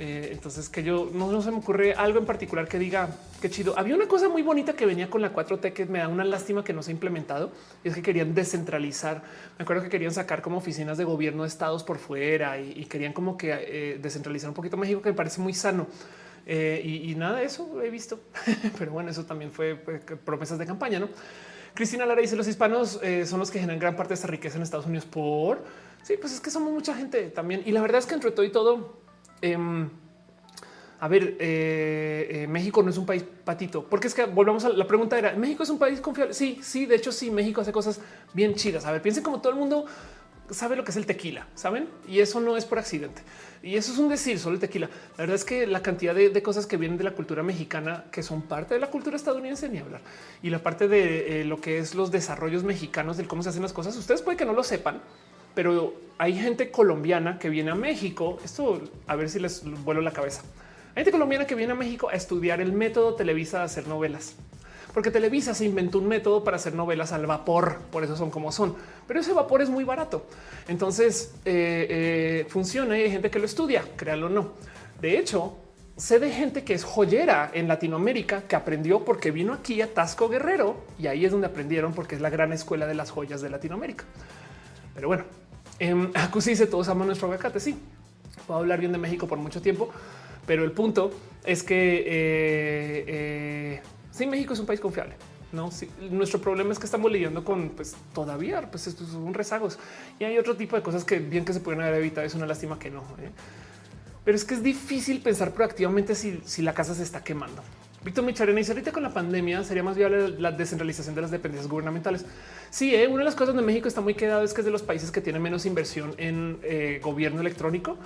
Eh, 0.03 0.31
entonces 0.33 0.71
que 0.71 0.83
yo 0.83 1.11
no, 1.13 1.43
se 1.43 1.51
me 1.51 1.59
ocurre 1.59 1.93
algo 1.93 2.19
en 2.19 2.25
particular 2.25 2.67
que 2.67 2.79
diga 2.79 3.11
qué 3.43 3.51
chido. 3.51 3.79
Había 3.79 3.95
una 3.95 4.09
cosa 4.09 4.31
muy 4.31 4.41
bonita 4.41 4.73
que 4.73 4.87
venía 4.87 5.11
con 5.11 5.21
la 5.21 5.31
4T 5.31 5.75
que 5.75 5.85
me 5.85 5.99
da 5.99 6.09
una 6.09 6.25
lástima 6.25 6.65
que 6.65 6.73
no 6.73 6.83
se 6.83 6.91
ha 6.91 6.95
implementado 6.95 7.51
y 7.85 7.89
es 7.89 7.95
que 7.95 8.01
querían 8.01 8.35
descentralizar. 8.35 9.23
Me 9.59 9.65
acuerdo 9.65 9.83
que 9.83 9.91
querían 9.91 10.15
sacar 10.15 10.41
como 10.41 10.57
oficinas 10.57 10.97
de 10.97 11.05
gobierno 11.05 11.43
de 11.43 11.51
estados 11.51 11.85
por 11.85 11.99
fuera 11.99 12.59
y, 12.59 12.87
querían 12.87 13.13
como 13.13 13.37
que 13.37 13.53
eh, 13.53 13.99
descentralizar 14.01 14.49
un 14.49 14.55
poquito 14.55 14.79
México, 14.79 15.03
que 15.03 15.11
me 15.11 15.15
parece 15.15 15.39
muy 15.43 15.53
sano. 15.53 15.87
Eh, 16.47 16.81
y, 16.83 17.15
nada 17.15 17.37
de 17.37 17.45
eso 17.45 17.83
he 17.83 17.91
visto, 17.91 18.21
pero 18.79 18.93
bueno, 18.93 19.11
eso 19.11 19.27
también 19.27 19.53
fue 19.53 19.77
promesas 20.25 20.59
de 20.59 20.65
campaña, 20.65 20.99
no? 20.99 21.11
Cristina 21.75 22.07
Lara 22.07 22.23
dice 22.23 22.37
los 22.37 22.49
hispanos 22.49 22.99
son 23.27 23.39
los 23.39 23.51
que 23.51 23.61
generan 23.61 23.79
gran 23.79 23.97
parte 23.97 24.09
de 24.09 24.15
esta 24.15 24.29
riqueza 24.29 24.57
en 24.57 24.63
Estados 24.63 24.87
Unidos 24.87 25.05
por 25.05 25.63
sí, 26.03 26.15
pues 26.19 26.33
es 26.33 26.41
que 26.41 26.51
somos 26.51 26.73
mucha 26.73 26.95
gente 26.95 27.29
también. 27.29 27.63
Y 27.67 27.73
la 27.73 27.83
verdad 27.83 27.99
es 27.99 28.07
que 28.07 28.15
entre 28.15 28.31
todo 28.31 28.45
y 28.47 28.51
todo, 28.51 29.01
Em, 29.43 29.89
a 31.01 31.09
ver, 31.09 31.37
eh, 31.41 32.29
eh, 32.31 32.47
México 32.47 32.83
no 32.83 32.91
es 32.91 32.99
un 32.99 33.07
país 33.07 33.25
patito, 33.45 33.85
porque 33.85 34.07
es 34.07 34.15
que 34.15 34.27
volvamos 34.27 34.65
a 34.67 34.69
la 34.69 34.87
pregunta 34.87 35.19
era 35.19 35.33
México 35.35 35.63
es 35.63 35.71
un 35.71 35.79
país 35.79 36.01
confiable. 36.01 36.35
Sí, 36.35 36.61
sí, 36.63 36.85
de 36.85 36.97
hecho, 36.97 37.11
sí, 37.11 37.31
México 37.31 37.61
hace 37.61 37.73
cosas 37.73 38.01
bien 38.35 38.55
chidas. 38.55 38.85
A 38.85 38.93
ver, 38.93 39.01
piensen 39.01 39.25
como 39.25 39.41
todo 39.41 39.53
el 39.53 39.59
mundo 39.59 39.87
sabe 40.51 40.77
lo 40.77 40.85
que 40.85 40.91
es 40.91 40.97
el 40.97 41.07
tequila, 41.07 41.47
saben? 41.55 41.89
Y 42.07 42.21
eso 42.21 42.41
no 42.41 42.57
es 42.57 42.65
por 42.65 42.79
accidente. 42.79 43.23
Y 43.63 43.77
eso 43.77 43.93
es 43.93 43.99
un 43.99 44.09
decir 44.09 44.39
solo 44.39 44.55
el 44.55 44.61
tequila. 44.61 44.89
La 45.17 45.23
verdad 45.23 45.37
es 45.37 45.45
que 45.45 45.67
la 45.67 45.83
cantidad 45.83 46.15
de, 46.15 46.43
cosas 46.43 46.67
que 46.67 46.77
vienen 46.77 46.99
de 46.99 47.05
la 47.05 47.13
cultura 47.13 47.43
mexicana, 47.43 48.05
que 48.11 48.23
son 48.23 48.43
parte 48.43 48.75
de 48.75 48.81
la 48.81 48.91
cultura 48.91 49.17
estadounidense, 49.17 49.69
ni 49.69 49.79
hablar. 49.79 50.01
Y 50.43 50.51
la 50.51 50.59
parte 50.59 50.89
de 50.89 51.41
eh, 51.41 51.45
lo 51.45 51.61
que 51.61 51.79
es 51.79 51.95
los 51.95 52.11
desarrollos 52.11 52.65
mexicanos, 52.65 53.17
del 53.17 53.29
cómo 53.29 53.43
se 53.43 53.51
hacen 53.51 53.63
las 53.63 53.73
cosas, 53.73 53.97
ustedes 53.97 54.23
puede 54.23 54.37
que 54.37 54.45
no 54.45 54.53
lo 54.53 54.65
sepan, 54.65 55.01
pero 55.55 55.95
hay 56.19 56.35
gente 56.35 56.71
colombiana 56.71 57.39
que 57.39 57.49
viene 57.49 57.71
a 57.71 57.75
México. 57.75 58.39
Esto 58.45 58.81
a 59.07 59.17
ver 59.17 59.31
si 59.31 59.39
les 59.39 59.65
vuelo 59.85 60.01
la 60.01 60.13
cabeza. 60.13 60.43
Hay 60.91 60.97
gente 60.97 61.13
colombiana 61.13 61.47
que 61.47 61.55
viene 61.55 61.73
a 61.73 61.77
México 61.77 62.09
a 62.11 62.13
estudiar 62.13 62.61
el 62.61 62.73
método 62.73 63.15
Televisa 63.15 63.59
de 63.59 63.65
hacer 63.65 63.87
novelas, 63.87 64.35
porque 64.93 65.11
Televisa 65.11 65.55
se 65.55 65.65
inventó 65.65 65.99
un 65.99 66.09
método 66.09 66.43
para 66.43 66.57
hacer 66.57 66.75
novelas 66.75 67.13
al 67.13 67.27
vapor. 67.27 67.79
Por 67.91 68.05
eso 68.05 68.17
son 68.17 68.31
como 68.31 68.53
son, 68.53 68.75
pero 69.07 69.21
ese 69.21 69.33
vapor 69.33 69.63
es 69.63 69.71
muy 69.71 69.85
barato. 69.85 70.27
Entonces 70.69 71.33
eh, 71.45 71.87
eh, 71.89 72.47
funciona 72.49 72.99
y 72.99 73.03
hay 73.03 73.11
gente 73.11 73.31
que 73.31 73.39
lo 73.39 73.47
estudia, 73.47 73.85
créalo 73.97 74.27
o 74.27 74.31
no. 74.31 74.53
De 75.01 75.17
hecho, 75.17 75.57
sé 75.97 76.19
de 76.19 76.31
gente 76.31 76.65
que 76.65 76.75
es 76.75 76.85
joyera 76.85 77.51
en 77.55 77.69
Latinoamérica 77.69 78.43
que 78.43 78.57
aprendió 78.57 79.05
porque 79.05 79.31
vino 79.31 79.53
aquí 79.53 79.81
a 79.81 79.95
Tasco 79.95 80.29
Guerrero 80.29 80.85
y 80.99 81.07
ahí 81.07 81.25
es 81.25 81.33
donde 81.33 81.47
aprendieron 81.47 81.95
porque 81.95 82.17
es 82.17 82.21
la 82.21 82.31
gran 82.31 82.53
escuela 82.53 82.87
de 82.87 82.95
las 82.95 83.11
joyas 83.11 83.41
de 83.41 83.49
Latinoamérica. 83.49 84.05
Pero 84.95 85.09
bueno, 85.09 85.25
eh, 85.87 85.95
dice 86.47 86.67
todos 86.67 86.89
aman 86.89 87.07
nuestro 87.07 87.27
aguacate. 87.27 87.59
Sí, 87.59 87.77
puedo 88.47 88.61
hablar 88.61 88.81
bien 88.81 88.93
de 88.93 88.99
México 88.99 89.27
por 89.27 89.39
mucho 89.39 89.63
tiempo, 89.63 89.91
pero 90.47 90.65
el 90.65 90.73
punto 90.73 91.11
es 91.45 91.63
que 91.63 91.99
eh, 91.99 93.05
eh, 93.07 93.83
sí, 94.11 94.27
México 94.27 94.53
es 94.53 94.61
un 94.61 94.67
país 94.67 94.81
confiable. 94.81 95.15
No, 95.53 95.69
nuestro 96.11 96.41
problema 96.41 96.71
es 96.73 96.79
que 96.79 96.85
estamos 96.85 97.11
lidiando 97.11 97.45
con 97.45 97.71
pues 97.71 97.97
todavía 98.15 98.71
pues 98.71 98.87
estos 98.87 99.09
son 99.09 99.35
rezagos 99.35 99.81
y 100.21 100.25
hay 100.25 100.39
otro 100.39 100.57
tipo 100.57 100.77
de 100.77 100.83
cosas 100.83 101.05
que 101.05 101.19
bien 101.19 101.45
que 101.45 101.53
se 101.53 101.61
pueden 101.61 101.81
haber 101.81 101.95
evitado. 101.95 102.25
Es 102.27 102.35
una 102.35 102.47
lástima 102.47 102.79
que 102.79 102.91
no, 102.91 103.01
¿eh? 103.19 103.31
pero 104.25 104.37
es 104.37 104.45
que 104.45 104.55
es 104.55 104.63
difícil 104.63 105.21
pensar 105.23 105.53
proactivamente 105.53 106.15
si, 106.15 106.41
si 106.45 106.63
la 106.63 106.73
casa 106.73 106.95
se 106.95 107.03
está 107.03 107.25
quemando. 107.25 107.63
Víctor 108.03 108.25
Micharena 108.25 108.59
dice 108.59 108.73
ahorita 108.73 108.93
con 108.93 109.03
la 109.03 109.13
pandemia 109.13 109.63
sería 109.63 109.83
más 109.83 109.97
viable 109.97 110.31
la 110.31 110.53
descentralización 110.53 111.15
de 111.15 111.21
las 111.21 111.31
dependencias 111.31 111.71
gubernamentales. 111.71 112.25
Sí, 112.71 112.95
¿eh? 112.95 113.07
una 113.07 113.19
de 113.19 113.25
las 113.25 113.35
cosas 113.35 113.49
donde 113.49 113.63
México 113.63 113.89
está 113.89 114.01
muy 114.01 114.15
quedado 114.15 114.43
es 114.43 114.55
que 114.55 114.63
es 114.63 114.65
de 114.65 114.71
los 114.71 114.83
países 114.83 115.11
que 115.11 115.21
tienen 115.21 115.43
menos 115.43 115.67
inversión 115.67 116.15
en 116.17 116.59
eh, 116.63 117.01
gobierno 117.03 117.41
electrónico 117.41 117.99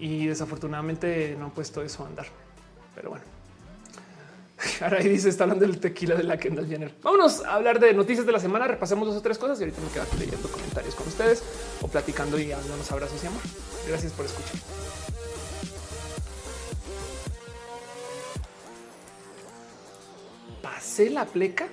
y 0.00 0.26
desafortunadamente 0.26 1.36
no 1.38 1.46
han 1.46 1.50
puesto 1.52 1.82
eso 1.82 2.04
a 2.04 2.08
andar. 2.08 2.26
Pero 2.94 3.10
bueno. 3.10 3.24
Ahora 4.80 4.98
ahí 4.98 5.08
dice, 5.08 5.28
está 5.28 5.44
hablando 5.44 5.64
del 5.64 5.78
tequila 5.78 6.16
de 6.16 6.24
la 6.24 6.38
Kendall 6.38 6.66
Jenner. 6.66 6.94
Vámonos 7.02 7.44
a 7.44 7.54
hablar 7.54 7.78
de 7.78 7.92
noticias 7.92 8.26
de 8.26 8.32
la 8.32 8.40
semana. 8.40 8.66
Repasemos 8.66 9.06
dos 9.06 9.16
o 9.16 9.22
tres 9.22 9.38
cosas 9.38 9.60
y 9.60 9.62
ahorita 9.62 9.80
me 9.80 9.88
quedo 9.90 10.02
aquí 10.02 10.16
leyendo 10.18 10.48
comentarios 10.48 10.94
con 10.94 11.06
ustedes 11.06 11.44
o 11.82 11.88
platicando 11.88 12.38
y 12.38 12.48
dándonos 12.48 12.90
abrazos 12.90 13.22
y 13.22 13.26
amor. 13.26 13.42
Gracias 13.86 14.12
por 14.12 14.24
escuchar. 14.26 14.56
Pasé 20.76 21.08
la 21.08 21.24
pleca, 21.24 21.68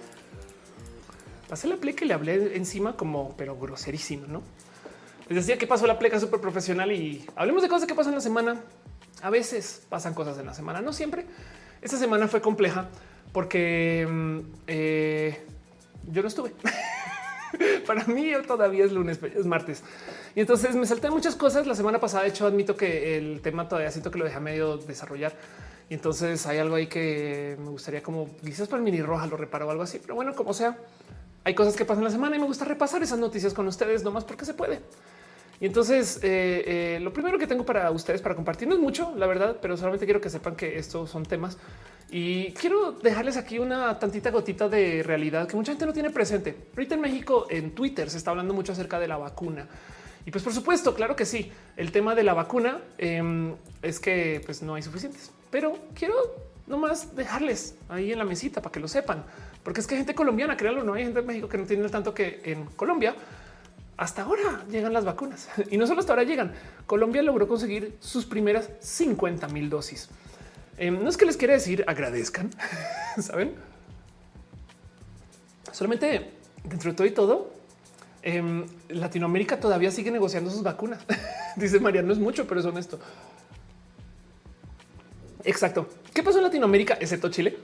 pasé 1.49 1.67
la 1.67 1.75
pleca 1.75 2.05
y 2.05 2.07
le 2.07 2.13
hablé 2.13 2.55
encima 2.55 2.95
como, 2.95 3.35
pero 3.35 3.57
groserísimo, 3.57 4.27
¿no? 4.27 4.41
Les 5.27 5.45
decía 5.45 5.57
que 5.57 5.67
pasó 5.67 5.85
la 5.85 5.99
pleca 5.99 6.21
súper 6.21 6.39
profesional 6.39 6.89
y 6.89 7.25
hablemos 7.35 7.61
de 7.61 7.67
cosas 7.67 7.85
que 7.85 7.95
pasan 7.95 8.15
la 8.15 8.21
semana. 8.21 8.61
A 9.21 9.29
veces 9.29 9.85
pasan 9.89 10.13
cosas 10.13 10.37
en 10.37 10.45
la 10.45 10.53
semana, 10.53 10.79
no 10.79 10.93
siempre. 10.93 11.25
Esta 11.81 11.97
semana 11.97 12.29
fue 12.29 12.39
compleja 12.39 12.87
porque 13.33 14.07
mm, 14.09 14.39
eh, 14.67 15.45
yo 16.07 16.21
no 16.21 16.29
estuve. 16.29 16.53
Para 17.85 18.05
mí 18.05 18.31
todavía 18.47 18.85
es 18.85 18.93
lunes, 18.93 19.19
es 19.21 19.45
martes. 19.45 19.83
Y 20.33 20.39
entonces 20.39 20.77
me 20.77 20.85
salté 20.85 21.09
muchas 21.09 21.35
cosas. 21.35 21.67
La 21.67 21.75
semana 21.75 21.99
pasada, 21.99 22.23
de 22.23 22.29
hecho, 22.29 22.47
admito 22.47 22.77
que 22.77 23.17
el 23.17 23.41
tema 23.41 23.67
todavía 23.67 23.91
siento 23.91 24.11
que 24.11 24.19
lo 24.19 24.23
dejé 24.23 24.39
medio 24.39 24.77
desarrollar 24.77 25.33
y 25.89 25.93
entonces 25.93 26.45
hay 26.45 26.57
algo 26.57 26.75
ahí 26.75 26.87
que 26.87 27.57
me 27.59 27.69
gustaría 27.69 28.01
como 28.01 28.29
quizás 28.43 28.67
para 28.67 28.79
el 28.79 28.83
mini 28.83 29.01
roja 29.01 29.27
lo 29.27 29.37
reparo 29.37 29.67
o 29.67 29.71
algo 29.71 29.83
así. 29.83 29.99
Pero 29.99 30.15
bueno, 30.15 30.35
como 30.35 30.53
sea, 30.53 30.77
hay 31.43 31.53
cosas 31.53 31.75
que 31.75 31.85
pasan 31.85 32.03
la 32.03 32.09
semana 32.09 32.35
y 32.35 32.39
me 32.39 32.45
gusta 32.45 32.65
repasar 32.65 33.03
esas 33.03 33.19
noticias 33.19 33.53
con 33.53 33.67
ustedes 33.67 34.03
nomás 34.03 34.23
porque 34.23 34.45
se 34.45 34.53
puede. 34.53 34.81
Y 35.59 35.65
entonces 35.65 36.19
eh, 36.23 36.95
eh, 36.95 36.99
lo 37.01 37.13
primero 37.13 37.37
que 37.37 37.47
tengo 37.47 37.65
para 37.65 37.89
ustedes 37.91 38.21
para 38.21 38.35
compartir 38.35 38.67
no 38.67 38.75
es 38.75 38.81
mucho, 38.81 39.13
la 39.15 39.27
verdad, 39.27 39.57
pero 39.61 39.77
solamente 39.77 40.05
quiero 40.05 40.19
que 40.19 40.29
sepan 40.29 40.55
que 40.55 40.77
estos 40.77 41.09
son 41.09 41.23
temas 41.23 41.57
y 42.15 42.51
quiero 42.53 42.91
dejarles 42.91 43.37
aquí 43.37 43.57
una 43.57 43.97
tantita 43.97 44.29
gotita 44.29 44.69
de 44.69 45.01
realidad 45.01 45.47
que 45.47 45.55
mucha 45.55 45.71
gente 45.71 45.87
no 45.87 45.93
tiene 45.93 46.11
presente. 46.11 46.55
Ahorita 46.75 46.93
en 46.93 47.01
México, 47.01 47.47
en 47.49 47.71
Twitter, 47.71 48.07
se 48.09 48.17
está 48.17 48.29
hablando 48.29 48.53
mucho 48.53 48.71
acerca 48.71 48.99
de 48.99 49.07
la 49.07 49.17
vacuna. 49.17 49.67
Y 50.23 50.29
pues 50.29 50.43
por 50.43 50.53
supuesto, 50.53 50.93
claro 50.93 51.15
que 51.15 51.25
sí. 51.25 51.51
El 51.75 51.91
tema 51.91 52.13
de 52.13 52.21
la 52.21 52.35
vacuna 52.35 52.79
em, 52.99 53.55
es 53.81 53.99
que 53.99 54.41
pues 54.45 54.61
no 54.61 54.75
hay 54.75 54.83
suficientes, 54.83 55.31
pero 55.53 55.77
quiero 55.93 56.15
nomás 56.65 57.15
dejarles 57.15 57.75
ahí 57.87 58.11
en 58.11 58.17
la 58.17 58.25
mesita 58.25 58.59
para 58.59 58.71
que 58.71 58.79
lo 58.79 58.87
sepan, 58.87 59.23
porque 59.61 59.81
es 59.81 59.87
que 59.87 59.95
gente 59.95 60.15
colombiana, 60.15 60.57
créanlo, 60.57 60.83
no 60.83 60.95
hay 60.95 61.03
gente 61.03 61.21
de 61.21 61.27
México 61.27 61.47
que 61.47 61.59
no 61.59 61.65
tiene 61.67 61.87
tanto 61.89 62.11
que 62.11 62.41
en 62.43 62.65
Colombia. 62.65 63.13
Hasta 63.95 64.23
ahora 64.23 64.65
llegan 64.71 64.91
las 64.93 65.05
vacunas 65.05 65.49
y 65.69 65.77
no 65.77 65.85
solo 65.85 65.99
hasta 65.99 66.13
ahora 66.13 66.23
llegan. 66.23 66.53
Colombia 66.87 67.21
logró 67.21 67.47
conseguir 67.47 67.95
sus 67.99 68.25
primeras 68.25 68.67
50 68.79 69.47
mil 69.49 69.69
dosis. 69.69 70.09
Em, 70.79 71.03
no 71.03 71.07
es 71.07 71.17
que 71.17 71.25
les 71.27 71.37
quiera 71.37 71.53
decir 71.53 71.83
agradezcan, 71.85 72.49
saben? 73.21 73.53
Solamente 75.71 76.31
dentro 76.63 76.89
de 76.89 76.97
todo 76.97 77.05
y 77.05 77.11
todo, 77.11 77.53
en 78.23 78.65
Latinoamérica 78.89 79.59
todavía 79.59 79.91
sigue 79.91 80.09
negociando 80.09 80.49
sus 80.49 80.63
vacunas. 80.63 81.05
Dice 81.57 81.79
María, 81.79 82.01
no 82.01 82.11
es 82.11 82.17
mucho, 82.17 82.47
pero 82.47 82.59
es 82.59 82.65
honesto. 82.65 82.99
Exacto. 85.45 85.87
¿Qué 86.13 86.23
pasó 86.23 86.37
en 86.37 86.45
Latinoamérica, 86.45 86.97
excepto 86.99 87.29
Chile 87.29 87.57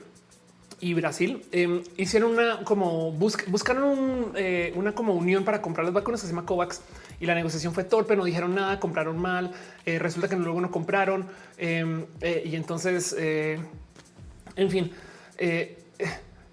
y 0.80 0.94
Brasil? 0.94 1.46
Em, 1.52 1.84
hicieron 1.98 2.32
una 2.32 2.64
como 2.64 3.12
buscaron 3.12 4.34
eh, 4.36 4.74
una 4.76 4.94
como 4.94 5.14
unión 5.14 5.44
para 5.46 5.62
comprar 5.62 5.86
las 5.86 5.94
vacunas 5.94 6.22
que 6.22 6.28
se 6.28 6.34
llama 6.34 6.46
COVAX 6.46 6.82
y 7.20 7.26
la 7.26 7.36
negociación 7.36 7.74
fue 7.74 7.84
torpe, 7.84 8.16
no 8.16 8.26
dijeron 8.26 8.56
nada, 8.56 8.80
compraron 8.80 9.18
mal. 9.18 9.52
Eh, 9.86 10.00
resulta 10.00 10.28
que 10.28 10.36
luego 10.36 10.62
no 10.62 10.72
compraron 10.72 11.28
em, 11.58 12.06
eh, 12.22 12.44
y 12.46 12.56
entonces, 12.56 13.16
en 13.18 14.70
fin 14.70 14.92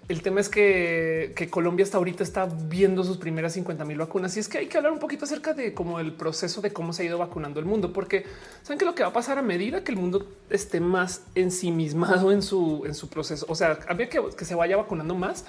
el 0.09 0.21
tema 0.21 0.39
es 0.39 0.47
que, 0.47 1.47
Colombia 1.49 1.83
hasta 1.83 1.97
ahorita 1.97 2.23
está 2.23 2.45
viendo 2.45 3.03
sus 3.03 3.17
primeras 3.17 3.53
50 3.53 3.83
mil 3.83 3.97
vacunas 3.97 4.37
y 4.37 4.39
es 4.39 4.47
que 4.47 4.59
hay 4.59 4.67
que 4.67 4.77
hablar 4.77 4.93
un 4.93 4.99
poquito 4.99 5.25
acerca 5.25 5.53
de 5.53 5.73
cómo 5.73 5.99
el 5.99 6.13
proceso 6.13 6.61
de 6.61 6.71
cómo 6.71 6.93
se 6.93 7.03
ha 7.03 7.05
ido 7.05 7.17
vacunando 7.17 7.59
el 7.59 7.65
mundo, 7.65 7.91
porque 7.91 8.25
saben 8.63 8.79
que 8.79 8.85
lo 8.85 8.95
que 8.95 9.03
va 9.03 9.09
a 9.09 9.13
pasar 9.13 9.37
a 9.37 9.41
medida 9.41 9.83
que 9.83 9.91
el 9.91 9.97
mundo 9.97 10.27
esté 10.49 10.79
más 10.79 11.23
ensimismado 11.35 12.31
en 12.31 12.41
su, 12.41 12.83
en 12.85 12.95
su 12.95 13.09
proceso, 13.09 13.45
o 13.49 13.55
sea, 13.55 13.79
había 13.89 14.07
que, 14.07 14.21
que 14.37 14.45
se 14.45 14.55
vaya 14.55 14.77
vacunando 14.77 15.13
más. 15.13 15.43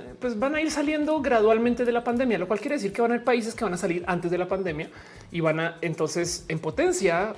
Eh, 0.00 0.14
pues 0.18 0.36
van 0.36 0.56
a 0.56 0.60
ir 0.60 0.72
saliendo 0.72 1.20
gradualmente 1.20 1.84
de 1.84 1.92
la 1.92 2.02
pandemia, 2.02 2.38
lo 2.38 2.48
cual 2.48 2.58
quiere 2.58 2.76
decir 2.76 2.92
que 2.92 3.00
van 3.00 3.12
a 3.12 3.14
haber 3.14 3.24
países 3.24 3.54
que 3.54 3.62
van 3.62 3.74
a 3.74 3.76
salir 3.76 4.02
antes 4.08 4.28
de 4.30 4.38
la 4.38 4.48
pandemia 4.48 4.88
y 5.30 5.40
van 5.40 5.60
a 5.60 5.78
entonces 5.82 6.46
en 6.48 6.58
potencia 6.58 7.34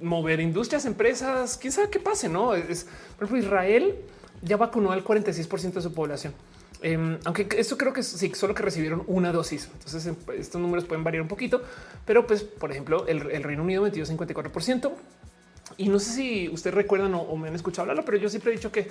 mover 0.00 0.38
industrias, 0.40 0.84
empresas, 0.84 1.56
quién 1.56 1.72
sabe 1.72 1.90
qué 1.90 1.98
pase, 1.98 2.28
no 2.28 2.54
es 2.54 2.86
por 3.18 3.26
ejemplo 3.26 3.44
Israel 3.44 3.96
ya 4.42 4.56
vacunó 4.56 4.92
al 4.92 5.04
46% 5.04 5.72
de 5.72 5.82
su 5.82 5.92
población. 5.92 6.34
Em, 6.82 7.18
aunque 7.24 7.48
esto 7.56 7.78
creo 7.78 7.92
que 7.92 8.02
sí, 8.02 8.32
solo 8.34 8.54
que 8.54 8.62
recibieron 8.62 9.02
una 9.06 9.32
dosis. 9.32 9.68
Entonces 9.72 10.06
em, 10.06 10.16
estos 10.38 10.60
números 10.60 10.84
pueden 10.84 11.04
variar 11.04 11.22
un 11.22 11.28
poquito, 11.28 11.62
pero 12.04 12.26
pues 12.26 12.42
por 12.42 12.70
ejemplo 12.70 13.06
el, 13.08 13.20
Reino 13.42 13.62
Unido 13.62 13.82
metió 13.82 14.04
54%. 14.04 14.92
Y 15.78 15.88
no 15.88 15.98
sé 15.98 16.12
si 16.12 16.48
ustedes 16.48 16.74
recuerdan 16.74 17.14
o, 17.14 17.36
me 17.36 17.48
han 17.48 17.54
escuchado 17.54 17.82
hablarlo, 17.82 18.04
pero 18.04 18.18
yo 18.18 18.28
siempre 18.28 18.52
he 18.52 18.56
dicho 18.56 18.70
que 18.70 18.88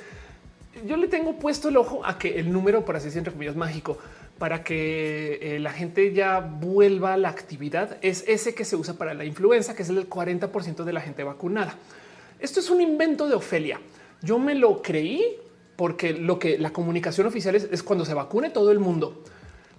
yo 0.86 0.98
le 0.98 1.08
tengo 1.08 1.40
puesto 1.40 1.70
el 1.70 1.78
ojo 1.78 2.06
a 2.06 2.18
que 2.18 2.38
el 2.38 2.52
número, 2.52 2.84
por 2.84 2.98
así 2.98 3.06
decirlo, 3.06 3.22
entre 3.22 3.34
comillas, 3.34 3.56
mágico 3.56 3.98
para 4.38 4.64
que 4.64 5.40
eh, 5.42 5.60
la 5.60 5.72
gente 5.72 6.14
ya 6.14 6.40
vuelva 6.40 7.14
a 7.14 7.18
la 7.18 7.30
actividad 7.30 7.98
es 8.02 8.24
ese 8.28 8.54
que 8.54 8.66
se 8.66 8.76
usa 8.76 8.96
para 8.96 9.14
la 9.14 9.24
influenza, 9.24 9.76
que 9.76 9.84
es 9.84 9.90
el 9.90 9.96
del 9.96 10.10
40% 10.10 10.84
de 10.84 10.94
la 10.94 11.02
gente 11.02 11.24
vacunada. 11.24 11.76
Esto 12.40 12.60
es 12.60 12.70
un 12.70 12.82
invento 12.82 13.28
de 13.30 13.36
Ofelia. 13.36 13.80
Yo 14.22 14.40
me 14.40 14.56
lo 14.56 14.82
creí 14.82 15.38
porque 15.76 16.14
lo 16.14 16.40
que 16.40 16.58
la 16.58 16.72
comunicación 16.72 17.28
oficial 17.28 17.56
es, 17.56 17.84
cuando 17.84 18.06
se 18.06 18.14
vacune 18.14 18.50
todo 18.50 18.72
el 18.72 18.80
mundo. 18.80 19.24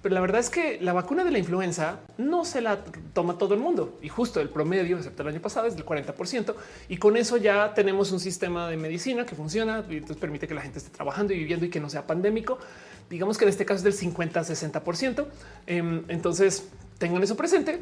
Pero 0.02 0.14
la 0.14 0.20
verdad 0.20 0.40
es 0.40 0.50
que 0.50 0.78
la 0.80 0.92
vacuna 0.92 1.24
de 1.24 1.32
la 1.32 1.38
influenza 1.38 2.00
no 2.16 2.44
se 2.44 2.60
la 2.60 2.84
toma 3.12 3.38
todo 3.38 3.54
el 3.54 3.60
mundo 3.60 3.98
y 4.02 4.08
justo 4.08 4.40
el 4.40 4.48
promedio, 4.48 4.98
excepto 4.98 5.22
el 5.22 5.28
año 5.30 5.40
pasado, 5.40 5.66
es 5.66 5.74
del 5.74 5.84
40%. 5.84 6.54
Y 6.88 6.98
con 6.98 7.16
eso 7.16 7.38
ya 7.38 7.74
tenemos 7.74 8.12
un 8.12 8.20
sistema 8.20 8.68
de 8.68 8.76
medicina 8.76 9.26
que 9.26 9.34
funciona 9.34 9.84
y 9.88 9.94
entonces 9.94 10.18
permite 10.18 10.46
que 10.46 10.54
la 10.54 10.60
gente 10.60 10.78
esté 10.78 10.90
trabajando 10.90 11.32
y 11.32 11.38
viviendo 11.38 11.66
y 11.66 11.70
que 11.70 11.80
no 11.80 11.90
sea 11.90 12.06
pandémico. 12.06 12.58
Digamos 13.10 13.36
que 13.36 13.46
en 13.46 13.48
este 13.48 13.64
caso 13.64 13.78
es 13.78 13.84
del 13.84 13.94
50 13.94 14.42
60%. 14.42 15.26
Em, 15.66 16.04
entonces 16.08 16.68
tengan 16.98 17.22
eso 17.22 17.36
presente. 17.36 17.80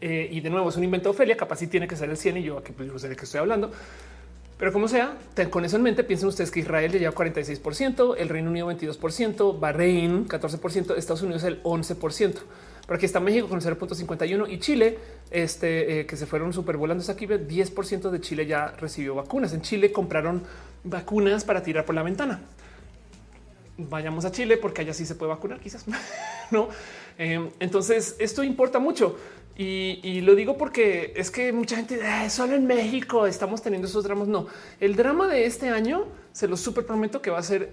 Eh, 0.00 0.28
y 0.32 0.40
de 0.40 0.48
nuevo 0.48 0.70
es 0.70 0.76
un 0.76 0.84
invento 0.84 1.10
de 1.10 1.14
Ofelia, 1.14 1.36
capaz 1.36 1.56
si 1.56 1.66
tiene 1.66 1.86
que 1.86 1.94
ser 1.94 2.08
el 2.08 2.16
100 2.16 2.38
y 2.38 2.42
yo 2.42 2.58
aquí 2.58 2.72
pues, 2.72 3.02
de 3.02 3.14
qué 3.14 3.24
estoy 3.24 3.40
hablando. 3.40 3.70
Pero 4.60 4.74
como 4.74 4.88
sea, 4.88 5.16
con 5.48 5.64
eso 5.64 5.76
en 5.78 5.82
mente, 5.82 6.04
piensen 6.04 6.28
ustedes 6.28 6.50
que 6.50 6.60
Israel 6.60 6.92
ya 6.92 6.98
lleva 6.98 7.14
46%, 7.14 8.16
el 8.18 8.28
Reino 8.28 8.50
Unido 8.50 8.70
22%, 8.70 9.58
Bahrein 9.58 10.28
14%, 10.28 10.98
Estados 10.98 11.22
Unidos 11.22 11.44
el 11.44 11.62
11%. 11.62 12.34
Pero 12.86 12.94
aquí 12.94 13.06
está 13.06 13.20
México 13.20 13.48
con 13.48 13.62
0.51 13.62 14.50
y 14.50 14.58
Chile, 14.58 14.98
este, 15.30 16.00
eh, 16.00 16.06
que 16.06 16.14
se 16.14 16.26
fueron 16.26 16.52
supervolando 16.52 17.00
hasta 17.00 17.14
aquí, 17.14 17.26
10% 17.26 18.10
de 18.10 18.20
Chile 18.20 18.44
ya 18.44 18.66
recibió 18.72 19.14
vacunas. 19.14 19.54
En 19.54 19.62
Chile 19.62 19.92
compraron 19.92 20.42
vacunas 20.84 21.42
para 21.44 21.62
tirar 21.62 21.86
por 21.86 21.94
la 21.94 22.02
ventana. 22.02 22.42
Vayamos 23.78 24.26
a 24.26 24.30
Chile 24.30 24.58
porque 24.58 24.82
allá 24.82 24.92
sí 24.92 25.06
se 25.06 25.14
puede 25.14 25.30
vacunar, 25.30 25.58
quizás 25.60 25.86
no. 26.50 26.68
Eh, 27.22 27.50
entonces, 27.60 28.16
esto 28.18 28.42
importa 28.42 28.78
mucho. 28.78 29.16
Y, 29.54 30.22
lo 30.22 30.34
digo 30.34 30.56
porque 30.56 31.12
es 31.14 31.30
que 31.30 31.52
mucha 31.52 31.76
gente 31.76 32.00
solo 32.30 32.54
en 32.54 32.66
México 32.66 33.26
estamos 33.26 33.60
teniendo 33.60 33.88
esos 33.88 34.04
dramas. 34.04 34.26
No, 34.26 34.46
el 34.80 34.96
drama 34.96 35.28
de 35.28 35.44
este 35.44 35.68
año 35.68 36.06
se 36.32 36.48
lo 36.48 36.56
súper 36.56 36.86
prometo 36.86 37.20
que 37.20 37.30
va 37.30 37.38
a 37.38 37.42
ser 37.42 37.70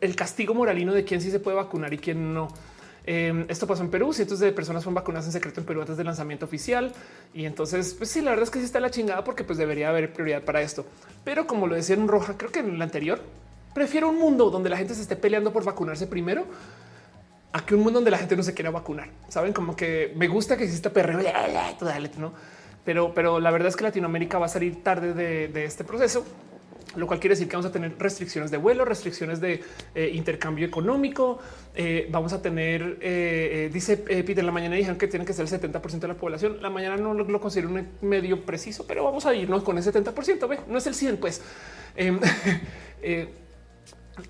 el 0.00 0.16
castigo 0.16 0.54
moralino 0.54 0.94
de 0.94 1.04
quién 1.04 1.20
sí 1.20 1.30
se 1.30 1.38
puede 1.38 1.58
vacunar 1.58 1.92
y 1.92 1.98
quién 1.98 2.32
no. 2.32 2.48
Em, 3.04 3.44
esto 3.50 3.66
pasó 3.66 3.82
en 3.82 3.90
Perú, 3.90 4.14
cientos 4.14 4.38
de 4.38 4.50
personas 4.50 4.82
fueron 4.82 4.94
vacunadas 4.94 5.26
en 5.26 5.32
secreto 5.32 5.60
en 5.60 5.66
Perú 5.66 5.82
antes 5.82 5.98
del 5.98 6.06
lanzamiento 6.06 6.46
oficial. 6.46 6.90
Y 7.34 7.44
entonces, 7.44 7.92
pues 7.92 8.08
sí, 8.08 8.22
la 8.22 8.30
verdad 8.30 8.44
es 8.44 8.50
que 8.50 8.60
sí 8.60 8.64
está 8.64 8.80
la 8.80 8.90
chingada 8.90 9.22
porque 9.24 9.44
pues 9.44 9.58
debería 9.58 9.90
haber 9.90 10.10
prioridad 10.14 10.42
para 10.42 10.62
esto. 10.62 10.86
Pero 11.22 11.46
como 11.46 11.66
lo 11.66 11.74
decía 11.74 11.96
en 11.96 12.08
Roja, 12.08 12.38
creo 12.38 12.50
que 12.50 12.60
en 12.60 12.76
el 12.76 12.80
anterior, 12.80 13.20
prefiero 13.74 14.08
un 14.08 14.18
mundo 14.18 14.48
donde 14.48 14.70
la 14.70 14.78
gente 14.78 14.94
se 14.94 15.02
esté 15.02 15.16
peleando 15.16 15.52
por 15.52 15.64
vacunarse 15.64 16.06
primero 16.06 16.46
a 17.56 17.64
que 17.64 17.74
un 17.74 17.80
mundo 17.80 17.98
donde 17.98 18.10
la 18.10 18.18
gente 18.18 18.36
no 18.36 18.42
se 18.42 18.52
quiera 18.52 18.70
vacunar. 18.70 19.08
Saben 19.28 19.54
como 19.54 19.74
que 19.74 20.12
me 20.14 20.28
gusta 20.28 20.58
que 20.58 20.64
exista 20.64 20.90
perreo, 20.90 21.20
¿no? 22.18 22.34
Pero, 22.84 23.14
pero 23.14 23.40
la 23.40 23.50
verdad 23.50 23.68
es 23.68 23.76
que 23.76 23.82
Latinoamérica 23.82 24.38
va 24.38 24.44
a 24.44 24.50
salir 24.50 24.82
tarde 24.82 25.14
de, 25.14 25.64
este 25.64 25.82
proceso 25.82 26.24
lo 26.96 27.06
cual 27.06 27.20
quiere 27.20 27.34
decir 27.34 27.46
que 27.46 27.56
vamos 27.56 27.68
a 27.68 27.72
tener 27.72 27.94
restricciones 27.98 28.50
de 28.50 28.56
vuelo, 28.56 28.86
restricciones 28.86 29.38
de 29.38 29.62
eh, 29.94 30.10
intercambio 30.14 30.66
económico. 30.66 31.38
Eh, 31.74 32.08
vamos 32.10 32.32
a 32.32 32.40
tener, 32.40 32.96
eh, 33.02 33.68
dice 33.70 33.98
Peter, 33.98 34.42
la 34.42 34.52
mañana 34.52 34.76
dijeron 34.76 34.96
que 34.96 35.06
tiene 35.06 35.26
que 35.26 35.34
ser 35.34 35.42
el 35.42 35.48
70 35.48 35.78
de 35.78 36.08
la 36.08 36.14
población. 36.14 36.62
La 36.62 36.70
mañana 36.70 36.96
no 36.96 37.12
lo, 37.12 37.40
considero 37.40 37.68
un 37.68 37.86
medio 38.00 38.46
preciso, 38.46 38.86
pero 38.86 39.04
vamos 39.04 39.26
a 39.26 39.34
irnos 39.34 39.62
con 39.62 39.76
el 39.76 39.82
70 39.82 40.12
Ve, 40.46 40.60
no 40.68 40.78
es 40.78 40.86
el 40.86 40.94
100, 40.94 41.16
pues. 41.18 41.42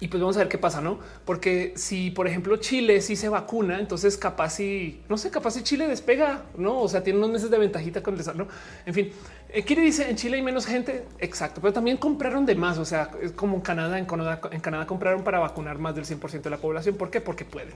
Y 0.01 0.09
pues 0.09 0.21
vamos 0.21 0.37
a 0.37 0.41
ver 0.41 0.49
qué 0.49 0.59
pasa, 0.59 0.81
¿no? 0.81 0.99
Porque 1.25 1.73
si, 1.77 2.11
por 2.11 2.27
ejemplo, 2.27 2.57
Chile 2.57 3.01
sí 3.01 3.15
se 3.15 3.29
vacuna, 3.29 3.79
entonces 3.79 4.17
capaz 4.17 4.51
si, 4.51 5.01
no 5.09 5.17
sé, 5.17 5.31
capaz 5.31 5.53
si 5.53 5.63
Chile 5.63 5.87
despega, 5.87 6.43
¿no? 6.57 6.81
O 6.81 6.89
sea, 6.89 7.05
tiene 7.05 7.19
unos 7.19 7.31
meses 7.31 7.51
de 7.51 7.59
ventajita 7.59 8.03
con 8.03 8.19
el 8.19 8.37
¿no? 8.37 8.49
En 8.85 8.95
fin, 8.95 9.13
eh, 9.49 9.63
quiere 9.63 9.83
dice, 9.83 10.11
en 10.11 10.17
Chile 10.17 10.37
hay 10.37 10.43
menos 10.43 10.67
gente, 10.67 11.05
exacto, 11.21 11.61
pero 11.61 11.73
también 11.73 11.99
compraron 11.99 12.45
de 12.45 12.57
más, 12.57 12.79
o 12.79 12.85
sea, 12.85 13.11
es 13.23 13.31
como 13.33 13.57
en 13.57 13.63
Canadá, 13.63 13.99
en 13.99 14.07
Canadá, 14.07 14.41
en 14.51 14.61
Canadá 14.61 14.87
compraron 14.87 15.23
para 15.23 15.39
vacunar 15.39 15.79
más 15.79 15.95
del 15.95 16.05
100% 16.05 16.43
de 16.43 16.51
la 16.51 16.59
población, 16.59 16.97
¿por 16.97 17.11
qué? 17.11 17.21
Porque 17.21 17.45
pueden. 17.45 17.75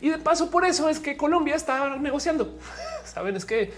Y 0.00 0.10
de 0.10 0.18
paso, 0.18 0.50
por 0.50 0.64
eso 0.64 0.88
es 0.88 0.98
que 0.98 1.16
Colombia 1.16 1.54
está 1.54 1.96
negociando, 1.96 2.58
¿saben? 3.04 3.36
Es 3.36 3.44
que 3.44 3.70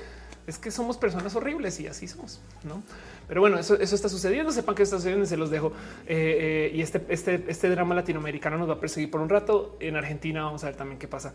es 0.46 0.58
que 0.58 0.70
somos 0.70 0.98
personas 0.98 1.34
horribles 1.36 1.80
y 1.80 1.86
así 1.86 2.06
somos, 2.06 2.40
¿no? 2.64 2.82
Pero 3.28 3.40
bueno, 3.40 3.58
eso, 3.58 3.74
está 3.74 4.08
sucediendo. 4.08 4.52
Sepan 4.52 4.74
que 4.74 4.82
está 4.82 4.96
sucediendo, 4.96 5.26
se 5.26 5.36
los 5.36 5.50
dejo. 5.50 5.72
Eh, 6.06 6.70
eh, 6.72 6.76
y 6.76 6.82
este, 6.82 7.04
este, 7.08 7.44
este 7.48 7.68
drama 7.70 7.94
latinoamericano 7.94 8.58
nos 8.58 8.68
va 8.68 8.74
a 8.74 8.80
perseguir 8.80 9.10
por 9.10 9.20
un 9.20 9.28
rato. 9.28 9.76
En 9.80 9.96
Argentina 9.96 10.44
vamos 10.44 10.62
a 10.64 10.66
ver 10.66 10.76
también 10.76 10.98
qué 10.98 11.08
pasa. 11.08 11.32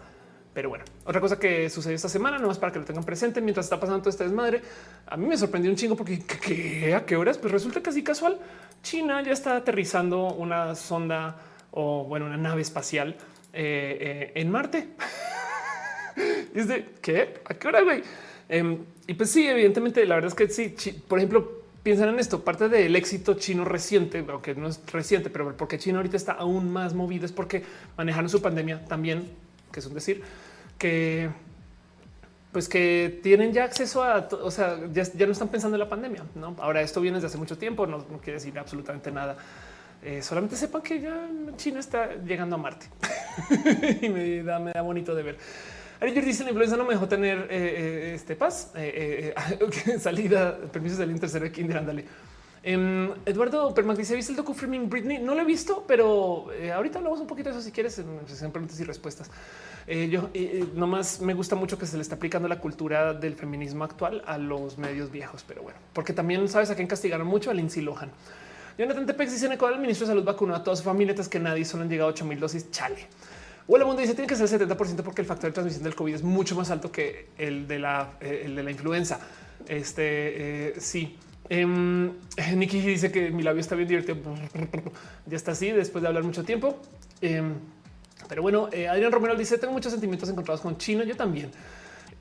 Pero 0.53 0.70
bueno, 0.70 0.84
otra 1.06 1.22
cosa 1.22 1.40
que 1.40 1.70
sucedió 1.70 1.95
esta 1.95 2.10
semana, 2.10 2.40
no 2.40 2.52
es 2.52 2.57
para 2.57 2.72
que 2.74 2.80
lo 2.80 2.86
tengan 2.86 3.03
presente 3.03 3.40
mientras 3.40 3.68
está 3.68 3.80
pasando 3.80 4.02
todo 4.02 4.10
este 4.10 4.24
desmadre. 4.24 4.61
A 5.06 5.16
mí 5.16 5.28
me 5.28 5.38
sorprendió 5.38 5.72
un 5.72 5.78
chingo 5.78 5.95
porque 5.95 6.94
a 6.95 7.06
qué 7.06 7.16
horas? 7.16 7.38
Pues 7.38 7.52
resulta 7.52 7.82
casi 7.82 8.03
casual. 8.03 8.40
China 8.82 9.22
ya 9.22 9.32
está 9.32 9.57
aterrizando 9.57 10.34
una 10.34 10.76
sonda 10.76 11.38
o 11.72 12.06
bueno, 12.06 12.26
una 12.26 12.38
nave 12.38 12.61
espacial 12.61 13.16
eh, 13.53 14.32
en 14.36 14.52
Marte. 14.52 14.90
es 16.53 16.68
de 16.68 16.86
qué? 17.02 17.36
¿A 17.45 17.53
qué 17.53 17.68
hora, 17.68 17.82
güey? 17.82 18.03
Em, 18.48 18.80
y 19.06 19.14
pues 19.14 19.30
sí, 19.30 19.48
evidentemente, 19.48 20.06
la 20.06 20.16
verdad 20.16 20.30
es 20.30 20.36
que 20.36 20.49
sí, 20.49 20.76
por 21.07 21.20
ejemplo, 21.20 21.59
piensan 21.84 22.10
en 22.10 22.19
esto, 22.19 22.43
parte 22.43 22.69
del 22.69 22.95
éxito 22.95 23.35
chino 23.35 23.65
reciente, 23.65 24.26
aunque 24.30 24.56
no 24.56 24.68
es 24.68 24.81
reciente, 24.91 25.30
pero 25.30 25.56
porque 25.56 25.77
China 25.77 25.97
ahorita 25.97 26.18
está 26.18 26.34
aún 26.34 26.72
más 26.72 26.93
movido 26.93 27.26
es 27.26 27.31
porque 27.31 27.64
manejaron 27.97 28.30
su 28.30 28.41
pandemia 28.41 28.85
también, 28.85 29.30
que 29.72 29.80
es 29.80 29.85
un 29.85 29.93
decir, 29.93 30.22
que 30.77 31.30
pues 32.51 32.68
que 32.68 33.19
tienen 33.22 33.53
ya 33.53 33.64
acceso 33.64 34.03
a, 34.03 34.27
o 34.41 34.49
sea, 34.49 34.80
ya, 34.91 35.26
no 35.26 35.31
están 35.31 35.49
pensando 35.49 35.76
en 35.76 35.80
la 35.80 35.89
pandemia, 35.89 36.23
¿no? 36.34 36.56
Ahora 36.60 36.81
esto 36.81 36.99
viene 36.99 37.18
desde 37.18 37.27
hace 37.27 37.38
mucho 37.38 37.57
tiempo, 37.57 37.85
no, 37.85 38.03
quiere 38.23 38.34
decir 38.34 38.57
absolutamente 38.57 39.11
nada. 39.11 39.38
Eh, 40.01 40.22
solamente 40.23 40.56
sepan 40.56 40.81
que 40.81 41.01
ya 41.01 41.30
China 41.57 41.80
está 41.80 42.15
llegando 42.15 42.56
a 42.56 42.57
Marte 42.57 42.88
y 44.01 44.07
me 44.10 44.41
da, 44.43 44.57
me 44.57 44.72
da 44.72 44.81
bonito 44.81 45.14
de 45.14 45.23
ver. 45.23 45.38
Ayer 46.01 46.23
dice 46.23 46.43
la 46.43 46.51
influenza 46.51 46.77
no 46.77 46.85
me 46.85 46.93
dejó 46.93 47.09
tener 47.09 47.39
eh, 47.39 47.45
eh, 47.49 48.11
este 48.15 48.35
paz, 48.35 48.71
eh, 48.76 49.34
salida, 49.99 50.57
permisos 50.71 50.97
del 50.97 51.19
tercero 51.19 51.43
de 51.43 51.51
Kinder, 51.51 51.77
ándale. 51.77 52.05
Em, 52.63 53.11
Eduardo 53.26 53.73
Permac 53.73 53.97
dice: 53.97 54.15
¿Viste 54.15 54.31
el 54.31 54.38
docu 54.38 54.53
Framing 54.53 54.89
Britney? 54.89 55.17
No 55.19 55.35
lo 55.35 55.41
he 55.41 55.45
visto, 55.45 55.84
pero 55.88 56.47
ahorita 56.73 56.99
hablamos 56.99 57.19
un 57.19 57.27
poquito 57.27 57.49
de 57.49 57.55
eso 57.55 57.63
si 57.63 57.71
quieres, 57.71 57.99
en, 57.99 58.51
preguntas 58.51 58.80
y 58.80 58.84
respuestas. 58.84 59.30
yo 59.88 60.30
nomás 60.76 61.21
me 61.21 61.34
gusta 61.34 61.55
mucho 61.55 61.77
que 61.77 61.85
se 61.85 61.95
le 61.95 62.01
está 62.01 62.15
aplicando 62.15 62.47
la 62.47 62.59
cultura 62.59 63.13
del 63.13 63.35
feminismo 63.35 63.84
actual 63.84 64.23
a 64.26 64.38
los 64.38 64.77
medios 64.77 65.09
viejos, 65.11 65.43
pero 65.47 65.63
bueno, 65.63 65.80
porque 65.93 66.13
también 66.13 66.47
sabes 66.49 66.69
a 66.69 66.76
quién 66.76 66.88
castigaron 66.88 67.27
mucho 67.27 67.49
a 67.49 67.53
Lindsay 67.53 67.81
Lohan. 67.81 68.11
Jonathan 68.77 69.05
Tepex 69.05 69.34
dice 69.34 69.45
en 69.45 69.53
Ecuador, 69.53 69.76
el 69.76 69.81
ministro 69.81 70.07
de 70.07 70.11
Salud 70.11 70.23
vacunó 70.23 70.55
a 70.55 70.63
toda 70.63 70.76
su 70.76 70.84
familia, 70.84 71.13
que 71.13 71.39
nadie 71.39 71.65
solo 71.65 71.84
han 71.84 71.89
llegado 71.89 72.09
8 72.09 72.23
mil 72.26 72.39
dosis. 72.39 72.71
Chale. 72.71 73.07
El 73.78 73.86
mundo 73.86 74.02
dice 74.02 74.14
tiene 74.14 74.28
que 74.28 74.36
ser 74.36 74.62
el 74.62 74.68
70% 74.68 75.04
porque 75.04 75.22
el 75.22 75.28
factor 75.28 75.50
de 75.50 75.54
transmisión 75.54 75.84
del 75.84 75.96
COVID 75.96 76.16
es 76.16 76.24
mucho 76.24 76.56
más 76.56 76.72
alto 76.72 76.91
que 76.91 77.30
el 77.38 77.68
de 77.68 77.80
la, 77.80 78.14
eh, 78.20 78.66
influenza. 78.70 79.20
Este 79.68 80.70
eh, 80.70 80.74
sí. 80.80 81.18
Eh, 81.50 81.66
Nikki 82.56 82.80
dice 82.80 83.12
que 83.12 83.32
mi 83.32 83.44
labio 83.44 83.60
está 83.60 83.76
bien 83.76 83.88
divertido. 83.88 84.18
Ya 85.26 85.36
está 85.36 85.52
así 85.52 85.72
después 85.72 86.02
de 86.02 86.08
hablar 86.08 86.24
mucho 86.24 86.44
tiempo. 86.44 86.80
Em, 87.22 87.56
pero 88.28 88.41
bueno, 88.41 88.70
eh, 88.72 88.88
Adrián 88.88 89.12
Romero 89.12 89.36
dice 89.36 89.58
tengo 89.58 89.74
muchos 89.74 89.91
sentimientos 89.91 90.30
encontrados 90.30 90.62
con 90.62 90.78
China. 90.78 91.04
Yo 91.04 91.16
también. 91.16 91.52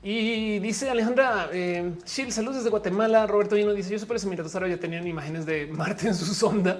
Y 0.01 0.59
dice 0.59 0.89
Alejandra 0.89 1.49
eh, 1.51 1.93
saludos 2.05 2.57
desde 2.57 2.69
Guatemala. 2.69 3.27
Roberto 3.27 3.55
Dino 3.55 3.73
dice 3.73 3.91
yo 3.91 3.99
super 3.99 4.17
Emiratos 4.21 4.55
Árabes 4.55 4.75
ya 4.75 4.81
tenían 4.81 5.05
imágenes 5.05 5.45
de 5.45 5.67
Marte 5.67 6.07
en 6.07 6.15
su 6.15 6.33
sonda. 6.33 6.79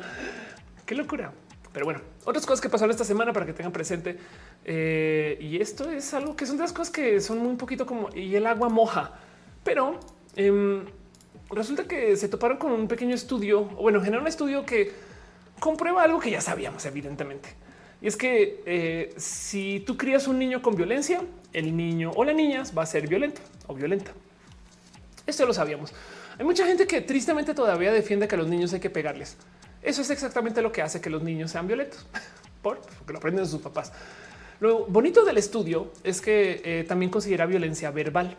Qué 0.86 0.96
locura. 0.96 1.32
Pero 1.80 1.85
bueno, 1.85 2.01
otras 2.26 2.45
cosas 2.45 2.60
que 2.60 2.68
pasaron 2.68 2.91
esta 2.91 3.06
semana 3.06 3.31
para 3.31 3.45
que 3.45 3.53
tengan 3.53 3.72
presente. 3.72 4.18
Eh, 4.65 5.38
y 5.39 5.61
esto 5.61 5.89
es 5.89 6.14
algo 6.14 6.35
que 6.35 6.45
son 6.45 6.57
de 6.57 6.64
las 6.64 6.73
cosas 6.73 6.91
que 6.91 7.22
son 7.22 7.38
muy 7.38 7.56
poquito 7.56 7.85
como 7.85 8.14
y 8.14 8.35
el 8.35 8.47
agua 8.47 8.68
moja, 8.68 9.14
pero 9.64 9.97
em, 10.35 10.84
resulta 11.49 11.85
que 11.85 12.18
se 12.18 12.27
toparon 12.27 12.57
con 12.57 12.73
un 12.73 12.89
pequeño 12.89 13.15
estudio, 13.15 13.61
o 13.61 13.84
bueno, 13.84 14.01
generó 14.01 14.22
un 14.22 14.27
estudio 14.27 14.65
que 14.65 14.91
comprueba 15.61 16.03
algo 16.03 16.19
que 16.19 16.31
ya 16.31 16.41
sabíamos, 16.41 16.85
evidentemente. 16.85 17.47
Y 18.01 18.07
es 18.07 18.18
que 18.18 18.61
eh, 18.65 19.14
si 19.15 19.81
tú 19.88 19.95
crías 19.95 20.27
un 20.27 20.38
niño 20.38 20.61
con 20.61 20.76
violencia, 20.76 21.22
el 21.53 21.77
niño 21.77 22.11
o 22.14 22.26
la 22.26 22.34
niña 22.34 22.64
va 22.77 22.84
a 22.84 22.88
ser 22.88 23.07
violento 23.07 23.39
o 23.68 23.73
violenta. 23.73 24.11
Esto 25.26 25.45
lo 25.45 25.53
sabíamos. 25.53 25.93
Hay 26.38 26.43
mucha 26.43 26.65
gente 26.68 26.85
que 26.88 26.99
tristemente 26.99 27.53
todavía 27.53 27.93
defiende 27.93 28.27
que 28.27 28.35
a 28.35 28.38
los 28.38 28.49
niños 28.49 28.73
hay 28.73 28.81
que 28.81 28.89
pegarles. 28.89 29.38
Eso 29.81 30.01
es 30.01 30.10
exactamente 30.10 30.61
lo 30.61 30.72
que 30.72 30.81
hace 30.81 30.99
que 30.99 31.10
los 31.10 31.23
niños 31.23 31.51
sean 31.51 31.68
violentos, 31.68 32.06
porque 32.61 32.84
lo 33.07 33.18
aprenden 33.18 33.43
de 33.45 33.49
sus 33.49 33.61
papás. 33.61 33.91
Lo 34.60 34.85
bonito 34.85 35.23
del 35.23 35.38
estudio 35.38 35.91
es 36.03 36.19
que 36.19 36.61
eh, 36.65 36.84
también 36.84 37.10
considera 37.10 37.45
violencia 37.45 37.91
verbal, 37.91 38.35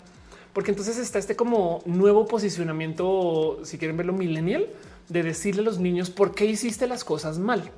porque 0.53 0.71
entonces 0.71 0.99
está 0.99 1.19
este 1.19 1.35
como 1.35 1.83
nuevo 1.87 2.27
posicionamiento, 2.27 3.61
si 3.65 3.79
quieren 3.79 3.97
verlo 3.97 4.13
millennial, 4.13 4.67
de 5.09 5.23
decirle 5.23 5.63
a 5.63 5.65
los 5.65 5.79
niños 5.79 6.11
por 6.11 6.35
qué 6.35 6.45
hiciste 6.45 6.87
las 6.87 7.05
cosas 7.05 7.39
mal. 7.39 7.71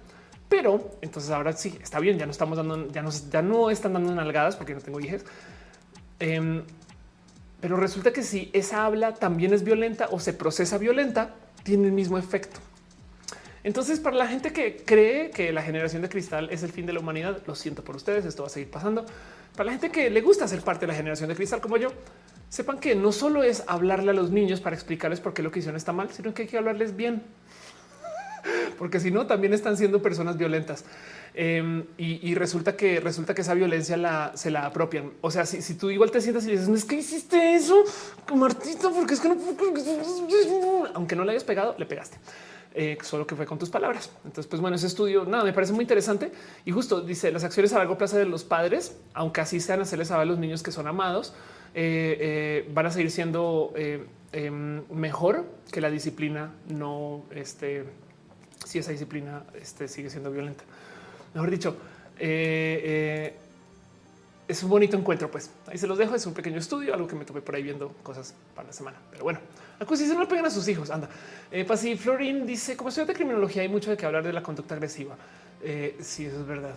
Pero 0.48 0.90
entonces 1.00 1.30
ahora 1.30 1.52
sí 1.52 1.78
está 1.82 2.00
bien, 2.00 2.18
ya 2.18 2.26
no 2.26 2.32
estamos 2.32 2.56
dando, 2.58 2.88
ya 2.88 3.42
no, 3.42 3.70
están 3.70 3.92
dando 3.92 4.14
nalgadas 4.14 4.56
porque 4.56 4.74
no 4.74 4.80
tengo 4.80 5.00
hijas. 5.00 5.24
Em, 6.18 6.62
pero 7.60 7.76
resulta 7.76 8.12
que 8.12 8.22
si 8.22 8.50
esa 8.52 8.84
habla 8.84 9.14
también 9.14 9.54
es 9.54 9.62
violenta 9.62 10.08
o 10.10 10.18
se 10.18 10.32
procesa 10.32 10.78
violenta, 10.78 11.36
tiene 11.62 11.86
el 11.86 11.92
mismo 11.92 12.18
efecto. 12.18 12.58
Entonces, 13.64 14.00
para 14.00 14.16
la 14.16 14.26
gente 14.26 14.52
que 14.52 14.76
cree 14.84 15.30
que 15.30 15.52
la 15.52 15.62
generación 15.62 16.02
de 16.02 16.08
cristal 16.08 16.48
es 16.50 16.62
el 16.62 16.72
fin 16.72 16.84
de 16.86 16.92
la 16.92 17.00
humanidad, 17.00 17.38
lo 17.46 17.54
siento 17.54 17.84
por 17.84 17.96
ustedes, 17.96 18.24
esto 18.24 18.42
va 18.42 18.48
a 18.48 18.50
seguir 18.50 18.70
pasando. 18.70 19.06
Para 19.56 19.66
la 19.66 19.72
gente 19.72 19.90
que 19.90 20.10
le 20.10 20.20
gusta 20.20 20.48
ser 20.48 20.62
parte 20.62 20.80
de 20.80 20.88
la 20.88 20.94
generación 20.94 21.28
de 21.28 21.36
cristal 21.36 21.60
como 21.60 21.76
yo, 21.76 21.92
sepan 22.48 22.78
que 22.78 22.94
no 22.94 23.12
solo 23.12 23.42
es 23.42 23.62
hablarle 23.66 24.10
a 24.10 24.14
los 24.14 24.30
niños 24.30 24.60
para 24.60 24.74
explicarles 24.74 25.20
por 25.20 25.32
qué 25.32 25.42
lo 25.42 25.50
que 25.50 25.60
hicieron 25.60 25.76
está 25.76 25.92
mal, 25.92 26.10
sino 26.10 26.34
que 26.34 26.42
hay 26.42 26.48
que 26.48 26.58
hablarles 26.58 26.96
bien 26.96 27.22
porque 28.78 29.00
si 29.00 29.10
no, 29.10 29.26
también 29.26 29.52
están 29.52 29.76
siendo 29.76 30.02
personas 30.02 30.36
violentas. 30.36 30.84
Em, 31.34 31.84
y, 31.96 32.34
resulta 32.34 32.76
que 32.76 33.00
resulta 33.00 33.34
que 33.34 33.40
esa 33.40 33.54
violencia 33.54 33.96
la, 33.96 34.32
se 34.34 34.50
la 34.50 34.66
apropian. 34.66 35.12
O 35.22 35.30
sea, 35.30 35.46
si, 35.46 35.74
tú 35.74 35.90
igual 35.90 36.10
te 36.10 36.20
sientas 36.20 36.44
y 36.46 36.50
dices, 36.50 36.68
es 36.68 36.84
que 36.84 36.96
hiciste 36.96 37.54
eso, 37.54 37.82
Martita, 38.34 38.90
porque 38.90 39.14
es 39.14 39.20
que 39.20 39.28
no, 39.28 39.36
aunque 40.94 41.16
no 41.16 41.24
le 41.24 41.30
hayas 41.30 41.44
pegado, 41.44 41.74
le 41.78 41.86
pegaste. 41.86 42.18
Eh, 42.74 42.96
solo 43.02 43.26
que 43.26 43.36
fue 43.36 43.44
con 43.44 43.58
tus 43.58 43.68
palabras. 43.68 44.10
Entonces, 44.24 44.46
pues 44.46 44.62
bueno, 44.62 44.76
ese 44.76 44.86
estudio 44.86 45.26
nada 45.26 45.44
me 45.44 45.52
parece 45.52 45.74
muy 45.74 45.82
interesante 45.82 46.32
y 46.64 46.70
justo 46.70 47.02
dice 47.02 47.30
las 47.30 47.44
acciones 47.44 47.72
a 47.74 47.78
largo 47.78 47.98
plazo 47.98 48.16
de 48.16 48.24
los 48.24 48.44
padres, 48.44 48.96
aunque 49.12 49.42
así 49.42 49.60
sean 49.60 49.82
hacerles 49.82 50.08
saber 50.08 50.22
a 50.22 50.24
los 50.24 50.38
niños 50.38 50.62
que 50.62 50.72
son 50.72 50.86
amados, 50.86 51.34
eh, 51.74 52.16
eh, 52.64 52.70
van 52.72 52.86
a 52.86 52.90
seguir 52.90 53.10
siendo 53.10 53.74
em, 53.76 54.82
mejor 54.90 55.44
que 55.70 55.82
la 55.82 55.90
disciplina 55.90 56.54
no 56.68 57.24
este, 57.30 57.84
si 58.64 58.78
esa 58.78 58.92
disciplina 58.92 59.44
este, 59.60 59.86
sigue 59.86 60.08
siendo 60.08 60.30
violenta. 60.30 60.64
Mejor 61.34 61.50
dicho, 61.50 61.76
es 64.48 64.62
un 64.62 64.70
bonito 64.70 64.96
encuentro, 64.96 65.30
pues 65.30 65.50
ahí 65.66 65.76
se 65.76 65.86
los 65.86 65.98
dejo. 65.98 66.14
Es 66.14 66.24
un 66.24 66.32
pequeño 66.32 66.58
estudio, 66.58 66.94
algo 66.94 67.06
que 67.06 67.16
me 67.16 67.26
topé 67.26 67.42
por 67.42 67.54
ahí 67.54 67.62
viendo 67.62 67.90
cosas 68.02 68.34
para 68.54 68.68
la 68.68 68.72
semana. 68.72 68.98
Pero 69.10 69.24
bueno, 69.24 69.40
acusación 69.82 70.16
no 70.16 70.22
le 70.22 70.28
pegan 70.28 70.46
a 70.46 70.50
sus 70.50 70.66
hijos. 70.68 70.90
Anda, 70.90 71.08
eh, 71.50 71.64
Pasi 71.64 71.96
Florin 71.96 72.46
dice: 72.46 72.76
Como 72.76 72.88
estudiante 72.88 73.12
de 73.12 73.16
criminología, 73.16 73.62
hay 73.62 73.68
mucho 73.68 73.90
de 73.90 73.96
que 73.96 74.06
hablar 74.06 74.22
de 74.22 74.32
la 74.32 74.42
conducta 74.42 74.74
agresiva. 74.74 75.16
Eh, 75.62 75.96
sí, 76.00 76.26
eso 76.26 76.40
es 76.40 76.46
verdad. 76.46 76.74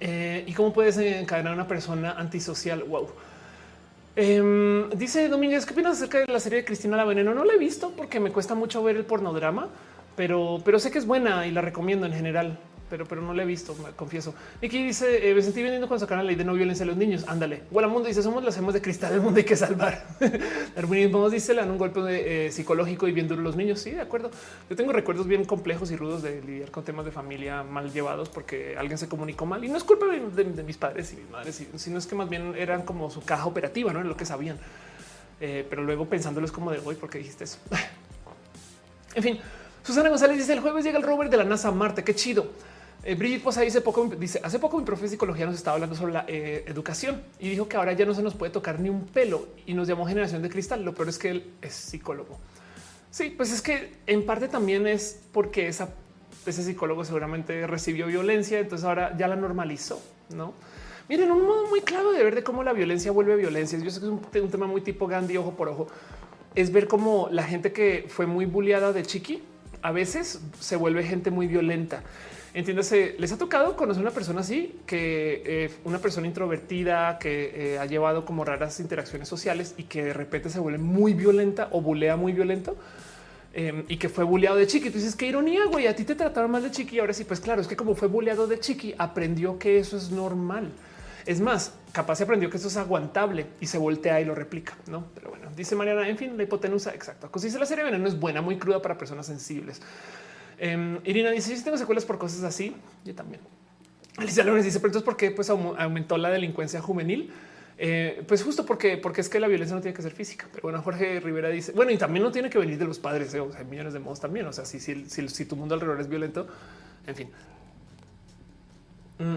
y 0.00 0.52
cómo 0.52 0.72
puedes 0.72 0.96
encadenar 0.98 1.52
a 1.52 1.54
una 1.56 1.66
persona 1.66 2.12
antisocial. 2.12 2.84
Wow. 2.84 3.08
Em, 4.14 4.90
dice 4.90 5.28
Domínguez, 5.28 5.66
¿qué 5.66 5.72
opinas 5.72 5.96
acerca 5.96 6.18
de 6.18 6.26
la 6.26 6.40
serie 6.40 6.60
de 6.60 6.64
Cristina 6.64 6.96
la 6.96 7.04
Veneno? 7.04 7.34
No 7.34 7.44
la 7.44 7.54
he 7.54 7.58
visto 7.58 7.92
porque 7.96 8.20
me 8.20 8.30
cuesta 8.30 8.54
mucho 8.54 8.82
ver 8.82 8.96
el 8.96 9.04
pornodrama 9.04 9.68
pero, 10.18 10.60
pero 10.64 10.80
sé 10.80 10.90
que 10.90 10.98
es 10.98 11.06
buena 11.06 11.46
y 11.46 11.52
la 11.52 11.60
recomiendo 11.60 12.04
en 12.04 12.12
general, 12.12 12.58
pero, 12.88 13.06
pero 13.06 13.22
no 13.22 13.34
la 13.34 13.42
he 13.42 13.46
visto, 13.46 13.74
me 13.76 13.90
confieso. 13.90 14.34
Nicky 14.62 14.84
dice: 14.84 15.30
eh, 15.30 15.34
Me 15.34 15.42
sentí 15.42 15.62
vendiendo 15.62 15.88
cuando 15.88 16.04
sacaron 16.04 16.24
la 16.24 16.28
ley 16.28 16.36
de 16.36 16.44
no 16.44 16.54
violencia 16.54 16.84
a 16.84 16.86
los 16.86 16.96
niños. 16.96 17.24
Ándale. 17.26 17.62
Hola 17.72 17.88
Mundo 17.88 18.08
dice: 18.08 18.22
Somos 18.22 18.42
las 18.44 18.56
hemos 18.56 18.74
de 18.74 18.82
cristal, 18.82 19.12
el 19.14 19.20
mundo 19.20 19.38
hay 19.38 19.44
que 19.44 19.56
salvar. 19.56 20.06
Darwinismo 20.76 21.28
dice: 21.30 21.54
Le 21.54 21.60
dan 21.60 21.70
un 21.70 21.78
golpe 21.78 22.00
eh, 22.46 22.52
psicológico 22.52 23.08
y 23.08 23.12
bien 23.12 23.28
duro 23.28 23.42
los 23.42 23.56
niños. 23.56 23.80
Sí, 23.80 23.90
de 23.90 24.00
acuerdo. 24.00 24.30
Yo 24.68 24.76
tengo 24.76 24.92
recuerdos 24.92 25.26
bien 25.26 25.44
complejos 25.44 25.90
y 25.90 25.96
rudos 25.96 26.22
de 26.22 26.42
lidiar 26.42 26.70
con 26.70 26.84
temas 26.84 27.04
de 27.04 27.12
familia 27.12 27.62
mal 27.62 27.92
llevados 27.92 28.28
porque 28.28 28.76
alguien 28.76 28.98
se 28.98 29.08
comunicó 29.08 29.46
mal 29.46 29.64
y 29.64 29.68
no 29.68 29.76
es 29.76 29.84
culpa 29.84 30.06
de, 30.06 30.44
mis 30.62 30.76
padres 30.76 31.12
y 31.12 31.16
mis 31.16 31.30
madres, 31.30 31.62
sino 31.76 31.98
es 31.98 32.06
que 32.06 32.14
más 32.14 32.28
bien 32.28 32.54
eran 32.56 32.82
como 32.82 33.10
su 33.10 33.22
caja 33.22 33.46
operativa, 33.46 33.92
no 33.92 34.00
en 34.00 34.08
lo 34.08 34.16
que 34.16 34.24
sabían. 34.24 34.58
Eh, 35.40 35.66
pero 35.68 35.84
luego 35.84 36.06
pensándolo 36.06 36.46
es 36.46 36.52
como 36.52 36.70
de 36.70 36.80
hoy, 36.84 36.96
¿por 36.96 37.10
qué 37.10 37.18
dijiste 37.18 37.44
eso? 37.44 37.58
en 39.14 39.22
fin, 39.22 39.40
Susana 39.84 40.08
González 40.08 40.36
dice 40.36 40.52
el 40.52 40.60
jueves 40.60 40.84
llega 40.84 40.98
el 40.98 41.04
rover 41.04 41.30
de 41.30 41.36
la 41.36 41.44
NASA 41.44 41.68
a 41.68 41.72
Marte. 41.72 42.04
Qué 42.04 42.14
chido. 42.14 42.46
Eh, 43.04 43.14
Brigitte 43.14 43.44
Posa 43.44 43.60
dice 43.60 43.80
poco, 43.80 44.06
dice 44.06 44.40
hace 44.42 44.58
poco 44.58 44.76
mi 44.78 44.84
profe 44.84 45.02
de 45.02 45.10
psicología 45.10 45.46
nos 45.46 45.54
estaba 45.54 45.76
hablando 45.76 45.94
sobre 45.94 46.12
la 46.12 46.24
eh, 46.26 46.64
educación 46.66 47.22
y 47.38 47.48
dijo 47.48 47.68
que 47.68 47.76
ahora 47.76 47.92
ya 47.92 48.04
no 48.04 48.12
se 48.12 48.22
nos 48.22 48.34
puede 48.34 48.50
tocar 48.50 48.80
ni 48.80 48.88
un 48.88 49.06
pelo 49.06 49.46
y 49.66 49.74
nos 49.74 49.86
llamó 49.86 50.06
generación 50.06 50.42
de 50.42 50.50
cristal. 50.50 50.84
Lo 50.84 50.94
peor 50.94 51.08
es 51.08 51.18
que 51.18 51.30
él 51.30 51.50
es 51.62 51.74
psicólogo. 51.74 52.38
Sí, 53.10 53.30
pues 53.30 53.52
es 53.52 53.62
que 53.62 53.92
en 54.06 54.26
parte 54.26 54.48
también 54.48 54.86
es 54.86 55.20
porque 55.32 55.68
ese 55.68 55.86
psicólogo 56.52 57.04
seguramente 57.04 57.66
recibió 57.66 58.06
violencia, 58.06 58.58
entonces 58.58 58.84
ahora 58.84 59.16
ya 59.16 59.28
la 59.28 59.36
normalizó, 59.36 60.02
no? 60.34 60.52
Miren, 61.08 61.30
un 61.30 61.42
modo 61.42 61.66
muy 61.68 61.80
claro 61.80 62.12
de 62.12 62.22
ver 62.22 62.34
de 62.34 62.42
cómo 62.42 62.62
la 62.62 62.74
violencia 62.74 63.10
vuelve 63.12 63.34
violencia. 63.36 63.78
Yo 63.78 63.90
sé 63.90 64.00
que 64.00 64.06
es 64.06 64.12
un, 64.12 64.20
un 64.42 64.50
tema 64.50 64.66
muy 64.66 64.82
tipo 64.82 65.06
Gandhi, 65.06 65.38
ojo 65.38 65.52
por 65.52 65.68
ojo. 65.68 65.86
Es 66.54 66.70
ver 66.70 66.86
cómo 66.86 67.28
la 67.30 67.44
gente 67.44 67.72
que 67.72 68.04
fue 68.08 68.26
muy 68.26 68.44
bulliada 68.44 68.92
de 68.92 69.02
chiqui 69.04 69.42
a 69.80 69.92
veces 69.92 70.40
se 70.60 70.76
vuelve 70.76 71.04
gente 71.04 71.30
muy 71.30 71.46
violenta. 71.46 72.02
Entiéndase, 72.54 73.14
les 73.18 73.30
ha 73.32 73.38
tocado 73.38 73.76
conocer 73.76 74.02
una 74.02 74.10
persona 74.10 74.40
así, 74.40 74.80
que 74.86 75.42
eh, 75.44 75.70
una 75.84 75.98
persona 75.98 76.26
introvertida 76.26 77.18
que 77.18 77.74
eh, 77.74 77.78
ha 77.78 77.84
llevado 77.84 78.24
como 78.24 78.44
raras 78.44 78.80
interacciones 78.80 79.28
sociales 79.28 79.74
y 79.76 79.84
que 79.84 80.04
de 80.04 80.12
repente 80.14 80.48
se 80.48 80.58
vuelve 80.58 80.78
muy 80.78 81.12
violenta 81.12 81.68
o 81.72 81.82
bulea 81.82 82.16
muy 82.16 82.32
violento 82.32 82.76
em, 83.52 83.84
y 83.88 83.98
que 83.98 84.08
fue 84.08 84.24
bulleado 84.24 84.56
de 84.56 84.66
chiqui. 84.66 84.90
Tú 84.90 84.96
dices 84.96 85.14
qué 85.14 85.26
ironía, 85.26 85.66
güey. 85.66 85.86
A 85.86 85.94
ti 85.94 86.04
te 86.04 86.14
trataron 86.14 86.50
mal 86.50 86.62
de 86.62 86.70
chiqui. 86.70 86.98
Ahora 86.98 87.12
sí, 87.12 87.24
pues 87.24 87.40
claro, 87.40 87.60
es 87.60 87.68
que 87.68 87.76
como 87.76 87.94
fue 87.94 88.08
bulleado 88.08 88.46
de 88.46 88.58
chiqui, 88.58 88.94
aprendió 88.96 89.58
que 89.58 89.78
eso 89.78 89.96
es 89.98 90.10
normal. 90.10 90.72
Es 91.26 91.42
más, 91.42 91.74
capaz 91.92 92.16
se 92.16 92.24
aprendió 92.24 92.48
que 92.48 92.56
eso 92.56 92.68
es 92.68 92.76
aguantable 92.78 93.46
y 93.60 93.66
se 93.66 93.76
voltea 93.76 94.18
y 94.18 94.24
lo 94.24 94.34
replica, 94.34 94.74
no? 94.86 95.04
Pero 95.14 95.28
bueno, 95.28 95.50
dice 95.54 95.76
Mariana, 95.76 96.08
en 96.08 96.16
fin, 96.16 96.34
la 96.38 96.44
hipotenusa, 96.44 96.94
exacto. 96.94 97.28
Pues 97.30 97.42
dice 97.42 97.58
la 97.58 97.66
serie 97.66 97.84
veneno 97.84 98.08
es 98.08 98.18
buena, 98.18 98.40
muy 98.40 98.56
cruda 98.56 98.80
para 98.80 98.96
personas 98.96 99.26
sensibles. 99.26 99.82
Em, 100.58 100.98
Irina 101.04 101.30
dice: 101.30 101.56
Si 101.56 101.64
tengo 101.64 101.76
secuelas 101.76 102.04
por 102.04 102.18
cosas 102.18 102.42
así, 102.42 102.74
yo 103.04 103.14
también. 103.14 103.40
Alicia 104.16 104.44
López 104.44 104.64
dice: 104.64 104.78
Pero 104.80 104.88
entonces, 104.88 105.04
¿por 105.04 105.16
qué 105.16 105.30
pues, 105.30 105.50
aumentó 105.50 106.18
la 106.18 106.30
delincuencia 106.30 106.80
juvenil? 106.80 107.30
Eh, 107.80 108.24
pues 108.26 108.42
justo 108.42 108.66
porque, 108.66 108.96
porque 108.96 109.20
es 109.20 109.28
que 109.28 109.38
la 109.38 109.46
violencia 109.46 109.76
no 109.76 109.80
tiene 109.80 109.94
que 109.94 110.02
ser 110.02 110.10
física. 110.10 110.46
Pero 110.50 110.62
bueno, 110.62 110.82
Jorge 110.82 111.20
Rivera 111.20 111.48
dice: 111.48 111.72
Bueno, 111.72 111.92
y 111.92 111.96
también 111.96 112.24
no 112.24 112.32
tiene 112.32 112.50
que 112.50 112.58
venir 112.58 112.78
de 112.78 112.84
los 112.84 112.98
padres. 112.98 113.32
¿eh? 113.34 113.40
O 113.40 113.50
sea, 113.50 113.60
hay 113.60 113.66
millones 113.66 113.92
de 113.92 114.00
modos 114.00 114.20
también. 114.20 114.46
O 114.46 114.52
sea, 114.52 114.64
si, 114.64 114.80
si, 114.80 115.06
si, 115.06 115.44
tu 115.44 115.54
mundo 115.54 115.74
alrededor 115.74 116.00
es 116.00 116.08
violento, 116.08 116.48
en 117.06 117.14
fin. 117.14 117.28
Mm. 119.18 119.36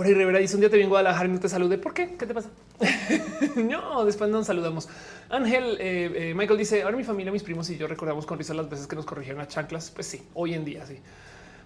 Y 0.00 0.14
Rivera 0.14 0.38
dice 0.38 0.54
un 0.54 0.60
día 0.60 0.70
te 0.70 0.78
vengo 0.78 0.96
a 0.96 1.02
Guadalajara 1.02 1.28
y 1.28 1.32
no 1.32 1.40
te 1.40 1.48
salude. 1.50 1.76
¿Por 1.76 1.92
qué? 1.92 2.14
¿Qué 2.18 2.26
te 2.26 2.32
pasa? 2.32 2.48
no, 3.56 4.04
después 4.04 4.30
nos 4.30 4.46
saludamos. 4.46 4.88
Ángel 5.28 5.76
eh, 5.80 6.30
eh, 6.30 6.34
Michael 6.34 6.58
dice 6.58 6.82
ahora 6.82 6.96
mi 6.96 7.04
familia, 7.04 7.32
mis 7.32 7.42
primos 7.42 7.68
y 7.70 7.76
yo 7.76 7.86
recordamos 7.86 8.26
con 8.26 8.38
risa 8.38 8.54
las 8.54 8.68
veces 8.68 8.86
que 8.86 8.96
nos 8.96 9.06
corrigieron 9.06 9.40
a 9.40 9.48
chanclas. 9.48 9.90
Pues 9.90 10.06
sí, 10.06 10.22
hoy 10.34 10.54
en 10.54 10.64
día 10.64 10.84
sí. 10.86 10.98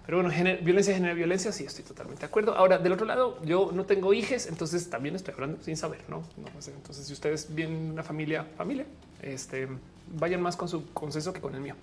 Pero 0.05 0.21
bueno, 0.21 0.33
violencia 0.61 0.93
genera 0.93 1.13
violencia. 1.13 1.51
Sí, 1.51 1.65
estoy 1.65 1.83
totalmente 1.83 2.21
de 2.21 2.27
acuerdo. 2.27 2.55
Ahora, 2.55 2.77
del 2.77 2.93
otro 2.93 3.05
lado, 3.05 3.39
yo 3.43 3.71
no 3.73 3.85
tengo 3.85 4.13
hijos, 4.13 4.47
entonces 4.47 4.89
también 4.89 5.17
estoy 5.17 5.33
hablando 5.33 5.61
sin 5.61 5.75
saber, 5.75 5.99
no? 6.07 6.23
no 6.37 6.61
sé. 6.61 6.71
Entonces, 6.71 7.05
si 7.05 7.11
ustedes 7.11 7.53
vienen 7.53 7.91
una 7.91 8.03
familia, 8.03 8.45
familia, 8.55 8.85
este 9.21 9.67
vayan 10.13 10.41
más 10.41 10.55
con 10.55 10.69
su 10.69 10.93
consenso 10.93 11.33
que 11.33 11.41
con 11.41 11.53
el 11.55 11.61
mío. 11.61 11.75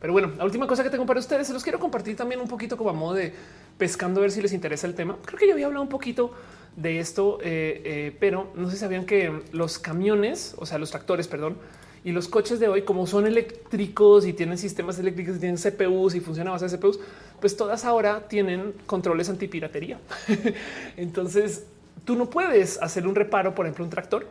Pero 0.00 0.14
bueno, 0.14 0.32
la 0.36 0.44
última 0.44 0.66
cosa 0.66 0.82
que 0.82 0.90
tengo 0.90 1.06
para 1.06 1.20
ustedes 1.20 1.46
se 1.46 1.52
los 1.52 1.62
quiero 1.62 1.78
compartir 1.78 2.16
también 2.16 2.40
un 2.40 2.48
poquito 2.48 2.76
como 2.76 2.90
a 2.90 2.92
modo 2.92 3.14
de 3.14 3.32
pescando 3.78 4.20
a 4.20 4.22
ver 4.22 4.32
si 4.32 4.40
les 4.42 4.52
interesa 4.52 4.86
el 4.86 4.94
tema. 4.94 5.16
Creo 5.24 5.38
que 5.38 5.46
yo 5.46 5.52
había 5.52 5.66
hablado 5.66 5.82
un 5.82 5.88
poquito 5.88 6.32
de 6.76 7.00
esto, 7.00 7.38
eh, 7.42 7.82
eh, 7.84 8.16
pero 8.18 8.50
no 8.54 8.70
si 8.70 8.76
sabían 8.76 9.04
que 9.04 9.42
los 9.52 9.78
camiones, 9.78 10.54
o 10.58 10.66
sea, 10.66 10.78
los 10.78 10.90
tractores, 10.90 11.28
perdón, 11.28 11.56
y 12.04 12.12
los 12.12 12.28
coches 12.28 12.58
de 12.58 12.68
hoy, 12.68 12.82
como 12.82 13.06
son 13.06 13.26
eléctricos 13.26 14.26
y 14.26 14.32
tienen 14.32 14.58
sistemas 14.58 14.98
eléctricos, 14.98 15.38
tienen 15.38 15.56
CPUs 15.56 16.14
y 16.14 16.20
funcionan 16.20 16.52
base 16.52 16.68
de 16.68 16.76
CPUs, 16.76 16.98
pues 17.40 17.56
todas 17.56 17.84
ahora 17.84 18.26
tienen 18.28 18.74
controles 18.86 19.28
antipiratería. 19.28 20.00
Entonces, 20.96 21.66
tú 22.04 22.16
no 22.16 22.28
puedes 22.28 22.80
hacer 22.82 23.06
un 23.06 23.14
reparo, 23.14 23.54
por 23.54 23.66
ejemplo, 23.66 23.84
un 23.84 23.90
tractor 23.90 24.26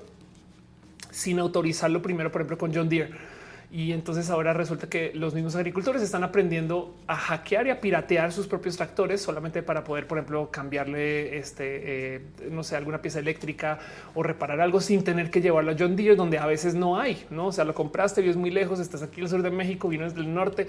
sin 1.12 1.40
autorizarlo 1.40 2.02
primero, 2.02 2.32
por 2.32 2.42
ejemplo, 2.42 2.58
con 2.58 2.74
John 2.74 2.90
Deere 2.90 3.12
y 3.74 3.94
entonces 3.94 4.30
ahora 4.30 4.52
resulta 4.52 4.90
que 4.90 5.14
los 5.14 5.34
mismos 5.34 5.56
agricultores 5.56 6.02
están 6.02 6.26
aprendiendo 6.26 6.94
a 7.08 7.16
hackear 7.16 7.68
y 7.68 7.70
a 7.70 7.80
piratear 7.80 8.34
sus 8.34 8.46
propios 8.46 8.76
tractores 8.76 9.22
solamente 9.22 9.64
para 9.64 9.86
poder, 9.86 10.08
por 10.08 10.18
ejemplo, 10.18 10.52
cambiarle 10.52 11.38
este, 11.38 12.16
eh, 12.16 12.22
no 12.52 12.64
sé, 12.64 12.76
alguna 12.76 13.02
pieza 13.02 13.20
eléctrica 13.20 13.80
o 14.14 14.24
reparar 14.24 14.60
algo 14.60 14.82
sin 14.82 15.06
tener 15.06 15.32
que 15.32 15.40
llevarlo 15.40 15.72
a 15.72 15.76
John 15.80 15.96
Deere, 15.96 16.18
donde 16.18 16.38
a 16.38 16.46
veces 16.48 16.76
no 16.76 17.00
hay, 17.00 17.26
no? 17.30 17.48
O 17.48 17.52
sea, 17.54 17.64
lo 17.64 17.74
compraste, 17.74 18.20
vives 18.20 18.36
muy 18.36 18.50
lejos, 18.50 18.78
estás 18.78 19.04
aquí 19.04 19.22
al 19.22 19.30
sur 19.30 19.42
de 19.42 19.52
México, 19.52 19.88
vienes 19.88 20.16
del 20.16 20.34
norte. 20.34 20.68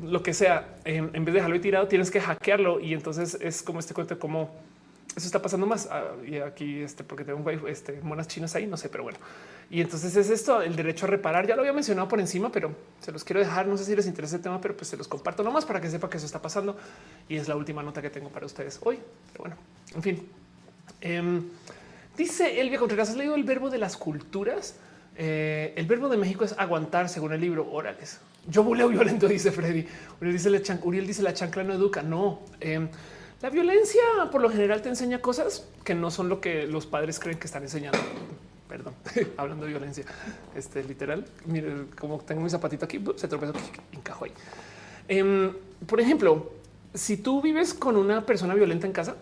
lo 0.00 0.22
que 0.22 0.32
sea, 0.32 0.76
en, 0.84 1.10
vez 1.10 1.24
de 1.24 1.32
dejarlo 1.32 1.60
tirado, 1.60 1.88
tienes 1.88 2.12
que 2.12 2.20
hackearlo. 2.20 2.78
Y 2.78 2.94
entonces 2.94 3.36
es 3.40 3.64
como 3.64 3.80
este 3.80 3.94
cuento 3.94 4.14
de 4.14 4.20
cómo 4.20 4.54
eso 5.16 5.26
está 5.26 5.40
pasando 5.40 5.66
más. 5.66 5.88
Ah, 5.90 6.12
y 6.26 6.36
aquí, 6.36 6.82
este, 6.82 7.02
porque 7.02 7.24
tengo 7.24 7.48
este, 7.66 8.00
monas 8.02 8.28
chinas 8.28 8.54
ahí, 8.54 8.66
no 8.66 8.76
sé, 8.76 8.90
pero 8.90 9.02
bueno. 9.02 9.18
Y 9.70 9.80
entonces 9.80 10.14
es 10.14 10.28
esto, 10.28 10.60
el 10.60 10.76
derecho 10.76 11.06
a 11.06 11.08
reparar. 11.08 11.46
Ya 11.46 11.56
lo 11.56 11.62
había 11.62 11.72
mencionado 11.72 12.06
por 12.06 12.20
encima, 12.20 12.52
pero 12.52 12.74
se 13.00 13.10
los 13.12 13.24
quiero 13.24 13.40
dejar. 13.40 13.66
No 13.66 13.78
sé 13.78 13.86
si 13.86 13.96
les 13.96 14.06
interesa 14.06 14.36
el 14.36 14.42
tema, 14.42 14.60
pero 14.60 14.76
pues 14.76 14.88
se 14.88 14.96
los 14.96 15.08
comparto 15.08 15.42
nomás 15.42 15.64
para 15.64 15.80
que 15.80 15.88
sepa 15.88 16.10
que 16.10 16.18
eso 16.18 16.26
está 16.26 16.42
pasando. 16.42 16.76
Y 17.30 17.36
es 17.36 17.48
la 17.48 17.56
última 17.56 17.82
nota 17.82 18.02
que 18.02 18.10
tengo 18.10 18.28
para 18.28 18.44
ustedes 18.44 18.78
hoy. 18.84 18.98
Pero 19.32 19.44
bueno, 19.44 19.56
en 19.94 20.02
fin. 20.02 20.28
Em, 21.00 21.44
dice 22.16 22.60
Elvia 22.60 22.78
Contreras, 22.78 23.08
¿has 23.08 23.16
leído 23.16 23.34
el 23.34 23.44
verbo 23.44 23.70
de 23.70 23.78
las 23.78 23.96
culturas? 23.96 24.76
Eh, 25.16 25.72
el 25.76 25.86
verbo 25.86 26.10
de 26.10 26.18
México 26.18 26.44
es 26.44 26.54
aguantar 26.58 27.08
según 27.08 27.32
el 27.32 27.40
libro 27.40 27.66
Órales. 27.72 28.20
Yo 28.46 28.62
buleo 28.62 28.88
violento, 28.88 29.26
dice 29.28 29.50
Freddy. 29.50 29.86
Uriel 30.20 30.36
dice, 30.36 30.50
la 30.50 30.60
Uriel 30.82 31.06
dice 31.06 31.22
la 31.22 31.32
chancla 31.32 31.64
no 31.64 31.72
educa. 31.72 32.02
No, 32.02 32.42
em, 32.60 32.88
la 33.42 33.50
violencia 33.50 34.02
por 34.32 34.40
lo 34.40 34.50
general 34.50 34.82
te 34.82 34.88
enseña 34.88 35.20
cosas 35.20 35.66
que 35.84 35.94
no 35.94 36.10
son 36.10 36.28
lo 36.28 36.40
que 36.40 36.66
los 36.66 36.86
padres 36.86 37.18
creen 37.18 37.38
que 37.38 37.46
están 37.46 37.62
enseñando. 37.62 37.98
Perdón, 38.68 38.94
hablando 39.36 39.64
de 39.64 39.70
violencia, 39.70 40.04
este 40.54 40.82
literal. 40.82 41.24
Mire, 41.44 41.86
como 41.98 42.18
tengo 42.18 42.40
mi 42.40 42.50
zapatito 42.50 42.84
aquí, 42.84 43.02
se 43.16 43.28
tropezó, 43.28 43.52
encajo 43.92 44.24
ahí. 44.24 44.32
Em, 45.08 45.52
por 45.86 46.00
ejemplo, 46.00 46.52
si 46.94 47.16
tú 47.18 47.40
vives 47.42 47.74
con 47.74 47.96
una 47.96 48.26
persona 48.26 48.54
violenta 48.54 48.86
en 48.86 48.92
casa, 48.92 49.16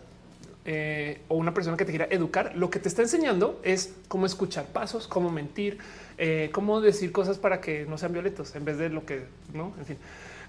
eh, 0.67 1.21
o 1.29 1.35
una 1.35 1.53
persona 1.53 1.77
que 1.77 1.85
te 1.85 1.93
quiera 1.93 2.07
educar, 2.09 2.53
lo 2.57 2.71
que 2.71 2.79
te 2.79 2.89
está 2.89 3.03
enseñando 3.03 3.61
es 3.63 3.93
cómo 4.09 4.25
escuchar 4.25 4.65
pasos, 4.67 5.07
cómo 5.07 5.31
mentir, 5.31 5.77
eh, 6.17 6.49
cómo 6.53 6.81
decir 6.81 7.13
cosas 7.13 7.37
para 7.37 7.61
que 7.61 7.85
no 7.85 7.99
sean 7.99 8.15
violentos 8.15 8.55
en 8.57 8.65
vez 8.65 8.79
de 8.79 8.89
lo 8.89 9.05
que 9.05 9.27
no. 9.53 9.75
En 9.79 9.85
fin, 9.85 9.99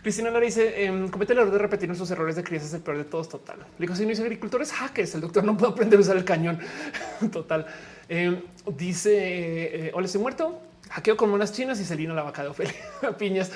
Cristina 0.06 0.30
Lara 0.30 0.46
dice: 0.46 0.86
em, 0.86 1.10
comete 1.10 1.34
el 1.34 1.40
error 1.40 1.52
de 1.52 1.58
repetir 1.58 1.90
nuestros 1.90 2.12
errores 2.12 2.36
de 2.36 2.44
crianza, 2.44 2.68
es 2.68 2.74
el 2.76 2.82
peor 2.82 3.00
de 3.00 3.06
todos. 3.06 3.28
Total. 3.28 3.58
Le 3.58 3.66
digo: 3.80 3.96
si 3.96 4.04
no 4.04 4.10
dice 4.10 4.22
agricultores 4.22 4.72
hackers, 4.72 5.16
el 5.16 5.22
doctor 5.22 5.44
no 5.44 5.58
puede 5.58 5.72
aprender 5.72 5.98
a 5.98 6.02
usar 6.04 6.16
el 6.16 6.24
cañón. 6.24 6.60
total. 7.32 7.66
Em, 8.08 8.40
dice: 8.78 9.88
eh, 9.88 9.92
Hola, 9.96 10.06
estoy 10.06 10.22
muerto. 10.22 10.62
Hackeo 10.92 11.18
con 11.18 11.32
monas 11.32 11.54
chinas 11.54 11.80
y 11.80 11.86
Selina 11.86 12.14
la 12.14 12.22
vaca 12.22 12.44
de 12.44 12.50
Ofelia. 12.50 12.76
Piñas. 13.18 13.52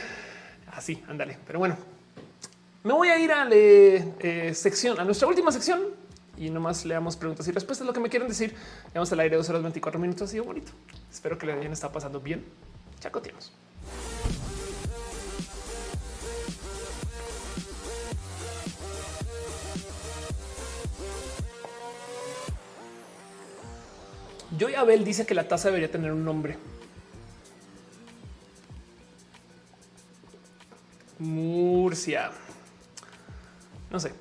Así, 0.74 1.04
ándale. 1.08 1.38
Pero 1.46 1.60
bueno, 1.60 1.78
me 2.84 2.94
voy 2.94 3.10
a 3.10 3.20
ir 3.20 3.32
a 3.32 3.46
la 3.46 4.54
sección, 4.56 5.00
a 5.00 5.04
nuestra 5.04 5.28
última 5.28 5.52
sección, 5.52 5.82
y 6.36 6.50
nomás 6.50 6.84
leamos 6.84 7.16
preguntas 7.16 7.48
y 7.48 7.52
respuestas. 7.52 7.86
Lo 7.86 7.94
que 7.94 8.00
me 8.00 8.10
quieren 8.10 8.28
decir, 8.28 8.56
Vamos 8.96 9.12
al 9.14 9.20
aire 9.20 9.36
dos 9.38 9.48
horas 9.50 9.62
24 9.62 10.00
minutos. 10.00 10.24
Ha 10.24 10.32
sido 10.32 10.46
bonito. 10.46 10.72
Espero 11.12 11.38
que 11.38 11.46
le 11.46 11.54
hayan 11.54 11.74
estado 11.74 11.94
pasando 11.94 12.20
bien. 12.20 12.44
Chacoteamos. 13.00 13.54
Joy 24.58 24.76
Abel 24.76 25.04
dice 25.04 25.26
que 25.26 25.34
la 25.34 25.48
taza 25.48 25.68
debería 25.68 25.92
tener 25.92 26.12
un 26.12 26.26
nombre. 26.26 26.58
Murcia. 31.20 32.32
No 33.92 34.00
sé, 34.00 34.14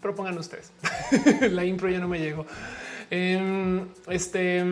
propongan 0.00 0.38
ustedes. 0.38 0.72
la 1.52 1.64
impro 1.64 1.88
ya 1.90 1.98
no 1.98 2.08
me 2.08 2.18
llegó. 2.18 2.46
Em, 3.10 3.86
este 4.08 4.64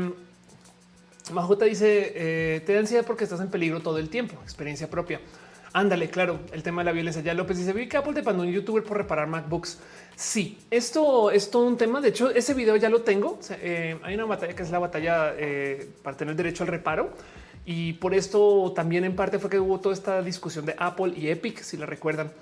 Majuta 1.32 1.64
dice: 1.64 2.12
eh, 2.14 2.60
Te 2.64 2.72
da 2.72 2.80
ansiedad 2.80 3.04
porque 3.04 3.24
estás 3.24 3.40
en 3.40 3.50
peligro 3.50 3.80
todo 3.80 3.98
el 3.98 4.08
tiempo. 4.08 4.36
Experiencia 4.42 4.88
propia. 4.88 5.20
Ándale, 5.76 6.08
claro, 6.08 6.40
el 6.52 6.62
tema 6.62 6.80
de 6.80 6.86
la 6.86 6.92
violencia. 6.92 7.20
Ya 7.20 7.34
López 7.34 7.58
dice: 7.58 7.74
Vi 7.74 7.86
que 7.86 7.98
Apple 7.98 8.14
te 8.14 8.22
mandó 8.22 8.44
un 8.44 8.50
youtuber 8.50 8.82
por 8.82 8.96
reparar 8.96 9.26
MacBooks. 9.26 9.78
Sí, 10.16 10.56
esto 10.70 11.30
es 11.30 11.50
todo 11.50 11.66
un 11.66 11.76
tema. 11.76 12.00
De 12.00 12.08
hecho, 12.08 12.30
ese 12.30 12.54
video 12.54 12.76
ya 12.76 12.88
lo 12.88 13.02
tengo. 13.02 13.38
Eh, 13.60 13.98
hay 14.02 14.14
una 14.14 14.24
batalla 14.24 14.56
que 14.56 14.62
es 14.62 14.70
la 14.70 14.78
batalla 14.78 15.34
eh, 15.36 15.86
para 16.02 16.16
tener 16.16 16.34
derecho 16.34 16.64
al 16.64 16.68
reparo. 16.68 17.10
Y 17.66 17.92
por 17.92 18.14
esto 18.14 18.72
también 18.74 19.04
en 19.04 19.14
parte 19.14 19.38
fue 19.38 19.50
que 19.50 19.58
hubo 19.58 19.78
toda 19.78 19.94
esta 19.94 20.22
discusión 20.22 20.64
de 20.64 20.74
Apple 20.78 21.12
y 21.14 21.28
Epic, 21.28 21.60
si 21.60 21.76
la 21.76 21.84
recuerdan 21.84 22.32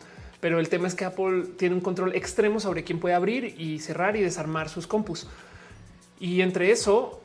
pero 0.40 0.60
el 0.60 0.68
tema 0.68 0.86
es 0.86 0.94
que 0.94 1.06
Apple 1.06 1.44
tiene 1.56 1.74
un 1.74 1.80
control 1.80 2.14
extremo 2.14 2.60
sobre 2.60 2.84
quién 2.84 3.00
puede 3.00 3.14
abrir 3.14 3.54
y 3.58 3.78
cerrar 3.78 4.14
y 4.14 4.20
desarmar 4.20 4.68
sus 4.68 4.86
compus. 4.86 5.26
Y 6.20 6.42
entre 6.42 6.70
eso, 6.70 7.23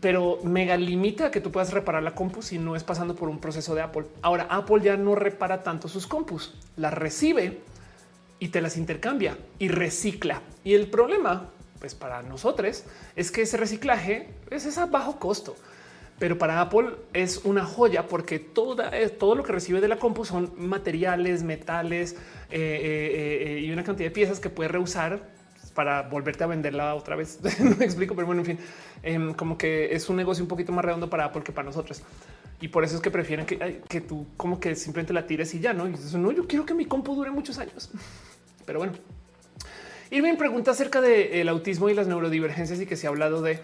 pero 0.00 0.38
mega 0.44 0.76
limita 0.76 1.30
que 1.30 1.40
tú 1.40 1.50
puedas 1.50 1.72
reparar 1.72 2.02
la 2.02 2.14
compu 2.14 2.42
si 2.42 2.58
no 2.58 2.76
es 2.76 2.84
pasando 2.84 3.14
por 3.14 3.28
un 3.28 3.38
proceso 3.38 3.74
de 3.74 3.82
Apple. 3.82 4.04
Ahora 4.22 4.46
Apple 4.50 4.80
ya 4.82 4.96
no 4.96 5.14
repara 5.14 5.62
tanto 5.62 5.88
sus 5.88 6.06
compus, 6.06 6.54
las 6.76 6.94
recibe 6.94 7.60
y 8.38 8.48
te 8.48 8.60
las 8.60 8.76
intercambia 8.76 9.36
y 9.58 9.68
recicla. 9.68 10.40
Y 10.64 10.74
el 10.74 10.88
problema, 10.88 11.50
pues 11.78 11.94
para 11.94 12.22
nosotros, 12.22 12.84
es 13.16 13.30
que 13.30 13.42
ese 13.42 13.56
reciclaje 13.56 14.28
es 14.50 14.78
a 14.78 14.86
bajo 14.86 15.18
costo 15.18 15.56
pero 16.20 16.36
para 16.36 16.60
Apple 16.60 16.90
es 17.14 17.40
una 17.44 17.64
joya 17.64 18.06
porque 18.06 18.38
toda, 18.38 18.96
eh, 18.96 19.08
todo 19.08 19.34
lo 19.34 19.42
que 19.42 19.52
recibe 19.52 19.80
de 19.80 19.88
la 19.88 19.96
compu 19.96 20.26
son 20.26 20.52
materiales, 20.58 21.42
metales 21.42 22.12
eh, 22.50 23.56
eh, 23.56 23.60
y 23.62 23.72
una 23.72 23.82
cantidad 23.82 24.10
de 24.10 24.14
piezas 24.14 24.38
que 24.38 24.50
puede 24.50 24.68
reusar 24.68 25.22
para 25.74 26.02
volverte 26.02 26.44
a 26.44 26.46
venderla 26.46 26.94
otra 26.94 27.16
vez. 27.16 27.38
no 27.60 27.76
me 27.76 27.84
explico, 27.84 28.14
pero 28.14 28.26
bueno, 28.26 28.42
en 28.42 28.46
fin, 28.46 28.58
em, 29.02 29.34
como 29.34 29.56
que 29.56 29.94
es 29.94 30.08
un 30.08 30.16
negocio 30.16 30.44
un 30.44 30.48
poquito 30.48 30.72
más 30.72 30.84
redondo 30.84 31.08
para 31.08 31.26
Apple 31.26 31.42
que 31.42 31.52
para 31.52 31.66
nosotros. 31.66 32.02
Y 32.60 32.68
por 32.68 32.84
eso 32.84 32.96
es 32.96 33.02
que 33.02 33.10
prefieren 33.10 33.46
que, 33.46 33.82
que 33.88 34.00
tú 34.00 34.26
como 34.36 34.60
que 34.60 34.74
simplemente 34.74 35.12
la 35.12 35.26
tires 35.26 35.54
y 35.54 35.60
ya 35.60 35.72
no. 35.72 35.86
Y 35.88 35.92
dices, 35.92 36.14
no, 36.14 36.30
yo 36.32 36.46
quiero 36.46 36.66
que 36.66 36.74
mi 36.74 36.84
compu 36.84 37.14
dure 37.14 37.30
muchos 37.30 37.58
años. 37.58 37.90
Pero 38.66 38.78
bueno, 38.78 38.92
Irving 40.10 40.36
pregunta 40.36 40.72
acerca 40.72 41.00
del 41.00 41.48
autismo 41.48 41.88
y 41.88 41.94
las 41.94 42.06
neurodivergencias 42.06 42.80
y 42.80 42.86
que 42.86 42.96
se 42.96 43.06
ha 43.06 43.10
hablado 43.10 43.42
de 43.42 43.60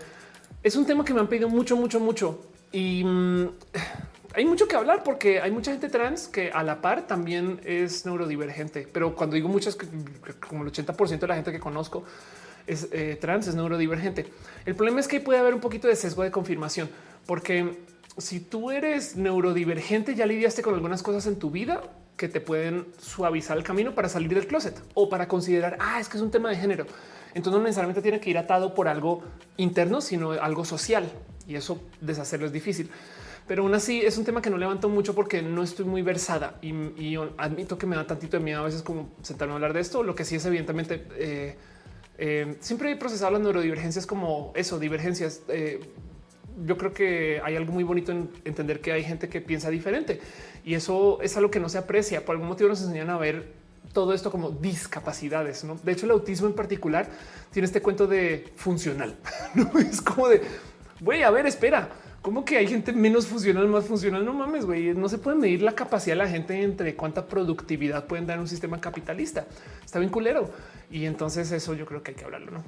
es 0.62 0.76
un 0.76 0.86
tema 0.86 1.04
que 1.04 1.14
me 1.14 1.20
han 1.20 1.28
pedido 1.28 1.48
mucho, 1.48 1.76
mucho, 1.76 2.00
mucho. 2.00 2.40
Y 2.72 3.04
mm, 3.04 3.48
hay 4.36 4.44
mucho 4.44 4.68
que 4.68 4.76
hablar 4.76 5.02
porque 5.02 5.40
hay 5.40 5.50
mucha 5.50 5.72
gente 5.72 5.88
trans 5.88 6.28
que 6.28 6.50
a 6.50 6.62
la 6.62 6.82
par 6.82 7.06
también 7.06 7.58
es 7.64 8.04
neurodivergente. 8.04 8.86
Pero 8.92 9.16
cuando 9.16 9.34
digo 9.34 9.48
muchas, 9.48 9.78
como 10.46 10.62
el 10.62 10.70
80% 10.70 11.20
de 11.20 11.26
la 11.26 11.36
gente 11.36 11.52
que 11.52 11.58
conozco 11.58 12.04
es 12.66 12.88
eh, 12.92 13.16
trans, 13.18 13.46
es 13.46 13.54
neurodivergente. 13.54 14.26
El 14.66 14.74
problema 14.74 15.00
es 15.00 15.08
que 15.08 15.20
puede 15.20 15.38
haber 15.38 15.54
un 15.54 15.60
poquito 15.60 15.88
de 15.88 15.96
sesgo 15.96 16.22
de 16.22 16.30
confirmación, 16.30 16.90
porque 17.24 17.78
si 18.18 18.40
tú 18.40 18.70
eres 18.70 19.16
neurodivergente, 19.16 20.14
ya 20.14 20.26
lidiaste 20.26 20.60
con 20.60 20.74
algunas 20.74 21.02
cosas 21.02 21.26
en 21.26 21.38
tu 21.38 21.50
vida 21.50 21.80
que 22.18 22.28
te 22.28 22.42
pueden 22.42 22.86
suavizar 22.98 23.56
el 23.56 23.64
camino 23.64 23.94
para 23.94 24.10
salir 24.10 24.34
del 24.34 24.46
closet 24.46 24.78
o 24.92 25.08
para 25.08 25.28
considerar, 25.28 25.78
ah, 25.80 25.98
es 25.98 26.10
que 26.10 26.18
es 26.18 26.22
un 26.22 26.30
tema 26.30 26.50
de 26.50 26.56
género. 26.56 26.84
Entonces 27.32 27.58
no 27.58 27.64
necesariamente 27.64 28.02
tiene 28.02 28.20
que 28.20 28.28
ir 28.28 28.36
atado 28.36 28.74
por 28.74 28.86
algo 28.86 29.22
interno, 29.56 30.02
sino 30.02 30.32
algo 30.32 30.66
social. 30.66 31.10
Y 31.48 31.54
eso 31.54 31.80
deshacerlo 32.02 32.44
es 32.44 32.52
difícil. 32.52 32.90
Pero 33.46 33.62
aún 33.62 33.74
así 33.74 34.00
es 34.00 34.18
un 34.18 34.24
tema 34.24 34.42
que 34.42 34.50
no 34.50 34.58
levanto 34.58 34.88
mucho 34.88 35.14
porque 35.14 35.40
no 35.40 35.62
estoy 35.62 35.84
muy 35.84 36.02
versada 36.02 36.58
y, 36.62 37.16
admito 37.36 37.78
que 37.78 37.86
me 37.86 37.94
da 37.94 38.06
tantito 38.06 38.38
de 38.38 38.42
miedo 38.42 38.60
a 38.60 38.64
veces 38.64 38.82
como 38.82 39.10
sentarme 39.22 39.52
a 39.52 39.56
hablar 39.56 39.72
de 39.72 39.80
esto. 39.80 40.02
Lo 40.02 40.14
que 40.14 40.24
sí 40.24 40.34
es 40.34 40.44
evidentemente 40.46 41.06
eh, 41.16 41.56
eh, 42.18 42.56
siempre 42.60 42.90
he 42.90 42.96
procesado 42.96 43.32
las 43.32 43.40
neurodivergencias 43.40 44.06
como 44.06 44.52
eso, 44.56 44.78
divergencias. 44.78 45.42
Eh, 45.48 45.80
yo 46.64 46.76
creo 46.76 46.92
que 46.92 47.40
hay 47.44 47.54
algo 47.54 47.72
muy 47.72 47.84
bonito 47.84 48.10
en 48.12 48.30
entender 48.44 48.80
que 48.80 48.90
hay 48.90 49.04
gente 49.04 49.28
que 49.28 49.40
piensa 49.40 49.68
diferente 49.68 50.20
y 50.64 50.74
eso 50.74 51.20
es 51.20 51.36
algo 51.36 51.50
que 51.50 51.60
no 51.60 51.68
se 51.68 51.78
aprecia. 51.78 52.24
Por 52.24 52.34
algún 52.34 52.48
motivo 52.48 52.68
nos 52.68 52.80
enseñan 52.80 53.10
a 53.10 53.18
ver 53.18 53.52
todo 53.92 54.12
esto 54.12 54.30
como 54.30 54.50
discapacidades. 54.50 55.62
¿no? 55.64 55.78
De 55.82 55.92
hecho, 55.92 56.06
el 56.06 56.12
autismo 56.12 56.48
en 56.48 56.54
particular 56.54 57.08
tiene 57.52 57.66
este 57.66 57.80
cuento 57.80 58.06
de 58.06 58.52
funcional. 58.56 59.16
¿no? 59.54 59.70
Es 59.78 60.00
como 60.00 60.28
de, 60.28 60.42
güey, 61.00 61.22
a 61.22 61.30
ver, 61.30 61.46
espera, 61.46 61.90
¿cómo 62.26 62.44
que 62.44 62.56
hay 62.56 62.66
gente 62.66 62.92
menos 62.92 63.28
funcional, 63.28 63.68
más 63.68 63.84
funcional? 63.84 64.24
No 64.24 64.34
mames, 64.34 64.66
güey, 64.66 64.92
no 64.94 65.08
se 65.08 65.16
puede 65.16 65.36
medir 65.36 65.62
la 65.62 65.76
capacidad 65.76 66.16
de 66.16 66.24
la 66.24 66.28
gente 66.28 66.60
entre 66.60 66.96
cuánta 66.96 67.24
productividad 67.24 68.06
pueden 68.06 68.26
dar 68.26 68.40
un 68.40 68.48
sistema 68.48 68.80
capitalista. 68.80 69.46
Está 69.84 70.00
bien 70.00 70.10
culero. 70.10 70.50
Y 70.90 71.04
entonces 71.04 71.52
eso 71.52 71.74
yo 71.74 71.86
creo 71.86 72.02
que 72.02 72.10
hay 72.10 72.16
que 72.16 72.24
hablarlo, 72.24 72.50
¿no? 72.50 72.64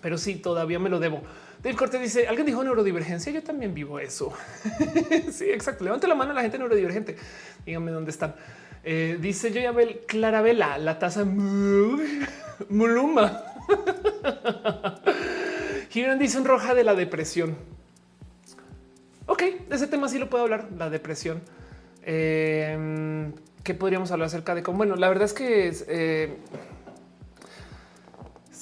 Pero 0.00 0.18
sí, 0.18 0.34
todavía 0.34 0.80
me 0.80 0.90
lo 0.90 0.98
debo. 0.98 1.22
Dave 1.62 1.76
Corte 1.76 2.00
dice, 2.00 2.26
¿alguien 2.26 2.44
dijo 2.44 2.64
neurodivergencia? 2.64 3.30
Yo 3.30 3.44
también 3.44 3.72
vivo 3.72 4.00
eso. 4.00 4.32
sí, 5.30 5.44
exacto. 5.44 5.84
Levante 5.84 6.08
la 6.08 6.16
mano 6.16 6.32
a 6.32 6.34
la 6.34 6.42
gente 6.42 6.58
neurodivergente. 6.58 7.14
Díganme 7.64 7.92
dónde 7.92 8.10
están. 8.10 8.34
Eh, 8.82 9.16
dice 9.20 9.52
Joyabel 9.52 10.00
Clarabela, 10.08 10.76
la 10.78 10.98
taza 10.98 11.24
Muluma. 11.24 13.44
Gibran 15.90 16.18
dice 16.18 16.36
un 16.36 16.46
roja 16.46 16.74
de 16.74 16.82
la 16.82 16.96
depresión. 16.96 17.56
Ok, 19.26 19.42
de 19.68 19.76
ese 19.76 19.86
tema 19.86 20.08
sí 20.08 20.18
lo 20.18 20.28
puedo 20.28 20.44
hablar, 20.44 20.68
la 20.76 20.90
depresión. 20.90 21.40
Eh, 22.02 23.30
¿Qué 23.62 23.74
podríamos 23.74 24.10
hablar 24.10 24.26
acerca 24.26 24.54
de 24.54 24.62
cómo? 24.62 24.78
Bueno, 24.78 24.96
la 24.96 25.08
verdad 25.08 25.24
es 25.24 25.32
que 25.32 25.72
eh, 25.88 26.36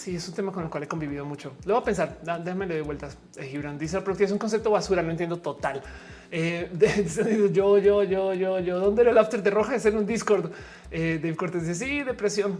Sí, 0.00 0.16
es 0.16 0.26
un 0.28 0.34
tema 0.34 0.50
con 0.50 0.64
el 0.64 0.70
cual 0.70 0.84
he 0.84 0.88
convivido 0.88 1.26
mucho. 1.26 1.52
Lo 1.66 1.74
voy 1.74 1.82
a 1.82 1.84
pensar. 1.84 2.18
Déjame 2.22 2.66
de 2.66 2.80
vueltas. 2.80 3.18
Eh, 3.36 3.44
Gibran 3.48 3.76
dice 3.78 3.96
la 3.96 4.02
productividad 4.02 4.30
es 4.30 4.32
un 4.32 4.38
concepto 4.38 4.70
basura. 4.70 5.02
No 5.02 5.10
entiendo 5.10 5.36
total. 5.36 5.82
Eh, 6.30 6.70
yo, 7.52 7.76
yo, 7.76 8.02
yo, 8.02 8.32
yo, 8.32 8.60
yo. 8.60 8.80
¿Dónde 8.80 9.02
era 9.02 9.10
el 9.10 9.18
after 9.18 9.42
de 9.42 9.50
roja? 9.50 9.74
Es 9.74 9.84
en 9.84 9.98
un 9.98 10.06
Discord. 10.06 10.52
Eh, 10.90 11.18
Dave 11.22 11.36
Cortés 11.36 11.76
sí, 11.76 12.02
depresión. 12.02 12.58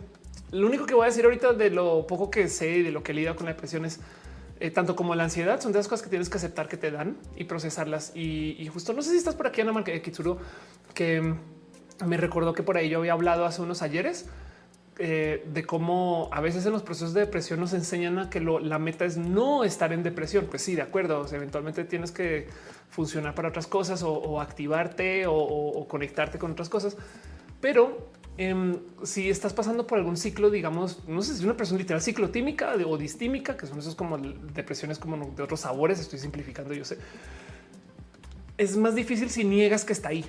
Lo 0.51 0.67
único 0.67 0.85
que 0.85 0.93
voy 0.93 1.05
a 1.05 1.07
decir 1.07 1.25
ahorita 1.25 1.55
de 1.55 1.70
lo 1.70 2.07
poco 2.07 2.31
que 2.31 2.47
sé 2.47 2.70
y 2.73 2.83
de 2.83 2.91
lo 2.91 3.03
que 3.03 3.12
he 3.12 3.15
lidiado 3.15 3.37
con 3.37 3.47
la 3.47 3.55
depresión 3.55 3.87
es 3.87 4.01
eh, 4.61 4.71
tanto 4.71 4.95
como 4.95 5.15
la 5.15 5.25
ansiedad 5.25 5.59
son 5.61 5.73
de 5.73 5.79
las 5.79 5.89
cosas 5.89 6.05
que 6.05 6.11
tienes 6.11 6.29
que 6.29 6.37
aceptar 6.37 6.69
que 6.69 6.77
te 6.77 6.91
dan 6.91 7.17
y 7.35 7.45
procesarlas. 7.45 8.13
Y, 8.15 8.69
justo 8.73 8.93
no 8.93 9.01
sé 9.01 9.11
si 9.11 9.17
estás 9.17 9.35
por 9.35 9.47
aquí, 9.47 9.63
Ana 9.63 9.73
Marca 9.73 9.99
Kitsuru, 10.01 10.37
que 10.93 11.35
me 12.07 12.17
recordó 12.19 12.53
que 12.53 12.63
por 12.63 12.77
ahí 12.77 12.91
yo 12.91 12.99
había 12.99 13.15
hablado 13.15 13.47
hace 13.47 13.63
unos 13.63 13.81
ayeres 13.81 14.27
eh, 14.99 15.47
de 15.51 15.65
cómo 15.65 16.29
a 16.31 16.43
veces 16.43 16.67
en 16.67 16.73
los 16.73 16.83
procesos 16.83 17.15
de 17.15 17.21
depresión 17.21 17.59
nos 17.59 17.73
enseñan 17.73 18.19
a 18.19 18.29
que 18.29 18.41
la 18.41 18.79
meta 18.79 19.07
es 19.07 19.17
no 19.17 19.65
estar 19.65 19.95
en 19.95 20.03
depresión. 20.03 20.47
Pues 20.51 20.61
sí, 20.61 20.75
de 20.75 20.83
acuerdo. 20.83 21.27
eventualmente 21.33 21.85
tienes 21.85 22.13
que 22.13 22.47
funcionar 22.91 23.35
para 23.35 23.49
otras 23.49 23.67
cosas 23.67 24.03
o, 24.03 24.43
activarte 24.43 25.25
o, 25.27 25.87
conectarte 25.89 26.39
con 26.39 26.53
otras 26.53 26.69
cosas. 26.69 26.99
Pero 27.63 28.11
em, 28.36 28.78
si 29.02 29.28
estás 29.28 29.52
pasando 29.52 29.86
por 29.86 29.99
algún 29.99 30.17
ciclo, 30.17 30.50
digamos, 30.50 31.07
no 31.09 31.23
sé 31.23 31.36
si 31.36 31.44
una 31.44 31.57
presión 31.57 31.78
literal 31.78 32.02
ciclotímica 32.02 32.75
o 32.86 32.97
distímica, 32.97 33.57
que 33.57 33.67
son 33.67 33.78
esos 33.78 33.94
como 33.94 34.18
depresiones 34.18 34.99
como 34.99 35.33
de 35.36 35.42
otros 35.42 35.60
sabores, 35.60 36.00
estoy 36.00 36.18
simplificando, 36.18 36.75
yo 36.75 36.84
sé. 36.84 36.99
Es 38.57 38.76
más 38.76 38.94
difícil 38.94 39.31
si 39.31 39.44
niegas 39.44 39.84
que 39.84 39.92
está 39.92 40.10
ahí, 40.10 40.25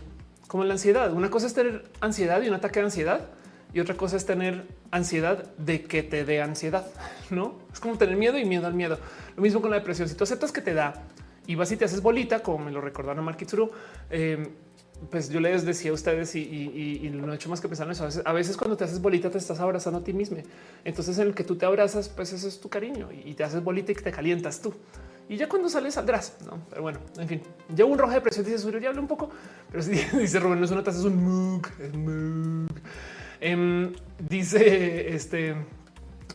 como 0.48 0.64
la 0.64 0.74
ansiedad. 0.74 1.14
Una 1.14 1.30
cosa 1.30 1.48
es 1.48 1.54
tener 1.54 1.84
ansiedad 2.00 2.42
y 2.42 2.48
un 2.48 2.54
ataque 2.54 2.80
de 2.80 2.86
ansiedad 2.86 3.30
y 3.74 3.80
otra 3.80 3.96
cosa 3.96 4.18
es 4.18 4.26
tener 4.26 4.66
ansiedad 4.92 5.56
de 5.58 5.84
que 5.84 6.04
te 6.04 6.26
dé 6.26 6.42
ansiedad. 6.42 6.86
No 7.30 7.60
es 7.72 7.80
como 7.80 7.98
tener 7.98 8.18
miedo 8.18 8.38
y 8.38 8.44
miedo 8.44 8.68
al 8.68 8.74
miedo. 8.74 9.00
Lo 9.38 9.42
mismo 9.42 9.62
con 9.62 9.72
la 9.72 9.78
depresión. 9.78 10.10
Si 10.10 10.16
tú 10.16 10.26
aceptas 10.26 10.52
que 10.52 10.62
te 10.62 10.74
da 10.74 11.06
y 11.48 11.56
vas 11.56 11.72
y 11.72 11.78
te 11.78 11.86
haces 11.86 12.02
bolita, 12.02 12.44
como 12.44 12.66
me 12.66 12.72
lo 12.72 12.82
recordaron 12.82 13.20
a 13.20 13.22
Markitsuru, 13.22 13.72
eh, 14.10 14.50
pues 15.10 15.30
yo 15.30 15.40
les 15.40 15.66
decía 15.66 15.92
a 15.92 15.94
ustedes 15.94 16.36
y, 16.36 17.10
no 17.14 17.32
he 17.32 17.36
hecho 17.36 17.50
más 17.50 17.60
que 17.60 17.68
pensar 17.68 17.88
en 17.88 17.94
eso. 17.94 18.08
A 18.26 18.34
veces, 18.34 18.56
cuando 18.58 18.78
te 18.78 18.84
haces 18.84 19.02
bolita 19.02 19.30
te 19.30 19.38
estás 19.38 19.60
abrazando 19.60 20.00
a 20.00 20.04
ti 20.04 20.14
mismo. 20.14 20.38
Entonces 20.86 21.18
en 21.18 21.28
el 21.28 21.34
que 21.34 21.44
tú 21.44 21.56
te 21.56 21.66
abrazas, 21.66 22.10
pues 22.10 22.34
eso 22.34 22.48
es 22.48 22.60
tu 22.60 22.70
cariño 22.70 23.10
y 23.12 23.34
te 23.34 23.44
haces 23.44 23.64
bolita 23.64 23.92
y 23.92 23.96
te 23.96 24.12
calientas 24.12 24.62
tú. 24.62 24.74
Y 25.30 25.38
ya 25.38 25.48
cuando 25.48 25.70
sales 25.70 25.94
saldrás, 25.94 26.36
¿no? 26.46 26.60
Pero 26.70 26.82
bueno, 26.82 27.00
en 27.18 27.28
fin, 27.28 27.42
ya 27.74 27.86
un 27.86 27.98
rojo 27.98 28.14
de 28.14 28.20
presión 28.20 28.46
dice, 28.46 28.58
Surio, 28.58 28.80
ya 28.80 28.90
hablo 28.90 29.02
un 29.02 29.08
poco, 29.08 29.30
pero 29.72 29.82
si 29.82 29.92
dice 30.20 30.40
Rubén, 30.40 30.60
no 30.60 30.66
es 30.66 30.72
una 30.72 30.84
taza, 30.84 31.00
es 31.00 31.06
un 31.06 31.24
mug, 31.24 31.68
es 31.80 31.94
dice 34.30 35.16
este. 35.16 35.56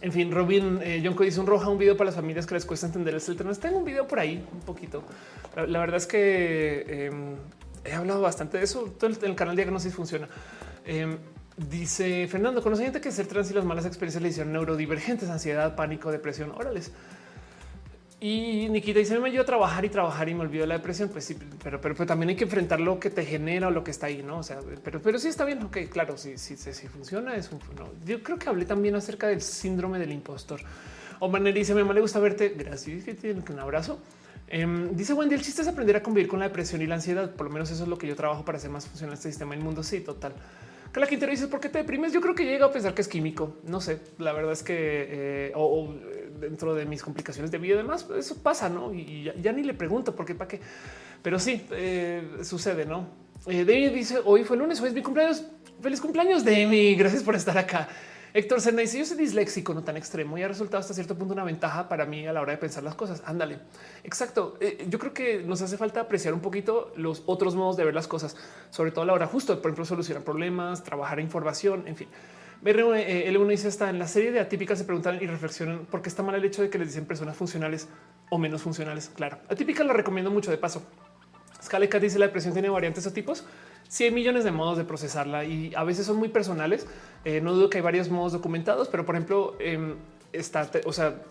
En 0.02 0.12
fin, 0.12 0.30
Robin 0.30 0.78
eh, 0.82 1.02
Jonko 1.04 1.24
dice 1.24 1.40
un 1.40 1.46
roja, 1.46 1.68
un 1.68 1.78
video 1.78 1.96
para 1.96 2.06
las 2.06 2.14
familias 2.14 2.46
que 2.46 2.54
les 2.54 2.66
cuesta 2.66 2.86
entender 2.86 3.14
el 3.14 3.22
teléfono. 3.22 3.54
Tengo 3.54 3.78
un 3.78 3.84
video 3.84 4.06
por 4.06 4.18
ahí 4.18 4.46
un 4.52 4.60
poquito. 4.60 5.02
La, 5.54 5.78
verdad 5.78 5.96
es 5.96 6.06
que 6.06 7.06
em, 7.06 7.36
he 7.86 7.92
hablado 7.92 8.20
bastante 8.20 8.58
de 8.58 8.65
eso. 8.65 8.94
Todo 8.98 9.10
el, 9.10 9.34
canal 9.34 9.56
Diagnosis 9.56 9.94
funciona. 9.94 10.28
Em, 10.84 11.18
dice 11.56 12.26
Fernando, 12.28 12.62
conoce 12.62 12.84
gente 12.84 13.00
que 13.00 13.10
ser 13.10 13.26
trans 13.26 13.50
y 13.50 13.55
las 13.55 13.65
malas 13.65 13.86
experiencias 13.86 14.23
le 14.23 14.28
hicieron 14.28 14.52
neurodivergentes, 14.52 15.28
ansiedad, 15.28 15.74
pánico, 15.74 16.10
depresión. 16.10 16.52
Órales. 16.52 16.92
Y 18.18 18.68
Nikita 18.70 18.98
dice, 18.98 19.18
me 19.18 19.28
ayuda 19.28 19.42
a 19.42 19.47
trabajar 19.47 19.84
y 19.84 19.90
trabajar 19.90 20.26
y 20.28 20.34
me 20.34 20.40
olvido 20.40 20.62
de 20.62 20.68
la 20.68 20.78
depresión. 20.78 21.10
Pues 21.10 21.24
sí, 21.26 21.36
pero, 21.62 21.81
pero, 21.81 21.94
también 22.06 22.31
hay 22.31 22.36
que 22.36 22.44
enfrentar 22.44 22.81
lo 22.81 22.98
que 22.98 23.10
te 23.10 23.24
genera 23.26 23.68
o 23.68 23.70
lo 23.70 23.84
que 23.84 23.90
está 23.90 24.06
ahí, 24.06 24.23
¿no? 24.23 24.39
O 24.39 24.42
sea, 24.42 24.58
pero, 24.82 25.02
pero 25.02 25.18
sí 25.18 25.28
está 25.28 25.44
bien, 25.44 25.62
ok, 25.62 25.78
claro, 25.90 26.16
si, 26.16 26.39
si, 26.39 26.56
si, 26.56 26.89
funciona 26.89 27.36
es 27.36 27.52
un... 27.52 27.58
No. 27.76 27.90
Yo 28.06 28.23
creo 28.23 28.39
que 28.39 28.48
hablé 28.48 28.65
también 28.65 28.94
acerca 28.94 29.28
del 29.28 29.42
síndrome 29.42 29.98
del 29.98 30.12
impostor. 30.12 30.60
O 31.18 31.28
manera 31.28 31.55
dice, 31.55 31.74
me 31.74 31.94
le 31.94 32.00
gusta 32.00 32.18
verte, 32.18 32.55
gracias, 32.56 33.05
que 33.05 33.52
un 33.52 33.58
abrazo. 33.58 34.00
Um, 34.52 34.94
dice 34.94 35.12
Wendy, 35.12 35.34
el 35.34 35.42
chiste 35.42 35.62
es 35.62 35.68
aprender 35.68 35.97
a 35.97 36.02
convivir 36.02 36.28
con 36.28 36.39
la 36.39 36.47
depresión 36.47 36.81
y 36.83 36.86
la 36.86 36.94
ansiedad. 36.94 37.34
Por 37.34 37.47
lo 37.47 37.52
menos 37.52 37.70
eso 37.70 37.83
es 37.83 37.89
lo 37.89 37.99
que 37.99 38.07
yo 38.07 38.15
trabajo 38.15 38.44
para 38.44 38.58
hacer 38.58 38.70
más 38.70 38.86
funcional 38.86 39.15
este 39.15 39.28
sistema 39.28 39.57
mundo. 39.57 39.83
Sí, 39.83 40.00
total. 40.00 40.34
Que 40.92 41.00
la 41.00 41.07
Quintero 41.07 41.31
dice, 41.31 41.49
¿por 41.49 41.60
qué 41.60 41.68
te 41.68 41.78
deprimes? 41.78 42.12
Yo 42.12 42.20
creo 42.20 42.34
que 42.34 42.44
llega 42.44 42.66
a 42.66 42.73
pensar 42.73 42.94
que 42.94 43.02
es 43.02 43.08
químico. 43.08 43.57
No 43.65 43.81
sé, 43.81 44.00
la 44.18 44.33
verdad 44.33 44.52
es 44.52 44.62
que 44.62 44.75
eh, 44.76 45.52
o, 45.55 45.92
eh, 45.92 46.31
dentro 46.41 46.75
de 46.75 46.86
mis 46.86 47.02
complicaciones 47.02 47.50
de 47.50 47.58
vida 47.58 47.75
y 47.75 47.78
demás, 47.78 48.07
eso 48.16 48.36
pasa, 48.42 48.68
¿no? 48.68 48.94
Y 48.94 49.31
ya, 49.42 49.52
ni 49.52 49.62
le 49.62 49.75
pregunto 49.75 50.15
por 50.15 50.25
qué, 50.25 50.34
para 50.34 50.49
qué. 50.49 50.60
Pero 51.23 51.39
sí, 51.39 51.66
eh, 51.73 52.23
sucede, 52.42 52.86
¿no? 52.86 53.08
David 53.44 53.92
dice, 53.92 54.20
hoy 54.25 54.44
fue 54.44 54.57
lunes, 54.57 54.81
hoy 54.81 54.89
es 54.89 54.94
mi 54.94 55.02
cumpleaños. 55.02 55.44
Feliz 55.83 56.00
cumpleaños, 56.00 56.44
Demi. 56.44 56.94
Gracias 56.94 57.23
por 57.23 57.34
estar 57.34 57.58
acá. 57.58 57.89
Héctor 58.36 58.60
Sena 58.60 58.82
dice: 58.82 58.98
Yo 58.98 59.06
soy 59.06 59.16
disléxico, 59.16 59.73
no 59.73 59.82
tan 59.82 59.97
extremo 59.97 60.36
y 60.36 60.42
ha 60.42 60.48
resultado 60.48 60.81
hasta 60.81 60.92
cierto 60.92 61.16
punto 61.16 61.32
una 61.32 61.42
ventaja 61.42 61.89
para 61.89 62.05
mí 62.05 62.26
a 62.26 62.34
la 62.34 62.42
hora 62.42 62.52
de 62.52 62.58
pensar 62.58 62.82
las 62.82 62.94
cosas. 62.94 63.23
Ándale. 63.24 63.60
Exacto. 64.05 64.58
Eh, 64.60 64.86
yo 64.90 64.98
creo 64.98 65.15
que 65.15 65.42
nos 65.42 65.62
hace 65.62 65.78
falta 65.78 66.00
apreciar 66.00 66.34
un 66.34 66.40
poquito 66.40 66.92
los 66.97 67.23
otros 67.24 67.55
modos 67.55 67.78
de 67.78 67.86
ver 67.86 67.94
las 67.94 68.06
cosas, 68.06 68.36
sobre 68.68 68.90
todo 68.90 69.05
a 69.05 69.06
la 69.06 69.15
hora 69.15 69.26
justo, 69.26 69.55
por 69.62 69.70
ejemplo, 69.70 69.86
solucionar 69.86 70.23
problemas, 70.23 70.84
trabajar 70.84 71.18
información, 71.18 71.84
en 71.86 71.97
fin. 71.97 72.08
Eh, 72.62 73.32
L1 73.32 73.48
dice 73.48 73.68
está 73.68 73.89
en 73.89 73.98
la 73.98 74.06
serie 74.06 74.31
de 74.32 74.40
atípicas 74.40 74.78
se 74.78 74.84
preguntan 74.84 75.16
y 75.23 75.26
reflexionan 75.26 75.86
por 75.86 76.02
qué 76.02 76.10
está 76.10 76.23
mal 76.23 76.34
el 76.34 76.44
hecho 76.44 76.60
de 76.60 76.68
que 76.68 76.76
les 76.76 76.89
dicen 76.89 77.06
personas 77.06 77.39
funcionales 77.39 77.89
o 78.28 78.36
menos 78.36 78.60
funcionales. 78.60 79.10
Claro, 79.16 79.39
atípica 79.48 79.82
la 79.82 79.94
recomiendo 79.94 80.31
mucho 80.31 80.50
de 80.50 80.58
paso. 80.58 80.82
Scaleca 81.62 81.98
dice 81.98 82.18
la 82.18 82.26
depresión 82.26 82.52
tiene 82.52 82.68
variantes 82.68 83.06
o 83.06 83.12
tipos. 83.15 83.47
Si 83.89 84.05
hay 84.05 84.10
millones 84.10 84.44
de 84.44 84.52
modos 84.52 84.78
de 84.78 84.84
procesarla 84.84 85.44
y 85.44 85.73
a 85.74 85.84
veces 85.84 86.06
son 86.06 86.16
muy 86.16 86.28
personales. 86.28 86.86
Eh, 87.24 87.40
no 87.40 87.52
dudo 87.55 87.70
que 87.70 87.78
hay 87.78 87.82
varios 87.82 88.08
modos 88.10 88.32
documentados, 88.32 88.89
pero 88.89 89.05
por 89.05 89.15
ejemplo, 89.15 89.56
eh, 89.58 89.94
está, 90.32 90.70
o 90.84 90.92
sea, 90.92 91.23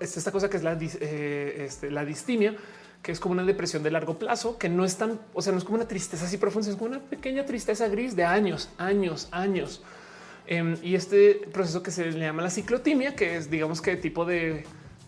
esta 0.00 0.30
cosa 0.30 0.48
que 0.48 0.56
es 0.56 0.62
la, 0.62 0.78
eh, 0.80 1.64
este, 1.66 1.90
la 1.90 2.04
distimia, 2.04 2.54
que 3.02 3.12
es 3.12 3.20
como 3.20 3.32
una 3.32 3.44
depresión 3.44 3.82
de 3.82 3.90
largo 3.90 4.18
plazo, 4.18 4.58
que 4.58 4.68
no 4.68 4.84
es 4.84 4.96
tan, 4.96 5.20
o 5.32 5.42
sea, 5.42 5.52
no 5.52 5.58
es 5.58 5.64
como 5.64 5.76
una 5.76 5.88
tristeza 5.88 6.24
así 6.24 6.36
profunda, 6.36 6.70
es 6.70 6.76
como 6.76 6.90
una 6.90 7.00
pequeña 7.00 7.44
tristeza 7.44 7.88
gris 7.88 8.16
de 8.16 8.24
años, 8.24 8.70
años, 8.78 9.28
años. 9.30 9.82
Em, 10.46 10.76
y 10.82 10.94
este 10.94 11.40
proceso 11.52 11.82
que 11.82 11.90
se 11.90 12.12
le 12.12 12.20
llama 12.20 12.42
la 12.42 12.50
ciclotimia, 12.50 13.14
que 13.14 13.36
es, 13.36 13.50
digamos 13.50 13.80
que 13.80 13.96
tipo 13.96 14.24
de 14.24 14.64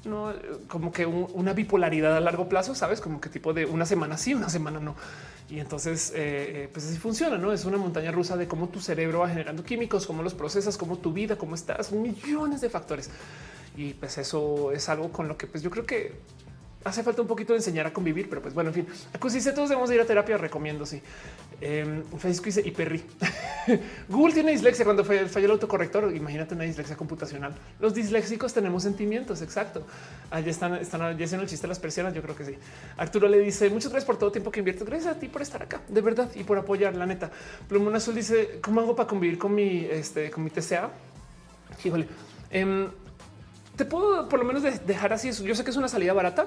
no 0.06 0.32
como 0.68 0.92
que 0.92 1.06
una 1.06 1.52
bipolaridad 1.52 2.16
a 2.16 2.20
largo 2.20 2.48
plazo, 2.48 2.74
sabes, 2.74 3.00
como 3.00 3.20
que 3.20 3.28
tipo 3.28 3.52
de 3.52 3.66
una 3.66 3.86
semana 3.86 4.16
sí, 4.16 4.34
una 4.34 4.48
semana 4.48 4.80
no. 4.80 4.94
Y 5.48 5.60
entonces, 5.60 6.10
eh, 6.10 6.64
eh, 6.64 6.68
pues 6.72 6.86
así 6.86 6.96
funciona, 6.96 7.38
no 7.38 7.52
es 7.52 7.64
una 7.64 7.76
montaña 7.76 8.10
rusa 8.10 8.36
de 8.36 8.48
cómo 8.48 8.68
tu 8.68 8.80
cerebro 8.80 9.20
va 9.20 9.28
generando 9.28 9.62
químicos, 9.62 10.06
cómo 10.06 10.22
los 10.22 10.34
procesas, 10.34 10.76
cómo 10.76 10.98
tu 10.98 11.12
vida, 11.12 11.36
cómo 11.36 11.54
estás, 11.54 11.92
millones 11.92 12.60
de 12.60 12.70
factores. 12.70 13.10
Y 13.76 13.94
pues 13.94 14.18
eso 14.18 14.72
es 14.72 14.88
algo 14.88 15.12
con 15.12 15.28
lo 15.28 15.36
que 15.36 15.46
pues 15.46 15.62
yo 15.62 15.70
creo 15.70 15.84
que 15.84 16.14
hace 16.86 17.02
falta 17.02 17.20
un 17.20 17.28
poquito 17.28 17.52
de 17.52 17.58
enseñar 17.58 17.86
a 17.86 17.92
convivir, 17.92 18.28
pero 18.28 18.40
pues 18.40 18.55
bueno, 18.55 18.70
en 18.70 18.74
fin, 18.74 18.86
dice 19.32 19.52
todos 19.52 19.68
debemos 19.68 19.90
ir 19.90 20.00
a 20.00 20.05
terapia, 20.05 20.39
recomiendo. 20.39 20.86
Sí, 20.86 21.02
eh, 21.60 22.02
Facebook 22.18 22.47
dice 22.47 22.62
y 22.65 22.70
Perry. 22.70 23.02
Google 24.08 24.34
tiene 24.34 24.52
dislexia 24.52 24.84
cuando 24.84 25.05
falló 25.05 25.47
el 25.47 25.50
autocorrector. 25.50 26.15
Imagínate 26.15 26.55
una 26.55 26.65
dislexia 26.65 26.97
computacional. 26.97 27.55
Los 27.81 27.92
disléxicos 27.92 28.55
tenemos 28.55 28.84
sentimientos. 28.84 29.42
Exacto. 29.42 29.84
Allá 30.31 30.50
están, 30.50 30.74
están 30.74 31.00
ya 31.18 31.24
haciendo 31.24 31.42
el 31.42 31.48
chiste 31.48 31.66
de 31.66 31.68
las 31.68 31.81
persianas. 31.81 32.15
Yo 32.15 32.23
creo 32.23 32.36
que 32.36 32.44
sí. 32.44 32.55
Arturo 32.97 33.28
le 33.28 33.40
dice 33.40 33.68
muchas 33.70 33.90
gracias 33.90 34.06
por 34.06 34.16
todo 34.16 34.28
el 34.28 34.32
tiempo 34.32 34.50
que 34.50 34.60
invierto. 34.60 34.84
Gracias 34.84 35.16
a 35.16 35.18
ti 35.18 35.28
por 35.28 35.42
estar 35.42 35.62
acá 35.62 35.81
de 35.89 36.00
verdad 36.00 36.31
y 36.34 36.44
por 36.44 36.56
apoyar. 36.56 36.94
La 36.94 37.06
neta, 37.06 37.31
Plumón 37.68 37.97
Azul 37.97 38.15
dice 38.15 38.60
cómo 38.62 38.81
hago 38.81 38.94
para 38.94 39.08
convivir 39.08 39.39
con 39.39 39.55
mi, 39.55 39.86
este, 39.90 40.31
con 40.31 40.44
mi 40.44 40.50
TCA. 40.50 40.90
Híjole. 41.84 42.06
Em, 42.50 42.89
te 43.76 43.84
puedo 43.84 44.28
por 44.28 44.39
lo 44.39 44.44
menos 44.44 44.62
dejar 44.62 45.12
así. 45.12 45.31
Yo 45.31 45.55
sé 45.55 45.65
que 45.65 45.70
es 45.70 45.76
una 45.76 45.89
salida 45.89 46.12
barata, 46.12 46.47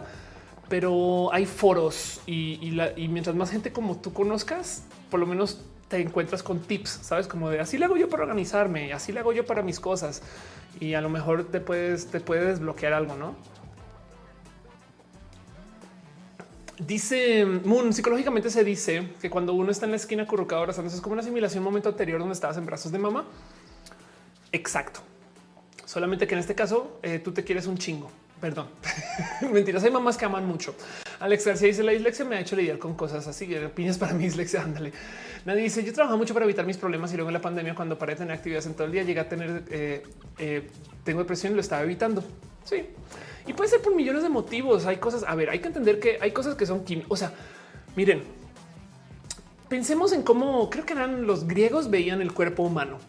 pero 0.70 1.34
hay 1.34 1.46
foros 1.46 2.22
y, 2.26 2.72
mientras 3.10 3.36
más 3.36 3.52
gente 3.52 3.72
como 3.72 3.98
tú 3.98 4.14
conozcas, 4.14 4.84
por 5.10 5.20
lo 5.20 5.26
menos 5.26 5.66
te 5.88 6.00
encuentras 6.00 6.44
con 6.44 6.60
tips, 6.60 7.00
sabes, 7.02 7.28
como 7.28 7.50
de 7.50 7.60
así 7.60 7.78
le 7.78 7.86
hago 7.86 7.98
yo 7.98 8.08
para 8.10 8.24
organizarme, 8.24 8.94
así 8.94 9.12
le 9.12 9.20
hago 9.20 9.34
yo 9.34 9.46
para 9.46 9.64
mis 9.64 9.80
cosas 9.80 10.22
y 10.80 10.94
a 10.94 11.02
lo 11.02 11.10
mejor 11.10 11.46
te 11.46 11.60
puedes, 11.60 12.08
te 12.08 12.20
puedes 12.20 12.46
desbloquear 12.46 12.94
algo, 12.94 13.16
no? 13.16 13.36
Dice 16.78 17.46
Moon, 17.46 17.92
psicológicamente 17.92 18.50
se 18.50 18.64
dice 18.64 19.10
que 19.20 19.30
cuando 19.30 19.54
uno 19.54 19.72
está 19.72 19.86
en 19.86 19.92
la 19.92 19.98
esquina 19.98 20.26
currucado 20.26 20.62
abrazándose 20.62 20.96
es 20.96 21.02
como 21.02 21.14
una 21.14 21.24
simulación, 21.24 21.60
un 21.60 21.66
momento 21.66 21.90
anterior 21.90 22.20
donde 22.20 22.34
estabas 22.34 22.56
en 22.56 22.66
brazos 22.66 22.92
de 22.92 23.00
mamá. 23.00 23.26
Exacto. 24.54 25.02
Solamente 25.84 26.28
que 26.28 26.36
en 26.36 26.40
este 26.40 26.56
caso 26.56 27.00
eh, 27.02 27.20
tú 27.20 27.34
te 27.34 27.44
quieres 27.44 27.68
un 27.68 27.78
chingo. 27.78 28.10
Perdón. 28.40 28.68
Mentiras, 29.52 29.84
hay 29.84 29.92
mamás 29.92 30.18
que 30.18 30.26
aman 30.26 30.48
mucho. 30.48 30.74
Alex 31.20 31.46
García 31.46 31.68
dice 31.68 31.84
la 31.84 31.92
dislexia 31.92 32.24
me 32.24 32.38
ha 32.38 32.40
hecho 32.40 32.56
lidiar 32.56 32.78
con 32.78 32.96
cosas 32.96 33.28
así. 33.28 33.54
Piñas 33.76 33.98
para 33.98 34.14
mi 34.14 34.24
dislexia. 34.24 34.62
Ándale. 34.62 34.94
Nadie 35.46 35.64
dice 35.64 35.84
yo 35.84 35.94
trabajo 35.94 36.18
mucho 36.18 36.34
para 36.34 36.46
evitar 36.46 36.66
mis 36.66 36.78
problemas 36.78 37.12
y 37.12 37.16
luego 37.16 37.30
en 37.30 37.34
la 37.34 37.42
pandemia 37.42 37.76
cuando 37.76 37.98
paré 37.98 38.14
de 38.14 38.20
tener 38.20 38.34
actividades 38.34 38.66
en 38.66 38.74
todo 38.74 38.86
el 38.86 38.94
día 38.94 39.04
llegué 39.04 39.20
a 39.20 39.28
tener 39.28 39.64
eh, 39.70 40.04
eh, 40.38 40.70
tengo 41.04 41.20
depresión 41.20 41.54
y 41.54 41.56
lo 41.56 41.62
estaba 41.62 41.84
evitando. 41.84 42.24
Sí. 42.64 42.86
Y 43.46 43.54
puede 43.54 43.70
ser 43.70 43.82
por 43.82 43.96
millones 43.96 44.24
de 44.24 44.30
motivos. 44.30 44.86
Hay 44.86 44.98
cosas. 44.98 45.24
A 45.28 45.36
ver, 45.36 45.50
hay 45.50 45.60
que 45.60 45.68
entender 45.68 46.00
que 46.00 46.18
hay 46.22 46.32
cosas 46.32 46.56
que 46.56 46.66
son 46.66 46.86
químicas. 46.86 47.12
O 47.12 47.18
sea, 47.18 47.34
miren, 47.96 48.24
pensemos 49.68 50.14
en 50.14 50.24
cómo 50.24 50.70
creo 50.70 50.86
que 50.86 50.94
eran 50.94 51.28
los 51.28 51.48
griegos 51.48 51.90
veían 51.90 52.22
el 52.22 52.34
cuerpo 52.34 52.64
humano. 52.64 53.00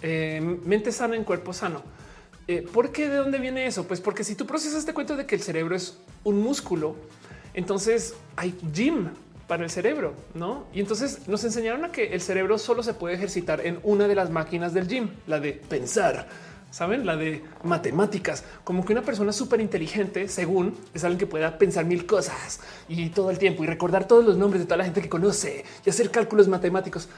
Eh, 0.00 0.40
mente 0.64 0.90
sana 0.90 1.16
en 1.16 1.24
cuerpo 1.24 1.52
sano. 1.52 1.82
Eh, 2.48 2.66
¿Por 2.72 2.90
qué? 2.90 3.08
¿De 3.08 3.16
dónde 3.16 3.38
viene 3.38 3.66
eso? 3.66 3.86
Pues 3.86 4.00
porque 4.00 4.24
si 4.24 4.34
tú 4.34 4.46
procesas 4.46 4.80
este 4.80 4.94
cuento 4.94 5.16
de 5.16 5.26
que 5.26 5.36
el 5.36 5.42
cerebro 5.42 5.76
es 5.76 5.98
un 6.24 6.42
músculo, 6.42 6.96
entonces 7.54 8.14
hay 8.36 8.54
gym 8.72 9.10
para 9.46 9.64
el 9.64 9.70
cerebro, 9.70 10.14
¿no? 10.34 10.64
Y 10.72 10.80
entonces 10.80 11.28
nos 11.28 11.44
enseñaron 11.44 11.84
a 11.84 11.92
que 11.92 12.14
el 12.14 12.20
cerebro 12.20 12.58
solo 12.58 12.82
se 12.82 12.94
puede 12.94 13.14
ejercitar 13.14 13.64
en 13.66 13.78
una 13.82 14.08
de 14.08 14.14
las 14.14 14.30
máquinas 14.30 14.72
del 14.72 14.88
gym, 14.88 15.10
la 15.26 15.40
de 15.40 15.52
pensar, 15.52 16.26
¿saben? 16.70 17.04
La 17.04 17.16
de 17.16 17.44
matemáticas, 17.62 18.44
como 18.64 18.84
que 18.84 18.92
una 18.92 19.02
persona 19.02 19.30
súper 19.30 19.60
inteligente, 19.60 20.26
según 20.28 20.74
es 20.94 21.04
alguien 21.04 21.18
que 21.18 21.26
pueda 21.26 21.58
pensar 21.58 21.84
mil 21.84 22.06
cosas 22.06 22.60
y 22.88 23.10
todo 23.10 23.30
el 23.30 23.38
tiempo 23.38 23.62
y 23.62 23.66
recordar 23.66 24.08
todos 24.08 24.24
los 24.24 24.36
nombres 24.36 24.62
de 24.62 24.66
toda 24.66 24.78
la 24.78 24.84
gente 24.84 25.02
que 25.02 25.08
conoce 25.08 25.64
y 25.84 25.90
hacer 25.90 26.10
cálculos 26.10 26.48
matemáticos. 26.48 27.08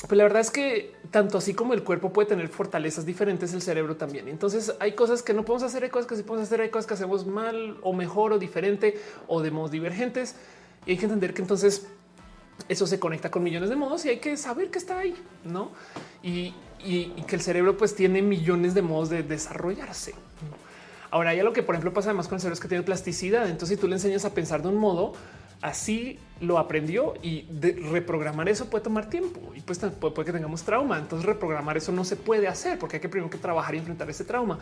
Pues 0.00 0.18
la 0.18 0.24
verdad 0.24 0.40
es 0.40 0.50
que 0.50 0.94
tanto 1.10 1.38
así 1.38 1.54
como 1.54 1.72
el 1.72 1.82
cuerpo 1.82 2.12
puede 2.12 2.28
tener 2.28 2.48
fortalezas 2.48 3.06
diferentes, 3.06 3.54
el 3.54 3.62
cerebro 3.62 3.96
también. 3.96 4.28
Entonces 4.28 4.74
hay 4.80 4.92
cosas 4.92 5.22
que 5.22 5.32
no 5.32 5.44
podemos 5.44 5.62
hacer, 5.62 5.84
hay 5.84 5.90
cosas 5.90 6.08
que 6.08 6.16
sí 6.16 6.22
podemos 6.22 6.48
hacer, 6.48 6.60
hay 6.60 6.68
cosas 6.68 6.86
que 6.86 6.94
hacemos 6.94 7.26
mal 7.26 7.78
o 7.82 7.92
mejor 7.92 8.32
o 8.32 8.38
diferente 8.38 9.00
o 9.28 9.40
de 9.40 9.50
modos 9.50 9.70
divergentes. 9.70 10.34
Y 10.84 10.92
hay 10.92 10.98
que 10.98 11.04
entender 11.04 11.32
que 11.32 11.42
entonces 11.42 11.86
eso 12.68 12.86
se 12.86 12.98
conecta 12.98 13.30
con 13.30 13.42
millones 13.42 13.70
de 13.70 13.76
modos 13.76 14.04
y 14.04 14.10
hay 14.10 14.18
que 14.18 14.36
saber 14.36 14.70
que 14.70 14.78
está 14.78 14.98
ahí, 14.98 15.14
¿no? 15.44 15.70
Y, 16.22 16.54
que 17.26 17.36
el 17.36 17.40
cerebro 17.40 17.78
pues 17.78 17.94
tiene 17.94 18.20
millones 18.20 18.74
de 18.74 18.82
modos 18.82 19.08
de 19.08 19.22
desarrollarse. 19.22 20.14
Ahora 21.14 21.30
hay 21.30 21.38
algo 21.38 21.52
que 21.52 21.62
por 21.62 21.76
ejemplo 21.76 21.92
pasa 21.92 22.08
además 22.08 22.26
con 22.26 22.34
el 22.34 22.40
cerebro 22.40 22.54
es 22.54 22.60
que 22.60 22.66
tiene 22.66 22.82
plasticidad. 22.82 23.48
Entonces 23.48 23.76
si 23.76 23.80
tú 23.80 23.86
le 23.86 23.94
enseñas 23.94 24.24
a 24.24 24.34
pensar 24.34 24.62
de 24.62 24.68
un 24.68 24.74
modo, 24.74 25.12
así 25.62 26.18
lo 26.40 26.58
aprendió 26.58 27.14
y 27.22 27.46
reprogramar 27.92 28.48
eso 28.48 28.68
puede 28.68 28.82
tomar 28.82 29.08
tiempo 29.08 29.40
y 29.54 29.60
pues 29.60 29.78
puede, 29.78 30.12
que 30.24 30.32
tengamos 30.32 30.64
trauma. 30.64 30.98
Entonces 30.98 31.24
reprogramar 31.24 31.76
eso 31.76 31.92
no 31.92 32.04
se 32.04 32.16
puede 32.16 32.48
hacer 32.48 32.80
porque 32.80 32.96
hay 32.96 33.00
que 33.00 33.08
primero 33.08 33.30
que 33.30 33.38
trabajar 33.38 33.76
y 33.76 33.78
enfrentar 33.78 34.10
ese 34.10 34.24
trauma. 34.24 34.58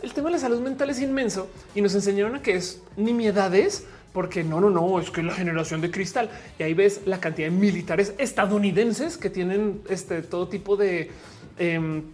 El 0.00 0.12
tema 0.12 0.28
de 0.28 0.34
la 0.34 0.38
salud 0.38 0.60
mental 0.60 0.90
es 0.90 1.00
inmenso 1.00 1.50
y 1.74 1.82
nos 1.82 1.92
enseñaron 1.96 2.36
a 2.36 2.40
que 2.40 2.54
es 2.54 2.80
nimiedades 2.96 3.84
porque 4.12 4.44
no, 4.44 4.60
no, 4.60 4.70
no, 4.70 5.00
es 5.00 5.10
que 5.10 5.24
la 5.24 5.34
generación 5.34 5.80
de 5.80 5.90
cristal 5.90 6.30
y 6.56 6.62
ahí 6.62 6.74
ves 6.74 7.00
la 7.04 7.18
cantidad 7.18 7.48
de 7.48 7.56
militares 7.56 8.14
estadounidenses 8.18 9.18
que 9.18 9.28
tienen 9.28 9.82
este 9.88 10.22
todo 10.22 10.46
tipo 10.46 10.76
de 10.76 11.10
em, 11.58 12.04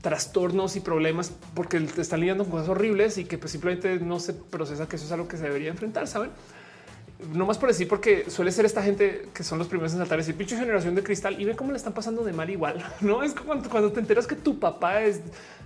trastornos 0.00 0.76
y 0.76 0.80
problemas 0.80 1.32
porque 1.54 1.80
te 1.80 2.00
están 2.00 2.20
lidiando 2.20 2.44
con 2.44 2.52
cosas 2.52 2.68
horribles 2.68 3.18
y 3.18 3.24
que 3.24 3.38
pues, 3.38 3.52
simplemente 3.52 3.98
no 3.98 4.20
se 4.20 4.32
procesa 4.34 4.88
que 4.88 4.96
eso 4.96 5.06
es 5.06 5.12
algo 5.12 5.26
que 5.28 5.36
se 5.36 5.44
debería 5.44 5.70
enfrentar, 5.70 6.06
saben? 6.06 6.30
no 7.32 7.46
más 7.46 7.58
por 7.58 7.68
decir, 7.68 7.88
porque 7.88 8.30
suele 8.30 8.52
ser 8.52 8.64
esta 8.64 8.82
gente 8.82 9.28
que 9.34 9.42
son 9.42 9.58
los 9.58 9.66
primeros 9.66 9.92
en 9.92 9.98
saltar 9.98 10.20
y 10.20 10.32
pinche 10.32 10.56
generación 10.56 10.94
de 10.94 11.02
cristal 11.02 11.40
y 11.40 11.44
ve 11.44 11.56
cómo 11.56 11.72
le 11.72 11.76
están 11.76 11.92
pasando 11.92 12.22
de 12.22 12.32
mal 12.32 12.48
igual. 12.48 12.84
No 13.00 13.22
es 13.22 13.32
cuando, 13.34 13.68
cuando 13.68 13.90
te 13.90 14.00
enteras 14.00 14.26
que 14.26 14.36
tu 14.36 14.58
papá 14.60 15.02
es, 15.02 15.20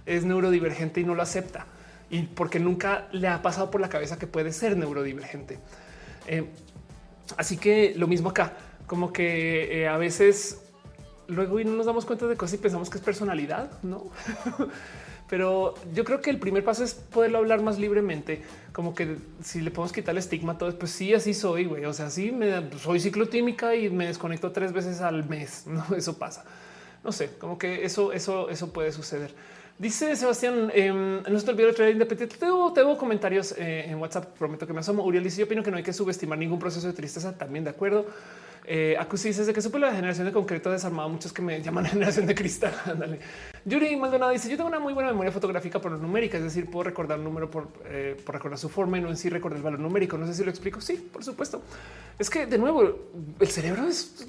es 0.06 0.24
neurodivergente 0.24 1.00
y 1.00 1.04
no 1.04 1.14
lo 1.14 1.22
acepta 1.22 1.66
y 2.12 2.22
porque 2.22 2.60
nunca 2.60 3.08
le 3.12 3.26
ha 3.28 3.42
pasado 3.42 3.70
por 3.70 3.80
la 3.80 3.88
cabeza 3.88 4.18
que 4.18 4.26
puede 4.26 4.52
ser 4.52 4.76
neurodivergente. 4.76 5.58
Eh, 6.26 6.44
así 7.36 7.56
que 7.56 7.94
lo 7.96 8.06
mismo 8.06 8.30
acá, 8.30 8.54
como 8.86 9.12
que 9.12 9.82
eh, 9.82 9.88
a 9.88 9.96
veces 9.96 10.61
luego 11.32 11.58
y 11.60 11.64
no 11.64 11.72
nos 11.72 11.86
damos 11.86 12.04
cuenta 12.04 12.26
de 12.26 12.36
cosas 12.36 12.54
y 12.54 12.58
pensamos 12.58 12.88
que 12.88 12.98
es 12.98 13.04
personalidad, 13.04 13.70
no? 13.82 14.10
pero 15.32 15.74
yo 15.94 16.04
creo 16.04 16.20
que 16.20 16.28
el 16.28 16.38
primer 16.38 16.62
paso 16.62 16.84
es 16.84 16.92
poderlo 16.92 17.38
hablar 17.38 17.62
más 17.62 17.78
libremente, 17.78 18.42
como 18.72 18.94
que 18.94 19.16
si 19.42 19.62
le 19.62 19.70
podemos 19.70 19.92
quitar 19.92 20.12
el 20.12 20.18
estigma 20.18 20.58
todo, 20.58 20.78
pues 20.78 20.90
sí, 20.90 21.14
así 21.14 21.32
soy, 21.32 21.64
güey. 21.64 21.86
O 21.86 21.92
sea, 21.94 22.10
sí, 22.10 22.32
me, 22.32 22.70
soy 22.78 23.00
ciclotímica 23.00 23.74
y 23.74 23.88
me 23.88 24.06
desconecto 24.06 24.52
tres 24.52 24.74
veces 24.74 25.00
al 25.00 25.26
mes. 25.26 25.64
No, 25.72 25.96
eso 25.96 26.18
pasa. 26.18 26.44
No 27.02 27.12
sé, 27.12 27.30
como 27.38 27.56
que 27.56 27.84
eso, 27.84 28.12
eso, 28.12 28.50
eso 28.50 28.72
puede 28.72 28.92
suceder. 28.92 29.34
Dice 29.78 30.14
Sebastián, 30.16 30.70
eh, 30.74 30.92
no 30.92 31.38
se 31.38 31.44
te 31.44 31.50
olvidó 31.50 31.72
traer 31.72 31.92
independiente. 31.92 32.36
Tengo, 32.36 32.72
tengo 32.72 32.96
comentarios 32.98 33.54
eh, 33.56 33.86
en 33.88 33.96
WhatsApp. 33.96 34.36
Prometo 34.38 34.66
que 34.66 34.72
me 34.72 34.80
asomo. 34.80 35.02
Uriel 35.02 35.24
dice: 35.24 35.38
Yo 35.38 35.46
opino 35.46 35.62
que 35.62 35.70
no 35.70 35.78
hay 35.78 35.82
que 35.82 35.92
subestimar 35.92 36.38
ningún 36.38 36.58
proceso 36.58 36.86
de 36.86 36.92
tristeza. 36.92 37.36
También 37.36 37.64
de 37.64 37.70
acuerdo. 37.70 38.06
Eh, 38.64 38.96
Acusi 38.98 39.28
dice 39.28 39.40
desde 39.40 39.52
que 39.52 39.60
supe 39.60 39.78
la 39.78 39.92
generación 39.92 40.26
de 40.26 40.32
concreto 40.32 40.70
desarmado, 40.70 41.08
muchos 41.08 41.32
que 41.32 41.42
me 41.42 41.60
llaman 41.60 41.84
generación 41.86 42.26
de 42.26 42.34
cristal. 42.34 42.74
Ándale. 42.86 43.18
Yuri 43.64 43.96
Maldonado 43.96 44.32
dice: 44.32 44.48
Yo 44.48 44.56
tengo 44.56 44.68
una 44.68 44.78
muy 44.78 44.94
buena 44.94 45.10
memoria 45.10 45.32
fotográfica 45.32 45.80
por 45.80 45.92
numérica, 45.92 46.38
es 46.38 46.44
decir, 46.44 46.70
puedo 46.70 46.84
recordar 46.84 47.18
un 47.18 47.24
número 47.24 47.50
por, 47.50 47.68
eh, 47.86 48.16
por 48.24 48.34
recordar 48.34 48.58
su 48.58 48.68
forma 48.68 48.98
y 48.98 49.00
no 49.00 49.08
en 49.08 49.16
sí 49.16 49.28
recordar 49.28 49.56
el 49.56 49.62
valor 49.62 49.80
numérico. 49.80 50.16
No 50.16 50.26
sé 50.26 50.34
si 50.34 50.44
lo 50.44 50.50
explico. 50.50 50.80
Sí, 50.80 50.94
por 51.12 51.24
supuesto. 51.24 51.62
Es 52.18 52.30
que 52.30 52.46
de 52.46 52.58
nuevo, 52.58 53.10
el 53.40 53.48
cerebro 53.48 53.86
es, 53.86 54.26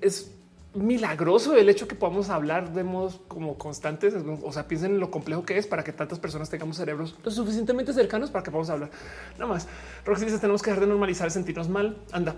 es, 0.00 0.30
milagroso 0.74 1.54
el 1.54 1.68
hecho 1.68 1.86
que 1.86 1.94
podamos 1.94 2.30
hablar 2.30 2.72
de 2.72 2.82
modos 2.82 3.20
como 3.28 3.56
constantes. 3.56 4.12
O 4.42 4.52
sea, 4.52 4.66
piensen 4.66 4.94
en 4.94 5.00
lo 5.00 5.10
complejo 5.10 5.44
que 5.44 5.56
es 5.56 5.66
para 5.66 5.84
que 5.84 5.92
tantas 5.92 6.18
personas 6.18 6.50
tengamos 6.50 6.76
cerebros 6.76 7.16
lo 7.24 7.30
suficientemente 7.30 7.92
cercanos 7.92 8.30
para 8.30 8.42
que 8.42 8.50
podamos 8.50 8.70
hablar. 8.70 8.90
Nada 9.38 9.46
más. 9.46 9.68
Roxy 10.04 10.26
dice: 10.26 10.38
Tenemos 10.38 10.62
que 10.62 10.70
dejar 10.70 10.82
de 10.82 10.88
normalizar 10.88 11.30
sentirnos 11.30 11.68
mal. 11.68 11.96
Anda. 12.12 12.36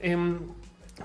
Em, 0.00 0.38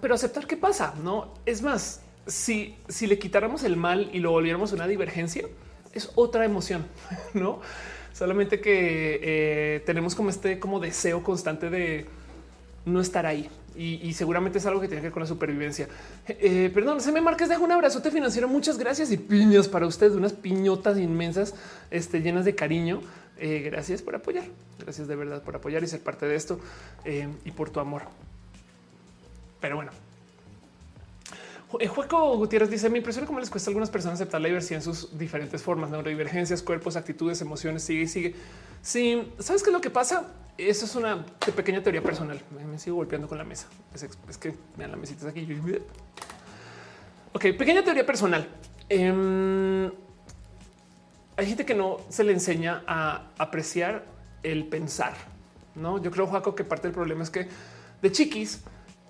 pero 0.02 0.16
aceptar 0.16 0.48
qué 0.48 0.58
pasa, 0.58 0.94
no 1.04 1.34
es 1.46 1.62
más. 1.62 2.02
Si, 2.26 2.76
si 2.88 3.08
le 3.08 3.20
quitáramos 3.20 3.64
el 3.64 3.76
mal 3.76 4.10
y 4.14 4.20
lo 4.20 4.32
volviéramos 4.32 4.72
una 4.72 4.88
divergencia, 4.88 5.46
es 5.94 6.12
otra 6.16 6.46
emoción, 6.46 6.86
no 7.34 7.62
solamente 8.14 8.62
que 8.62 9.20
eh, 9.22 9.84
tenemos 9.86 10.16
como 10.16 10.30
este 10.30 10.60
como 10.60 10.80
deseo 10.80 11.24
constante 11.24 11.70
de 11.70 12.06
no 12.86 13.02
estar 13.02 13.26
ahí. 13.26 13.50
Y, 13.76 14.14
seguramente 14.14 14.60
es 14.60 14.68
algo 14.68 14.80
que 14.80 14.88
tiene 14.88 15.02
que 15.02 15.08
ver 15.08 15.14
con 15.14 15.24
la 15.24 15.28
supervivencia. 15.28 15.88
Eh, 16.28 16.70
perdón, 16.72 17.02
se 17.02 17.12
me 17.12 17.22
marques, 17.22 17.50
dejo 17.50 17.64
un 17.64 17.72
abrazote 17.72 18.12
financiero. 18.12 18.48
Muchas 18.48 18.78
gracias 18.78 19.12
y 19.12 19.18
piñas 19.18 19.68
para 19.68 19.88
ustedes, 19.88 20.14
unas 20.14 20.32
piñotas 20.32 21.00
inmensas, 21.00 21.56
este, 21.90 22.22
llenas 22.22 22.46
de 22.46 22.54
cariño. 22.54 23.02
Eh, 23.40 23.64
gracias 23.66 24.04
por 24.04 24.14
apoyar. 24.14 24.44
Gracias 24.78 25.08
de 25.08 25.16
verdad 25.16 25.42
por 25.42 25.56
apoyar 25.56 25.84
y 25.84 25.88
ser 25.88 26.02
parte 26.02 26.28
de 26.28 26.36
esto 26.36 26.60
y 27.04 27.50
por 27.50 27.72
tu 27.72 27.80
amor. 27.80 28.04
Pero 29.64 29.78
bueno, 29.78 29.92
el 31.80 31.88
juego 31.88 32.36
Gutiérrez 32.36 32.70
dice: 32.70 32.90
Me 32.90 32.98
impresiona 32.98 33.26
cómo 33.26 33.40
les 33.40 33.50
cuesta 33.50 33.70
a 33.70 33.72
algunas 33.72 33.90
personas 33.90 34.20
aceptar 34.20 34.42
la 34.42 34.50
diversidad 34.50 34.80
en 34.80 34.84
sus 34.84 35.18
diferentes 35.18 35.64
formas, 35.64 35.90
neurodivergencias, 35.90 36.62
cuerpos, 36.62 36.98
actitudes, 36.98 37.40
emociones, 37.40 37.82
sigue 37.82 38.02
y 38.02 38.08
sigue. 38.08 38.36
Sí, 38.82 39.32
sabes 39.40 39.64
qué 39.64 39.70
es 39.70 39.74
lo 39.74 39.80
que 39.80 39.90
pasa? 39.90 40.34
Eso 40.58 40.84
es 40.84 40.96
una 40.98 41.26
pequeña 41.56 41.82
teoría 41.82 42.04
personal. 42.04 42.42
Me, 42.70 42.78
sigo 42.78 42.98
golpeando 42.98 43.30
con 43.30 43.38
la 43.38 43.46
mesa. 43.46 43.68
Es, 43.96 44.38
que 44.38 44.54
vean 44.76 44.92
la 44.92 44.98
mesita 44.98 45.30
aquí. 45.30 45.48
Ok, 47.32 47.42
pequeña 47.58 47.86
teoría 47.86 48.06
personal. 48.06 48.46
Em, 48.90 49.90
hay 51.38 51.46
gente 51.46 51.66
que 51.66 51.74
no 51.74 52.02
se 52.10 52.26
le 52.26 52.34
enseña 52.34 52.84
a 52.86 53.30
apreciar 53.38 54.04
el 54.44 54.66
pensar. 54.66 55.14
No, 55.74 56.04
yo 56.04 56.12
creo, 56.12 56.28
Jaco, 56.28 56.54
que 56.54 56.66
parte 56.66 56.90
del 56.90 56.94
problema 56.94 57.24
es 57.24 57.30
que 57.30 57.48
de 58.02 58.12
chiquis 58.12 58.62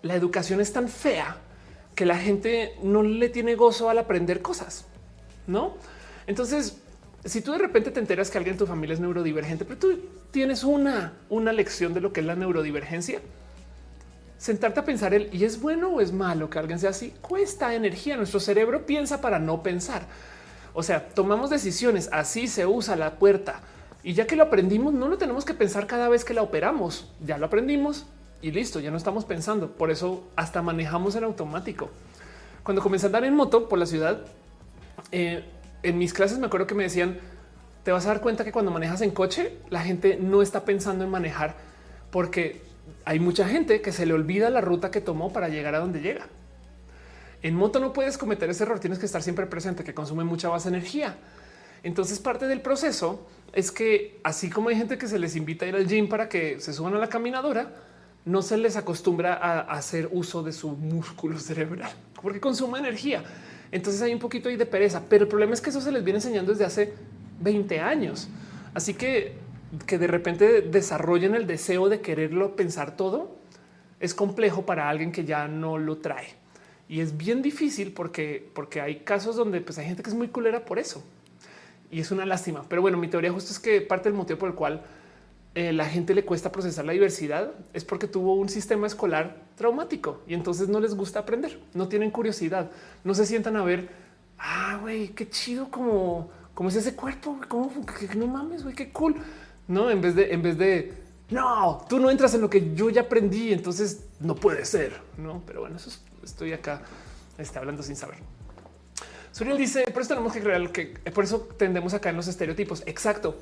la 0.04 0.16
educación 0.16 0.62
es 0.62 0.72
tan 0.72 0.88
fea 0.88 1.38
que 1.96 2.06
la 2.06 2.18
gente 2.18 2.76
no 2.84 3.02
le 3.02 3.30
tiene 3.30 3.56
gozo 3.56 3.90
al 3.90 3.98
aprender 3.98 4.42
cosas, 4.42 4.86
¿no? 5.48 5.74
Entonces, 6.28 6.78
si 7.26 7.42
tú 7.42 7.54
de 7.54 7.58
repente 7.58 7.90
te 7.90 8.00
enteras 8.00 8.30
que 8.30 8.38
alguien 8.38 8.54
en 8.54 8.60
tu 8.60 8.68
familia 8.68 8.94
es 8.94 9.00
neurodivergente, 9.00 9.66
pero 9.66 9.80
tú 9.80 10.00
tienes 10.32 10.64
una, 10.64 11.14
una 11.30 11.54
lección 11.54 11.94
de 11.94 12.02
lo 12.02 12.12
que 12.12 12.20
es 12.20 12.26
la 12.26 12.36
neurodivergencia, 12.36 13.22
sentarte 14.38 14.82
a 14.82 14.86
pensar 14.86 15.14
el 15.14 15.34
y 15.34 15.46
es 15.46 15.62
bueno 15.62 15.90
o 15.90 16.02
es 16.02 16.12
malo 16.12 16.50
que 16.50 16.60
alguien 16.60 16.80
sea 16.80 16.90
así, 16.90 17.14
cuesta 17.22 17.74
energía. 17.74 18.18
Nuestro 18.18 18.42
cerebro 18.42 18.86
piensa 18.86 19.22
para 19.22 19.40
no 19.40 19.64
pensar. 19.64 20.06
O 20.74 20.84
sea, 20.84 21.08
tomamos 21.08 21.50
decisiones, 21.50 22.10
así 22.12 22.48
se 22.48 22.66
usa 22.66 22.98
la 22.98 23.12
puerta. 23.20 23.62
Y 24.04 24.14
ya 24.14 24.28
que 24.28 24.36
lo 24.36 24.44
aprendimos, 24.44 24.94
no 24.94 25.08
lo 25.08 25.18
tenemos 25.18 25.46
que 25.46 25.54
pensar 25.54 25.88
cada 25.88 26.10
vez 26.10 26.26
que 26.26 26.34
la 26.34 26.42
operamos. 26.42 27.10
Ya 27.26 27.38
lo 27.38 27.46
aprendimos, 27.46 28.06
y 28.44 28.52
listo, 28.52 28.82
ya 28.82 28.92
no 28.92 28.98
estamos 28.98 29.24
pensando. 29.24 29.72
Por 29.72 29.90
eso 29.90 30.28
hasta 30.36 30.62
manejamos 30.62 31.16
en 31.16 31.24
automático. 31.24 31.90
Cuando 32.62 32.84
comencé 32.84 33.06
a 33.06 33.08
andar 33.08 33.24
en 33.24 33.34
moto 33.34 33.70
por 33.70 33.80
la 33.80 33.86
ciudad, 33.86 34.26
eh, 35.12 35.46
en 35.82 35.98
mis 35.98 36.14
clases 36.14 36.38
me 36.40 36.48
acuerdo 36.48 36.68
que 36.68 36.76
me 36.76 36.84
decían, 36.84 37.18
te 37.84 37.94
vas 37.94 38.06
a 38.06 38.10
dar 38.10 38.22
cuenta 38.22 38.44
que 38.44 38.52
cuando 38.52 38.70
manejas 38.70 39.02
en 39.02 39.12
coche, 39.12 39.58
la 39.70 39.80
gente 39.80 40.18
no 40.22 40.42
está 40.42 40.66
pensando 40.66 41.06
en 41.06 41.10
manejar 41.10 41.56
porque 42.12 42.62
hay 43.06 43.20
mucha 43.20 43.48
gente 43.48 43.82
que 43.82 43.94
se 43.94 44.06
le 44.06 44.14
olvida 44.14 44.50
la 44.50 44.60
ruta 44.60 44.92
que 44.92 45.00
tomó 45.00 45.32
para 45.32 45.48
llegar 45.48 45.74
a 45.76 45.80
donde 45.80 46.02
llega. 46.02 46.28
En 47.42 47.56
moto 47.56 47.80
no 47.80 47.94
puedes 47.94 48.18
cometer 48.18 48.50
ese 48.50 48.64
error, 48.64 48.80
tienes 48.80 49.00
que 49.00 49.06
estar 49.06 49.24
siempre 49.24 49.46
presente, 49.46 49.86
que 49.86 49.94
consume 49.94 50.26
mucha 50.26 50.50
más 50.50 50.66
energía. 50.66 51.16
Entonces 51.82 52.20
parte 52.20 52.48
del 52.48 52.62
proceso 52.62 53.26
es 53.54 53.72
que 53.72 54.20
así 54.24 54.50
como 54.50 54.68
hay 54.68 54.76
gente 54.76 54.98
que 54.98 55.08
se 55.08 55.18
les 55.18 55.36
invita 55.38 55.66
a 55.66 55.70
ir 55.70 55.76
al 55.76 55.88
gym 55.88 56.10
para 56.10 56.28
que 56.28 56.60
se 56.60 56.74
suban 56.74 56.94
a 56.96 57.00
la 57.00 57.08
caminadora, 57.08 57.72
no 58.26 58.42
se 58.42 58.58
les 58.58 58.76
acostumbra 58.78 59.34
a 59.34 59.60
hacer 59.62 60.10
uso 60.12 60.44
de 60.44 60.54
su 60.54 60.70
músculo 60.70 61.40
cerebral 61.40 61.92
porque 62.22 62.40
consume 62.40 62.80
energía. 62.80 63.24
Entonces 63.72 64.02
hay 64.02 64.14
un 64.14 64.20
poquito 64.20 64.50
ahí 64.50 64.56
de 64.56 64.66
pereza, 64.66 65.04
pero 65.10 65.24
el 65.24 65.30
problema 65.30 65.54
es 65.54 65.62
que 65.62 65.70
eso 65.70 65.82
se 65.82 65.92
les 65.92 66.04
viene 66.04 66.18
enseñando 66.18 66.52
desde 66.52 66.66
hace 66.66 66.94
20 67.42 67.80
años. 67.80 68.30
Así 68.74 68.94
que 68.94 69.44
que 69.88 69.98
de 69.98 70.08
repente 70.08 70.62
desarrollen 70.62 71.36
el 71.36 71.48
deseo 71.48 71.90
de 71.90 72.02
quererlo 72.02 72.56
pensar 72.56 72.96
todo 72.96 73.36
es 74.00 74.14
complejo 74.14 74.66
para 74.66 74.90
alguien 74.90 75.12
que 75.12 75.26
ya 75.26 75.48
no 75.48 75.78
lo 75.78 75.98
trae. 75.98 76.28
Y 76.90 77.00
es 77.00 77.18
bien 77.18 77.42
difícil 77.42 77.94
porque, 77.94 78.50
porque 78.54 78.82
hay 78.82 78.98
casos 78.98 79.36
donde 79.36 79.62
pues, 79.62 79.78
hay 79.78 79.86
gente 79.86 80.04
que 80.04 80.10
es 80.10 80.16
muy 80.16 80.28
culera 80.28 80.66
por 80.66 80.78
eso. 80.78 81.04
y 81.90 82.00
es 82.00 82.12
una 82.12 82.26
lástima. 82.26 82.66
Pero 82.68 82.82
bueno, 82.82 82.98
mi 82.98 83.08
teoría 83.08 83.32
justo 83.32 83.52
es 83.52 83.60
que 83.60 83.82
parte 83.82 84.10
del 84.10 84.18
motivo 84.18 84.40
por 84.40 84.50
el 84.50 84.56
cual 84.56 84.84
eh, 85.56 85.72
la 85.72 85.86
gente 85.86 86.16
le 86.16 86.26
cuesta 86.26 86.52
procesar 86.52 86.84
la 86.84 86.94
diversidad 86.94 87.52
es 87.74 87.86
porque 87.86 88.08
tuvo 88.08 88.34
un 88.34 88.50
sistema 88.50 88.88
escolar 88.88 89.38
traumático 89.56 90.22
y 90.28 90.34
entonces 90.34 90.68
no 90.68 90.80
les 90.80 90.96
gusta 90.96 91.20
aprender, 91.20 91.60
no 91.76 91.88
tienen 91.88 92.10
curiosidad, 92.10 92.72
no 93.04 93.14
se 93.14 93.28
sientan 93.28 93.56
a 93.58 93.64
ver, 93.64 93.90
ah, 94.40 94.80
güey, 94.82 95.10
qué 95.10 95.30
chido 95.30 95.70
como, 95.70 96.32
es 96.68 96.76
ese 96.76 96.96
cuerpo, 96.96 97.40
como 97.48 97.72
no 98.16 98.28
mames, 98.28 98.64
güey, 98.64 98.74
qué 98.74 98.92
cool. 98.92 99.16
No, 99.68 99.92
en 99.92 100.02
vez 100.02 100.16
de, 100.16 100.34
en 100.34 100.42
vez 100.42 100.58
de, 100.58 100.94
no, 101.30 101.86
tú 101.88 102.00
no 102.00 102.10
entras 102.10 102.34
en 102.34 102.42
lo 102.42 102.50
que 102.50 102.74
yo 102.74 102.90
ya 102.90 103.02
aprendí, 103.02 103.54
entonces 103.54 104.08
no 104.20 104.34
puede 104.34 104.66
ser, 104.66 105.00
no, 105.18 105.44
pero 105.46 105.62
bueno, 105.62 105.76
eso 105.76 105.92
estoy 106.24 106.54
acá 106.54 106.82
está 107.38 107.60
hablando 107.60 107.84
sin 107.84 107.96
saber. 107.96 108.18
Suriel 109.32 109.58
dice, 109.58 109.84
por 109.94 110.02
eso 110.02 110.10
tenemos 110.10 110.34
que 110.34 110.42
creer 110.42 110.72
que 110.72 111.12
por 111.12 111.24
eso 111.24 111.48
tendemos 111.58 111.94
acá 111.94 112.10
en 112.10 112.16
los 112.16 112.28
estereotipos. 112.28 112.84
Exacto. 112.86 113.36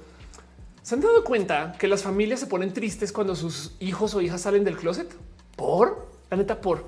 ¿Se 0.83 0.95
han 0.95 1.01
dado 1.01 1.23
cuenta 1.23 1.75
que 1.77 1.87
las 1.87 2.01
familias 2.01 2.39
se 2.39 2.47
ponen 2.47 2.73
tristes 2.73 3.11
cuando 3.11 3.35
sus 3.35 3.75
hijos 3.79 4.15
o 4.15 4.21
hijas 4.21 4.41
salen 4.41 4.63
del 4.63 4.77
closet? 4.77 5.07
Por 5.55 6.07
la 6.29 6.37
neta, 6.37 6.59
por 6.59 6.85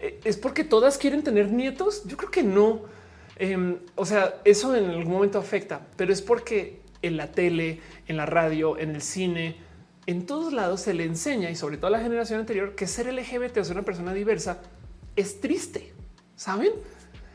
eh, 0.00 0.20
es 0.24 0.36
porque 0.36 0.64
todas 0.64 0.98
quieren 0.98 1.22
tener 1.22 1.52
nietos. 1.52 2.02
Yo 2.06 2.16
creo 2.16 2.30
que 2.30 2.42
no. 2.42 2.82
Em, 3.36 3.78
o 3.94 4.04
sea, 4.04 4.40
eso 4.44 4.74
en 4.74 4.86
algún 4.86 5.12
momento 5.12 5.38
afecta, 5.38 5.86
pero 5.96 6.12
es 6.12 6.22
porque 6.22 6.80
en 7.02 7.16
la 7.16 7.32
tele, 7.32 7.80
en 8.08 8.16
la 8.16 8.26
radio, 8.26 8.78
en 8.78 8.94
el 8.94 9.02
cine, 9.02 9.56
en 10.06 10.26
todos 10.26 10.52
lados 10.52 10.80
se 10.82 10.94
le 10.94 11.04
enseña 11.04 11.50
y 11.50 11.56
sobre 11.56 11.76
todo 11.76 11.88
a 11.88 11.90
la 11.90 12.00
generación 12.00 12.40
anterior 12.40 12.74
que 12.74 12.86
ser 12.86 13.12
LGBT 13.12 13.58
o 13.58 13.64
ser 13.64 13.76
una 13.76 13.84
persona 13.84 14.12
diversa 14.12 14.60
es 15.16 15.40
triste. 15.40 15.92
Saben? 16.36 16.72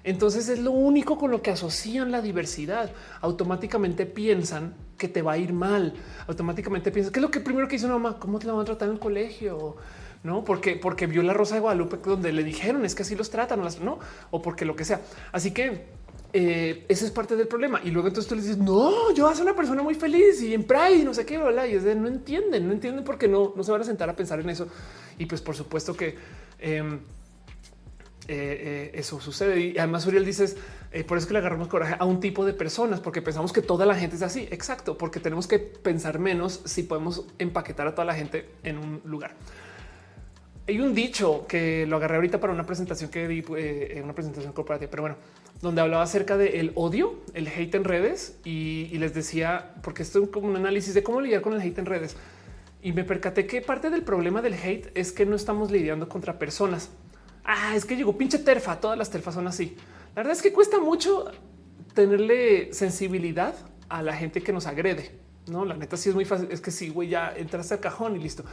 Entonces 0.04 0.50
es 0.50 0.60
lo 0.60 0.72
único 0.72 1.18
con 1.18 1.32
lo 1.32 1.42
que 1.42 1.52
asocian 1.52 2.12
la 2.12 2.22
diversidad. 2.22 2.92
Automáticamente 3.22 4.06
piensan 4.06 4.74
que 5.00 5.08
te 5.08 5.24
va 5.24 5.32
a 5.32 5.38
ir 5.40 5.54
mal. 5.54 5.96
Automáticamente 6.28 6.92
piensas 6.92 7.12
que 7.12 7.18
es 7.18 7.24
lo 7.24 7.32
que 7.32 7.40
primero 7.40 7.68
que 7.68 7.78
hizo 7.78 7.88
una 7.88 7.98
mamá, 7.98 8.20
cómo 8.20 8.38
te 8.38 8.46
la 8.46 8.54
van 8.54 8.62
a 8.62 8.66
tratar 8.66 8.90
en 8.90 8.96
el 8.96 9.00
colegio, 9.00 9.78
no 10.22 10.44
porque 10.44 10.76
porque 10.76 11.08
vio 11.08 11.24
la 11.24 11.34
Rosa 11.34 11.56
de 11.56 11.62
Guadalupe 11.62 11.98
donde 11.98 12.32
le 12.32 12.44
dijeron 12.44 12.86
es 12.86 12.94
que 12.94 13.02
así 13.02 13.16
los 13.16 13.32
tratan, 13.32 13.62
no 13.82 14.00
o 14.30 14.42
porque 14.44 14.66
lo 14.66 14.76
que 14.76 14.86
sea. 14.86 15.02
Así 15.32 15.52
que 15.52 15.98
eh, 16.32 16.86
ese 16.88 17.06
es 17.06 17.12
parte 17.12 17.36
del 17.36 17.48
problema. 17.48 17.82
Y 17.84 17.90
luego 17.90 18.08
entonces 18.08 18.30
tú 18.30 18.36
le 18.36 18.42
dices, 18.42 18.58
no, 18.58 19.12
yo 19.14 19.34
soy 19.34 19.44
una 19.44 19.56
persona 19.56 19.82
muy 19.82 19.96
feliz 19.96 20.42
y 20.44 20.54
en 20.54 20.64
Pride, 20.64 21.04
no 21.04 21.14
sé 21.14 21.26
qué, 21.26 21.38
bla, 21.38 21.66
y 21.66 21.74
es 21.74 21.84
de 21.84 21.96
no 21.96 22.08
entienden, 22.08 22.68
no 22.68 22.74
entienden 22.74 23.04
porque 23.04 23.28
no, 23.28 23.54
no 23.56 23.64
se 23.64 23.72
van 23.72 23.82
a 23.82 23.84
sentar 23.84 24.10
a 24.10 24.16
pensar 24.16 24.40
en 24.40 24.50
eso. 24.50 24.68
Y 25.18 25.26
pues 25.26 25.42
por 25.42 25.56
supuesto 25.56 25.96
que 25.96 26.16
em, 26.60 27.00
eh, 28.30 28.92
eso 28.94 29.20
sucede. 29.20 29.60
Y 29.60 29.78
además, 29.78 30.06
Uriel 30.06 30.26
dices, 30.26 30.58
eh, 30.92 31.04
por 31.04 31.18
eso 31.18 31.28
que 31.28 31.34
le 31.34 31.40
agarramos 31.40 31.68
coraje 31.68 31.96
a 31.98 32.06
un 32.06 32.20
tipo 32.20 32.46
de 32.46 32.54
personas, 32.54 33.00
porque 33.00 33.22
pensamos 33.22 33.52
que 33.52 33.62
toda 33.62 33.86
la 33.86 33.96
gente 33.96 34.16
es 34.16 34.22
así. 34.22 34.48
Exacto, 34.52 34.98
porque 34.98 35.20
tenemos 35.20 35.48
que 35.48 35.60
pensar 35.60 36.20
menos 36.20 36.62
si 36.66 36.84
podemos 36.84 37.26
empaquetar 37.40 37.88
a 37.88 37.96
toda 37.96 38.06
la 38.06 38.16
gente 38.16 38.50
en 38.64 38.78
un 38.78 39.02
lugar. 39.06 39.36
Hay 40.68 40.80
un 40.80 40.94
dicho 40.94 41.46
que 41.48 41.88
lo 41.88 41.98
agarré 41.98 42.18
ahorita 42.18 42.40
para 42.40 42.54
una 42.54 42.66
presentación 42.66 43.10
que 43.10 43.28
di 43.28 43.44
en 43.58 44.04
una 44.04 44.14
presentación 44.14 44.54
corporativa, 44.54 44.92
pero 44.92 45.02
bueno, 45.02 45.16
donde 45.62 45.82
hablaba 45.82 46.04
acerca 46.04 46.38
del 46.38 46.72
odio, 46.76 47.16
el 47.34 47.48
hate 47.48 47.76
en 47.76 47.84
redes 47.84 48.38
y, 48.46 48.98
les 48.98 49.14
decía, 49.14 49.74
porque 49.82 50.04
esto 50.04 50.24
es 50.24 50.30
como 50.30 50.48
un 50.48 50.56
análisis 50.56 50.94
de 50.94 51.04
cómo 51.04 51.22
lidiar 51.22 51.42
con 51.42 51.54
el 51.54 51.62
hate 51.62 51.80
en 51.80 51.86
redes. 51.86 52.16
Y 52.82 52.94
me 52.94 53.04
percaté 53.04 53.46
que 53.46 53.62
parte 53.62 53.90
del 53.90 54.04
problema 54.04 54.42
del 54.42 54.54
hate 54.54 54.92
es 54.96 55.12
que 55.12 55.26
no 55.26 55.36
estamos 55.36 55.70
lidiando 55.70 56.08
contra 56.08 56.40
personas, 56.40 56.92
ah, 57.44 57.76
es 57.76 57.86
que 57.86 57.96
llegó 57.96 58.18
pinche 58.18 58.40
terfa, 58.40 58.80
todas 58.80 58.98
las 58.98 59.10
terfas 59.10 59.36
son 59.36 59.48
así. 59.48 59.76
La 60.16 60.24
verdad 60.24 60.34
es 60.34 60.42
que 60.42 60.52
cuesta 60.52 60.80
mucho 60.80 61.26
tenerle 61.94 62.74
sensibilidad 62.74 63.56
a 63.90 64.02
la 64.02 64.16
gente 64.16 64.42
que 64.42 64.54
nos 64.54 64.68
agrede. 64.68 65.20
No, 65.48 65.66
la 65.66 65.76
neta 65.76 65.98
sí 65.98 66.10
es 66.10 66.16
muy 66.16 66.26
fácil. 66.26 66.48
Es 66.52 66.62
que 66.62 66.72
sí, 66.72 66.90
güey, 66.90 67.10
ya 67.10 67.34
entraste 67.36 67.74
al 67.74 67.80
cajón 67.80 68.16
y 68.16 68.20
listo. 68.20 68.44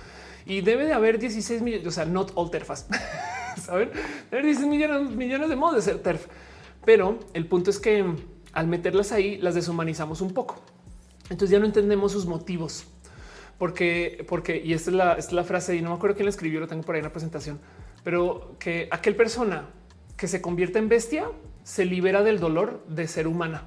Y 0.47 0.61
debe 0.61 0.87
de 0.87 0.93
haber 0.93 1.19
16 1.19 1.63
millones, 1.63 1.87
o 1.87 1.91
sea, 1.91 2.05
not 2.05 2.33
all 2.35 2.51
terfas. 2.51 2.87
Saben, 3.63 3.91
debe 4.31 4.39
haber 4.39 4.45
16 4.45 4.69
millones, 4.69 5.11
millones 5.11 5.49
de 5.49 5.57
modos 5.57 5.77
de 5.77 5.83
ser 5.83 6.03
terf. 6.03 6.27
Pero 6.85 7.19
el 7.35 7.47
punto 7.47 7.71
es 7.71 7.79
que 7.79 8.05
al 8.53 8.67
meterlas 8.69 9.13
ahí, 9.13 9.37
las 9.39 9.55
deshumanizamos 9.55 10.21
un 10.21 10.33
poco. 10.33 10.63
Entonces 11.25 11.51
ya 11.51 11.59
no 11.59 11.67
entendemos 11.67 12.13
sus 12.13 12.27
motivos. 12.27 12.85
Porque, 13.59 14.25
porque, 14.29 14.63
y 14.65 14.73
esta 14.73 14.91
es 14.91 14.97
la, 14.97 15.13
esta 15.15 15.31
es 15.31 15.33
la 15.33 15.45
frase, 15.45 15.77
y 15.77 15.83
no 15.83 15.91
me 15.91 15.97
acuerdo 15.97 16.17
quién 16.17 16.27
la 16.27 16.31
escribió, 16.31 16.61
lo 16.61 16.69
tengo 16.69 16.83
por 16.83 16.95
ahí 16.95 17.01
en 17.01 17.05
la 17.05 17.13
presentación 17.13 17.59
pero 18.07 18.55
que 18.61 18.87
aquel 18.93 19.17
persona 19.17 19.69
que 20.17 20.29
se 20.29 20.41
convierte 20.41 20.79
en 20.79 20.89
bestia 20.89 21.29
se 21.65 21.85
libera 21.85 22.23
del 22.23 22.39
dolor 22.39 22.85
de 22.87 23.09
ser 23.09 23.27
humana. 23.27 23.65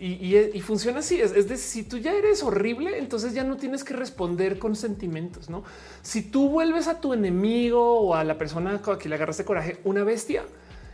Y, 0.00 0.60
funciona 0.60 0.98
así. 0.98 1.20
Es, 1.20 1.32
decir, 1.32 1.56
si 1.56 1.82
tú 1.84 1.98
ya 1.98 2.12
eres 2.12 2.42
horrible, 2.42 2.98
entonces 2.98 3.32
ya 3.32 3.44
no 3.44 3.56
tienes 3.58 3.84
que 3.84 3.94
responder 3.94 4.58
con 4.58 4.74
sentimientos. 4.74 5.48
No, 5.48 5.62
si 6.02 6.20
tú 6.20 6.48
vuelves 6.48 6.88
a 6.88 7.00
tu 7.00 7.14
enemigo 7.14 8.00
o 8.00 8.16
a 8.16 8.24
la 8.24 8.36
persona 8.36 8.74
a 8.84 8.98
quien 8.98 9.10
le 9.10 9.14
agarraste 9.14 9.44
coraje, 9.44 9.78
una 9.84 10.02
bestia, 10.02 10.42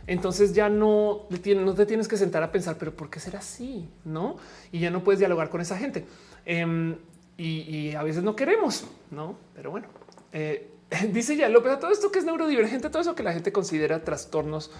entonces 0.05 0.53
ya 0.53 0.69
no, 0.69 1.25
no 1.31 1.73
te 1.73 1.85
tienes 1.87 2.07
que 2.07 2.17
sentar 2.17 2.43
a 2.43 2.51
pensar, 2.51 2.77
pero 2.77 2.95
por 2.95 3.09
qué 3.09 3.19
será 3.19 3.39
así? 3.39 3.89
No, 4.05 4.35
y 4.71 4.81
ya 4.81 4.91
no 4.91 5.03
puedes 5.03 5.17
dialogar 5.17 5.49
con 5.49 5.61
esa 5.61 5.79
gente. 5.79 6.05
Em, 6.45 6.95
y, 7.39 7.95
a 7.95 8.03
veces 8.03 8.21
no 8.21 8.35
queremos, 8.35 8.85
no, 9.09 9.35
pero 9.55 9.71
bueno, 9.71 9.87
eh, 10.31 10.76
dice 11.11 11.35
ya 11.35 11.49
López, 11.49 11.79
todo 11.79 11.91
esto 11.91 12.11
que 12.11 12.19
es 12.19 12.25
neurodivergente, 12.25 12.89
todo 12.89 13.01
eso 13.01 13.15
que 13.15 13.23
la 13.23 13.33
gente 13.33 13.51
considera 13.51 14.03
trastornos 14.03 14.71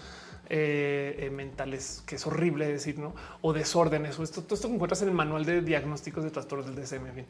eh, 0.50 1.18
eh, 1.20 1.30
mentales, 1.30 2.04
que 2.06 2.16
es 2.16 2.26
horrible 2.26 2.68
decir, 2.68 2.98
¿no? 3.00 3.14
O 3.42 3.52
desórdenes, 3.52 4.18
o 4.18 4.24
esto, 4.24 4.44
todo 4.44 4.56
esto 4.56 4.70
que 4.70 4.76
encuentras 4.76 5.02
en 5.02 5.10
el 5.10 5.14
manual 5.14 5.44
de 5.44 5.62
diagnósticos 5.62 6.24
de 6.24 6.32
trastornos 6.32 6.68
del 6.68 6.76
DSM. 6.76 7.06
En 7.08 7.14
fin. 7.14 7.26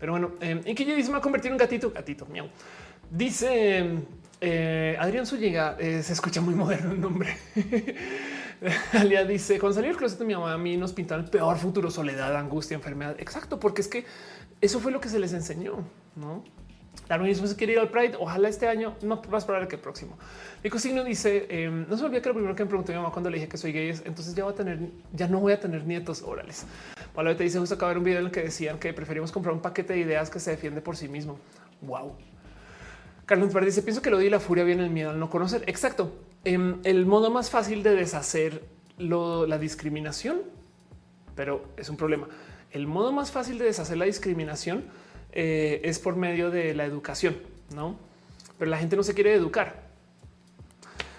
Pero 0.00 0.12
bueno, 0.12 0.32
eh, 0.40 0.60
y 0.64 0.74
que 0.74 0.84
ya 0.84 0.94
dice, 0.94 1.10
me 1.10 1.18
ha 1.18 1.20
convertido 1.20 1.52
en 1.52 1.58
gatito, 1.58 1.92
gatito, 1.92 2.26
miau. 2.26 2.48
Dice 3.08 3.86
eh, 4.40 4.96
Adrián 4.98 5.26
Zúñiga, 5.26 5.76
se 5.78 6.12
escucha 6.12 6.40
muy 6.40 6.54
moderno 6.54 6.90
el 6.90 7.00
nombre. 7.00 7.36
Alia 8.92 9.24
dice, 9.24 9.60
cuando 9.60 9.74
salió 9.74 9.90
el 9.92 9.96
closet 9.96 10.18
de 10.18 10.24
mi 10.24 10.34
mamá, 10.34 10.54
a 10.54 10.58
mí 10.58 10.76
nos 10.76 10.92
pintaron 10.92 11.24
el 11.24 11.30
peor 11.30 11.56
futuro, 11.58 11.88
soledad, 11.90 12.34
angustia, 12.34 12.74
enfermedad. 12.74 13.14
Exacto, 13.20 13.60
porque 13.60 13.82
es 13.82 13.88
que 13.88 14.04
eso 14.60 14.80
fue 14.80 14.90
lo 14.90 15.00
que 15.00 15.08
se 15.08 15.20
les 15.20 15.32
enseñó, 15.32 15.84
¿no? 16.16 16.42
La 17.08 17.18
mismo 17.18 17.46
se 17.46 17.54
quiere 17.54 17.74
ir 17.74 17.78
al 17.78 17.88
Pride. 17.88 18.16
Ojalá 18.18 18.48
este 18.48 18.66
año 18.66 18.96
no 19.02 19.22
más 19.30 19.44
probable 19.44 19.68
que 19.68 19.76
el 19.76 19.82
próximo. 19.82 20.18
Nico 20.64 20.78
Signo 20.78 21.04
dice: 21.04 21.46
em, 21.48 21.86
No 21.88 21.96
se 21.96 22.04
olvida 22.04 22.20
que 22.20 22.28
lo 22.28 22.34
primero 22.34 22.56
que 22.56 22.64
me 22.64 22.68
preguntó 22.68 22.92
mi 22.92 22.98
mamá 22.98 23.12
cuando 23.12 23.30
le 23.30 23.36
dije 23.36 23.48
que 23.48 23.56
soy 23.56 23.72
gay 23.72 23.90
es 23.90 24.02
entonces 24.04 24.34
ya 24.34 24.44
voy 24.44 24.52
a 24.52 24.56
tener, 24.56 24.78
ya 25.12 25.28
no 25.28 25.38
voy 25.38 25.52
a 25.52 25.60
tener 25.60 25.86
nietos 25.86 26.22
orales. 26.22 26.66
Pablo 27.14 27.36
te 27.36 27.44
dice: 27.44 27.58
Justo 27.58 27.76
acaba 27.76 27.90
de 27.90 27.94
ver 27.94 27.98
un 27.98 28.04
video 28.04 28.20
en 28.20 28.26
el 28.26 28.32
que 28.32 28.42
decían 28.42 28.78
que 28.78 28.92
preferimos 28.92 29.30
comprar 29.30 29.54
un 29.54 29.60
paquete 29.60 29.92
de 29.92 30.00
ideas 30.00 30.30
que 30.30 30.40
se 30.40 30.50
defiende 30.50 30.80
por 30.80 30.96
sí 30.96 31.08
mismo. 31.08 31.38
Wow. 31.82 32.16
Carlos 33.24 33.52
Verde 33.52 33.66
dice: 33.66 33.82
Pienso 33.82 34.02
que 34.02 34.10
lo 34.10 34.20
y 34.20 34.28
la 34.28 34.40
furia 34.40 34.64
viene 34.64 34.82
el 34.82 34.90
miedo 34.90 35.10
al 35.10 35.20
no 35.20 35.30
conocer. 35.30 35.62
Exacto. 35.66 36.12
Em, 36.44 36.80
el 36.82 37.06
modo 37.06 37.30
más 37.30 37.50
fácil 37.50 37.82
de 37.82 37.94
deshacer 37.94 38.64
la 38.98 39.58
discriminación, 39.58 40.42
pero 41.36 41.64
es 41.76 41.88
un 41.88 41.96
problema. 41.96 42.28
El 42.72 42.86
modo 42.86 43.12
más 43.12 43.30
fácil 43.30 43.58
de 43.58 43.66
deshacer 43.66 43.96
la 43.96 44.06
discriminación 44.06 44.84
eh, 45.38 45.82
es 45.84 45.98
por 45.98 46.16
medio 46.16 46.50
de 46.50 46.72
la 46.72 46.86
educación, 46.86 47.36
no? 47.74 47.98
Pero 48.58 48.70
la 48.70 48.78
gente 48.78 48.96
no 48.96 49.02
se 49.02 49.12
quiere 49.12 49.34
educar. 49.34 49.82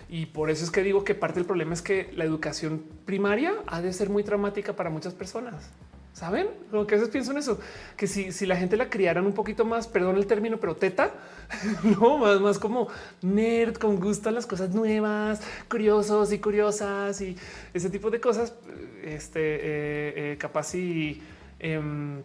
Y 0.10 0.26
por 0.26 0.50
eso 0.50 0.64
es 0.64 0.72
que 0.72 0.82
digo 0.82 1.04
que 1.04 1.14
parte 1.14 1.36
del 1.40 1.46
problema 1.46 1.76
es 1.76 1.84
que 1.84 2.12
la 2.16 2.24
educación 2.24 2.84
primaria 3.06 3.54
ha 3.68 3.80
de 3.80 3.94
ser 3.94 4.10
muy 4.10 4.24
traumática 4.24 4.76
para 4.76 4.90
muchas 4.90 5.14
personas. 5.14 5.70
Saben 6.14 6.48
lo 6.72 6.88
que 6.88 6.96
a 6.96 6.98
veces 6.98 7.12
pienso 7.12 7.30
en 7.30 7.38
eso, 7.38 7.60
que 7.96 8.08
si, 8.08 8.32
si, 8.32 8.48
la 8.48 8.56
gente 8.56 8.76
la 8.76 8.90
criaran 8.90 9.28
un 9.28 9.34
poquito 9.34 9.66
más, 9.66 9.88
perdón 9.88 10.18
el 10.18 10.26
término, 10.26 10.58
pero 10.58 10.76
teta, 10.76 11.14
no 11.84 12.18
más, 12.18 12.42
más 12.42 12.58
como 12.58 12.88
nerd, 13.22 13.76
con 13.76 14.00
gusto 14.00 14.30
a 14.30 14.32
las 14.32 14.48
cosas 14.48 14.74
nuevas, 14.74 15.42
curiosos 15.70 16.34
y 16.34 16.40
curiosas 16.40 17.22
y 17.22 17.38
ese 17.72 17.92
tipo 17.92 18.10
de 18.10 18.20
cosas, 18.20 18.56
este 19.04 19.40
eh, 19.40 20.14
eh, 20.16 20.38
capaz 20.40 20.74
y 20.74 21.22
em, 21.60 22.24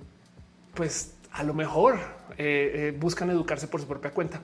pues 0.72 1.12
a 1.32 1.42
lo 1.42 1.54
mejor 1.54 1.94
eh, 2.38 2.92
eh, 2.92 2.96
buscan 2.98 3.30
educarse 3.30 3.66
por 3.66 3.80
su 3.80 3.86
propia 3.86 4.10
cuenta. 4.10 4.40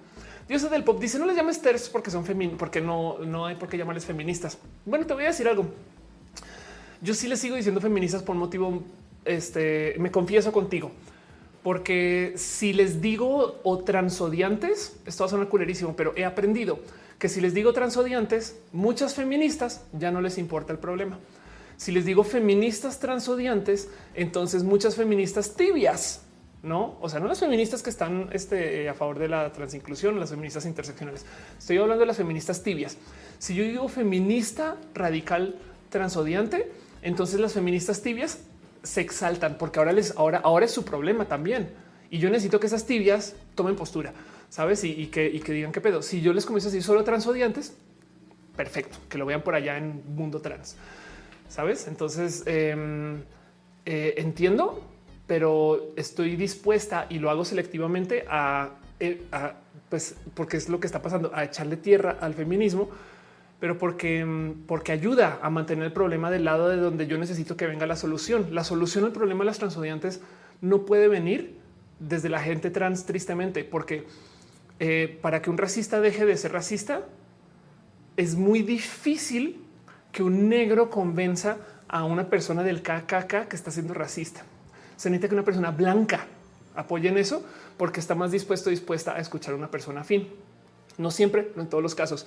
Dios 0.49 0.69
del 0.71 0.85
pop 0.85 0.99
dice 0.99 1.19
no 1.19 1.27
les 1.27 1.37
llames 1.37 1.61
TERS 1.61 1.91
porque 1.91 2.11
son 2.11 2.25
femeninos, 2.25 2.59
porque 2.59 2.81
no, 2.81 3.19
no 3.19 3.47
hay 3.47 3.57
por 3.57 3.69
qué 3.69 3.77
llamarles 3.77 4.07
feministas. 4.07 4.59
Bueno, 4.87 5.07
te 5.07 5.13
voy 5.13 5.25
a 5.25 5.29
decir 5.29 5.47
algo. 5.47 5.67
Yo 7.03 7.15
sí 7.15 7.29
les 7.29 7.39
sigo 7.39 7.57
diciendo 7.57 7.81
feministas 7.81 8.23
por 8.23 8.35
motivo, 8.35 8.83
este, 9.25 9.95
me 9.99 10.11
confieso 10.11 10.51
contigo, 10.51 10.91
porque 11.63 12.33
si 12.37 12.73
les 12.73 13.01
digo 13.01 13.61
o 13.63 13.79
transodiantes, 13.79 14.97
esto 15.05 15.25
va 15.25 15.27
a 15.27 15.31
sonar 15.31 15.49
culerísimo, 15.49 15.95
pero 15.95 16.13
he 16.17 16.25
aprendido 16.25 16.81
que 17.19 17.29
si 17.29 17.41
les 17.41 17.53
digo 17.53 17.73
transodiantes, 17.73 18.57
muchas 18.73 19.15
feministas 19.15 19.85
ya 19.93 20.11
no 20.11 20.21
les 20.21 20.39
importa 20.39 20.73
el 20.73 20.79
problema. 20.79 21.19
Si 21.77 21.93
les 21.93 22.05
digo 22.05 22.25
feministas 22.25 22.99
transodiantes, 22.99 23.91
entonces 24.15 24.65
muchas 24.65 24.97
feministas 24.97 25.55
tibias 25.55 26.23
no, 26.63 26.97
o 27.01 27.09
sea, 27.09 27.21
no 27.21 27.29
las 27.29 27.39
feministas 27.39 27.83
que 27.83 27.91
están 27.91 28.31
este, 28.33 28.89
a 28.89 28.95
favor 28.95 29.19
de 29.19 29.29
la 29.29 29.53
transinclusión, 29.53 30.19
las 30.19 30.31
feministas 30.31 30.67
interseccionales. 30.67 31.25
Estoy 31.57 31.79
hablando 31.79 32.01
de 32.01 32.07
las 32.07 32.17
feministas 32.17 32.63
tibias. 32.63 32.97
Si 33.39 33.55
yo 33.55 33.63
digo 33.63 33.89
feminista 33.89 34.77
radical 34.93 35.57
transodiante, 35.89 36.71
entonces 37.03 37.39
las 37.39 37.53
feministas 37.53 38.03
tibias 38.03 38.41
se 38.83 39.01
exaltan 39.01 39.57
porque 39.59 39.79
ahora 39.79 39.93
les 39.93 40.17
ahora, 40.17 40.39
ahora 40.39 40.65
es 40.65 40.73
su 40.73 40.85
problema 40.85 41.27
también. 41.27 41.71
Y 42.11 42.19
yo 42.19 42.31
necesito 42.31 42.59
que 42.59 42.67
esas 42.67 42.87
tibias 42.87 43.37
tomen 43.55 43.77
postura, 43.77 44.13
sabes? 44.49 44.83
Y, 44.83 45.07
que, 45.09 45.31
digan 45.31 45.73
qué 45.73 45.81
pedo. 45.81 46.03
Si 46.03 46.21
yo 46.21 46.33
les 46.33 46.47
comienzo 46.47 46.69
a 46.69 46.73
decir 46.73 46.83
solo 46.83 47.05
transodiantes, 47.05 47.77
perfecto, 48.57 48.99
que 49.09 49.19
lo 49.19 49.27
vean 49.27 49.43
por 49.43 49.55
allá 49.55 49.77
en 49.77 50.03
mundo 50.15 50.41
trans, 50.41 50.77
sabes? 51.49 51.87
Entonces 51.87 52.43
em, 52.47 53.23
eh, 53.85 54.15
entiendo, 54.17 54.83
pero 55.29 55.93
estoy 55.95 56.35
dispuesta 56.35 57.07
y 57.09 57.21
lo 57.21 57.31
hago 57.31 57.45
selectivamente 57.45 58.25
a, 58.29 58.71
eh, 58.99 59.23
a, 59.31 59.55
pues, 59.89 60.17
porque 60.35 60.57
es 60.57 60.69
lo 60.69 60.81
que 60.81 60.89
está 60.89 61.01
pasando, 61.01 61.31
a 61.33 61.45
echarle 61.45 61.77
tierra 61.77 62.17
al 62.21 62.35
feminismo 62.35 62.91
pero 63.61 63.79
porque, 63.79 64.25
mm, 64.25 64.67
porque 64.67 64.93
ayuda 64.93 65.39
a 65.43 65.51
mantener 65.51 65.87
el 65.87 65.93
problema 65.93 66.31
del 66.31 66.45
lado 66.45 66.69
de 66.69 66.77
donde 66.77 67.07
yo 67.07 67.19
necesito 67.19 67.57
que 67.57 67.67
venga 67.67 67.87
la 67.87 67.97
solución. 67.97 68.49
La 68.53 68.65
solución 68.65 69.05
al 69.05 69.13
problema 69.13 69.41
de 69.41 69.47
las 69.47 69.59
transodiantes 69.59 70.21
no 70.61 70.85
puede 70.85 71.09
venir 71.09 71.57
desde 71.99 72.29
la 72.29 72.41
gente 72.41 72.71
trans, 72.71 73.07
tristemente, 73.07 73.65
porque 73.65 74.07
eh, 74.79 75.19
para 75.21 75.43
que 75.43 75.51
un 75.51 75.59
racista 75.59 76.01
deje 76.01 76.25
de 76.25 76.37
ser 76.37 76.53
racista, 76.53 77.03
es 78.17 78.37
muy 78.37 78.63
difícil 78.63 79.65
que 80.13 80.23
un 80.23 80.49
negro 80.49 80.91
convenza 80.91 81.59
a 81.89 82.05
una 82.05 82.29
persona 82.29 82.63
del 82.63 82.83
KKK 82.83 83.49
que 83.49 83.57
está 83.57 83.71
siendo 83.71 83.95
racista. 83.95 84.45
Se 84.99 85.09
necesita 85.09 85.29
que 85.29 85.35
una 85.37 85.45
persona 85.45 85.71
blanca 85.71 86.27
apoye 86.75 87.09
en 87.09 87.19
eso 87.19 87.45
porque 87.77 88.01
está 88.01 88.17
más 88.17 88.33
dispuesto, 88.33 88.69
dispuesta 88.69 89.15
a 89.15 89.21
escuchar 89.21 89.55
a 89.55 89.57
una 89.57 89.71
persona 89.71 90.01
afín. 90.01 90.29
No 90.99 91.13
siempre, 91.13 91.53
no 91.55 91.63
en 91.63 91.69
todos 91.69 91.83
los 91.83 91.95
casos, 91.95 92.27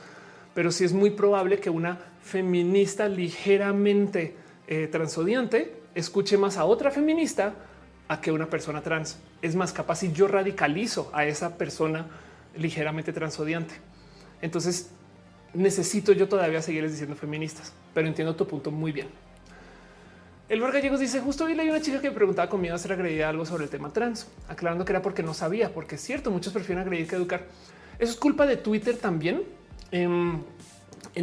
pero 0.56 0.72
sí 0.72 0.85
es 0.85 0.93
muy 0.93 1.09
probable 1.09 1.59
que 1.59 1.69
una 1.69 2.00
feminista 2.22 3.09
ligeramente 3.09 4.35
eh, 4.67 4.88
transodiante 4.90 5.75
escuche 5.95 6.38
más 6.38 6.56
a 6.56 6.64
otra 6.64 6.91
feminista 6.91 7.53
a 8.08 8.22
que 8.22 8.32
una 8.32 8.50
persona 8.50 8.82
trans. 8.82 9.17
Es 9.41 9.53
más 9.53 9.74
capaz 9.74 9.98
si 9.98 10.14
yo 10.14 10.30
radicalizo 10.30 11.09
a 11.14 11.25
esa 11.25 11.58
persona 11.58 12.08
ligeramente 12.56 13.11
transodiante. 13.11 13.74
Entonces 14.41 14.91
necesito 15.53 16.14
yo 16.14 16.30
todavía 16.30 16.61
seguirles 16.61 16.91
diciendo 16.91 17.17
feministas, 17.17 17.74
pero 17.93 18.08
entiendo 18.08 18.33
tu 18.33 18.48
punto 18.48 18.72
muy 18.72 18.93
bien. 18.93 19.09
El 20.51 20.59
Gallegos 20.59 20.99
dice 20.99 21.21
justo 21.21 21.45
hoy 21.45 21.55
leí 21.55 21.69
una 21.69 21.80
chica 21.80 22.01
que 22.01 22.09
me 22.09 22.13
preguntaba 22.13 22.49
con 22.49 22.59
miedo 22.59 22.75
a 22.75 22.77
ser 22.77 22.91
agredida 22.91 23.30
algo 23.30 23.45
sobre 23.45 23.63
el 23.63 23.69
tema 23.69 23.93
trans, 23.93 24.27
aclarando 24.49 24.83
que 24.83 24.91
era 24.91 25.01
porque 25.01 25.23
no 25.23 25.33
sabía, 25.33 25.73
porque 25.73 25.95
es 25.95 26.01
cierto, 26.01 26.30
muchos 26.30 26.51
prefieren 26.51 26.83
agredir 26.83 27.07
que 27.07 27.15
educar. 27.15 27.45
Eso 27.97 28.11
es 28.11 28.17
culpa 28.17 28.45
de 28.45 28.57
Twitter 28.57 28.97
también 28.97 29.43
en, 29.91 30.43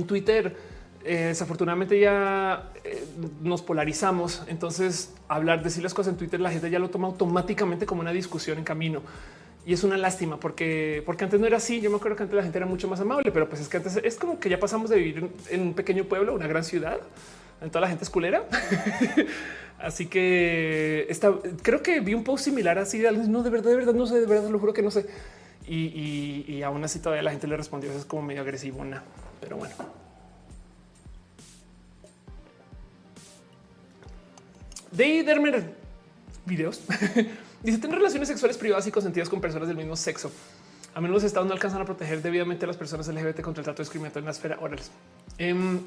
Twitter, 0.07 0.57
eh, 1.05 1.27
desafortunadamente 1.27 2.01
ya 2.01 2.73
eh, 2.83 3.07
nos 3.43 3.61
polarizamos. 3.61 4.45
Entonces, 4.47 5.13
hablar, 5.29 5.63
decir 5.63 5.83
las 5.83 5.93
cosas 5.93 6.15
en 6.15 6.19
Twitter, 6.19 6.41
la 6.41 6.51
gente 6.51 6.71
ya 6.71 6.79
lo 6.79 6.89
toma 6.89 7.09
automáticamente 7.09 7.85
como 7.85 8.01
una 8.01 8.13
discusión 8.13 8.57
en 8.57 8.65
camino. 8.65 9.03
Y 9.67 9.75
es 9.75 9.85
una 9.85 9.99
lástima 9.99 10.41
porque, 10.41 11.03
porque 11.05 11.25
antes 11.25 11.39
no 11.39 11.47
era 11.47 11.59
así. 11.59 11.83
Yo 11.83 11.91
me 11.91 11.97
acuerdo 11.97 12.17
que 12.17 12.23
antes 12.23 12.35
la 12.35 12.43
gente 12.43 12.57
era 12.57 12.67
mucho 12.67 12.89
más 12.89 12.99
amable, 12.99 13.31
pero 13.31 13.47
pues 13.47 13.61
es 13.61 13.69
que 13.69 13.77
antes 13.77 14.01
es 14.03 14.17
como 14.17 14.41
que 14.41 14.49
ya 14.49 14.59
pasamos 14.59 14.89
de 14.89 14.97
vivir 14.97 15.29
en, 15.51 15.61
un 15.61 15.75
pequeño 15.75 16.05
pueblo, 16.05 16.33
una 16.35 16.47
gran 16.47 16.65
ciudad, 16.65 16.99
toda 17.67 17.81
la 17.81 17.89
gente 17.89 18.05
es 18.05 18.11
culera. 18.11 18.45
así 19.79 20.07
que 20.07 21.07
está, 21.09 21.33
creo 21.63 21.83
que 21.83 22.01
vi 22.01 22.15
un 22.15 22.25
post 22.25 22.45
similar 22.45 22.79
así 22.79 23.03
no, 23.29 23.43
de 23.43 23.51
verdad, 23.51 23.71
de 23.71 23.77
verdad, 23.77 23.95
no 23.95 24.07
sé, 24.07 24.21
de 24.21 24.27
verdad, 24.27 24.51
lo 24.51 24.59
juro 24.59 24.73
que 24.73 24.83
no 24.83 24.91
sé 24.91 25.07
y, 25.71 26.63
aún 26.63 26.83
así 26.85 26.99
todavía 26.99 27.23
la 27.23 27.31
gente 27.31 27.47
le 27.47 27.57
respondió. 27.57 27.91
Eso 27.91 28.01
es 28.01 28.05
como 28.05 28.23
medio 28.23 28.43
agresivo, 28.43 28.85
pero 29.41 29.57
bueno. 29.57 29.75
De 34.91 35.23
Dermer 35.23 35.75
videos 36.47 36.81
dice 37.63 37.77
tener 37.77 37.99
relaciones 37.99 38.27
sexuales 38.27 38.57
privadas 38.57 38.87
y 38.87 38.91
consentidas 38.91 39.29
con 39.29 39.41
personas 39.41 39.69
del 39.69 39.77
mismo 39.77 39.97
sexo. 39.97 40.33
A 40.95 41.01
menos 41.01 41.17
los 41.17 41.25
estados 41.25 41.47
no 41.47 41.53
alcanzan 41.53 41.83
a 41.83 41.85
proteger 41.85 42.23
debidamente 42.23 42.65
a 42.65 42.69
las 42.69 42.79
personas 42.79 43.07
LGBT 43.07 43.43
contra 43.43 43.61
el 43.61 43.65
trato 43.65 43.83
discriminatorio 43.83 44.21
en 44.21 44.25
la 44.25 44.31
esfera 44.31 44.59
oral. 44.61 44.81
Um, 45.39 45.83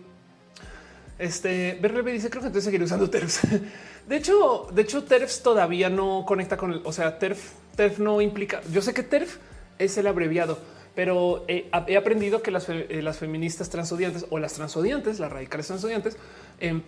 este 1.19 1.77
BRB 1.81 2.11
dice 2.11 2.29
creo 2.29 2.41
que 2.41 2.47
entonces 2.47 2.65
seguiré 2.65 2.83
usando 2.83 3.09
TERFs. 3.09 3.41
De 4.07 4.17
hecho, 4.17 4.67
de 4.73 4.81
hecho, 4.81 5.03
TERFs 5.03 5.43
todavía 5.43 5.89
no 5.89 6.25
conecta 6.27 6.57
con 6.57 6.73
el, 6.73 6.81
o 6.83 6.91
sea, 6.91 7.19
TERF, 7.19 7.51
TERF 7.75 7.99
no 7.99 8.19
implica. 8.19 8.61
Yo 8.71 8.81
sé 8.81 8.93
que 8.93 9.03
TERF 9.03 9.37
es 9.77 9.97
el 9.97 10.07
abreviado, 10.07 10.57
pero 10.95 11.45
he 11.47 11.97
aprendido 11.97 12.41
que 12.41 12.51
eh, 12.51 13.01
las, 13.01 13.17
feministas 13.17 13.69
transodiantes 13.69 14.25
o 14.29 14.39
las 14.39 14.53
transodiantes, 14.53 15.19
las 15.19 15.31
radicales 15.31 15.67
transodiantes, 15.67 16.17
em, 16.59 16.81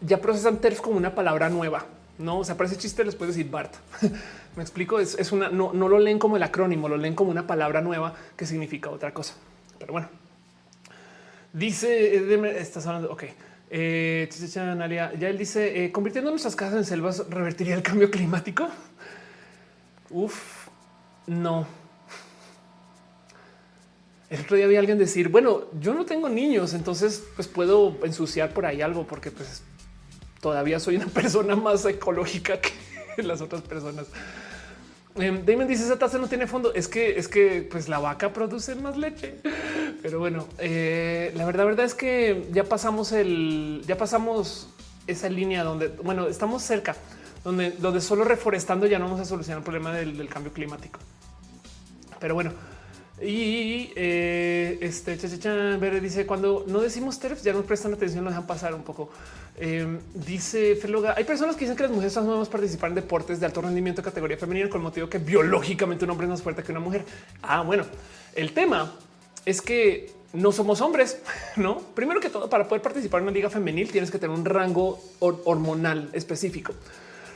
ya 0.00 0.20
procesan 0.20 0.58
TERF 0.58 0.80
como 0.80 0.96
una 0.96 1.14
palabra 1.14 1.50
nueva. 1.50 1.84
No, 2.16 2.38
o 2.38 2.44
sea, 2.44 2.56
para 2.56 2.70
ese 2.70 2.78
chiste 2.78 3.04
les 3.04 3.16
puedes 3.16 3.34
decir 3.34 3.50
BART. 3.50 3.74
Me 4.56 4.62
explico, 4.62 5.00
es, 5.00 5.32
una, 5.32 5.48
no, 5.48 5.72
lo 5.72 5.98
leen 5.98 6.18
como 6.18 6.36
el 6.36 6.42
acrónimo, 6.44 6.88
lo 6.88 6.96
leen 6.96 7.14
como 7.14 7.30
una 7.30 7.46
palabra 7.46 7.80
nueva 7.80 8.14
que 8.36 8.46
significa 8.46 8.88
otra 8.88 9.12
cosa. 9.12 9.34
Pero 9.80 9.92
bueno, 9.92 10.08
dice, 11.54 12.16
eh, 12.16 12.56
estás 12.58 12.86
hablando, 12.86 13.10
ok. 13.10 13.24
Eh, 13.70 14.28
ya 15.18 15.28
él 15.28 15.38
dice, 15.38 15.90
convirtiendo 15.90 16.30
nuestras 16.30 16.54
casas 16.54 16.78
en 16.78 16.84
selvas, 16.84 17.24
¿revertiría 17.30 17.74
el 17.74 17.82
cambio 17.82 18.10
climático? 18.10 18.68
Uf, 20.10 20.68
no. 21.26 21.66
El 24.30 24.40
otro 24.40 24.56
día 24.56 24.66
había 24.66 24.80
alguien 24.80 24.98
decir, 24.98 25.28
bueno, 25.28 25.64
yo 25.80 25.94
no 25.94 26.04
tengo 26.04 26.28
niños, 26.28 26.74
entonces 26.74 27.22
pues 27.36 27.46
puedo 27.48 27.96
ensuciar 28.04 28.52
por 28.52 28.66
ahí 28.66 28.82
algo 28.82 29.06
porque 29.06 29.30
pues 29.30 29.62
todavía 30.40 30.80
soy 30.80 30.96
una 30.96 31.06
persona 31.20 31.56
más 31.56 31.84
ecológica 31.86 32.60
que 32.60 33.22
las 33.22 33.40
otras 33.40 33.62
personas. 33.62 34.06
Um, 35.16 35.44
Damon 35.44 35.68
dice 35.68 35.84
esa 35.84 35.98
taza 35.98 36.18
no 36.18 36.28
tiene 36.28 36.46
fondo. 36.46 36.74
Es 36.74 36.88
que 36.88 37.18
es 37.18 37.28
que 37.28 37.66
pues 37.70 37.88
la 37.88 37.98
vaca 37.98 38.32
produce 38.32 38.74
más 38.74 38.96
leche. 38.96 39.36
Pero 40.02 40.18
bueno, 40.18 40.46
eh, 40.58 41.32
la 41.36 41.46
verdad, 41.46 41.64
verdad 41.66 41.86
es 41.86 41.94
que 41.94 42.48
ya 42.52 42.64
pasamos 42.64 43.12
el, 43.12 43.82
ya 43.86 43.96
pasamos 43.96 44.68
esa 45.06 45.28
línea 45.28 45.64
donde, 45.64 45.88
bueno, 45.88 46.26
estamos 46.26 46.62
cerca, 46.62 46.96
donde, 47.42 47.70
donde 47.72 48.00
solo 48.00 48.24
reforestando 48.24 48.86
ya 48.86 48.98
no 48.98 49.06
vamos 49.06 49.20
a 49.20 49.24
solucionar 49.24 49.58
el 49.58 49.64
problema 49.64 49.92
del 49.92 50.28
cambio 50.28 50.52
climático. 50.52 50.98
Pero 52.18 52.34
bueno, 52.34 52.52
y 53.22 53.92
eh, 53.94 54.76
este 54.80 55.16
Verde 55.78 56.00
dice 56.00 56.26
cuando 56.26 56.64
no 56.66 56.80
decimos 56.80 57.20
TERFs 57.20 57.44
ya 57.44 57.52
nos 57.52 57.64
prestan 57.64 57.94
atención, 57.94 58.24
nos 58.24 58.32
dejan 58.32 58.46
pasar 58.46 58.74
un 58.74 58.82
poco. 58.82 59.08
Em, 59.56 60.00
dice 60.14 60.74
Feloga, 60.74 61.14
hay 61.16 61.22
personas 61.22 61.54
que 61.54 61.60
dicen 61.60 61.76
que 61.76 61.84
las 61.84 61.92
mujeres 61.92 62.16
no 62.16 62.24
podemos 62.24 62.48
participar 62.48 62.88
en 62.88 62.96
deportes 62.96 63.38
de 63.38 63.46
alto 63.46 63.62
rendimiento 63.62 64.02
de 64.02 64.06
categoría 64.06 64.36
femenina 64.36 64.68
con 64.68 64.82
motivo 64.82 65.08
que 65.08 65.18
biológicamente 65.18 66.04
un 66.04 66.10
hombre 66.10 66.26
es 66.26 66.30
más 66.30 66.42
fuerte 66.42 66.64
que 66.64 66.72
una 66.72 66.80
mujer. 66.80 67.04
Ah, 67.42 67.62
bueno, 67.62 67.84
el 68.34 68.52
tema 68.52 68.92
es 69.46 69.62
que 69.62 70.10
no 70.32 70.50
somos 70.50 70.80
hombres, 70.80 71.18
no? 71.56 71.78
Primero 71.78 72.20
que 72.20 72.30
todo, 72.30 72.50
para 72.50 72.66
poder 72.66 72.82
participar 72.82 73.20
en 73.20 73.28
una 73.28 73.32
liga 73.32 73.48
femenil 73.48 73.92
tienes 73.92 74.10
que 74.10 74.18
tener 74.18 74.36
un 74.36 74.44
rango 74.44 75.00
hormonal 75.20 76.10
específico, 76.14 76.74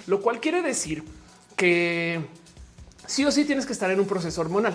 lo 0.09 0.21
cual 0.21 0.41
quiere 0.41 0.61
decir 0.61 1.05
que 1.55 2.21
sí 3.07 3.25
o 3.25 3.31
sí 3.31 3.45
tienes 3.45 3.65
que 3.65 3.73
estar 3.73 3.93
en 3.93 4.01
un 4.01 4.07
proceso 4.07 4.41
hormonal. 4.41 4.75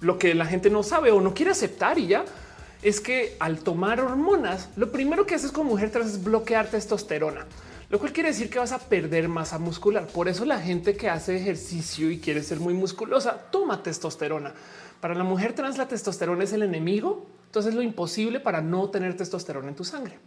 Lo 0.00 0.18
que 0.18 0.34
la 0.34 0.46
gente 0.46 0.70
no 0.70 0.82
sabe 0.82 1.10
o 1.10 1.20
no 1.20 1.34
quiere 1.34 1.52
aceptar 1.52 1.98
y 1.98 2.08
ya 2.08 2.24
es 2.82 3.00
que 3.00 3.36
al 3.40 3.60
tomar 3.60 4.00
hormonas, 4.00 4.68
lo 4.76 4.92
primero 4.92 5.26
que 5.26 5.34
haces 5.34 5.52
como 5.52 5.70
mujer 5.70 5.90
trans 5.90 6.12
es 6.12 6.24
bloquear 6.24 6.68
testosterona, 6.68 7.46
lo 7.88 7.98
cual 7.98 8.12
quiere 8.12 8.28
decir 8.28 8.50
que 8.50 8.58
vas 8.58 8.72
a 8.72 8.78
perder 8.78 9.28
masa 9.28 9.58
muscular. 9.58 10.06
Por 10.06 10.28
eso 10.28 10.44
la 10.44 10.60
gente 10.60 10.96
que 10.96 11.08
hace 11.08 11.36
ejercicio 11.36 12.10
y 12.10 12.18
quiere 12.18 12.42
ser 12.42 12.60
muy 12.60 12.74
musculosa 12.74 13.38
toma 13.50 13.82
testosterona. 13.82 14.52
Para 15.00 15.14
la 15.14 15.24
mujer 15.24 15.54
trans, 15.54 15.78
la 15.78 15.88
testosterona 15.88 16.44
es 16.44 16.52
el 16.52 16.62
enemigo. 16.62 17.26
Entonces 17.46 17.70
es 17.70 17.76
lo 17.76 17.82
imposible 17.82 18.40
para 18.40 18.60
no 18.60 18.90
tener 18.90 19.16
testosterona 19.16 19.68
en 19.68 19.76
tu 19.76 19.84
sangre. 19.84 20.18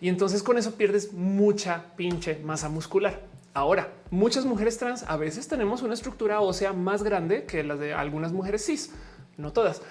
Y 0.00 0.08
entonces 0.08 0.42
con 0.42 0.58
eso 0.58 0.72
pierdes 0.72 1.12
mucha 1.12 1.84
pinche 1.96 2.40
masa 2.44 2.68
muscular. 2.68 3.20
Ahora, 3.58 3.92
muchas 4.12 4.44
mujeres 4.44 4.78
trans 4.78 5.02
a 5.08 5.16
veces 5.16 5.48
tenemos 5.48 5.82
una 5.82 5.94
estructura 5.94 6.40
ósea 6.40 6.72
más 6.72 7.02
grande 7.02 7.44
que 7.44 7.64
la 7.64 7.74
de 7.74 7.92
algunas 7.92 8.32
mujeres 8.32 8.64
cis, 8.64 8.92
no 9.36 9.52
todas. 9.52 9.82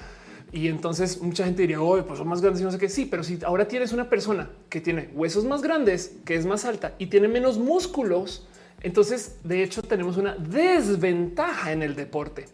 Y 0.53 0.69
entonces 0.69 1.21
mucha 1.21 1.43
gente 1.43 1.63
diría, 1.63 1.81
oh, 1.81 2.01
pues 2.05 2.17
son 2.17 2.29
más 2.29 2.39
grandes 2.39 2.61
y 2.61 2.63
no 2.63 2.71
sé 2.71 2.77
qué. 2.77 2.87
Sí, 2.87 3.05
pero 3.05 3.25
si 3.25 3.39
ahora 3.43 3.67
tienes 3.67 3.91
una 3.91 4.09
persona 4.09 4.49
que 4.69 4.79
tiene 4.79 5.09
huesos 5.13 5.43
más 5.43 5.61
grandes, 5.61 6.13
que 6.23 6.35
es 6.35 6.45
más 6.45 6.63
alta 6.63 6.93
y 6.97 7.07
tiene 7.07 7.27
menos 7.27 7.57
músculos, 7.57 8.47
entonces 8.79 9.35
de 9.43 9.63
hecho 9.63 9.83
tenemos 9.83 10.15
una 10.15 10.37
desventaja 10.37 11.73
en 11.73 11.83
el 11.83 11.93
deporte. 11.93 12.45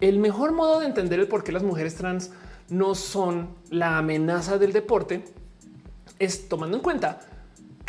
El 0.00 0.20
mejor 0.20 0.52
modo 0.52 0.78
de 0.78 0.86
entender 0.86 1.18
el 1.18 1.26
por 1.26 1.42
qué 1.42 1.50
las 1.50 1.64
mujeres 1.64 1.96
trans 1.96 2.30
no 2.68 2.94
son 2.94 3.48
la 3.68 3.98
amenaza 3.98 4.58
del 4.58 4.72
deporte 4.72 5.24
es 6.20 6.48
tomando 6.48 6.76
en 6.76 6.84
cuenta 6.84 7.18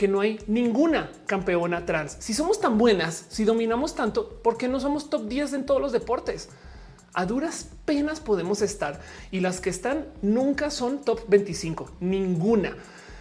que 0.02 0.08
no 0.08 0.20
hay 0.20 0.40
ninguna 0.48 1.12
campeona 1.28 1.86
trans. 1.86 2.18
Si 2.18 2.34
somos 2.34 2.60
tan 2.60 2.80
buenas, 2.80 3.28
si 3.30 3.44
dominamos 3.44 3.94
tanto, 3.94 4.42
¿por 4.42 4.58
qué 4.58 4.68
no 4.68 4.80
somos 4.80 5.12
top 5.12 5.28
10 5.28 5.54
en 5.54 5.66
todos 5.68 5.80
los 5.80 5.92
deportes? 5.92 6.50
A 7.14 7.28
duras 7.28 7.70
penas 7.86 8.20
podemos 8.20 8.64
estar 8.64 9.00
y 9.30 9.42
las 9.42 9.62
que 9.62 9.70
están 9.70 10.08
nunca 10.24 10.72
son 10.72 11.02
top 11.02 11.20
25, 11.28 11.92
ninguna. 12.00 12.76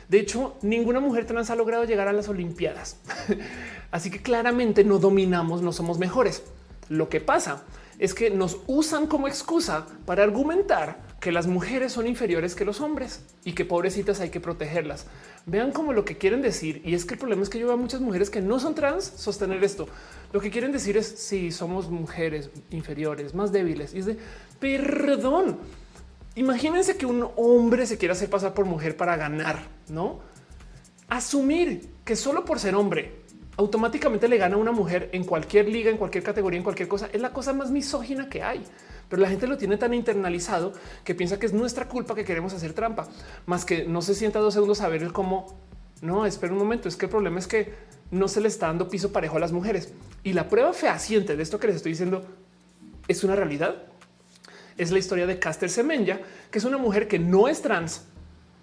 De 0.09 0.20
hecho, 0.20 0.57
ninguna 0.62 1.00
mujer 1.00 1.26
trans 1.26 1.50
ha 1.50 1.55
logrado 1.55 1.84
llegar 1.84 2.09
a 2.09 2.15
las 2.15 2.31
Olimpiadas. 2.31 2.97
Así 3.91 4.10
que 4.10 4.23
claramente 4.23 4.83
no 4.83 4.99
dominamos, 4.99 5.60
no 5.60 5.73
somos 5.73 5.99
mejores. 5.99 6.44
Lo 6.89 7.10
que 7.10 7.20
pasa 7.20 7.62
es 7.99 8.15
que 8.15 8.31
nos 8.31 8.57
usan 8.67 9.07
como 9.07 9.28
excusa 9.28 9.86
para 10.07 10.23
argumentar 10.23 11.09
que 11.20 11.32
las 11.32 11.47
mujeres 11.47 11.92
son 11.92 12.07
inferiores 12.07 12.55
que 12.55 12.65
los 12.65 12.81
hombres 12.81 13.23
y 13.44 13.52
que 13.52 13.65
pobrecitas 13.65 14.20
hay 14.20 14.31
que 14.31 14.40
protegerlas. 14.40 15.07
Vean 15.47 15.70
como 15.70 15.92
lo 15.92 16.05
que 16.05 16.16
quieren 16.16 16.40
decir. 16.40 16.81
Y 16.84 16.94
es 16.94 17.05
que 17.05 17.15
el 17.15 17.20
problema 17.20 17.42
es 17.42 17.50
que 17.50 17.58
yo 17.58 17.66
veo 17.66 17.74
a 17.74 17.78
muchas 17.78 18.00
mujeres 18.00 18.31
que 18.31 18.40
no 18.40 18.58
son 18.58 18.74
trans 18.74 19.05
sostener 19.05 19.62
esto. 19.62 19.86
Lo 20.32 20.40
que 20.40 20.50
quieren 20.50 20.73
decir 20.73 20.97
es 20.97 21.07
si 21.07 21.52
somos 21.52 21.90
mujeres 21.90 22.50
inferiores, 22.70 23.34
más 23.34 23.52
débiles. 23.52 23.92
Y 23.94 23.99
es 23.99 24.07
de 24.07 24.16
perdón. 24.58 25.58
Imagínense 26.36 26.97
que 26.97 27.07
un 27.07 27.28
hombre 27.36 27.86
se 27.86 27.99
quiera 27.99 28.15
hacer 28.15 28.31
pasar 28.31 28.55
por 28.55 28.65
mujer 28.65 28.97
para 28.97 29.16
ganar, 29.16 29.66
no 29.89 30.20
asumir 31.10 31.90
que 32.05 32.16
solo 32.16 32.44
por 32.44 32.58
ser 32.58 32.74
hombre 32.74 33.20
automáticamente 33.57 34.26
le 34.26 34.39
gana 34.39 34.55
a 34.55 34.58
una 34.58 34.73
mujer 34.73 35.10
en 35.12 35.24
cualquier 35.24 35.68
liga, 35.68 35.90
en 35.90 35.99
cualquier 35.99 36.24
categoría, 36.24 36.57
en 36.57 36.65
cualquier 36.65 36.89
cosa. 36.89 37.10
Es 37.12 37.20
la 37.20 37.31
cosa 37.31 37.52
más 37.52 37.70
misógina 37.70 38.31
que 38.31 38.42
hay. 38.42 38.65
Pero 39.10 39.20
la 39.20 39.28
gente 39.28 39.47
lo 39.48 39.58
tiene 39.58 39.76
tan 39.76 39.92
internalizado 39.92 40.72
que 41.05 41.14
piensa 41.14 41.39
que 41.39 41.44
es 41.44 41.52
nuestra 41.52 41.89
culpa 41.89 42.14
que 42.14 42.24
queremos 42.24 42.55
hacer 42.55 42.72
trampa, 42.72 43.08
más 43.44 43.64
que 43.64 43.84
no 43.84 44.00
se 44.00 44.14
sienta 44.14 44.39
dos 44.39 44.55
segundos 44.55 44.80
a 44.80 44.89
ver 44.89 45.02
el 45.02 45.12
cómo. 45.12 45.58
No, 46.00 46.24
espera 46.24 46.52
un 46.52 46.58
momento. 46.58 46.89
Es 46.89 46.97
que 46.97 47.06
el 47.06 47.10
problema 47.10 47.40
es 47.40 47.48
que 47.48 47.74
no 48.12 48.28
se 48.28 48.40
le 48.40 48.48
está 48.48 48.68
dando 48.68 48.89
piso 48.89 49.12
parejo 49.12 49.36
a 49.36 49.40
las 49.40 49.52
mujeres. 49.52 49.92
Y 50.22 50.32
la 50.32 50.48
prueba 50.48 50.72
fehaciente 50.72 51.36
de 51.36 51.42
esto 51.42 51.58
que 51.58 51.66
les 51.66 51.76
estoy 51.76 51.92
diciendo 51.92 52.24
es 53.08 53.24
una 53.24 53.34
realidad. 53.34 53.82
Es 54.78 54.92
la 54.92 54.98
historia 54.98 55.26
de 55.26 55.40
Caster 55.40 55.68
Semenya, 55.68 56.20
que 56.50 56.58
es 56.58 56.64
una 56.64 56.78
mujer 56.78 57.08
que 57.08 57.18
no 57.18 57.48
es 57.48 57.60
trans, 57.60 58.05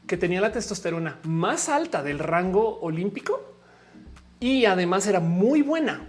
que 0.08 0.16
tenía 0.18 0.40
la 0.40 0.54
testosterona 0.54 1.20
más 1.24 1.68
alta 1.68 2.02
del 2.02 2.20
rango 2.20 2.80
olímpico 2.80 3.54
y 4.40 4.66
además 4.66 5.06
era 5.08 5.20
muy 5.20 5.62
buena. 5.62 6.08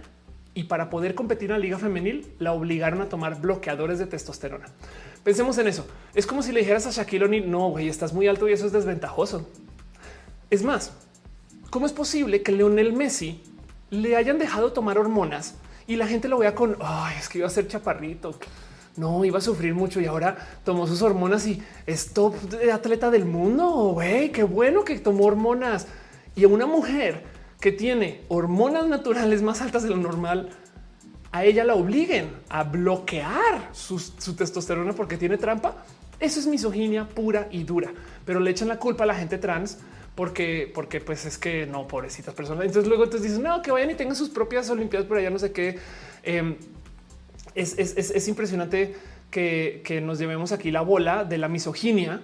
Y 0.59 0.65
para 0.65 0.89
poder 0.89 1.15
competir 1.15 1.51
en 1.51 1.53
la 1.53 1.57
liga 1.57 1.77
femenil 1.77 2.33
la 2.37 2.51
obligaron 2.51 2.99
a 2.99 3.07
tomar 3.07 3.39
bloqueadores 3.39 3.97
de 3.97 4.07
testosterona. 4.07 4.65
Pensemos 5.23 5.57
en 5.57 5.69
eso. 5.69 5.87
Es 6.13 6.27
como 6.27 6.43
si 6.43 6.51
le 6.51 6.59
dijeras 6.59 6.85
a 6.85 6.91
Shaquille 6.91 7.23
O'Neal, 7.23 7.49
no, 7.49 7.69
güey, 7.69 7.87
estás 7.87 8.11
muy 8.11 8.27
alto 8.27 8.49
y 8.49 8.51
eso 8.51 8.65
es 8.65 8.73
desventajoso. 8.73 9.47
Es 10.49 10.61
más, 10.61 10.91
¿cómo 11.69 11.85
es 11.85 11.93
posible 11.93 12.43
que 12.43 12.51
Leonel 12.51 12.91
Messi 12.91 13.41
le 13.89 14.17
hayan 14.17 14.37
dejado 14.37 14.73
tomar 14.73 14.97
hormonas 14.97 15.55
y 15.87 15.95
la 15.95 16.07
gente 16.07 16.27
lo 16.27 16.39
vea 16.39 16.53
con, 16.55 16.75
ay, 16.81 17.15
es 17.17 17.29
que 17.29 17.37
iba 17.37 17.47
a 17.47 17.51
ser 17.51 17.69
chaparrito, 17.69 18.37
no 18.97 19.23
iba 19.23 19.37
a 19.37 19.41
sufrir 19.41 19.73
mucho 19.73 20.01
y 20.01 20.07
ahora 20.07 20.59
tomó 20.65 20.87
sus 20.87 21.01
hormonas 21.01 21.47
y 21.47 21.63
es 21.85 22.11
top 22.11 22.35
de 22.49 22.73
atleta 22.73 23.09
del 23.09 23.23
mundo. 23.23 23.93
Güey, 23.93 24.33
qué 24.33 24.43
bueno 24.43 24.83
que 24.83 24.99
tomó 24.99 25.23
hormonas 25.23 25.87
y 26.35 26.43
a 26.43 26.49
una 26.49 26.65
mujer 26.65 27.23
que 27.59 27.71
tiene 27.71 28.21
hormonas 28.29 28.87
naturales 28.87 29.41
más 29.41 29.61
altas 29.61 29.83
de 29.83 29.89
lo 29.89 29.97
normal, 29.97 30.49
a 31.31 31.43
ella 31.43 31.63
la 31.63 31.75
obliguen 31.75 32.31
a 32.49 32.63
bloquear 32.63 33.69
su, 33.73 33.99
testosterona 34.35 34.93
porque 34.93 35.17
tiene 35.17 35.37
trampa. 35.37 35.83
Eso 36.19 36.39
es 36.39 36.47
misoginia 36.47 37.07
pura 37.07 37.47
y 37.51 37.63
dura, 37.63 37.91
pero 38.25 38.39
le 38.39 38.51
echan 38.51 38.67
la 38.67 38.77
culpa 38.77 39.03
a 39.03 39.07
la 39.07 39.15
gente 39.15 39.37
trans 39.37 39.79
porque, 40.15 40.69
porque 40.73 40.99
pues 40.99 41.25
es 41.25 41.37
que 41.37 41.65
no, 41.65 41.87
pobrecitas 41.87 42.33
personas. 42.33 42.65
Entonces 42.65 42.87
luego 42.87 43.05
entonces 43.05 43.29
dicen, 43.29 43.43
no, 43.43 43.61
que 43.61 43.71
vayan 43.71 43.91
y 43.91 43.95
tengan 43.95 44.15
sus 44.15 44.29
propias 44.29 44.69
olimpiadas 44.69 45.07
por 45.07 45.17
allá, 45.17 45.29
no 45.29 45.39
sé 45.39 45.51
qué. 45.51 45.79
Em, 46.23 46.55
es, 47.55 48.27
impresionante 48.27 48.95
que, 49.31 50.01
nos 50.03 50.19
llevemos 50.19 50.51
aquí 50.51 50.71
la 50.71 50.81
bola 50.81 51.23
de 51.23 51.37
la 51.37 51.47
misoginia 51.47 52.21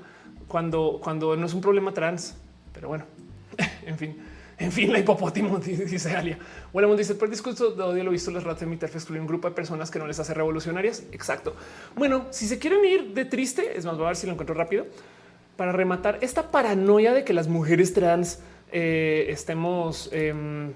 cuando, 0.47 0.99
cuando 1.01 1.37
no 1.37 1.45
es 1.45 1.53
un 1.53 1.61
problema 1.61 1.93
trans. 1.93 2.35
Pero 2.73 2.89
bueno, 2.89 3.05
en 3.85 3.97
fin. 3.97 4.17
En 4.57 4.71
fin, 4.71 4.91
la 4.91 4.99
hipopótamo, 4.99 5.59
dice 5.59 6.15
Alia. 6.15 6.37
Bueno, 6.71 6.95
dice, 6.95 7.15
por 7.15 7.29
discurso 7.29 7.71
de 7.71 7.83
odio 7.83 8.03
lo 8.03 8.11
visto 8.11 8.31
los 8.31 8.43
ratos 8.43 8.61
de 8.61 8.67
mi 8.67 8.75
excluir 8.75 9.21
un 9.21 9.27
grupo 9.27 9.49
de 9.49 9.55
personas 9.55 9.91
que 9.91 9.99
no 9.99 10.07
les 10.07 10.19
hace 10.19 10.33
revolucionarias. 10.33 11.03
Exacto. 11.11 11.55
Bueno, 11.95 12.27
si 12.31 12.47
se 12.47 12.57
quieren 12.57 12.83
ir 12.85 13.13
de 13.13 13.25
triste, 13.25 13.77
es 13.77 13.85
más, 13.85 13.95
voy 13.97 14.05
a 14.05 14.07
ver 14.09 14.15
si 14.15 14.27
lo 14.27 14.33
encuentro 14.33 14.55
rápido 14.55 14.85
para 15.57 15.71
rematar 15.71 16.19
esta 16.21 16.51
paranoia 16.51 17.13
de 17.13 17.23
que 17.23 17.33
las 17.33 17.47
mujeres 17.47 17.93
trans 17.93 18.39
eh, 18.71 19.27
estemos 19.29 20.09
em, 20.11 20.73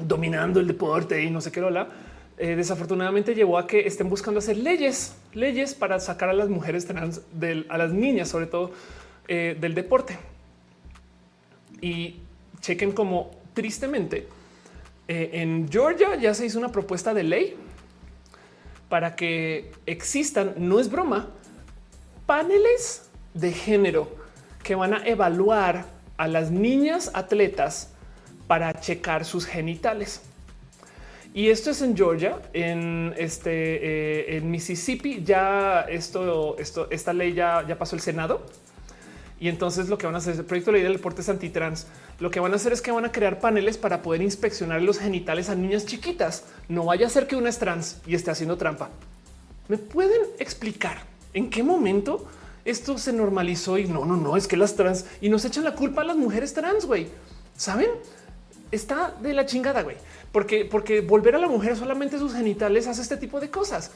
dominando 0.00 0.60
el 0.60 0.66
deporte 0.66 1.22
y 1.22 1.30
no 1.30 1.40
sé 1.40 1.52
qué 1.52 1.60
hola. 1.60 1.88
Eh, 2.36 2.56
desafortunadamente 2.56 3.34
llevó 3.34 3.58
a 3.58 3.66
que 3.66 3.86
estén 3.86 4.08
buscando 4.08 4.38
hacer 4.38 4.56
leyes, 4.56 5.16
leyes 5.34 5.74
para 5.74 6.00
sacar 6.00 6.30
a 6.30 6.32
las 6.32 6.48
mujeres 6.48 6.84
trans, 6.86 7.20
a 7.68 7.78
las 7.78 7.92
niñas, 7.92 8.28
sobre 8.28 8.46
todo 8.46 8.72
eh, 9.28 9.56
del 9.60 9.74
deporte. 9.74 10.18
Y 11.80 12.16
chequen 12.64 12.92
como 12.92 13.30
tristemente 13.52 14.26
eh, 15.06 15.30
en 15.34 15.68
Georgia 15.70 16.16
ya 16.16 16.32
se 16.32 16.46
hizo 16.46 16.58
una 16.58 16.72
propuesta 16.72 17.12
de 17.12 17.24
ley 17.24 17.56
para 18.88 19.14
que 19.16 19.72
existan, 19.84 20.54
no 20.56 20.80
es 20.80 20.90
broma, 20.90 21.28
paneles 22.26 23.10
de 23.34 23.52
género 23.52 24.08
que 24.62 24.74
van 24.74 24.94
a 24.94 25.06
evaluar 25.06 25.84
a 26.16 26.26
las 26.26 26.50
niñas 26.50 27.10
atletas 27.12 27.92
para 28.46 28.72
checar 28.80 29.24
sus 29.24 29.44
genitales. 29.44 30.22
Y 31.34 31.50
esto 31.50 31.70
es 31.70 31.82
en 31.82 31.96
Georgia, 31.96 32.40
en 32.52 33.12
este 33.18 34.30
eh, 34.30 34.36
en 34.36 34.50
Mississippi. 34.50 35.22
Ya 35.24 35.80
esto, 35.82 36.56
esto, 36.58 36.86
esta 36.90 37.12
ley 37.12 37.34
ya, 37.34 37.66
ya 37.66 37.76
pasó 37.76 37.96
el 37.96 38.02
Senado. 38.02 38.46
Y 39.44 39.48
entonces 39.50 39.90
lo 39.90 39.98
que 39.98 40.06
van 40.06 40.14
a 40.14 40.18
hacer, 40.18 40.36
el 40.36 40.46
proyecto 40.46 40.70
de 40.70 40.78
ley 40.78 40.84
del 40.84 40.94
deporte 40.94 41.20
es 41.20 41.28
antitrans. 41.28 41.86
Lo 42.18 42.30
que 42.30 42.40
van 42.40 42.54
a 42.54 42.56
hacer 42.56 42.72
es 42.72 42.80
que 42.80 42.90
van 42.90 43.04
a 43.04 43.12
crear 43.12 43.40
paneles 43.40 43.76
para 43.76 44.00
poder 44.00 44.22
inspeccionar 44.22 44.80
los 44.80 44.98
genitales 44.98 45.50
a 45.50 45.54
niñas 45.54 45.84
chiquitas. 45.84 46.44
No 46.70 46.86
vaya 46.86 47.06
a 47.06 47.10
ser 47.10 47.26
que 47.26 47.36
una 47.36 47.50
es 47.50 47.58
trans 47.58 47.98
y 48.06 48.14
esté 48.14 48.30
haciendo 48.30 48.56
trampa. 48.56 48.88
¿Me 49.68 49.76
pueden 49.76 50.22
explicar 50.38 51.02
en 51.34 51.50
qué 51.50 51.62
momento 51.62 52.26
esto 52.64 52.96
se 52.96 53.12
normalizó? 53.12 53.76
Y 53.76 53.84
no, 53.84 54.06
no, 54.06 54.16
no, 54.16 54.38
es 54.38 54.48
que 54.48 54.56
las 54.56 54.76
trans 54.76 55.04
y 55.20 55.28
nos 55.28 55.44
echan 55.44 55.64
la 55.64 55.74
culpa 55.74 56.00
a 56.00 56.04
las 56.06 56.16
mujeres 56.16 56.54
trans, 56.54 56.86
güey. 56.86 57.08
¿Saben? 57.54 57.90
Está 58.70 59.14
de 59.20 59.34
la 59.34 59.44
chingada, 59.44 59.82
güey 59.82 59.96
porque, 60.34 60.64
porque 60.64 61.00
volver 61.00 61.36
a 61.36 61.38
la 61.38 61.46
mujer 61.46 61.76
solamente 61.76 62.18
sus 62.18 62.34
genitales 62.34 62.88
hace 62.88 63.02
este 63.02 63.16
tipo 63.16 63.38
de 63.38 63.50
cosas. 63.50 63.92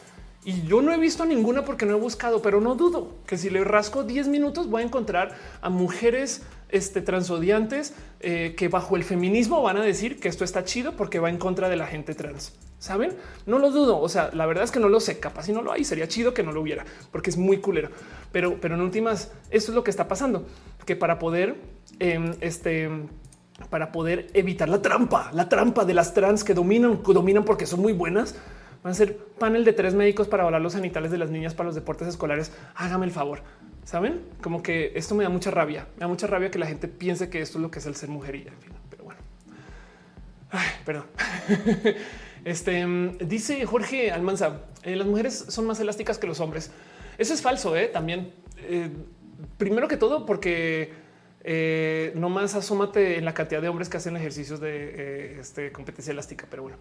Y 0.49 0.63
yo 0.63 0.81
no 0.81 0.95
he 0.95 0.97
visto 0.97 1.27
ninguna 1.27 1.67
porque 1.67 1.85
no 1.85 1.95
he 1.95 2.01
buscado, 2.01 2.41
pero 2.41 2.63
no 2.63 2.75
dudo 2.75 3.13
que 3.27 3.37
si 3.37 3.51
le 3.51 3.63
rasco 3.65 4.03
10 4.03 4.29
minutos 4.29 4.67
voy 4.71 4.81
a 4.81 4.87
encontrar 4.87 5.37
a 5.61 5.69
mujeres 5.69 6.41
este, 6.71 7.03
transodiantes 7.03 7.93
eh, 8.21 8.55
que 8.57 8.69
bajo 8.69 8.97
el 8.97 9.05
feminismo 9.05 9.61
van 9.61 9.77
a 9.77 9.83
decir 9.83 10.19
que 10.19 10.29
esto 10.29 10.45
está 10.45 10.65
chido 10.65 10.97
porque 10.97 11.19
va 11.19 11.29
en 11.29 11.37
contra 11.37 11.69
de 11.69 11.77
la 11.77 11.87
gente 11.87 12.15
trans. 12.15 12.55
Saben? 12.79 13.13
No 13.45 13.59
lo 13.59 13.71
dudo. 13.71 14.01
O 14.01 14.09
sea, 14.09 14.31
la 14.33 14.47
verdad 14.47 14.65
es 14.65 14.71
que 14.71 14.81
no 14.81 14.89
lo 14.89 15.01
sé. 15.01 15.21
Capaz 15.21 15.43
si 15.43 15.53
no 15.53 15.61
lo 15.61 15.71
hay, 15.71 15.85
sería 15.85 16.09
chido 16.09 16.33
que 16.33 16.43
no 16.43 16.51
lo 16.53 16.63
hubiera 16.63 16.87
porque 17.13 17.29
es 17.29 17.37
muy 17.37 17.59
culero. 17.59 17.91
Pero, 18.33 18.59
pero 18.59 18.75
en 18.75 18.81
últimas, 18.81 19.31
eso 19.51 19.71
es 19.71 19.75
lo 19.75 19.85
que 19.85 19.91
está 19.91 20.09
pasando, 20.09 20.47
que 20.87 20.97
para 20.97 21.19
poder 21.19 21.57
em, 21.99 22.33
este 22.41 22.89
para 23.69 23.93
poder 23.93 24.29
evitar 24.33 24.71
la 24.71 24.81
trampa, 24.81 25.31
la 25.35 25.51
trampa 25.51 25.85
de 25.85 25.93
las 25.93 26.15
trans 26.15 26.43
que 26.43 26.55
dominan, 26.55 27.03
que 27.03 27.13
dominan 27.13 27.45
porque 27.45 27.67
son 27.67 27.81
muy 27.81 27.93
buenas. 27.93 28.35
Van 28.83 28.93
a 28.93 28.95
ser 28.95 29.17
panel 29.39 29.65
de 29.65 29.73
tres 29.73 29.95
médicos 29.95 30.29
para 30.29 30.45
volar 30.45 30.61
los 30.61 30.75
genitales 30.75 31.11
de 31.11 31.19
las 31.19 31.31
niñas 31.31 31.55
para 31.55 31.67
los 31.67 31.75
deportes 31.75 32.09
escolares. 32.09 32.53
Hágame 32.75 33.07
el 33.07 33.13
favor. 33.13 33.41
Saben 33.85 34.21
como 34.43 34.63
que 34.63 34.93
esto 34.95 35.15
me 35.15 35.25
da 35.25 35.31
mucha 35.31 35.51
rabia. 35.51 35.87
Me 35.97 36.01
da 36.01 36.09
mucha 36.09 36.27
rabia 36.27 36.51
que 36.51 36.59
la 36.59 36.67
gente 36.67 36.89
piense 36.89 37.31
que 37.31 37.41
esto 37.41 37.59
es 37.59 37.63
lo 37.63 37.71
que 37.71 37.79
es 37.79 37.87
el 37.87 37.97
ser 37.97 38.09
mujer 38.09 38.37
y 38.37 38.43
en 38.43 38.59
fin, 38.61 38.73
pero 38.91 39.05
bueno, 39.05 39.21
perdón. 40.85 41.05
Este 42.45 42.87
dice 43.21 43.67
Jorge 43.67 44.13
Almanza: 44.13 44.61
eh, 44.85 44.95
las 44.95 45.07
mujeres 45.07 45.47
son 45.49 45.67
más 45.67 45.81
elásticas 45.81 46.19
que 46.19 46.27
los 46.27 46.39
hombres. 46.41 46.71
Eso 47.19 47.35
es 47.35 47.43
falso. 47.43 47.77
¿eh? 47.77 47.89
También, 47.89 48.33
eh, 48.61 48.91
primero 49.59 49.89
que 49.89 49.97
todo, 49.97 50.25
porque 50.25 50.93
eh, 51.43 52.13
no 52.15 52.29
más 52.29 52.55
asómate 52.55 53.19
en 53.19 53.25
la 53.25 53.35
cantidad 53.35 53.61
de 53.61 53.69
hombres 53.69 53.89
que 53.89 53.97
hacen 53.97 54.17
ejercicios 54.17 54.61
de 54.61 55.41
este, 55.41 55.73
competencia 55.73 56.13
elástica, 56.13 56.47
pero 56.49 56.63
bueno, 56.63 56.79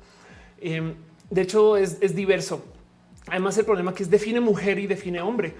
em, 0.61 0.93
de 1.30 1.41
hecho 1.41 1.77
es, 1.77 2.15
diverso. 2.15 2.64
Además, 3.27 3.57
el 3.57 3.65
problema 3.65 3.93
que 3.93 4.03
es 4.03 4.09
define 4.09 4.39
mujer 4.39 4.80
y 4.80 4.88
define 4.88 5.22
hombre. 5.22 5.53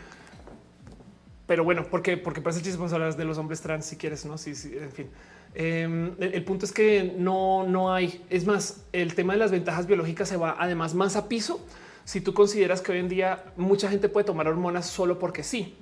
Pero 1.46 1.64
bueno, 1.64 1.86
porque 1.90 2.18
porque 2.18 2.42
parece 2.42 2.62
chiste 2.62 2.78
vamos 2.78 2.92
a 2.92 2.96
hablar 2.96 3.16
de 3.16 3.26
los 3.26 3.38
hombres 3.38 3.62
trans 3.62 3.86
si 3.86 3.96
quieres, 3.96 4.26
no? 4.26 4.38
Sí, 4.38 4.56
sí, 4.56 4.78
en 4.78 4.92
fin. 4.92 5.10
Em, 5.56 6.14
el, 6.20 6.44
punto 6.44 6.66
es 6.66 6.72
que 6.72 7.16
no, 7.18 7.66
no 7.66 7.94
hay. 7.94 8.24
Es 8.30 8.46
más, 8.46 8.84
el 8.92 9.16
tema 9.16 9.34
de 9.34 9.40
las 9.40 9.52
ventajas 9.52 9.88
biológicas 9.88 10.28
se 10.28 10.38
va 10.38 10.56
además 10.60 10.94
más 10.94 11.16
a 11.16 11.28
piso. 11.28 11.66
Si 12.04 12.22
tú 12.22 12.34
consideras 12.34 12.82
que 12.82 12.92
hoy 12.92 13.00
en 13.00 13.10
día 13.10 13.44
mucha 13.58 13.90
gente 13.90 14.08
puede 14.10 14.26
tomar 14.26 14.48
hormonas 14.48 14.86
solo 14.86 15.20
porque 15.20 15.44
sí, 15.44 15.76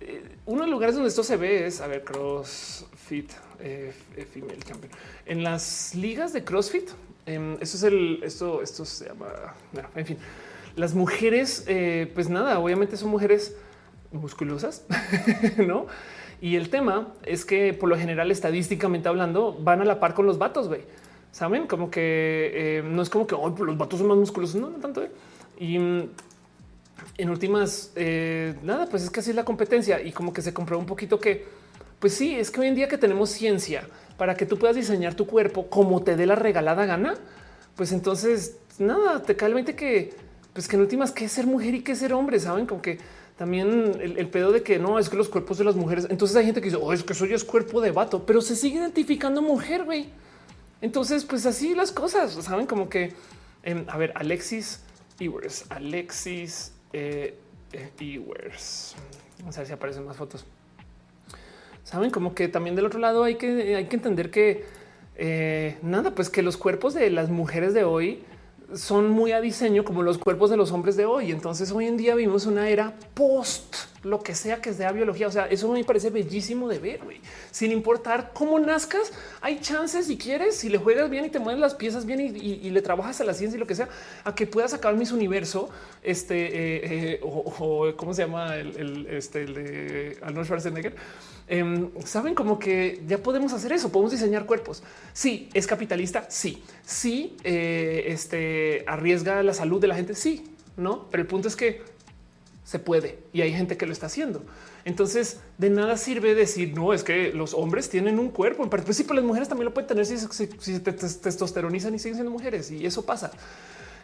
eh, 0.00 0.22
uno 0.46 0.60
de 0.60 0.66
los 0.66 0.70
lugares 0.70 0.94
donde 0.94 1.08
esto 1.08 1.22
se 1.22 1.36
ve 1.36 1.66
es, 1.66 1.80
a 1.80 1.86
ver, 1.86 2.04
CrossFit, 2.04 3.32
eh, 3.60 3.92
Female 4.32 4.58
Champion. 4.64 4.92
En 5.26 5.42
las 5.42 5.94
ligas 5.94 6.32
de 6.32 6.44
CrossFit, 6.44 6.88
em, 7.28 7.56
eso 7.60 7.76
es 7.76 7.82
el, 7.82 8.20
esto, 8.22 8.62
esto 8.62 8.84
se 8.84 9.06
llama, 9.06 9.26
en 9.94 10.06
fin, 10.06 10.18
las 10.78 10.94
mujeres, 10.94 11.64
eh, 11.66 12.10
pues 12.14 12.28
nada, 12.28 12.58
obviamente 12.58 12.96
son 12.96 13.10
mujeres 13.10 13.56
musculosas, 14.12 14.86
¿no? 15.58 15.86
Y 16.40 16.56
el 16.56 16.70
tema 16.70 17.12
es 17.24 17.44
que 17.44 17.74
por 17.74 17.88
lo 17.88 17.98
general, 17.98 18.30
estadísticamente 18.30 19.08
hablando, 19.08 19.58
van 19.60 19.80
a 19.80 19.84
la 19.84 19.98
par 19.98 20.14
con 20.14 20.24
los 20.26 20.38
vatos, 20.38 20.68
güey. 20.68 20.82
Saben 21.32 21.66
como 21.66 21.90
que 21.90 22.52
eh, 22.54 22.82
no 22.84 23.02
es 23.02 23.10
como 23.10 23.26
que 23.26 23.34
hoy 23.34 23.52
los 23.58 23.76
vatos 23.76 23.98
son 23.98 24.08
más 24.08 24.16
musculosos, 24.16 24.60
no, 24.60 24.70
no 24.70 24.78
tanto. 24.78 25.02
¿eh? 25.02 25.10
Y 25.58 25.78
mm, 25.78 26.10
en 27.18 27.30
últimas, 27.30 27.92
nada, 28.62 28.86
pues 28.88 29.02
es 29.02 29.10
que 29.10 29.20
así 29.20 29.30
es 29.30 29.36
la 29.36 29.44
competencia 29.44 30.00
y 30.00 30.12
como 30.12 30.32
que 30.32 30.42
se 30.42 30.54
compró 30.54 30.78
un 30.78 30.86
poquito 30.86 31.18
que, 31.18 31.44
pues 31.98 32.14
sí, 32.14 32.34
es 32.34 32.50
que 32.50 32.60
hoy 32.60 32.68
en 32.68 32.74
día 32.74 32.88
que 32.88 32.98
tenemos 32.98 33.30
ciencia 33.30 33.88
para 34.16 34.36
que 34.36 34.46
tú 34.46 34.58
puedas 34.58 34.76
diseñar 34.76 35.14
tu 35.14 35.26
cuerpo 35.26 35.68
como 35.68 36.02
te 36.02 36.16
dé 36.16 36.26
la 36.26 36.34
regalada 36.34 36.86
gana, 36.86 37.14
pues 37.76 37.92
entonces 37.92 38.56
nada, 38.78 39.22
te 39.22 39.36
cae 39.36 39.48
el 39.48 39.54
20 39.54 39.74
que, 39.74 40.14
pues 40.52 40.68
que 40.68 40.76
en 40.76 40.82
últimas, 40.82 41.12
qué 41.12 41.28
ser 41.28 41.46
mujer 41.46 41.74
y 41.74 41.82
qué 41.82 41.94
ser 41.94 42.12
hombre, 42.12 42.38
saben 42.40 42.66
como 42.66 42.82
que 42.82 42.98
también 43.36 43.98
el, 44.00 44.28
pedo 44.28 44.50
de 44.50 44.64
que 44.64 44.80
no 44.80 44.98
es 44.98 45.08
que 45.08 45.16
los 45.16 45.28
cuerpos 45.28 45.58
de 45.58 45.64
las 45.64 45.76
mujeres. 45.76 46.08
Entonces 46.10 46.36
hay 46.36 46.44
gente 46.44 46.60
que 46.60 46.66
dice, 46.66 46.78
oh, 46.80 46.92
es 46.92 47.04
que 47.04 47.14
soy 47.14 47.32
es 47.32 47.44
cuerpo 47.44 47.80
de 47.80 47.92
vato, 47.92 48.26
pero 48.26 48.40
se 48.40 48.56
sigue 48.56 48.80
identificando 48.80 49.40
mujer, 49.40 49.84
güey. 49.84 50.08
Entonces, 50.80 51.24
pues 51.24 51.46
así 51.46 51.74
las 51.74 51.92
cosas, 51.92 52.32
saben 52.32 52.66
como 52.66 52.88
que, 52.88 53.14
em, 53.62 53.84
a 53.88 53.96
ver, 53.96 54.12
Alexis 54.16 54.80
Ewers, 55.20 55.66
Alexis 55.68 56.72
eh, 56.92 57.38
eh, 57.72 57.90
Ewers. 58.00 58.96
Vamos 59.38 59.56
a 59.56 59.60
ver 59.60 59.66
si 59.68 59.72
aparecen 59.72 60.04
más 60.04 60.16
fotos. 60.16 60.44
Saben 61.88 62.10
como 62.10 62.34
que 62.34 62.48
también 62.48 62.76
del 62.76 62.84
otro 62.84 62.98
lado 62.98 63.24
hay 63.24 63.36
que, 63.36 63.74
hay 63.74 63.86
que 63.86 63.96
entender 63.96 64.30
que 64.30 64.66
eh, 65.16 65.78
nada, 65.80 66.14
pues 66.14 66.28
que 66.28 66.42
los 66.42 66.58
cuerpos 66.58 66.92
de 66.92 67.08
las 67.08 67.30
mujeres 67.30 67.72
de 67.72 67.84
hoy 67.84 68.22
son 68.74 69.08
muy 69.08 69.32
a 69.32 69.40
diseño 69.40 69.82
como 69.86 70.02
los 70.02 70.18
cuerpos 70.18 70.50
de 70.50 70.58
los 70.58 70.70
hombres 70.70 70.96
de 70.98 71.06
hoy. 71.06 71.30
Entonces 71.30 71.72
hoy 71.72 71.86
en 71.86 71.96
día 71.96 72.14
vivimos 72.14 72.44
una 72.44 72.68
era 72.68 72.94
post 73.14 73.74
lo 74.02 74.22
que 74.22 74.34
sea 74.34 74.60
que 74.60 74.74
sea 74.74 74.92
biología. 74.92 75.28
O 75.28 75.30
sea, 75.30 75.46
eso 75.46 75.72
me 75.72 75.82
parece 75.82 76.10
bellísimo 76.10 76.68
de 76.68 76.78
ver. 76.78 77.00
Sin 77.50 77.72
importar 77.72 78.32
cómo 78.34 78.58
nazcas, 78.60 79.10
hay 79.40 79.58
chances 79.60 80.08
si 80.08 80.18
quieres, 80.18 80.56
si 80.58 80.68
le 80.68 80.76
juegas 80.76 81.08
bien 81.08 81.24
y 81.24 81.30
te 81.30 81.38
mueves 81.38 81.58
las 81.58 81.74
piezas 81.74 82.04
bien 82.04 82.20
y, 82.20 82.68
le 82.68 82.82
trabajas 82.82 83.18
a 83.22 83.24
la 83.24 83.32
ciencia 83.32 83.56
y 83.56 83.60
lo 83.60 83.66
que 83.66 83.74
sea, 83.74 83.88
a 84.24 84.34
que 84.34 84.46
puedas 84.46 84.74
acabar 84.74 84.94
mis 84.98 85.10
universo, 85.10 85.70
este, 86.02 86.36
eh, 86.36 86.80
eh, 87.14 87.20
o, 87.22 87.94
cómo 87.96 88.12
se 88.12 88.22
llama 88.22 88.56
el, 88.56 89.06
este, 89.10 89.44
el 89.44 89.54
de 89.54 90.18
Arnold 90.20 90.44
Schwarzenegger. 90.44 90.94
Em, 91.50 91.90
saben 92.04 92.34
como 92.34 92.58
que 92.58 93.02
ya 93.06 93.18
podemos 93.18 93.54
hacer 93.54 93.72
eso, 93.72 93.90
podemos 93.90 94.12
diseñar 94.12 94.44
cuerpos. 94.44 94.82
Sí, 95.14 95.48
es 95.54 95.66
capitalista. 95.66 96.26
Sí, 96.30 96.62
sí, 96.84 97.36
eh, 97.42 98.04
este 98.08 98.84
arriesga 98.86 99.42
la 99.42 99.54
salud 99.54 99.80
de 99.80 99.88
la 99.88 99.94
gente. 99.94 100.14
Sí, 100.14 100.44
no, 100.76 101.08
pero 101.10 101.22
el 101.22 101.26
punto 101.26 101.48
es 101.48 101.56
que 101.56 101.82
se 102.64 102.78
puede 102.78 103.18
y 103.32 103.40
hay 103.40 103.52
gente 103.52 103.78
que 103.78 103.86
lo 103.86 103.92
está 103.92 104.06
haciendo. 104.06 104.42
Entonces, 104.84 105.40
de 105.56 105.70
nada 105.70 105.96
sirve 105.96 106.34
decir 106.34 106.74
no, 106.74 106.92
es 106.92 107.02
que 107.02 107.32
los 107.32 107.54
hombres 107.54 107.88
tienen 107.88 108.18
un 108.18 108.30
cuerpo 108.30 108.62
en 108.62 108.68
principio, 108.68 109.08
pues 109.08 109.16
las 109.16 109.24
mujeres 109.24 109.48
también 109.48 109.64
lo 109.64 109.74
pueden 109.74 109.88
tener 109.88 110.04
si, 110.04 110.18
se 110.18 110.80
testosteronizan 110.80 111.94
y 111.94 111.98
siguen 111.98 112.16
siendo 112.16 112.30
mujeres 112.30 112.70
y 112.70 112.84
eso 112.84 113.06
pasa. 113.06 113.30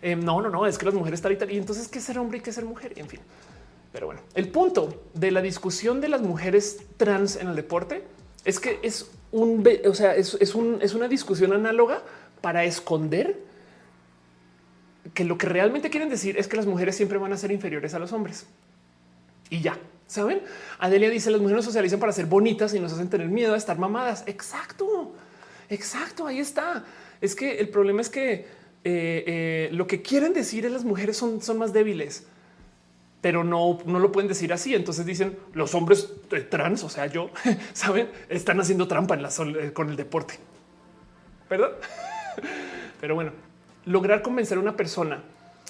Em, 0.00 0.18
no, 0.24 0.40
no, 0.40 0.48
no, 0.48 0.66
es 0.66 0.78
que 0.78 0.86
las 0.86 0.94
mujeres 0.94 1.18
están 1.18 1.32
y 1.32 1.36
tal. 1.36 1.50
Y 1.50 1.58
entonces, 1.58 1.88
¿qué 1.88 2.00
ser 2.00 2.18
hombre 2.18 2.38
y 2.38 2.40
qué 2.40 2.52
ser 2.52 2.64
mujer? 2.64 2.94
En 2.96 3.06
fin. 3.06 3.20
Pero 3.94 4.06
bueno, 4.06 4.22
el 4.34 4.48
punto 4.48 5.04
de 5.14 5.30
la 5.30 5.40
discusión 5.40 6.00
de 6.00 6.08
las 6.08 6.20
mujeres 6.20 6.78
trans 6.96 7.36
en 7.36 7.46
el 7.46 7.54
deporte 7.54 8.02
es 8.44 8.58
que 8.58 8.80
es 8.82 9.08
un, 9.30 9.64
o 9.86 9.94
sea, 9.94 10.16
es, 10.16 10.36
es, 10.40 10.56
un, 10.56 10.80
es 10.82 10.94
una 10.94 11.06
discusión 11.06 11.52
análoga 11.52 12.02
para 12.40 12.64
esconder 12.64 13.38
que 15.14 15.22
lo 15.24 15.38
que 15.38 15.46
realmente 15.46 15.90
quieren 15.90 16.08
decir 16.08 16.36
es 16.36 16.48
que 16.48 16.56
las 16.56 16.66
mujeres 16.66 16.96
siempre 16.96 17.18
van 17.18 17.32
a 17.32 17.36
ser 17.36 17.52
inferiores 17.52 17.94
a 17.94 18.00
los 18.00 18.12
hombres. 18.12 18.46
Y 19.48 19.60
ya, 19.60 19.78
¿saben? 20.08 20.42
Adelia 20.80 21.08
dice, 21.08 21.30
las 21.30 21.40
mujeres 21.40 21.64
socializan 21.64 22.00
para 22.00 22.10
ser 22.10 22.26
bonitas 22.26 22.74
y 22.74 22.80
nos 22.80 22.92
hacen 22.92 23.08
tener 23.08 23.28
miedo 23.28 23.54
a 23.54 23.56
estar 23.56 23.78
mamadas. 23.78 24.24
Exacto, 24.26 25.12
exacto, 25.68 26.26
ahí 26.26 26.40
está. 26.40 26.84
Es 27.20 27.36
que 27.36 27.60
el 27.60 27.68
problema 27.68 28.00
es 28.00 28.08
que 28.08 28.32
eh, 28.32 28.44
eh, 28.82 29.68
lo 29.70 29.86
que 29.86 30.02
quieren 30.02 30.32
decir 30.32 30.66
es 30.66 30.72
las 30.72 30.84
mujeres 30.84 31.16
son, 31.16 31.40
son 31.40 31.58
más 31.58 31.72
débiles 31.72 32.26
pero 33.24 33.42
no, 33.42 33.78
no 33.86 34.00
lo 34.00 34.12
pueden 34.12 34.28
decir 34.28 34.52
así. 34.52 34.74
Entonces 34.74 35.06
dicen 35.06 35.38
los 35.54 35.74
hombres 35.74 36.12
trans, 36.50 36.84
o 36.84 36.90
sea, 36.90 37.06
yo 37.06 37.30
saben, 37.72 38.10
están 38.28 38.60
haciendo 38.60 38.86
trampa 38.86 39.14
en 39.14 39.22
la 39.22 39.30
sol, 39.30 39.56
eh, 39.58 39.72
con 39.72 39.88
el 39.88 39.96
deporte. 39.96 40.34
Perdón, 41.48 41.70
pero 43.00 43.14
bueno, 43.14 43.32
lograr 43.86 44.20
convencer 44.20 44.58
a 44.58 44.60
una 44.60 44.76
persona 44.76 45.22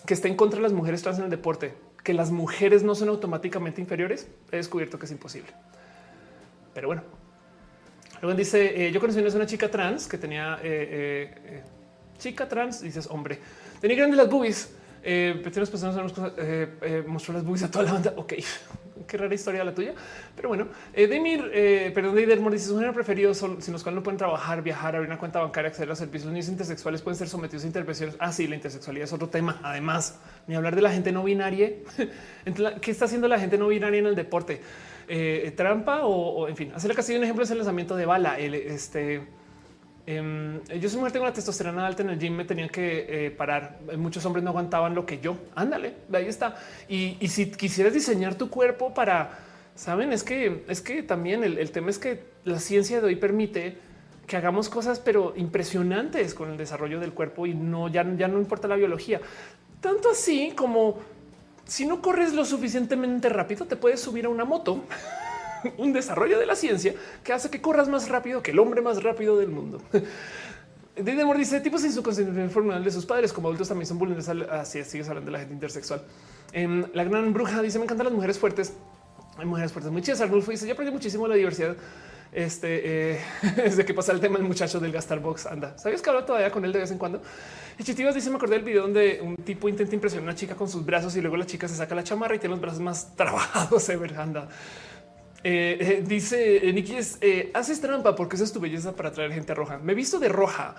que 0.05 0.15
está 0.15 0.27
en 0.27 0.35
contra 0.35 0.57
de 0.57 0.65
las 0.65 0.73
mujeres 0.73 1.03
trans 1.03 1.19
en 1.19 1.27
el 1.27 1.31
deporte, 1.31 1.75
que 2.03 2.13
las 2.13 2.33
mujeres 2.33 2.83
no 2.83 2.97
son 2.97 3.09
automáticamente 3.09 3.81
inferiores, 3.81 4.27
he 4.51 4.57
descubierto 4.57 4.99
que 4.99 5.07
es 5.07 5.13
imposible. 5.13 5.53
Pero 6.75 6.89
bueno, 6.89 7.05
luego 8.21 8.37
dice: 8.37 8.89
eh, 8.89 8.91
Yo 8.91 8.99
conocí 8.99 9.21
una 9.21 9.47
chica 9.47 9.71
trans 9.71 10.09
que 10.09 10.19
tenía 10.19 10.59
eh, 10.61 11.63
chica 12.19 12.49
trans, 12.49 12.81
dices 12.81 13.07
hombre, 13.09 13.39
tenía 13.81 13.97
grandes 13.97 14.19
las 14.19 14.29
boobies 14.29 14.74
eh, 15.05 15.41
personas 15.43 15.95
eh, 16.39 16.69
eh, 16.81 17.05
mostró 17.07 17.35
las 17.35 17.45
boobies 17.45 17.65
a 17.65 17.71
toda 17.71 17.85
la 17.85 17.93
banda. 17.93 18.15
Ok, 18.17 18.35
qué 19.07 19.17
rara 19.19 19.35
historia 19.35 19.63
la 19.63 19.75
tuya. 19.75 19.93
Pero 20.35 20.49
bueno, 20.49 20.69
eh, 20.95 21.07
Demir, 21.07 21.51
eh, 21.53 21.93
perdón, 21.95 22.15
Deidermor 22.15 22.53
dice 22.53 22.69
su 22.69 22.75
género 22.75 22.95
preferido 22.95 23.35
son 23.35 23.61
sin 23.61 23.73
los 23.73 23.83
cuales 23.83 23.97
no 23.97 24.03
pueden 24.03 24.17
trabajar, 24.17 24.63
viajar, 24.63 24.97
abrir 24.97 25.11
una 25.11 25.19
cuenta 25.19 25.41
bancaria, 25.41 25.69
acceder 25.69 25.91
a 25.91 25.97
servicios. 25.97 26.25
Los 26.25 26.33
niños 26.33 26.49
intersexuales 26.49 27.03
pueden 27.03 27.19
ser 27.19 27.29
sometidos 27.29 27.65
a 27.65 27.67
intervenciones. 27.67 28.17
Ah, 28.19 28.33
sí, 28.33 28.47
la 28.47 28.55
intersexualidad 28.55 29.05
es 29.05 29.13
otro 29.13 29.29
tema. 29.29 29.61
Además, 29.63 30.19
ni 30.47 30.55
hablar 30.55 30.75
de 30.75 30.83
la 30.83 30.91
gente 30.91 31.13
no 31.13 31.23
binaria. 31.23 31.71
Entonces, 32.47 32.81
¿qué 32.81 32.91
está 32.91 33.05
haciendo 33.05 33.29
la 33.29 33.39
gente 33.39 33.59
no 33.59 33.69
binaria 33.69 34.01
en 34.01 34.07
el 34.07 34.15
deporte? 34.15 34.61
Trampa 35.55 36.01
o, 36.05 36.49
en 36.49 36.57
fin, 36.57 36.73
hacerle 36.75 36.95
casi 36.95 37.15
un 37.15 37.23
ejemplo 37.23 37.45
es 37.45 37.51
el 37.51 37.59
lanzamiento 37.59 37.95
de 37.95 38.07
bala. 38.07 38.39
Este 38.39 39.21
Em, 40.07 40.63
yo 40.65 40.89
soy 40.89 40.99
mujer, 40.99 41.13
tengo 41.13 41.25
la 41.25 41.33
testosterona 41.33 41.87
alta 41.87 42.03
en 42.03 42.11
el 42.11 42.19
gym, 42.19 42.35
me 42.35 42.45
tenían 42.45 42.69
que 42.69 43.07
eh, 43.27 43.31
parar. 43.31 43.79
Muchos 43.97 44.25
hombres 44.27 44.45
no 44.45 44.51
aguantaban 44.51 44.95
lo 44.95 45.07
que 45.07 45.19
yo. 45.19 45.39
Ándale, 45.55 45.95
ahí 46.13 46.27
está. 46.27 46.57
Y, 46.89 47.17
si 47.29 47.51
quisieras 47.51 47.95
diseñar 47.95 48.35
tu 48.35 48.51
cuerpo 48.51 48.93
para, 48.93 49.39
saben, 49.75 50.13
es 50.13 50.23
que 50.23 50.65
es 50.69 50.83
que 50.83 51.03
también 51.03 51.43
el, 51.43 51.71
tema 51.71 51.91
es 51.91 51.99
que 51.99 52.25
la 52.45 52.59
ciencia 52.59 53.01
de 53.01 53.07
hoy 53.07 53.17
permite 53.17 53.79
que 54.27 54.37
hagamos 54.37 54.69
cosas, 54.69 55.01
pero 55.01 55.35
impresionantes 55.37 56.35
con 56.35 56.51
el 56.51 56.57
desarrollo 56.57 57.01
del 57.01 57.13
cuerpo 57.13 57.47
y 57.47 57.55
no 57.55 57.89
ya, 57.89 58.07
ya 58.17 58.29
no 58.29 58.39
importa 58.39 58.69
la 58.69 58.77
biología. 58.77 59.21
Tanto 59.81 60.11
así 60.11 60.53
como 60.55 60.99
si 61.65 61.87
no 61.87 62.03
corres 62.03 62.35
lo 62.35 62.45
suficientemente 62.45 63.31
rápido, 63.31 63.65
te 63.65 63.77
puedes 63.77 64.01
subir 64.01 64.27
a 64.27 64.29
una 64.29 64.45
moto. 64.45 64.85
un 65.79 65.93
desarrollo 65.93 66.39
de 66.39 66.47
la 66.47 66.57
ciencia 66.57 66.95
que 67.23 67.33
hace 67.33 67.51
que 67.51 67.61
corras 67.61 67.89
más 67.89 68.09
rápido 68.09 68.43
que 68.43 68.51
el 68.51 68.59
hombre 68.59 68.81
más 68.81 69.03
rápido 69.03 69.39
del 69.39 69.49
mundo. 69.49 69.81
Didemor 70.97 71.37
dice 71.37 71.61
tipos 71.61 71.81
sin 71.81 71.93
su 71.93 72.05
consentimiento 72.05 72.53
formal 72.53 72.85
de 72.85 72.91
sus 72.91 73.05
padres 73.05 73.33
como 73.33 73.49
adultos 73.49 73.69
también 73.69 73.87
son 73.87 73.99
vulnerables. 73.99 74.49
Así 74.49 74.79
es, 74.79 74.87
sigues 74.87 75.09
hablando 75.09 75.27
de 75.27 75.33
la 75.33 75.39
gente 75.41 75.55
intersexual. 75.55 76.03
En 76.53 76.89
la 76.95 77.03
gran 77.03 77.33
bruja 77.33 77.63
dice 77.63 77.79
me 77.79 77.85
encantan 77.85 78.07
las 78.07 78.15
mujeres 78.15 78.39
fuertes. 78.39 78.75
Hay 79.37 79.45
mujeres 79.45 79.73
fuertes 79.73 79.91
muy 79.91 80.03
chidas. 80.03 80.21
Arnulfo 80.21 80.53
dice 80.53 80.67
yo 80.67 80.75
aprendí 80.75 80.93
muchísimo 80.93 81.27
la 81.27 81.35
diversidad. 81.35 81.77
Este 82.33 83.13
eh, 83.13 83.21
desde 83.57 83.85
que 83.85 83.93
pasa 83.93 84.13
el 84.13 84.21
tema 84.21 84.39
el 84.39 84.45
muchacho 84.45 84.79
del 84.79 84.93
gastar 84.93 85.19
box 85.19 85.47
anda. 85.47 85.77
¿Sabías 85.79 86.01
que 86.01 86.11
hablo 86.11 86.25
todavía 86.25 86.53
con 86.53 86.65
él 86.65 86.73
de 86.73 86.79
vez 86.79 86.91
en 86.93 86.99
cuando? 86.99 87.23
Chitivas 87.83 88.15
dice 88.15 88.31
me 88.31 88.37
acordé 88.37 88.55
del 88.55 88.65
video 88.65 88.83
donde 88.83 89.21
un 89.21 89.37
tipo 89.37 89.69
intenta 89.69 89.95
impresionar 89.97 90.29
a 90.29 90.31
una 90.31 90.37
chica 90.37 90.55
con 90.55 90.69
sus 90.69 90.85
brazos 90.85 91.17
y 91.17 91.21
luego 91.21 91.37
la 91.37 91.47
chica 91.47 91.67
se 91.67 91.75
saca 91.75 91.93
la 91.97 92.05
chamarra 92.05 92.37
y 92.37 92.39
tiene 92.39 92.55
los 92.55 92.61
brazos 92.61 92.81
más 92.81 93.17
trabajados. 93.17 93.89
Ever 93.89 94.17
anda. 94.17 94.49
Eh, 95.47 95.77
eh, 95.79 96.05
dice 96.07 96.71
eh, 96.71 96.85
es 96.97 97.19
haces 97.53 97.79
trampa 97.79 98.17
porque 98.17 98.37
esa 98.37 98.47
es 98.47 98.53
tu 98.55 98.61
belleza 98.61 98.97
para 98.97 99.11
atraer 99.11 99.31
gente 99.31 99.55
roja. 99.55 99.77
Me 99.77 99.93
he 99.93 99.95
visto 99.95 100.19
de 100.19 100.31
roja 100.31 100.75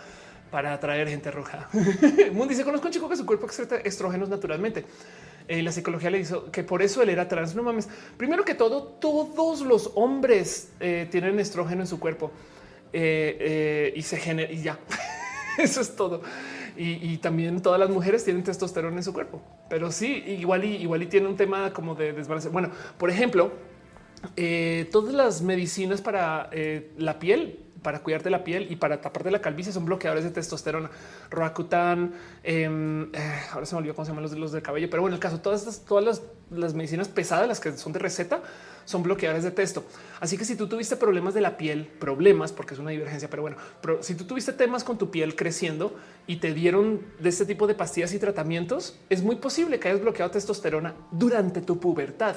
para 0.49 0.73
atraer 0.73 1.07
gente 1.07 1.29
roja. 1.29 1.69
Moon 2.33 2.47
dice 2.47 2.63
conozco 2.63 2.87
un 2.87 2.93
chico 2.93 3.07
que 3.07 3.15
su 3.15 3.27
cuerpo 3.27 3.45
excreta 3.45 3.77
estrógenos 3.77 4.27
naturalmente. 4.27 4.83
la 5.47 5.71
psicología 5.71 6.09
le 6.09 6.17
hizo 6.17 6.51
que 6.51 6.63
por 6.63 6.81
eso 6.81 7.03
él 7.03 7.09
era 7.09 7.27
trans. 7.27 7.53
No 7.53 7.61
mames. 7.61 7.87
Primero 8.17 8.43
que 8.43 8.55
todo, 8.55 8.81
todos 8.83 9.61
los 9.61 9.91
hombres 9.93 10.69
tienen 10.79 11.39
estrógeno 11.39 11.81
en 11.81 11.87
su 11.87 11.99
cuerpo 11.99 12.31
y 12.91 14.01
se 14.01 14.17
genera 14.17 14.51
y 14.51 14.63
ya. 14.63 14.79
eso 15.59 15.79
es 15.79 15.95
todo. 15.95 16.23
Y, 16.77 17.17
también 17.19 17.61
todas 17.61 17.79
las 17.79 17.89
mujeres 17.89 18.25
tienen 18.25 18.43
testosterona 18.43 18.97
en 18.97 19.03
su 19.03 19.13
cuerpo, 19.13 19.41
pero 19.69 19.93
sí, 19.93 20.23
igual 20.27 20.65
y 20.65 20.75
igual 20.75 21.03
y 21.03 21.05
tiene 21.05 21.27
un 21.27 21.37
tema 21.37 21.71
como 21.71 21.95
de 21.95 22.11
desbalance. 22.11 22.49
Bueno, 22.49 22.69
por 22.97 23.09
ejemplo, 23.09 23.53
eh, 24.35 24.89
todas 24.91 25.13
las 25.13 25.41
medicinas 25.41 26.01
para 26.01 26.49
eh, 26.51 26.91
la 26.97 27.19
piel, 27.19 27.59
para 27.85 27.99
cuidarte 27.99 28.31
la 28.31 28.43
piel 28.43 28.65
y 28.71 28.77
para 28.77 28.99
taparte 28.99 29.29
la 29.29 29.41
calvicie 29.41 29.71
son 29.71 29.85
bloqueadores 29.85 30.23
de 30.23 30.31
testosterona. 30.31 30.89
Roacutan, 31.29 32.13
em, 32.43 33.03
eh, 33.13 33.41
ahora 33.51 33.67
se 33.67 33.75
me 33.75 33.79
olvidó 33.79 33.93
cómo 33.93 34.05
se 34.05 34.11
llaman 34.11 34.23
los 34.23 34.31
de 34.31 34.39
los 34.39 34.55
cabello, 34.55 34.89
pero 34.89 35.03
bueno, 35.03 35.13
en 35.13 35.17
el 35.17 35.21
caso, 35.21 35.39
todas 35.39 35.59
estas, 35.59 35.85
todas 35.85 36.23
las, 36.49 36.73
medicinas 36.73 37.07
pesadas, 37.07 37.47
las 37.47 37.59
que 37.59 37.77
son 37.77 37.93
de 37.93 37.99
receta, 37.99 38.41
son 38.85 39.03
bloqueadores 39.03 39.43
de 39.43 39.51
testo. 39.51 39.85
Así 40.19 40.35
que 40.35 40.45
si 40.45 40.55
tú 40.55 40.67
tuviste 40.67 40.95
problemas 40.95 41.35
de 41.35 41.41
la 41.41 41.57
piel, 41.57 41.85
problemas, 41.85 42.51
porque 42.51 42.73
es 42.73 42.79
una 42.79 42.89
divergencia, 42.89 43.29
pero 43.29 43.43
bueno, 43.43 43.57
pero 43.81 44.01
si 44.01 44.15
tú 44.15 44.23
tuviste 44.23 44.51
temas 44.53 44.83
con 44.83 44.97
tu 44.97 45.11
piel 45.11 45.35
creciendo 45.35 45.95
y 46.25 46.37
te 46.37 46.55
dieron 46.55 47.01
de 47.19 47.29
este 47.29 47.45
tipo 47.45 47.67
de 47.67 47.75
pastillas 47.75 48.13
y 48.15 48.19
tratamientos, 48.19 48.97
es 49.11 49.21
muy 49.21 49.35
posible 49.35 49.79
que 49.79 49.89
hayas 49.89 50.01
bloqueado 50.01 50.31
testosterona 50.31 50.95
durante 51.11 51.61
tu 51.61 51.79
pubertad. 51.79 52.35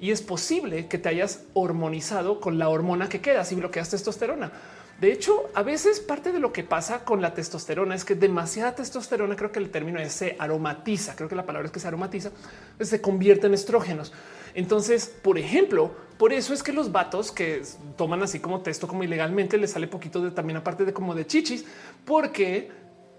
Y 0.00 0.10
es 0.10 0.22
posible 0.22 0.86
que 0.86 0.98
te 0.98 1.08
hayas 1.08 1.44
hormonizado 1.54 2.40
con 2.40 2.58
la 2.58 2.68
hormona 2.68 3.08
que 3.08 3.20
queda 3.20 3.44
si 3.44 3.54
bloqueas 3.54 3.90
testosterona. 3.90 4.52
De 5.00 5.12
hecho, 5.12 5.50
a 5.52 5.62
veces 5.62 6.00
parte 6.00 6.32
de 6.32 6.38
lo 6.38 6.54
que 6.54 6.64
pasa 6.64 7.04
con 7.04 7.20
la 7.20 7.34
testosterona 7.34 7.94
es 7.94 8.06
que 8.06 8.14
demasiada 8.14 8.74
testosterona, 8.74 9.36
creo 9.36 9.52
que 9.52 9.58
el 9.58 9.70
término 9.70 10.00
es 10.00 10.12
se 10.12 10.36
aromatiza, 10.38 11.14
creo 11.16 11.28
que 11.28 11.34
la 11.34 11.44
palabra 11.44 11.66
es 11.66 11.72
que 11.72 11.80
se 11.80 11.88
aromatiza, 11.88 12.30
pues 12.78 12.88
se 12.88 13.02
convierte 13.02 13.46
en 13.46 13.52
estrógenos. 13.52 14.14
Entonces, 14.54 15.14
por 15.22 15.36
ejemplo, 15.36 15.94
por 16.16 16.32
eso 16.32 16.54
es 16.54 16.62
que 16.62 16.72
los 16.72 16.92
vatos 16.92 17.30
que 17.30 17.62
toman 17.98 18.22
así 18.22 18.40
como 18.40 18.62
testo 18.62 18.88
como 18.88 19.04
ilegalmente 19.04 19.58
les 19.58 19.72
sale 19.72 19.86
poquito 19.86 20.22
de 20.22 20.30
también 20.30 20.56
aparte 20.56 20.86
de 20.86 20.94
como 20.94 21.14
de 21.14 21.26
chichis, 21.26 21.66
porque 22.06 22.70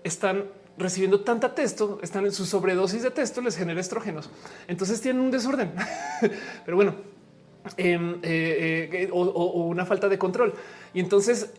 están 0.04 0.46
recibiendo 0.78 1.22
tanta 1.22 1.56
testo, 1.56 2.00
están 2.02 2.26
en 2.26 2.32
su 2.32 2.46
sobredosis 2.46 3.04
de 3.04 3.12
testo, 3.12 3.42
les 3.42 3.58
genera 3.58 3.80
estrógenos. 3.80 4.30
Entonces 4.68 5.02
tienen 5.02 5.22
un 5.22 5.32
desorden. 5.32 5.72
Pero 6.66 6.78
bueno, 6.78 6.96
em, 7.78 8.16
eh, 8.24 8.90
eh, 8.92 9.10
o 9.12 9.64
una 9.64 9.86
falta 9.86 10.08
de 10.08 10.18
control. 10.18 10.54
Y 10.94 11.00
entonces 11.00 11.52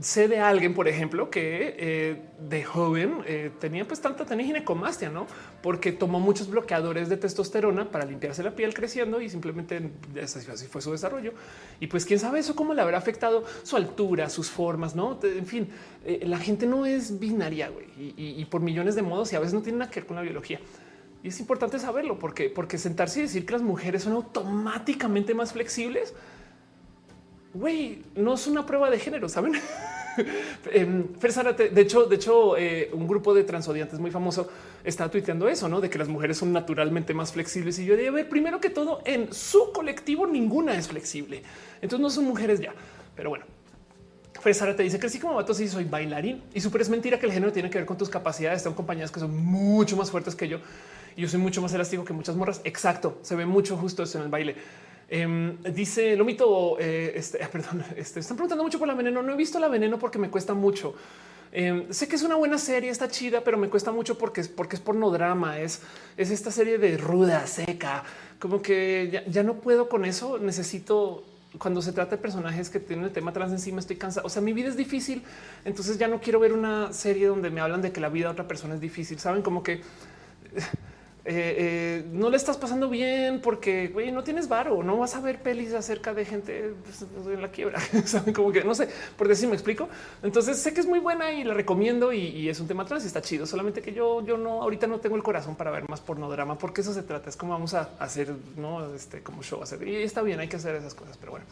sé 0.00 0.28
de 0.28 0.38
alguien, 0.38 0.74
por 0.74 0.88
ejemplo, 0.88 1.30
que 1.30 1.74
eh, 1.78 2.22
de 2.38 2.64
joven 2.64 3.18
eh, 3.26 3.50
tenía 3.58 3.86
pues 3.86 4.00
tanta 4.00 4.24
tenía 4.24 4.46
ginecomastia, 4.46 5.10
no? 5.10 5.26
Porque 5.62 5.92
tomó 5.92 6.20
muchos 6.20 6.48
bloqueadores 6.48 7.08
de 7.08 7.16
testosterona 7.16 7.90
para 7.90 8.04
limpiarse 8.04 8.42
la 8.42 8.54
piel 8.54 8.74
creciendo 8.74 9.20
y 9.20 9.28
simplemente 9.28 9.90
así 10.22 10.66
fue 10.66 10.80
su 10.80 10.92
desarrollo. 10.92 11.32
Y 11.80 11.88
pues 11.88 12.04
quién 12.04 12.18
sabe 12.18 12.38
eso 12.38 12.54
cómo 12.54 12.74
le 12.74 12.82
habrá 12.82 12.98
afectado 12.98 13.44
su 13.62 13.76
altura, 13.76 14.28
sus 14.30 14.50
formas, 14.50 14.94
no? 14.94 15.18
En 15.22 15.46
fin, 15.46 15.68
eh, 16.04 16.22
la 16.24 16.38
gente 16.38 16.66
no 16.66 16.86
es 16.86 17.18
binaria 17.18 17.70
y, 17.98 18.44
por 18.46 18.60
millones 18.60 18.94
de 18.94 19.02
modos 19.02 19.32
y 19.32 19.36
a 19.36 19.40
veces 19.40 19.54
no 19.54 19.62
tiene 19.62 19.78
nada 19.78 19.90
que 19.90 20.00
ver 20.00 20.06
con 20.06 20.16
la 20.16 20.22
biología. 20.22 20.60
Y 21.22 21.28
es 21.28 21.40
importante 21.40 21.80
saberlo 21.80 22.18
porque, 22.18 22.48
porque 22.48 22.78
sentarse 22.78 23.18
y 23.18 23.22
decir 23.22 23.44
que 23.44 23.52
las 23.52 23.62
mujeres 23.62 24.04
son 24.04 24.12
automáticamente 24.12 25.34
más 25.34 25.52
flexibles 25.52 26.14
güey, 27.58 28.02
no 28.14 28.34
es 28.34 28.46
una 28.46 28.64
prueba 28.64 28.90
de 28.90 28.98
género, 28.98 29.28
¿saben? 29.28 29.54
Em, 30.72 31.04
de 31.12 31.80
hecho, 31.80 32.06
de 32.06 32.16
hecho, 32.16 32.56
eh, 32.56 32.90
un 32.92 33.06
grupo 33.06 33.32
de 33.34 33.44
transodiantes 33.44 34.00
muy 34.00 34.10
famoso 34.10 34.48
está 34.82 35.08
tuiteando 35.08 35.48
eso, 35.48 35.68
¿no? 35.68 35.80
De 35.80 35.88
que 35.88 35.96
las 35.96 36.08
mujeres 36.08 36.38
son 36.38 36.52
naturalmente 36.52 37.14
más 37.14 37.30
flexibles. 37.30 37.78
Y 37.78 37.84
yo 37.84 37.94
a 37.94 38.10
ver, 38.10 38.28
primero 38.28 38.60
que 38.60 38.68
todo, 38.68 39.00
en 39.04 39.32
su 39.32 39.72
colectivo 39.72 40.26
ninguna 40.26 40.76
es 40.76 40.88
flexible. 40.88 41.44
Entonces 41.80 42.00
no 42.00 42.10
son 42.10 42.24
mujeres 42.24 42.58
ya. 42.58 42.74
Pero 43.14 43.30
bueno, 43.30 43.44
Fer 44.40 44.74
te 44.74 44.82
dice 44.82 44.98
que 44.98 45.08
sí 45.08 45.18
como 45.18 45.34
vato 45.34 45.54
sí 45.54 45.68
soy 45.68 45.84
bailarín 45.84 46.42
y 46.54 46.60
súper 46.60 46.80
es 46.82 46.88
mentira 46.88 47.18
que 47.18 47.26
el 47.26 47.32
género 47.32 47.52
tiene 47.52 47.70
que 47.70 47.78
ver 47.78 47.86
con 47.86 47.96
tus 47.96 48.08
capacidades. 48.08 48.62
Tengo 48.62 48.76
compañías 48.76 49.10
que 49.10 49.20
son 49.20 49.36
mucho 49.36 49.96
más 49.96 50.10
fuertes 50.10 50.34
que 50.34 50.48
yo 50.48 50.58
y 51.16 51.22
yo 51.22 51.28
soy 51.28 51.40
mucho 51.40 51.60
más 51.60 51.72
elástico 51.74 52.04
que 52.04 52.12
muchas 52.12 52.36
morras. 52.36 52.60
Exacto. 52.64 53.18
Se 53.22 53.34
ve 53.34 53.46
mucho 53.46 53.76
justo 53.76 54.02
eso 54.02 54.18
en 54.18 54.24
el 54.24 54.30
baile. 54.30 54.56
Em, 55.10 55.56
dice 55.62 56.16
Lomito, 56.16 56.78
eh, 56.78 57.12
este, 57.16 57.38
perdón, 57.46 57.82
este, 57.96 58.20
están 58.20 58.36
preguntando 58.36 58.64
mucho 58.64 58.78
por 58.78 58.88
la 58.88 58.94
veneno. 58.94 59.22
No 59.22 59.32
he 59.32 59.36
visto 59.36 59.58
la 59.58 59.68
veneno 59.68 59.98
porque 59.98 60.18
me 60.18 60.30
cuesta 60.30 60.54
mucho. 60.54 60.94
Em, 61.50 61.90
sé 61.90 62.08
que 62.08 62.16
es 62.16 62.22
una 62.22 62.34
buena 62.34 62.58
serie, 62.58 62.90
está 62.90 63.08
chida, 63.08 63.42
pero 63.42 63.56
me 63.56 63.70
cuesta 63.70 63.90
mucho 63.90 64.18
porque 64.18 64.42
es 64.42 64.48
porque 64.48 64.76
es 64.76 64.82
pornodrama. 64.82 65.58
Es, 65.58 65.80
es 66.16 66.30
esta 66.30 66.50
serie 66.50 66.78
de 66.78 66.98
ruda, 66.98 67.46
seca, 67.46 68.04
como 68.38 68.60
que 68.60 69.08
ya, 69.10 69.24
ya 69.26 69.42
no 69.42 69.54
puedo 69.54 69.88
con 69.88 70.04
eso. 70.04 70.38
Necesito 70.38 71.24
cuando 71.58 71.80
se 71.80 71.92
trata 71.92 72.16
de 72.16 72.22
personajes 72.22 72.68
que 72.68 72.78
tienen 72.78 73.06
el 73.06 73.12
tema 73.12 73.32
trans 73.32 73.52
encima, 73.52 73.80
estoy 73.80 73.96
cansado. 73.96 74.26
O 74.26 74.30
sea, 74.30 74.42
mi 74.42 74.52
vida 74.52 74.68
es 74.68 74.76
difícil. 74.76 75.22
Entonces 75.64 75.96
ya 75.96 76.06
no 76.06 76.20
quiero 76.20 76.38
ver 76.38 76.52
una 76.52 76.92
serie 76.92 77.28
donde 77.28 77.48
me 77.48 77.62
hablan 77.62 77.80
de 77.80 77.92
que 77.92 78.00
la 78.00 78.10
vida 78.10 78.26
de 78.26 78.32
otra 78.32 78.46
persona 78.46 78.74
es 78.74 78.80
difícil. 78.80 79.18
Saben 79.18 79.40
como 79.40 79.62
que 79.62 79.80
eh, 81.24 81.54
eh, 81.58 82.04
no 82.10 82.30
le 82.30 82.36
estás 82.36 82.56
pasando 82.56 82.88
bien 82.88 83.40
porque 83.42 83.92
no 84.12 84.24
tienes 84.24 84.48
varo, 84.48 84.82
no 84.82 84.96
vas 84.96 85.14
a 85.14 85.20
ver 85.20 85.42
pelis 85.42 85.74
acerca 85.74 86.14
de 86.14 86.24
gente 86.24 86.72
pues, 86.82 87.04
en 87.26 87.42
la 87.42 87.50
quiebra. 87.50 87.80
Saben 88.06 88.32
como 88.32 88.50
que 88.50 88.64
no 88.64 88.74
sé 88.74 88.88
por 89.16 89.28
decir 89.28 89.48
me 89.48 89.54
explico. 89.54 89.88
Entonces 90.22 90.58
sé 90.58 90.72
que 90.72 90.80
es 90.80 90.86
muy 90.86 91.00
buena 91.00 91.32
y 91.32 91.44
la 91.44 91.54
recomiendo 91.54 92.12
y, 92.12 92.48
es 92.48 92.60
un 92.60 92.68
tema 92.68 92.86
trans 92.86 93.04
y 93.04 93.08
está 93.08 93.20
chido. 93.20 93.46
Solamente 93.46 93.82
que 93.82 93.92
yo, 93.92 94.24
yo 94.24 94.38
no 94.38 94.62
ahorita 94.62 94.86
no 94.86 95.00
tengo 95.00 95.16
el 95.16 95.22
corazón 95.22 95.54
para 95.56 95.70
ver 95.70 95.88
más 95.88 96.00
pornodrama 96.00 96.56
porque 96.56 96.80
eso 96.80 96.94
se 96.94 97.02
trata. 97.02 97.28
Es 97.28 97.36
como 97.36 97.52
vamos 97.52 97.74
a 97.74 97.90
hacer, 97.98 98.32
no 98.56 98.94
este 98.94 99.22
como 99.22 99.42
show 99.42 99.62
hacer 99.62 99.86
y 99.86 99.96
está 99.96 100.22
bien. 100.22 100.40
Hay 100.40 100.48
que 100.48 100.56
hacer 100.56 100.76
esas 100.76 100.94
cosas, 100.94 101.16
pero 101.18 101.32
bueno. 101.32 101.46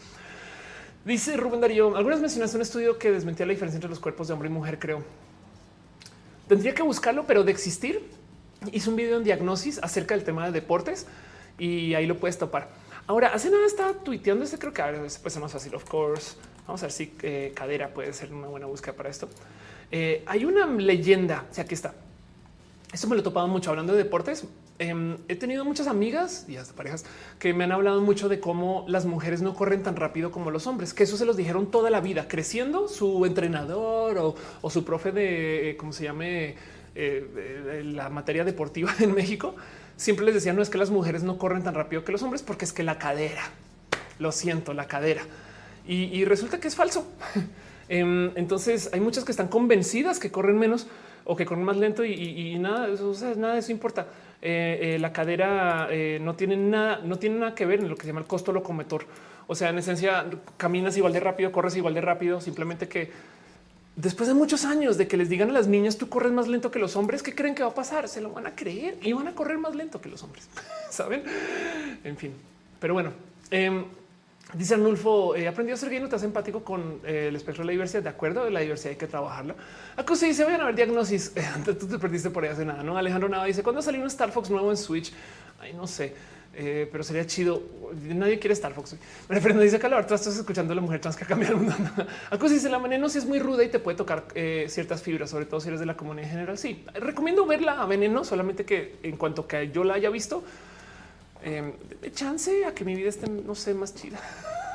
Dice 1.05 1.37
Rubén 1.37 1.61
Darío, 1.61 1.97
algunas 1.97 2.21
mencionaste 2.21 2.57
un 2.57 2.63
estudio 2.63 2.99
que 2.99 3.13
desmentía 3.13 3.47
la 3.47 3.53
diferencia 3.53 3.77
entre 3.77 3.91
los 3.91 4.01
cuerpos 4.01 4.27
de 4.27 4.35
hombre 4.35 4.49
y 4.49 4.53
mujer, 4.53 4.79
creo. 4.79 5.05
Tendría 6.49 6.75
que 6.75 6.83
buscarlo, 6.83 7.25
pero 7.27 7.45
de 7.45 7.53
existir 7.53 8.03
hizo 8.73 8.91
un 8.91 8.97
video 8.97 9.19
en 9.19 9.25
diagnosis 9.25 9.79
acerca 9.83 10.15
del 10.15 10.25
tema 10.25 10.47
de 10.47 10.53
deportes 10.53 11.07
y 11.59 11.95
ahí 11.95 12.07
lo 12.07 12.19
puedes 12.19 12.39
topar. 12.39 12.69
Ahora, 13.07 13.29
hace 13.29 13.51
nada 13.51 13.65
estaba 13.67 13.93
tuiteando 13.93 14.45
este, 14.45 14.59
creo 14.59 14.73
que 14.73 14.83
a 14.83 14.91
ver, 14.91 15.01
puede 15.01 15.31
ser 15.31 15.43
más 15.43 15.53
fácil, 15.53 15.75
of 15.75 15.85
course. 15.85 16.37
Vamos 16.67 16.83
a 16.83 16.87
ver 16.87 16.93
si 16.93 17.13
eh, 17.23 17.53
cadera 17.55 17.95
puede 17.95 18.13
ser 18.13 18.33
una 18.33 18.49
buena 18.49 18.67
búsqueda 18.67 18.95
para 18.95 19.09
esto. 19.09 19.29
Eh, 19.93 20.25
hay 20.27 20.45
una 20.45 20.67
leyenda, 20.67 21.47
o 21.51 21.55
sea, 21.55 21.65
aquí 21.65 21.75
está. 21.75 21.95
Esto 22.93 23.07
me 23.09 23.15
lo 23.15 23.21
he 23.21 23.25
topado 23.25 23.47
mucho 23.47 23.71
hablando 23.71 23.93
de 23.93 24.03
deportes. 24.03 24.47
Em, 24.79 25.17
he 25.29 25.37
tenido 25.37 25.65
muchas 25.65 25.87
amigas 25.87 26.45
y 26.49 26.57
hasta 26.57 26.75
parejas 26.75 27.05
que 27.39 27.55
me 27.55 27.65
han 27.65 27.73
hablado 27.73 28.03
mucho 28.03 28.29
de 28.29 28.41
cómo 28.41 28.85
las 28.89 29.07
mujeres 29.07 29.41
no 29.41 29.55
corren 29.55 29.83
tan 29.83 29.97
rápido 29.97 30.31
como 30.31 30.51
los 30.51 30.67
hombres, 30.67 30.93
que 30.93 31.05
eso 31.05 31.17
se 31.17 31.25
los 31.25 31.37
dijeron 31.37 31.71
toda 31.71 31.89
la 31.89 32.01
vida, 32.01 32.29
creciendo 32.29 32.89
su 32.89 33.25
entrenador 33.25 34.19
o, 34.19 34.35
o 34.61 34.71
su 34.71 34.85
profe 34.85 35.13
de, 35.13 35.71
eh, 35.71 35.77
¿cómo 35.77 35.93
se 35.93 36.05
llame? 36.05 36.57
Eh, 36.99 37.83
la 37.85 38.09
materia 38.09 38.43
deportiva 38.43 38.91
en 39.01 39.15
México, 39.15 39.55
siempre 39.97 40.25
les 40.25 40.35
decía 40.35 40.55
no 40.55 40.63
es 40.63 40.71
que 40.71 40.79
las 40.79 40.91
mujeres 40.91 41.23
no 41.23 41.37
corren 41.37 41.63
tan 41.63 41.75
rápido 41.75 42.05
que 42.05 42.13
los 42.13 42.23
hombres, 42.23 42.43
porque 42.43 42.65
es 42.65 42.73
que 42.73 42.83
la 42.83 42.99
cadera, 42.99 43.43
lo 44.19 44.33
siento, 44.33 44.73
la 44.73 44.87
cadera. 44.87 45.23
Y, 45.89 46.25
resulta 46.25 46.59
que 46.59 46.69
es 46.69 46.75
falso. 46.75 47.07
Em, 47.89 48.33
entonces 48.35 48.91
hay 48.93 48.99
muchas 48.99 49.23
que 49.23 49.31
están 49.31 49.47
convencidas 49.47 50.19
que 50.19 50.33
corren 50.33 50.59
menos 50.59 50.89
o 51.25 51.37
que 51.37 51.47
corren 51.47 51.63
más 51.63 51.77
lento 51.77 52.05
y, 52.05 52.59
nada, 52.59 52.89
eso, 52.89 53.15
nada 53.37 53.53
de 53.53 53.61
eso 53.61 53.71
importa. 53.71 54.09
Eh, 54.43 54.95
eh, 54.97 54.99
la 54.99 55.13
cadera 55.13 55.89
no 56.21 56.35
tiene 56.35 56.57
nada, 56.57 57.01
no 57.05 57.17
tiene 57.17 57.39
nada 57.39 57.55
que 57.55 57.65
ver 57.65 57.79
en 57.79 57.89
lo 57.89 57.95
que 57.95 58.03
se 58.03 58.09
llama 58.09 58.19
el 58.19 58.27
costo 58.27 58.51
locomotor. 58.51 59.05
O 59.47 59.55
sea, 59.55 59.69
en 59.69 59.79
esencia, 59.79 60.27
caminas 60.57 60.97
igual 60.97 61.13
de 61.13 61.21
rápido, 61.21 61.53
corres 61.53 61.77
igual 61.77 61.95
de 61.95 62.01
rápido, 62.01 62.41
simplemente 62.41 62.89
que 62.89 63.13
después 63.97 64.29
de 64.29 64.35
muchos 64.35 64.65
años 64.65 64.99
de 64.99 65.09
que 65.09 65.17
les 65.17 65.29
digan 65.29 65.51
a 65.51 65.53
las 65.53 65.67
niñas 65.67 65.97
tú 65.97 66.09
corres 66.09 66.31
más 66.31 66.47
lento 66.47 66.71
que 66.71 66.79
los 66.79 66.95
hombres, 66.97 67.23
¿qué 67.23 67.35
creen 67.35 67.55
que 67.55 67.63
va 67.63 67.71
a 67.71 67.75
pasar? 67.75 68.09
Se 68.09 68.21
lo 68.21 68.31
van 68.31 68.47
a 68.47 68.55
creer 68.55 68.99
y 69.03 69.13
van 69.13 69.27
a 69.27 69.35
correr 69.35 69.59
más 69.59 69.75
lento 69.75 70.01
que 70.01 70.09
los 70.09 70.23
hombres. 70.23 70.49
Saben? 70.91 71.25
En 72.05 72.17
fin, 72.17 72.33
pero 72.79 72.95
bueno, 72.95 73.13
em, 73.51 73.85
dice 74.53 74.75
Arnulfo, 74.75 75.35
he 75.35 75.49
aprendido 75.49 75.75
a 75.75 75.79
ser 75.79 75.91
gay, 75.91 75.99
no 75.99 76.09
te 76.09 76.17
hace 76.17 76.27
empático 76.27 76.63
con 76.63 77.01
eh, 77.05 77.29
el 77.29 77.37
espectro 77.37 77.63
de 77.63 77.67
la 77.67 77.73
diversidad. 77.73 78.03
De 78.03 78.11
acuerdo, 78.11 78.49
la 78.51 78.61
diversidad 78.61 78.91
hay 78.93 78.99
que 78.99 79.07
trabajarla. 79.07 79.57
Acu 79.97 80.15
se 80.15 80.27
dice, 80.27 80.45
vayan 80.45 80.61
a 80.61 80.67
ver 80.67 80.75
diagnosis. 80.75 81.33
Antes 81.55 81.79
tú 81.79 81.89
te 81.89 81.99
perdiste 81.99 82.31
por 82.31 82.45
ahí 82.45 82.51
hace 82.51 82.65
nada. 82.65 82.83
No, 82.83 82.97
Alejandro 82.97 83.29
Nava 83.29 83.47
dice, 83.47 83.63
¿cuándo 83.63 83.83
salió 83.83 84.01
un 84.01 84.07
Star 84.09 84.31
Fox 84.31 84.51
nuevo 84.51 84.71
en 84.71 84.77
Switch? 84.77 85.13
Ay, 85.59 85.73
no 85.73 85.87
sé. 85.87 86.15
Eh, 86.59 86.89
pero 86.91 87.05
sería 87.05 87.27
chido. 87.27 87.63
Nadie 88.03 88.39
quiere 88.39 88.55
Star 88.55 88.73
Fox. 88.73 88.97
Pero 89.29 89.61
dice 89.61 89.79
que 89.79 89.87
estás 89.87 90.27
escuchando 90.27 90.73
a 90.73 90.77
la 90.77 90.81
mujer 90.81 91.01
trans 91.03 91.17
que 91.17 91.27
cambia 91.27 91.51
el 91.51 91.57
mundo. 91.57 91.75
Algo 92.31 92.49
dice 92.49 92.71
la 92.71 92.79
veneno 92.79 93.11
si 93.11 93.19
es 93.19 93.27
muy 93.27 93.39
ruda 93.39 93.63
y 93.63 93.69
te 93.69 93.79
puede 93.79 93.99
tocar 93.99 94.25
eh, 94.35 94.65
ciertas 94.71 95.03
fibras, 95.03 95.29
sobre 95.29 95.45
todo 95.45 95.61
si 95.61 95.69
eres 95.69 95.81
de 95.81 95.87
la 95.87 95.99
comunidad 95.99 96.25
en 96.25 96.31
general. 96.31 96.59
Sí, 96.59 96.83
recomiendo 96.95 97.45
verla 97.45 97.83
a 97.83 97.87
veneno, 97.87 98.25
solamente 98.25 98.65
que 98.65 98.97
en 99.03 99.17
cuanto 99.19 99.47
que 99.47 99.71
yo 99.71 99.85
la 99.85 99.95
haya 99.95 100.09
visto, 100.09 100.43
eh, 101.45 101.75
chance 102.15 102.65
a 102.65 102.75
que 102.75 102.87
mi 102.87 102.95
vida 102.95 103.11
esté, 103.11 103.29
no 103.29 103.55
sé, 103.55 103.75
más 103.75 103.95
chida. 103.95 104.19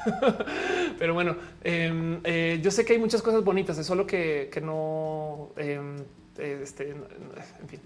Pero 1.00 1.16
bueno, 1.16 1.36
em, 1.64 2.20
eh, 2.24 2.60
yo 2.62 2.70
sé 2.70 2.86
que 2.86 2.94
hay 2.94 3.00
muchas 3.00 3.24
cosas 3.24 3.44
bonitas, 3.44 3.76
es 3.80 3.88
solo 3.88 4.06
que, 4.06 4.50
que 4.54 4.62
no, 4.62 5.50
em, 5.58 5.96
este, 6.38 6.92
en 6.92 7.68
fin 7.68 7.82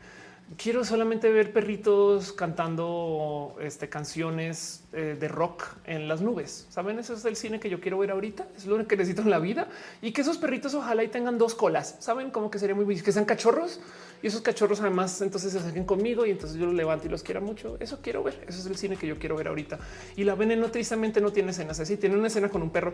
quiero 0.57 0.85
solamente 0.85 1.31
ver 1.31 1.51
perritos 1.51 2.31
cantando 2.33 3.55
este, 3.61 3.89
canciones 3.89 4.84
eh, 4.95 5.17
de 5.19 5.27
rock 5.27 5.63
en 5.85 6.07
las 6.07 6.21
nubes. 6.21 6.67
Saben, 6.69 6.97
eso 6.99 7.13
es 7.13 7.25
el 7.25 7.35
cine 7.35 7.59
que 7.59 7.69
yo 7.69 7.81
quiero 7.81 7.97
ver 7.97 8.11
ahorita. 8.11 8.47
Es 8.55 8.65
lo 8.65 8.87
que 8.87 8.95
necesito 8.95 9.23
en 9.23 9.29
la 9.29 9.39
vida 9.39 9.67
y 10.01 10.13
que 10.13 10.21
esos 10.21 10.37
perritos 10.37 10.73
ojalá 10.73 11.03
y 11.03 11.09
tengan 11.09 11.37
dos 11.37 11.53
colas. 11.53 11.97
Saben 11.99 12.31
como 12.31 12.49
que 12.49 12.59
sería 12.59 12.75
muy 12.75 12.85
bien 12.85 13.03
que 13.03 13.11
sean 13.11 13.25
cachorros 13.25 13.81
y 14.23 14.27
esos 14.27 14.39
cachorros 14.39 14.79
además 14.79 15.21
entonces 15.21 15.51
se 15.51 15.59
acerquen 15.59 15.83
conmigo 15.83 16.25
y 16.25 16.31
entonces 16.31 16.57
yo 16.57 16.65
los 16.65 16.75
levanto 16.75 17.07
y 17.07 17.09
los 17.09 17.23
quiero 17.23 17.41
mucho. 17.41 17.75
Eso 17.81 17.99
quiero 18.01 18.23
ver. 18.23 18.45
Eso 18.47 18.59
es 18.59 18.65
el 18.67 18.77
cine 18.77 18.95
que 18.95 19.05
yo 19.05 19.19
quiero 19.19 19.35
ver 19.35 19.49
ahorita. 19.49 19.77
Y 20.15 20.23
la 20.23 20.35
veneno 20.35 20.71
tristemente 20.71 21.19
no 21.19 21.31
tiene 21.31 21.51
escenas 21.51 21.77
así. 21.79 21.97
Tiene 21.97 22.17
una 22.17 22.27
escena 22.27 22.47
con 22.47 22.61
un 22.61 22.69
perro 22.69 22.93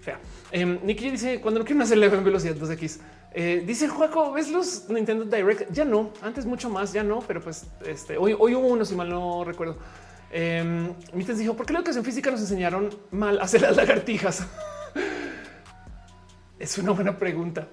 fea. 0.00 0.18
Eh, 0.50 0.66
Nicky 0.66 1.10
dice 1.10 1.40
cuando 1.40 1.60
no 1.60 1.66
quiero 1.66 1.82
hacer 1.82 2.02
en 2.02 2.24
velocidad 2.24 2.56
2X. 2.56 2.98
Eh, 3.32 3.62
dice 3.64 3.86
Juaco, 3.86 4.32
¿ves 4.32 4.50
los 4.50 4.88
Nintendo 4.88 5.24
Direct? 5.24 5.70
Ya 5.70 5.84
no, 5.84 6.10
antes 6.22 6.46
mucho 6.46 6.68
más, 6.68 6.92
ya 6.92 7.04
no, 7.04 7.20
pero 7.20 7.40
pues 7.40 7.66
este, 7.86 8.16
hoy, 8.16 8.34
hoy 8.36 8.54
hubo 8.54 8.66
uno, 8.66 8.84
si 8.84 8.94
mal 8.94 9.08
no 9.08 9.44
recuerdo. 9.44 9.76
Eh, 10.30 10.92
Mites 11.14 11.38
dijo, 11.38 11.54
¿por 11.54 11.66
qué 11.66 11.72
la 11.72 11.78
educación 11.80 12.04
física 12.04 12.30
nos 12.30 12.40
enseñaron 12.40 12.90
mal 13.10 13.38
a 13.38 13.44
hacer 13.44 13.62
las 13.62 13.76
lagartijas? 13.76 14.46
es 16.58 16.78
una 16.78 16.92
buena 16.92 17.16
pregunta. 17.16 17.68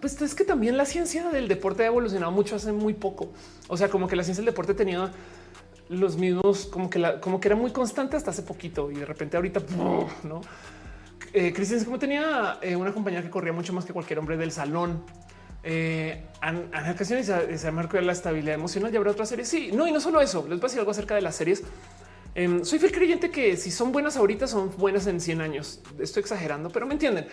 Pues 0.00 0.20
es 0.20 0.34
que 0.34 0.44
también 0.44 0.76
la 0.76 0.84
ciencia 0.84 1.28
del 1.28 1.46
deporte 1.46 1.84
ha 1.84 1.86
evolucionado 1.86 2.32
mucho 2.32 2.56
hace 2.56 2.72
muy 2.72 2.92
poco. 2.92 3.32
O 3.68 3.76
sea, 3.76 3.88
como 3.88 4.08
que 4.08 4.16
la 4.16 4.24
ciencia 4.24 4.42
del 4.42 4.52
deporte 4.52 4.74
tenía 4.74 5.12
los 5.88 6.16
mismos, 6.16 6.66
como 6.66 6.90
que, 6.90 6.98
la, 6.98 7.20
como 7.20 7.38
que 7.38 7.48
era 7.48 7.56
muy 7.56 7.70
constante 7.70 8.16
hasta 8.16 8.30
hace 8.30 8.42
poquito 8.42 8.90
y 8.90 8.94
de 8.94 9.06
repente 9.06 9.36
ahorita 9.36 9.60
no. 9.76 10.40
Eh, 11.32 11.52
Cristian, 11.52 11.84
como 11.84 11.98
tenía 11.98 12.58
eh, 12.60 12.76
una 12.76 12.92
compañía 12.92 13.22
que 13.22 13.30
corría 13.30 13.52
mucho 13.52 13.72
más 13.72 13.84
que 13.84 13.92
cualquier 13.92 14.18
hombre 14.18 14.36
del 14.36 14.52
salón. 14.52 15.04
Eh, 15.64 16.20
en, 16.42 16.90
ocasiones 16.90 17.30
se, 17.56 17.70
marcó 17.70 18.00
la 18.00 18.12
estabilidad 18.12 18.54
emocional 18.54 18.92
y 18.92 18.96
habrá 18.96 19.10
otra 19.10 19.26
serie. 19.26 19.44
Sí, 19.44 19.70
no, 19.72 19.86
y 19.86 19.92
no 19.92 20.00
solo 20.00 20.20
eso. 20.20 20.40
Les 20.48 20.58
voy 20.58 20.60
a 20.60 20.68
decir 20.68 20.78
algo 20.80 20.90
acerca 20.90 21.14
de 21.14 21.22
las 21.22 21.36
series. 21.36 21.62
Em, 22.34 22.64
soy 22.64 22.78
fiel 22.78 22.92
creyente 22.92 23.30
que 23.30 23.56
si 23.56 23.70
son 23.70 23.92
buenas 23.92 24.16
ahorita, 24.16 24.46
son 24.46 24.74
buenas 24.76 25.06
en 25.06 25.20
100 25.20 25.40
años. 25.40 25.80
Estoy 25.98 26.22
exagerando, 26.22 26.70
pero 26.70 26.86
me 26.86 26.94
entienden. 26.94 27.26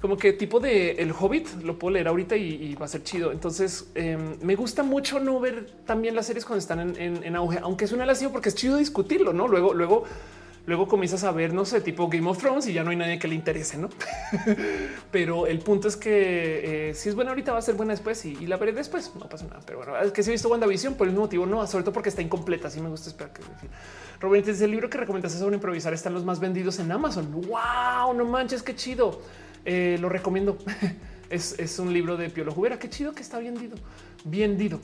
Como 0.00 0.16
que 0.16 0.32
tipo 0.32 0.60
de 0.60 0.92
El 0.92 1.12
Hobbit 1.12 1.62
lo 1.62 1.78
puedo 1.78 1.94
leer 1.94 2.08
ahorita 2.08 2.36
y, 2.36 2.74
va 2.74 2.84
a 2.84 2.88
ser 2.88 3.02
chido. 3.02 3.32
Entonces 3.32 3.88
em, 3.94 4.36
me 4.42 4.54
gusta 4.54 4.82
mucho 4.82 5.18
no 5.18 5.40
ver 5.40 5.66
también 5.86 6.14
las 6.14 6.26
series 6.26 6.44
cuando 6.44 6.60
están 6.60 6.94
en, 6.96 7.36
auge, 7.36 7.58
aunque 7.62 7.86
es 7.86 7.92
una 7.92 8.06
lástima 8.06 8.30
porque 8.30 8.50
es 8.50 8.54
chido 8.54 8.76
discutirlo. 8.76 9.32
No, 9.32 9.48
luego, 9.48 9.74
luego 9.74 10.04
luego 10.66 10.88
comienzas 10.88 11.24
a 11.24 11.32
ver, 11.32 11.52
no 11.52 11.64
sé, 11.64 11.80
tipo 11.80 12.08
Game 12.08 12.28
of 12.28 12.38
Thrones 12.38 12.66
y 12.66 12.72
ya 12.72 12.84
no 12.84 12.90
hay 12.90 12.96
nadie 12.96 13.18
que 13.18 13.28
le 13.28 13.34
interese, 13.34 13.76
no? 13.76 13.90
pero 15.10 15.46
el 15.46 15.58
punto 15.58 15.88
es 15.88 15.96
que 15.96 16.90
eh, 16.90 16.94
si 16.94 17.08
es 17.08 17.14
buena 17.14 17.30
ahorita 17.30 17.52
va 17.52 17.58
a 17.58 17.62
ser 17.62 17.74
buena 17.74 17.92
después 17.92 18.24
y, 18.24 18.46
la 18.46 18.56
veré 18.56 18.72
después. 18.72 19.12
No 19.18 19.28
pasa 19.28 19.46
nada. 19.46 19.60
Pero 19.66 19.78
bueno, 19.78 19.98
es 19.98 20.12
que 20.12 20.22
si 20.22 20.30
he 20.30 20.32
visto 20.32 20.48
WandaVision 20.48 20.94
por 20.94 21.08
el 21.08 21.14
motivo, 21.14 21.46
no, 21.46 21.66
sobre 21.66 21.84
todo 21.84 21.92
porque 21.92 22.08
está 22.08 22.22
incompleta. 22.22 22.68
Así 22.68 22.80
me 22.80 22.88
gusta 22.88 23.08
esperar 23.08 23.32
que. 23.32 23.42
En 23.42 23.58
fin. 23.58 23.70
El 24.64 24.70
libro 24.70 24.88
que 24.88 24.96
recomendaste 24.96 25.38
sobre 25.38 25.56
improvisar 25.56 25.92
están 25.92 26.14
los 26.14 26.24
más 26.24 26.40
vendidos 26.40 26.78
en 26.78 26.90
Amazon. 26.90 27.30
Wow, 27.30 28.14
no 28.14 28.24
manches, 28.24 28.62
qué 28.62 28.74
chido. 28.74 29.20
Eh, 29.64 29.98
lo 30.00 30.08
recomiendo. 30.08 30.56
es, 31.30 31.78
un 31.78 31.92
libro 31.92 32.16
de 32.16 32.30
Piolo 32.30 32.52
Jubera. 32.52 32.78
Qué 32.78 32.88
chido 32.88 33.12
que 33.12 33.22
está 33.22 33.38
vendido, 33.38 33.76
vendido. 34.24 34.80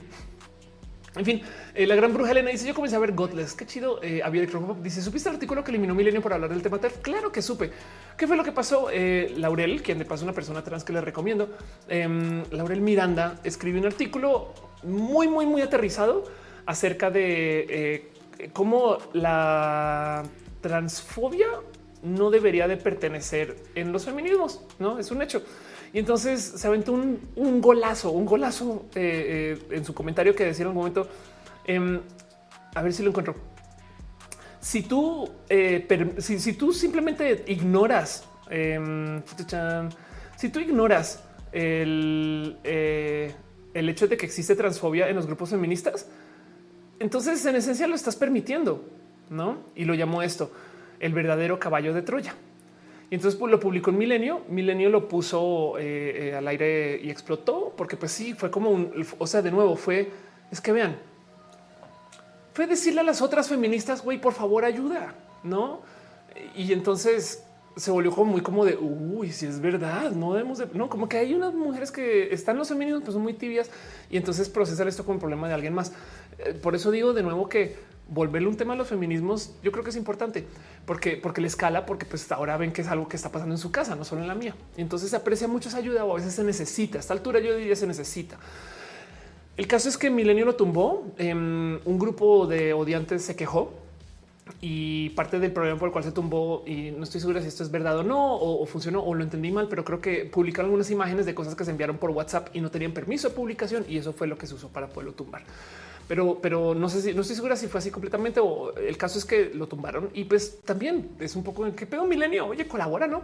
En 1.17 1.25
fin, 1.25 1.43
eh, 1.75 1.87
la 1.87 1.97
gran 1.97 2.15
bruja 2.15 2.31
Elena 2.31 2.51
dice: 2.51 2.67
Yo 2.67 2.75
comencé 2.75 2.95
a 2.95 3.01
ver 3.01 3.13
Godless. 3.13 3.55
Qué 3.55 3.67
chido. 3.67 4.01
Eh, 4.03 4.23
había 4.23 4.47
dice: 4.81 5.03
¿Supiste 5.03 5.29
el 5.29 5.37
artículo 5.37 5.65
que 5.65 5.71
eliminó 5.73 5.95
Milenio 5.95 6.23
por 6.23 6.33
hablar 6.33 6.51
del 6.51 6.63
tema 6.63 6.79
TERF? 6.79 6.99
Claro 6.99 7.33
que 7.33 7.43
supe. 7.43 7.73
¿Qué 8.17 8.27
fue 8.27 8.37
lo 8.37 8.45
que 8.45 8.53
pasó? 8.53 8.89
Eh, 8.93 9.35
Laurel, 9.37 9.83
quien 9.83 9.99
de 9.99 10.05
paso 10.05 10.23
una 10.23 10.33
persona 10.33 10.63
trans 10.63 10.85
que 10.85 10.93
le 10.93 11.01
recomiendo, 11.01 11.57
em, 11.89 12.45
Laurel 12.53 12.81
Miranda 12.81 13.41
escribió 13.43 13.81
un 13.81 13.87
artículo 13.87 14.55
muy, 14.85 15.27
muy, 15.27 15.47
muy 15.47 15.63
aterrizado 15.63 16.25
acerca 16.67 17.11
de 17.11 18.13
cómo 18.53 18.99
la 19.13 20.23
transfobia 20.61 21.49
no 22.03 22.31
debería 22.31 22.69
de 22.69 22.77
pertenecer 22.77 23.57
en 23.75 23.93
los 23.93 24.05
feminismos. 24.05 24.63
No 24.79 24.99
es 24.99 25.11
un 25.11 25.23
hecho. 25.23 25.43
Y 25.93 25.99
entonces 25.99 26.41
se 26.41 26.67
aventó 26.67 26.93
un, 26.93 27.61
golazo, 27.61 28.13
un 28.13 28.25
golazo 28.25 28.87
eh, 28.95 29.59
eh, 29.71 29.77
en 29.77 29.85
su 29.85 29.93
comentario 29.93 30.35
que 30.35 30.45
decía 30.45 30.63
en 30.63 30.69
un 30.69 30.77
momento, 30.77 31.09
em, 31.65 32.01
a 32.75 32.83
ver 32.83 32.93
si 32.93 33.03
lo 33.03 33.09
encuentro. 33.09 33.35
Si 34.61 34.83
tú, 34.83 35.29
eh, 35.49 36.15
si, 36.19 36.53
tú 36.53 36.73
simplemente 36.73 37.45
ignoras, 37.49 38.25
em, 38.51 39.23
si 40.37 40.49
tú 40.51 40.61
ignoras 40.61 41.25
el, 41.51 42.57
el 42.63 43.89
hecho 43.89 44.07
de 44.07 44.17
que 44.17 44.27
existe 44.27 44.55
transfobia 44.55 45.09
en 45.09 45.17
los 45.17 45.27
grupos 45.27 45.51
feministas, 45.51 46.07
entonces 47.01 47.45
en 47.47 47.57
esencia 47.57 47.89
lo 47.89 47.97
estás 47.97 48.15
permitiendo, 48.15 48.85
¿no? 49.29 49.65
Y 49.75 49.87
lo 49.87 49.95
llamó 49.95 50.23
esto, 50.23 50.53
el 51.01 51.15
verdadero 51.15 51.59
caballo 51.59 51.95
de 51.95 52.03
Troya. 52.03 52.35
Y 53.11 53.17
entonces 53.17 53.39
pues, 53.39 53.51
lo 53.51 53.59
publicó 53.59 53.91
en 53.91 53.99
Milenio. 53.99 54.43
Milenio 54.49 54.89
lo 54.89 55.09
puso 55.09 55.79
eh, 55.79 56.29
eh, 56.29 56.35
al 56.37 56.47
aire 56.47 57.01
y 57.03 57.11
explotó 57.11 57.75
porque 57.77 57.97
pues 57.97 58.13
sí, 58.13 58.35
fue 58.35 58.51
como 58.51 58.71
un, 58.71 58.93
o 59.19 59.27
sea, 59.27 59.43
de 59.43 59.51
nuevo 59.51 59.75
fue, 59.75 60.11
es 60.51 60.61
que 60.61 60.73
vean, 60.73 60.97
fue 62.53 62.67
decirle 62.67 63.01
a 63.01 63.05
las 63.05 63.21
otras 63.21 63.49
feministas, 63.49 64.03
güey, 64.03 64.21
por 64.21 64.33
favor 64.33 64.65
ayuda, 64.65 65.15
¿no? 65.43 65.81
Y 66.55 66.73
entonces 66.73 67.45
se 67.77 67.91
volvió 67.91 68.11
como 68.11 68.33
muy 68.33 68.43
como 68.43 68.65
de, 68.65 68.77
uy, 68.77 69.33
si 69.33 69.47
es 69.47 69.61
verdad, 69.61 70.11
no 70.13 70.35
debemos 70.35 70.59
de, 70.59 70.67
no, 70.75 70.89
como 70.89 71.09
que 71.09 71.19
hay 71.19 71.35
unas 71.35 71.55
mujeres 71.55 71.91
que 71.91 72.33
están 72.33 72.57
los 72.57 72.69
femeninos, 72.69 73.03
pues 73.03 73.15
son 73.15 73.23
muy 73.23 73.35
tibias 73.35 73.71
y 74.11 74.17
entonces 74.17 74.49
procesar 74.49 74.87
esto 74.89 75.05
como 75.05 75.15
un 75.15 75.21
problema 75.21 75.49
de 75.49 75.55
alguien 75.55 75.75
más. 75.75 75.93
Eh, 76.45 76.55
por 76.55 76.75
eso 76.75 76.91
digo 76.91 77.13
de 77.13 77.23
nuevo 77.23 77.49
que 77.49 77.77
volverle 78.11 78.49
un 78.49 78.57
tema 78.57 78.75
a 78.75 78.77
los 78.77 78.89
feminismos, 78.89 79.55
yo 79.63 79.71
creo 79.71 79.85
que 79.85 79.91
es 79.91 79.97
importante 79.97 80.45
porque, 80.85 81.17
porque 81.17 81.41
le 81.41 81.47
escala, 81.47 81.87
porque 81.87 82.05
pues 82.05 82.31
ahora 82.33 82.57
ven 82.57 82.73
que 82.73 82.83
es 82.83 82.89
algo 82.89 83.09
que 83.09 83.17
está 83.17 83.31
pasando 83.31 83.55
en 83.55 83.59
su 83.59 83.71
casa, 83.71 83.95
no 83.95 84.05
solo 84.05 84.23
en 84.23 84.29
la 84.29 84.35
mía. 84.35 84.55
Y 84.77 84.81
entonces 84.81 85.11
se 85.11 85.17
aprecia 85.17 85.47
mucho 85.47 85.69
esa 85.69 85.79
ayuda 85.79 86.05
o 86.05 86.13
a 86.13 86.17
veces 86.17 86.35
se 86.35 86.43
necesita. 86.45 86.99
A 86.99 87.01
esta 87.01 87.15
altura 87.15 87.39
yo 87.41 87.55
diría 87.57 87.77
se 87.77 87.87
necesita. 87.87 88.39
El 89.57 89.67
caso 89.67 89.89
es 89.89 89.97
que 89.97 90.11
Milenio 90.11 90.45
lo 90.45 90.57
tumbó. 90.57 91.07
Em, 91.19 91.79
un 91.85 91.99
grupo 91.99 92.47
de 92.47 92.73
odiantes 92.73 93.23
se 93.23 93.37
quejó 93.37 93.73
y 94.61 95.11
parte 95.11 95.39
del 95.39 95.53
problema 95.53 95.79
por 95.79 95.89
el 95.89 95.93
cual 95.93 96.03
se 96.03 96.11
tumbó 96.11 96.65
y 96.67 96.91
no 96.91 97.05
estoy 97.05 97.21
segura 97.21 97.41
si 97.41 97.47
esto 97.47 97.63
es 97.63 97.71
verdad 97.71 97.99
o 97.99 98.03
no 98.03 98.35
o, 98.35 98.67
funcionó 98.67 99.01
o 99.01 99.15
lo 99.15 99.23
entendí 99.23 99.53
mal, 99.53 99.69
pero 99.69 99.85
creo 99.85 100.01
que 100.01 100.25
publicaron 100.25 100.67
algunas 100.67 100.91
imágenes 100.91 101.25
de 101.25 101.35
cosas 101.35 101.55
que 101.55 101.65
se 101.65 101.71
enviaron 101.71 101.99
por 101.99 102.11
WhatsApp 102.11 102.49
y 102.53 102.61
no 102.61 102.71
tenían 102.71 102.93
permiso 102.93 103.29
de 103.29 103.35
publicación 103.35 103.85
y 103.89 103.99
eso 103.99 104.13
fue 104.13 104.27
lo 104.27 104.37
que 104.37 104.49
se 104.49 104.55
usó 104.55 104.69
para 104.69 104.89
poderlo 104.89 105.13
tumbar 105.13 105.43
pero, 106.11 106.41
pero 106.43 106.75
no 106.75 106.89
sé 106.89 107.03
si 107.03 107.15
no 107.15 107.21
estoy 107.21 107.37
segura 107.37 107.55
si 107.55 107.69
fue 107.69 107.79
así 107.79 107.93
completamente 107.93 108.41
o 108.41 108.75
el 108.75 108.97
caso 108.97 109.17
es 109.17 109.25
que 109.25 109.53
lo 109.55 109.69
tumbaron 109.69 110.11
y 110.13 110.25
pues 110.25 110.59
también 110.63 111.11
es 111.21 111.37
un 111.37 111.45
poco 111.45 111.65
en 111.65 111.73
que 111.73 111.87
pedo 111.87 112.05
milenio. 112.05 112.49
Oye, 112.49 112.67
colabora, 112.67 113.07
no? 113.07 113.23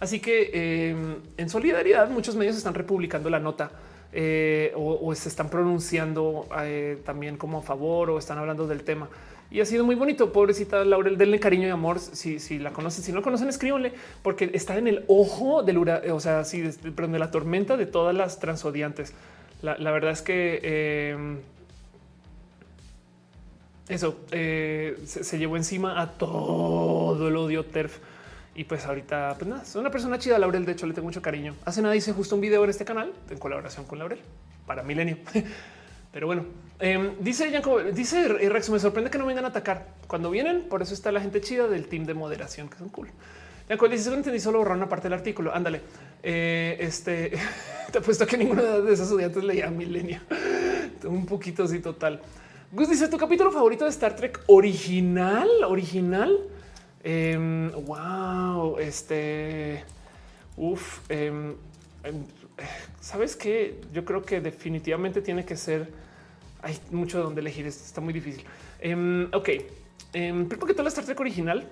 Así 0.00 0.18
que 0.18 0.88
em, 0.88 1.16
en 1.36 1.50
solidaridad, 1.50 2.08
muchos 2.08 2.34
medios 2.34 2.56
están 2.56 2.72
republicando 2.72 3.28
la 3.28 3.38
nota 3.38 3.72
eh, 4.14 4.72
o, 4.74 5.14
se 5.14 5.28
están 5.28 5.50
pronunciando 5.50 6.48
eh, 6.62 7.02
también 7.04 7.36
como 7.36 7.58
a 7.58 7.62
favor 7.62 8.08
o 8.08 8.18
están 8.18 8.38
hablando 8.38 8.66
del 8.66 8.82
tema. 8.82 9.10
Y 9.50 9.60
ha 9.60 9.66
sido 9.66 9.84
muy 9.84 9.94
bonito. 9.94 10.32
Pobrecita 10.32 10.86
Laurel, 10.86 11.18
denle 11.18 11.38
cariño 11.38 11.68
y 11.68 11.70
amor. 11.70 11.98
Si, 11.98 12.38
si 12.38 12.58
la 12.58 12.72
conocen, 12.72 13.04
si 13.04 13.12
no 13.12 13.20
conocen, 13.20 13.50
escríbanle, 13.50 13.92
porque 14.22 14.50
está 14.54 14.78
en 14.78 14.88
el 14.88 15.04
ojo 15.06 15.62
del 15.62 15.76
huracán, 15.76 16.10
o 16.12 16.20
sea, 16.20 16.44
sí, 16.44 16.62
de 16.62 17.18
la 17.18 17.30
tormenta 17.30 17.76
de 17.76 17.84
todas 17.84 18.16
las 18.16 18.40
transodiantes. 18.40 19.12
La, 19.60 19.76
la 19.76 19.90
verdad 19.90 20.12
es 20.12 20.22
que 20.22 21.10
em, 21.10 21.40
eso 23.88 24.20
eh, 24.30 24.98
se, 25.06 25.38
llevó 25.38 25.56
encima 25.56 26.00
a 26.00 26.12
todo 26.12 27.28
el 27.28 27.36
odio 27.36 27.64
TERF. 27.64 27.98
Y 28.54 28.64
pues 28.64 28.84
ahorita, 28.84 29.36
pues 29.38 29.68
es 29.68 29.76
una 29.76 29.90
persona 29.90 30.18
chida, 30.18 30.38
Laurel. 30.38 30.66
De 30.66 30.72
hecho, 30.72 30.86
le 30.86 30.92
tengo 30.92 31.06
mucho 31.06 31.22
cariño. 31.22 31.54
Hace 31.64 31.80
nada 31.80 31.96
hice 31.96 32.12
justo 32.12 32.34
un 32.34 32.42
video 32.42 32.62
en 32.64 32.70
este 32.70 32.84
canal 32.84 33.12
en 33.30 33.38
colaboración 33.38 33.86
con 33.86 33.98
Laurel 33.98 34.20
para 34.66 34.82
Milenio. 34.82 35.16
Pero 36.12 36.26
bueno, 36.26 36.44
em, 36.78 37.14
dice 37.20 37.50
dice 37.94 38.28
Rex, 38.28 38.68
me 38.68 38.78
sorprende 38.78 39.10
que 39.10 39.16
no 39.16 39.24
vengan 39.24 39.46
a 39.46 39.48
atacar 39.48 39.86
cuando 40.06 40.30
vienen. 40.30 40.68
Por 40.68 40.82
eso 40.82 40.92
está 40.92 41.10
la 41.10 41.22
gente 41.22 41.40
chida 41.40 41.66
del 41.66 41.86
team 41.86 42.04
de 42.04 42.12
moderación, 42.12 42.68
que 42.68 42.76
son 42.76 42.90
cool. 42.90 43.08
Yanko 43.70 43.88
dice: 43.88 44.04
Solo 44.04 44.16
entendí, 44.16 44.38
solo 44.38 44.58
borrar 44.58 44.76
una 44.76 44.88
parte 44.88 45.08
del 45.08 45.14
artículo. 45.14 45.54
Ándale. 45.54 45.80
Eh, 46.22 46.76
este 46.78 47.32
te 47.92 47.98
apuesto 47.98 48.26
que 48.26 48.36
ninguno 48.36 48.82
de 48.82 48.92
esos 48.92 49.06
estudiantes 49.06 49.42
leía 49.42 49.70
Milenio. 49.70 50.20
un 51.04 51.24
poquito 51.24 51.64
así 51.64 51.78
total. 51.78 52.20
Gus 52.74 52.88
dice 52.88 53.06
tu 53.08 53.18
capítulo 53.18 53.52
favorito 53.52 53.84
de 53.84 53.90
Star 53.90 54.16
Trek 54.16 54.44
original, 54.46 55.46
original. 55.68 56.38
Em, 57.04 57.70
wow, 57.70 58.78
este, 58.78 59.84
uf, 60.56 61.00
em, 61.10 61.54
sabes 62.98 63.36
que 63.36 63.78
yo 63.92 64.06
creo 64.06 64.22
que 64.22 64.40
definitivamente 64.40 65.20
tiene 65.20 65.44
que 65.44 65.54
ser. 65.54 65.92
Hay 66.62 66.78
mucho 66.90 67.22
donde 67.22 67.42
elegir. 67.42 67.66
Está 67.66 68.00
muy 68.00 68.14
difícil. 68.14 68.42
ok, 69.34 69.50
porque 70.58 70.72
toda 70.72 70.84
la 70.84 70.88
Star 70.88 71.04
Trek 71.04 71.20
original 71.20 71.68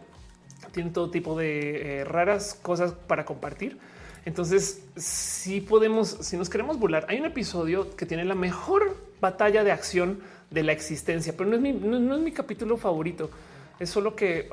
tiene 0.70 0.91
todo 0.91 1.11
tipo 1.11 1.35
de 1.35 2.01
eh, 2.01 2.05
raras 2.05 2.59
cosas 2.61 2.93
para 2.93 3.25
compartir. 3.25 3.79
Entonces, 4.27 4.83
si 4.97 5.62
podemos, 5.62 6.19
si 6.20 6.37
nos 6.37 6.51
queremos 6.51 6.79
burlar, 6.79 7.07
hay 7.09 7.19
un 7.20 7.25
episodio 7.25 7.97
que 7.97 8.05
tiene 8.05 8.27
la 8.27 8.35
mejor 8.35 9.09
batalla 9.20 9.65
de 9.65 9.73
acción 9.73 10.20
de 10.50 10.62
la 10.62 10.73
existencia, 10.73 11.34
pero 11.36 11.49
no 11.50 11.57
es 11.57 11.62
mi, 11.62 11.73
no, 11.73 12.15
es 12.15 12.20
mi 12.20 12.32
capítulo 12.32 12.76
favorito. 12.76 13.31
Es 13.78 13.90
solo 13.90 14.15
que 14.15 14.49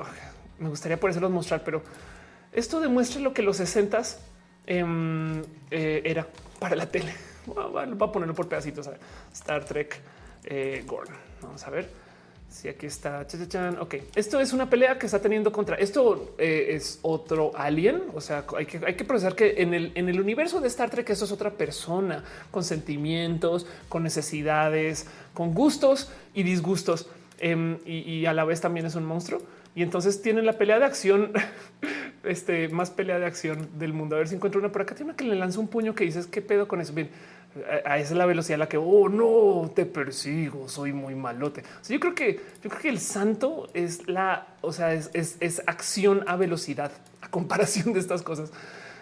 me 0.58 0.68
gustaría 0.68 0.98
por 0.98 1.10
eso 1.10 1.28
mostrar, 1.28 1.62
pero 1.64 1.82
esto 2.52 2.80
demuestra 2.80 3.20
lo 3.20 3.32
que 3.34 3.42
los 3.42 3.56
60 3.58 4.02
em, 4.66 5.42
eh, 5.70 6.02
era 6.04 6.26
para 6.58 6.76
la 6.76 6.86
tele. 6.86 7.12
Va 7.56 8.06
a 8.06 8.12
ponerlo 8.12 8.34
por 8.34 8.48
pedacitos. 8.48 8.88
Star 9.32 9.64
Trek 9.64 10.00
eh. 10.44 10.84
Vamos 11.42 11.66
a 11.66 11.70
ver 11.70 12.07
si 12.48 12.68
aquí 12.68 12.86
está. 12.86 13.26
Ok, 13.80 13.96
esto 14.14 14.40
es 14.40 14.52
una 14.52 14.68
pelea 14.70 14.98
que 14.98 15.06
está 15.06 15.20
teniendo 15.20 15.52
contra 15.52 15.76
esto. 15.76 16.34
Eh, 16.38 16.68
es 16.70 16.98
otro 17.02 17.52
alien. 17.54 18.02
O 18.14 18.20
sea, 18.20 18.44
hay 18.56 18.66
que, 18.66 18.80
hay 18.84 18.94
que 18.94 19.04
procesar 19.04 19.34
que 19.34 19.62
en 19.62 19.74
el, 19.74 19.92
en 19.94 20.08
el 20.08 20.20
universo 20.20 20.60
de 20.60 20.68
Star 20.68 20.90
Trek, 20.90 21.08
esto 21.10 21.24
es 21.26 21.32
otra 21.32 21.50
persona 21.50 22.24
con 22.50 22.64
sentimientos, 22.64 23.66
con 23.88 24.02
necesidades, 24.02 25.06
con 25.34 25.54
gustos 25.54 26.10
y 26.34 26.42
disgustos. 26.42 27.08
Em, 27.40 27.78
y, 27.86 28.26
a 28.26 28.32
la 28.32 28.44
vez 28.44 28.60
también 28.60 28.86
es 28.86 28.94
un 28.94 29.04
monstruo. 29.04 29.40
Y 29.74 29.82
entonces 29.82 30.22
tienen 30.22 30.44
la 30.44 30.54
pelea 30.54 30.80
de 30.80 30.86
acción, 30.86 31.32
este 32.24 32.68
más 32.68 32.90
pelea 32.90 33.18
de 33.18 33.26
acción 33.26 33.68
del 33.78 33.92
mundo. 33.92 34.16
A 34.16 34.18
ver 34.18 34.28
si 34.28 34.34
encuentro 34.34 34.58
una 34.58 34.72
por 34.72 34.82
acá. 34.82 34.94
Tiene 34.94 35.10
una 35.10 35.16
que 35.16 35.24
le 35.24 35.36
lanza 35.36 35.60
un 35.60 35.68
puño 35.68 35.94
que 35.94 36.04
dices 36.04 36.26
qué 36.26 36.42
pedo 36.42 36.66
con 36.66 36.80
eso. 36.80 36.92
Bien, 36.94 37.10
a 37.84 37.98
esa 37.98 38.12
es 38.12 38.18
la 38.18 38.26
velocidad 38.26 38.56
a 38.56 38.58
la 38.58 38.68
que 38.68 38.76
oh 38.76 39.08
no 39.08 39.70
te 39.74 39.86
persigo, 39.86 40.68
soy 40.68 40.92
muy 40.92 41.14
malote. 41.14 41.62
yo 41.88 41.98
creo 41.98 42.14
que 42.14 42.40
yo 42.62 42.70
creo 42.70 42.82
que 42.82 42.88
el 42.88 43.00
santo 43.00 43.68
es 43.74 44.08
la, 44.08 44.48
o 44.60 44.72
sea, 44.72 44.92
es, 44.92 45.10
es, 45.14 45.62
acción 45.66 46.24
a 46.26 46.36
velocidad 46.36 46.92
a 47.20 47.30
comparación 47.30 47.92
de 47.92 48.00
estas 48.00 48.22
cosas. 48.22 48.52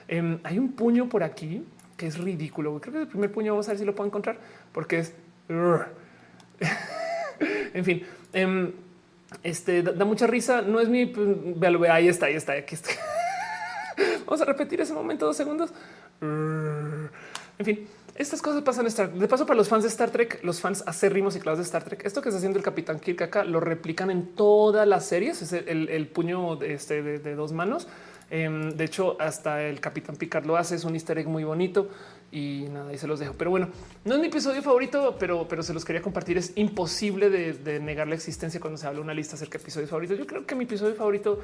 Em, 0.08 0.38
hay 0.44 0.58
un 0.58 0.72
puño 0.72 1.08
por 1.08 1.22
aquí 1.22 1.64
que 1.96 2.06
es 2.06 2.18
ridículo. 2.18 2.80
Creo 2.80 2.94
que 2.94 3.00
el 3.00 3.08
primer 3.08 3.32
puño 3.32 3.52
vamos 3.52 3.66
a 3.68 3.72
ver 3.72 3.78
si 3.78 3.84
lo 3.84 3.94
puedo 3.94 4.06
encontrar 4.06 4.38
porque 4.72 5.00
es 5.00 5.14
en 7.74 7.84
fin. 7.84 8.06
Em, 8.32 8.72
este 9.42 9.82
da, 9.82 10.04
mucha 10.04 10.26
risa. 10.26 10.62
No 10.62 10.80
es 10.80 10.88
mi. 10.88 11.06
Pues, 11.06 11.28
ahí 11.90 12.08
está, 12.08 12.26
ahí 12.26 12.34
está. 12.34 12.52
Aquí 12.52 12.74
está. 12.74 12.90
Vamos 14.26 14.40
a 14.40 14.44
repetir 14.44 14.80
ese 14.80 14.92
momento 14.92 15.26
dos 15.26 15.36
segundos. 15.36 15.72
En 16.20 17.64
fin, 17.64 17.88
estas 18.18 18.42
cosas 18.42 18.62
pasan 18.62 18.86
Star 18.86 19.12
De 19.12 19.28
paso, 19.28 19.46
para 19.46 19.56
los 19.56 19.68
fans 19.68 19.84
de 19.84 19.88
Star 19.88 20.10
Trek, 20.10 20.40
los 20.42 20.60
fans 20.60 20.82
acérrimos 20.86 21.36
y 21.36 21.40
claros 21.40 21.58
de 21.58 21.64
Star 21.64 21.84
Trek, 21.84 22.04
esto 22.04 22.22
que 22.22 22.28
está 22.28 22.38
haciendo 22.38 22.58
el 22.58 22.64
Capitán 22.64 22.98
Kirk 22.98 23.22
acá 23.22 23.44
lo 23.44 23.60
replican 23.60 24.10
en 24.10 24.26
todas 24.34 24.86
las 24.86 25.06
series. 25.06 25.42
Es 25.42 25.52
el, 25.52 26.08
puño 26.08 26.56
de, 26.56 26.74
este, 26.74 27.02
de 27.02 27.34
dos 27.34 27.52
manos. 27.52 27.86
Em, 28.28 28.70
de 28.70 28.84
hecho, 28.84 29.16
hasta 29.20 29.62
el 29.62 29.80
Capitán 29.80 30.16
Picard 30.16 30.46
lo 30.46 30.56
hace. 30.56 30.74
Es 30.74 30.84
un 30.84 30.94
easter 30.94 31.18
egg 31.18 31.28
muy 31.28 31.44
bonito 31.44 31.88
y 32.36 32.68
nada, 32.68 32.90
ahí 32.90 32.98
se 32.98 33.06
los 33.06 33.18
dejo. 33.18 33.32
Pero 33.32 33.50
bueno, 33.50 33.70
no 34.04 34.14
es 34.14 34.20
mi 34.20 34.26
episodio 34.26 34.62
favorito, 34.62 35.16
pero, 35.18 35.48
pero 35.48 35.62
se 35.62 35.72
los 35.72 35.86
quería 35.86 36.02
compartir. 36.02 36.36
Es 36.36 36.52
imposible 36.56 37.30
de, 37.30 37.80
negar 37.80 38.06
la 38.08 38.14
existencia 38.14 38.60
cuando 38.60 38.76
se 38.76 38.86
habla 38.86 39.00
una 39.00 39.14
lista 39.14 39.36
acerca 39.36 39.56
de 39.56 39.62
episodios 39.62 39.88
favoritos. 39.88 40.18
Yo 40.18 40.26
creo 40.26 40.44
que 40.44 40.54
mi 40.54 40.64
episodio 40.64 40.94
favorito 40.94 41.40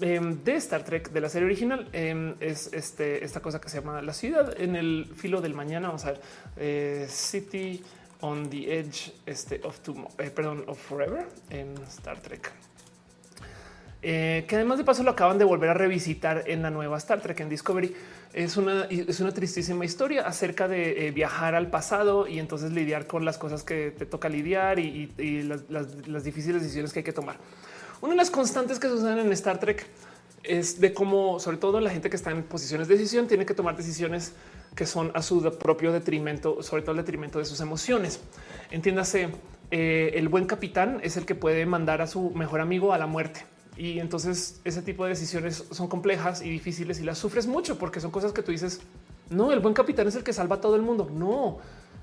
em, 0.00 0.42
de 0.42 0.54
Star 0.54 0.82
Trek 0.82 1.10
de 1.10 1.20
la 1.20 1.28
serie 1.28 1.44
original 1.44 1.90
em, 1.92 2.34
es 2.40 2.72
este, 2.72 3.22
esta 3.22 3.40
cosa 3.40 3.60
que 3.60 3.68
se 3.68 3.80
llama 3.80 4.00
la 4.00 4.14
ciudad 4.14 4.58
en 4.58 4.76
el 4.76 5.12
filo 5.14 5.42
del 5.42 5.52
mañana. 5.52 5.88
Vamos 5.88 6.06
a 6.06 6.12
ver 6.12 6.20
eh, 6.56 7.06
City 7.10 7.82
on 8.22 8.48
the 8.48 8.78
Edge 8.78 9.12
este, 9.26 9.60
of 9.62 9.80
tomorrow, 9.80 10.10
eh, 10.18 10.30
perdón, 10.30 10.64
of 10.68 10.78
Forever 10.78 11.26
en 11.50 11.74
Star 11.86 12.18
Trek. 12.18 12.50
Eh, 14.02 14.46
que 14.48 14.56
además 14.56 14.78
de 14.78 14.84
paso 14.84 15.02
lo 15.02 15.10
acaban 15.10 15.36
de 15.36 15.44
volver 15.44 15.68
a 15.68 15.74
revisitar 15.74 16.44
en 16.46 16.62
la 16.62 16.70
nueva 16.70 16.96
Star 16.96 17.20
Trek 17.20 17.40
en 17.40 17.50
Discovery. 17.50 17.94
Es 18.32 18.56
una, 18.56 18.84
es 18.84 19.20
una 19.20 19.32
tristísima 19.32 19.84
historia 19.84 20.26
acerca 20.26 20.68
de 20.68 21.08
eh, 21.08 21.10
viajar 21.10 21.54
al 21.54 21.68
pasado 21.68 22.26
y 22.26 22.38
entonces 22.38 22.72
lidiar 22.72 23.06
con 23.06 23.24
las 23.24 23.36
cosas 23.36 23.62
que 23.62 23.90
te 23.90 24.06
toca 24.06 24.28
lidiar 24.28 24.78
y, 24.78 25.10
las, 25.42 26.24
difíciles 26.24 26.62
decisiones 26.62 26.92
que 26.92 27.00
hay 27.00 27.04
que 27.04 27.12
tomar. 27.12 27.36
Una 28.00 28.12
de 28.12 28.16
las 28.16 28.30
constantes 28.30 28.78
que 28.78 28.88
suceden 28.88 29.18
en 29.18 29.32
Star 29.32 29.58
Trek 29.58 29.86
es 30.42 30.80
de 30.80 30.94
cómo, 30.94 31.38
sobre 31.38 31.58
todo 31.58 31.80
la 31.80 31.90
gente 31.90 32.08
que 32.08 32.16
está 32.16 32.30
en 32.30 32.42
posiciones 32.44 32.88
de 32.88 32.96
decisión, 32.96 33.26
tiene 33.26 33.44
que 33.44 33.52
tomar 33.52 33.76
decisiones 33.76 34.32
que 34.74 34.86
son 34.86 35.10
a 35.12 35.20
su 35.20 35.42
propio 35.58 35.92
detrimento, 35.92 36.62
sobre 36.62 36.82
todo 36.82 36.92
el 36.92 36.98
detrimento 36.98 37.38
de 37.38 37.44
sus 37.44 37.60
emociones. 37.60 38.20
Entiéndase, 38.70 39.28
eh, 39.70 40.12
el 40.14 40.28
buen 40.28 40.46
capitán 40.46 41.00
es 41.02 41.18
el 41.18 41.26
que 41.26 41.34
puede 41.34 41.66
mandar 41.66 42.00
a 42.00 42.06
su 42.06 42.30
mejor 42.30 42.60
amigo 42.60 42.94
a 42.94 42.98
la 42.98 43.06
muerte 43.06 43.44
y 43.80 43.98
entonces 43.98 44.60
ese 44.64 44.82
tipo 44.82 45.04
de 45.04 45.10
decisiones 45.10 45.64
son 45.70 45.88
complejas 45.88 46.42
y 46.42 46.50
difíciles 46.50 47.00
y 47.00 47.02
las 47.02 47.16
sufres 47.16 47.46
mucho 47.46 47.78
porque 47.78 47.98
son 47.98 48.10
cosas 48.10 48.34
que 48.34 48.42
tú 48.42 48.52
dices, 48.52 48.82
no, 49.30 49.52
el 49.52 49.60
buen 49.60 49.72
capitán 49.72 50.06
es 50.06 50.16
el 50.16 50.22
que 50.22 50.34
salva 50.34 50.56
a 50.56 50.60
todo 50.60 50.76
el 50.76 50.82
mundo. 50.82 51.08
No, 51.10 51.60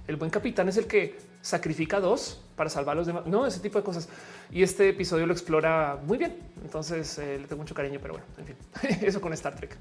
el 0.07 0.15
buen 0.15 0.31
capitán 0.31 0.67
es 0.69 0.77
el 0.77 0.87
que 0.87 1.19
sacrifica 1.43 1.99
dos 1.99 2.41
para 2.55 2.71
salvar 2.71 2.93
a 2.93 2.97
los 2.97 3.05
demás. 3.05 3.27
No, 3.27 3.45
ese 3.45 3.59
tipo 3.59 3.77
de 3.77 3.83
cosas. 3.83 4.09
Y 4.51 4.63
este 4.63 4.89
episodio 4.89 5.27
lo 5.27 5.33
explora 5.33 5.99
muy 6.03 6.17
bien. 6.17 6.35
Entonces 6.63 7.15
eh, 7.19 7.37
le 7.39 7.45
tengo 7.45 7.61
mucho 7.61 7.75
cariño, 7.75 7.99
pero 8.01 8.15
bueno, 8.15 8.25
en 8.39 8.45
fin, 8.47 8.55
eso 9.07 9.21
con 9.21 9.31
Star 9.33 9.55
Trek. 9.55 9.77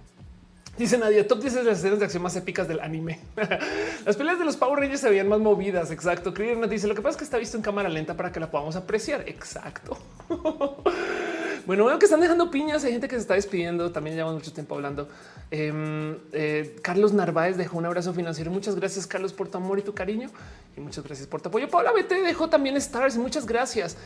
Dice 0.77 0.99
Nadia, 0.99 1.27
top 1.27 1.41
10 1.41 1.55
de 1.55 1.65
las 1.65 1.79
escenas 1.79 1.99
de 1.99 2.05
acción 2.05 2.23
más 2.23 2.37
épicas 2.37 2.69
del 2.69 2.81
anime. 2.81 3.21
las 4.05 4.17
peleas 4.17 4.39
de 4.39 4.45
los 4.45 4.59
Power 4.59 4.81
Rangers 4.81 5.01
se 5.01 5.09
veían 5.09 5.29
más 5.29 5.41
movidas. 5.41 5.91
Exacto. 5.91 6.35
Krieger 6.35 6.69
dice 6.69 6.87
lo 6.87 6.95
que 6.95 7.01
pasa 7.01 7.13
es 7.13 7.17
que 7.17 7.25
está 7.25 7.39
visto 7.39 7.57
en 7.57 7.63
cámara 7.63 7.89
lenta 7.89 8.15
para 8.15 8.31
que 8.31 8.39
la 8.39 8.51
podamos 8.51 8.77
apreciar. 8.77 9.27
Exacto. 9.27 9.97
Bueno, 11.67 11.85
veo 11.85 11.99
que 11.99 12.05
están 12.07 12.21
dejando 12.21 12.49
piñas. 12.49 12.85
Hay 12.85 12.93
gente 12.93 13.09
que 13.09 13.17
se 13.17 13.23
está 13.23 13.35
despidiendo. 13.35 13.91
También 13.91 14.15
llevamos 14.15 14.37
mucho 14.37 14.53
tiempo 14.53 14.77
hablando. 14.77 15.09
Em, 15.51 16.17
eh, 16.33 16.77
Carlos 16.81 17.13
Narváez 17.13 17.57
dejó 17.57 17.79
un 17.79 17.87
abrazo 17.87 18.15
financiero. 18.15 18.53
Muchas 18.53 18.77
gracias, 18.77 19.05
Carlos, 19.07 19.33
por 19.33 19.49
tu 19.49 19.59
amor 19.59 19.81
y 19.81 19.83
tu 19.83 19.93
cariño. 19.93 20.31
Y 20.77 20.81
muchas 20.81 21.03
gracias 21.03 21.27
por 21.27 21.43
tu 21.43 21.49
apoyo. 21.49 21.69
Paula 21.69 21.91
BT 21.91 22.23
dejó 22.23 22.49
también 22.49 22.77
stars. 22.77 23.17
Muchas 23.17 23.47
gracias. 23.47 23.97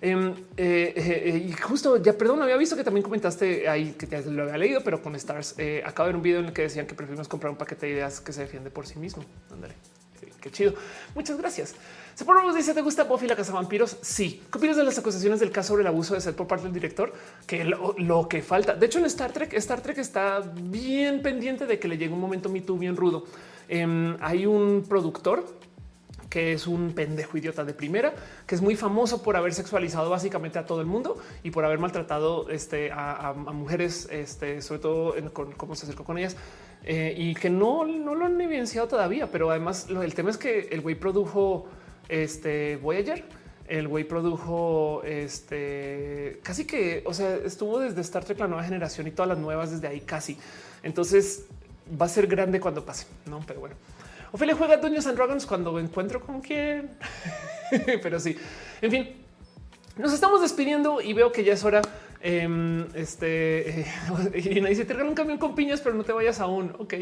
Em, 0.00 0.32
eh, 0.56 0.92
eh, 0.96 1.46
y 1.48 1.52
justo 1.54 1.96
ya, 1.96 2.12
perdón, 2.12 2.40
había 2.40 2.56
visto 2.56 2.76
que 2.76 2.84
también 2.84 3.02
comentaste 3.02 3.68
ahí 3.68 3.96
que 3.98 4.06
te 4.06 4.22
lo 4.30 4.44
había 4.44 4.56
leído, 4.56 4.80
pero 4.84 5.02
con 5.02 5.16
stars 5.16 5.56
acabo 5.84 6.06
de 6.06 6.12
ver 6.12 6.16
un 6.16 6.22
video 6.22 6.38
en 6.38 6.46
el 6.46 6.52
que 6.52 6.62
decían 6.62 6.86
que 6.86 6.94
preferimos 6.94 7.26
comprar 7.26 7.50
un 7.50 7.58
paquete 7.58 7.86
de 7.86 7.92
ideas 7.94 8.20
que 8.20 8.32
se 8.32 8.42
defiende 8.42 8.70
por 8.70 8.86
sí 8.86 8.96
mismo. 8.96 9.24
Ándale, 9.50 9.74
qué 10.40 10.50
chido. 10.50 10.74
Muchas 11.14 11.38
gracias. 11.38 11.74
Se 12.14 12.24
nos 12.24 12.54
dice: 12.54 12.74
¿Te 12.74 12.82
gusta 12.82 13.04
Buffy 13.04 13.28
la 13.28 13.36
casa 13.36 13.52
vampiros? 13.52 13.96
Sí. 14.02 14.42
¿Qué 14.50 14.58
opinas 14.58 14.76
de 14.76 14.82
las 14.82 14.98
acusaciones 14.98 15.38
del 15.38 15.52
caso 15.52 15.68
sobre 15.68 15.82
el 15.82 15.86
abuso 15.86 16.14
de 16.14 16.20
ser 16.20 16.34
por 16.34 16.48
parte 16.48 16.64
del 16.64 16.72
director? 16.72 17.12
Que 17.46 17.64
lo, 17.64 18.28
que 18.28 18.42
falta. 18.42 18.74
De 18.74 18.86
hecho, 18.86 18.98
en 18.98 19.04
Star 19.04 19.32
Trek, 19.32 19.52
Star 19.54 19.80
Trek 19.80 19.98
está 19.98 20.40
bien 20.40 21.22
pendiente 21.22 21.64
de 21.66 21.78
que 21.78 21.86
le 21.86 21.96
llegue 21.96 22.12
un 22.12 22.20
momento 22.20 22.48
Me 22.48 22.60
Too 22.60 22.76
bien 22.76 22.96
rudo. 22.96 23.24
Em, 23.68 24.16
hay 24.20 24.46
un 24.46 24.84
productor 24.88 25.44
que 26.28 26.52
es 26.52 26.66
un 26.66 26.92
pendejo 26.92 27.38
idiota 27.38 27.64
de 27.64 27.72
primera, 27.72 28.14
que 28.46 28.54
es 28.54 28.60
muy 28.60 28.76
famoso 28.76 29.22
por 29.22 29.36
haber 29.36 29.54
sexualizado 29.54 30.10
básicamente 30.10 30.58
a 30.58 30.66
todo 30.66 30.80
el 30.80 30.86
mundo 30.86 31.18
y 31.42 31.50
por 31.50 31.64
haber 31.64 31.78
maltratado 31.78 32.50
este, 32.50 32.90
a, 32.92 33.32
mujeres, 33.32 34.08
este, 34.10 34.60
sobre 34.60 34.80
todo 34.80 35.16
en 35.16 35.30
cómo 35.30 35.74
se 35.74 35.86
acercó 35.86 36.04
con 36.04 36.18
ellas. 36.18 36.36
Eh, 36.84 37.14
y 37.16 37.34
que 37.34 37.50
no, 37.50 37.84
no 37.84 38.14
lo 38.14 38.26
han 38.26 38.40
evidenciado 38.40 38.88
todavía, 38.88 39.30
pero 39.30 39.50
además 39.50 39.88
el 39.90 40.14
tema 40.14 40.30
es 40.30 40.38
que 40.38 40.68
el 40.70 40.80
güey 40.80 40.94
produjo 40.94 41.66
este 42.08 42.76
Voyager. 42.76 43.24
El 43.68 43.86
güey 43.86 44.04
produjo 44.04 45.02
este 45.04 46.40
casi 46.42 46.64
que, 46.64 47.02
o 47.04 47.12
sea, 47.12 47.36
estuvo 47.36 47.78
desde 47.78 48.00
Star 48.00 48.24
Trek 48.24 48.38
la 48.38 48.48
nueva 48.48 48.64
generación 48.64 49.06
y 49.06 49.10
todas 49.10 49.28
las 49.28 49.38
nuevas 49.38 49.70
desde 49.70 49.88
ahí 49.88 50.00
casi. 50.00 50.38
Entonces 50.82 51.44
va 52.00 52.06
a 52.06 52.08
ser 52.08 52.26
grande 52.26 52.60
cuando 52.60 52.84
pase, 52.84 53.06
no? 53.26 53.40
Pero 53.46 53.60
bueno, 53.60 53.76
Ophelia 54.32 54.54
juega 54.54 54.78
Dungeons 54.78 55.06
and 55.06 55.16
Dragons 55.16 55.44
cuando 55.44 55.78
encuentro 55.78 56.20
con 56.20 56.40
quién, 56.40 56.90
pero 58.02 58.18
sí, 58.18 58.36
en 58.80 58.90
fin, 58.90 59.08
nos 59.98 60.12
estamos 60.12 60.40
despidiendo 60.40 61.00
y 61.00 61.12
veo 61.12 61.32
que 61.32 61.44
ya 61.44 61.52
es 61.52 61.64
hora. 61.64 61.82
Em, 62.20 62.86
este 62.94 63.86
Irina 64.34 64.68
dice: 64.68 64.84
Te 64.84 64.92
regalo 64.92 65.10
un 65.10 65.14
camión 65.14 65.38
con 65.38 65.54
piñas, 65.54 65.80
pero 65.80 65.94
no 65.94 66.04
te 66.04 66.12
vayas 66.12 66.40
aún. 66.40 66.74
Ok, 66.78 66.94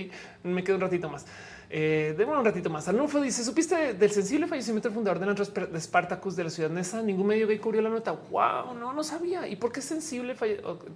me 0.44 0.62
quedo 0.62 0.76
un 0.76 0.82
ratito 0.82 1.08
más. 1.08 1.24
Eh, 1.70 2.14
un 2.18 2.44
ratito 2.44 2.68
más. 2.68 2.86
Arnulfo 2.86 3.20
dice: 3.20 3.42
¿Supiste 3.42 3.94
del 3.94 4.10
sensible 4.10 4.46
fallecimiento 4.46 4.88
del 4.88 4.94
fundador 4.94 5.18
de, 5.18 5.26
la 5.26 5.66
de 5.66 5.80
Spartacus 5.80 6.36
de 6.36 6.44
la 6.44 6.50
ciudad 6.50 6.70
Nesa? 6.70 7.02
Ningún 7.02 7.28
medio 7.28 7.46
gay 7.48 7.58
cubrió 7.58 7.80
la 7.80 7.88
nota. 7.88 8.12
Wow, 8.12 8.74
no, 8.78 8.92
no 8.92 9.02
sabía. 9.02 9.48
¿Y 9.48 9.56
por 9.56 9.72
qué 9.72 9.80
es 9.80 9.86
sensible? 9.86 10.36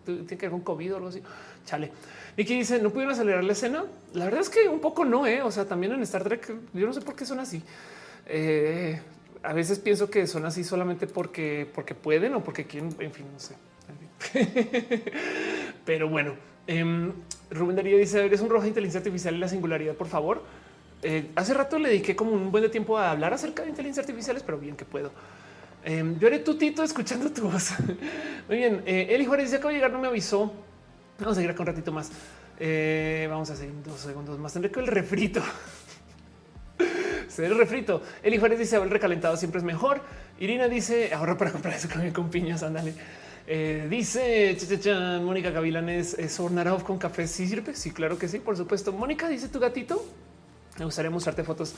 ¿Tiene 0.04 0.26
que 0.26 0.36
ver 0.36 0.50
con 0.50 0.60
COVID 0.60 0.92
o 0.92 0.96
algo 0.96 1.08
así? 1.08 1.22
Chale. 1.64 1.90
Nicky 2.36 2.56
dice: 2.56 2.80
¿No 2.80 2.90
pudieron 2.90 3.14
acelerar 3.14 3.42
la 3.42 3.52
escena? 3.52 3.84
La 4.12 4.26
verdad 4.26 4.40
es 4.40 4.50
que 4.50 4.68
un 4.68 4.80
poco 4.80 5.04
no, 5.06 5.26
eh. 5.26 5.40
O 5.42 5.50
sea, 5.50 5.64
también 5.64 5.92
en 5.92 6.02
Star 6.02 6.24
Trek, 6.24 6.54
yo 6.74 6.86
no 6.86 6.92
sé 6.92 7.00
por 7.00 7.16
qué 7.16 7.24
son 7.24 7.40
así. 7.40 7.62
Eh, 8.26 9.00
a 9.42 9.54
veces 9.54 9.78
pienso 9.78 10.10
que 10.10 10.26
son 10.26 10.44
así 10.44 10.62
solamente 10.62 11.06
porque, 11.06 11.66
porque 11.74 11.94
pueden 11.94 12.34
o 12.34 12.44
porque 12.44 12.66
quieren. 12.66 12.94
En 12.98 13.12
fin, 13.12 13.26
no 13.32 13.40
sé. 13.40 13.54
Pero 15.84 16.08
bueno, 16.08 16.34
eh, 16.66 17.12
Rubén 17.50 17.76
Darío 17.76 17.98
dice: 17.98 18.24
Eres 18.24 18.40
un 18.40 18.50
rojo 18.50 18.62
de 18.62 18.68
inteligencia 18.68 18.98
artificial 18.98 19.34
y 19.34 19.38
la 19.38 19.48
singularidad, 19.48 19.94
por 19.94 20.08
favor. 20.08 20.42
Eh, 21.02 21.30
hace 21.34 21.54
rato 21.54 21.78
le 21.78 21.88
dediqué 21.88 22.14
como 22.14 22.32
un 22.32 22.52
buen 22.52 22.62
de 22.62 22.68
tiempo 22.68 22.98
a 22.98 23.10
hablar 23.10 23.32
acerca 23.32 23.62
de 23.62 23.70
inteligencias 23.70 24.04
artificiales, 24.04 24.42
pero 24.42 24.58
bien 24.58 24.76
que 24.76 24.84
puedo. 24.84 25.10
Eh, 25.84 26.16
yo 26.18 26.26
haré 26.26 26.40
tu 26.40 26.56
tito 26.58 26.82
escuchando 26.82 27.30
tu 27.30 27.48
voz. 27.50 27.70
Muy 28.48 28.58
bien. 28.58 28.82
Eh, 28.86 29.08
Eli 29.10 29.24
Juárez 29.24 29.46
dice: 29.46 29.56
Acabo 29.56 29.70
de 29.70 29.76
llegar, 29.76 29.90
no 29.90 29.98
me 29.98 30.08
avisó. 30.08 30.52
Vamos 31.18 31.32
a 31.32 31.34
seguir 31.36 31.50
acá 31.50 31.62
un 31.62 31.66
ratito 31.66 31.92
más. 31.92 32.10
Eh, 32.58 33.26
vamos 33.30 33.48
a 33.50 33.56
seguir 33.56 33.74
dos 33.82 34.00
segundos 34.00 34.38
más. 34.38 34.52
Tendré 34.52 34.70
que 34.70 34.80
el 34.80 34.86
refrito. 34.86 35.42
El 37.38 37.56
refrito. 37.56 38.02
Eli 38.22 38.36
Juárez 38.36 38.58
dice: 38.58 38.76
el 38.76 38.90
recalentado 38.90 39.34
siempre 39.34 39.60
es 39.60 39.64
mejor. 39.64 40.02
Irina 40.38 40.68
dice: 40.68 41.14
Ahorra 41.14 41.38
para 41.38 41.52
comprar 41.52 41.72
eso 41.72 41.88
con 42.12 42.28
piñas. 42.28 42.62
Ándale. 42.62 42.92
Eh, 43.52 43.88
dice 43.90 44.56
Mónica 45.20 45.50
Gavilanes, 45.50 46.14
¿es 46.16 46.38
Ornarov 46.38 46.84
con 46.84 46.98
café? 46.98 47.26
Sirve. 47.26 47.74
Sí, 47.74 47.90
claro 47.90 48.16
que 48.16 48.28
sí, 48.28 48.38
por 48.38 48.56
supuesto. 48.56 48.92
Mónica 48.92 49.28
dice 49.28 49.48
tu 49.48 49.58
gatito. 49.58 50.06
Me 50.78 50.84
gustaría 50.84 51.10
mostrarte 51.10 51.42
fotos. 51.42 51.74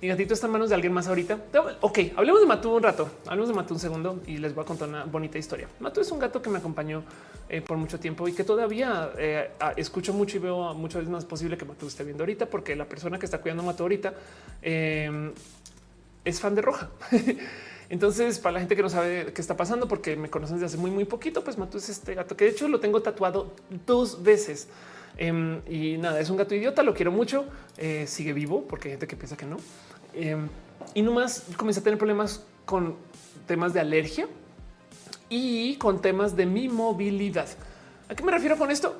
Mi 0.00 0.06
gatito 0.06 0.34
está 0.34 0.46
en 0.46 0.52
manos 0.52 0.68
de 0.68 0.76
alguien 0.76 0.92
más 0.92 1.08
ahorita. 1.08 1.40
Ok, 1.80 1.98
hablemos 2.14 2.40
de 2.40 2.46
Matú 2.46 2.70
un 2.70 2.84
rato. 2.84 3.10
Hablemos 3.26 3.48
de 3.48 3.54
Matú 3.56 3.74
un 3.74 3.80
segundo 3.80 4.22
y 4.28 4.38
les 4.38 4.54
voy 4.54 4.62
a 4.62 4.66
contar 4.66 4.88
una 4.88 5.06
bonita 5.06 5.38
historia. 5.38 5.66
Matú 5.80 6.00
es 6.00 6.12
un 6.12 6.20
gato 6.20 6.40
que 6.40 6.50
me 6.50 6.58
acompañó 6.58 7.02
eh, 7.48 7.62
por 7.62 7.76
mucho 7.78 7.98
tiempo 7.98 8.28
y 8.28 8.32
que 8.32 8.44
todavía 8.44 9.10
eh, 9.18 9.50
escucho 9.76 10.14
mucho 10.14 10.36
y 10.36 10.40
veo 10.40 10.72
muchas 10.74 11.00
veces 11.00 11.10
más 11.10 11.24
posible 11.24 11.58
que 11.58 11.64
Matú 11.64 11.88
esté 11.88 12.04
viendo 12.04 12.22
ahorita 12.22 12.46
porque 12.46 12.76
la 12.76 12.84
persona 12.84 13.18
que 13.18 13.24
está 13.24 13.40
cuidando 13.40 13.68
a 13.68 13.74
ahorita 13.76 14.14
eh, 14.62 15.32
es 16.24 16.40
fan 16.40 16.54
de 16.54 16.62
Roja. 16.62 16.90
Entonces, 17.90 18.38
para 18.38 18.54
la 18.54 18.60
gente 18.60 18.76
que 18.76 18.82
no 18.82 18.90
sabe 18.90 19.32
qué 19.32 19.40
está 19.40 19.56
pasando, 19.56 19.88
porque 19.88 20.16
me 20.16 20.28
conocen 20.28 20.56
desde 20.56 20.66
hace 20.66 20.76
muy, 20.76 20.90
muy 20.90 21.04
poquito, 21.04 21.42
pues 21.42 21.56
Matú 21.56 21.78
es 21.78 21.88
este 21.88 22.14
gato 22.14 22.36
que 22.36 22.44
de 22.44 22.50
hecho 22.50 22.68
lo 22.68 22.80
tengo 22.80 23.00
tatuado 23.00 23.54
dos 23.86 24.22
veces. 24.22 24.68
Em, 25.16 25.60
y 25.68 25.96
nada, 25.98 26.20
es 26.20 26.30
un 26.30 26.36
gato 26.36 26.54
idiota, 26.54 26.82
lo 26.82 26.94
quiero 26.94 27.10
mucho, 27.10 27.46
eh, 27.76 28.06
sigue 28.06 28.32
vivo 28.32 28.64
porque 28.68 28.88
hay 28.88 28.92
gente 28.92 29.06
que 29.06 29.16
piensa 29.16 29.36
que 29.36 29.46
no. 29.46 29.56
Em, 30.14 30.48
y 30.94 31.02
nomás 31.02 31.44
comencé 31.56 31.80
a 31.80 31.82
tener 31.82 31.98
problemas 31.98 32.44
con 32.64 32.96
temas 33.46 33.72
de 33.72 33.80
alergia 33.80 34.28
y 35.28 35.76
con 35.76 36.00
temas 36.00 36.36
de 36.36 36.46
mi 36.46 36.68
movilidad. 36.68 37.48
¿A 38.08 38.14
qué 38.14 38.22
me 38.22 38.32
refiero 38.32 38.56
con 38.56 38.70
esto? 38.70 38.96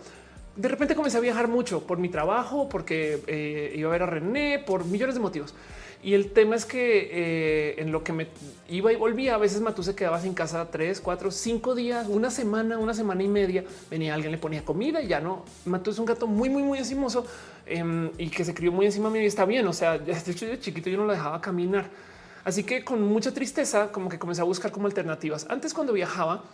De 0.56 0.68
repente 0.68 0.94
comencé 0.94 1.18
a 1.18 1.20
viajar 1.20 1.46
mucho 1.46 1.86
por 1.86 1.98
mi 1.98 2.08
trabajo, 2.08 2.68
porque 2.68 3.22
eh, 3.26 3.74
iba 3.76 3.88
a 3.88 3.92
ver 3.92 4.02
a 4.02 4.06
René, 4.06 4.58
por 4.58 4.84
millones 4.86 5.14
de 5.14 5.20
motivos. 5.20 5.54
Y 6.02 6.14
el 6.14 6.30
tema 6.30 6.54
es 6.54 6.64
que 6.64 7.08
eh, 7.10 7.74
en 7.78 7.90
lo 7.90 8.04
que 8.04 8.12
me 8.12 8.28
iba 8.68 8.92
y 8.92 8.96
volvía, 8.96 9.34
a 9.34 9.38
veces 9.38 9.60
Matú 9.60 9.82
se 9.82 9.96
quedaba 9.96 10.20
sin 10.20 10.32
casa 10.32 10.70
tres, 10.70 11.00
cuatro, 11.00 11.32
cinco 11.32 11.74
días, 11.74 12.06
una 12.08 12.30
semana, 12.30 12.78
una 12.78 12.94
semana 12.94 13.22
y 13.22 13.28
media. 13.28 13.64
Venía 13.90 14.14
alguien, 14.14 14.30
le 14.30 14.38
ponía 14.38 14.64
comida 14.64 15.02
y 15.02 15.08
ya 15.08 15.20
no. 15.20 15.44
Matú 15.64 15.90
es 15.90 15.98
un 15.98 16.06
gato 16.06 16.28
muy, 16.28 16.50
muy, 16.50 16.62
muy 16.62 16.78
encimoso 16.78 17.26
em, 17.66 18.10
y 18.16 18.30
que 18.30 18.44
se 18.44 18.54
crió 18.54 18.70
muy 18.70 18.86
encima 18.86 19.10
mío 19.10 19.22
y 19.22 19.26
está 19.26 19.44
bien. 19.44 19.66
O 19.66 19.72
sea, 19.72 19.98
de 19.98 20.12
hecho, 20.12 20.46
de 20.46 20.60
chiquito 20.60 20.88
yo 20.88 20.98
no 20.98 21.04
lo 21.04 21.12
dejaba 21.12 21.40
caminar. 21.40 21.90
Así 22.44 22.62
que 22.62 22.84
con 22.84 23.02
mucha 23.02 23.34
tristeza, 23.34 23.90
como 23.90 24.08
que 24.08 24.20
comencé 24.20 24.40
a 24.40 24.44
buscar 24.44 24.70
como 24.70 24.86
alternativas. 24.86 25.46
Antes, 25.50 25.74
cuando 25.74 25.92
viajaba, 25.92 26.44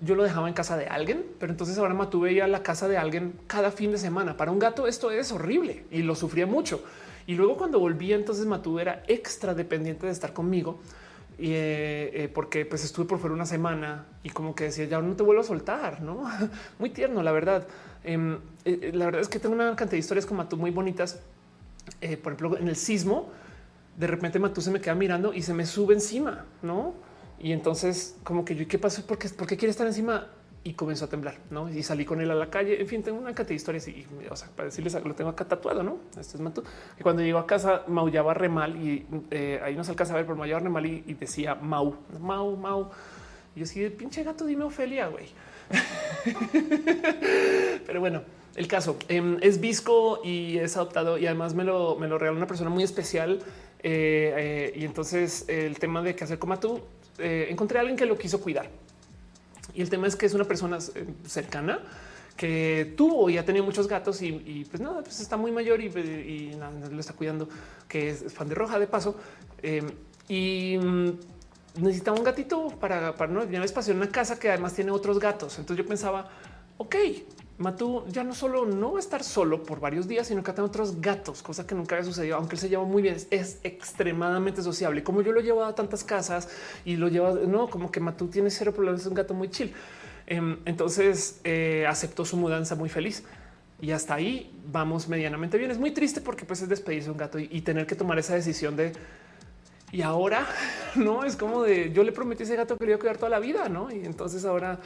yo 0.00 0.16
lo 0.16 0.24
dejaba 0.24 0.48
en 0.48 0.54
casa 0.54 0.76
de 0.76 0.86
alguien, 0.86 1.24
pero 1.38 1.52
entonces 1.52 1.78
ahora 1.78 1.94
Matú 1.94 2.20
veía 2.20 2.48
la 2.48 2.62
casa 2.64 2.88
de 2.88 2.98
alguien 2.98 3.38
cada 3.46 3.70
fin 3.70 3.92
de 3.92 3.98
semana. 3.98 4.36
Para 4.36 4.50
un 4.50 4.58
gato, 4.58 4.88
esto 4.88 5.12
es 5.12 5.30
horrible 5.30 5.84
y 5.92 6.02
lo 6.02 6.16
sufría 6.16 6.46
mucho. 6.46 6.82
Y 7.26 7.34
luego 7.34 7.56
cuando 7.56 7.78
volví, 7.78 8.12
entonces 8.12 8.46
Matú 8.46 8.78
era 8.78 9.02
extra 9.06 9.54
dependiente 9.54 10.06
de 10.06 10.12
estar 10.12 10.32
conmigo. 10.32 10.80
Y, 11.38 11.52
eh, 11.52 12.24
eh, 12.24 12.30
porque 12.32 12.66
pues 12.66 12.84
estuve 12.84 13.06
por 13.06 13.18
fuera 13.18 13.34
una 13.34 13.46
semana 13.46 14.04
y 14.22 14.28
como 14.28 14.54
que 14.54 14.64
decía 14.64 14.84
ya 14.84 15.00
no 15.00 15.16
te 15.16 15.22
vuelvo 15.22 15.40
a 15.40 15.44
soltar, 15.44 16.02
no 16.02 16.24
muy 16.78 16.90
tierno, 16.90 17.22
la 17.22 17.32
verdad. 17.32 17.66
Em, 18.04 18.38
eh, 18.66 18.90
la 18.92 19.06
verdad 19.06 19.22
es 19.22 19.28
que 19.28 19.38
tengo 19.38 19.54
una 19.54 19.74
cantidad 19.74 19.92
de 19.92 19.98
historias 19.98 20.26
con 20.26 20.36
Matú 20.36 20.58
muy 20.58 20.70
bonitas. 20.70 21.20
por 22.22 22.32
ejemplo, 22.34 22.58
en 22.58 22.68
el 22.68 22.76
sismo, 22.76 23.30
de 23.96 24.06
repente 24.06 24.38
Matú 24.38 24.60
se 24.60 24.70
me 24.70 24.80
queda 24.80 24.94
mirando 24.94 25.32
y 25.32 25.42
se 25.42 25.54
me 25.54 25.64
sube 25.64 25.94
encima, 25.94 26.44
no? 26.62 26.94
Y 27.38 27.52
entonces, 27.52 28.16
como 28.22 28.44
que 28.44 28.54
yo, 28.54 28.68
¿qué 28.68 28.78
pasó? 28.78 29.06
¿Por 29.06 29.16
qué, 29.16 29.30
¿Por 29.30 29.46
qué 29.46 29.56
quiere 29.56 29.70
estar 29.70 29.86
encima? 29.86 30.26
Y 30.62 30.74
comenzó 30.74 31.06
a 31.06 31.08
temblar, 31.08 31.38
¿no? 31.50 31.70
Y 31.70 31.82
salí 31.82 32.04
con 32.04 32.20
él 32.20 32.30
a 32.30 32.34
la 32.34 32.50
calle. 32.50 32.78
En 32.80 32.86
fin, 32.86 33.02
tengo 33.02 33.18
una 33.18 33.34
cantidad 33.34 33.48
de 33.48 33.54
historias 33.54 33.88
y, 33.88 34.06
o 34.28 34.36
sea, 34.36 34.48
para 34.54 34.66
decirles, 34.66 34.92
lo 35.04 35.14
tengo 35.14 35.30
acá 35.30 35.46
tatuado, 35.46 35.82
¿no? 35.82 35.98
Este 36.18 36.36
es 36.36 36.40
Matú. 36.40 36.62
Y 36.98 37.02
cuando 37.02 37.22
llegó 37.22 37.38
a 37.38 37.46
casa, 37.46 37.84
maullaba 37.86 38.34
re 38.34 38.50
mal 38.50 38.76
y 38.76 39.06
eh, 39.30 39.58
ahí 39.64 39.74
no 39.74 39.84
se 39.84 39.92
alcanza 39.92 40.12
a 40.12 40.16
ver, 40.16 40.26
pero 40.26 40.36
maullaba 40.36 40.60
re 40.60 40.68
mal 40.68 40.84
y, 40.84 41.02
y, 41.06 41.14
decía 41.14 41.54
Mau, 41.54 41.96
Mau, 42.20 42.56
Mau. 42.56 42.90
Y 43.56 43.60
yo 43.60 43.66
sí, 43.66 43.88
pinche 43.88 44.22
gato, 44.22 44.44
dime 44.44 44.64
Ofelia, 44.64 45.08
güey. 45.08 45.28
pero 47.86 48.00
bueno, 48.00 48.22
el 48.54 48.68
caso 48.68 48.98
eh, 49.08 49.38
es 49.40 49.60
visco 49.60 50.20
y 50.22 50.58
es 50.58 50.76
adoptado 50.76 51.16
y 51.16 51.26
además 51.26 51.54
me 51.54 51.64
lo, 51.64 51.96
me 51.96 52.06
regaló 52.06 52.36
una 52.36 52.46
persona 52.46 52.68
muy 52.68 52.82
especial. 52.82 53.40
Eh, 53.82 54.34
eh 54.36 54.72
y 54.76 54.84
entonces 54.84 55.46
el 55.48 55.78
tema 55.78 56.02
de 56.02 56.14
qué 56.14 56.24
hacer 56.24 56.38
con 56.38 56.50
Matú, 56.50 56.82
encontré 57.18 57.78
a 57.78 57.80
alguien 57.80 57.96
que 57.96 58.04
lo 58.04 58.18
quiso 58.18 58.42
cuidar 58.42 58.68
y 59.74 59.82
el 59.82 59.90
tema 59.90 60.06
es 60.06 60.16
que 60.16 60.26
es 60.26 60.34
una 60.34 60.44
persona 60.44 60.78
eh, 60.94 61.06
cercana 61.26 61.80
que 62.36 62.94
tuvo 62.96 63.28
y 63.28 63.36
ha 63.36 63.44
tenido 63.44 63.64
muchos 63.64 63.86
gatos 63.86 64.22
y, 64.22 64.66
pues 64.70 64.80
nada, 64.80 65.02
pues 65.02 65.20
está 65.20 65.36
muy 65.36 65.52
mayor 65.52 65.80
y, 65.80 66.52
lo 66.90 66.98
está 66.98 67.12
cuidando, 67.12 67.48
que 67.86 68.08
es 68.10 68.32
fan 68.32 68.48
de 68.48 68.54
roja 68.54 68.78
de 68.78 68.86
paso. 68.86 69.14
Em, 69.62 69.86
y 70.26 70.78
mm, 70.78 71.10
necesitaba 71.82 72.16
un 72.16 72.24
gatito 72.24 72.68
para, 72.80 73.14
para 73.14 73.30
no 73.30 73.42
tener 73.42 73.62
espacio 73.62 73.92
en 73.92 73.98
una 73.98 74.08
casa 74.08 74.38
que 74.38 74.48
además 74.48 74.72
tiene 74.72 74.90
otros 74.90 75.18
gatos. 75.18 75.58
Entonces 75.58 75.84
yo 75.84 75.86
pensaba, 75.86 76.30
ok, 76.78 76.96
Matú 77.60 78.04
ya 78.08 78.24
no 78.24 78.34
solo 78.34 78.64
no 78.64 78.92
va 78.92 78.96
a 78.96 79.00
estar 79.00 79.22
solo 79.22 79.62
por 79.62 79.80
varios 79.80 80.08
días, 80.08 80.26
sino 80.26 80.42
que 80.42 80.50
tiene 80.50 80.66
otros 80.66 80.98
gatos, 80.98 81.42
cosa 81.42 81.66
que 81.66 81.74
nunca 81.74 81.94
había 81.94 82.06
sucedido, 82.06 82.36
aunque 82.36 82.56
él 82.56 82.60
se 82.60 82.70
lleva 82.70 82.84
muy 82.84 83.02
bien, 83.02 83.16
es, 83.30 83.58
extremadamente 83.62 84.62
sociable. 84.62 85.04
Como 85.04 85.20
yo 85.20 85.30
lo 85.32 85.42
llevo 85.42 85.62
a 85.62 85.74
tantas 85.74 86.02
casas 86.02 86.48
y 86.86 86.96
lo 86.96 87.08
lleva, 87.08 87.34
no, 87.34 87.68
como 87.68 87.92
que 87.92 88.00
Matú 88.00 88.28
tiene 88.28 88.48
cero 88.48 88.72
problemas, 88.72 89.02
es 89.02 89.06
un 89.06 89.12
gato 89.12 89.34
muy 89.34 89.50
chill. 89.50 89.74
Em, 90.26 90.56
entonces 90.64 91.38
eh, 91.44 91.84
aceptó 91.86 92.24
su 92.24 92.38
mudanza 92.38 92.76
muy 92.76 92.88
feliz 92.88 93.24
y 93.78 93.90
hasta 93.90 94.14
ahí 94.14 94.50
vamos 94.72 95.06
medianamente 95.08 95.58
bien. 95.58 95.70
Es 95.70 95.78
muy 95.78 95.90
triste 95.90 96.22
porque 96.22 96.46
pues 96.46 96.62
es 96.62 96.68
despedirse 96.70 97.08
de 97.08 97.12
un 97.12 97.18
gato 97.18 97.38
y, 97.38 97.60
tener 97.60 97.86
que 97.86 97.94
tomar 97.94 98.18
esa 98.18 98.34
decisión 98.34 98.74
de 98.74 98.94
y 99.92 100.00
ahora 100.00 100.46
no 100.94 101.24
es 101.24 101.36
como 101.36 101.62
de 101.62 101.92
yo 101.92 102.04
le 102.04 102.12
prometí 102.12 102.44
a 102.44 102.46
ese 102.46 102.56
gato 102.56 102.78
que 102.78 102.86
le 102.86 102.92
iba 102.92 102.96
a 102.96 103.00
cuidar 103.00 103.18
toda 103.18 103.28
la 103.28 103.38
vida, 103.38 103.68
no? 103.68 103.90
Y 103.90 104.06
entonces 104.06 104.46
ahora 104.46 104.78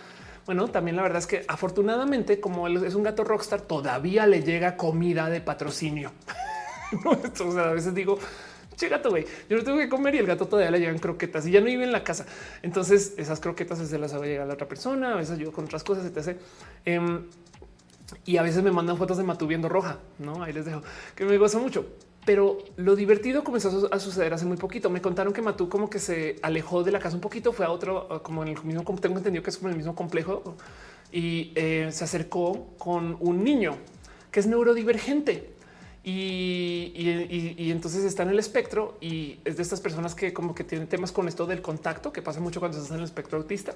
bueno, 0.47 0.69
también 0.69 0.97
la 0.97 1.03
verdad 1.03 1.19
es 1.19 1.27
que 1.27 1.45
afortunadamente, 1.49 2.41
como 2.41 2.67
él 2.67 2.85
es 2.85 2.95
un 2.95 3.03
gato 3.03 3.25
rockstar, 3.25 3.63
todavía 3.63 4.27
le 4.27 4.43
llega 4.43 4.77
comida 4.77 5.31
de 5.31 5.41
patrocinio. 5.41 6.13
o 7.05 7.53
sea, 7.53 7.71
a 7.71 7.73
veces 7.73 7.95
digo, 7.95 8.19
che 8.77 8.89
gato, 8.89 9.11
güey, 9.11 9.25
yo 9.49 9.57
no 9.57 9.65
tengo 9.65 9.79
que 9.79 9.89
comer 9.89 10.15
y 10.15 10.19
el 10.19 10.27
gato 10.27 10.47
todavía 10.47 10.71
le 10.71 10.81
llegan 10.81 10.99
croquetas 10.99 11.47
y 11.47 11.51
ya 11.51 11.61
no 11.61 11.67
vive 11.67 11.85
en 11.85 11.93
la 11.93 12.05
casa. 12.05 12.27
Entonces 12.63 13.15
esas 13.17 13.41
croquetas 13.41 13.79
se 13.79 13.99
las 13.99 14.13
hago 14.13 14.25
llegar 14.25 14.43
a 14.43 14.47
la 14.47 14.55
otra 14.55 14.69
persona, 14.69 15.15
a 15.15 15.17
veces 15.17 15.39
ayudo 15.39 15.53
con 15.53 15.65
otras 15.65 15.83
cosas, 15.83 16.05
etc. 16.05 16.39
Em, 16.85 17.25
y 18.27 18.37
a 18.37 18.43
veces 18.43 18.63
me 18.63 18.71
mandan 18.71 18.97
fotos 18.97 19.17
de 19.17 19.25
Matú 19.25 19.47
viendo 19.47 19.69
roja, 19.69 19.99
¿no? 20.19 20.43
Ahí 20.43 20.53
les 20.53 20.67
dejo, 20.67 20.83
que 21.15 21.25
me 21.25 21.39
gozo 21.39 21.59
mucho. 21.59 21.87
Pero 22.25 22.59
lo 22.77 22.97
divertido 22.97 23.45
comenzó 23.45 23.89
a 23.93 23.99
suceder 23.99 24.33
hace 24.33 24.47
muy 24.47 24.57
poquito. 24.57 24.89
Me 24.89 25.03
contaron 25.03 25.33
que 25.33 25.43
Matú 25.43 25.69
como 25.69 25.91
que 25.91 25.99
se 25.99 26.37
alejó 26.43 26.83
de 26.83 26.93
la 26.93 26.99
casa 26.99 27.15
un 27.15 27.21
poquito, 27.21 27.53
fue 27.53 27.67
a 27.67 27.71
otro, 27.71 28.23
como 28.23 28.43
en 28.43 28.49
el 28.49 28.65
mismo, 28.65 28.83
tengo 29.01 29.19
entendido 29.19 29.43
que 29.43 29.51
es 29.51 29.59
como 29.59 29.71
el 29.71 29.77
mismo 29.77 29.95
complejo 29.95 30.57
y 31.13 31.53
eh, 31.55 31.89
se 31.93 32.05
acercó 32.05 32.69
con 32.79 33.17
un 33.21 33.45
niño 33.45 33.77
que 34.31 34.41
es 34.41 34.47
neurodivergente. 34.47 35.51
Y, 36.07 36.93
y, 37.57 37.71
entonces 37.71 38.05
está 38.05 38.25
en 38.25 38.29
el 38.29 38.39
espectro 38.39 38.99
y 39.01 39.39
es 39.47 39.57
de 39.57 39.63
estas 39.63 39.81
personas 39.81 40.15
que 40.15 40.35
como 40.35 40.55
que 40.55 40.63
tienen 40.63 40.87
temas 40.87 41.13
con 41.13 41.29
esto 41.29 41.47
del 41.47 41.63
contacto, 41.63 42.13
que 42.13 42.21
pasa 42.21 42.41
mucho 42.41 42.61
cuando 42.61 42.77
estás 42.77 42.91
en 42.91 42.99
el 42.99 43.05
espectro 43.05 43.39
autista. 43.39 43.75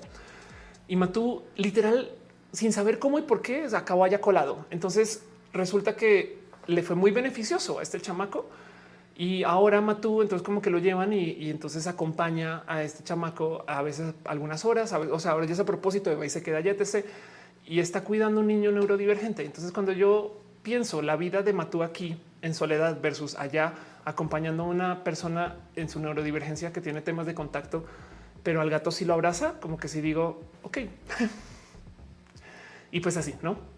Y 0.89 0.97
Matú 0.97 1.43
literal, 1.57 2.11
sin 2.53 2.73
saber 2.73 2.99
cómo 2.99 3.19
y 3.19 3.23
por 3.23 3.41
qué, 3.41 3.67
acabó 3.73 4.05
allá 4.05 4.21
colado. 4.21 4.67
Entonces 4.71 5.23
resulta 5.55 5.97
que 5.97 6.38
le 6.69 6.83
fue 6.83 6.95
muy 6.95 7.11
beneficioso 7.11 7.81
a 7.81 7.83
este 7.83 8.01
chamaco. 8.01 8.49
Y 9.17 9.43
ahora 9.43 9.81
Matú, 9.81 10.23
entonces 10.23 10.47
como 10.47 10.63
que 10.63 10.71
lo 10.71 10.79
llevan 10.79 11.13
y, 11.13 11.51
entonces 11.51 11.89
acompaña 11.89 12.63
a 12.69 12.85
este 12.85 13.03
chamaco 13.03 13.65
a 13.67 13.83
veces 13.83 14.15
algunas 14.25 14.65
horas, 14.65 14.93
o 14.93 15.19
sea, 15.19 15.33
ahora 15.33 15.47
ya 15.47 15.55
es 15.55 15.61
a 15.61 15.65
propósito 15.65 16.15
de 16.15 16.25
y 16.25 16.31
se 16.31 16.41
queda 16.41 16.61
ya 16.61 16.71
etc. 16.71 17.05
Y 17.67 17.81
está 17.81 18.05
cuidando 18.05 18.41
un 18.41 18.47
niño 18.47 18.71
neurodivergente. 18.71 19.45
Entonces 19.45 19.73
cuando 19.73 19.91
yo 19.91 20.41
pienso 20.63 21.03
la 21.03 21.17
vida 21.17 21.43
de 21.43 21.53
Matú 21.53 21.83
aquí 21.83 22.17
en 22.43 22.55
soledad 22.55 23.01
versus 23.03 23.35
allá 23.35 23.75
acompañando 24.05 24.63
a 24.63 24.67
una 24.67 25.03
persona 25.03 25.57
en 25.75 25.89
su 25.89 25.99
neurodivergencia 25.99 26.73
que 26.73 26.81
tiene 26.81 27.01
temas 27.01 27.27
de 27.27 27.35
contacto, 27.35 27.85
pero 28.45 28.61
al 28.61 28.71
gato 28.71 28.93
sí 28.93 29.05
lo 29.05 29.15
abraza, 29.15 29.55
como 29.61 29.79
que 29.79 29.89
si 29.89 30.01
digo, 30.01 30.41
ok. 30.63 30.79
y 32.93 33.01
pues 33.01 33.17
así, 33.17 33.35
¿no? 33.43 33.78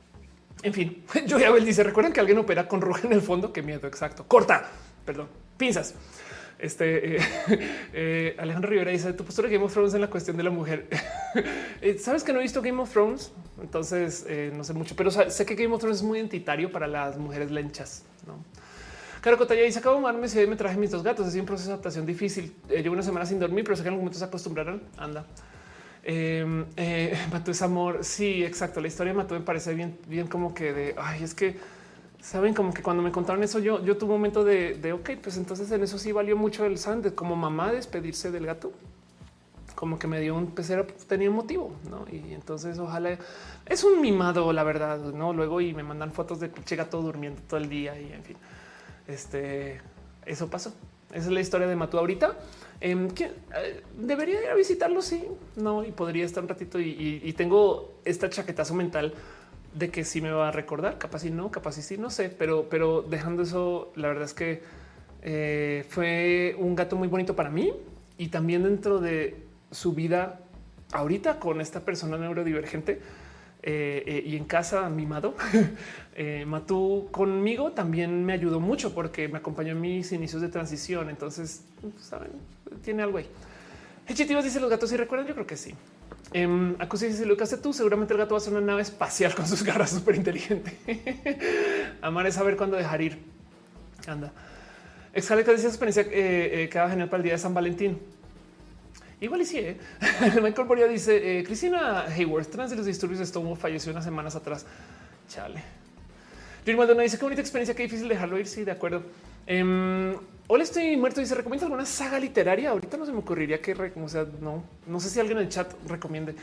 En 0.62 0.74
fin, 0.74 1.04
yo 1.26 1.38
ya 1.38 1.52
dice, 1.52 1.82
recuerden 1.82 2.12
que 2.12 2.20
alguien 2.20 2.38
opera 2.38 2.68
con 2.68 2.80
roja 2.80 3.06
en 3.06 3.12
el 3.12 3.22
fondo, 3.22 3.52
qué 3.52 3.62
miedo, 3.62 3.86
exacto. 3.86 4.24
Corta, 4.26 4.68
perdón, 5.04 5.28
pinzas. 5.56 5.94
Este 6.60 7.16
eh, 7.16 7.20
eh, 7.94 8.36
Alejandro 8.38 8.70
Rivera 8.70 8.90
dice 8.90 9.14
tu 9.14 9.24
postura 9.24 9.48
de 9.48 9.54
Game 9.54 9.64
of 9.64 9.72
Thrones 9.72 9.94
en 9.94 10.02
la 10.02 10.10
cuestión 10.10 10.36
de 10.36 10.42
la 10.42 10.50
mujer. 10.50 10.88
Eh, 11.80 11.96
Sabes 11.98 12.24
que 12.24 12.32
no 12.32 12.40
he 12.40 12.42
visto 12.42 12.60
Game 12.60 12.82
of 12.82 12.90
Thrones, 12.90 13.32
entonces 13.62 14.26
no 14.52 14.64
sé 14.64 14.74
mucho, 14.74 14.94
pero 14.96 15.10
sé 15.10 15.46
que 15.46 15.54
Game 15.54 15.72
of 15.72 15.80
Thrones 15.80 15.98
es 15.98 16.02
muy 16.02 16.18
identitario 16.18 16.70
para 16.70 16.86
las 16.86 17.16
mujeres 17.16 17.50
lenchas. 17.50 18.02
¿no? 18.26 18.44
Claro, 19.22 19.38
Cotaya 19.38 19.62
dice 19.62 19.78
acabo 19.78 19.94
de 19.94 20.00
mudarme 20.02 20.26
y 20.26 20.46
me 20.46 20.56
traje 20.56 20.76
mis 20.76 20.90
dos 20.90 21.02
gatos. 21.02 21.28
Es 21.28 21.34
un 21.36 21.46
proceso 21.46 21.68
de 21.68 21.74
adaptación 21.74 22.04
difícil. 22.04 22.52
llevo 22.68 22.92
una 22.92 23.02
semana 23.02 23.24
sin 23.24 23.38
dormir, 23.38 23.64
pero 23.64 23.76
sé 23.76 23.82
que 23.82 23.88
en 23.88 23.94
algún 23.94 24.04
momento 24.04 24.18
se 24.18 24.24
acostumbrarán. 24.24 24.82
Anda. 24.98 25.24
Eh, 26.02 26.64
eh, 26.76 27.18
Matú 27.32 27.50
es 27.50 27.62
amor. 27.62 28.04
Sí, 28.04 28.44
exacto. 28.44 28.80
La 28.80 28.88
historia 28.88 29.12
de 29.12 29.18
Matú 29.18 29.34
me 29.34 29.40
parece 29.40 29.74
bien, 29.74 29.98
bien 30.06 30.26
como 30.26 30.54
que 30.54 30.72
de 30.72 30.94
ay, 30.98 31.22
es 31.22 31.34
que 31.34 31.56
saben 32.20 32.54
como 32.54 32.72
que 32.72 32.82
cuando 32.82 33.02
me 33.02 33.10
contaron 33.10 33.42
eso, 33.42 33.58
yo, 33.58 33.82
yo 33.84 33.96
tuve 33.96 34.10
un 34.12 34.18
momento 34.18 34.44
de, 34.44 34.74
de 34.74 34.92
ok, 34.92 35.10
pues 35.22 35.36
entonces 35.36 35.70
en 35.70 35.82
eso 35.82 35.98
sí 35.98 36.12
valió 36.12 36.36
mucho 36.36 36.64
el 36.64 36.78
sand 36.78 37.14
como 37.14 37.36
mamá 37.36 37.72
despedirse 37.72 38.30
del 38.30 38.46
gato. 38.46 38.72
Como 39.74 39.98
que 39.98 40.06
me 40.06 40.20
dio 40.20 40.34
un 40.34 40.48
pecero, 40.48 40.86
tenía 41.08 41.30
un 41.30 41.36
motivo, 41.36 41.74
no? 41.88 42.04
Y 42.12 42.34
entonces 42.34 42.78
ojalá 42.78 43.16
es 43.64 43.82
un 43.82 44.02
mimado, 44.02 44.52
la 44.52 44.62
verdad, 44.62 44.98
no? 44.98 45.32
Luego 45.32 45.62
y 45.62 45.72
me 45.72 45.82
mandan 45.82 46.12
fotos 46.12 46.38
de 46.38 46.48
pinche 46.50 46.76
gato 46.76 47.00
durmiendo 47.00 47.40
todo 47.48 47.58
el 47.58 47.68
día 47.70 47.98
y 47.98 48.12
en 48.12 48.22
fin, 48.22 48.36
este 49.06 49.80
eso 50.26 50.50
pasó. 50.50 50.74
Esa 51.12 51.26
es 51.26 51.32
la 51.32 51.40
historia 51.40 51.66
de 51.66 51.76
Matú 51.76 51.98
ahorita. 51.98 52.36
Em, 52.80 53.08
eh, 53.08 53.82
debería 53.98 54.42
ir 54.42 54.48
a 54.48 54.54
visitarlo. 54.54 55.02
Sí, 55.02 55.24
no, 55.56 55.84
y 55.84 55.92
podría 55.92 56.24
estar 56.24 56.42
un 56.42 56.48
ratito. 56.48 56.80
Y, 56.80 57.32
tengo 57.36 57.94
esta 58.04 58.30
chaquetazo 58.30 58.74
mental 58.74 59.14
de 59.74 59.90
que 59.90 60.04
sí 60.04 60.20
me 60.20 60.30
va 60.30 60.48
a 60.48 60.52
recordar. 60.52 60.98
Capaz 60.98 61.24
y 61.24 61.30
no, 61.30 61.50
capaz 61.50 61.78
y 61.78 61.82
sí, 61.82 61.98
no 61.98 62.10
sé, 62.10 62.30
pero, 62.30 62.68
pero 62.68 63.02
dejando 63.02 63.42
eso, 63.42 63.92
la 63.96 64.08
verdad 64.08 64.24
es 64.24 64.34
que 64.34 64.62
eh, 65.22 65.84
fue 65.88 66.56
un 66.58 66.74
gato 66.74 66.96
muy 66.96 67.08
bonito 67.08 67.36
para 67.36 67.50
mí 67.50 67.72
y 68.16 68.28
también 68.28 68.62
dentro 68.62 68.98
de 69.00 69.36
su 69.70 69.92
vida 69.92 70.40
ahorita 70.92 71.38
con 71.38 71.60
esta 71.60 71.80
persona 71.80 72.16
neurodivergente. 72.16 73.00
eh, 73.62 74.02
eh, 74.06 74.22
y 74.26 74.36
en 74.36 74.44
casa 74.44 74.88
mimado. 74.88 75.34
eh, 76.14 76.44
Matú 76.46 77.08
conmigo 77.10 77.72
también 77.72 78.24
me 78.24 78.32
ayudó 78.32 78.58
mucho 78.58 78.94
porque 78.94 79.28
me 79.28 79.38
acompañó 79.38 79.72
en 79.72 79.80
mis 79.80 80.12
inicios 80.12 80.40
de 80.40 80.48
transición. 80.48 81.10
Entonces, 81.10 81.64
saben, 82.00 82.30
tiene 82.82 83.02
algo 83.02 83.18
ahí. 83.18 83.26
Hechitivas 84.06 84.44
dice 84.44 84.60
los 84.60 84.70
gatos 84.70 84.90
y 84.92 84.96
recuerdan. 84.96 85.26
Yo 85.26 85.34
creo 85.34 85.46
que 85.46 85.56
sí. 85.56 85.74
Eh, 86.32 86.74
Acusi 86.78 87.06
dice 87.06 87.26
lo 87.26 87.36
que 87.36 87.44
hace 87.44 87.58
tú. 87.58 87.72
Seguramente 87.72 88.14
el 88.14 88.18
gato 88.18 88.34
va 88.34 88.38
a 88.38 88.40
ser 88.40 88.52
una 88.52 88.62
nave 88.62 88.82
espacial 88.82 89.34
con 89.36 89.46
sus 89.46 89.62
garras 89.62 89.90
súper 89.90 90.16
inteligente. 90.16 90.76
Amar 92.02 92.26
es 92.26 92.34
saber 92.34 92.56
cuándo 92.56 92.76
dejar 92.76 93.02
ir. 93.02 93.18
Anda. 94.06 94.32
Excaleca 95.12 95.52
dice 95.52 95.66
experiencia 95.66 96.02
eh, 96.02 96.62
eh, 96.64 96.68
que 96.68 96.78
va 96.78 96.88
genial 96.88 97.08
para 97.08 97.18
el 97.18 97.24
día 97.24 97.32
de 97.32 97.38
San 97.38 97.52
Valentín. 97.52 97.98
Igual 99.20 99.42
y 99.42 99.44
sí. 99.44 99.58
¿eh? 99.58 99.76
Michael 100.42 100.66
Boria 100.66 100.86
dice 100.86 101.40
eh, 101.40 101.44
Cristina 101.44 102.04
Hayward, 102.04 102.46
trans 102.46 102.70
de 102.70 102.76
los 102.76 102.86
disturbios 102.86 103.18
de 103.18 103.26
Stonewall, 103.26 103.56
falleció 103.56 103.92
unas 103.92 104.04
semanas 104.04 104.34
atrás. 104.34 104.64
Chale. 105.28 105.62
Junior 106.60 106.78
Maldonado 106.78 107.02
dice 107.02 107.18
qué 107.18 107.24
bonita 107.24 107.40
experiencia, 107.40 107.74
qué 107.74 107.82
difícil 107.82 108.08
dejarlo 108.08 108.38
ir. 108.38 108.46
Sí, 108.46 108.64
de 108.64 108.72
acuerdo. 108.72 109.02
Eh, 109.46 110.16
Hola, 110.52 110.64
estoy 110.64 110.96
muerto. 110.96 111.20
Dice 111.20 111.36
recomienda 111.36 111.66
alguna 111.66 111.86
saga 111.86 112.18
literaria. 112.18 112.70
Ahorita 112.70 112.96
no 112.96 113.06
se 113.06 113.12
me 113.12 113.18
ocurriría 113.18 113.62
que, 113.62 113.72
o 113.72 114.08
sea, 114.08 114.26
no, 114.40 114.64
no 114.84 114.98
sé 114.98 115.08
si 115.08 115.20
alguien 115.20 115.38
en 115.38 115.44
el 115.44 115.48
chat 115.48 115.72
recomiende. 115.86 116.34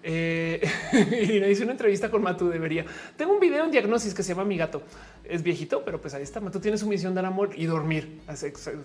Eh, 0.00 0.62
Irina 1.22 1.48
dice 1.48 1.64
una 1.64 1.72
entrevista 1.72 2.08
con 2.08 2.22
Matu. 2.22 2.48
Debería. 2.48 2.86
Tengo 3.16 3.32
un 3.32 3.40
video 3.40 3.64
en 3.64 3.72
diagnosis 3.72 4.14
que 4.14 4.22
se 4.22 4.28
llama 4.28 4.44
Mi 4.44 4.56
gato. 4.56 4.82
Es 5.24 5.42
viejito, 5.42 5.84
pero 5.84 6.00
pues 6.00 6.14
ahí 6.14 6.22
está. 6.22 6.38
Matu 6.38 6.60
tiene 6.60 6.78
su 6.78 6.86
misión 6.86 7.16
dar 7.16 7.24
amor 7.24 7.50
y 7.56 7.66
dormir. 7.66 8.20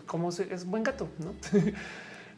Como 0.07 0.29
es 0.29 0.65
buen 0.65 0.81
gato, 0.81 1.07
no? 1.19 1.35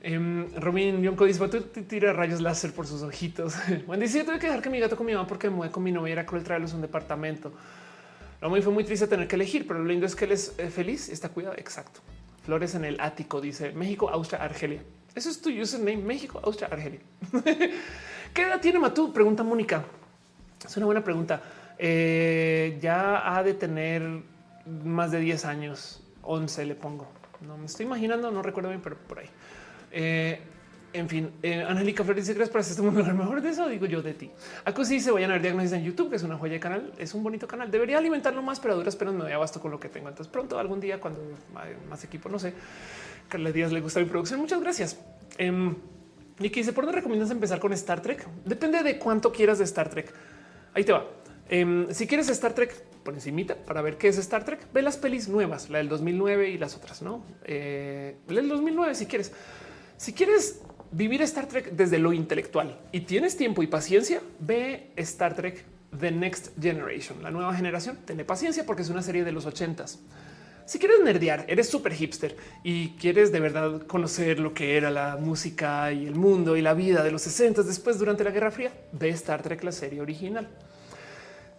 Um, 0.05 0.53
Robin 0.57 1.01
Yonko 1.01 1.23
dice: 1.23 1.47
Tú 1.47 1.61
tira 1.61 2.11
rayos 2.11 2.41
láser 2.41 2.73
por 2.73 2.85
sus 2.85 3.01
ojitos. 3.01 3.55
Wendy 3.88 4.07
dice: 4.07 4.25
Tuve 4.25 4.39
que 4.39 4.47
dejar 4.47 4.61
que 4.61 4.69
mi 4.69 4.81
gato 4.81 4.97
con 4.97 5.05
mi 5.05 5.14
mamá 5.14 5.25
porque 5.25 5.49
mudé 5.49 5.72
con 5.72 5.83
mi 5.83 5.93
novia. 5.93 6.11
Era 6.11 6.25
cruel 6.25 6.43
traerlos 6.43 6.73
a 6.73 6.75
un 6.75 6.81
departamento. 6.81 7.53
Lo 8.41 8.49
muy 8.49 8.61
fue 8.61 8.73
muy 8.73 8.83
triste 8.83 9.07
tener 9.07 9.25
que 9.25 9.38
elegir, 9.38 9.65
pero 9.65 9.80
lo 9.80 9.85
lindo 9.85 10.05
es 10.05 10.17
que 10.17 10.25
él 10.25 10.33
es 10.33 10.53
eh, 10.57 10.69
feliz. 10.69 11.07
Está 11.07 11.30
cuidado. 11.30 11.55
Exacto. 11.57 12.01
Flores 12.45 12.75
en 12.75 12.85
el 12.85 12.99
ático 12.99 13.41
dice 13.41 13.72
México, 13.72 14.07
Austria, 14.07 14.43
Argelia. 14.43 14.83
Eso 15.15 15.30
es 15.30 15.41
tu 15.41 15.49
username. 15.49 15.98
México, 15.98 16.40
Austria, 16.43 16.69
Argelia. 16.72 16.99
¿Qué 18.33 18.43
edad 18.43 18.61
tiene 18.61 18.77
Matú? 18.77 19.11
Pregunta 19.11 19.43
Mónica. 19.43 19.83
Es 20.64 20.77
una 20.77 20.85
buena 20.85 21.03
pregunta. 21.03 21.41
Eh, 21.80 22.77
ya 22.82 23.35
ha 23.35 23.41
de 23.41 23.56
tener 23.56 24.22
más 24.83 25.11
de 25.11 25.19
10 25.22 25.45
años. 25.45 26.03
11 26.22 26.65
le 26.65 26.75
pongo. 26.75 27.07
No 27.41 27.57
me 27.57 27.65
estoy 27.65 27.88
imaginando, 27.88 28.30
no 28.30 28.43
recuerdo 28.43 28.69
bien, 28.69 28.82
pero 28.82 28.98
por 28.98 29.19
ahí. 29.19 29.30
Eh, 29.91 30.40
en 30.95 31.09
fin, 31.09 31.32
eh, 31.43 31.64
Angélica 31.67 32.03
Flores 32.03 32.25
dice 32.25 32.33
gracias 32.33 32.51
por 32.51 32.61
este 32.61 32.82
mundo 33.03 33.03
mejor 33.14 33.41
de 33.41 33.49
eso 33.49 33.67
digo 33.67 33.85
yo 33.85 34.01
de 34.01 34.14
ti. 34.14 34.32
Aquí 34.64 34.99
se 34.99 35.11
vayan 35.11 35.32
a 35.32 35.33
ver 35.33 35.43
diagnosis 35.43 35.74
en 35.74 35.83
YouTube, 35.83 36.09
que 36.09 36.15
es 36.15 36.24
una 36.24 36.38
joya 36.38 36.53
de 36.53 36.59
canal, 36.59 36.93
es 36.98 37.14
un 37.14 37.24
bonito 37.24 37.48
canal. 37.48 37.69
Debería 37.69 37.98
alimentarlo 37.98 38.41
más, 38.41 38.59
pero 38.59 38.74
a 38.74 38.77
duras 38.77 38.95
penas 38.95 39.14
me 39.14 39.24
doy 39.24 39.32
abasto 39.32 39.59
con 39.59 39.72
lo 39.72 39.80
que 39.80 39.90
tengo. 39.90 40.09
Entonces 40.09 40.32
pronto 40.32 40.57
algún 40.57 40.80
día 40.80 40.99
cuando 40.99 41.19
hay 41.56 41.75
más 41.90 42.03
equipo, 42.03 42.30
no 42.30 42.40
sé, 42.40 42.53
Carla 43.27 43.51
Díaz 43.51 43.72
le 43.72 43.82
gusta 43.82 43.99
mi 43.99 44.06
producción. 44.06 44.40
Muchas 44.40 44.61
gracias. 44.61 44.99
Eh, 45.38 45.74
y 46.40 46.49
que 46.49 46.59
dice 46.59 46.74
por 46.74 46.85
dónde 46.85 46.98
recomiendas 46.98 47.32
empezar 47.32 47.59
con 47.59 47.72
Star 47.74 48.01
Trek? 48.01 48.27
Depende 48.43 48.83
de 48.83 48.99
cuánto 48.99 49.32
quieras 49.32 49.57
de 49.57 49.64
Star 49.64 49.90
Trek. 49.90 50.14
Ahí 50.74 50.83
te 50.83 50.91
va. 50.91 51.06
Eh, 51.48 51.88
si 51.91 52.07
quieres 52.07 52.30
Star 52.30 52.53
Trek 52.53 52.75
por 53.03 53.14
encimita 53.14 53.56
para 53.56 53.82
ver 53.82 53.98
qué 53.98 54.07
es 54.09 54.17
Star 54.17 54.43
Trek, 54.43 54.67
ve 54.74 54.82
las 54.82 54.98
pelis 54.98 55.30
nuevas, 55.30 55.69
la 55.69 55.77
del 55.77 55.88
2009 55.88 56.49
y 56.49 56.57
las 56.57 56.75
otras, 56.75 57.01
no? 57.01 57.24
Eh, 57.43 58.17
el 58.27 58.49
2009 58.49 58.95
si 58.95 59.06
quieres. 59.06 59.32
Si 59.98 60.11
quieres 60.11 60.61
vivir 60.95 61.22
Star 61.24 61.48
Trek 61.48 61.72
desde 61.72 61.99
lo 61.99 62.14
intelectual 62.14 62.80
y 62.93 63.01
tienes 63.01 63.35
tiempo 63.35 63.61
y 63.61 63.67
paciencia, 63.67 64.22
ve 64.40 64.91
Star 64.95 65.35
Trek 65.35 65.65
The 65.99 66.09
Next 66.09 66.49
Generation, 66.59 67.22
la 67.22 67.32
nueva 67.32 67.53
generación. 67.53 67.98
Ten 68.06 68.25
paciencia 68.25 68.65
porque 68.65 68.82
es 68.82 68.90
una 68.90 69.01
serie 69.01 69.25
de 69.25 69.33
los 69.33 69.45
ochentas. 69.45 69.99
Si 70.65 70.80
quieres 70.80 71.01
nerdear, 71.03 71.45
eres 71.48 71.69
súper 71.69 71.93
hipster 71.93 72.38
y 72.64 72.90
quieres 72.91 73.32
de 73.32 73.40
verdad 73.40 73.85
conocer 73.85 74.40
lo 74.40 74.53
que 74.53 74.77
era 74.77 74.90
la 74.90 75.17
música 75.17 75.91
y 75.91 76.07
el 76.07 76.15
mundo 76.15 76.56
y 76.56 76.61
la 76.61 76.74
vida 76.74 77.03
de 77.03 77.11
los 77.11 77.22
60 77.24 77.64
después 77.64 77.99
durante 77.99 78.24
la 78.24 78.32
Guerra 78.32 78.49
Fría, 78.49 78.72
ve 78.93 79.09
Star 79.09 79.43
Trek 79.43 79.64
la 79.64 79.74
serie 79.74 80.01
original. 80.01 80.48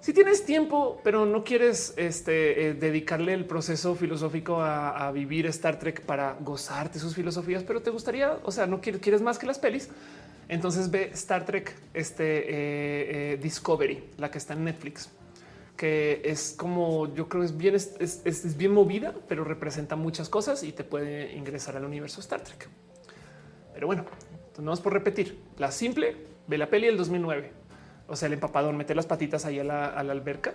Si 0.07 0.13
tienes 0.13 0.45
tiempo, 0.45 1.01
pero 1.03 1.27
no 1.27 1.43
quieres 1.43 1.93
este, 1.97 2.69
eh, 2.69 2.75
dedicarle 2.75 3.35
el 3.35 3.45
proceso 3.45 3.97
filosófico 3.97 4.63
a, 4.63 5.11
vivir 5.11 5.47
Star 5.47 5.81
Trek 5.81 6.03
para 6.03 6.37
gozarte 6.39 7.01
sus 7.01 7.17
filosofías, 7.17 7.65
pero 7.65 7.83
te 7.83 7.91
gustaría, 7.91 8.39
o 8.45 8.53
sea, 8.53 8.69
no 8.69 8.81
quieres, 8.81 9.01
quieres 9.01 9.21
más 9.21 9.37
que 9.37 9.47
las 9.47 9.59
pelis, 9.59 9.89
entonces 10.49 10.93
ve 10.93 11.11
Star 11.15 11.45
Trek 11.45 11.75
este, 11.93 12.39
eh, 12.39 13.33
eh, 13.33 13.39
Discovery, 13.43 14.05
la 14.17 14.31
que 14.31 14.39
está 14.39 14.55
en 14.55 14.63
Netflix, 14.63 15.11
que 15.77 16.23
es 16.25 16.55
como 16.57 17.13
yo 17.13 17.29
creo 17.29 17.43
es 17.43 17.57
bien, 17.57 17.75
es 17.75 18.57
bien 18.57 18.73
movida, 18.73 19.13
pero 19.27 19.43
representa 19.43 19.97
muchas 19.97 20.29
cosas 20.29 20.63
y 20.63 20.71
te 20.71 20.85
puede 20.85 21.33
ingresar 21.35 21.77
al 21.77 21.85
universo 21.85 22.21
Star 22.21 22.43
Trek. 22.43 22.69
Pero 23.75 23.89
bueno, 23.89 24.05
no 24.63 24.73
es 24.73 24.79
por 24.79 24.93
repetir. 24.93 25.41
La 25.59 25.73
simple, 25.73 26.15
ve 26.47 26.59
la 26.59 26.71
peli 26.71 26.87
del 26.87 26.97
2009 26.97 27.66
o 28.09 28.17
sea, 28.17 28.27
el 28.27 28.35
empapadón, 28.35 28.77
meter 28.77 28.97
las 28.97 29.07
patitas 29.07 29.45
ahí 29.45 29.59
a 29.59 29.65
la, 29.65 29.87
alberca. 29.89 30.55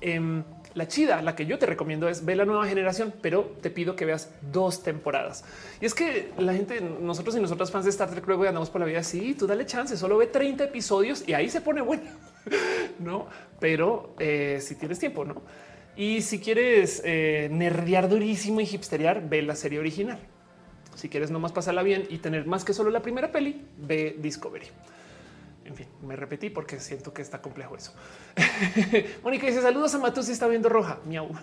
Eh, 0.00 0.42
la 0.74 0.86
chida, 0.86 1.20
la 1.22 1.34
que 1.34 1.46
yo 1.46 1.58
te 1.58 1.66
recomiendo 1.66 2.08
es 2.08 2.24
ver 2.24 2.36
la 2.36 2.44
nueva 2.44 2.66
generación, 2.66 3.12
pero 3.20 3.56
te 3.60 3.70
pido 3.70 3.96
que 3.96 4.04
veas 4.04 4.30
dos 4.52 4.82
temporadas. 4.82 5.44
Y 5.80 5.86
es 5.86 5.94
que 5.94 6.32
la 6.38 6.52
gente, 6.52 6.80
nosotros 6.80 7.36
y 7.36 7.40
nosotras 7.40 7.70
fans 7.70 7.84
de 7.84 7.90
Star 7.90 8.10
Trek, 8.10 8.26
luego 8.26 8.44
andamos 8.44 8.70
por 8.70 8.80
la 8.80 8.86
vida 8.86 9.00
así, 9.00 9.34
tú 9.34 9.46
dale 9.46 9.66
chance, 9.66 9.96
solo 9.96 10.16
ve 10.18 10.28
30 10.28 10.64
episodios 10.64 11.24
y 11.26 11.34
ahí 11.34 11.48
se 11.48 11.60
pone 11.60 11.80
bueno, 11.80 12.04
no? 13.00 13.26
Pero 13.58 14.14
eh, 14.18 14.58
si 14.60 14.76
tienes 14.76 14.98
tiempo, 14.98 15.24
no? 15.24 15.42
Y 15.96 16.22
si 16.22 16.38
quieres 16.38 17.02
eh, 17.04 17.48
nerdear 17.50 18.08
durísimo 18.08 18.60
y 18.60 18.64
hipsterear, 18.64 19.28
ve 19.28 19.42
la 19.42 19.56
serie 19.56 19.80
original. 19.80 20.20
Si 20.94 21.08
quieres 21.08 21.30
nomás 21.30 21.52
pasarla 21.52 21.82
bien 21.82 22.06
y 22.08 22.18
tener 22.18 22.46
más 22.46 22.64
que 22.64 22.72
solo 22.74 22.90
la 22.90 23.02
primera 23.02 23.32
peli, 23.32 23.66
ve 23.76 24.16
Discovery. 24.18 24.66
En 25.70 25.76
fin, 25.76 25.86
me 26.02 26.16
repetí 26.16 26.50
porque 26.50 26.80
siento 26.80 27.14
que 27.14 27.22
está 27.22 27.40
complejo 27.40 27.76
eso. 27.76 27.92
Mónica 29.22 29.46
dice 29.46 29.62
saludos 29.62 29.94
a 29.94 29.98
Matus 29.98 30.28
y 30.28 30.32
está 30.32 30.48
viendo 30.48 30.68
roja. 30.68 30.98
Miau. 31.06 31.28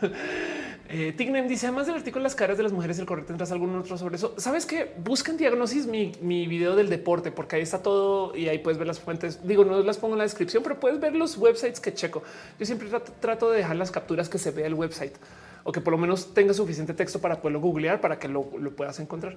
Eh, 0.90 1.12
Tignem 1.12 1.50
dice 1.50 1.68
además 1.68 1.86
del 1.86 1.98
artículo 1.98 2.24
las 2.24 2.34
caras 2.34 2.56
de 2.56 2.64
las 2.64 2.72
mujeres, 2.72 2.98
el 2.98 3.06
correcto 3.06 3.28
tendrás 3.28 3.52
algún 3.52 3.76
otro 3.76 3.98
sobre 3.98 4.16
eso. 4.16 4.34
Sabes 4.38 4.66
que 4.66 4.94
buscan 5.04 5.36
diagnosis 5.36 5.86
mi, 5.86 6.14
video 6.48 6.78
del 6.78 6.88
deporte, 6.88 7.30
porque 7.30 7.58
ahí 7.58 7.62
está 7.62 7.84
todo 7.84 8.34
y 8.34 8.48
ahí 8.48 8.60
puedes 8.60 8.78
ver 8.78 8.88
las 8.88 8.98
fuentes. 8.98 9.46
Digo, 9.46 9.66
no 9.66 9.82
las 9.82 9.98
pongo 9.98 10.14
en 10.14 10.20
la 10.20 10.24
descripción, 10.24 10.64
pero 10.64 10.80
puedes 10.80 10.98
ver 11.02 11.14
los 11.14 11.38
websites 11.38 11.82
que 11.82 11.94
checo. 11.94 12.24
Yo 12.58 12.66
siempre 12.66 12.88
trato, 13.20 13.52
de 13.52 13.58
dejar 13.58 13.76
las 13.76 13.92
capturas 13.92 14.30
que 14.30 14.38
se 14.38 14.52
vea 14.52 14.66
el 14.66 14.76
website 14.76 15.18
o 15.66 15.74
que 15.74 15.82
por 15.82 15.92
lo 15.92 15.98
menos 15.98 16.34
tenga 16.34 16.54
suficiente 16.54 16.94
texto 16.94 17.20
para 17.20 17.42
poderlo 17.42 17.60
googlear 17.60 18.00
para 18.00 18.18
que 18.18 18.30
lo 18.30 18.46
puedas 18.74 18.98
encontrar. 19.02 19.36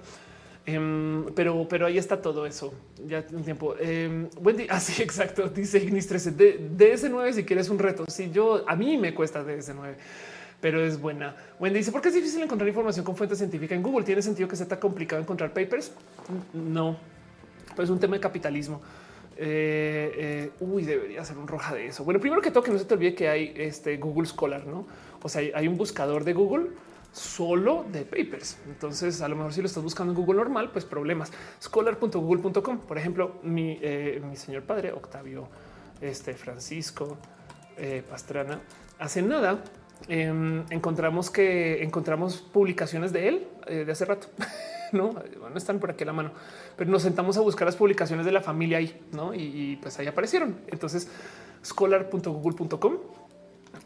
Um, 0.79 1.27
pero, 1.35 1.67
pero 1.69 1.87
ahí 1.87 1.99
está 1.99 2.21
todo 2.21 2.47
eso. 2.47 2.73
Ya 3.07 3.25
un 3.33 3.45
tiempo. 3.45 3.75
Um, 3.81 4.29
Wendy, 4.43 4.67
así 4.69 4.95
ah, 4.99 5.03
exacto. 5.05 5.49
Dice 5.49 5.79
Ignis 5.79 6.07
13 6.07 6.31
de 6.33 6.71
DS9 6.77 7.33
si 7.33 7.45
quieres 7.45 7.69
un 7.71 7.79
reto. 7.79 8.05
Si 8.09 8.31
yo 8.31 8.65
a 8.67 8.77
mí 8.77 8.99
me 8.99 9.15
cuesta 9.15 9.45
DS9, 9.45 9.95
pero 10.61 10.85
es 10.85 11.01
buena. 11.01 11.35
Wendy 11.59 11.79
dice: 11.79 11.93
¿Por 11.93 12.03
qué 12.03 12.09
es 12.09 12.15
difícil 12.15 12.43
encontrar 12.43 12.69
información 12.69 13.05
con 13.05 13.17
fuente 13.17 13.37
científica 13.37 13.75
en 13.75 13.83
Google? 13.83 14.05
¿Tiene 14.05 14.23
sentido 14.23 14.49
que 14.49 14.57
sea 14.57 14.69
tan 14.69 14.79
complicado 14.79 15.21
encontrar 15.23 15.53
papers? 15.53 15.93
No, 16.53 16.97
pues 17.75 17.89
es 17.89 17.91
un 17.91 18.01
tema 18.01 18.17
de 18.17 18.21
capitalismo. 18.21 18.81
Eh, 19.43 20.13
eh, 20.17 20.51
uy, 20.61 20.85
debería 20.85 21.25
ser 21.25 21.39
un 21.39 21.49
roja 21.49 21.75
de 21.75 21.87
eso. 21.87 22.05
Bueno, 22.05 22.21
primero 22.21 22.43
que 22.43 22.51
todo, 22.51 22.63
que 22.63 22.71
no 22.71 22.79
se 22.79 22.85
te 22.85 22.93
olvide 22.93 23.15
que 23.15 23.29
hay 23.29 23.55
este 23.57 23.97
Google 23.97 24.27
Scholar, 24.27 24.67
no? 24.67 24.87
O 25.23 25.29
sea, 25.31 25.43
hay 25.55 25.67
un 25.67 25.79
buscador 25.79 26.25
de 26.25 26.35
Google 26.35 26.67
solo 27.13 27.85
de 27.91 28.03
papers. 28.03 28.59
Entonces, 28.67 29.21
a 29.23 29.29
lo 29.29 29.37
mejor 29.37 29.53
si 29.53 29.61
lo 29.61 29.67
estás 29.67 29.83
buscando 29.83 30.13
en 30.13 30.19
Google 30.19 30.39
normal, 30.39 30.71
pues 30.71 30.85
problemas. 30.85 31.33
Scholar.google.com. 31.61 32.79
Por 32.81 32.99
ejemplo, 32.99 33.41
mi, 33.43 33.79
eh, 33.81 34.23
mi, 34.25 34.37
señor 34.37 34.63
padre, 34.63 34.93
Octavio 34.93 35.49
este, 36.01 36.35
Francisco 36.35 37.19
eh, 37.77 38.03
Pastrana, 38.09 38.61
hace 38.99 39.23
nada 39.23 39.63
eh, 40.09 40.65
encontramos 40.71 41.31
que 41.31 41.83
encontramos 41.83 42.39
publicaciones 42.39 43.13
de 43.13 43.29
él 43.29 43.49
eh, 43.67 43.85
de 43.85 43.93
hace 43.93 44.05
rato. 44.05 44.29
no, 44.93 45.13
bueno, 45.39 45.57
están 45.57 45.79
por 45.79 45.91
aquí 45.91 46.05
a 46.05 46.07
la 46.07 46.13
mano, 46.13 46.33
pero 46.77 46.91
nos 46.91 47.03
sentamos 47.03 47.37
a 47.37 47.41
buscar 47.41 47.67
las 47.67 47.77
publicaciones 47.77 48.25
de 48.25 48.33
la 48.33 48.41
familia 48.41 48.79
ahí, 48.79 49.01
no? 49.13 49.35
Y, 49.35 49.41
y 49.41 49.77
pues 49.77 49.99
ahí 49.99 50.07
aparecieron. 50.07 50.61
Entonces, 50.69 51.09
scholar.google.com 51.65 52.99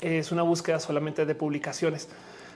es 0.00 0.32
una 0.32 0.42
búsqueda 0.42 0.78
solamente 0.78 1.26
de 1.26 1.34
publicaciones. 1.34 2.08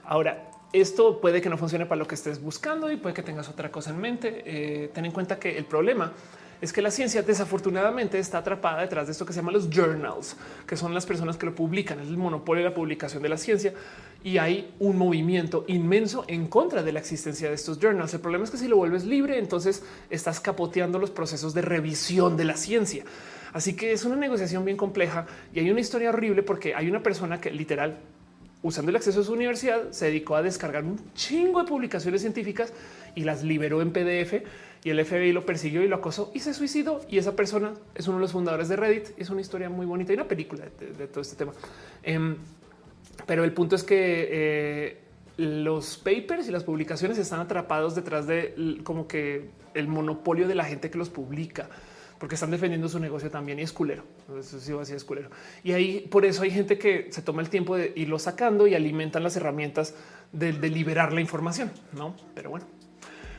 Ahora, 0.05 0.51
esto 0.73 1.21
puede 1.21 1.41
que 1.41 1.49
no 1.49 1.57
funcione 1.57 1.87
para 1.87 1.99
lo 1.99 2.07
que 2.07 2.15
estés 2.15 2.43
buscando 2.43 2.91
y 2.91 2.97
puede 2.97 3.15
que 3.15 3.23
tengas 3.23 3.49
otra 3.49 3.71
cosa 3.71 3.91
en 3.91 3.99
mente. 3.99 4.43
Eh, 4.45 4.91
ten 4.93 5.05
en 5.05 5.13
cuenta 5.13 5.39
que 5.39 5.57
el 5.57 5.65
problema 5.65 6.13
es 6.61 6.73
que 6.73 6.83
la 6.83 6.91
ciencia 6.91 7.23
desafortunadamente 7.23 8.19
está 8.19 8.39
atrapada 8.39 8.81
detrás 8.81 9.07
de 9.07 9.13
esto 9.13 9.25
que 9.25 9.33
se 9.33 9.41
llama 9.41 9.53
los 9.53 9.71
journals, 9.71 10.37
que 10.67 10.77
son 10.77 10.93
las 10.93 11.07
personas 11.07 11.37
que 11.37 11.47
lo 11.47 11.55
publican, 11.55 12.01
es 12.01 12.09
el 12.09 12.17
monopolio 12.17 12.65
de 12.65 12.71
la 12.71 12.75
publicación 12.75 13.23
de 13.23 13.29
la 13.29 13.37
ciencia 13.37 13.73
y 14.25 14.39
hay 14.39 14.75
un 14.81 14.99
movimiento 14.99 15.65
inmenso 15.69 16.25
en 16.27 16.49
contra 16.49 16.83
de 16.83 16.93
la 16.93 16.99
existencia 16.99 17.49
de 17.49 17.55
estos 17.55 17.79
journals. 17.79 18.13
El 18.13 18.21
problema 18.21 18.45
es 18.45 18.51
que 18.51 18.59
si 18.59 18.67
lo 18.67 18.77
vuelves 18.77 19.05
libre, 19.05 19.39
entonces 19.39 19.85
estás 20.11 20.41
capoteando 20.41 20.99
los 20.99 21.11
procesos 21.11 21.55
de 21.55 21.63
revisión 21.63 22.37
de 22.37 22.45
la 22.45 22.57
ciencia. 22.57 23.05
Así 23.53 23.75
que 23.75 23.93
es 23.93 24.05
una 24.05 24.17
negociación 24.17 24.65
bien 24.65 24.77
compleja 24.77 25.27
y 25.55 25.61
hay 25.61 25.71
una 25.71 25.81
historia 25.81 26.11
horrible 26.11 26.43
porque 26.43 26.75
hay 26.75 26.91
una 26.91 27.03
persona 27.03 27.41
que 27.41 27.51
literal 27.51 27.99
usando 28.63 28.91
el 28.91 28.97
acceso 28.97 29.21
a 29.21 29.25
su 29.25 29.33
universidad, 29.33 29.91
se 29.91 30.07
dedicó 30.07 30.37
a 30.37 30.43
descargar 30.43 30.85
un 30.85 30.99
chingo 31.15 31.63
de 31.63 31.69
publicaciones 31.69 32.23
científicas 32.23 32.73
y 33.15 33.25
las 33.25 33.43
liberó 33.43 33.83
en 33.83 33.93
PDF 33.93 34.43
y 34.85 34.91
el 34.91 35.05
FBI 35.05 35.33
lo 35.33 35.45
persiguió 35.45 35.83
y 35.83 35.89
lo 35.89 35.97
acosó 35.97 36.31
y 36.35 36.41
se 36.41 36.55
suicidó. 36.55 37.01
Y 37.09 37.19
esa 37.19 37.35
persona 37.35 37.75
es 37.95 38.07
uno 38.07 38.19
de 38.19 38.23
los 38.23 38.33
fundadores 38.33 38.69
de 38.69 38.77
Reddit. 38.77 39.09
Es 39.17 39.31
una 39.31 39.41
historia 39.41 39.69
muy 39.69 39.87
bonita 39.87 40.13
y 40.13 40.15
una 40.15 40.29
película 40.29 40.67
de, 40.79 41.07
todo 41.09 41.21
este 41.21 41.37
tema. 41.37 41.53
Em, 42.03 42.37
pero 43.27 43.45
el 43.45 43.53
punto 43.53 43.77
es 43.77 43.83
que 43.83 44.29
eh, 44.31 44.99
los 45.37 45.97
papers 45.99 46.49
y 46.49 46.53
las 46.53 46.65
publicaciones 46.65 47.19
están 47.19 47.41
atrapados 47.41 47.95
detrás 47.95 48.27
de 48.27 48.81
como 48.85 49.09
que 49.09 49.51
el 49.75 49.89
monopolio 49.89 50.49
de 50.49 50.55
la 50.55 50.65
gente 50.65 50.91
que 50.91 50.99
los 50.99 51.11
publica 51.11 51.69
porque 52.19 52.35
están 52.35 52.51
defendiendo 52.51 52.89
su 52.89 52.99
negocio 52.99 53.31
también 53.31 53.59
y 53.59 53.63
es 53.63 53.73
culero. 53.73 54.05
Eso 54.39 54.61
sí, 54.61 54.73
así 54.81 54.95
es 54.95 55.05
culero. 55.05 55.31
Y 55.63 55.73
ahí 55.73 56.01
por 56.11 56.25
eso 56.25 56.43
hay 56.43 56.51
gente 56.51 56.79
que 56.79 57.09
se 57.11 57.23
toma 57.23 57.43
el 57.43 57.49
tiempo 57.49 57.77
de 57.77 57.93
irlo 57.97 58.19
sacando 58.19 58.67
y 58.67 58.75
alimentan 58.75 59.23
las 59.23 59.37
herramientas 59.37 59.95
de, 60.33 60.53
de 60.53 60.69
liberar 60.69 61.13
la 61.13 61.21
información, 61.21 61.71
no? 61.93 62.15
Pero 62.35 62.51
bueno, 62.51 62.67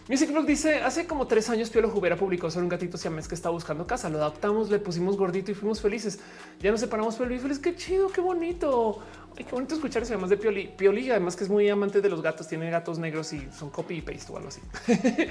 Music 0.10 0.32
Blog 0.32 0.48
dice 0.48 0.78
hace 0.78 1.06
como 1.06 1.28
tres 1.28 1.52
años 1.52 1.70
Piolo 1.70 1.88
Jubera 1.88 2.16
publicó 2.16 2.50
sobre 2.50 2.64
un 2.64 2.70
gatito 2.70 2.98
siamés 2.98 3.28
que 3.28 3.36
estaba 3.36 3.54
buscando 3.54 3.86
casa. 3.86 4.10
Lo 4.10 4.18
adoptamos, 4.18 4.72
le 4.72 4.80
pusimos 4.80 5.16
gordito 5.16 5.52
y 5.52 5.54
fuimos 5.54 5.82
felices. 5.82 6.20
Ya 6.60 6.72
nos 6.72 6.80
separamos 6.80 7.16
pero 7.16 7.40
feliz. 7.40 7.60
Qué 7.60 7.76
chido, 7.76 8.10
qué 8.10 8.20
bonito. 8.20 9.02
Ay, 9.38 9.44
qué 9.44 9.52
bonito 9.52 9.76
escuchar 9.76 10.02
eso 10.02 10.14
además 10.14 10.32
de 10.32 10.38
Pioli. 10.38 10.74
Pioli, 10.76 11.12
además 11.12 11.36
que 11.36 11.44
es 11.44 11.50
muy 11.52 11.70
amante 11.70 12.02
de 12.02 12.10
los 12.10 12.24
gatos, 12.24 12.48
tiene 12.48 12.72
gatos 12.72 12.98
negros 12.98 13.32
y 13.34 13.48
son 13.56 13.70
copy 13.70 13.98
y 13.98 14.02
paste 14.02 14.34
o 14.34 14.38
algo 14.38 14.50
así. 14.50 14.62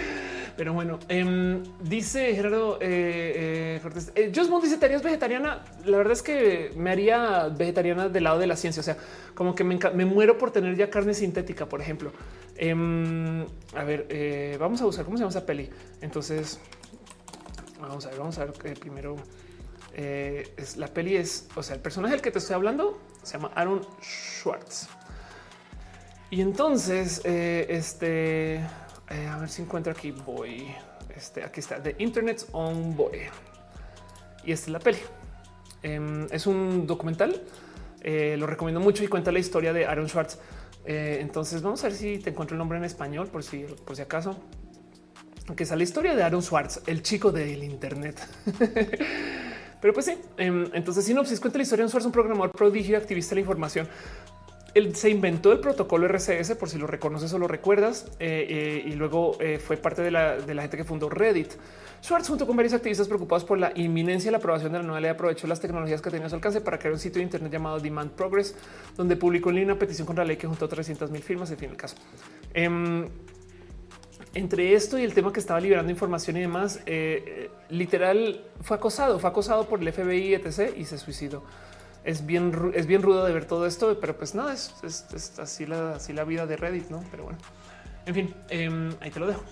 Pero 0.57 0.73
bueno, 0.73 1.01
em, 1.09 1.61
dice 1.83 2.33
Gerardo 2.37 2.79
eh, 2.81 3.81
eh, 3.85 4.03
eh 4.15 4.31
dice: 4.31 4.79
¿Te 4.79 4.97
vegetariana? 4.99 5.65
La 5.87 5.97
verdad 5.97 6.13
es 6.13 6.23
que 6.23 6.71
me 6.77 6.91
haría 6.91 7.49
vegetariana 7.49 8.09
del 8.09 8.23
lado 8.23 8.39
de 8.39 8.47
la 8.47 8.55
ciencia. 8.55 8.79
O 8.79 8.85
sea, 8.85 8.97
como 9.35 9.57
que 9.57 9.65
me, 9.65 9.77
me 9.93 10.05
muero 10.05 10.39
por 10.39 10.53
tener 10.53 10.77
ya 10.77 10.89
carne 10.89 11.15
sintética, 11.15 11.67
por 11.67 11.81
ejemplo. 11.81 12.13
Em, 12.59 13.47
a 13.75 13.85
ver, 13.85 14.07
eh, 14.11 14.57
vamos 14.61 14.83
a 14.83 14.85
buscar 14.85 15.05
cómo 15.05 15.17
se 15.17 15.23
llama 15.23 15.31
esa 15.31 15.47
peli. 15.47 15.71
Entonces, 16.01 16.61
vamos 17.81 18.05
a 18.05 18.11
ver, 18.11 18.19
vamos 18.19 18.39
a 18.39 18.45
ver 18.45 18.55
que 18.55 18.73
primero 18.73 19.17
es, 19.95 20.77
la 20.77 20.89
peli 20.89 21.17
es, 21.17 21.49
o 21.57 21.63
sea, 21.63 21.75
el 21.75 21.81
personaje 21.81 22.13
del 22.13 22.23
que 22.23 22.31
te 22.31 22.39
estoy 22.39 22.55
hablando 22.55 23.01
se 23.23 23.33
llama 23.33 23.51
Aaron 23.55 23.81
Schwartz. 24.01 24.89
Y 26.31 26.43
entonces, 26.43 27.23
eh, 27.25 27.67
este, 27.71 28.57
eh, 28.57 29.27
a 29.31 29.39
ver 29.39 29.49
si 29.49 29.63
encuentro 29.63 29.93
aquí, 29.93 30.11
voy, 30.11 30.75
este, 31.17 31.43
aquí 31.43 31.61
está, 31.61 31.83
The 31.83 31.97
Internet's 31.99 32.47
Own 32.53 32.95
Boy. 32.95 33.23
Y 34.45 34.53
esta 34.53 34.67
es 34.67 34.73
la 34.73 34.79
peli. 34.79 34.99
Em, 35.83 36.27
es 36.31 36.47
un 36.47 36.87
documental, 36.87 37.43
eh, 38.03 38.37
lo 38.39 38.47
recomiendo 38.47 38.81
mucho 38.81 39.03
y 39.05 39.09
cuenta 39.09 39.33
la 39.33 39.39
historia 39.39 39.73
de 39.73 39.87
Aaron 39.87 40.09
Schwartz. 40.09 40.39
Entonces 40.85 41.63
vamos 41.63 41.83
a 41.85 41.89
ver 41.89 41.97
si 41.97 42.19
te 42.19 42.31
encuentro 42.31 42.55
el 42.55 42.59
nombre 42.59 42.79
en 42.79 42.85
español, 42.85 43.29
por 43.29 43.43
si, 43.43 43.65
por 43.85 43.97
si 43.97 44.03
acaso. 44.03 44.37
Que 45.57 45.63
es 45.63 45.71
la 45.71 45.83
historia 45.83 46.15
de 46.15 46.23
Aaron 46.23 46.43
Schwartz, 46.43 46.83
el 46.87 47.03
chico 47.03 47.33
del 47.33 47.65
Internet. 47.65 48.21
Pero 49.81 49.95
pues 49.95 50.07
sí, 50.07 50.19
em, 50.37 50.69
entonces 50.75 51.05
sinopsis 51.05 51.41
cuenta 51.41 51.59
la 51.59 51.63
historia 51.63 51.87
de 51.87 51.97
un 51.97 52.05
un 52.05 52.13
programador 52.13 52.51
prodigio 52.53 52.93
y 52.93 52.97
activista 52.97 53.31
de 53.31 53.37
la 53.37 53.41
información. 53.43 53.89
Él 54.75 54.95
se 54.95 55.11
inventó 55.11 55.53
el 55.53 55.61
protocolo 55.61 56.07
RCS 56.07 56.55
por 56.55 56.69
si 56.69 56.79
lo 56.79 56.87
reconoces 56.87 57.33
o 57.33 57.39
lo 57.39 57.49
recuerdas 57.49 58.07
eh, 58.21 58.47
eh, 58.49 58.83
y 58.87 58.93
luego 58.93 59.37
eh, 59.41 59.59
fue 59.59 59.77
parte 59.77 60.03
de 60.03 60.11
la, 60.11 60.37
gente 60.47 60.77
que 60.77 60.85
fundó 60.85 61.09
Reddit. 61.09 61.53
Schwartz 62.03 62.29
junto 62.29 62.47
con 62.47 62.57
varios 62.57 62.75
activistas 62.75 63.09
preocupados 63.09 63.45
por 63.45 63.59
la 63.59 63.73
inminencia 63.75 64.29
de 64.29 64.33
la 64.33 64.39
aprobación 64.39 64.73
de 64.73 64.79
la 64.79 64.85
nueva 64.85 65.01
ley 65.01 65.11
aprovechó 65.11 65.47
las 65.47 65.59
tecnologías 65.59 66.01
que 66.01 66.11
tenía 66.11 66.27
a 66.27 66.29
su 66.29 66.37
alcance 66.37 66.61
para 66.61 66.79
crear 66.79 66.93
un 66.93 67.01
sitio 67.01 67.19
de 67.19 67.25
internet 67.25 67.51
llamado 67.51 67.81
Demand 67.81 68.13
Progress, 68.13 68.55
donde 68.97 69.17
publicó 69.17 69.49
en 69.49 69.57
línea 69.57 69.73
una 69.73 69.81
petición 69.81 70.07
contra 70.07 70.23
la 70.23 70.29
ley 70.29 70.37
que 70.37 70.47
juntó 70.47 70.69
300 70.69 71.11
mil 71.11 71.23
firmas. 71.23 71.51
En 71.51 71.59
fin, 71.59 71.71
el 71.71 71.77
caso. 71.77 71.97
Em, 72.55 73.09
entre 74.35 74.75
esto 74.75 74.99
y 74.99 75.03
el 75.03 75.15
tema 75.15 75.33
que 75.33 75.41
estaba 75.41 75.59
liberando 75.59 75.91
información 75.91 76.37
y 76.37 76.41
demás, 76.41 76.81
literal 77.71 78.45
fue 78.61 78.77
acosado, 78.77 79.19
fue 79.19 79.31
acosado 79.31 79.67
por 79.67 79.81
el 79.81 79.93
FBI, 79.93 80.35
etc. 80.35 80.75
y 80.77 80.85
se 80.85 80.99
suicidó. 80.99 81.43
Es 82.09 82.25
bien, 82.25 82.73
es 82.75 82.87
bien 82.87 83.03
rudo 83.03 83.27
de 83.27 83.35
ver 83.35 83.45
todo 83.45 83.67
esto, 83.67 84.01
pero 84.01 84.17
pues 84.17 84.35
nada, 84.35 84.55
es, 84.55 84.73
así, 85.39 85.67
la, 85.67 85.97
así 85.97 86.15
la 86.15 86.25
vida 86.25 86.47
de 86.47 86.57
Reddit, 86.57 86.89
no? 86.89 87.05
Pero 87.11 87.25
bueno, 87.25 87.39
en 88.07 88.15
fin, 88.15 88.35
em, 88.49 88.95
ahí 89.01 89.11
te 89.11 89.21
lo 89.21 89.27
dejo. 89.27 89.43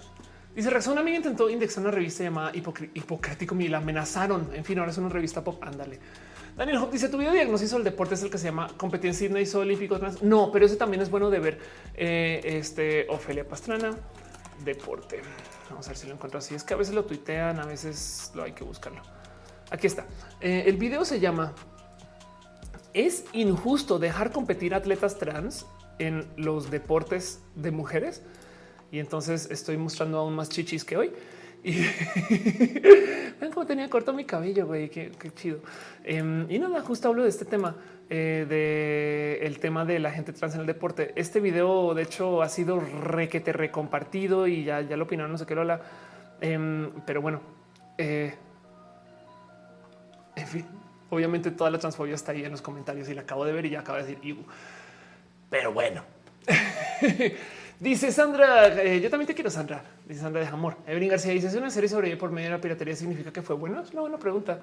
Dice 0.54 0.70
razón, 0.70 0.96
amiga 0.96 1.18
intentó 1.18 1.50
indexar 1.50 1.82
una 1.82 1.90
revista 1.90 2.24
llamada 2.24 2.52
Hipocrático 2.54 3.54
y 3.56 3.68
la 3.68 3.76
amenazaron. 3.76 4.48
En 4.54 4.64
fin, 4.64 4.78
ahora 4.78 4.90
es 4.90 4.96
una 4.96 5.10
revista 5.10 5.44
pop. 5.44 5.62
Ándale. 5.62 5.98
Daniel 6.56 6.78
Hop 6.78 6.90
dice 6.90 7.10
tu 7.10 7.18
video 7.18 7.34
diagnóstico 7.34 7.74
del 7.74 7.84
deporte 7.84 8.14
es 8.14 8.22
el 8.22 8.30
que 8.30 8.38
se 8.38 8.46
llama 8.46 8.70
competencia 8.78 9.28
Sydney 9.28 9.46
olímpico. 9.54 9.98
No, 10.22 10.50
pero 10.50 10.64
ese 10.64 10.76
también 10.76 11.02
es 11.02 11.10
bueno 11.10 11.28
de 11.28 11.40
ver. 11.40 11.58
Eh, 11.92 12.40
este 12.42 13.06
Ofelia 13.10 13.46
Pastrana, 13.46 13.90
deporte. 14.64 15.20
Vamos 15.68 15.84
a 15.88 15.90
ver 15.90 15.98
si 15.98 16.06
lo 16.06 16.14
encuentro 16.14 16.38
así. 16.38 16.54
Es 16.54 16.64
que 16.64 16.72
a 16.72 16.78
veces 16.78 16.94
lo 16.94 17.04
tuitean, 17.04 17.60
a 17.60 17.66
veces 17.66 18.32
lo 18.34 18.44
hay 18.44 18.52
que 18.52 18.64
buscarlo. 18.64 19.02
Aquí 19.70 19.86
está. 19.86 20.06
Eh, 20.40 20.64
el 20.64 20.78
video 20.78 21.04
se 21.04 21.20
llama 21.20 21.52
¿Es 22.96 23.26
injusto 23.34 23.98
dejar 23.98 24.32
competir 24.32 24.74
atletas 24.74 25.18
trans 25.18 25.66
en 25.98 26.26
los 26.38 26.70
deportes 26.70 27.42
de 27.54 27.70
mujeres? 27.70 28.22
Y 28.90 29.00
entonces 29.00 29.50
estoy 29.50 29.76
mostrando 29.76 30.16
aún 30.16 30.34
más 30.34 30.48
chichis 30.48 30.82
que 30.82 30.96
hoy. 30.96 31.12
Y 31.62 31.72
ven 33.38 33.52
cómo 33.52 33.66
tenía 33.66 33.90
corto 33.90 34.14
mi 34.14 34.24
cabello, 34.24 34.66
güey, 34.66 34.88
qué, 34.88 35.12
chido. 35.34 35.58
Em, 36.04 36.50
y 36.50 36.58
nada, 36.58 36.80
justo 36.80 37.08
hablo 37.08 37.24
de 37.24 37.28
este 37.28 37.44
tema, 37.44 37.76
eh, 38.08 38.46
de 38.48 39.46
el 39.46 39.58
tema 39.58 39.84
de 39.84 39.98
la 39.98 40.10
gente 40.10 40.32
trans 40.32 40.54
en 40.54 40.62
el 40.62 40.66
deporte. 40.66 41.12
Este 41.16 41.38
video, 41.38 41.92
de 41.92 42.02
hecho, 42.02 42.40
ha 42.40 42.48
sido 42.48 42.80
requete 42.80 43.52
recompartido 43.52 44.46
y 44.46 44.64
ya, 44.64 44.80
ya 44.80 44.96
lo 44.96 45.04
opinaron, 45.04 45.32
no 45.32 45.36
sé 45.36 45.44
qué 45.44 45.54
lo 45.54 45.60
habla. 45.60 45.82
Em, 46.40 46.90
pero 47.04 47.20
bueno, 47.20 47.42
eh, 47.98 48.34
en 50.34 50.46
fin, 50.46 50.66
obviamente 51.16 51.50
toda 51.50 51.70
la 51.70 51.78
transfobia 51.78 52.14
está 52.14 52.32
ahí 52.32 52.44
en 52.44 52.52
los 52.52 52.62
comentarios 52.62 53.08
y 53.08 53.14
la 53.14 53.22
acabo 53.22 53.44
de 53.44 53.52
ver 53.52 53.66
y 53.66 53.70
ya 53.70 53.80
acabo 53.80 53.98
de 53.98 54.04
decir, 54.04 54.36
pero 55.50 55.72
bueno. 55.72 56.02
Dice 57.78 58.10
Sandra, 58.10 58.68
eh, 58.82 59.00
yo 59.02 59.10
también 59.10 59.26
te 59.26 59.34
quiero, 59.34 59.50
Sandra. 59.50 59.82
Dice 60.06 60.20
Sandra 60.20 60.40
de 60.40 60.46
Amor. 60.46 60.76
Evelyn 60.86 61.10
García 61.10 61.32
dice: 61.32 61.48
¿Es 61.48 61.54
una 61.54 61.68
serie 61.68 61.90
sobre 61.90 62.16
por 62.16 62.30
medio 62.30 62.48
de 62.48 62.56
la 62.56 62.60
piratería 62.60 62.96
significa 62.96 63.30
que 63.30 63.42
fue 63.42 63.54
bueno? 63.54 63.82
Es 63.82 63.90
una 63.90 64.00
buena 64.00 64.16
pregunta. 64.16 64.60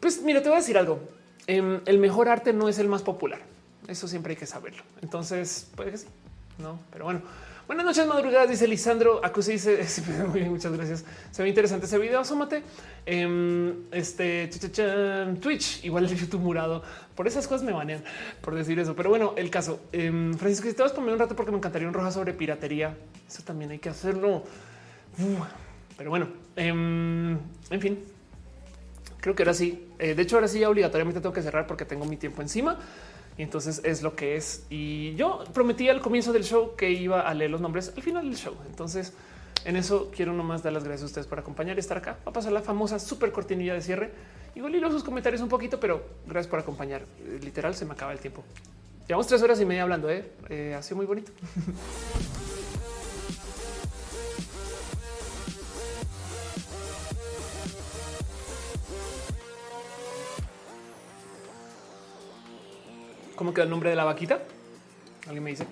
Pues 0.00 0.22
mira, 0.22 0.40
te 0.40 0.48
voy 0.48 0.56
a 0.56 0.60
decir 0.60 0.78
algo. 0.78 1.00
Em, 1.46 1.80
el 1.84 1.98
mejor 1.98 2.28
arte 2.30 2.54
no 2.54 2.70
es 2.70 2.78
el 2.78 2.88
más 2.88 3.02
popular. 3.02 3.40
Eso 3.86 4.08
siempre 4.08 4.30
hay 4.30 4.36
que 4.38 4.46
saberlo. 4.46 4.82
Entonces, 5.02 5.70
puede 5.76 5.90
que 5.90 5.98
sí, 5.98 6.06
no, 6.56 6.78
pero 6.90 7.04
bueno. 7.04 7.20
Buenas 7.66 7.86
noches, 7.86 8.06
madrugadas, 8.06 8.50
dice 8.50 8.68
Lisandro. 8.68 9.24
Acuse 9.24 9.52
dice 9.52 9.78
muchas 10.50 10.70
gracias. 10.70 11.04
Se 11.30 11.42
ve 11.42 11.48
interesante 11.48 11.86
ese 11.86 11.98
video. 11.98 12.20
Asómate. 12.20 12.62
Em, 13.06 13.90
este 13.90 14.50
Twitch, 15.40 15.82
igual 15.82 16.04
el 16.04 16.14
YouTube 16.14 16.42
murado. 16.42 16.82
Por 17.14 17.26
esas 17.26 17.48
cosas 17.48 17.64
me 17.64 17.72
banean 17.72 18.04
por 18.42 18.54
decir 18.54 18.78
eso. 18.78 18.94
Pero 18.94 19.08
bueno, 19.08 19.32
el 19.38 19.48
caso. 19.48 19.80
Eh, 19.92 20.32
Francisco, 20.36 20.68
si 20.68 20.74
te 20.74 20.82
vas 20.82 20.92
a 20.92 20.94
comer 20.94 21.14
un 21.14 21.18
rato 21.18 21.34
porque 21.34 21.52
me 21.52 21.56
encantaría 21.56 21.88
un 21.88 21.94
roja 21.94 22.10
sobre 22.10 22.34
piratería. 22.34 22.94
Eso 23.26 23.42
también 23.44 23.70
hay 23.70 23.78
que 23.78 23.88
hacerlo. 23.88 24.44
pero 25.96 26.10
bueno, 26.10 26.28
em, 26.56 27.38
en 27.70 27.80
fin, 27.80 28.04
creo 29.22 29.34
que 29.34 29.42
ahora 29.42 29.54
sí. 29.54 29.88
Eh, 29.98 30.14
de 30.14 30.22
hecho, 30.22 30.36
ahora 30.36 30.48
sí 30.48 30.58
ya 30.58 30.68
obligatoriamente 30.68 31.22
tengo 31.22 31.32
que 31.32 31.40
cerrar 31.40 31.66
porque 31.66 31.86
tengo 31.86 32.04
mi 32.04 32.18
tiempo 32.18 32.42
encima. 32.42 32.78
Y 33.36 33.42
entonces 33.42 33.80
es 33.84 34.02
lo 34.02 34.14
que 34.14 34.36
es. 34.36 34.64
Y 34.70 35.14
yo 35.14 35.44
prometí 35.52 35.88
al 35.88 36.00
comienzo 36.00 36.32
del 36.32 36.44
show 36.44 36.76
que 36.76 36.90
iba 36.90 37.20
a 37.20 37.34
leer 37.34 37.50
los 37.50 37.60
nombres 37.60 37.92
al 37.96 38.02
final 38.02 38.28
del 38.28 38.36
show. 38.36 38.54
Entonces, 38.66 39.12
en 39.64 39.76
eso 39.76 40.10
quiero 40.14 40.32
nomás 40.32 40.62
dar 40.62 40.72
las 40.72 40.84
gracias 40.84 41.02
a 41.02 41.06
ustedes 41.06 41.26
por 41.26 41.38
acompañar 41.38 41.76
y 41.76 41.80
estar 41.80 41.96
acá. 41.96 42.18
Va 42.26 42.30
a 42.30 42.32
pasar 42.32 42.52
la 42.52 42.62
famosa 42.62 42.98
super 42.98 43.32
cortinilla 43.32 43.74
de 43.74 43.80
cierre. 43.80 44.12
Igual 44.54 44.80
los 44.80 44.92
sus 44.92 45.04
comentarios 45.04 45.42
un 45.42 45.48
poquito, 45.48 45.80
pero 45.80 46.04
gracias 46.26 46.48
por 46.48 46.60
acompañar. 46.60 47.02
Literal, 47.42 47.74
se 47.74 47.84
me 47.84 47.92
acaba 47.92 48.12
el 48.12 48.20
tiempo. 48.20 48.44
Llevamos 49.08 49.26
tres 49.26 49.42
horas 49.42 49.60
y 49.60 49.64
media 49.64 49.82
hablando, 49.82 50.08
¿eh? 50.10 50.30
eh 50.48 50.74
ha 50.78 50.82
sido 50.82 50.96
muy 50.96 51.06
bonito. 51.06 51.32
¿Cómo 63.36 63.52
queda 63.52 63.64
el 63.64 63.70
nombre 63.70 63.90
de 63.90 63.96
la 63.96 64.04
vaquita? 64.04 64.40
Alguien 65.26 65.42
me 65.42 65.50
dice. 65.50 65.66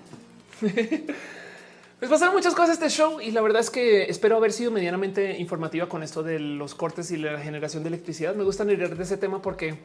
pues 0.59 2.09
pasaron 2.09 2.35
muchas 2.35 2.53
cosas 2.55 2.71
este 2.71 2.89
show 2.89 3.21
y 3.21 3.31
la 3.31 3.41
verdad 3.41 3.61
es 3.61 3.69
que 3.69 4.03
espero 4.03 4.35
haber 4.35 4.51
sido 4.51 4.69
medianamente 4.69 5.39
informativa 5.39 5.87
con 5.87 6.03
esto 6.03 6.23
de 6.23 6.39
los 6.39 6.75
cortes 6.75 7.09
y 7.11 7.17
la 7.17 7.39
generación 7.39 7.83
de 7.83 7.89
electricidad. 7.89 8.35
Me 8.35 8.43
gusta 8.43 8.65
leer 8.65 8.97
de 8.97 9.03
ese 9.03 9.15
tema 9.15 9.41
porque, 9.41 9.79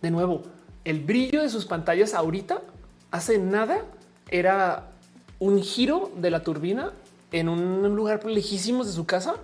de 0.00 0.10
nuevo, 0.10 0.42
el 0.84 1.00
brillo 1.00 1.42
de 1.42 1.50
sus 1.50 1.66
pantallas 1.66 2.14
ahorita 2.14 2.62
hace 3.12 3.38
nada 3.38 3.82
era 4.28 4.90
un 5.38 5.62
giro 5.62 6.10
de 6.16 6.30
la 6.30 6.42
turbina 6.42 6.92
en 7.30 7.48
un 7.48 7.94
lugar 7.94 8.24
lejísimos 8.24 8.88
de 8.88 8.92
su 8.92 9.06
casa 9.06 9.36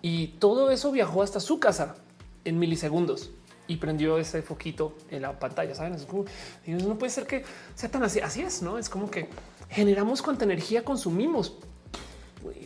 y 0.00 0.28
todo 0.38 0.70
eso 0.70 0.92
viajó 0.92 1.22
hasta 1.22 1.40
su 1.40 1.58
casa 1.58 1.96
en 2.44 2.58
milisegundos 2.58 3.30
y 3.66 3.76
prendió 3.76 4.18
ese 4.18 4.42
foquito 4.42 4.96
en 5.10 5.22
la 5.22 5.38
pantalla. 5.38 5.74
Saben, 5.74 5.94
es 5.94 6.04
como 6.04 6.24
no 6.66 6.98
puede 6.98 7.10
ser 7.10 7.26
que 7.26 7.44
sea 7.74 7.90
tan 7.90 8.02
así. 8.02 8.20
Así 8.20 8.42
es, 8.42 8.62
no 8.62 8.78
es 8.78 8.88
como 8.88 9.10
que 9.10 9.28
generamos 9.70 10.22
cuánta 10.22 10.44
energía 10.44 10.84
consumimos. 10.84 11.56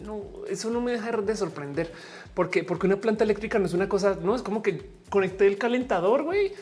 No, 0.02 0.22
eso 0.48 0.70
no 0.70 0.80
me 0.80 0.92
deja 0.92 1.10
de 1.10 1.36
sorprender 1.36 1.92
porque, 2.32 2.64
porque 2.64 2.86
una 2.86 2.96
planta 2.96 3.24
eléctrica 3.24 3.58
no 3.58 3.66
es 3.66 3.74
una 3.74 3.88
cosa, 3.88 4.16
no 4.22 4.34
es 4.34 4.42
como 4.42 4.62
que 4.62 4.90
conecté 5.10 5.46
el 5.46 5.58
calentador, 5.58 6.22
güey. 6.22 6.52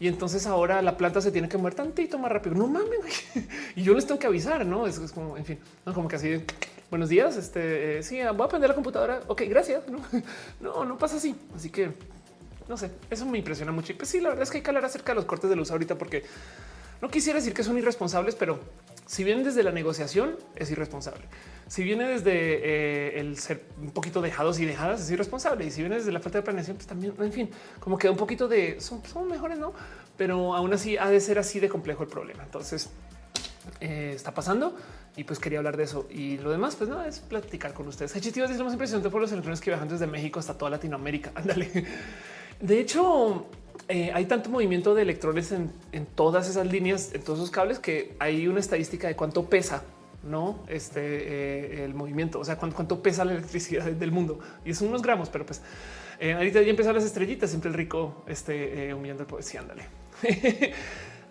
Y 0.00 0.08
entonces 0.08 0.46
ahora 0.46 0.82
la 0.82 0.96
planta 0.96 1.20
se 1.20 1.30
tiene 1.30 1.48
que 1.48 1.56
mover 1.56 1.74
tantito 1.74 2.18
más 2.18 2.30
rápido. 2.30 2.56
No 2.56 2.66
mames. 2.66 3.24
Y 3.76 3.82
yo 3.82 3.94
les 3.94 4.06
tengo 4.06 4.18
que 4.18 4.26
avisar, 4.26 4.66
no 4.66 4.86
es, 4.86 4.98
como, 5.12 5.36
en 5.36 5.44
fin, 5.44 5.58
como 5.94 6.08
que 6.08 6.16
así. 6.16 6.44
Buenos 6.90 7.08
días. 7.08 7.36
Este 7.36 7.98
eh, 7.98 8.02
sí, 8.02 8.18
voy 8.34 8.46
a 8.46 8.48
prender 8.48 8.70
la 8.70 8.74
computadora. 8.74 9.20
Ok, 9.28 9.42
gracias. 9.48 9.82
No, 10.60 10.84
no 10.84 10.98
pasa 10.98 11.16
así. 11.16 11.34
Así 11.54 11.70
que 11.70 11.92
no 12.68 12.76
sé, 12.76 12.90
eso 13.10 13.26
me 13.26 13.38
impresiona 13.38 13.72
mucho. 13.72 13.92
Y 13.92 13.96
pues 13.96 14.08
sí, 14.08 14.20
la 14.20 14.30
verdad 14.30 14.44
es 14.44 14.50
que 14.50 14.58
hay 14.58 14.62
que 14.62 14.70
hablar 14.70 14.84
acerca 14.84 15.12
de 15.12 15.16
los 15.16 15.24
cortes 15.24 15.50
de 15.50 15.56
luz 15.56 15.70
ahorita 15.70 15.96
porque 15.96 16.24
no 17.02 17.10
quisiera 17.10 17.38
decir 17.38 17.52
que 17.52 17.62
son 17.62 17.76
irresponsables, 17.76 18.34
pero 18.34 18.60
si 19.06 19.24
vienen 19.24 19.44
desde 19.44 19.62
la 19.62 19.72
negociación 19.72 20.36
es 20.56 20.70
irresponsable. 20.70 21.24
Si 21.68 21.82
viene 21.82 22.08
desde 22.08 22.32
eh, 22.32 23.20
el 23.20 23.38
ser 23.38 23.64
un 23.80 23.90
poquito 23.90 24.22
dejados 24.22 24.58
y 24.58 24.64
dejadas 24.64 25.02
es 25.02 25.10
irresponsable. 25.10 25.66
Y 25.66 25.70
si 25.70 25.82
viene 25.82 25.96
desde 25.96 26.12
la 26.12 26.20
falta 26.20 26.38
de 26.38 26.42
planeación, 26.42 26.76
pues 26.76 26.86
también, 26.86 27.14
en 27.18 27.32
fin, 27.32 27.50
como 27.80 27.98
queda 27.98 28.12
un 28.12 28.16
poquito 28.16 28.48
de 28.48 28.80
son, 28.80 29.02
mejores, 29.28 29.58
no? 29.58 29.74
Pero 30.16 30.54
aún 30.54 30.72
así 30.72 30.96
ha 30.96 31.10
de 31.10 31.20
ser 31.20 31.38
así 31.38 31.60
de 31.60 31.68
complejo 31.68 32.02
el 32.02 32.08
problema. 32.08 32.42
Entonces 32.42 32.90
eh, 33.80 34.12
está 34.14 34.32
pasando 34.32 34.76
y 35.16 35.24
pues 35.24 35.38
quería 35.38 35.58
hablar 35.58 35.76
de 35.76 35.84
eso. 35.84 36.06
Y 36.10 36.38
lo 36.38 36.50
demás, 36.50 36.76
pues 36.76 36.88
nada, 36.88 37.06
es 37.06 37.20
platicar 37.20 37.74
con 37.74 37.88
ustedes. 37.88 38.14
Hechitivas 38.16 38.50
es 38.50 38.58
lo 38.58 38.64
más 38.64 38.72
impresionante 38.72 39.10
por 39.10 39.20
los 39.20 39.32
electrones 39.32 39.60
que 39.60 39.70
viajan 39.70 39.88
desde 39.88 40.06
México 40.06 40.40
hasta 40.40 40.56
toda 40.56 40.70
Latinoamérica. 40.70 41.32
Ándale. 41.34 41.70
De 42.60 42.80
hecho, 42.80 43.46
eh, 43.88 44.10
hay 44.14 44.24
tanto 44.26 44.48
movimiento 44.48 44.94
de 44.94 45.02
electrones 45.02 45.52
en, 45.52 45.70
todas 46.14 46.48
esas 46.48 46.66
líneas, 46.66 47.10
en 47.12 47.22
todos 47.22 47.38
esos 47.38 47.50
cables, 47.50 47.78
que 47.78 48.14
hay 48.18 48.46
una 48.48 48.60
estadística 48.60 49.08
de 49.08 49.16
cuánto 49.16 49.48
pesa 49.48 49.82
no 50.22 50.64
este 50.68 51.00
eh, 51.02 51.84
el 51.84 51.92
movimiento, 51.92 52.40
o 52.40 52.44
sea, 52.44 52.56
cuánto, 52.56 53.02
pesa 53.02 53.26
la 53.26 53.32
electricidad 53.32 53.84
del 53.84 54.10
mundo 54.10 54.38
y 54.64 54.72
son 54.72 54.88
unos 54.88 55.02
gramos, 55.02 55.28
pero 55.28 55.44
pues 55.44 55.60
eh, 56.18 56.32
ahorita 56.32 56.62
ya 56.62 56.70
empezaron 56.70 56.96
las 56.96 57.04
estrellitas, 57.04 57.50
siempre 57.50 57.68
el 57.68 57.76
rico 57.76 58.24
este, 58.26 58.94
humillando 58.94 59.24
el 59.24 59.26
poesía. 59.26 59.60
Ándale. 59.60 59.84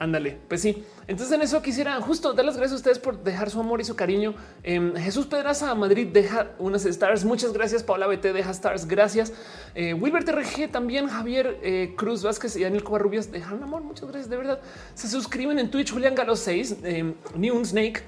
Ándale, 0.03 0.37
pues 0.49 0.59
sí. 0.59 0.83
Entonces 1.07 1.33
en 1.33 1.41
eso 1.43 1.61
quisiera 1.61 2.01
justo 2.01 2.33
dar 2.33 2.43
las 2.43 2.57
gracias 2.57 2.73
a 2.73 2.75
ustedes 2.75 2.99
por 2.99 3.23
dejar 3.23 3.49
su 3.49 3.61
amor 3.61 3.79
y 3.79 3.85
su 3.85 3.95
cariño. 3.95 4.35
Em, 4.61 4.93
Jesús 4.97 5.27
Pedraza 5.27 5.73
Madrid 5.75 6.09
deja 6.11 6.51
unas 6.59 6.85
stars. 6.85 7.23
Muchas 7.23 7.53
gracias. 7.53 7.83
Paula 7.83 8.05
BT 8.07 8.33
deja 8.33 8.51
stars. 8.51 8.85
Gracias. 8.85 9.31
Eh, 9.75 9.93
Wilbert 9.93 10.27
RG 10.27 10.69
también. 10.69 11.07
Javier 11.07 11.57
eh, 11.63 11.93
Cruz 11.95 12.21
Vázquez 12.21 12.57
y 12.57 12.63
Daniel 12.63 12.83
Covarrubias 12.83 13.31
dejaron 13.31 13.63
amor. 13.63 13.81
Muchas 13.81 14.09
gracias. 14.09 14.29
De 14.29 14.35
verdad. 14.35 14.59
Se 14.93 15.07
suscriben 15.07 15.57
en 15.57 15.71
Twitch. 15.71 15.93
Julián 15.93 16.15
Galo 16.15 16.35
6, 16.35 16.77
eh, 16.83 17.13
New 17.35 17.63
Snake, 17.63 18.03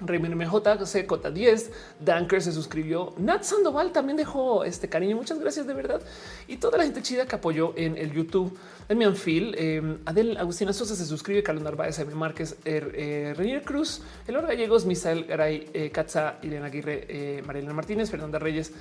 Raymond 0.00 0.34
MJ, 0.34 1.06
Cota 1.06 1.30
10, 1.30 1.70
Danker 2.00 2.42
se 2.42 2.52
suscribió, 2.52 3.14
Nat 3.18 3.42
Sandoval 3.42 3.92
también 3.92 4.16
dejó 4.16 4.64
este 4.64 4.88
cariño. 4.88 5.16
Muchas 5.16 5.38
gracias 5.38 5.66
de 5.66 5.74
verdad. 5.74 6.00
Y 6.46 6.56
toda 6.58 6.78
la 6.78 6.84
gente 6.84 7.02
chida 7.02 7.26
que 7.26 7.36
apoyó 7.36 7.72
en 7.76 7.96
el 7.96 8.12
YouTube. 8.12 8.56
Demian 8.88 9.16
Phil, 9.16 9.54
eh, 9.58 9.98
Adel 10.04 10.36
Agustina 10.36 10.72
Sosa 10.72 10.94
se 10.94 11.04
suscribe, 11.04 11.42
Carlos 11.42 11.64
Narváez, 11.64 11.98
M. 11.98 12.14
Márquez, 12.14 12.56
er, 12.64 12.92
eh, 12.94 13.34
Renier 13.36 13.62
Cruz, 13.62 14.00
Elor 14.28 14.46
Gallegos, 14.46 14.86
Misael 14.86 15.24
Garay, 15.24 15.70
eh, 15.72 15.90
Katza, 15.90 16.36
Irene 16.42 16.66
Aguirre, 16.66 17.06
eh, 17.08 17.42
Marilena 17.44 17.72
Martínez, 17.72 18.10
Fernanda 18.10 18.38
Reyes, 18.38 18.72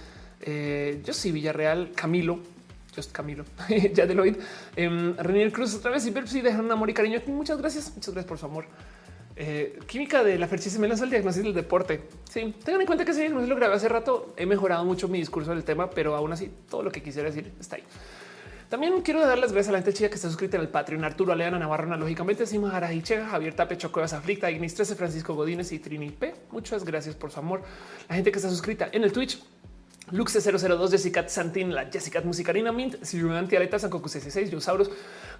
eh, 0.42 1.02
sí 1.12 1.32
Villarreal, 1.32 1.92
Camilo, 1.96 2.40
Just 2.96 3.12
Camilo, 3.12 3.46
Yadeloid, 3.94 4.38
eh, 4.76 5.16
Renier 5.18 5.52
Cruz 5.52 5.74
otra 5.74 5.92
vez 5.92 6.06
y 6.06 6.12
Pepsi 6.12 6.42
dejan 6.42 6.66
un 6.66 6.72
amor 6.72 6.90
y 6.90 6.94
cariño. 6.94 7.22
Muchas 7.28 7.58
gracias, 7.58 7.92
muchas 7.96 8.14
gracias 8.14 8.30
por 8.30 8.38
su 8.38 8.46
amor. 8.46 8.66
Eh, 9.38 9.80
química 9.86 10.24
de 10.24 10.38
la 10.40 10.48
ferchice 10.48 10.80
me 10.80 10.88
lanzó 10.88 11.04
el 11.04 11.10
diagnóstico 11.10 11.46
del 11.48 11.56
deporte. 11.56 12.02
Sí, 12.30 12.54
tengan 12.64 12.82
en 12.82 12.88
cuenta 12.88 13.04
que 13.04 13.12
ese 13.12 13.22
diagnóstico 13.22 13.54
lo 13.54 13.56
grabé 13.58 13.76
hace 13.76 13.90
rato. 13.90 14.34
He 14.38 14.46
mejorado 14.46 14.86
mucho 14.86 15.08
mi 15.08 15.20
discurso 15.20 15.52
del 15.52 15.64
tema, 15.64 15.90
pero 15.90 16.16
aún 16.16 16.32
así 16.32 16.52
todo 16.70 16.84
lo 16.84 16.92
que 16.92 17.02
quisiera 17.04 17.30
decir 17.30 17.52
está 17.60 17.76
ahí. 17.76 17.84
También 18.70 19.00
quiero 19.02 19.26
dar 19.26 19.38
las 19.38 19.52
gracias 19.52 19.70
a 19.70 19.72
la 19.74 19.78
gente 19.78 19.94
chica 19.94 20.10
que 20.10 20.16
está 20.16 20.28
suscrita 20.28 20.58
en 20.58 20.62
el 20.62 20.70
Patreon, 20.70 21.04
Arturo 21.04 21.32
Aleana 21.34 21.60
Navarro, 21.60 21.96
lógicamente, 21.98 22.48
Sima 22.48 22.72
Jarajichega, 22.72 23.28
Javier 23.28 23.54
Tape, 23.54 23.78
Chocuevas 23.78 24.14
Aflicta, 24.14 24.50
Ignis 24.50 24.74
13, 24.74 24.96
Francisco 24.96 25.36
Godínez 25.36 25.72
y 25.72 25.80
Trini 25.80 26.10
P. 26.10 26.34
Muchas 26.52 26.84
gracias 26.84 27.16
por 27.16 27.32
su 27.32 27.40
amor. 27.40 27.62
La 28.10 28.16
gente 28.16 28.32
que 28.32 28.40
está 28.40 28.50
suscrita 28.50 28.90
en 28.92 29.04
el 29.04 29.12
Twitch, 29.12 29.40
Luxe 30.12 30.40
002, 30.40 30.92
Jessica 30.92 31.28
Santin, 31.28 31.74
la 31.74 31.90
Jessica 31.90 32.22
Musicarina 32.22 32.72
Mint, 32.72 33.04
Silvio 33.04 33.48
Tialeta, 33.48 33.80
Sankoku 33.80 34.08
66, 34.08 34.52
Yosaurus, 34.52 34.92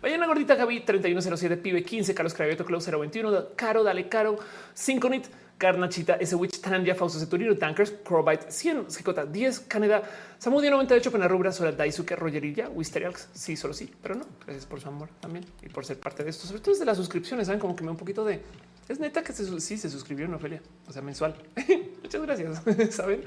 Vayana 0.02 0.26
Gordita 0.26 0.56
Gaby 0.56 0.82
3107, 0.82 1.58
Pibe 1.58 1.84
15, 1.84 2.16
Carlos 2.16 2.34
Cravioto, 2.34 2.66
Cloud 2.66 2.82
021, 2.82 3.50
Caro, 3.56 3.84
Dale 3.84 4.10
Caro, 4.10 4.38
Synconit, 4.74 5.28
Carnachita, 5.58 6.16
S 6.20 6.36
Witch, 6.36 6.60
Tanja, 6.60 6.96
Fausto 6.96 7.20
Ceturino, 7.20 7.56
Tankers, 7.56 7.94
Crowbite 8.04 8.52
100, 8.52 8.90
Secota 8.90 9.26
10, 9.26 9.62
Caneda, 9.62 10.02
Samudio 10.38 10.72
98, 10.72 11.12
Penarrubra, 11.12 11.52
Sora 11.52 11.72
Daisuke, 11.72 12.16
Rogerilla, 12.16 12.68
Wisterials. 12.70 13.30
Sí, 13.34 13.56
solo 13.56 13.74
sí, 13.74 13.90
pero 14.02 14.16
no. 14.16 14.26
Gracias 14.46 14.66
por 14.66 14.82
su 14.82 14.90
amor 14.90 15.10
también 15.20 15.46
y 15.62 15.70
por 15.70 15.86
ser 15.86 16.00
parte 16.00 16.24
de 16.24 16.32
esto, 16.32 16.48
sobre 16.48 16.62
todo 16.62 16.74
desde 16.74 16.86
las 16.86 16.98
suscripciones. 16.98 17.48
Saben 17.48 17.60
como 17.60 17.76
que 17.76 17.84
me 17.84 17.88
da 17.88 17.92
un 17.92 17.98
poquito 17.98 18.26
de 18.26 18.42
es 18.88 19.00
neta 19.00 19.24
que 19.24 19.34
se, 19.34 19.60
sí 19.62 19.78
se 19.78 19.90
suscribió 19.90 20.26
en 20.26 20.34
Ofelia, 20.36 20.62
o 20.88 20.94
sea, 20.94 21.02
mensual. 21.02 21.36
Muchas 22.04 22.22
gracias. 22.22 22.62
Saben, 22.96 23.24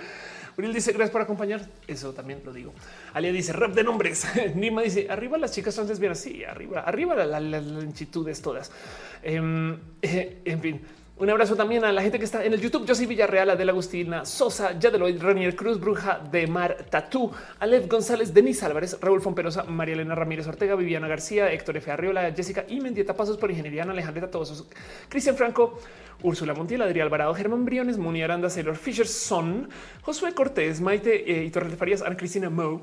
Uriel 0.59 0.75
dice 0.75 0.91
gracias 0.91 1.11
por 1.11 1.21
acompañar. 1.21 1.61
Eso 1.87 2.13
también 2.13 2.43
lo 2.45 2.53
digo. 2.53 2.75
Alia 3.15 3.33
dice 3.33 3.53
rap 3.53 3.75
de 3.75 3.85
nombres. 3.85 4.27
Nima 4.57 4.83
dice 4.83 5.07
arriba 5.09 5.39
las 5.39 5.53
chicas 5.53 5.73
son 5.73 5.87
lesbianas. 5.87 6.19
Sí, 6.19 6.43
arriba, 6.43 6.81
arriba 6.81 7.15
la, 7.15 7.39
la, 7.39 7.61
lentitudes 7.61 8.43
todas. 8.43 8.73
Em, 9.23 9.79
en 10.03 10.61
fin, 10.61 10.81
un 11.19 11.31
abrazo 11.31 11.57
también 11.57 11.85
a 11.85 11.91
la 11.91 12.01
gente 12.01 12.19
que 12.19 12.25
está 12.25 12.45
en 12.45 12.53
el 12.53 12.61
YouTube. 12.61 12.87
Yo 12.87 12.95
soy 12.95 13.07
Villarreal, 13.07 13.51
Adela 13.51 13.73
Agustina, 13.73 14.25
Sosa, 14.25 14.79
Yadeloid, 14.79 15.21
Ranier 15.21 15.57
Cruz, 15.57 15.81
Bruja 15.81 16.21
de 16.31 16.47
Mar, 16.47 16.77
Tatú, 16.89 17.33
Alev 17.59 17.89
González, 17.89 18.33
Denis 18.33 18.63
Álvarez, 18.63 18.97
Raúl 19.01 19.21
Fomperosa, 19.21 19.65
María 19.65 19.95
Elena 19.95 20.15
Ramírez 20.15 20.47
Ortega, 20.47 20.77
Viviana 20.77 21.09
García, 21.09 21.53
Héctor 21.53 21.77
F. 21.79 21.91
Arriola, 21.91 22.33
Jessica 22.33 22.65
y 22.69 22.81
Mendieta 22.81 23.15
Pasos 23.15 23.37
por 23.37 23.51
Ingeniería, 23.51 23.83
Alejandra 23.83 24.31
Todos, 24.31 24.65
Cristian 25.09 25.37
Franco, 25.37 25.81
Úrsula 26.23 26.55
Montiel, 26.55 26.83
Adrián 26.83 27.07
Alvarado, 27.07 27.35
Germán 27.35 27.65
Briones, 27.65 27.99
Muni 27.99 28.23
Aranda, 28.23 28.49
Sailor 28.49 28.77
Fisher, 28.77 29.07
Son, 29.07 29.69
Josué 30.03 30.35
Cortés, 30.35 30.81
Maite 30.81 31.31
eh, 31.31 31.45
y 31.45 31.51
Torres 31.51 31.73
de 31.73 31.77
Farías, 31.77 32.03
Ana 32.03 32.17
Cristina 32.17 32.49
Moe, 32.49 32.81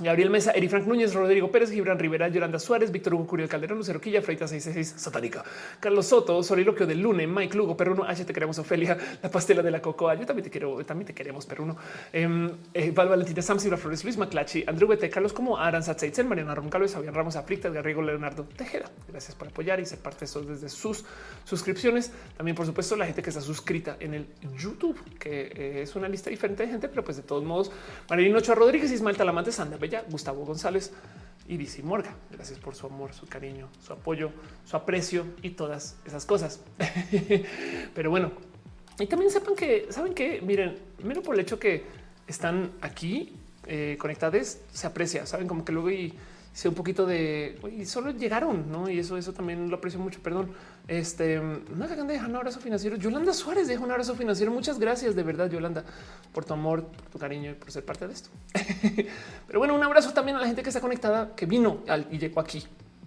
Gabriel 0.00 0.28
Mesa, 0.28 0.50
Eri 0.50 0.68
Frank 0.68 0.86
Núñez, 0.86 1.14
Rodrigo 1.14 1.52
Pérez, 1.52 1.70
Gibran 1.70 2.00
Rivera, 2.00 2.26
Yolanda 2.26 2.58
Suárez, 2.58 2.90
Víctor 2.90 3.14
Hugo 3.14 3.28
Curiel 3.28 3.48
Calderón, 3.48 3.78
Lucero 3.78 4.00
Quilla, 4.00 4.20
Freita 4.22 4.48
666, 4.48 5.00
Satánica, 5.00 5.44
Carlos 5.78 6.06
Soto, 6.06 6.42
Soliloquio 6.42 6.84
del 6.84 7.00
Lune, 7.00 7.28
Mike 7.28 7.56
Lugo, 7.56 7.76
Perruno, 7.76 8.02
H, 8.02 8.24
te 8.24 8.32
queremos, 8.32 8.58
Ofelia, 8.58 8.98
La 9.22 9.30
Pastela 9.30 9.62
de 9.62 9.70
la 9.70 9.80
Cocoa, 9.80 10.16
yo 10.16 10.26
también 10.26 10.42
te 10.42 10.50
quiero, 10.50 10.84
también 10.84 11.06
te 11.06 11.14
queremos, 11.14 11.46
Perruno, 11.46 11.76
eh, 12.12 12.50
eh, 12.74 12.90
Val 12.90 13.08
Valentina, 13.08 13.40
Sam 13.40 13.60
Silva 13.60 13.76
Flores, 13.76 14.02
Luis 14.02 14.16
Maclachi, 14.16 14.64
Andrew 14.66 14.88
Bete, 14.88 15.08
Carlos 15.08 15.32
como 15.32 15.56
Aran 15.58 15.84
Satzaitzen, 15.84 16.26
Mariana 16.28 16.56
Roncalves, 16.56 16.92
Fabián 16.94 17.14
Ramos 17.14 17.36
Aflicta, 17.36 17.68
Garrigo 17.68 18.02
Leonardo 18.02 18.42
Tejeda. 18.56 18.90
Gracias 19.08 19.36
por 19.36 19.46
apoyar 19.46 19.78
y 19.78 19.86
ser 19.86 20.00
parte 20.00 20.20
de 20.20 20.24
eso 20.24 20.42
desde 20.42 20.70
sus 20.70 21.04
suscripciones. 21.44 22.10
También, 22.36 22.56
por 22.56 22.66
supuesto, 22.66 22.96
la 22.96 23.06
gente 23.06 23.22
que 23.22 23.30
está 23.30 23.40
suscrita 23.40 23.96
en 24.00 24.14
el 24.14 24.26
YouTube, 24.58 24.98
que 25.20 25.52
eh, 25.54 25.82
es 25.82 25.94
una 25.94 26.08
lista 26.08 26.30
diferente 26.30 26.64
de 26.64 26.70
gente, 26.70 26.88
pero 26.88 27.04
pues 27.04 27.16
de 27.16 27.22
todos 27.22 27.44
modos, 27.44 27.70
Marilino 28.10 28.38
Ochoa 28.38 28.56
Rodríguez, 28.56 28.90
Ismael 28.90 29.16
Talamante, 29.16 29.52
Sandra 29.52 29.78
Bella, 29.84 30.02
Gustavo 30.08 30.46
González, 30.46 30.92
y 31.46 31.58
Dizzy 31.58 31.82
Morga. 31.82 32.14
Gracias 32.30 32.58
por 32.58 32.74
su 32.74 32.86
amor, 32.86 33.12
su 33.12 33.26
cariño, 33.26 33.68
su 33.84 33.92
apoyo, 33.92 34.30
su 34.64 34.76
aprecio 34.76 35.26
y 35.42 35.50
todas 35.50 35.98
esas 36.06 36.24
cosas. 36.24 36.60
Pero 37.94 38.08
bueno, 38.08 38.32
y 38.98 39.06
también 39.06 39.30
sepan 39.30 39.54
que 39.54 39.88
saben 39.90 40.14
que 40.14 40.40
miren, 40.40 40.78
menos 41.02 41.22
por 41.22 41.34
el 41.34 41.42
hecho 41.42 41.58
que 41.58 41.84
están 42.26 42.72
aquí 42.80 43.36
eh, 43.66 43.96
conectados, 43.98 44.56
se 44.72 44.86
aprecia. 44.86 45.26
Saben 45.26 45.46
como 45.46 45.66
que 45.66 45.72
luego 45.72 45.90
y 45.90 46.14
sea 46.54 46.70
un 46.70 46.74
poquito 46.74 47.04
de 47.04 47.58
y 47.76 47.84
solo 47.84 48.12
llegaron, 48.12 48.72
no? 48.72 48.88
Y 48.88 49.00
eso, 49.00 49.18
eso 49.18 49.34
también 49.34 49.68
lo 49.68 49.76
aprecio 49.76 50.00
mucho. 50.00 50.20
Perdón. 50.22 50.50
Este 50.86 51.36
hagan 51.38 52.06
dejar 52.06 52.28
un 52.28 52.36
abrazo 52.36 52.60
financiero. 52.60 52.96
Yolanda 52.96 53.32
Suárez 53.32 53.68
deja 53.68 53.82
un 53.82 53.90
abrazo 53.90 54.14
financiero. 54.14 54.52
Muchas 54.52 54.78
gracias 54.78 55.14
de 55.14 55.22
verdad, 55.22 55.50
Yolanda, 55.50 55.82
por 56.32 56.44
tu 56.44 56.52
amor, 56.52 56.84
por 56.86 57.06
tu 57.06 57.18
cariño 57.18 57.52
y 57.52 57.54
por 57.54 57.70
ser 57.70 57.84
parte 57.84 58.06
de 58.06 58.12
esto. 58.12 58.28
Pero 59.46 59.58
bueno, 59.58 59.74
un 59.74 59.82
abrazo 59.82 60.12
también 60.12 60.36
a 60.36 60.40
la 60.40 60.46
gente 60.46 60.62
que 60.62 60.68
está 60.68 60.80
conectada, 60.80 61.34
que 61.34 61.46
vino 61.46 61.82
y 62.10 62.18
llegó 62.18 62.40
aquí 62.40 62.64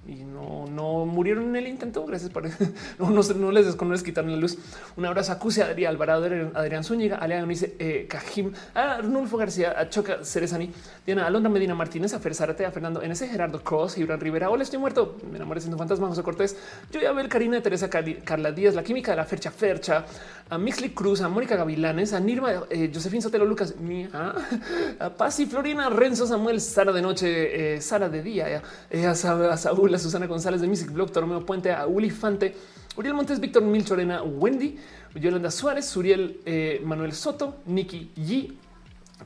y 0.08 0.24
no, 0.24 0.66
no 0.68 1.06
murieron 1.06 1.44
en 1.50 1.56
el 1.58 1.68
intento. 1.68 2.06
Gracias 2.06 2.32
por. 2.32 2.48
No, 3.00 3.10
no, 3.10 3.22
no 3.22 3.52
les, 3.52 3.80
no 3.80 3.92
les 3.92 4.03
quitaron 4.03 4.32
la 4.32 4.38
luz. 4.38 4.58
Un 4.95 5.06
abrazo 5.06 5.32
a 5.32 5.40
Cusia, 5.40 5.66
Adrián 5.66 5.92
Alvarado, 5.92 6.26
Adrián 6.56 6.84
Zúñiga, 6.84 7.18
Alea 7.18 7.45
dice 7.45 7.76
eh, 7.80 8.08
Cajim, 8.10 8.53
a 8.74 8.95
Arnulfo 8.95 9.38
García, 9.38 9.76
a 9.77 9.90
Choca 9.90 10.24
Cerezani, 10.24 10.72
Diana 11.06 11.27
Alondra 11.27 11.50
Medina 11.50 11.76
Martínez, 11.76 12.14
a 12.14 12.19
Fer 12.19 12.34
a 12.34 12.72
Fernando 12.72 13.02
NS, 13.02 13.30
Gerardo 13.30 13.64
Cross, 13.64 13.95
Gibran 13.95 14.19
Rivera. 14.19 14.50
Hola, 14.50 14.64
estoy 14.64 14.80
muerto. 14.80 15.18
Me 15.30 15.38
enamoré 15.38 15.61
siendo 15.61 15.77
fantasma, 15.77 16.08
José 16.08 16.24
Cortés. 16.24 16.58
Yo 16.92 17.02
ya 17.02 17.11
ver 17.11 17.30
Karina, 17.30 17.61
Teresa 17.61 17.90
Carla 17.90 18.52
Díaz, 18.52 18.76
la 18.76 18.84
química 18.84 19.11
de 19.11 19.18
la 19.18 19.26
Fercha 19.26 19.52
Fercha, 19.52 20.06
a 20.50 20.58
Mixley 20.58 20.92
Cruz, 20.92 21.22
a 21.22 21.30
Mónica 21.30 21.56
Gavilanes, 21.56 22.14
a 22.14 22.19
Nirma, 22.19 22.64
eh, 22.69 22.92
Josefín 22.94 23.22
Sotelo 23.22 23.45
Lucas, 23.45 23.76
a 25.00 25.10
Paz 25.10 25.40
y 25.40 25.45
Florina, 25.45 25.90
Renzo 25.90 26.26
Samuel, 26.26 26.61
Sara 26.61 26.92
de 26.92 27.02
noche, 27.02 27.76
eh, 27.76 27.82
Sara 27.82 28.10
de 28.10 28.22
día, 28.24 28.61
eh, 28.90 29.06
a, 29.06 29.16
Saúl, 29.16 29.97
Susana 30.00 30.27
González 30.27 30.61
de 30.61 30.67
Music 30.67 30.92
Blog, 30.92 31.11
Toromeo 31.11 31.45
Puente, 31.45 31.72
a 31.72 31.88
Uli 31.88 32.09
Fante, 32.09 32.56
Uriel 32.95 33.14
Montes, 33.14 33.40
Víctor 33.40 33.64
Milchorena, 33.64 34.24
Wendy, 34.24 34.77
Yolanda 35.16 35.51
Suárez, 35.51 35.85
Suriel 35.85 36.82
Manuel 36.84 37.14
Soto, 37.14 37.58
Nikki 37.66 38.11
G. 38.16 38.53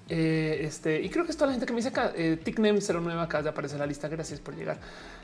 este, 0.10 1.02
y 1.02 1.10
creo 1.10 1.26
que 1.26 1.32
es 1.32 1.38
toda 1.38 1.48
la 1.48 1.54
gente 1.54 1.66
que 1.66 1.74
me 1.74 1.78
dice 1.78 1.90
acá, 1.90 2.12
eh, 2.16 2.40
09 2.46 3.20
acá 3.22 3.42
ya 3.42 3.52
aparece 3.52 3.76
en 3.76 3.80
la 3.80 3.86
lista. 3.86 4.08
Gracias 4.08 4.40
por 4.40 4.56
llegar. 4.56 4.80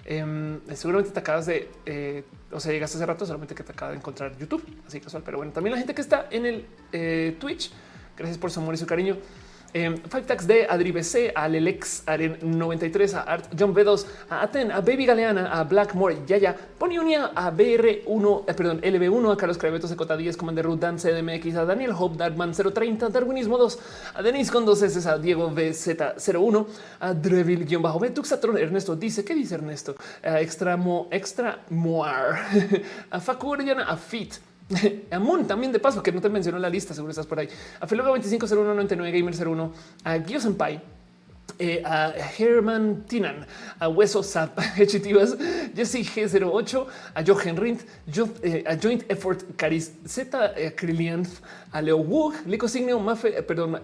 Em, 0.06 0.60
seguramente 0.74 1.12
te 1.12 1.20
acabas 1.20 1.46
de, 1.46 2.24
o 2.52 2.60
sea, 2.60 2.72
llegaste 2.72 2.98
hace 2.98 3.06
rato, 3.06 3.26
solamente 3.26 3.54
que 3.54 3.64
te 3.64 3.72
acaba 3.72 3.92
de 3.92 3.98
encontrar 3.98 4.38
YouTube, 4.38 4.64
así 4.88 5.00
casual. 5.00 5.24
Pero 5.26 5.38
bueno, 5.38 5.52
también 5.52 5.74
la 5.74 5.80
gente 5.80 5.94
que 5.94 6.02
está 6.02 6.28
en 6.32 6.46
el 6.46 7.36
Twitch, 7.38 7.72
gracias 8.18 8.38
por 8.38 8.52
su 8.52 8.60
amor 8.60 8.76
y 8.76 8.78
su 8.78 8.86
cariño. 8.86 9.18
Eh, 9.74 9.96
Five 10.10 10.26
Tax 10.26 10.48
de 10.48 10.66
Adri 10.68 10.92
BC, 10.92 11.34
a 11.36 11.48
Lelex 11.48 12.04
Aren 12.06 12.38
93, 12.42 13.14
a 13.14 13.22
Art 13.22 13.46
John 13.58 13.74
B2, 13.74 14.06
a 14.30 14.42
Aten, 14.42 14.72
a 14.72 14.82
Baby 14.82 15.06
Galeana, 15.06 15.52
a 15.52 15.64
Blackmore, 15.64 16.18
Yaya, 16.28 16.56
Poniunia, 16.78 17.32
a 17.36 17.52
BR1, 17.52 18.44
eh, 18.48 18.54
perdón, 18.54 18.82
LB1, 18.82 19.32
a 19.32 19.38
Carlos 19.38 19.58
Cravetos, 19.58 19.94
Cota 19.96 20.16
10, 20.16 20.38
Commander 20.38 20.66
Ruth, 20.66 20.80
Dan 20.80 20.98
CDMX, 20.98 21.56
a 21.58 21.66
Daniel 21.66 21.94
Hope, 21.98 22.18
Darkman 22.18 22.54
030, 22.54 23.10
Darwinismo 23.10 23.58
2, 23.58 23.80
a 24.16 24.22
Denis 24.22 24.52
con 24.52 24.66
dos 24.66 24.82
S, 24.82 25.08
a 25.08 25.18
Diego 25.18 25.52
BZ01, 25.52 26.66
a 27.00 27.14
Dreville-B, 27.14 28.10
Tuxatron, 28.12 28.58
Ernesto 28.58 28.96
dice, 28.96 29.24
¿qué 29.24 29.36
dice 29.36 29.56
Ernesto? 29.56 29.96
A 30.24 30.40
Extramo, 30.40 31.08
Extra 31.12 31.64
Moar, 31.70 32.40
a 33.12 33.20
Facu 33.20 33.54
a 33.54 33.98
Fit, 33.98 34.36
a 35.12 35.20
Moon 35.20 35.48
también 35.48 35.72
de 35.72 35.80
paso, 35.80 36.04
que 36.04 36.12
no 36.12 36.22
te 36.22 36.30
mencionó 36.30 36.60
la 36.60 36.70
lista, 36.70 36.94
seguro 36.94 37.12
estás 37.12 37.26
por 37.26 37.40
ahí. 37.40 37.48
A 37.80 37.88
Feloga 37.88 38.10
250199 38.10 39.18
Gamer 39.18 39.48
01, 39.48 39.74
a 40.04 40.20
Gio 40.20 40.40
Senpai, 40.40 40.82
eh, 41.60 41.82
a 41.84 42.14
Herman 42.38 43.04
Tinan, 43.08 43.46
a 43.80 43.88
Hueso 43.88 44.24
Zap, 44.24 44.58
Hechitivas, 44.78 45.36
Jesse 45.76 46.04
G08, 46.04 46.88
a 47.16 47.24
Jochen 47.24 47.58
Rindt, 47.58 47.86
eh, 48.44 48.64
a 48.66 48.76
Joint 48.76 49.04
Effort 49.10 49.44
Caris 49.58 49.92
Z, 50.06 50.30
eh, 50.56 50.72
a 51.72 51.82
Leo 51.82 51.98
Woog, 51.98 52.34
Lico 52.46 52.68
Signio, 52.68 53.00
Mafe, 53.00 53.44
perdón, 53.44 53.80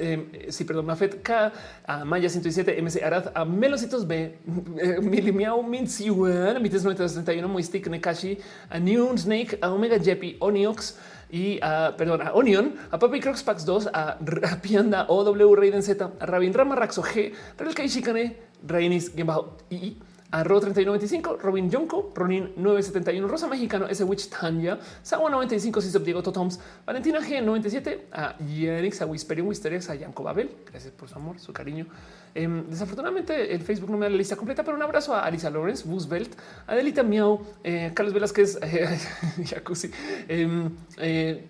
sí, 0.50 0.64
perdón, 0.64 0.86
Mafet 0.86 1.22
K, 1.22 1.52
a 1.86 2.06
Maya 2.06 2.30
107, 2.30 2.82
MC 2.82 3.04
Arad, 3.04 3.32
a 3.36 3.44
Melocitos 3.46 4.08
B, 4.08 4.38
Milimiao 5.02 5.62
Minsiuan, 5.64 6.56
a 6.56 6.60
Mites 6.60 6.84
971, 6.84 7.48
Moistic 7.48 7.88
Nekashi, 7.88 8.40
a 8.70 8.80
New 8.80 9.18
Snake, 9.18 9.58
a 9.62 9.70
Omega 9.70 10.00
Jeppy, 10.00 10.38
Oniox, 10.40 10.96
y 11.34 11.60
a, 11.64 11.96
perdón, 11.98 12.22
a 12.22 12.32
Onion, 12.34 12.76
a 12.92 13.00
Papi 13.00 13.20
Crocs 13.20 13.42
Pax 13.42 13.66
2, 13.66 13.90
a 13.92 14.18
Rapianda, 14.22 15.08
OW 15.10 15.56
Raiden 15.56 15.82
Z, 15.82 16.12
a 16.20 16.26
Rabin 16.28 16.54
Rama 16.54 16.76
Raxo 16.76 17.02
G, 17.02 17.34
Real 17.58 17.74
Kai 17.74 17.88
Shikane, 17.90 18.38
Rainis, 18.68 19.12
I, 19.18 19.24
a 19.26 20.13
Ro 20.42 20.60
3195, 20.60 21.38
Robin 21.44 21.70
Jonko, 21.70 22.12
Ronin 22.16 22.54
971, 22.56 23.28
Rosa 23.28 23.48
Mexicano, 23.48 23.88
ese 23.88 24.04
Witch 24.04 24.30
Tanya, 24.30 24.80
Sawa 25.04 25.30
95, 25.30 25.82
Sisop 25.82 26.04
Diego 26.04 26.24
Totoms, 26.24 26.60
Valentina 26.88 27.20
G 27.20 27.40
97, 27.42 28.08
a 28.12 28.36
Yenix, 28.40 29.02
a 29.02 29.06
Whisperium 29.06 29.48
Wisterex, 29.48 29.90
a 29.92 29.96
Yanko 29.96 30.24
Babel, 30.24 30.50
gracias 30.66 30.92
por 30.92 31.08
su 31.08 31.16
amor, 31.16 31.40
su 31.40 31.54
cariño. 31.54 31.86
Em, 32.34 32.68
desafortunadamente 32.68 33.54
el 33.54 33.62
Facebook 33.62 33.92
no 33.92 33.98
me 33.98 34.08
da 34.08 34.10
la 34.10 34.18
lista 34.18 34.36
completa, 34.36 34.64
pero 34.64 34.76
un 34.76 34.82
abrazo 34.82 35.14
a 35.14 35.24
Alisa 35.24 35.52
Lawrence, 35.52 35.88
Roosevelt, 35.88 36.34
Adelita 36.66 37.04
Miau, 37.04 37.40
eh, 37.64 37.92
Carlos 37.94 38.14
Velázquez, 38.14 38.58
eh, 38.64 38.98
Jacuzzi, 39.46 39.92
eh, 40.28 41.48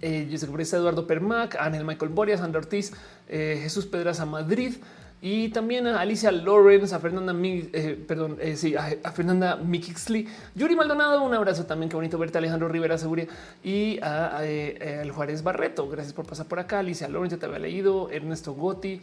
eh, 0.00 0.28
Eduardo 0.30 1.06
Permac, 1.06 1.56
Ángel 1.56 1.84
Michael 1.84 2.12
Boria, 2.12 2.36
Sandra 2.36 2.60
Ortiz, 2.60 2.92
eh, 3.28 3.58
Jesús 3.62 3.86
Pedraza 3.86 4.26
Madrid, 4.26 4.74
y 5.20 5.48
también 5.48 5.86
a 5.86 6.00
Alicia 6.00 6.30
Lawrence, 6.30 6.94
a 6.94 7.00
Fernanda, 7.00 7.34
eh, 7.42 8.04
perdón, 8.06 8.38
eh, 8.40 8.56
sí, 8.56 8.76
a, 8.76 9.10
Fernanda 9.12 9.56
Mikixley, 9.56 10.28
Yuri 10.54 10.76
Maldonado, 10.76 11.22
un 11.22 11.34
abrazo 11.34 11.66
también, 11.66 11.88
qué 11.88 11.96
bonito 11.96 12.18
verte, 12.18 12.38
Alejandro 12.38 12.68
Rivera 12.68 12.96
Seguria 12.98 13.26
y 13.64 13.98
a, 14.00 14.38
eh, 14.42 15.00
el 15.02 15.10
Juárez 15.10 15.42
Barreto, 15.42 15.88
gracias 15.88 16.12
por 16.12 16.26
pasar 16.26 16.46
por 16.46 16.60
acá, 16.60 16.78
Alicia 16.78 17.08
Lawrence, 17.08 17.36
ya 17.36 17.40
te 17.40 17.46
había 17.46 17.58
leído, 17.58 18.10
Ernesto 18.10 18.52
Gotti, 18.54 19.00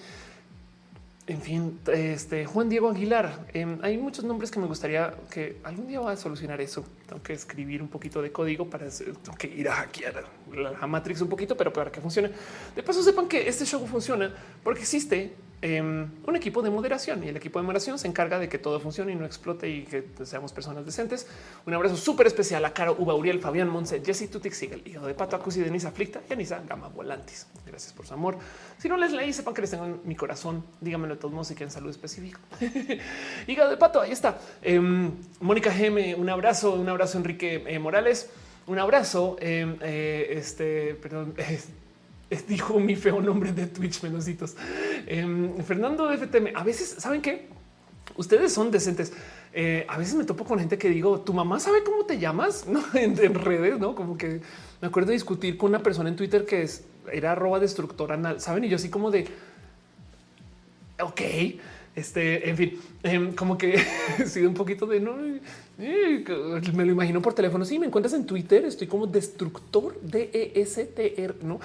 en 1.28 1.42
fin, 1.42 1.80
este 1.88 2.46
Juan 2.46 2.70
Diego 2.70 2.88
Aguilar. 2.88 3.48
Em, 3.52 3.80
hay 3.82 3.98
muchos 3.98 4.24
nombres 4.24 4.52
que 4.52 4.60
me 4.60 4.68
gustaría 4.68 5.12
que 5.32 5.58
algún 5.64 5.88
día 5.88 6.00
va 6.00 6.12
a 6.12 6.18
solucionar 6.18 6.62
eso. 6.62 6.86
Tengo 7.08 7.24
que 7.24 7.34
escribir 7.34 7.82
un 7.82 7.88
poquito 7.88 8.22
de 8.22 8.32
código 8.32 8.70
para 8.70 8.88
tengo 8.90 9.36
que 9.36 9.48
ir 9.48 9.68
a 9.68 9.74
hackear 9.74 10.24
la 10.54 10.86
Matrix 10.86 11.22
un 11.22 11.30
poquito, 11.30 11.58
pero 11.58 11.74
para 11.74 11.92
que 11.92 12.00
funcione. 12.00 12.30
De 12.76 12.84
paso, 12.84 13.02
sepan 13.02 13.28
que 13.28 13.50
este 13.50 13.66
show 13.66 13.84
funciona 13.88 14.32
porque 14.64 14.82
existe 14.82 15.34
Em, 15.68 16.12
un 16.28 16.36
equipo 16.36 16.62
de 16.62 16.70
moderación 16.70 17.24
y 17.24 17.30
el 17.30 17.38
equipo 17.38 17.58
de 17.58 17.64
moderación 17.64 17.98
se 17.98 18.08
encarga 18.08 18.38
de 18.38 18.48
que 18.48 18.60
todo 18.60 18.80
funcione 18.80 19.14
y 19.14 19.16
no 19.16 19.26
explote 19.26 19.68
y 19.68 19.82
que 19.82 20.06
seamos 20.24 20.54
personas 20.54 20.86
decentes. 20.86 21.26
Un 21.66 21.74
abrazo 21.74 21.98
súper 21.98 22.28
especial 22.28 22.64
a 22.66 22.72
Caro, 22.72 22.96
Uba, 23.00 23.16
Uriel, 23.16 23.40
Fabián, 23.40 23.68
Monse, 23.68 24.00
Jesse 24.06 24.30
Tutix, 24.30 24.62
el 24.62 24.88
hijo 24.88 25.08
de 25.08 25.16
Pato, 25.16 25.36
Acusi, 25.36 25.62
Denisa 25.62 25.88
Aflicta 25.88 26.22
y 26.30 26.34
Anisa 26.34 26.62
Gama 26.70 26.90
Volantis. 26.90 27.48
Gracias 27.66 27.94
por 27.94 28.06
su 28.06 28.14
amor. 28.14 28.38
Si 28.78 28.88
no 28.88 28.96
les 28.96 29.12
leí, 29.12 29.34
sepan 29.34 29.56
que 29.56 29.62
les 29.62 29.72
tengo 29.72 29.86
en 29.86 30.02
mi 30.04 30.16
corazón. 30.16 30.64
Díganmelo 30.82 31.16
de 31.16 31.20
todos 31.20 31.34
modos 31.34 31.48
si 31.48 31.56
quieren 31.56 31.72
salud 31.72 31.90
específico. 31.90 32.40
Hígado 33.48 33.72
de 33.72 33.78
Pato, 33.78 34.02
ahí 34.02 34.12
está. 34.12 34.38
Em, 34.62 35.14
Mónica 35.40 35.72
Geme, 35.72 36.14
un 36.14 36.30
abrazo, 36.30 36.74
un 36.74 36.90
abrazo 36.90 37.18
Enrique 37.18 37.64
eh, 37.66 37.80
Morales, 37.80 38.30
un 38.68 38.78
abrazo. 38.78 39.36
Em, 39.40 39.78
eh, 39.82 40.28
este, 40.30 40.94
perdón. 40.94 41.34
dijo 42.48 42.80
mi 42.80 42.96
feo 42.96 43.22
nombre 43.22 43.52
de 43.52 43.68
Twitch, 43.68 44.02
menositos. 44.04 44.56
Em, 45.08 45.58
Fernando 45.64 46.12
FTM, 46.12 46.56
a 46.56 46.64
veces, 46.64 46.96
¿saben 47.00 47.22
qué? 47.22 47.48
Ustedes 48.18 48.54
son 48.54 48.72
decentes. 48.72 49.12
Eh, 49.54 49.86
a 49.88 49.98
veces 49.98 50.16
me 50.16 50.26
topo 50.26 50.46
con 50.46 50.60
gente 50.60 50.78
que 50.78 50.90
digo, 50.90 51.22
tu 51.22 51.34
mamá 51.34 51.60
sabe 51.60 51.84
cómo 51.84 52.06
te 52.06 52.20
llamas 52.20 52.68
¿no? 52.68 52.84
en, 52.94 53.16
redes, 53.16 53.80
no 53.80 53.96
como 53.96 54.18
que 54.18 54.42
me 54.82 54.88
acuerdo 54.88 55.08
de 55.08 55.14
discutir 55.14 55.58
con 55.58 55.70
una 55.70 55.80
persona 55.80 56.10
en 56.10 56.16
Twitter 56.16 56.46
que 56.46 56.64
es, 56.64 56.84
era 57.12 57.32
arroba 57.32 57.60
destructora 57.60 58.16
anal, 58.16 58.42
saben? 58.42 58.64
Y 58.66 58.70
yo 58.70 58.76
así 58.76 58.90
como 58.90 59.12
de 59.12 59.28
ok, 61.02 61.22
este, 61.96 62.50
en 62.50 62.58
fin, 62.58 62.80
em, 63.04 63.34
como 63.34 63.58
que 63.58 63.82
he 64.20 64.26
sido 64.28 64.50
un 64.50 64.56
poquito 64.56 64.86
de 64.86 65.00
no 65.00 65.16
me 65.78 66.86
lo 66.86 66.92
imagino 66.92 67.22
por 67.22 67.34
teléfono. 67.34 67.66
Si 67.66 67.74
sí, 67.74 67.80
me 67.80 67.88
encuentras 67.88 68.14
en 68.14 68.26
Twitter, 68.26 68.64
estoy 68.64 68.88
como 68.88 69.08
destructor 69.08 70.00
de 70.02 70.52
ESTR, 70.56 71.44
no? 71.44 71.60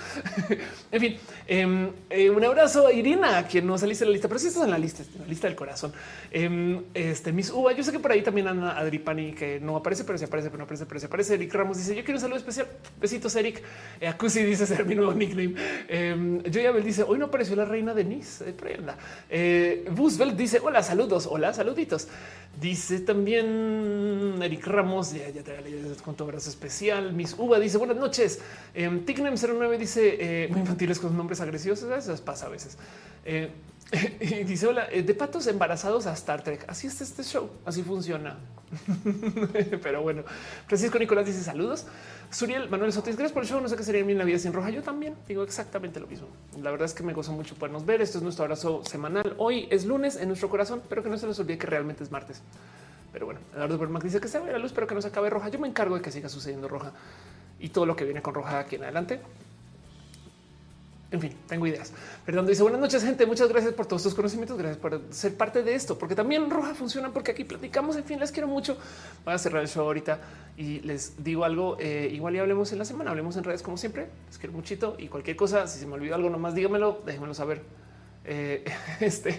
en 0.93 1.01
fin, 1.01 1.17
em, 1.47 1.91
eh, 2.11 2.29
un 2.29 2.43
abrazo 2.45 2.89
a 2.89 2.93
Irina, 2.93 3.47
quien 3.47 3.67
no 3.67 3.79
saliste 3.79 4.05
en 4.05 4.11
la 4.11 4.13
lista, 4.15 4.27
pero 4.27 4.41
sí 4.41 4.49
estás 4.49 4.65
en 4.65 4.71
la 4.71 4.79
lista, 4.79 5.05
en 5.15 5.21
la 5.21 5.27
lista 5.27 5.47
del 5.47 5.57
corazón. 5.57 5.93
Em, 6.31 6.83
este 6.93 7.33
mis 7.33 7.51
uva. 7.51 7.73
Yo 7.73 7.85
sé 7.85 7.93
que 7.93 8.01
por 8.01 8.11
ahí 8.11 8.23
también 8.23 8.49
anda 8.49 8.77
Adripani, 8.79 9.33
que 9.33 9.61
no 9.61 9.77
aparece, 9.77 10.03
pero 10.05 10.19
se 10.19 10.25
aparece, 10.25 10.49
pero 10.49 10.59
no 10.59 10.65
aparece, 10.65 10.87
pero 10.87 10.99
se 10.99 11.07
aparece. 11.07 11.35
Eric 11.35 11.55
Ramos 11.55 11.79
dice: 11.79 11.95
Yo 11.95 12.03
quiero 12.03 12.17
un 12.17 12.21
saludo 12.21 12.39
especial. 12.39 12.67
Besitos, 13.01 13.37
Eric. 13.37 13.63
Eh, 14.01 14.09
Acusi 14.09 14.43
dice 14.43 14.67
ser 14.67 14.85
mi 14.87 14.97
nuevo 14.97 15.15
nickname. 15.15 15.55
Eh, 15.89 16.43
Joyabel 16.53 16.83
dice: 16.83 17.05
Hoy 17.05 17.19
no 17.19 17.27
apareció 17.27 17.55
la 17.55 17.65
reina 17.65 17.95
Denise. 17.95 18.49
Eh, 18.49 18.53
por 18.53 18.69
ahí 18.69 18.75
anda. 18.75 18.97
Eh, 19.29 19.89
dice: 20.37 20.61
Hola, 20.63 20.83
saludos. 20.83 21.29
Hola, 21.31 21.55
saluditos. 21.55 22.09
Dice 22.61 22.99
también 23.01 24.00
Eric 24.43 24.67
Ramos, 24.67 25.13
ya, 25.13 25.29
ya 25.31 25.43
te 25.43 25.53
con 26.05 26.15
tu 26.15 26.25
abrazo 26.25 26.51
especial. 26.51 27.13
Miss 27.13 27.35
Uva 27.39 27.59
dice 27.59 27.79
buenas 27.79 27.97
noches. 27.97 28.41
Eh, 28.75 29.03
Ticnem 29.05 29.35
09 29.35 29.79
dice 29.79 30.49
muy 30.51 30.61
infantiles 30.61 30.99
con 30.99 31.17
nombres 31.17 31.41
agresivos. 31.41 31.83
Eso 31.83 32.25
pasa 32.25 32.47
a 32.47 32.49
veces. 32.49 32.77
Eh, 33.25 33.51
y 34.21 34.45
dice 34.45 34.67
hola 34.67 34.87
eh, 34.91 35.03
de 35.03 35.15
patos 35.15 35.47
embarazados 35.47 36.07
a 36.07 36.13
Star 36.13 36.43
Trek. 36.43 36.65
Así 36.69 36.87
es 36.87 37.01
este 37.01 37.23
show. 37.23 37.51
Así 37.65 37.83
funciona. 37.83 38.39
Pero 39.83 40.03
bueno, 40.03 40.23
Francisco 40.67 40.99
Nicolás 40.99 41.27
dice 41.27 41.43
saludos. 41.43 41.87
Suriel 42.31 42.69
Manuel 42.71 42.93
Sotis, 42.93 43.17
gracias 43.17 43.33
por 43.33 43.43
el 43.43 43.49
show. 43.49 43.61
No 43.61 43.69
sé 43.69 43.77
qué 43.77 43.83
sería 43.83 44.01
en 44.03 44.19
la 44.19 44.25
vida 44.25 44.39
sin 44.39 44.53
roja. 44.53 44.71
Yo 44.71 44.83
también 44.83 45.17
digo 45.27 45.43
exactamente 45.43 45.99
lo 45.99 46.07
mismo. 46.07 46.29
La 46.63 46.71
verdad 46.71 46.87
es 46.87 46.95
que 46.95 47.03
me 47.03 47.13
gozo 47.13 47.33
mucho 47.33 47.57
podernos 47.57 47.85
ver. 47.85 48.01
Esto 48.01 48.19
es 48.19 48.23
nuestro 48.23 48.45
abrazo 48.45 48.83
semanal. 48.85 49.35
Hoy 49.39 49.67
es 49.71 49.85
lunes 49.85 50.17
en 50.17 50.29
nuestro 50.29 50.49
corazón, 50.49 50.83
pero 50.89 51.03
que 51.03 51.09
no 51.09 51.19
se 51.19 51.27
nos 51.27 51.39
olvide 51.41 51.59
que 51.59 51.67
realmente 51.67 52.05
es 52.05 52.13
martes. 52.13 52.43
Pero 53.13 53.27
bueno, 53.27 53.41
Eduardo 53.53 53.77
Bermac 53.77 54.05
dice 54.05 54.21
que 54.21 54.29
se 54.29 54.39
ve 54.39 54.53
la 54.53 54.59
luz, 54.59 54.73
pero 54.73 54.87
que 54.87 54.95
no 54.95 55.03
se 55.03 55.09
acabe 55.09 55.31
roja. 55.31 55.49
Yo 55.49 55.59
me 55.59 55.67
encargo 55.67 55.97
de 55.97 56.03
que 56.03 56.13
siga 56.13 56.29
sucediendo 56.29 56.69
roja 56.69 56.93
y 57.59 57.71
todo 57.71 57.87
lo 57.87 57.97
que 57.97 58.05
viene 58.05 58.23
con 58.23 58.35
roja 58.35 58.61
aquí 58.61 58.77
en 58.77 58.85
adelante. 58.85 59.21
En 61.13 61.21
fin, 61.21 61.35
tengo 61.49 61.67
ideas. 61.67 61.93
Fernando 62.25 62.51
dice 62.51 62.63
buenas 62.63 62.81
noches, 62.81 63.03
gente. 63.03 63.27
Muchas 63.27 63.49
gracias 63.49 63.75
por 63.75 63.87
todos 63.87 64.05
tus 64.05 64.15
conocimientos. 64.15 64.57
Gracias 64.57 64.79
por 64.79 65.01
ser 65.11 65.37
parte 65.37 65.65
de 65.65 65.75
esto, 65.75 65.99
porque 65.99 66.15
también 66.15 66.49
Roja 66.49 66.73
funciona 66.75 67.13
porque 67.13 67.33
aquí 67.33 67.43
platicamos. 67.43 67.97
En 67.97 68.05
fin, 68.05 68.21
les 68.21 68.31
quiero 68.31 68.47
mucho. 68.47 68.77
Voy 69.25 69.35
a 69.35 69.39
cerrar 69.39 69.63
el 69.63 69.69
show 69.69 69.85
ahorita 69.85 70.21
y 70.57 70.79
les 70.81 71.23
digo 71.23 71.45
algo. 71.45 71.77
Eh, 71.81 72.11
igual 72.13 72.35
ya 72.35 72.43
hablemos 72.43 72.71
en 72.71 72.79
la 72.79 72.85
semana, 72.85 73.11
hablemos 73.11 73.37
en 73.37 73.43
redes 73.43 73.63
como 73.63 73.77
siempre. 73.77 74.09
Les 74.29 74.39
quiero 74.39 74.53
muchito 74.53 74.95
y 74.99 75.09
cualquier 75.09 75.37
cosa. 75.37 75.67
Si 75.67 75.81
se 75.81 75.87
me 75.87 75.95
olvidó 75.95 76.15
algo, 76.15 76.31
nomás 76.31 76.55
dígamelo, 76.55 77.03
déjenmelo 77.05 77.35
saber. 77.35 77.63
Eh, 78.23 78.63
este 79.01 79.31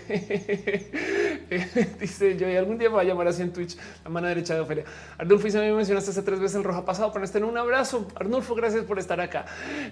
dice 2.00 2.36
yo 2.36 2.50
y 2.50 2.56
algún 2.56 2.80
día 2.80 2.90
va 2.90 3.02
a 3.02 3.04
llamar 3.04 3.28
así 3.28 3.44
en 3.44 3.54
Twitch 3.54 3.78
la 4.04 4.10
mano 4.10 4.28
derecha 4.28 4.56
de 4.56 4.62
Ofelia. 4.62 4.86
Arnulfo 5.18 5.48
y 5.48 5.52
me 5.52 5.72
mencionaste 5.74 6.10
hace 6.10 6.24
tres 6.24 6.40
veces 6.40 6.58
el 6.58 6.64
roja 6.64 6.84
pasado 6.84 7.12
para 7.12 7.26
estar 7.26 7.42
en 7.42 7.48
un 7.48 7.58
abrazo. 7.58 8.08
Arnulfo, 8.16 8.56
gracias 8.56 8.84
por 8.86 8.98
estar 8.98 9.22
acá. 9.22 9.46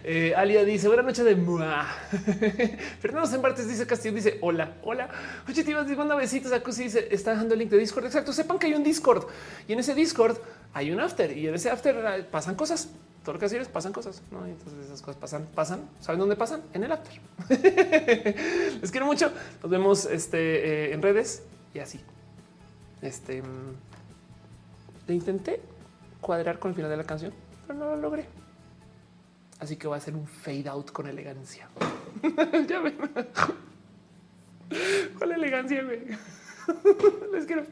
Eh, 0.04 0.34
Alia 0.36 0.64
dice 0.64 0.88
buena 0.88 1.04
noche 1.04 1.24
de 1.24 1.36
mua. 1.36 1.86
Fernando 3.00 3.28
Sembartes 3.28 3.68
dice 3.68 3.86
Castillo 3.86 4.16
dice 4.16 4.40
hola, 4.42 4.78
hola. 4.82 5.10
Oye, 5.48 5.64
te 5.64 5.72
ibas 5.72 5.88
manda 5.96 6.16
besitos 6.16 6.52
a 6.52 6.62
Cusi 6.62 6.86
dice 6.86 7.08
está 7.12 7.32
dejando 7.32 7.54
el 7.54 7.60
link 7.60 7.70
de 7.70 7.78
Discord. 7.78 8.06
Exacto. 8.06 8.34
Sepan 8.34 8.58
que 8.58 8.68
hay 8.68 8.74
un 8.74 8.84
Discord 8.84 9.28
y 9.68 9.74
en 9.74 9.80
ese 9.80 9.94
Discord 9.94 10.38
hay 10.74 10.92
un 10.92 11.00
after 11.00 11.38
y 11.38 11.48
en 11.48 11.56
ese 11.56 11.70
after 11.70 11.96
eh, 11.96 12.24
pasan 12.24 12.56
cosas 12.56 12.90
todo 13.30 13.48
lo 13.48 13.66
que 13.66 13.66
pasan 13.72 13.94
cosas, 13.94 14.24
¿no? 14.32 14.44
entonces 14.46 14.86
esas 14.86 15.02
cosas 15.02 15.18
pasan, 15.18 15.46
pasan. 15.54 15.88
¿Saben 16.00 16.20
dónde 16.20 16.36
pasan? 16.36 16.64
En 16.74 16.84
el 16.84 16.92
after. 16.92 17.14
Les 18.82 18.90
quiero 18.90 19.06
mucho. 19.06 19.32
Nos 19.62 19.70
vemos 19.70 20.06
este, 20.06 20.88
eh, 20.88 20.94
en 20.94 21.02
redes 21.02 21.44
y 21.74 21.80
así. 21.80 22.00
Este 23.04 23.44
mm, 23.44 23.76
le 25.08 25.14
intenté 25.14 25.62
cuadrar 26.22 26.58
con 26.58 26.70
el 26.70 26.76
final 26.76 26.90
de 26.90 26.98
la 26.98 27.04
canción, 27.04 27.32
pero 27.68 27.78
no 27.78 27.86
lo 27.92 27.98
logré. 27.98 28.26
Así 29.60 29.76
que 29.76 29.88
voy 29.88 29.96
a 29.96 29.98
hacer 29.98 30.16
un 30.16 30.26
fade 30.26 30.68
out 30.68 30.92
con 30.92 31.06
elegancia. 31.06 31.70
ya 32.68 32.80
ven. 32.80 32.98
¿Cuál 35.20 35.32
elegancia? 35.34 35.84
Güey? 35.84 36.02
Les 37.32 37.46
quiero. 37.46 37.64